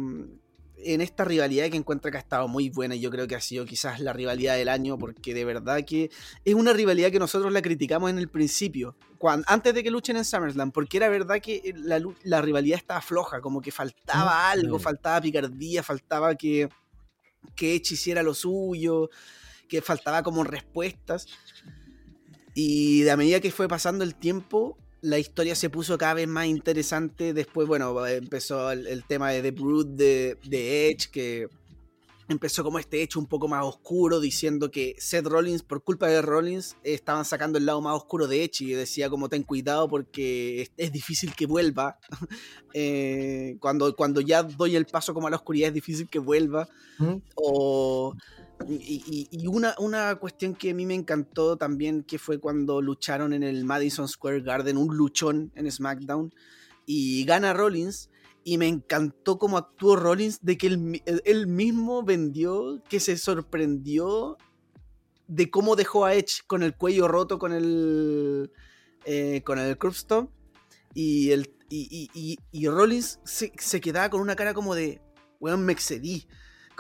en 0.84 1.00
esta 1.00 1.24
rivalidad 1.24 1.68
que 1.70 1.76
encuentro 1.76 2.10
que 2.10 2.16
ha 2.16 2.20
estado 2.20 2.48
muy 2.48 2.70
buena 2.70 2.94
y 2.94 3.00
yo 3.00 3.10
creo 3.10 3.26
que 3.26 3.34
ha 3.34 3.40
sido 3.40 3.64
quizás 3.64 4.00
la 4.00 4.12
rivalidad 4.12 4.56
del 4.56 4.68
año 4.68 4.98
porque 4.98 5.34
de 5.34 5.44
verdad 5.44 5.84
que 5.84 6.10
es 6.44 6.54
una 6.54 6.72
rivalidad 6.72 7.10
que 7.10 7.18
nosotros 7.18 7.52
la 7.52 7.62
criticamos 7.62 8.10
en 8.10 8.18
el 8.18 8.28
principio, 8.28 8.96
cuan- 9.18 9.44
antes 9.46 9.74
de 9.74 9.82
que 9.82 9.90
luchen 9.90 10.16
en 10.16 10.24
SummerSlam, 10.24 10.72
porque 10.72 10.96
era 10.96 11.08
verdad 11.08 11.40
que 11.40 11.74
la, 11.76 12.00
la 12.24 12.42
rivalidad 12.42 12.78
estaba 12.78 13.00
floja, 13.00 13.40
como 13.40 13.60
que 13.60 13.70
faltaba 13.72 14.50
algo, 14.50 14.78
Mm. 14.78 14.80
faltaba 14.80 15.20
picardía, 15.20 15.82
faltaba 15.82 16.34
que, 16.34 16.68
que 17.54 17.74
Edge 17.74 17.94
hiciera 17.94 18.22
lo 18.22 18.34
suyo, 18.34 19.10
que 19.68 19.80
faltaba 19.82 20.22
como 20.22 20.42
respuestas. 20.44 21.26
Y 22.54 23.08
a 23.08 23.16
medida 23.16 23.40
que 23.40 23.50
fue 23.52 23.68
pasando 23.68 24.02
el 24.04 24.14
tiempo, 24.14 24.76
la 25.02 25.18
historia 25.18 25.54
se 25.54 25.70
puso 25.70 25.96
cada 25.98 26.14
vez 26.14 26.28
más 26.28 26.46
interesante. 26.46 27.32
Después, 27.32 27.66
bueno, 27.66 28.06
empezó 28.06 28.70
el, 28.70 28.86
el 28.86 29.04
tema 29.04 29.30
de 29.30 29.42
The 29.42 29.50
Brood 29.50 29.86
de, 29.86 30.38
de 30.44 30.88
Edge, 30.90 31.10
que 31.10 31.48
empezó 32.32 32.62
como 32.62 32.78
este 32.78 33.02
hecho 33.02 33.18
un 33.18 33.26
poco 33.26 33.48
más 33.48 33.64
oscuro, 33.64 34.20
diciendo 34.20 34.70
que 34.70 34.94
Seth 34.98 35.26
Rollins, 35.26 35.62
por 35.62 35.82
culpa 35.82 36.06
de 36.06 36.22
Rollins, 36.22 36.76
estaban 36.84 37.24
sacando 37.24 37.58
el 37.58 37.66
lado 37.66 37.80
más 37.80 37.96
oscuro 37.96 38.28
de 38.28 38.44
Edge 38.44 38.62
y 38.62 38.72
decía 38.72 39.10
como 39.10 39.28
ten 39.28 39.42
cuidado 39.42 39.88
porque 39.88 40.62
es, 40.62 40.72
es 40.76 40.92
difícil 40.92 41.34
que 41.34 41.46
vuelva. 41.46 41.98
Eh, 42.72 43.56
cuando, 43.58 43.96
cuando 43.96 44.20
ya 44.20 44.44
doy 44.44 44.76
el 44.76 44.86
paso 44.86 45.12
como 45.12 45.26
a 45.26 45.30
la 45.30 45.38
oscuridad 45.38 45.66
es 45.66 45.74
difícil 45.74 46.08
que 46.08 46.20
vuelva. 46.20 46.68
¿Mm? 46.98 47.16
O, 47.34 48.14
y 48.68 49.46
una, 49.46 49.74
una 49.78 50.14
cuestión 50.16 50.54
que 50.54 50.70
a 50.70 50.74
mí 50.74 50.86
me 50.86 50.94
encantó 50.94 51.56
también, 51.56 52.02
que 52.02 52.18
fue 52.18 52.38
cuando 52.38 52.80
lucharon 52.80 53.32
en 53.32 53.42
el 53.42 53.64
Madison 53.64 54.08
Square 54.08 54.42
Garden, 54.42 54.76
un 54.76 54.96
luchón 54.96 55.50
en 55.54 55.70
SmackDown, 55.70 56.32
y 56.86 57.24
gana 57.24 57.52
Rollins, 57.52 58.10
y 58.44 58.58
me 58.58 58.68
encantó 58.68 59.38
cómo 59.38 59.58
actuó 59.58 59.96
Rollins, 59.96 60.40
de 60.42 60.56
que 60.58 60.68
él, 60.68 61.02
él- 61.24 61.46
mismo 61.46 62.02
vendió, 62.02 62.82
que 62.88 63.00
se 63.00 63.16
sorprendió 63.16 64.36
de 65.26 65.50
cómo 65.50 65.76
dejó 65.76 66.04
a 66.04 66.14
Edge 66.14 66.42
con 66.46 66.62
el 66.62 66.74
cuello 66.76 67.06
roto 67.06 67.38
con 67.38 67.52
el, 67.52 68.50
eh, 69.04 69.42
con 69.44 69.58
el 69.58 69.78
curb 69.78 69.94
y, 70.94 71.30
el, 71.30 71.54
y, 71.68 72.08
y- 72.12 72.38
y- 72.50 72.68
Rollins 72.68 73.20
se, 73.24 73.52
se 73.58 73.80
quedaba 73.80 74.10
con 74.10 74.20
una 74.20 74.34
cara 74.34 74.54
como 74.54 74.74
de, 74.74 75.00
weón, 75.38 75.64
me 75.64 75.72
excedí. 75.72 76.26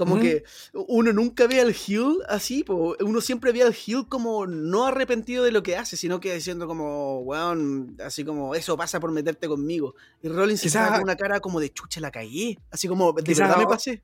Como 0.00 0.20
que 0.20 0.44
uno 0.72 1.12
nunca 1.12 1.46
ve 1.46 1.60
al 1.60 1.74
heel 1.74 2.16
así, 2.28 2.64
po. 2.64 2.96
uno 3.00 3.20
siempre 3.20 3.52
ve 3.52 3.62
al 3.62 3.74
heel 3.74 4.06
como 4.08 4.46
no 4.46 4.86
arrepentido 4.86 5.44
de 5.44 5.52
lo 5.52 5.62
que 5.62 5.76
hace, 5.76 5.96
sino 5.96 6.18
que 6.20 6.34
diciendo 6.34 6.66
como, 6.66 7.20
weón, 7.20 7.96
así 8.04 8.24
como, 8.24 8.54
eso 8.54 8.76
pasa 8.76 8.98
por 8.98 9.12
meterte 9.12 9.46
conmigo. 9.46 9.94
Y 10.22 10.28
Rollins 10.28 10.60
se 10.60 10.66
Quizás- 10.68 10.86
queda 10.88 10.94
con 10.96 11.02
una 11.04 11.16
cara 11.16 11.40
como 11.40 11.60
de 11.60 11.70
chucha, 11.70 12.00
la 12.00 12.10
cagué. 12.10 12.58
Así 12.70 12.88
como, 12.88 13.12
de 13.12 13.22
Quizás- 13.22 13.48
verdad 13.48 13.58
me 13.58 13.66
pasé. 13.66 14.02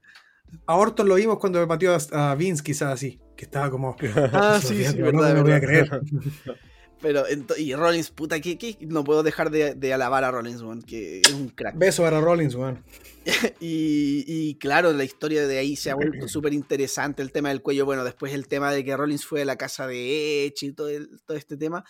A 0.67 0.77
Orton 0.77 1.09
lo 1.09 1.17
vimos 1.17 1.39
cuando 1.39 1.59
me 1.59 1.67
pateó 1.67 1.97
a, 2.13 2.31
a 2.31 2.35
Vince, 2.37 2.63
quizás 2.63 2.93
así, 2.93 3.19
que 3.37 3.47
estaba 3.47 3.69
como. 3.71 3.97
Ah, 4.33 4.61
sí, 4.63 4.85
sí, 4.85 4.97
no 4.99 5.07
verdad, 5.07 5.29
me 5.31 5.35
lo 5.35 5.43
voy 5.43 5.53
a 5.53 5.59
verdad. 5.59 6.01
creer. 6.01 6.01
Pero, 7.03 7.25
y 7.59 7.75
Rollins, 7.75 8.11
puta, 8.11 8.41
que, 8.41 8.57
que 8.57 8.79
no 8.81 9.05
puedo 9.05 9.23
dejar 9.23 9.51
de, 9.51 9.75
de 9.75 9.93
alabar 9.93 10.25
a 10.25 10.31
Rollins, 10.31 10.63
weón, 10.63 10.83
que 10.83 11.21
es 11.21 11.31
un 11.33 11.49
crack. 11.51 11.77
Beso 11.77 12.03
para 12.03 12.21
Rollins, 12.21 12.55
weón. 12.55 12.83
Y, 13.61 14.25
y 14.27 14.55
claro, 14.55 14.93
la 14.93 15.05
historia 15.05 15.47
de 15.47 15.59
ahí 15.59 15.77
se 15.77 15.91
ha 15.91 15.95
vuelto 15.95 16.27
súper 16.29 16.53
interesante. 16.55 17.23
El 17.23 17.33
tema 17.33 17.49
del 17.51 17.61
cuello, 17.63 17.85
bueno, 17.85 18.05
después 18.05 18.33
el 18.33 18.49
tema 18.49 18.73
de 18.73 18.85
que 18.85 18.97
Rollins 18.97 19.25
fue 19.27 19.43
a 19.43 19.45
la 19.45 19.57
casa 19.57 19.87
de 19.87 20.47
Edge 20.47 20.67
y 20.67 20.73
todo, 20.73 20.89
el- 20.89 21.21
todo 21.27 21.37
este 21.37 21.57
tema, 21.57 21.85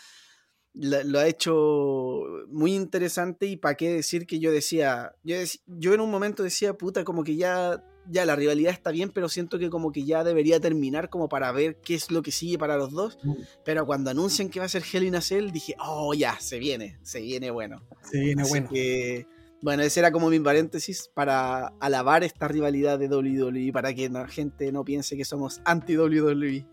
lo, 0.75 1.03
lo 1.05 1.19
ha 1.21 1.27
hecho 1.27 2.25
muy 2.49 2.75
interesante. 2.75 3.47
Y 3.47 3.57
para 3.57 3.75
qué 3.77 3.91
decir 3.91 4.27
que 4.27 4.39
yo 4.41 4.51
decía, 4.51 5.13
yo, 5.23 5.37
dec- 5.37 5.61
yo 5.67 5.95
en 5.95 6.01
un 6.01 6.11
momento 6.11 6.43
decía, 6.43 6.75
puta, 6.75 7.05
como 7.05 7.23
que 7.23 7.37
ya 7.37 7.83
ya 8.09 8.25
la 8.25 8.37
rivalidad 8.37 8.73
está 8.73 8.91
bien, 8.91 9.11
pero 9.11 9.29
siento 9.29 9.59
que 9.59 9.71
como 9.71 9.93
que 9.93 10.05
ya 10.05 10.25
debería 10.25 10.61
terminar 10.61 11.09
como 11.09 11.29
para 11.29 11.53
ver 11.53 11.77
qué 11.77 11.95
es 11.95 12.11
lo 12.11 12.23
que 12.23 12.33
sigue 12.33 12.59
para 12.59 12.77
los 12.77 12.93
dos. 12.93 13.19
Mm. 13.23 13.35
Pero 13.65 13.87
cuando 13.87 14.11
anuncian 14.11 14.49
que 14.49 14.61
va 14.61 14.67
a 14.67 14.69
ser 14.69 14.83
Hell 14.91 15.05
in 15.05 15.17
a 15.17 15.21
Cell, 15.21 15.51
dije, 15.51 15.75
oh, 15.79 16.15
ya, 16.15 16.39
se 16.41 16.59
viene, 16.59 16.99
se 17.03 17.21
viene 17.21 17.51
bueno. 17.51 17.83
Se 18.03 18.21
viene 18.21 18.43
Así 18.43 18.51
bueno. 18.51 18.69
que, 18.71 19.27
bueno, 19.61 19.83
ese 19.83 20.01
era 20.01 20.13
como 20.13 20.31
mi 20.31 20.39
paréntesis 20.39 21.11
para 21.13 21.69
alabar 21.81 22.25
esta 22.25 22.49
rivalidad 22.49 22.99
de 22.99 23.09
WWE, 23.09 23.73
para 23.73 23.95
que 23.95 24.09
la 24.09 24.29
gente 24.29 24.71
no 24.73 24.85
piense 24.85 25.17
que 25.17 25.25
somos 25.25 25.61
anti-WWE. 25.65 26.67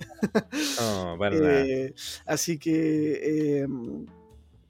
Para 1.18 1.36
nada. 1.40 1.66
Eh, 1.66 1.94
así 2.26 2.58
que 2.58 3.62
eh, 3.62 3.68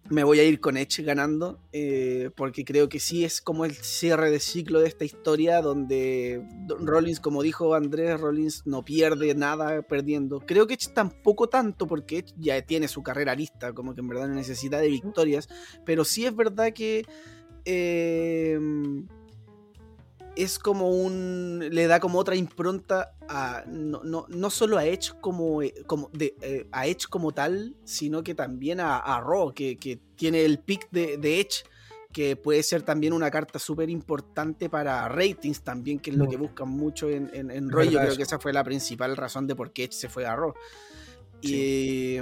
me 0.10 0.24
voy 0.24 0.40
a 0.40 0.44
ir 0.44 0.60
con 0.60 0.78
Edge 0.78 1.02
ganando, 1.02 1.60
eh, 1.72 2.30
porque 2.36 2.66
creo 2.66 2.90
que 2.90 3.00
sí 3.00 3.24
es 3.24 3.42
como 3.42 3.66
el 3.66 3.74
cierre 3.74 4.30
de 4.32 4.40
ciclo 4.40 4.82
de 4.82 4.88
esta 4.88 5.06
historia, 5.06 5.62
donde 5.62 6.46
Don 6.68 6.86
Rollins, 6.86 7.20
como 7.20 7.42
dijo 7.42 7.74
Andrés, 7.74 8.20
Rollins 8.20 8.64
no 8.66 8.84
pierde 8.84 9.34
nada 9.34 9.82
perdiendo. 9.82 10.42
Creo 10.42 10.68
que 10.68 10.74
Edge 10.74 10.94
tampoco 10.94 11.48
tanto, 11.48 11.88
porque 11.88 12.20
Edge 12.20 12.34
ya 12.38 12.62
tiene 12.62 12.88
su 12.88 13.02
carrera 13.02 13.34
lista, 13.34 13.74
como 13.74 13.96
que 13.96 14.02
en 14.02 14.08
verdad 14.10 14.28
no 14.28 14.36
necesita 14.36 14.80
de 14.80 14.90
victorias, 14.90 15.48
pero 15.86 16.04
sí 16.06 16.26
es 16.26 16.36
verdad 16.36 16.74
que... 16.74 17.06
eh, 17.66 18.60
es 20.36 20.60
como 20.60 20.90
un. 20.90 21.68
le 21.72 21.88
da 21.88 22.00
como 22.00 22.20
otra 22.20 22.36
impronta 22.36 23.16
a. 23.28 23.64
no, 23.68 24.04
no, 24.04 24.26
no 24.30 24.50
solo 24.50 24.78
a 24.78 24.86
Edge 24.86 25.12
como. 25.22 25.62
eh, 25.62 25.74
como 25.86 26.10
de, 26.14 26.36
eh, 26.42 26.68
a 26.72 26.88
Edge 26.88 27.08
como 27.10 27.32
tal, 27.32 27.76
sino 27.84 28.24
que 28.24 28.36
también 28.36 28.80
a, 28.80 28.98
a 28.98 29.22
Raw, 29.22 29.54
que, 29.54 29.78
que 29.78 30.00
tiene 30.16 30.44
el 30.46 30.60
pick 30.60 30.90
de, 30.92 31.18
de 31.18 31.40
Edge, 31.40 31.64
que 32.12 32.36
puede 32.36 32.64
ser 32.64 32.84
también 32.84 33.14
una 33.14 33.30
carta 33.32 33.60
súper 33.60 33.90
importante 33.90 34.70
para 34.70 35.08
ratings 35.10 35.62
también, 35.62 36.00
que 36.00 36.12
es 36.12 36.18
lo 36.18 36.28
que 36.30 36.38
buscan 36.38 36.70
mucho 36.70 37.10
en, 37.10 37.30
en, 37.34 37.52
en 37.52 37.70
Raw. 37.70 37.84
Yo 37.84 38.00
creo 38.00 38.10
eso. 38.10 38.18
que 38.18 38.24
esa 38.24 38.40
fue 38.40 38.54
la 38.54 38.64
principal 38.64 39.18
razón 39.18 39.48
de 39.48 39.56
por 39.56 39.72
qué 39.72 39.86
Edge 39.86 39.94
se 39.94 40.10
fue 40.10 40.26
a 40.26 40.36
Raw. 40.36 40.54
Y. 41.42 42.18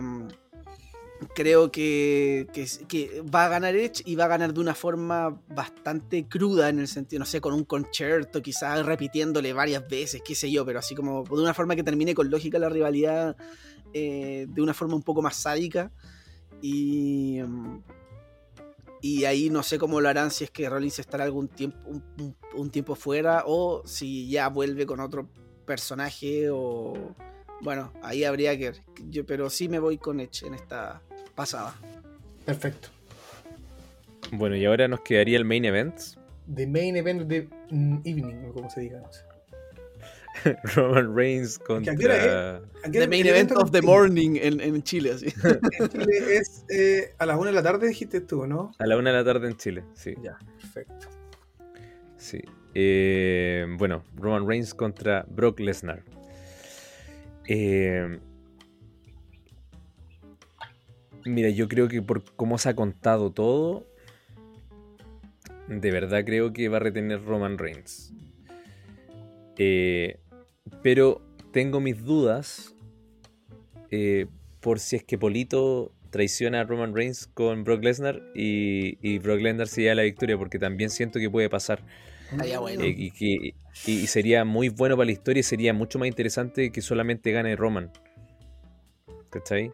creo 1.33 1.71
que, 1.71 2.47
que, 2.87 3.21
va 3.23 3.45
a 3.45 3.49
ganar 3.49 3.75
Edge 3.75 4.01
y 4.05 4.15
va 4.15 4.25
a 4.25 4.27
ganar 4.27 4.53
de 4.53 4.59
una 4.59 4.73
forma 4.73 5.41
bastante 5.49 6.27
cruda 6.27 6.69
en 6.69 6.79
el 6.79 6.87
sentido, 6.87 7.19
no 7.19 7.25
sé, 7.25 7.41
con 7.41 7.53
un 7.53 7.63
concierto, 7.63 8.41
quizás 8.41 8.85
repitiéndole 8.85 9.53
varias 9.53 9.87
veces, 9.87 10.21
qué 10.25 10.35
sé 10.35 10.51
yo, 10.51 10.65
pero 10.65 10.79
así 10.79 10.95
como 10.95 11.23
de 11.23 11.41
una 11.41 11.53
forma 11.53 11.75
que 11.75 11.83
termine 11.83 12.15
con 12.15 12.29
lógica 12.29 12.59
la 12.59 12.69
rivalidad 12.69 13.35
eh, 13.93 14.47
de 14.49 14.61
una 14.61 14.73
forma 14.73 14.95
un 14.95 15.03
poco 15.03 15.21
más 15.21 15.35
sádica. 15.35 15.91
Y, 16.61 17.39
y 19.01 19.25
ahí 19.25 19.49
no 19.49 19.63
sé 19.63 19.79
cómo 19.79 19.99
lo 19.99 20.09
harán 20.09 20.29
si 20.29 20.43
es 20.43 20.51
que 20.51 20.69
Rollins 20.69 20.99
estará 20.99 21.23
algún 21.23 21.47
tiempo, 21.47 21.79
un 22.53 22.69
tiempo 22.69 22.95
fuera 22.95 23.43
o 23.47 23.81
si 23.85 24.29
ya 24.29 24.49
vuelve 24.49 24.85
con 24.85 24.99
otro 24.99 25.29
personaje 25.65 26.49
o... 26.51 27.15
Bueno, 27.61 27.91
ahí 28.01 28.23
habría 28.23 28.57
que 28.57 28.71
ver. 28.71 28.81
Yo, 29.09 29.25
pero 29.25 29.49
sí 29.49 29.69
me 29.69 29.79
voy 29.79 29.97
con 29.97 30.19
Edge 30.19 30.45
en 30.45 30.55
esta 30.55 31.01
pasada. 31.35 31.75
Perfecto. 32.45 32.89
Bueno, 34.31 34.55
y 34.55 34.65
ahora 34.65 34.87
nos 34.87 35.01
quedaría 35.01 35.37
el 35.37 35.45
main 35.45 35.65
event. 35.65 35.95
The 36.53 36.65
main 36.67 36.95
event 36.95 37.23
de 37.23 37.47
mm, 37.69 37.97
evening, 38.03 38.49
o 38.49 38.53
como 38.53 38.69
se 38.69 38.81
diga. 38.81 38.99
No 38.99 39.11
sé. 39.11 39.23
Roman 40.75 41.15
Reigns 41.15 41.59
contra... 41.59 41.93
¿A 41.93 41.95
qué 41.95 42.05
hora 42.05 42.61
Aquí 42.83 42.99
The 42.99 43.07
main 43.07 43.27
event 43.27 43.51
of 43.51 43.71
the 43.71 43.81
morning 43.81 44.37
en, 44.41 44.59
en 44.61 44.81
Chile, 44.81 45.11
así. 45.11 45.27
En 45.79 45.89
Chile 45.89 46.37
es 46.37 46.65
eh, 46.69 47.13
a 47.17 47.25
las 47.25 47.37
1 47.37 47.45
de 47.47 47.51
la 47.51 47.63
tarde, 47.63 47.87
dijiste 47.87 48.21
tú, 48.21 48.47
¿no? 48.47 48.71
A 48.79 48.87
la 48.87 48.97
una 48.97 49.11
de 49.11 49.17
la 49.17 49.23
tarde 49.23 49.49
en 49.49 49.57
Chile, 49.57 49.83
sí. 49.93 50.15
Ya, 50.23 50.37
perfecto. 50.59 51.07
Sí. 52.17 52.41
Eh, 52.73 53.65
bueno, 53.77 54.03
Roman 54.15 54.47
Reigns 54.47 54.73
contra 54.73 55.25
Brock 55.29 55.59
Lesnar. 55.59 56.03
Eh, 57.47 58.19
mira, 61.25 61.49
yo 61.49 61.67
creo 61.67 61.87
que 61.87 62.01
por 62.01 62.23
cómo 62.35 62.57
se 62.57 62.69
ha 62.69 62.75
contado 62.75 63.31
todo, 63.31 63.85
de 65.67 65.91
verdad 65.91 66.23
creo 66.25 66.53
que 66.53 66.69
va 66.69 66.77
a 66.77 66.81
retener 66.81 67.23
Roman 67.23 67.57
Reigns. 67.57 68.13
Eh, 69.57 70.19
pero 70.81 71.21
tengo 71.51 71.79
mis 71.79 72.03
dudas 72.03 72.75
eh, 73.89 74.27
por 74.59 74.79
si 74.79 74.95
es 74.95 75.03
que 75.03 75.17
Polito 75.17 75.91
traiciona 76.09 76.61
a 76.61 76.63
Roman 76.63 76.95
Reigns 76.95 77.27
con 77.27 77.63
Brock 77.63 77.83
Lesnar 77.83 78.21
y, 78.35 78.97
y 79.01 79.19
Brock 79.19 79.41
Lesnar 79.41 79.67
se 79.67 79.81
lleva 79.81 79.95
la 79.95 80.03
victoria, 80.03 80.37
porque 80.37 80.59
también 80.59 80.89
siento 80.89 81.19
que 81.19 81.29
puede 81.29 81.49
pasar. 81.49 81.83
Estaría 82.31 82.59
bueno. 82.59 82.83
Eh, 82.83 82.95
y, 82.97 83.11
que- 83.11 83.53
y- 83.87 83.91
y 83.91 84.07
sería 84.07 84.45
muy 84.45 84.69
bueno 84.69 84.95
para 84.95 85.05
la 85.05 85.11
historia 85.11 85.41
y 85.41 85.43
sería 85.43 85.73
mucho 85.73 85.99
más 85.99 86.07
interesante 86.07 86.71
que 86.71 86.81
solamente 86.81 87.31
gane 87.31 87.55
Roman. 87.55 87.91
¿Cachai? 89.29 89.71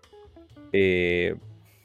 Eh, 0.74 1.36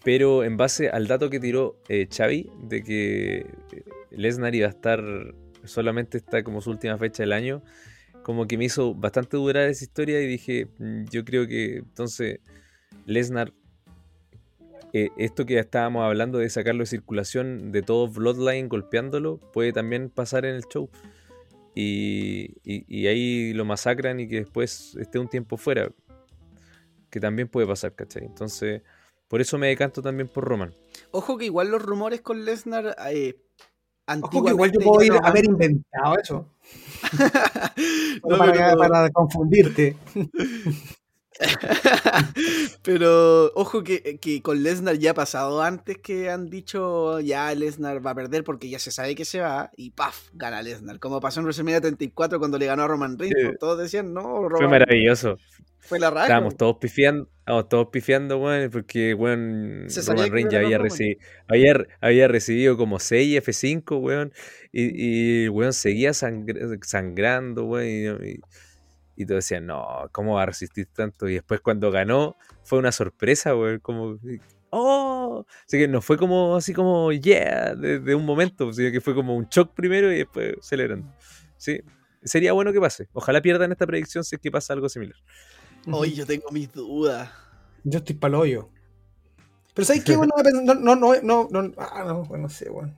pero 0.05 0.45
en 0.45 0.57
base 0.57 0.89
al 0.91 1.07
dato 1.07 1.31
que 1.31 1.39
tiró 1.41 1.77
eh, 1.89 2.09
Xavi 2.11 2.51
de 2.65 2.83
que 2.83 3.37
eh, 3.39 3.47
Lesnar 4.11 4.55
iba 4.55 4.67
a 4.67 4.71
estar 4.71 5.03
solamente 5.65 6.19
está 6.19 6.43
como 6.43 6.61
su 6.61 6.71
última 6.71 6.99
fecha 6.99 7.23
del 7.23 7.33
año, 7.33 7.63
como 8.25 8.47
que 8.47 8.59
me 8.59 8.65
hizo 8.65 8.95
bastante 8.95 9.37
durar 9.37 9.69
esa 9.69 9.85
historia 9.85 10.21
y 10.21 10.27
dije, 10.27 10.67
"Mm, 10.79 11.05
yo 11.11 11.25
creo 11.25 11.47
que 11.47 11.77
entonces 11.77 12.41
Lesnar, 13.07 13.53
eh, 14.93 15.11
esto 15.17 15.47
que 15.47 15.59
estábamos 15.59 16.05
hablando 16.05 16.39
de 16.39 16.51
sacarlo 16.51 16.81
de 16.83 16.87
circulación 16.87 17.73
de 17.73 17.83
todo 17.83 18.09
Bloodline 18.09 18.69
golpeándolo, 18.69 19.39
puede 19.53 19.73
también 19.73 20.11
pasar 20.11 20.45
en 20.45 20.55
el 20.55 20.65
show. 20.65 20.91
Y, 21.75 22.57
y- 22.65 22.85
y 22.87 23.07
ahí 23.07 23.55
lo 23.55 23.65
masacran 23.65 24.21
y 24.21 24.29
que 24.29 24.37
después 24.41 24.95
esté 25.01 25.19
un 25.19 25.29
tiempo 25.29 25.57
fuera. 25.57 25.91
Que 27.11 27.21
también 27.21 27.49
puede 27.49 27.67
pasar, 27.67 27.95
¿cachai? 27.95 28.25
Entonces, 28.25 28.83
por 29.29 29.41
eso 29.41 29.57
me 29.59 29.69
decanto 29.69 30.03
también 30.03 30.29
por 30.29 30.45
Roman. 30.45 30.75
Ojo 31.11 31.37
que 31.39 31.47
igual 31.47 31.71
los 31.71 31.83
rumores 31.83 32.21
con 32.21 32.45
Lesnar. 32.45 32.95
Eh, 33.11 33.37
Ojo 34.21 34.45
que 34.45 34.51
igual 34.51 34.73
yo 34.73 34.81
puedo 34.81 35.01
ya 35.01 35.07
ir 35.07 35.13
no 35.13 35.19
a 35.25 35.29
haber 35.29 35.45
inventado 35.47 36.17
eso. 36.23 36.49
No, 38.29 38.39
para, 38.39 38.53
pero- 38.53 38.77
para 38.79 39.11
confundirte. 39.11 39.97
Pero 42.83 43.53
ojo 43.55 43.83
que, 43.85 44.19
que 44.21 44.43
con 44.43 44.63
Lesnar 44.63 44.97
ya 44.99 45.13
ha 45.13 45.15
pasado 45.15 45.63
antes 45.63 45.99
que 45.99 46.31
han 46.31 46.51
dicho 46.51 47.21
ya 47.21 47.55
Lesnar 47.55 48.05
va 48.05 48.11
a 48.13 48.15
perder 48.15 48.45
porque 48.45 48.69
ya 48.69 48.79
se 48.79 48.91
sabe 48.91 49.15
que 49.15 49.25
se 49.25 49.41
va 49.41 49.71
y 49.77 49.91
¡paf! 49.91 50.29
gana 50.33 50.63
Lesnar. 50.63 50.99
Como 50.99 51.21
pasó 51.21 51.41
en 51.41 51.45
WrestleMania 51.47 51.81
34 51.81 52.39
cuando 52.39 52.59
le 52.59 52.67
ganó 52.67 52.83
a 52.85 52.89
Roman 52.89 53.19
Reigns. 53.19 53.37
Sí. 53.39 53.47
pues, 53.47 53.59
Todos 53.59 53.79
decían, 53.79 54.13
no, 54.13 54.23
Fue 54.23 54.49
Roman 54.49 54.71
maravilloso. 54.71 55.39
fue 55.79 55.99
la 55.99 56.11
raja. 56.11 56.27
Estábamos 56.27 56.57
todos 56.57 56.77
pifiando, 56.81 57.29
estábamos 57.41 57.69
todos 57.69 57.89
pifiando, 57.93 58.39
weón, 58.39 58.71
porque, 58.71 59.15
weón, 59.15 59.87
Roman 60.07 60.31
Reigns 60.31 60.53
ya 60.53 60.61
había, 60.61 60.79
recibido 60.79 61.21
había, 61.49 61.75
había 62.01 62.29
recibido 62.29 62.77
como 62.77 62.99
6 62.99 63.43
F5, 63.45 64.01
weón, 64.01 64.33
y, 64.73 65.45
y 65.45 65.49
weón 65.49 65.73
seguía 65.73 66.11
sangr- 66.11 66.79
sangrando, 66.85 67.65
weón, 67.65 67.87
y, 68.25 68.31
y, 68.31 68.41
y 69.17 69.27
todos 69.27 69.45
decían, 69.45 69.67
no, 69.67 70.09
¿cómo 70.13 70.35
va 70.35 70.43
a 70.43 70.47
resistir 70.47 70.87
tanto? 70.93 71.29
Y 71.29 71.35
después 71.35 71.61
cuando 71.61 71.91
ganó, 71.91 72.37
fue 72.65 72.79
una 72.79 72.93
sorpresa, 72.93 73.55
weón, 73.55 73.81
como, 73.81 74.19
¡oh! 74.71 75.45
Así 75.67 75.79
que 75.79 75.89
no 75.89 76.01
fue 76.01 76.17
como, 76.17 76.57
así 76.57 76.73
como, 76.73 77.13
yeah, 77.13 77.75
de, 77.75 78.01
de 78.01 78.15
un 78.15 78.25
momento, 78.25 78.73
sino 78.73 78.91
que 78.91 79.01
fue 79.01 79.15
como 79.15 79.37
un 79.37 79.47
shock 79.49 79.75
primero 79.75 80.13
y 80.13 80.19
después 80.19 80.57
celebrando. 80.61 81.13
Sí, 81.57 81.81
sería 82.25 82.53
bueno 82.53 82.73
que 82.73 82.81
pase. 82.81 83.09
Ojalá 83.13 83.41
pierdan 83.43 83.73
esta 83.73 83.87
predicción 83.87 84.25
si 84.25 84.37
es 84.37 84.41
que 84.41 84.51
pasa 84.51 84.73
algo 84.73 84.89
similar. 84.89 85.17
Hoy 85.91 86.15
yo 86.15 86.27
tengo 86.27 86.51
mis 86.51 86.73
dudas. 86.73 87.31
Yo 87.85 87.99
estoy 87.99 88.17
pa'l 88.17 88.35
hoyo. 88.35 88.69
Pero 89.75 89.85
¿sabes 89.87 90.05
qué? 90.05 90.17
Bueno, 90.17 90.33
no, 90.65 90.75
no, 90.75 90.97
no, 90.97 91.21
no, 91.23 91.49
no, 91.51 91.73
ah, 91.79 92.05
no, 92.07 92.25
bueno, 92.25 92.45
no 92.45 92.49
sé, 92.49 92.71
bueno. 92.71 92.95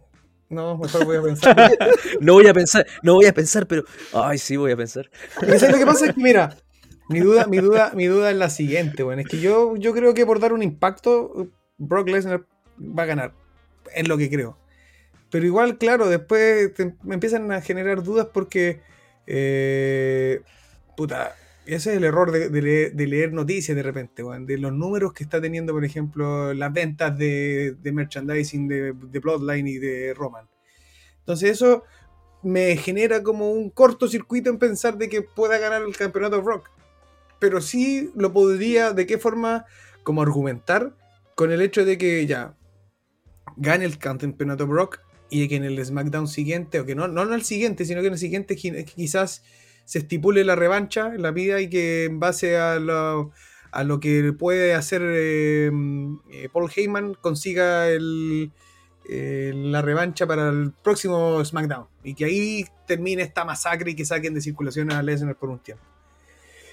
No, 0.54 0.78
mejor 0.78 1.04
voy 1.04 1.16
a 1.16 1.22
pensar. 1.22 1.56
No 2.20 2.34
voy 2.34 2.46
a 2.46 2.54
pensar, 2.54 2.86
no 3.02 3.14
voy 3.14 3.26
a 3.26 3.34
pensar, 3.34 3.66
pero. 3.66 3.84
Ay, 4.12 4.38
sí 4.38 4.56
voy 4.56 4.72
a 4.72 4.76
pensar. 4.76 5.10
Porque 5.34 5.58
¿sabes 5.58 5.74
lo 5.74 5.78
que 5.78 5.86
pasa? 5.86 6.06
Es 6.06 6.14
que, 6.14 6.20
mira, 6.22 6.56
mi 7.08 7.20
duda, 7.20 7.46
mi 7.46 7.58
duda, 7.58 7.92
mi 7.94 8.06
duda 8.06 8.30
es 8.30 8.36
la 8.36 8.50
siguiente, 8.50 9.02
bueno, 9.02 9.22
es 9.22 9.28
que 9.28 9.40
yo, 9.40 9.76
yo 9.76 9.92
creo 9.92 10.14
que 10.14 10.24
por 10.26 10.40
dar 10.40 10.52
un 10.52 10.62
impacto, 10.62 11.48
Brock 11.78 12.08
Lesnar 12.08 12.44
va 12.80 13.02
a 13.02 13.06
ganar. 13.06 13.32
Es 13.94 14.08
lo 14.08 14.16
que 14.16 14.30
creo. 14.30 14.56
Pero 15.30 15.44
igual, 15.46 15.78
claro, 15.78 16.08
después 16.08 16.72
te- 16.74 16.94
me 17.02 17.14
empiezan 17.14 17.50
a 17.52 17.60
generar 17.60 18.02
dudas 18.02 18.28
porque. 18.32 18.80
eh, 19.26 20.40
puta. 20.96 21.34
Ese 21.66 21.92
es 21.92 21.96
el 21.96 22.04
error 22.04 22.30
de, 22.30 23.06
leer, 23.06 23.32
noticias 23.32 23.74
de 23.74 23.82
repente, 23.82 24.22
de 24.22 24.58
los 24.58 24.72
números 24.72 25.14
que 25.14 25.24
está 25.24 25.40
teniendo, 25.40 25.72
por 25.72 25.84
ejemplo, 25.84 26.52
las 26.52 26.72
ventas 26.72 27.16
de, 27.16 27.76
merchandising 27.82 28.68
de, 28.68 28.92
de 28.92 29.18
Bloodline 29.18 29.66
y 29.66 29.78
de 29.78 30.12
Roman. 30.12 30.46
Entonces 31.20 31.52
eso 31.52 31.84
me 32.42 32.76
genera 32.76 33.22
como 33.22 33.50
un 33.50 33.70
cortocircuito 33.70 34.50
en 34.50 34.58
pensar 34.58 34.98
de 34.98 35.08
que 35.08 35.22
pueda 35.22 35.56
ganar 35.56 35.82
el 35.82 35.96
campeonato 35.96 36.42
Rock. 36.42 36.70
Pero 37.38 37.62
sí 37.62 38.10
lo 38.14 38.32
podría, 38.34 38.92
¿de 38.92 39.06
qué 39.06 39.16
forma? 39.16 39.64
Como 40.02 40.20
argumentar 40.20 40.94
con 41.34 41.50
el 41.50 41.62
hecho 41.62 41.86
de 41.86 41.96
que 41.96 42.26
ya 42.26 42.54
gane 43.56 43.86
el 43.86 43.96
campeonato 43.96 44.66
Brock 44.66 45.00
y 45.30 45.48
que 45.48 45.56
en 45.56 45.64
el 45.64 45.82
SmackDown 45.82 46.28
siguiente, 46.28 46.80
o 46.80 46.84
que 46.84 46.94
no, 46.94 47.08
no 47.08 47.22
en 47.22 47.32
el 47.32 47.42
siguiente, 47.42 47.86
sino 47.86 48.02
que 48.02 48.08
en 48.08 48.12
el 48.12 48.18
siguiente 48.18 48.54
qui- 48.56 48.84
quizás 48.84 49.42
se 49.84 49.98
estipule 49.98 50.44
la 50.44 50.56
revancha 50.56 51.14
en 51.14 51.22
la 51.22 51.30
vida 51.30 51.60
y 51.60 51.68
que 51.68 52.04
en 52.04 52.20
base 52.20 52.56
a 52.56 52.78
lo, 52.78 53.30
a 53.70 53.84
lo 53.84 54.00
que 54.00 54.32
puede 54.32 54.74
hacer 54.74 55.02
eh, 55.04 55.70
eh, 56.30 56.48
Paul 56.52 56.70
Heyman 56.74 57.14
consiga 57.14 57.88
el, 57.88 58.52
la 59.08 59.82
revancha 59.82 60.26
para 60.26 60.48
el 60.48 60.72
próximo 60.72 61.44
SmackDown. 61.44 61.86
Y 62.02 62.14
que 62.14 62.24
ahí 62.24 62.64
termine 62.86 63.22
esta 63.22 63.44
masacre 63.44 63.90
y 63.90 63.94
que 63.94 64.04
saquen 64.04 64.34
de 64.34 64.40
circulación 64.40 64.92
a 64.92 65.02
Lesnar 65.02 65.36
por 65.36 65.50
un 65.50 65.58
tiempo. 65.58 65.84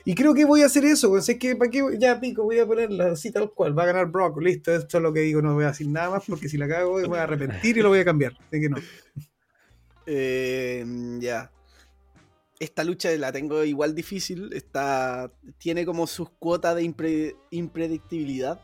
Y 0.04 0.16
creo 0.16 0.34
que 0.34 0.46
voy 0.46 0.64
a 0.64 0.66
hacer 0.66 0.84
eso, 0.84 1.10
pues, 1.10 1.30
que 1.40 1.56
para 1.56 1.70
qué 1.70 1.84
ya 2.00 2.20
pico, 2.20 2.44
voy 2.44 2.58
a 2.60 2.66
ponerla 2.66 3.12
así 3.12 3.32
tal 3.32 3.52
cual, 3.52 3.78
va 3.78 3.84
a 3.84 3.88
ganar 3.88 4.08
Brock, 4.08 4.42
listo, 4.42 4.74
esto 4.74 4.98
es 4.98 5.04
lo 5.04 5.14
que 5.14 5.20
digo, 5.20 5.42
no 5.42 5.54
voy 5.54 5.66
a 5.66 5.68
decir 5.68 5.88
nada 5.88 6.10
más 6.10 6.24
porque 6.28 6.50
si 6.50 6.58
la 6.58 6.68
cago 6.68 6.98
me 6.98 7.08
voy 7.08 7.20
a 7.20 7.24
arrepentir 7.24 7.78
y 7.78 7.82
lo 7.82 7.90
voy 7.90 8.00
a 8.00 8.06
cambiar, 8.06 8.34
así 8.48 8.62
que 8.62 8.70
no. 8.70 8.78
Eh, 10.08 10.84
ya. 11.20 11.52
Esta 12.62 12.84
lucha 12.84 13.10
la 13.18 13.32
tengo 13.32 13.64
igual 13.64 13.96
difícil, 13.96 14.54
está, 14.54 15.32
tiene 15.58 15.84
como 15.84 16.06
sus 16.06 16.30
cuotas 16.30 16.76
de 16.76 16.84
impre- 16.84 17.36
impredictibilidad. 17.50 18.62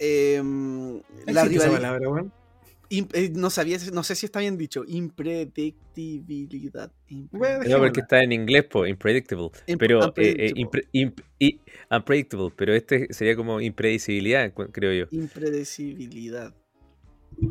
Eh, 0.00 0.42
la 1.26 1.44
eh, 2.90 3.30
no 3.32 3.50
sabía, 3.50 3.78
no 3.92 4.02
sé 4.02 4.16
si 4.16 4.26
está 4.26 4.40
bien 4.40 4.58
dicho. 4.58 4.82
Impredictibilidad. 4.86 6.90
Impre- 7.08 7.28
Bueno, 7.38 7.62
No, 7.68 7.78
porque 7.78 8.00
está 8.00 8.20
en 8.20 8.32
inglés, 8.32 8.64
pues, 8.68 8.90
unpredictable. 8.90 9.50
Imp- 9.68 9.78
Pero, 9.78 10.12
eh, 10.16 10.16
eh, 10.16 10.52
unpredictable. 10.56 10.60
impre- 10.60 10.88
imp- 10.92 11.22
i- 11.38 11.60
unpredictable, 11.94 12.50
pero 12.56 12.74
este 12.74 13.06
sería 13.14 13.36
como 13.36 13.60
impredecibilidad, 13.60 14.52
creo 14.72 14.92
yo. 14.92 15.06
Impredecibilidad. 15.16 16.52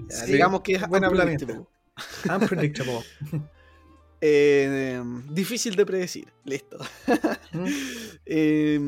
Sí, 0.10 0.32
digamos 0.34 0.60
que 0.60 0.74
es 0.74 0.86
buen 0.90 1.06
unpredictable. 1.06 1.62
Unpredictable. 2.30 3.00
Eh, 4.26 5.04
difícil 5.32 5.76
de 5.76 5.86
predecir. 5.86 6.32
Listo. 6.46 6.78
¿Mm? 7.52 7.66
Eh, 8.26 8.80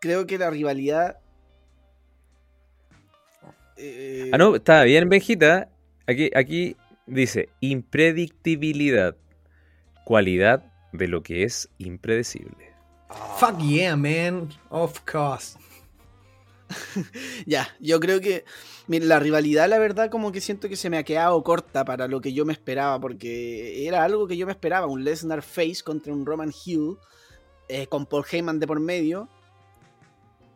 creo 0.00 0.26
que 0.26 0.38
la 0.38 0.48
rivalidad. 0.48 1.18
eh, 3.76 4.30
Ah, 4.32 4.38
no, 4.38 4.56
está 4.56 4.84
bien, 4.84 5.08
Benjita. 5.10 5.68
Aquí, 6.06 6.30
aquí 6.34 6.76
dice 7.06 7.50
impredictibilidad, 7.60 9.14
cualidad 10.04 10.64
de 10.92 11.08
lo 11.08 11.22
que 11.22 11.44
es 11.44 11.68
impredecible. 11.76 12.72
Fuck 13.38 13.58
yeah, 13.60 13.96
man. 13.96 14.48
Of 14.70 15.00
course. 15.00 15.58
Ya, 17.46 17.68
yo 17.80 18.00
creo 18.00 18.20
que 18.20 18.44
mira, 18.88 19.06
la 19.06 19.20
rivalidad, 19.20 19.68
la 19.68 19.78
verdad, 19.78 20.10
como 20.10 20.32
que 20.32 20.40
siento 20.40 20.68
que 20.68 20.76
se 20.76 20.90
me 20.90 20.98
ha 20.98 21.04
quedado 21.04 21.42
corta 21.44 21.84
para 21.84 22.08
lo 22.08 22.20
que 22.20 22.32
yo 22.32 22.44
me 22.44 22.52
esperaba, 22.52 22.98
porque 23.00 23.86
era 23.86 24.02
algo 24.02 24.26
que 24.26 24.36
yo 24.36 24.46
me 24.46 24.52
esperaba, 24.52 24.86
un 24.86 25.04
Lesnar 25.04 25.42
Face 25.42 25.82
contra 25.84 26.12
un 26.12 26.26
Roman 26.26 26.52
Hill, 26.64 26.96
eh, 27.68 27.86
con 27.86 28.06
Paul 28.06 28.24
Heyman 28.30 28.58
de 28.58 28.66
por 28.66 28.80
medio. 28.80 29.28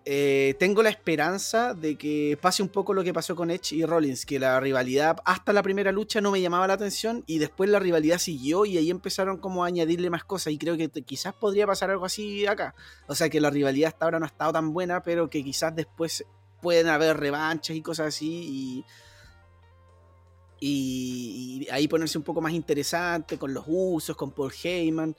Eh, 0.05 0.57
tengo 0.59 0.83
la 0.83 0.89
esperanza 0.89 1.75
de 1.75 1.97
que 1.97 2.37
pase 2.41 2.61
un 2.61 2.69
poco 2.69 2.93
lo 2.93 3.05
que 3.05 3.13
pasó 3.13 3.37
con 3.37 3.53
Edge 3.53 3.77
y 3.77 3.85
Rollins, 3.85 4.27
que 4.27 4.41
la 4.41 4.59
rivalidad 4.59 5.19
hasta 5.25 5.53
la 5.53 5.63
primera 5.63 5.93
lucha 5.93 6.21
no 6.21 6.33
me 6.33 6.41
llamaba 6.41 6.67
la 6.67 6.75
atención 6.75 7.23
y 7.29 7.39
después 7.39 7.71
la 7.71 7.79
rivalidad 7.79 8.19
siguió 8.19 8.65
y 8.65 8.79
ahí 8.79 8.91
empezaron 8.91 9.37
como 9.37 9.63
a 9.63 9.69
añadirle 9.69 10.11
más 10.11 10.25
cosas 10.25 10.53
y 10.53 10.59
creo 10.59 10.77
que 10.77 10.89
quizás 10.89 11.35
podría 11.35 11.69
pasar 11.69 11.91
algo 11.91 12.05
así 12.05 12.47
acá. 12.47 12.75
O 13.07 13.15
sea 13.15 13.29
que 13.29 13.41
la 13.41 13.51
rivalidad 13.51 13.89
hasta 13.89 14.07
ahora 14.07 14.19
no 14.19 14.25
ha 14.25 14.29
estado 14.29 14.53
tan 14.53 14.73
buena, 14.73 15.05
pero 15.05 15.31
que 15.31 15.45
quizás 15.45 15.77
después 15.77 16.25
pueden 16.63 16.89
haber 16.89 17.19
revanchas 17.19 17.77
y 17.77 17.83
cosas 17.83 18.07
así 18.07 18.87
y, 20.65 21.69
ahí 21.73 21.89
ponerse 21.89 22.17
un 22.17 22.25
poco 22.25 22.41
más 22.41 22.53
interesante 22.53 23.37
con 23.37 23.53
los 23.53 23.65
usos, 23.67 24.17
con 24.17 24.31
Paul 24.31 24.53
Heyman. 24.63 25.17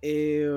Eh, 0.00 0.48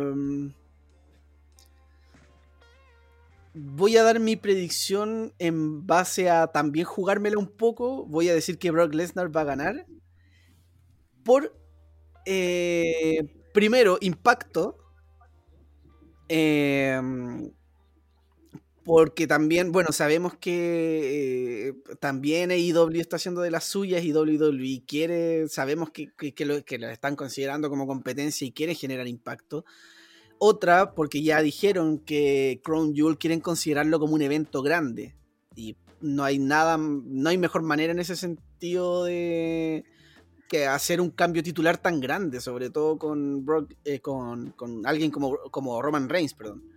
voy 3.53 3.97
a 3.97 4.03
dar 4.03 4.21
mi 4.21 4.37
predicción 4.37 5.33
en 5.37 5.85
base 5.85 6.29
a 6.29 6.47
también 6.47 6.85
jugármela 6.85 7.37
un 7.37 7.49
poco. 7.49 8.05
Voy 8.05 8.29
a 8.29 8.33
decir 8.33 8.57
que 8.57 8.71
Brock 8.71 8.93
Lesnar 8.93 9.35
va 9.35 9.41
a 9.41 9.45
ganar. 9.45 9.85
Por, 11.25 11.53
eh, 12.25 13.35
primero, 13.53 13.97
impacto. 13.99 14.77
Eh, 16.29 17.01
porque 18.85 19.25
también, 19.25 19.71
bueno, 19.71 19.91
sabemos 19.91 20.35
que 20.37 21.69
eh, 21.69 21.73
también 21.99 22.51
AEW 22.51 23.01
está 23.01 23.15
haciendo 23.15 23.41
de 23.41 23.49
las 23.49 23.63
suyas 23.63 24.03
y 24.03 24.13
WWE 24.13 24.83
quiere, 24.87 25.49
sabemos 25.49 25.89
que, 25.89 26.13
que, 26.15 26.35
que 26.35 26.45
lo, 26.45 26.63
que 26.63 26.77
lo 26.77 26.87
están 26.89 27.15
considerando 27.15 27.71
como 27.71 27.87
competencia 27.87 28.45
y 28.45 28.51
quiere 28.51 28.75
generar 28.75 29.07
impacto. 29.07 29.65
Otra, 30.37 30.93
porque 30.93 31.23
ya 31.23 31.41
dijeron 31.41 31.97
que 31.97 32.61
Crown 32.63 32.93
Jewel 32.93 33.17
quieren 33.17 33.39
considerarlo 33.39 33.99
como 33.99 34.13
un 34.13 34.21
evento 34.21 34.61
grande. 34.61 35.15
Y 35.55 35.77
no 35.99 36.23
hay 36.23 36.37
nada, 36.37 36.77
no 36.77 37.29
hay 37.29 37.39
mejor 37.39 37.63
manera 37.63 37.91
en 37.91 37.99
ese 37.99 38.15
sentido 38.15 39.05
de 39.05 39.83
que 40.47 40.67
hacer 40.67 41.01
un 41.01 41.09
cambio 41.09 41.41
titular 41.41 41.79
tan 41.79 41.99
grande, 41.99 42.39
sobre 42.39 42.69
todo 42.69 42.99
con 42.99 43.45
Brock, 43.45 43.73
eh, 43.83 43.99
con, 43.99 44.51
con, 44.51 44.85
alguien 44.85 45.09
como, 45.09 45.39
como 45.49 45.81
Roman 45.81 46.07
Reigns, 46.07 46.35
perdón. 46.35 46.74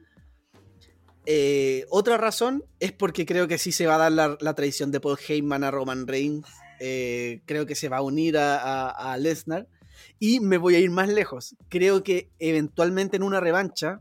Eh, 1.31 1.84
otra 1.90 2.16
razón 2.16 2.65
es 2.81 2.92
porque 2.92 3.26
creo 3.26 3.48
que 3.48 3.58
sí 3.58 3.70
se 3.70 3.86
va 3.86 3.97
a 3.97 4.10
dar 4.10 4.39
la, 4.40 4.55
traición 4.55 4.90
de 4.90 4.98
Paul 4.98 5.18
Heyman 5.28 5.62
a 5.62 5.70
Roman 5.70 6.07
Reigns. 6.07 6.48
Eh, 6.81 7.42
creo 7.44 7.66
que 7.66 7.74
se 7.74 7.90
va 7.90 7.98
a 7.98 8.02
unir 8.02 8.39
a, 8.39 8.89
a 8.89 9.15
Lesnar. 9.18 9.68
Y 10.18 10.40
me 10.40 10.57
voy 10.57 10.74
a 10.76 10.78
ir 10.78 10.90
más 10.90 11.10
lejos. 11.10 11.55
Creo 11.68 12.02
que 12.02 12.31
eventualmente 12.39 13.18
en 13.18 13.24
una 13.24 13.40
revancha, 13.40 14.00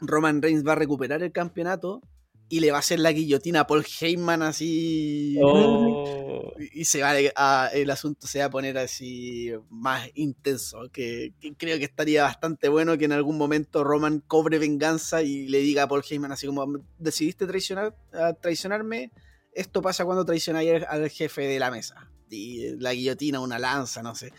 Roman 0.00 0.40
Reigns 0.40 0.66
va 0.66 0.72
a 0.72 0.76
recuperar 0.76 1.22
el 1.22 1.32
campeonato 1.32 2.00
y 2.48 2.60
le 2.60 2.70
va 2.70 2.78
a 2.78 2.80
hacer 2.80 2.98
la 2.98 3.12
guillotina 3.12 3.60
a 3.60 3.66
Paul 3.66 3.84
Heyman 4.00 4.42
así. 4.42 5.38
Oh. 5.42 6.14
Y 6.72 6.86
se 6.86 7.02
va 7.02 7.12
a, 7.36 7.68
el 7.72 7.88
asunto 7.88 8.26
se 8.26 8.40
va 8.40 8.46
a 8.46 8.50
poner 8.50 8.78
así 8.78 9.52
más 9.70 10.08
intenso. 10.14 10.90
Que, 10.92 11.32
que, 11.40 11.54
creo 11.54 11.78
que 11.78 11.84
estaría 11.84 12.24
bastante 12.24 12.68
bueno 12.68 12.98
que 12.98 13.04
en 13.04 13.12
algún 13.12 13.38
momento 13.38 13.84
Roman 13.84 14.20
cobre 14.26 14.58
venganza 14.58 15.22
y 15.22 15.46
le 15.46 15.58
diga 15.58 15.84
a 15.84 15.88
Paul 15.88 16.02
Heyman 16.08 16.32
así 16.32 16.48
como 16.48 16.80
decidiste 16.98 17.46
traicionar, 17.46 17.94
traicionarme. 18.40 19.12
Esto 19.52 19.82
pasa 19.82 20.04
cuando 20.04 20.24
traicionáis 20.24 20.82
al 20.88 21.08
jefe 21.10 21.42
de 21.42 21.60
la 21.60 21.70
mesa. 21.70 22.10
Y 22.28 22.76
la 22.80 22.92
guillotina, 22.92 23.38
una 23.38 23.60
lanza, 23.60 24.02
no 24.02 24.16
sé 24.16 24.32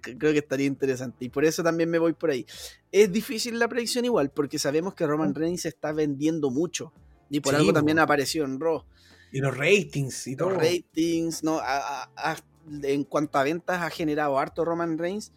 creo 0.00 0.32
que 0.32 0.38
estaría 0.38 0.66
interesante. 0.66 1.24
Y 1.24 1.28
por 1.28 1.44
eso 1.44 1.62
también 1.62 1.90
me 1.90 1.98
voy 1.98 2.12
por 2.12 2.30
ahí. 2.30 2.46
Es 2.90 3.12
difícil 3.12 3.58
la 3.58 3.68
predicción 3.68 4.04
igual, 4.04 4.30
porque 4.30 4.58
sabemos 4.58 4.94
que 4.94 5.06
Roman 5.06 5.34
Reigns 5.34 5.64
está 5.66 5.92
vendiendo 5.92 6.50
mucho. 6.50 6.92
Y 7.30 7.40
por 7.40 7.54
sí, 7.54 7.60
algo 7.60 7.72
también 7.72 7.98
apareció 7.98 8.44
en 8.44 8.60
Raw. 8.60 8.84
Y 9.32 9.40
los 9.40 9.56
ratings 9.56 10.26
y 10.26 10.36
todo. 10.36 10.50
Los 10.50 10.58
ratings, 10.58 11.44
¿no? 11.44 11.58
A, 11.58 12.02
a, 12.02 12.10
a, 12.16 12.36
en 12.82 13.04
cuanto 13.04 13.38
a 13.38 13.42
ventas 13.42 13.82
ha 13.82 13.90
generado 13.90 14.38
harto 14.38 14.64
Roman 14.64 14.98
Reigns. 14.98 15.32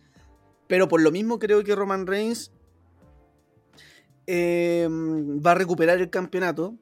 Pero 0.68 0.88
por 0.88 1.02
lo 1.02 1.12
mismo 1.12 1.40
creo 1.40 1.64
que 1.64 1.76
Roman 1.76 2.08
Reigns 2.08 2.52
eh, 4.28 4.88
va 4.90 5.52
a 5.52 5.56
recuperar 5.56 6.00
el 6.00 6.10
campeonato. 6.10 6.78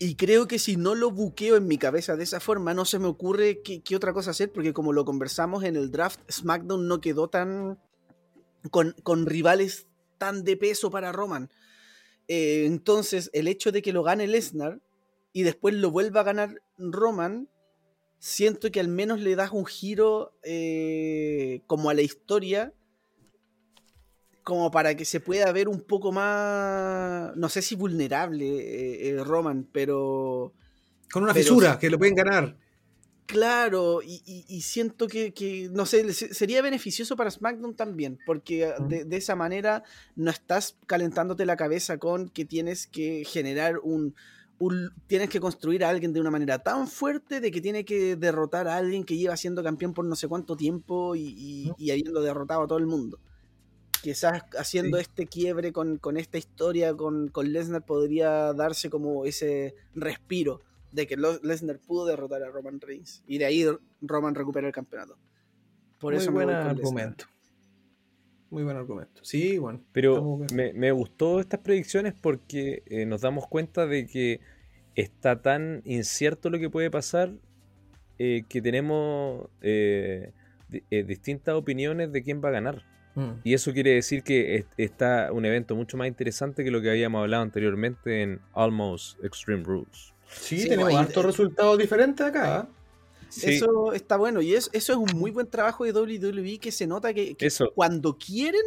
Y 0.00 0.16
creo 0.16 0.48
que 0.48 0.58
si 0.58 0.76
no 0.76 0.96
lo 0.96 1.12
buqueo 1.12 1.56
en 1.56 1.68
mi 1.68 1.78
cabeza 1.78 2.16
de 2.16 2.24
esa 2.24 2.40
forma, 2.40 2.74
no 2.74 2.84
se 2.84 2.98
me 2.98 3.06
ocurre 3.06 3.62
qué, 3.62 3.80
qué, 3.80 3.94
otra 3.94 4.12
cosa 4.12 4.32
hacer, 4.32 4.50
porque 4.50 4.72
como 4.72 4.92
lo 4.92 5.04
conversamos 5.04 5.62
en 5.62 5.76
el 5.76 5.92
draft, 5.92 6.20
SmackDown 6.28 6.88
no 6.88 7.00
quedó 7.00 7.28
tan. 7.28 7.78
con, 8.72 8.96
con 9.04 9.26
rivales 9.26 9.86
tan 10.18 10.42
de 10.42 10.56
peso 10.56 10.90
para 10.90 11.12
Roman. 11.12 11.48
Eh, 12.28 12.64
entonces, 12.66 13.30
el 13.32 13.48
hecho 13.48 13.72
de 13.72 13.82
que 13.82 13.92
lo 13.92 14.02
gane 14.02 14.26
Lesnar 14.26 14.80
y 15.32 15.42
después 15.42 15.74
lo 15.74 15.90
vuelva 15.90 16.20
a 16.20 16.24
ganar 16.24 16.62
Roman, 16.78 17.48
siento 18.18 18.70
que 18.70 18.80
al 18.80 18.88
menos 18.88 19.20
le 19.20 19.36
das 19.36 19.52
un 19.52 19.66
giro 19.66 20.36
eh, 20.42 21.62
como 21.66 21.90
a 21.90 21.94
la 21.94 22.02
historia 22.02 22.72
como 24.44 24.70
para 24.70 24.94
que 24.94 25.06
se 25.06 25.20
pueda 25.20 25.50
ver 25.52 25.68
un 25.68 25.80
poco 25.80 26.12
más, 26.12 27.34
no 27.34 27.48
sé 27.48 27.62
si 27.62 27.74
vulnerable 27.74 29.08
eh, 29.08 29.24
Roman, 29.24 29.66
pero... 29.72 30.52
Con 31.10 31.22
una 31.22 31.32
pero, 31.32 31.44
fisura, 31.44 31.78
que 31.78 31.88
lo 31.88 31.98
pueden 31.98 32.14
ganar. 32.14 32.56
Claro, 33.26 34.02
y, 34.02 34.22
y, 34.26 34.44
y 34.48 34.60
siento 34.60 35.06
que, 35.08 35.32
que, 35.32 35.70
no 35.72 35.86
sé, 35.86 36.12
sería 36.12 36.60
beneficioso 36.60 37.16
para 37.16 37.30
SmackDown 37.30 37.74
también, 37.74 38.18
porque 38.26 38.68
-huh. 38.68 38.86
de, 38.86 39.04
de, 39.04 39.16
esa 39.16 39.34
manera 39.34 39.82
no 40.14 40.30
estás 40.30 40.76
calentándote 40.86 41.46
la 41.46 41.56
cabeza 41.56 41.96
con 41.96 42.28
que 42.28 42.44
tienes 42.44 42.86
que 42.86 43.24
generar 43.24 43.78
un, 43.78 44.14
un, 44.58 44.92
Tienes 45.06 45.30
que 45.30 45.40
construir 45.40 45.84
a 45.84 45.88
alguien 45.88 46.12
de 46.12 46.20
una 46.20 46.30
manera 46.30 46.58
tan 46.58 46.86
fuerte 46.86 47.40
de 47.40 47.50
que 47.50 47.60
tiene 47.62 47.84
que 47.84 48.16
derrotar 48.16 48.68
a 48.68 48.76
alguien 48.76 49.04
que 49.04 49.16
lleva 49.16 49.36
siendo 49.36 49.62
campeón 49.62 49.94
por 49.94 50.04
no 50.04 50.16
sé 50.16 50.28
cuánto 50.28 50.56
tiempo 50.56 51.16
y, 51.16 51.72
habiendo 51.90 52.20
derrotado 52.20 52.62
a 52.62 52.66
todo 52.66 52.78
el 52.78 52.86
mundo 52.86 53.18
quizás 54.02 54.42
haciendo 54.58 54.98
sí. 54.98 55.02
este 55.02 55.26
quiebre 55.26 55.72
con, 55.72 55.96
con, 55.96 56.18
esta 56.18 56.36
historia 56.36 56.94
con, 56.94 57.28
con 57.28 57.50
Lesnar 57.50 57.86
podría 57.86 58.52
darse 58.52 58.90
como 58.90 59.24
ese 59.24 59.74
respiro 59.94 60.60
de 60.94 61.06
que 61.06 61.16
Lesnar 61.16 61.78
pudo 61.80 62.06
derrotar 62.06 62.42
a 62.42 62.48
Roman 62.50 62.80
Reigns 62.80 63.22
y 63.26 63.38
de 63.38 63.44
ahí 63.46 63.66
Roman 64.00 64.34
recupera 64.34 64.66
el 64.66 64.72
campeonato. 64.72 65.18
Por 65.98 66.12
Muy 66.14 66.22
eso 66.22 66.30
buen 66.32 66.50
argumento. 66.50 67.26
muy 68.50 68.62
buen 68.62 68.76
argumento. 68.76 69.20
Sí, 69.24 69.58
bueno. 69.58 69.80
Pero 69.92 70.38
me, 70.54 70.72
me 70.72 70.92
gustó 70.92 71.40
estas 71.40 71.60
predicciones 71.60 72.14
porque 72.14 72.82
eh, 72.86 73.06
nos 73.06 73.22
damos 73.22 73.46
cuenta 73.48 73.86
de 73.86 74.06
que 74.06 74.40
está 74.94 75.42
tan 75.42 75.82
incierto 75.84 76.50
lo 76.50 76.58
que 76.60 76.70
puede 76.70 76.90
pasar 76.90 77.32
eh, 78.18 78.44
que 78.48 78.62
tenemos 78.62 79.48
eh, 79.60 80.30
di- 80.68 80.84
eh, 80.90 81.02
distintas 81.02 81.56
opiniones 81.56 82.12
de 82.12 82.22
quién 82.22 82.40
va 82.44 82.50
a 82.50 82.52
ganar. 82.52 82.84
Mm. 83.16 83.40
Y 83.42 83.54
eso 83.54 83.72
quiere 83.72 83.90
decir 83.94 84.22
que 84.22 84.54
es- 84.56 84.66
está 84.76 85.32
un 85.32 85.44
evento 85.44 85.74
mucho 85.74 85.96
más 85.96 86.06
interesante 86.06 86.62
que 86.62 86.70
lo 86.70 86.80
que 86.80 86.90
habíamos 86.90 87.20
hablado 87.22 87.42
anteriormente 87.42 88.22
en 88.22 88.40
Almost 88.52 89.24
Extreme 89.24 89.64
Rules. 89.64 90.13
Sí, 90.28 90.60
Sí, 90.60 90.68
tenemos 90.68 90.94
hartos 90.94 91.24
resultados 91.24 91.78
diferentes 91.78 92.24
acá. 92.26 92.56
¿ah? 92.60 92.68
Sí, 93.28 93.54
Eso 93.54 93.92
está 93.92 94.16
bueno 94.16 94.40
y 94.42 94.54
es, 94.54 94.70
eso 94.72 94.92
es 94.92 94.98
un 94.98 95.18
muy 95.18 95.30
buen 95.32 95.48
trabajo 95.48 95.84
de 95.84 95.92
WWE 95.92 96.58
que 96.60 96.70
se 96.70 96.86
nota 96.86 97.12
que, 97.12 97.34
que 97.34 97.46
eso. 97.46 97.72
cuando 97.74 98.16
quieren 98.16 98.62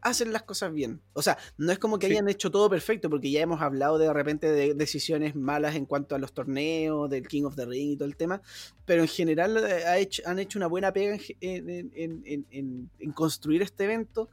hacen 0.00 0.32
las 0.32 0.42
cosas 0.44 0.72
bien. 0.72 1.00
O 1.12 1.22
sea, 1.22 1.38
no 1.56 1.72
es 1.72 1.78
como 1.80 1.98
que 1.98 2.06
Sí. 2.06 2.12
hayan 2.12 2.28
hecho 2.28 2.50
todo 2.52 2.70
perfecto, 2.70 3.10
porque 3.10 3.30
ya 3.32 3.40
hemos 3.40 3.60
hablado 3.60 3.98
de 3.98 4.12
repente 4.12 4.50
de 4.50 4.74
decisiones 4.74 5.34
malas 5.34 5.74
en 5.74 5.86
cuanto 5.86 6.14
a 6.14 6.18
los 6.18 6.32
torneos, 6.32 7.10
del 7.10 7.26
King 7.26 7.44
of 7.44 7.56
the 7.56 7.66
Ring 7.66 7.90
y 7.92 7.96
todo 7.96 8.06
el 8.08 8.16
tema, 8.16 8.40
pero 8.84 9.02
en 9.02 9.08
general 9.08 9.56
eh, 9.56 9.84
ha 9.86 9.98
hecho- 9.98 10.22
han 10.24 10.38
hecho 10.38 10.58
una 10.58 10.68
buena 10.68 10.92
pega 10.92 11.16
en 11.40 13.12
construir 13.14 13.62
este 13.62 13.84
evento. 13.84 14.30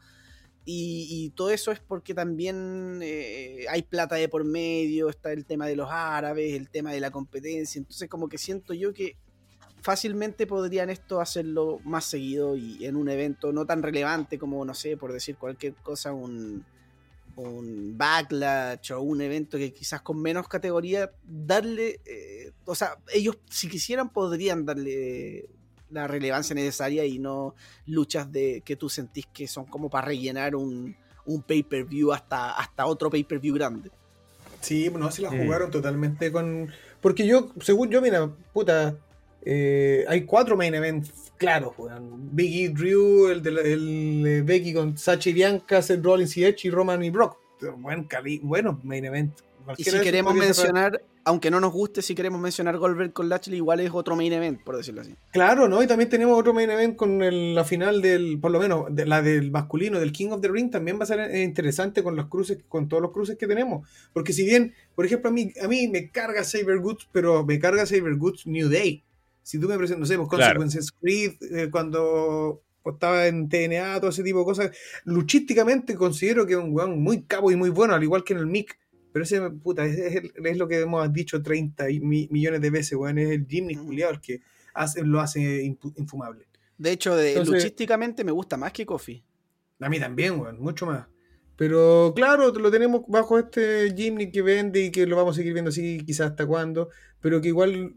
Y, 0.68 1.08
y 1.10 1.30
todo 1.30 1.52
eso 1.52 1.72
es 1.72 1.80
porque 1.80 2.16
también 2.16 3.00
eh, 3.04 3.66
hay 3.70 3.84
plata 3.84 4.16
de 4.16 4.28
por 4.28 4.44
medio, 4.44 5.10
está 5.10 5.32
el 5.32 5.46
tema 5.46 5.68
de 5.68 5.76
los 5.76 5.90
árabes, 5.92 6.56
el 6.56 6.70
tema 6.70 6.92
de 6.92 7.00
la 7.00 7.12
competencia. 7.12 7.78
Entonces, 7.78 8.10
como 8.10 8.28
que 8.28 8.40
siento 8.40 8.74
yo 8.74 8.92
que 8.92 9.16
fácilmente 9.82 10.48
podrían 10.48 10.90
esto 10.90 11.22
hacerlo 11.22 11.80
más 11.84 12.06
seguido 12.06 12.58
y 12.58 12.84
en 12.86 12.96
un 12.96 13.08
evento 13.08 13.54
no 13.54 13.68
tan 13.68 13.84
relevante 13.84 14.40
como, 14.40 14.66
no 14.66 14.74
sé, 14.74 14.98
por 14.98 15.14
decir 15.14 15.38
cualquier 15.38 15.76
cosa, 15.76 16.12
un, 16.12 16.66
un 17.36 17.98
backlash 17.98 18.94
o 18.94 19.02
un 19.02 19.22
evento 19.22 19.60
que 19.60 19.74
quizás 19.74 20.02
con 20.02 20.20
menos 20.20 20.48
categoría, 20.48 21.12
darle, 21.24 22.00
eh, 22.06 22.52
o 22.66 22.74
sea, 22.74 22.98
ellos 23.14 23.38
si 23.50 23.68
quisieran 23.68 24.10
podrían 24.10 24.66
darle 24.66 25.50
la 25.92 26.08
relevancia 26.08 26.54
necesaria 26.56 27.06
y 27.06 27.20
no 27.20 27.56
luchas 27.86 28.32
de 28.32 28.62
que 28.66 28.76
tú 28.76 28.90
sentís 28.90 29.26
que 29.34 29.48
son 29.48 29.66
como 29.66 29.90
para 29.90 30.08
rellenar 30.08 30.56
un, 30.56 30.96
un 31.26 31.42
pay-per-view 31.42 32.12
hasta, 32.12 32.52
hasta 32.58 32.86
otro 32.86 33.10
pay-per-view 33.10 33.54
grande. 33.56 33.90
Sí, 34.62 34.90
no, 34.90 35.12
se 35.12 35.22
la 35.22 35.30
jugaron 35.30 35.70
totalmente 35.70 36.32
con. 36.32 36.72
Porque 37.00 37.28
yo, 37.28 37.52
según 37.62 37.90
yo, 37.90 38.02
mira, 38.02 38.32
puta, 38.52 38.96
eh, 39.44 40.04
hay 40.08 40.24
cuatro 40.26 40.58
main 40.58 40.74
events 40.74 41.32
claros, 41.38 41.74
weón. 41.78 42.30
Biggie 42.36 42.70
Drew, 42.70 43.28
el 43.28 43.44
de 43.44 43.52
la- 43.52 43.62
el, 43.62 44.24
eh, 44.26 44.42
Becky 44.42 44.74
con 44.74 44.98
Sacha 44.98 45.30
y 45.30 45.34
Bianca, 45.34 45.84
Seth 45.84 46.04
Rollins 46.04 46.36
y 46.38 46.46
Edge 46.46 46.66
y 46.68 46.72
Roman 46.72 47.04
y 47.04 47.12
Brock. 47.12 47.38
Buen 47.78 48.06
cali 48.06 48.40
bueno, 48.40 48.80
main 48.84 49.06
event. 49.06 49.34
Y 49.78 49.84
si 49.84 50.00
queremos 50.00 50.34
cerrar. 50.34 50.46
mencionar, 50.48 51.02
aunque 51.24 51.50
no 51.52 51.60
nos 51.60 51.72
guste, 51.74 52.02
si 52.02 52.14
queremos 52.16 52.40
mencionar 52.40 52.78
Goldberg 52.78 53.14
con 53.14 53.30
Lashley, 53.30 53.58
igual 53.58 53.80
es 53.80 53.92
otro 53.94 54.16
main 54.16 54.32
event, 54.34 54.62
por 54.64 54.78
decirlo 54.78 55.02
así. 55.02 55.16
Claro, 55.32 55.68
¿no? 55.68 55.82
Y 55.82 55.88
también 55.88 56.10
tenemos 56.10 56.38
otro 56.40 56.54
main 56.54 56.70
event 56.70 56.96
con 56.96 57.22
el- 57.24 57.56
la 57.56 57.64
final 57.64 58.02
del, 58.02 58.40
por 58.40 58.52
lo 58.52 58.60
menos, 58.60 58.86
de 58.90 59.06
la 59.06 59.22
del 59.22 59.52
masculino, 59.52 60.00
del 60.00 60.12
King 60.12 60.30
of 60.30 60.42
the 60.42 60.48
Ring, 60.50 60.70
también 60.70 61.00
va 61.00 61.04
a 61.04 61.08
ser 61.08 61.20
eh, 61.20 61.44
interesante 61.44 62.04
con 62.04 62.16
los 62.16 62.28
cruces, 62.28 62.60
con 62.68 62.88
todos 62.88 63.02
los 63.02 63.12
cruces 63.12 63.38
que 63.38 63.48
tenemos. 63.48 63.88
Porque 64.14 64.34
si 64.34 64.44
bien, 64.46 64.74
por 64.94 65.06
ejemplo, 65.06 65.30
a 65.30 65.34
mí, 65.34 65.52
a 65.62 65.68
mí 65.68 65.88
me 65.88 66.10
carga 66.12 66.44
Saber 66.44 66.80
Goods, 66.80 67.08
pero 67.12 67.46
me 67.46 67.58
carga 67.60 67.86
Saber 67.86 68.16
Goods 68.16 68.46
New 68.48 68.70
Day. 68.70 69.04
Si 69.42 69.60
tú 69.60 69.68
me 69.68 69.78
presentas, 69.78 70.00
no 70.00 70.06
sé, 70.06 70.18
pues, 70.18 70.30
Claro. 70.30 70.60
Consequences 70.60 70.92
Creed, 71.00 71.34
eh, 71.56 71.70
cuando 71.72 72.62
estaba 72.86 73.26
en 73.26 73.50
TNA, 73.50 74.00
todo 74.00 74.12
ese 74.12 74.22
tipo 74.22 74.40
de 74.40 74.46
cosas, 74.46 74.72
luchísticamente 75.06 75.96
considero 75.96 76.46
que 76.46 76.54
es 76.54 76.60
un 76.60 76.72
weón 76.72 77.02
muy 77.02 77.24
cabo 77.24 77.50
y 77.52 77.56
muy 77.56 77.70
bueno, 77.70 77.96
al 77.96 78.04
igual 78.04 78.24
que 78.24 78.34
en 78.34 78.40
el 78.40 78.46
Mick. 78.48 78.78
Pero 79.16 79.24
ese, 79.24 79.50
puta, 79.50 79.86
es, 79.86 79.98
es- 79.98 80.32
es 80.44 80.58
lo 80.58 80.68
que 80.68 80.82
hemos 80.82 81.14
dicho 81.14 81.42
30 81.42 81.90
y 81.90 82.02
mi- 82.02 82.28
millones 82.30 82.60
de 82.60 82.70
veces, 82.70 82.98
weón, 82.98 83.18
es 83.18 83.30
el 83.30 83.48
Jimmy 83.48 83.78
Ujú. 83.78 83.86
culiao 83.86 84.12
el 84.12 84.20
que 84.20 84.42
hace, 84.74 85.06
lo 85.06 85.22
hace 85.22 85.64
infumable. 85.64 86.48
De 86.78 86.92
hecho, 86.92 87.16
de, 87.16 87.30
Entonces- 87.30 87.64
luchísticamente 87.64 88.26
me 88.26 88.34
gusta 88.34 88.58
más 88.58 88.74
que 88.74 88.86
Kofi. 88.86 89.24
A 89.80 89.88
mí 89.88 90.02
también, 90.02 90.38
weón, 90.38 90.60
mucho 90.60 90.86
más. 90.86 91.06
Pero 91.56 92.12
claro, 92.14 92.52
lo 92.52 92.70
tenemos 92.70 93.04
bajo 93.08 93.40
este 93.40 93.94
Jimny 93.96 94.32
que 94.32 94.42
vende 94.42 94.82
y 94.88 94.92
que 94.92 95.06
lo 95.08 95.16
vamos 95.16 95.36
a 95.36 95.38
seguir 95.38 95.54
viendo 95.54 95.70
así 95.70 96.04
quizás 96.06 96.32
hasta 96.32 96.46
cuándo, 96.46 96.90
pero 97.22 97.40
que 97.40 97.48
igual 97.48 97.96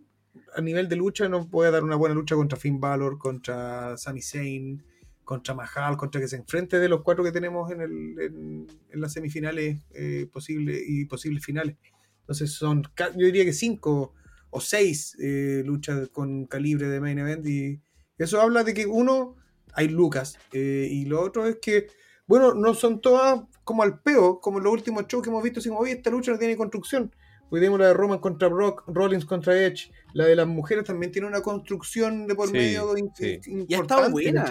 a 0.54 0.60
nivel 0.60 0.88
de 0.88 0.94
lucha 0.94 1.28
nos 1.28 1.48
puede 1.48 1.72
dar 1.72 1.82
una 1.82 1.96
buena 1.96 2.14
lucha 2.14 2.36
contra 2.36 2.56
Finn 2.56 2.78
Balor, 2.78 3.18
contra 3.18 3.96
Sami 3.96 4.22
Zayn, 4.22 4.84
contra 5.28 5.52
Mahal, 5.52 5.98
contra 5.98 6.22
que 6.22 6.26
se 6.26 6.36
enfrente 6.36 6.78
de 6.78 6.88
los 6.88 7.02
cuatro 7.02 7.22
que 7.22 7.32
tenemos 7.32 7.70
en, 7.70 7.82
el, 7.82 8.18
en, 8.18 8.66
en 8.88 9.00
las 9.00 9.12
semifinales 9.12 9.78
eh, 9.90 10.26
posibles 10.32 10.82
y 10.86 11.04
posibles 11.04 11.44
finales. 11.44 11.76
Entonces 12.20 12.50
son, 12.52 12.82
yo 12.96 13.26
diría 13.26 13.44
que 13.44 13.52
cinco 13.52 14.14
o 14.48 14.58
seis 14.62 15.18
eh, 15.20 15.62
luchas 15.66 16.08
con 16.08 16.46
calibre 16.46 16.88
de 16.88 16.98
main 16.98 17.18
event 17.18 17.46
y 17.46 17.78
eso 18.16 18.40
habla 18.40 18.64
de 18.64 18.72
que 18.72 18.86
uno, 18.86 19.36
hay 19.74 19.88
Lucas 19.88 20.38
eh, 20.54 20.88
y 20.90 21.04
lo 21.04 21.20
otro 21.20 21.46
es 21.46 21.56
que 21.56 21.88
bueno, 22.26 22.54
no 22.54 22.72
son 22.72 23.02
todas 23.02 23.42
como 23.64 23.82
al 23.82 24.00
peo, 24.00 24.40
como 24.40 24.56
en 24.56 24.64
los 24.64 24.72
últimos 24.72 25.06
shows 25.08 25.22
que 25.22 25.28
hemos 25.28 25.42
visto, 25.42 25.60
decimos, 25.60 25.80
oye, 25.82 25.92
esta 25.92 26.08
lucha 26.08 26.32
no 26.32 26.38
tiene 26.38 26.56
construcción. 26.56 27.14
Hoy 27.50 27.60
tenemos 27.60 27.78
la 27.80 27.86
de 27.88 27.94
Roman 27.94 28.18
contra 28.18 28.48
Brock, 28.48 28.84
Rollins 28.86 29.24
contra 29.24 29.58
Edge, 29.58 29.90
la 30.12 30.26
de 30.26 30.36
las 30.36 30.46
mujeres 30.46 30.84
también 30.84 31.10
tiene 31.10 31.26
una 31.26 31.40
construcción 31.40 32.26
de 32.26 32.34
por 32.34 32.48
Sí, 32.48 32.52
medio 32.52 32.94
in- 32.98 33.10
sí. 33.16 33.40
Y 33.46 33.72
ha 33.74 33.78
estado 33.78 34.10
buena. 34.10 34.44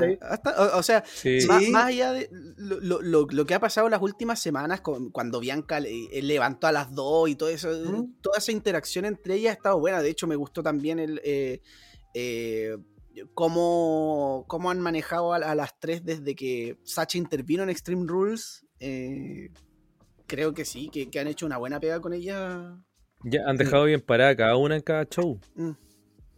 o, 0.74 0.78
o 0.80 0.84
sea, 0.84 1.04
Sí. 1.06 1.40
Más, 1.48 1.68
más 1.70 1.86
allá 1.86 2.12
de 2.14 2.28
lo, 2.58 2.80
lo- 2.80 3.02
lo- 3.02 3.28
lo 3.30 3.46
que 3.46 3.54
ha 3.54 3.60
pasado 3.60 3.88
las 3.90 4.02
últimas 4.02 4.40
semanas, 4.40 4.82
con- 4.82 5.12
cuando 5.12 5.40
Bianca 5.40 5.80
le- 5.80 6.06
eh, 6.12 6.22
levantó 6.24 6.66
a 6.68 6.72
las 6.72 6.92
dos 6.96 7.30
y 7.30 7.36
todo 7.36 7.50
eso, 7.50 7.70
toda 8.22 8.38
esa 8.40 8.52
interacción 8.52 9.06
entre 9.06 9.36
ellas 9.36 9.52
ha 9.52 9.58
estado 9.58 9.80
buena. 9.80 10.02
De 10.02 10.10
hecho, 10.10 10.26
me 10.26 10.36
gustó 10.36 10.64
también 10.64 10.98
el 10.98 11.22
eh, 11.24 11.62
eh, 12.16 12.78
cómo, 13.36 14.46
cómo 14.48 14.72
han 14.72 14.80
manejado 14.80 15.34
a, 15.34 15.38
a 15.38 15.54
las 15.56 15.80
tres 15.80 16.04
desde 16.04 16.36
que 16.36 16.78
Sacha 16.84 17.18
intervino 17.20 17.62
en 17.64 17.70
Extreme 17.70 18.06
Rules. 18.08 18.66
Eh, 18.80 19.50
creo 20.26 20.54
que 20.54 20.66
sí, 20.66 20.90
que, 20.92 21.10
que 21.10 21.20
han 21.20 21.28
hecho 21.28 21.46
una 21.46 21.58
buena 21.58 21.80
pega 21.80 22.00
con 22.02 22.14
ella. 22.14 22.78
Ya 23.24 23.42
han 23.48 23.58
dejado 23.58 23.86
bien 23.86 24.02
parada 24.02 24.36
cada 24.36 24.56
una 24.58 24.76
en 24.76 24.82
cada 24.82 25.06
show. 25.06 25.40
Mm. 25.56 25.72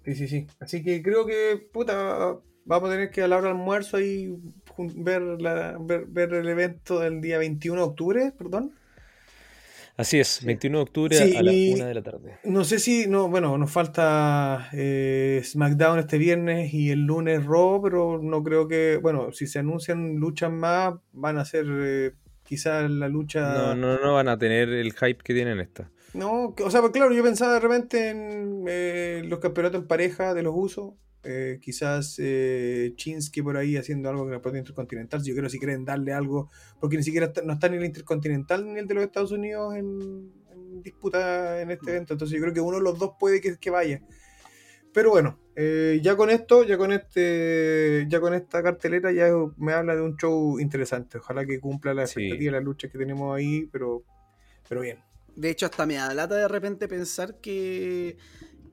Sí, 0.05 0.15
sí, 0.15 0.27
sí. 0.27 0.47
Así 0.59 0.81
que 0.83 1.01
creo 1.03 1.25
que, 1.25 1.57
puta, 1.71 2.37
vamos 2.65 2.89
a 2.89 2.93
tener 2.93 3.09
que 3.11 3.21
a 3.21 3.27
la 3.27 3.37
hora 3.37 3.49
del 3.49 3.57
almuerzo 3.57 3.97
ahí 3.97 4.33
jun- 4.75 5.03
ver, 5.03 5.21
la, 5.21 5.77
ver, 5.79 6.05
ver 6.07 6.33
el 6.33 6.47
evento 6.47 6.99
del 6.99 7.21
día 7.21 7.37
21 7.37 7.81
de 7.81 7.87
octubre, 7.87 8.33
perdón. 8.37 8.73
Así 9.97 10.17
es, 10.17 10.45
21 10.45 10.77
de 10.77 10.83
octubre 10.83 11.15
Sí, 11.17 11.35
a 11.35 11.43
las 11.43 11.53
y- 11.53 11.73
1 11.73 11.85
de 11.85 11.93
la 11.93 12.01
tarde. 12.01 12.37
No 12.45 12.63
sé 12.63 12.79
si, 12.79 13.05
no, 13.07 13.27
bueno, 13.27 13.57
nos 13.57 13.69
falta 13.69 14.69
eh, 14.71 15.41
SmackDown 15.43 15.99
este 15.99 16.17
viernes 16.17 16.73
y 16.73 16.89
el 16.91 17.01
lunes 17.05 17.45
Raw, 17.45 17.81
pero 17.83 18.17
no 18.23 18.41
creo 18.41 18.69
que, 18.69 18.97
bueno, 19.01 19.33
si 19.33 19.45
se 19.45 19.59
anuncian 19.59 20.15
luchas 20.15 20.49
más, 20.53 20.93
van 21.11 21.37
a 21.37 21.43
ser 21.43 21.65
eh, 21.69 22.11
quizás 22.43 22.89
la 22.89 23.09
lucha... 23.09 23.41
No, 23.53 23.75
no, 23.75 23.99
no 23.99 24.13
van 24.13 24.29
a 24.29 24.37
tener 24.37 24.69
el 24.69 24.93
hype 24.93 25.17
que 25.21 25.33
tienen 25.33 25.59
esta. 25.59 25.91
No, 26.13 26.55
o 26.63 26.71
sea, 26.71 26.81
pues 26.81 26.91
claro, 26.93 27.11
yo 27.13 27.23
pensaba 27.23 27.53
de 27.53 27.59
repente 27.59 28.09
en 28.09 28.63
eh, 28.67 29.21
los 29.25 29.39
campeonatos 29.39 29.81
en 29.81 29.87
pareja 29.87 30.33
de 30.33 30.43
los 30.43 30.53
usos. 30.55 30.93
eh, 31.23 31.59
quizás 31.61 32.15
eh, 32.19 32.93
Chinsky 32.95 33.41
por 33.41 33.57
ahí 33.57 33.75
haciendo 33.75 34.07
algo 34.09 34.21
con 34.23 34.29
el 34.29 34.35
campeonato 34.37 34.59
intercontinental. 34.59 35.21
Yo 35.23 35.35
creo 35.35 35.49
si 35.49 35.59
quieren 35.59 35.83
darle 35.83 36.13
algo, 36.13 36.49
porque 36.79 36.95
ni 36.95 37.03
siquiera 37.03 37.25
está- 37.27 37.41
no 37.41 37.53
está 37.53 37.67
ni 37.67 37.75
el 37.77 37.83
intercontinental 37.85 38.65
ni 38.73 38.79
el 38.79 38.87
de 38.87 38.93
los 38.95 39.03
Estados 39.03 39.31
Unidos 39.33 39.75
en, 39.75 40.31
en 40.51 40.81
disputa 40.81 41.61
en 41.61 41.71
este 41.71 41.91
evento. 41.91 42.13
Entonces 42.13 42.35
yo 42.37 42.41
creo 42.41 42.53
que 42.53 42.61
uno 42.61 42.77
de 42.77 42.83
los 42.83 42.97
dos 42.97 43.11
puede 43.19 43.41
que, 43.41 43.57
que 43.57 43.69
vaya. 43.69 44.01
Pero 44.93 45.11
bueno, 45.11 45.37
eh, 45.57 45.99
ya 46.01 46.15
con 46.15 46.29
esto, 46.29 46.63
ya 46.63 46.77
con 46.77 46.93
este, 46.93 48.05
ya 48.09 48.19
con 48.21 48.33
esta 48.33 48.63
cartelera 48.63 49.11
ya 49.11 49.29
me 49.57 49.73
habla 49.73 49.95
de 49.95 50.01
un 50.01 50.15
show 50.17 50.57
interesante. 50.59 51.17
Ojalá 51.19 51.45
que 51.45 51.59
cumpla 51.59 51.93
la 51.93 52.07
Sí. 52.07 52.21
expectativa, 52.21 52.53
las 52.53 52.63
luchas 52.63 52.89
que 52.91 52.97
tenemos 52.97 53.35
ahí, 53.35 53.67
pero, 53.71 54.03
pero 54.67 54.81
bien. 54.81 54.99
De 55.39 55.49
hecho, 55.51 55.65
hasta 55.67 55.85
me 55.85 55.95
da 55.95 56.13
lata 56.13 56.35
de 56.35 56.47
repente 56.49 56.87
pensar 56.89 57.39
que, 57.39 58.17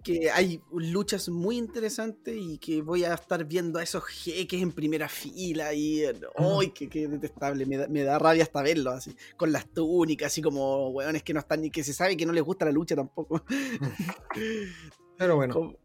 que 0.02 0.30
hay 0.32 0.60
luchas 0.72 1.28
muy 1.28 1.56
interesantes 1.58 2.36
y 2.36 2.58
que 2.58 2.82
voy 2.82 3.04
a 3.04 3.14
estar 3.14 3.44
viendo 3.44 3.78
a 3.78 3.84
esos 3.84 4.04
jeques 4.04 4.60
en 4.60 4.72
primera 4.72 5.08
fila 5.08 5.72
y 5.74 6.02
¡ay, 6.04 6.70
qué, 6.74 6.88
qué 6.88 7.06
detestable! 7.06 7.66
Me 7.66 7.76
da, 7.76 7.86
me 7.86 8.02
da 8.02 8.18
rabia 8.18 8.42
hasta 8.42 8.62
verlos 8.62 8.94
así, 8.94 9.14
con 9.36 9.52
las 9.52 9.68
túnicas, 9.72 10.26
así 10.32 10.42
como 10.42 10.88
hueones 10.90 11.22
que 11.22 11.32
no 11.34 11.38
están 11.40 11.62
ni 11.62 11.70
que 11.70 11.84
se 11.84 11.92
sabe 11.92 12.16
que 12.16 12.26
no 12.26 12.32
les 12.32 12.42
gusta 12.42 12.64
la 12.64 12.72
lucha 12.72 12.96
tampoco. 12.96 13.44
Pero 15.18 15.36
bueno. 15.36 15.54
Como- 15.54 15.76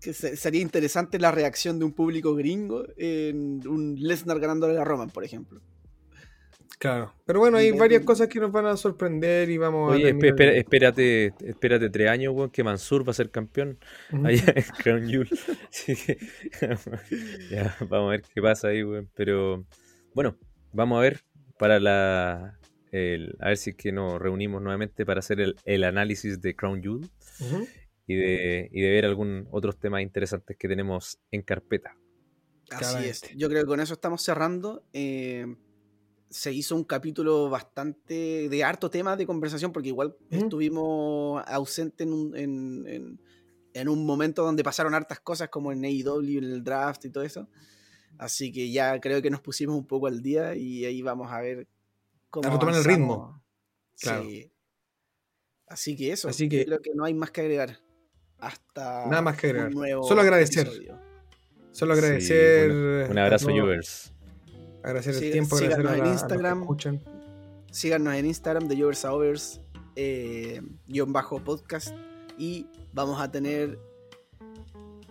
que 0.00 0.12
se- 0.14 0.36
sería 0.36 0.60
interesante 0.62 1.18
la 1.18 1.32
reacción 1.32 1.78
de 1.80 1.84
un 1.84 1.92
público 1.92 2.34
gringo 2.36 2.84
en 2.96 3.66
un 3.66 3.96
Lesnar 3.98 4.38
ganándole 4.38 4.78
a 4.78 4.84
Roman, 4.84 5.10
por 5.10 5.24
ejemplo. 5.24 5.60
Claro, 6.78 7.12
pero 7.26 7.40
bueno, 7.40 7.56
hay 7.56 7.72
varias 7.72 8.04
cosas 8.04 8.28
que 8.28 8.38
nos 8.38 8.52
van 8.52 8.66
a 8.66 8.76
sorprender 8.76 9.50
y 9.50 9.58
vamos 9.58 9.90
Oye, 9.92 10.02
a 10.04 10.06
terminar 10.06 10.28
espera- 10.28 10.52
espérate, 10.56 11.34
espérate 11.44 11.90
tres 11.90 12.08
años, 12.08 12.32
weón, 12.34 12.50
que 12.50 12.62
Mansur 12.62 13.06
va 13.06 13.10
a 13.10 13.14
ser 13.14 13.30
campeón 13.32 13.78
allá 14.24 14.44
en 14.56 14.64
Crown 14.82 15.08
Jewel. 15.08 15.28
Así 15.68 15.96
que, 15.96 16.18
ya, 17.50 17.76
vamos 17.80 18.08
a 18.08 18.10
ver 18.12 18.22
qué 18.32 18.40
pasa 18.40 18.68
ahí, 18.68 18.84
weón. 18.84 19.08
Pero 19.14 19.64
Bueno, 20.14 20.36
vamos 20.72 20.98
a 20.98 21.02
ver 21.02 21.20
para 21.58 21.80
la. 21.80 22.58
el- 22.92 23.36
a 23.40 23.48
ver 23.48 23.56
si 23.56 23.70
es 23.70 23.76
que 23.76 23.90
nos 23.90 24.20
reunimos 24.20 24.62
nuevamente 24.62 25.04
para 25.04 25.18
hacer 25.18 25.40
el, 25.40 25.56
el 25.64 25.82
análisis 25.82 26.40
de 26.40 26.54
Crown 26.54 26.80
Jewel 26.80 27.08
y 28.06 28.14
de, 28.14 28.68
y 28.72 28.80
de 28.80 28.90
ver 28.90 29.04
algún 29.04 29.48
otros 29.50 29.78
temas 29.80 30.02
interesantes 30.02 30.56
que 30.56 30.68
tenemos 30.68 31.18
en 31.32 31.42
carpeta. 31.42 31.96
Así 32.70 33.08
es. 33.08 33.22
Yo 33.36 33.48
creo 33.48 33.62
que 33.62 33.66
con 33.66 33.80
eso 33.80 33.94
estamos 33.94 34.22
cerrando. 34.22 34.84
Eh, 34.92 35.46
se 36.30 36.52
hizo 36.52 36.76
un 36.76 36.84
capítulo 36.84 37.48
bastante 37.48 38.48
de 38.48 38.64
harto 38.64 38.90
tema 38.90 39.16
de 39.16 39.26
conversación 39.26 39.72
porque 39.72 39.88
igual 39.88 40.16
estuvimos 40.30 41.42
ausentes 41.46 42.06
en 42.06 42.12
un, 42.12 42.36
en, 42.36 42.86
en- 42.86 43.20
en 43.74 43.88
un 43.88 44.04
momento 44.04 44.42
donde 44.42 44.64
pasaron 44.64 44.94
hartas 44.94 45.20
cosas 45.20 45.50
como 45.50 45.70
en 45.72 45.84
AEW, 45.84 46.38
en 46.38 46.44
el 46.44 46.64
draft 46.64 47.04
y 47.04 47.10
todo 47.10 47.22
eso. 47.22 47.48
Así 48.16 48.50
que 48.50 48.70
ya 48.72 48.98
creo 49.00 49.22
que 49.22 49.30
nos 49.30 49.40
pusimos 49.40 49.76
un 49.76 49.86
poco 49.86 50.06
al 50.08 50.20
día 50.22 50.56
y 50.56 50.84
ahí 50.84 51.00
vamos 51.02 51.30
a 51.30 51.40
ver 51.40 51.68
cómo 52.30 52.48
A 52.48 52.52
retomar 52.52 52.74
el 52.74 52.84
ritmo. 52.84 53.42
Claro. 54.00 54.24
Sí. 54.24 54.50
Así 55.66 55.96
que 55.96 56.12
eso. 56.12 56.28
Así 56.28 56.48
que- 56.48 56.64
creo 56.64 56.80
que 56.80 56.90
no 56.94 57.04
hay 57.04 57.14
más 57.14 57.30
que 57.30 57.42
agregar. 57.42 57.78
Hasta 58.38 59.06
Nada 59.06 59.22
más 59.22 59.36
que 59.36 59.48
agregar. 59.48 59.68
un 59.68 59.74
nuevo 59.74 60.02
Solo 60.08 60.22
agradecer. 60.22 60.66
episodio. 60.66 60.98
Solo 61.72 61.94
Sí, 61.94 62.00
agradecer. 62.00 62.70
un, 63.10 63.18
abrazo, 63.18 63.48
Jovers. 63.50 64.12
Agradecer 64.88 65.14
el 65.14 65.20
Sí, 65.20 65.30
tiempo, 65.30 65.56
agradecer 65.56 65.86
a, 65.86 65.90
síganos 65.90 65.98
en 65.98 65.98
la- 66.42 66.50
a 66.50 66.54
los 66.54 66.72
que 66.78 66.88
Instagram. 66.88 67.08
Síganos 67.70 68.14
en 68.14 68.26
Instagram 68.26 68.68
de 68.68 68.76
Jovers 68.80 69.04
a 69.04 69.12
Overs, 69.12 69.60
eh, 69.96 70.62
guion 70.86 71.12
bajo 71.12 71.38
podcast. 71.44 71.94
Y 72.38 72.66
vamos 72.92 73.20
a 73.20 73.30
tener 73.30 73.78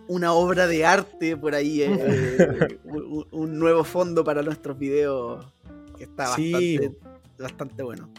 una 0.08 0.32
obra 0.32 0.66
de 0.66 0.84
arte 0.84 1.36
por 1.36 1.54
ahí, 1.54 1.82
eh, 1.82 2.78
un, 2.84 3.26
un 3.30 3.58
nuevo 3.58 3.84
fondo 3.84 4.24
para 4.24 4.42
nuestros 4.42 4.78
videos 4.78 5.46
que 5.96 6.04
está 6.04 6.34
Sí. 6.34 6.52
bastante, 6.78 6.98
bastante 7.38 7.82
bueno. 7.82 8.10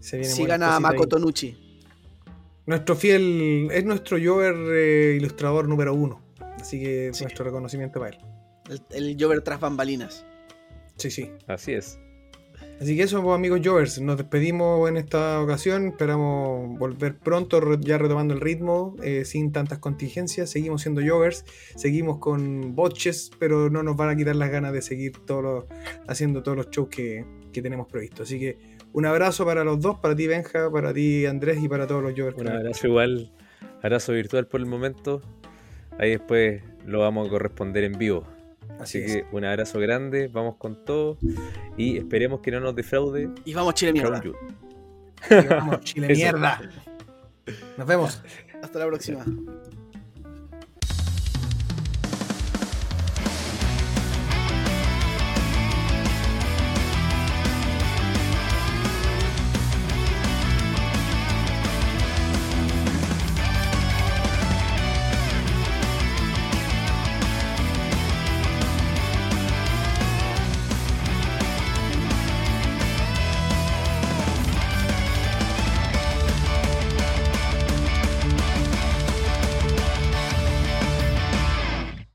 Se 0.00 0.24
Sigan 0.24 0.62
a. 0.62 0.80
Makoto 0.80 1.18
Nucci. 1.18 1.56
Nuestro 2.66 2.96
fiel, 2.96 3.68
es 3.70 3.84
nuestro 3.84 4.16
Jover 4.22 4.54
eh, 4.72 5.16
ilustrador 5.18 5.68
número 5.68 5.94
uno. 5.94 6.22
Así 6.60 6.80
que 6.80 7.10
Sí. 7.12 7.24
nuestro 7.24 7.44
reconocimiento 7.44 8.00
para 8.00 8.16
él. 8.16 8.18
El, 8.90 9.08
el 9.10 9.16
Jover 9.22 9.42
tras 9.42 9.60
bambalinas. 9.60 10.24
Sí, 10.96 11.10
sí. 11.10 11.30
Así 11.46 11.72
es. 11.72 11.98
Así 12.80 12.96
que 12.96 13.04
eso, 13.04 13.22
pues, 13.22 13.34
amigos 13.36 13.60
Jovers, 13.62 14.00
nos 14.00 14.16
despedimos 14.16 14.88
en 14.88 14.96
esta 14.96 15.40
ocasión. 15.40 15.88
Esperamos 15.88 16.76
volver 16.78 17.16
pronto, 17.18 17.60
ya 17.80 17.98
retomando 17.98 18.34
el 18.34 18.40
ritmo, 18.40 18.96
eh, 19.02 19.24
sin 19.24 19.52
tantas 19.52 19.78
contingencias. 19.78 20.50
Seguimos 20.50 20.82
siendo 20.82 21.00
Jovers, 21.06 21.44
seguimos 21.76 22.18
con 22.18 22.74
botches, 22.74 23.30
pero 23.38 23.70
no 23.70 23.82
nos 23.84 23.96
van 23.96 24.08
a 24.10 24.16
quitar 24.16 24.34
las 24.36 24.50
ganas 24.50 24.72
de 24.72 24.82
seguir 24.82 25.12
todos 25.24 25.42
los- 25.42 25.64
haciendo 26.08 26.42
todos 26.42 26.56
los 26.56 26.70
shows 26.70 26.88
que, 26.88 27.24
que 27.52 27.62
tenemos 27.62 27.86
previstos. 27.86 28.22
Así 28.28 28.40
que 28.40 28.58
un 28.92 29.06
abrazo 29.06 29.44
para 29.44 29.62
los 29.62 29.80
dos, 29.80 29.98
para 30.00 30.16
ti 30.16 30.26
Benja, 30.26 30.70
para 30.70 30.92
ti 30.92 31.26
Andrés 31.26 31.62
y 31.62 31.68
para 31.68 31.86
todos 31.86 32.02
los 32.02 32.12
Jovers. 32.16 32.36
Un 32.38 32.48
abrazo 32.48 32.86
igual, 32.88 33.32
abrazo 33.82 34.12
virtual 34.12 34.46
por 34.48 34.60
el 34.60 34.66
momento. 34.66 35.22
Ahí 35.98 36.10
después 36.10 36.62
lo 36.84 37.00
vamos 37.00 37.28
a 37.28 37.30
corresponder 37.30 37.84
en 37.84 37.92
vivo. 37.98 38.26
Así 38.80 39.04
que 39.04 39.24
un 39.32 39.44
abrazo 39.44 39.78
grande, 39.78 40.28
vamos 40.28 40.56
con 40.56 40.84
todo 40.84 41.18
y 41.76 41.98
esperemos 41.98 42.40
que 42.40 42.50
no 42.50 42.60
nos 42.60 42.74
defraude 42.74 43.30
Y 43.44 43.54
vamos, 43.54 43.74
Chile 43.74 43.92
mierda. 43.92 44.22
Y 45.30 45.46
vamos, 45.46 45.80
Chile 45.80 46.08
mierda. 46.14 46.60
Nos 47.76 47.86
vemos. 47.86 48.22
Hasta 48.62 48.78
la 48.78 48.86
próxima. 48.86 49.24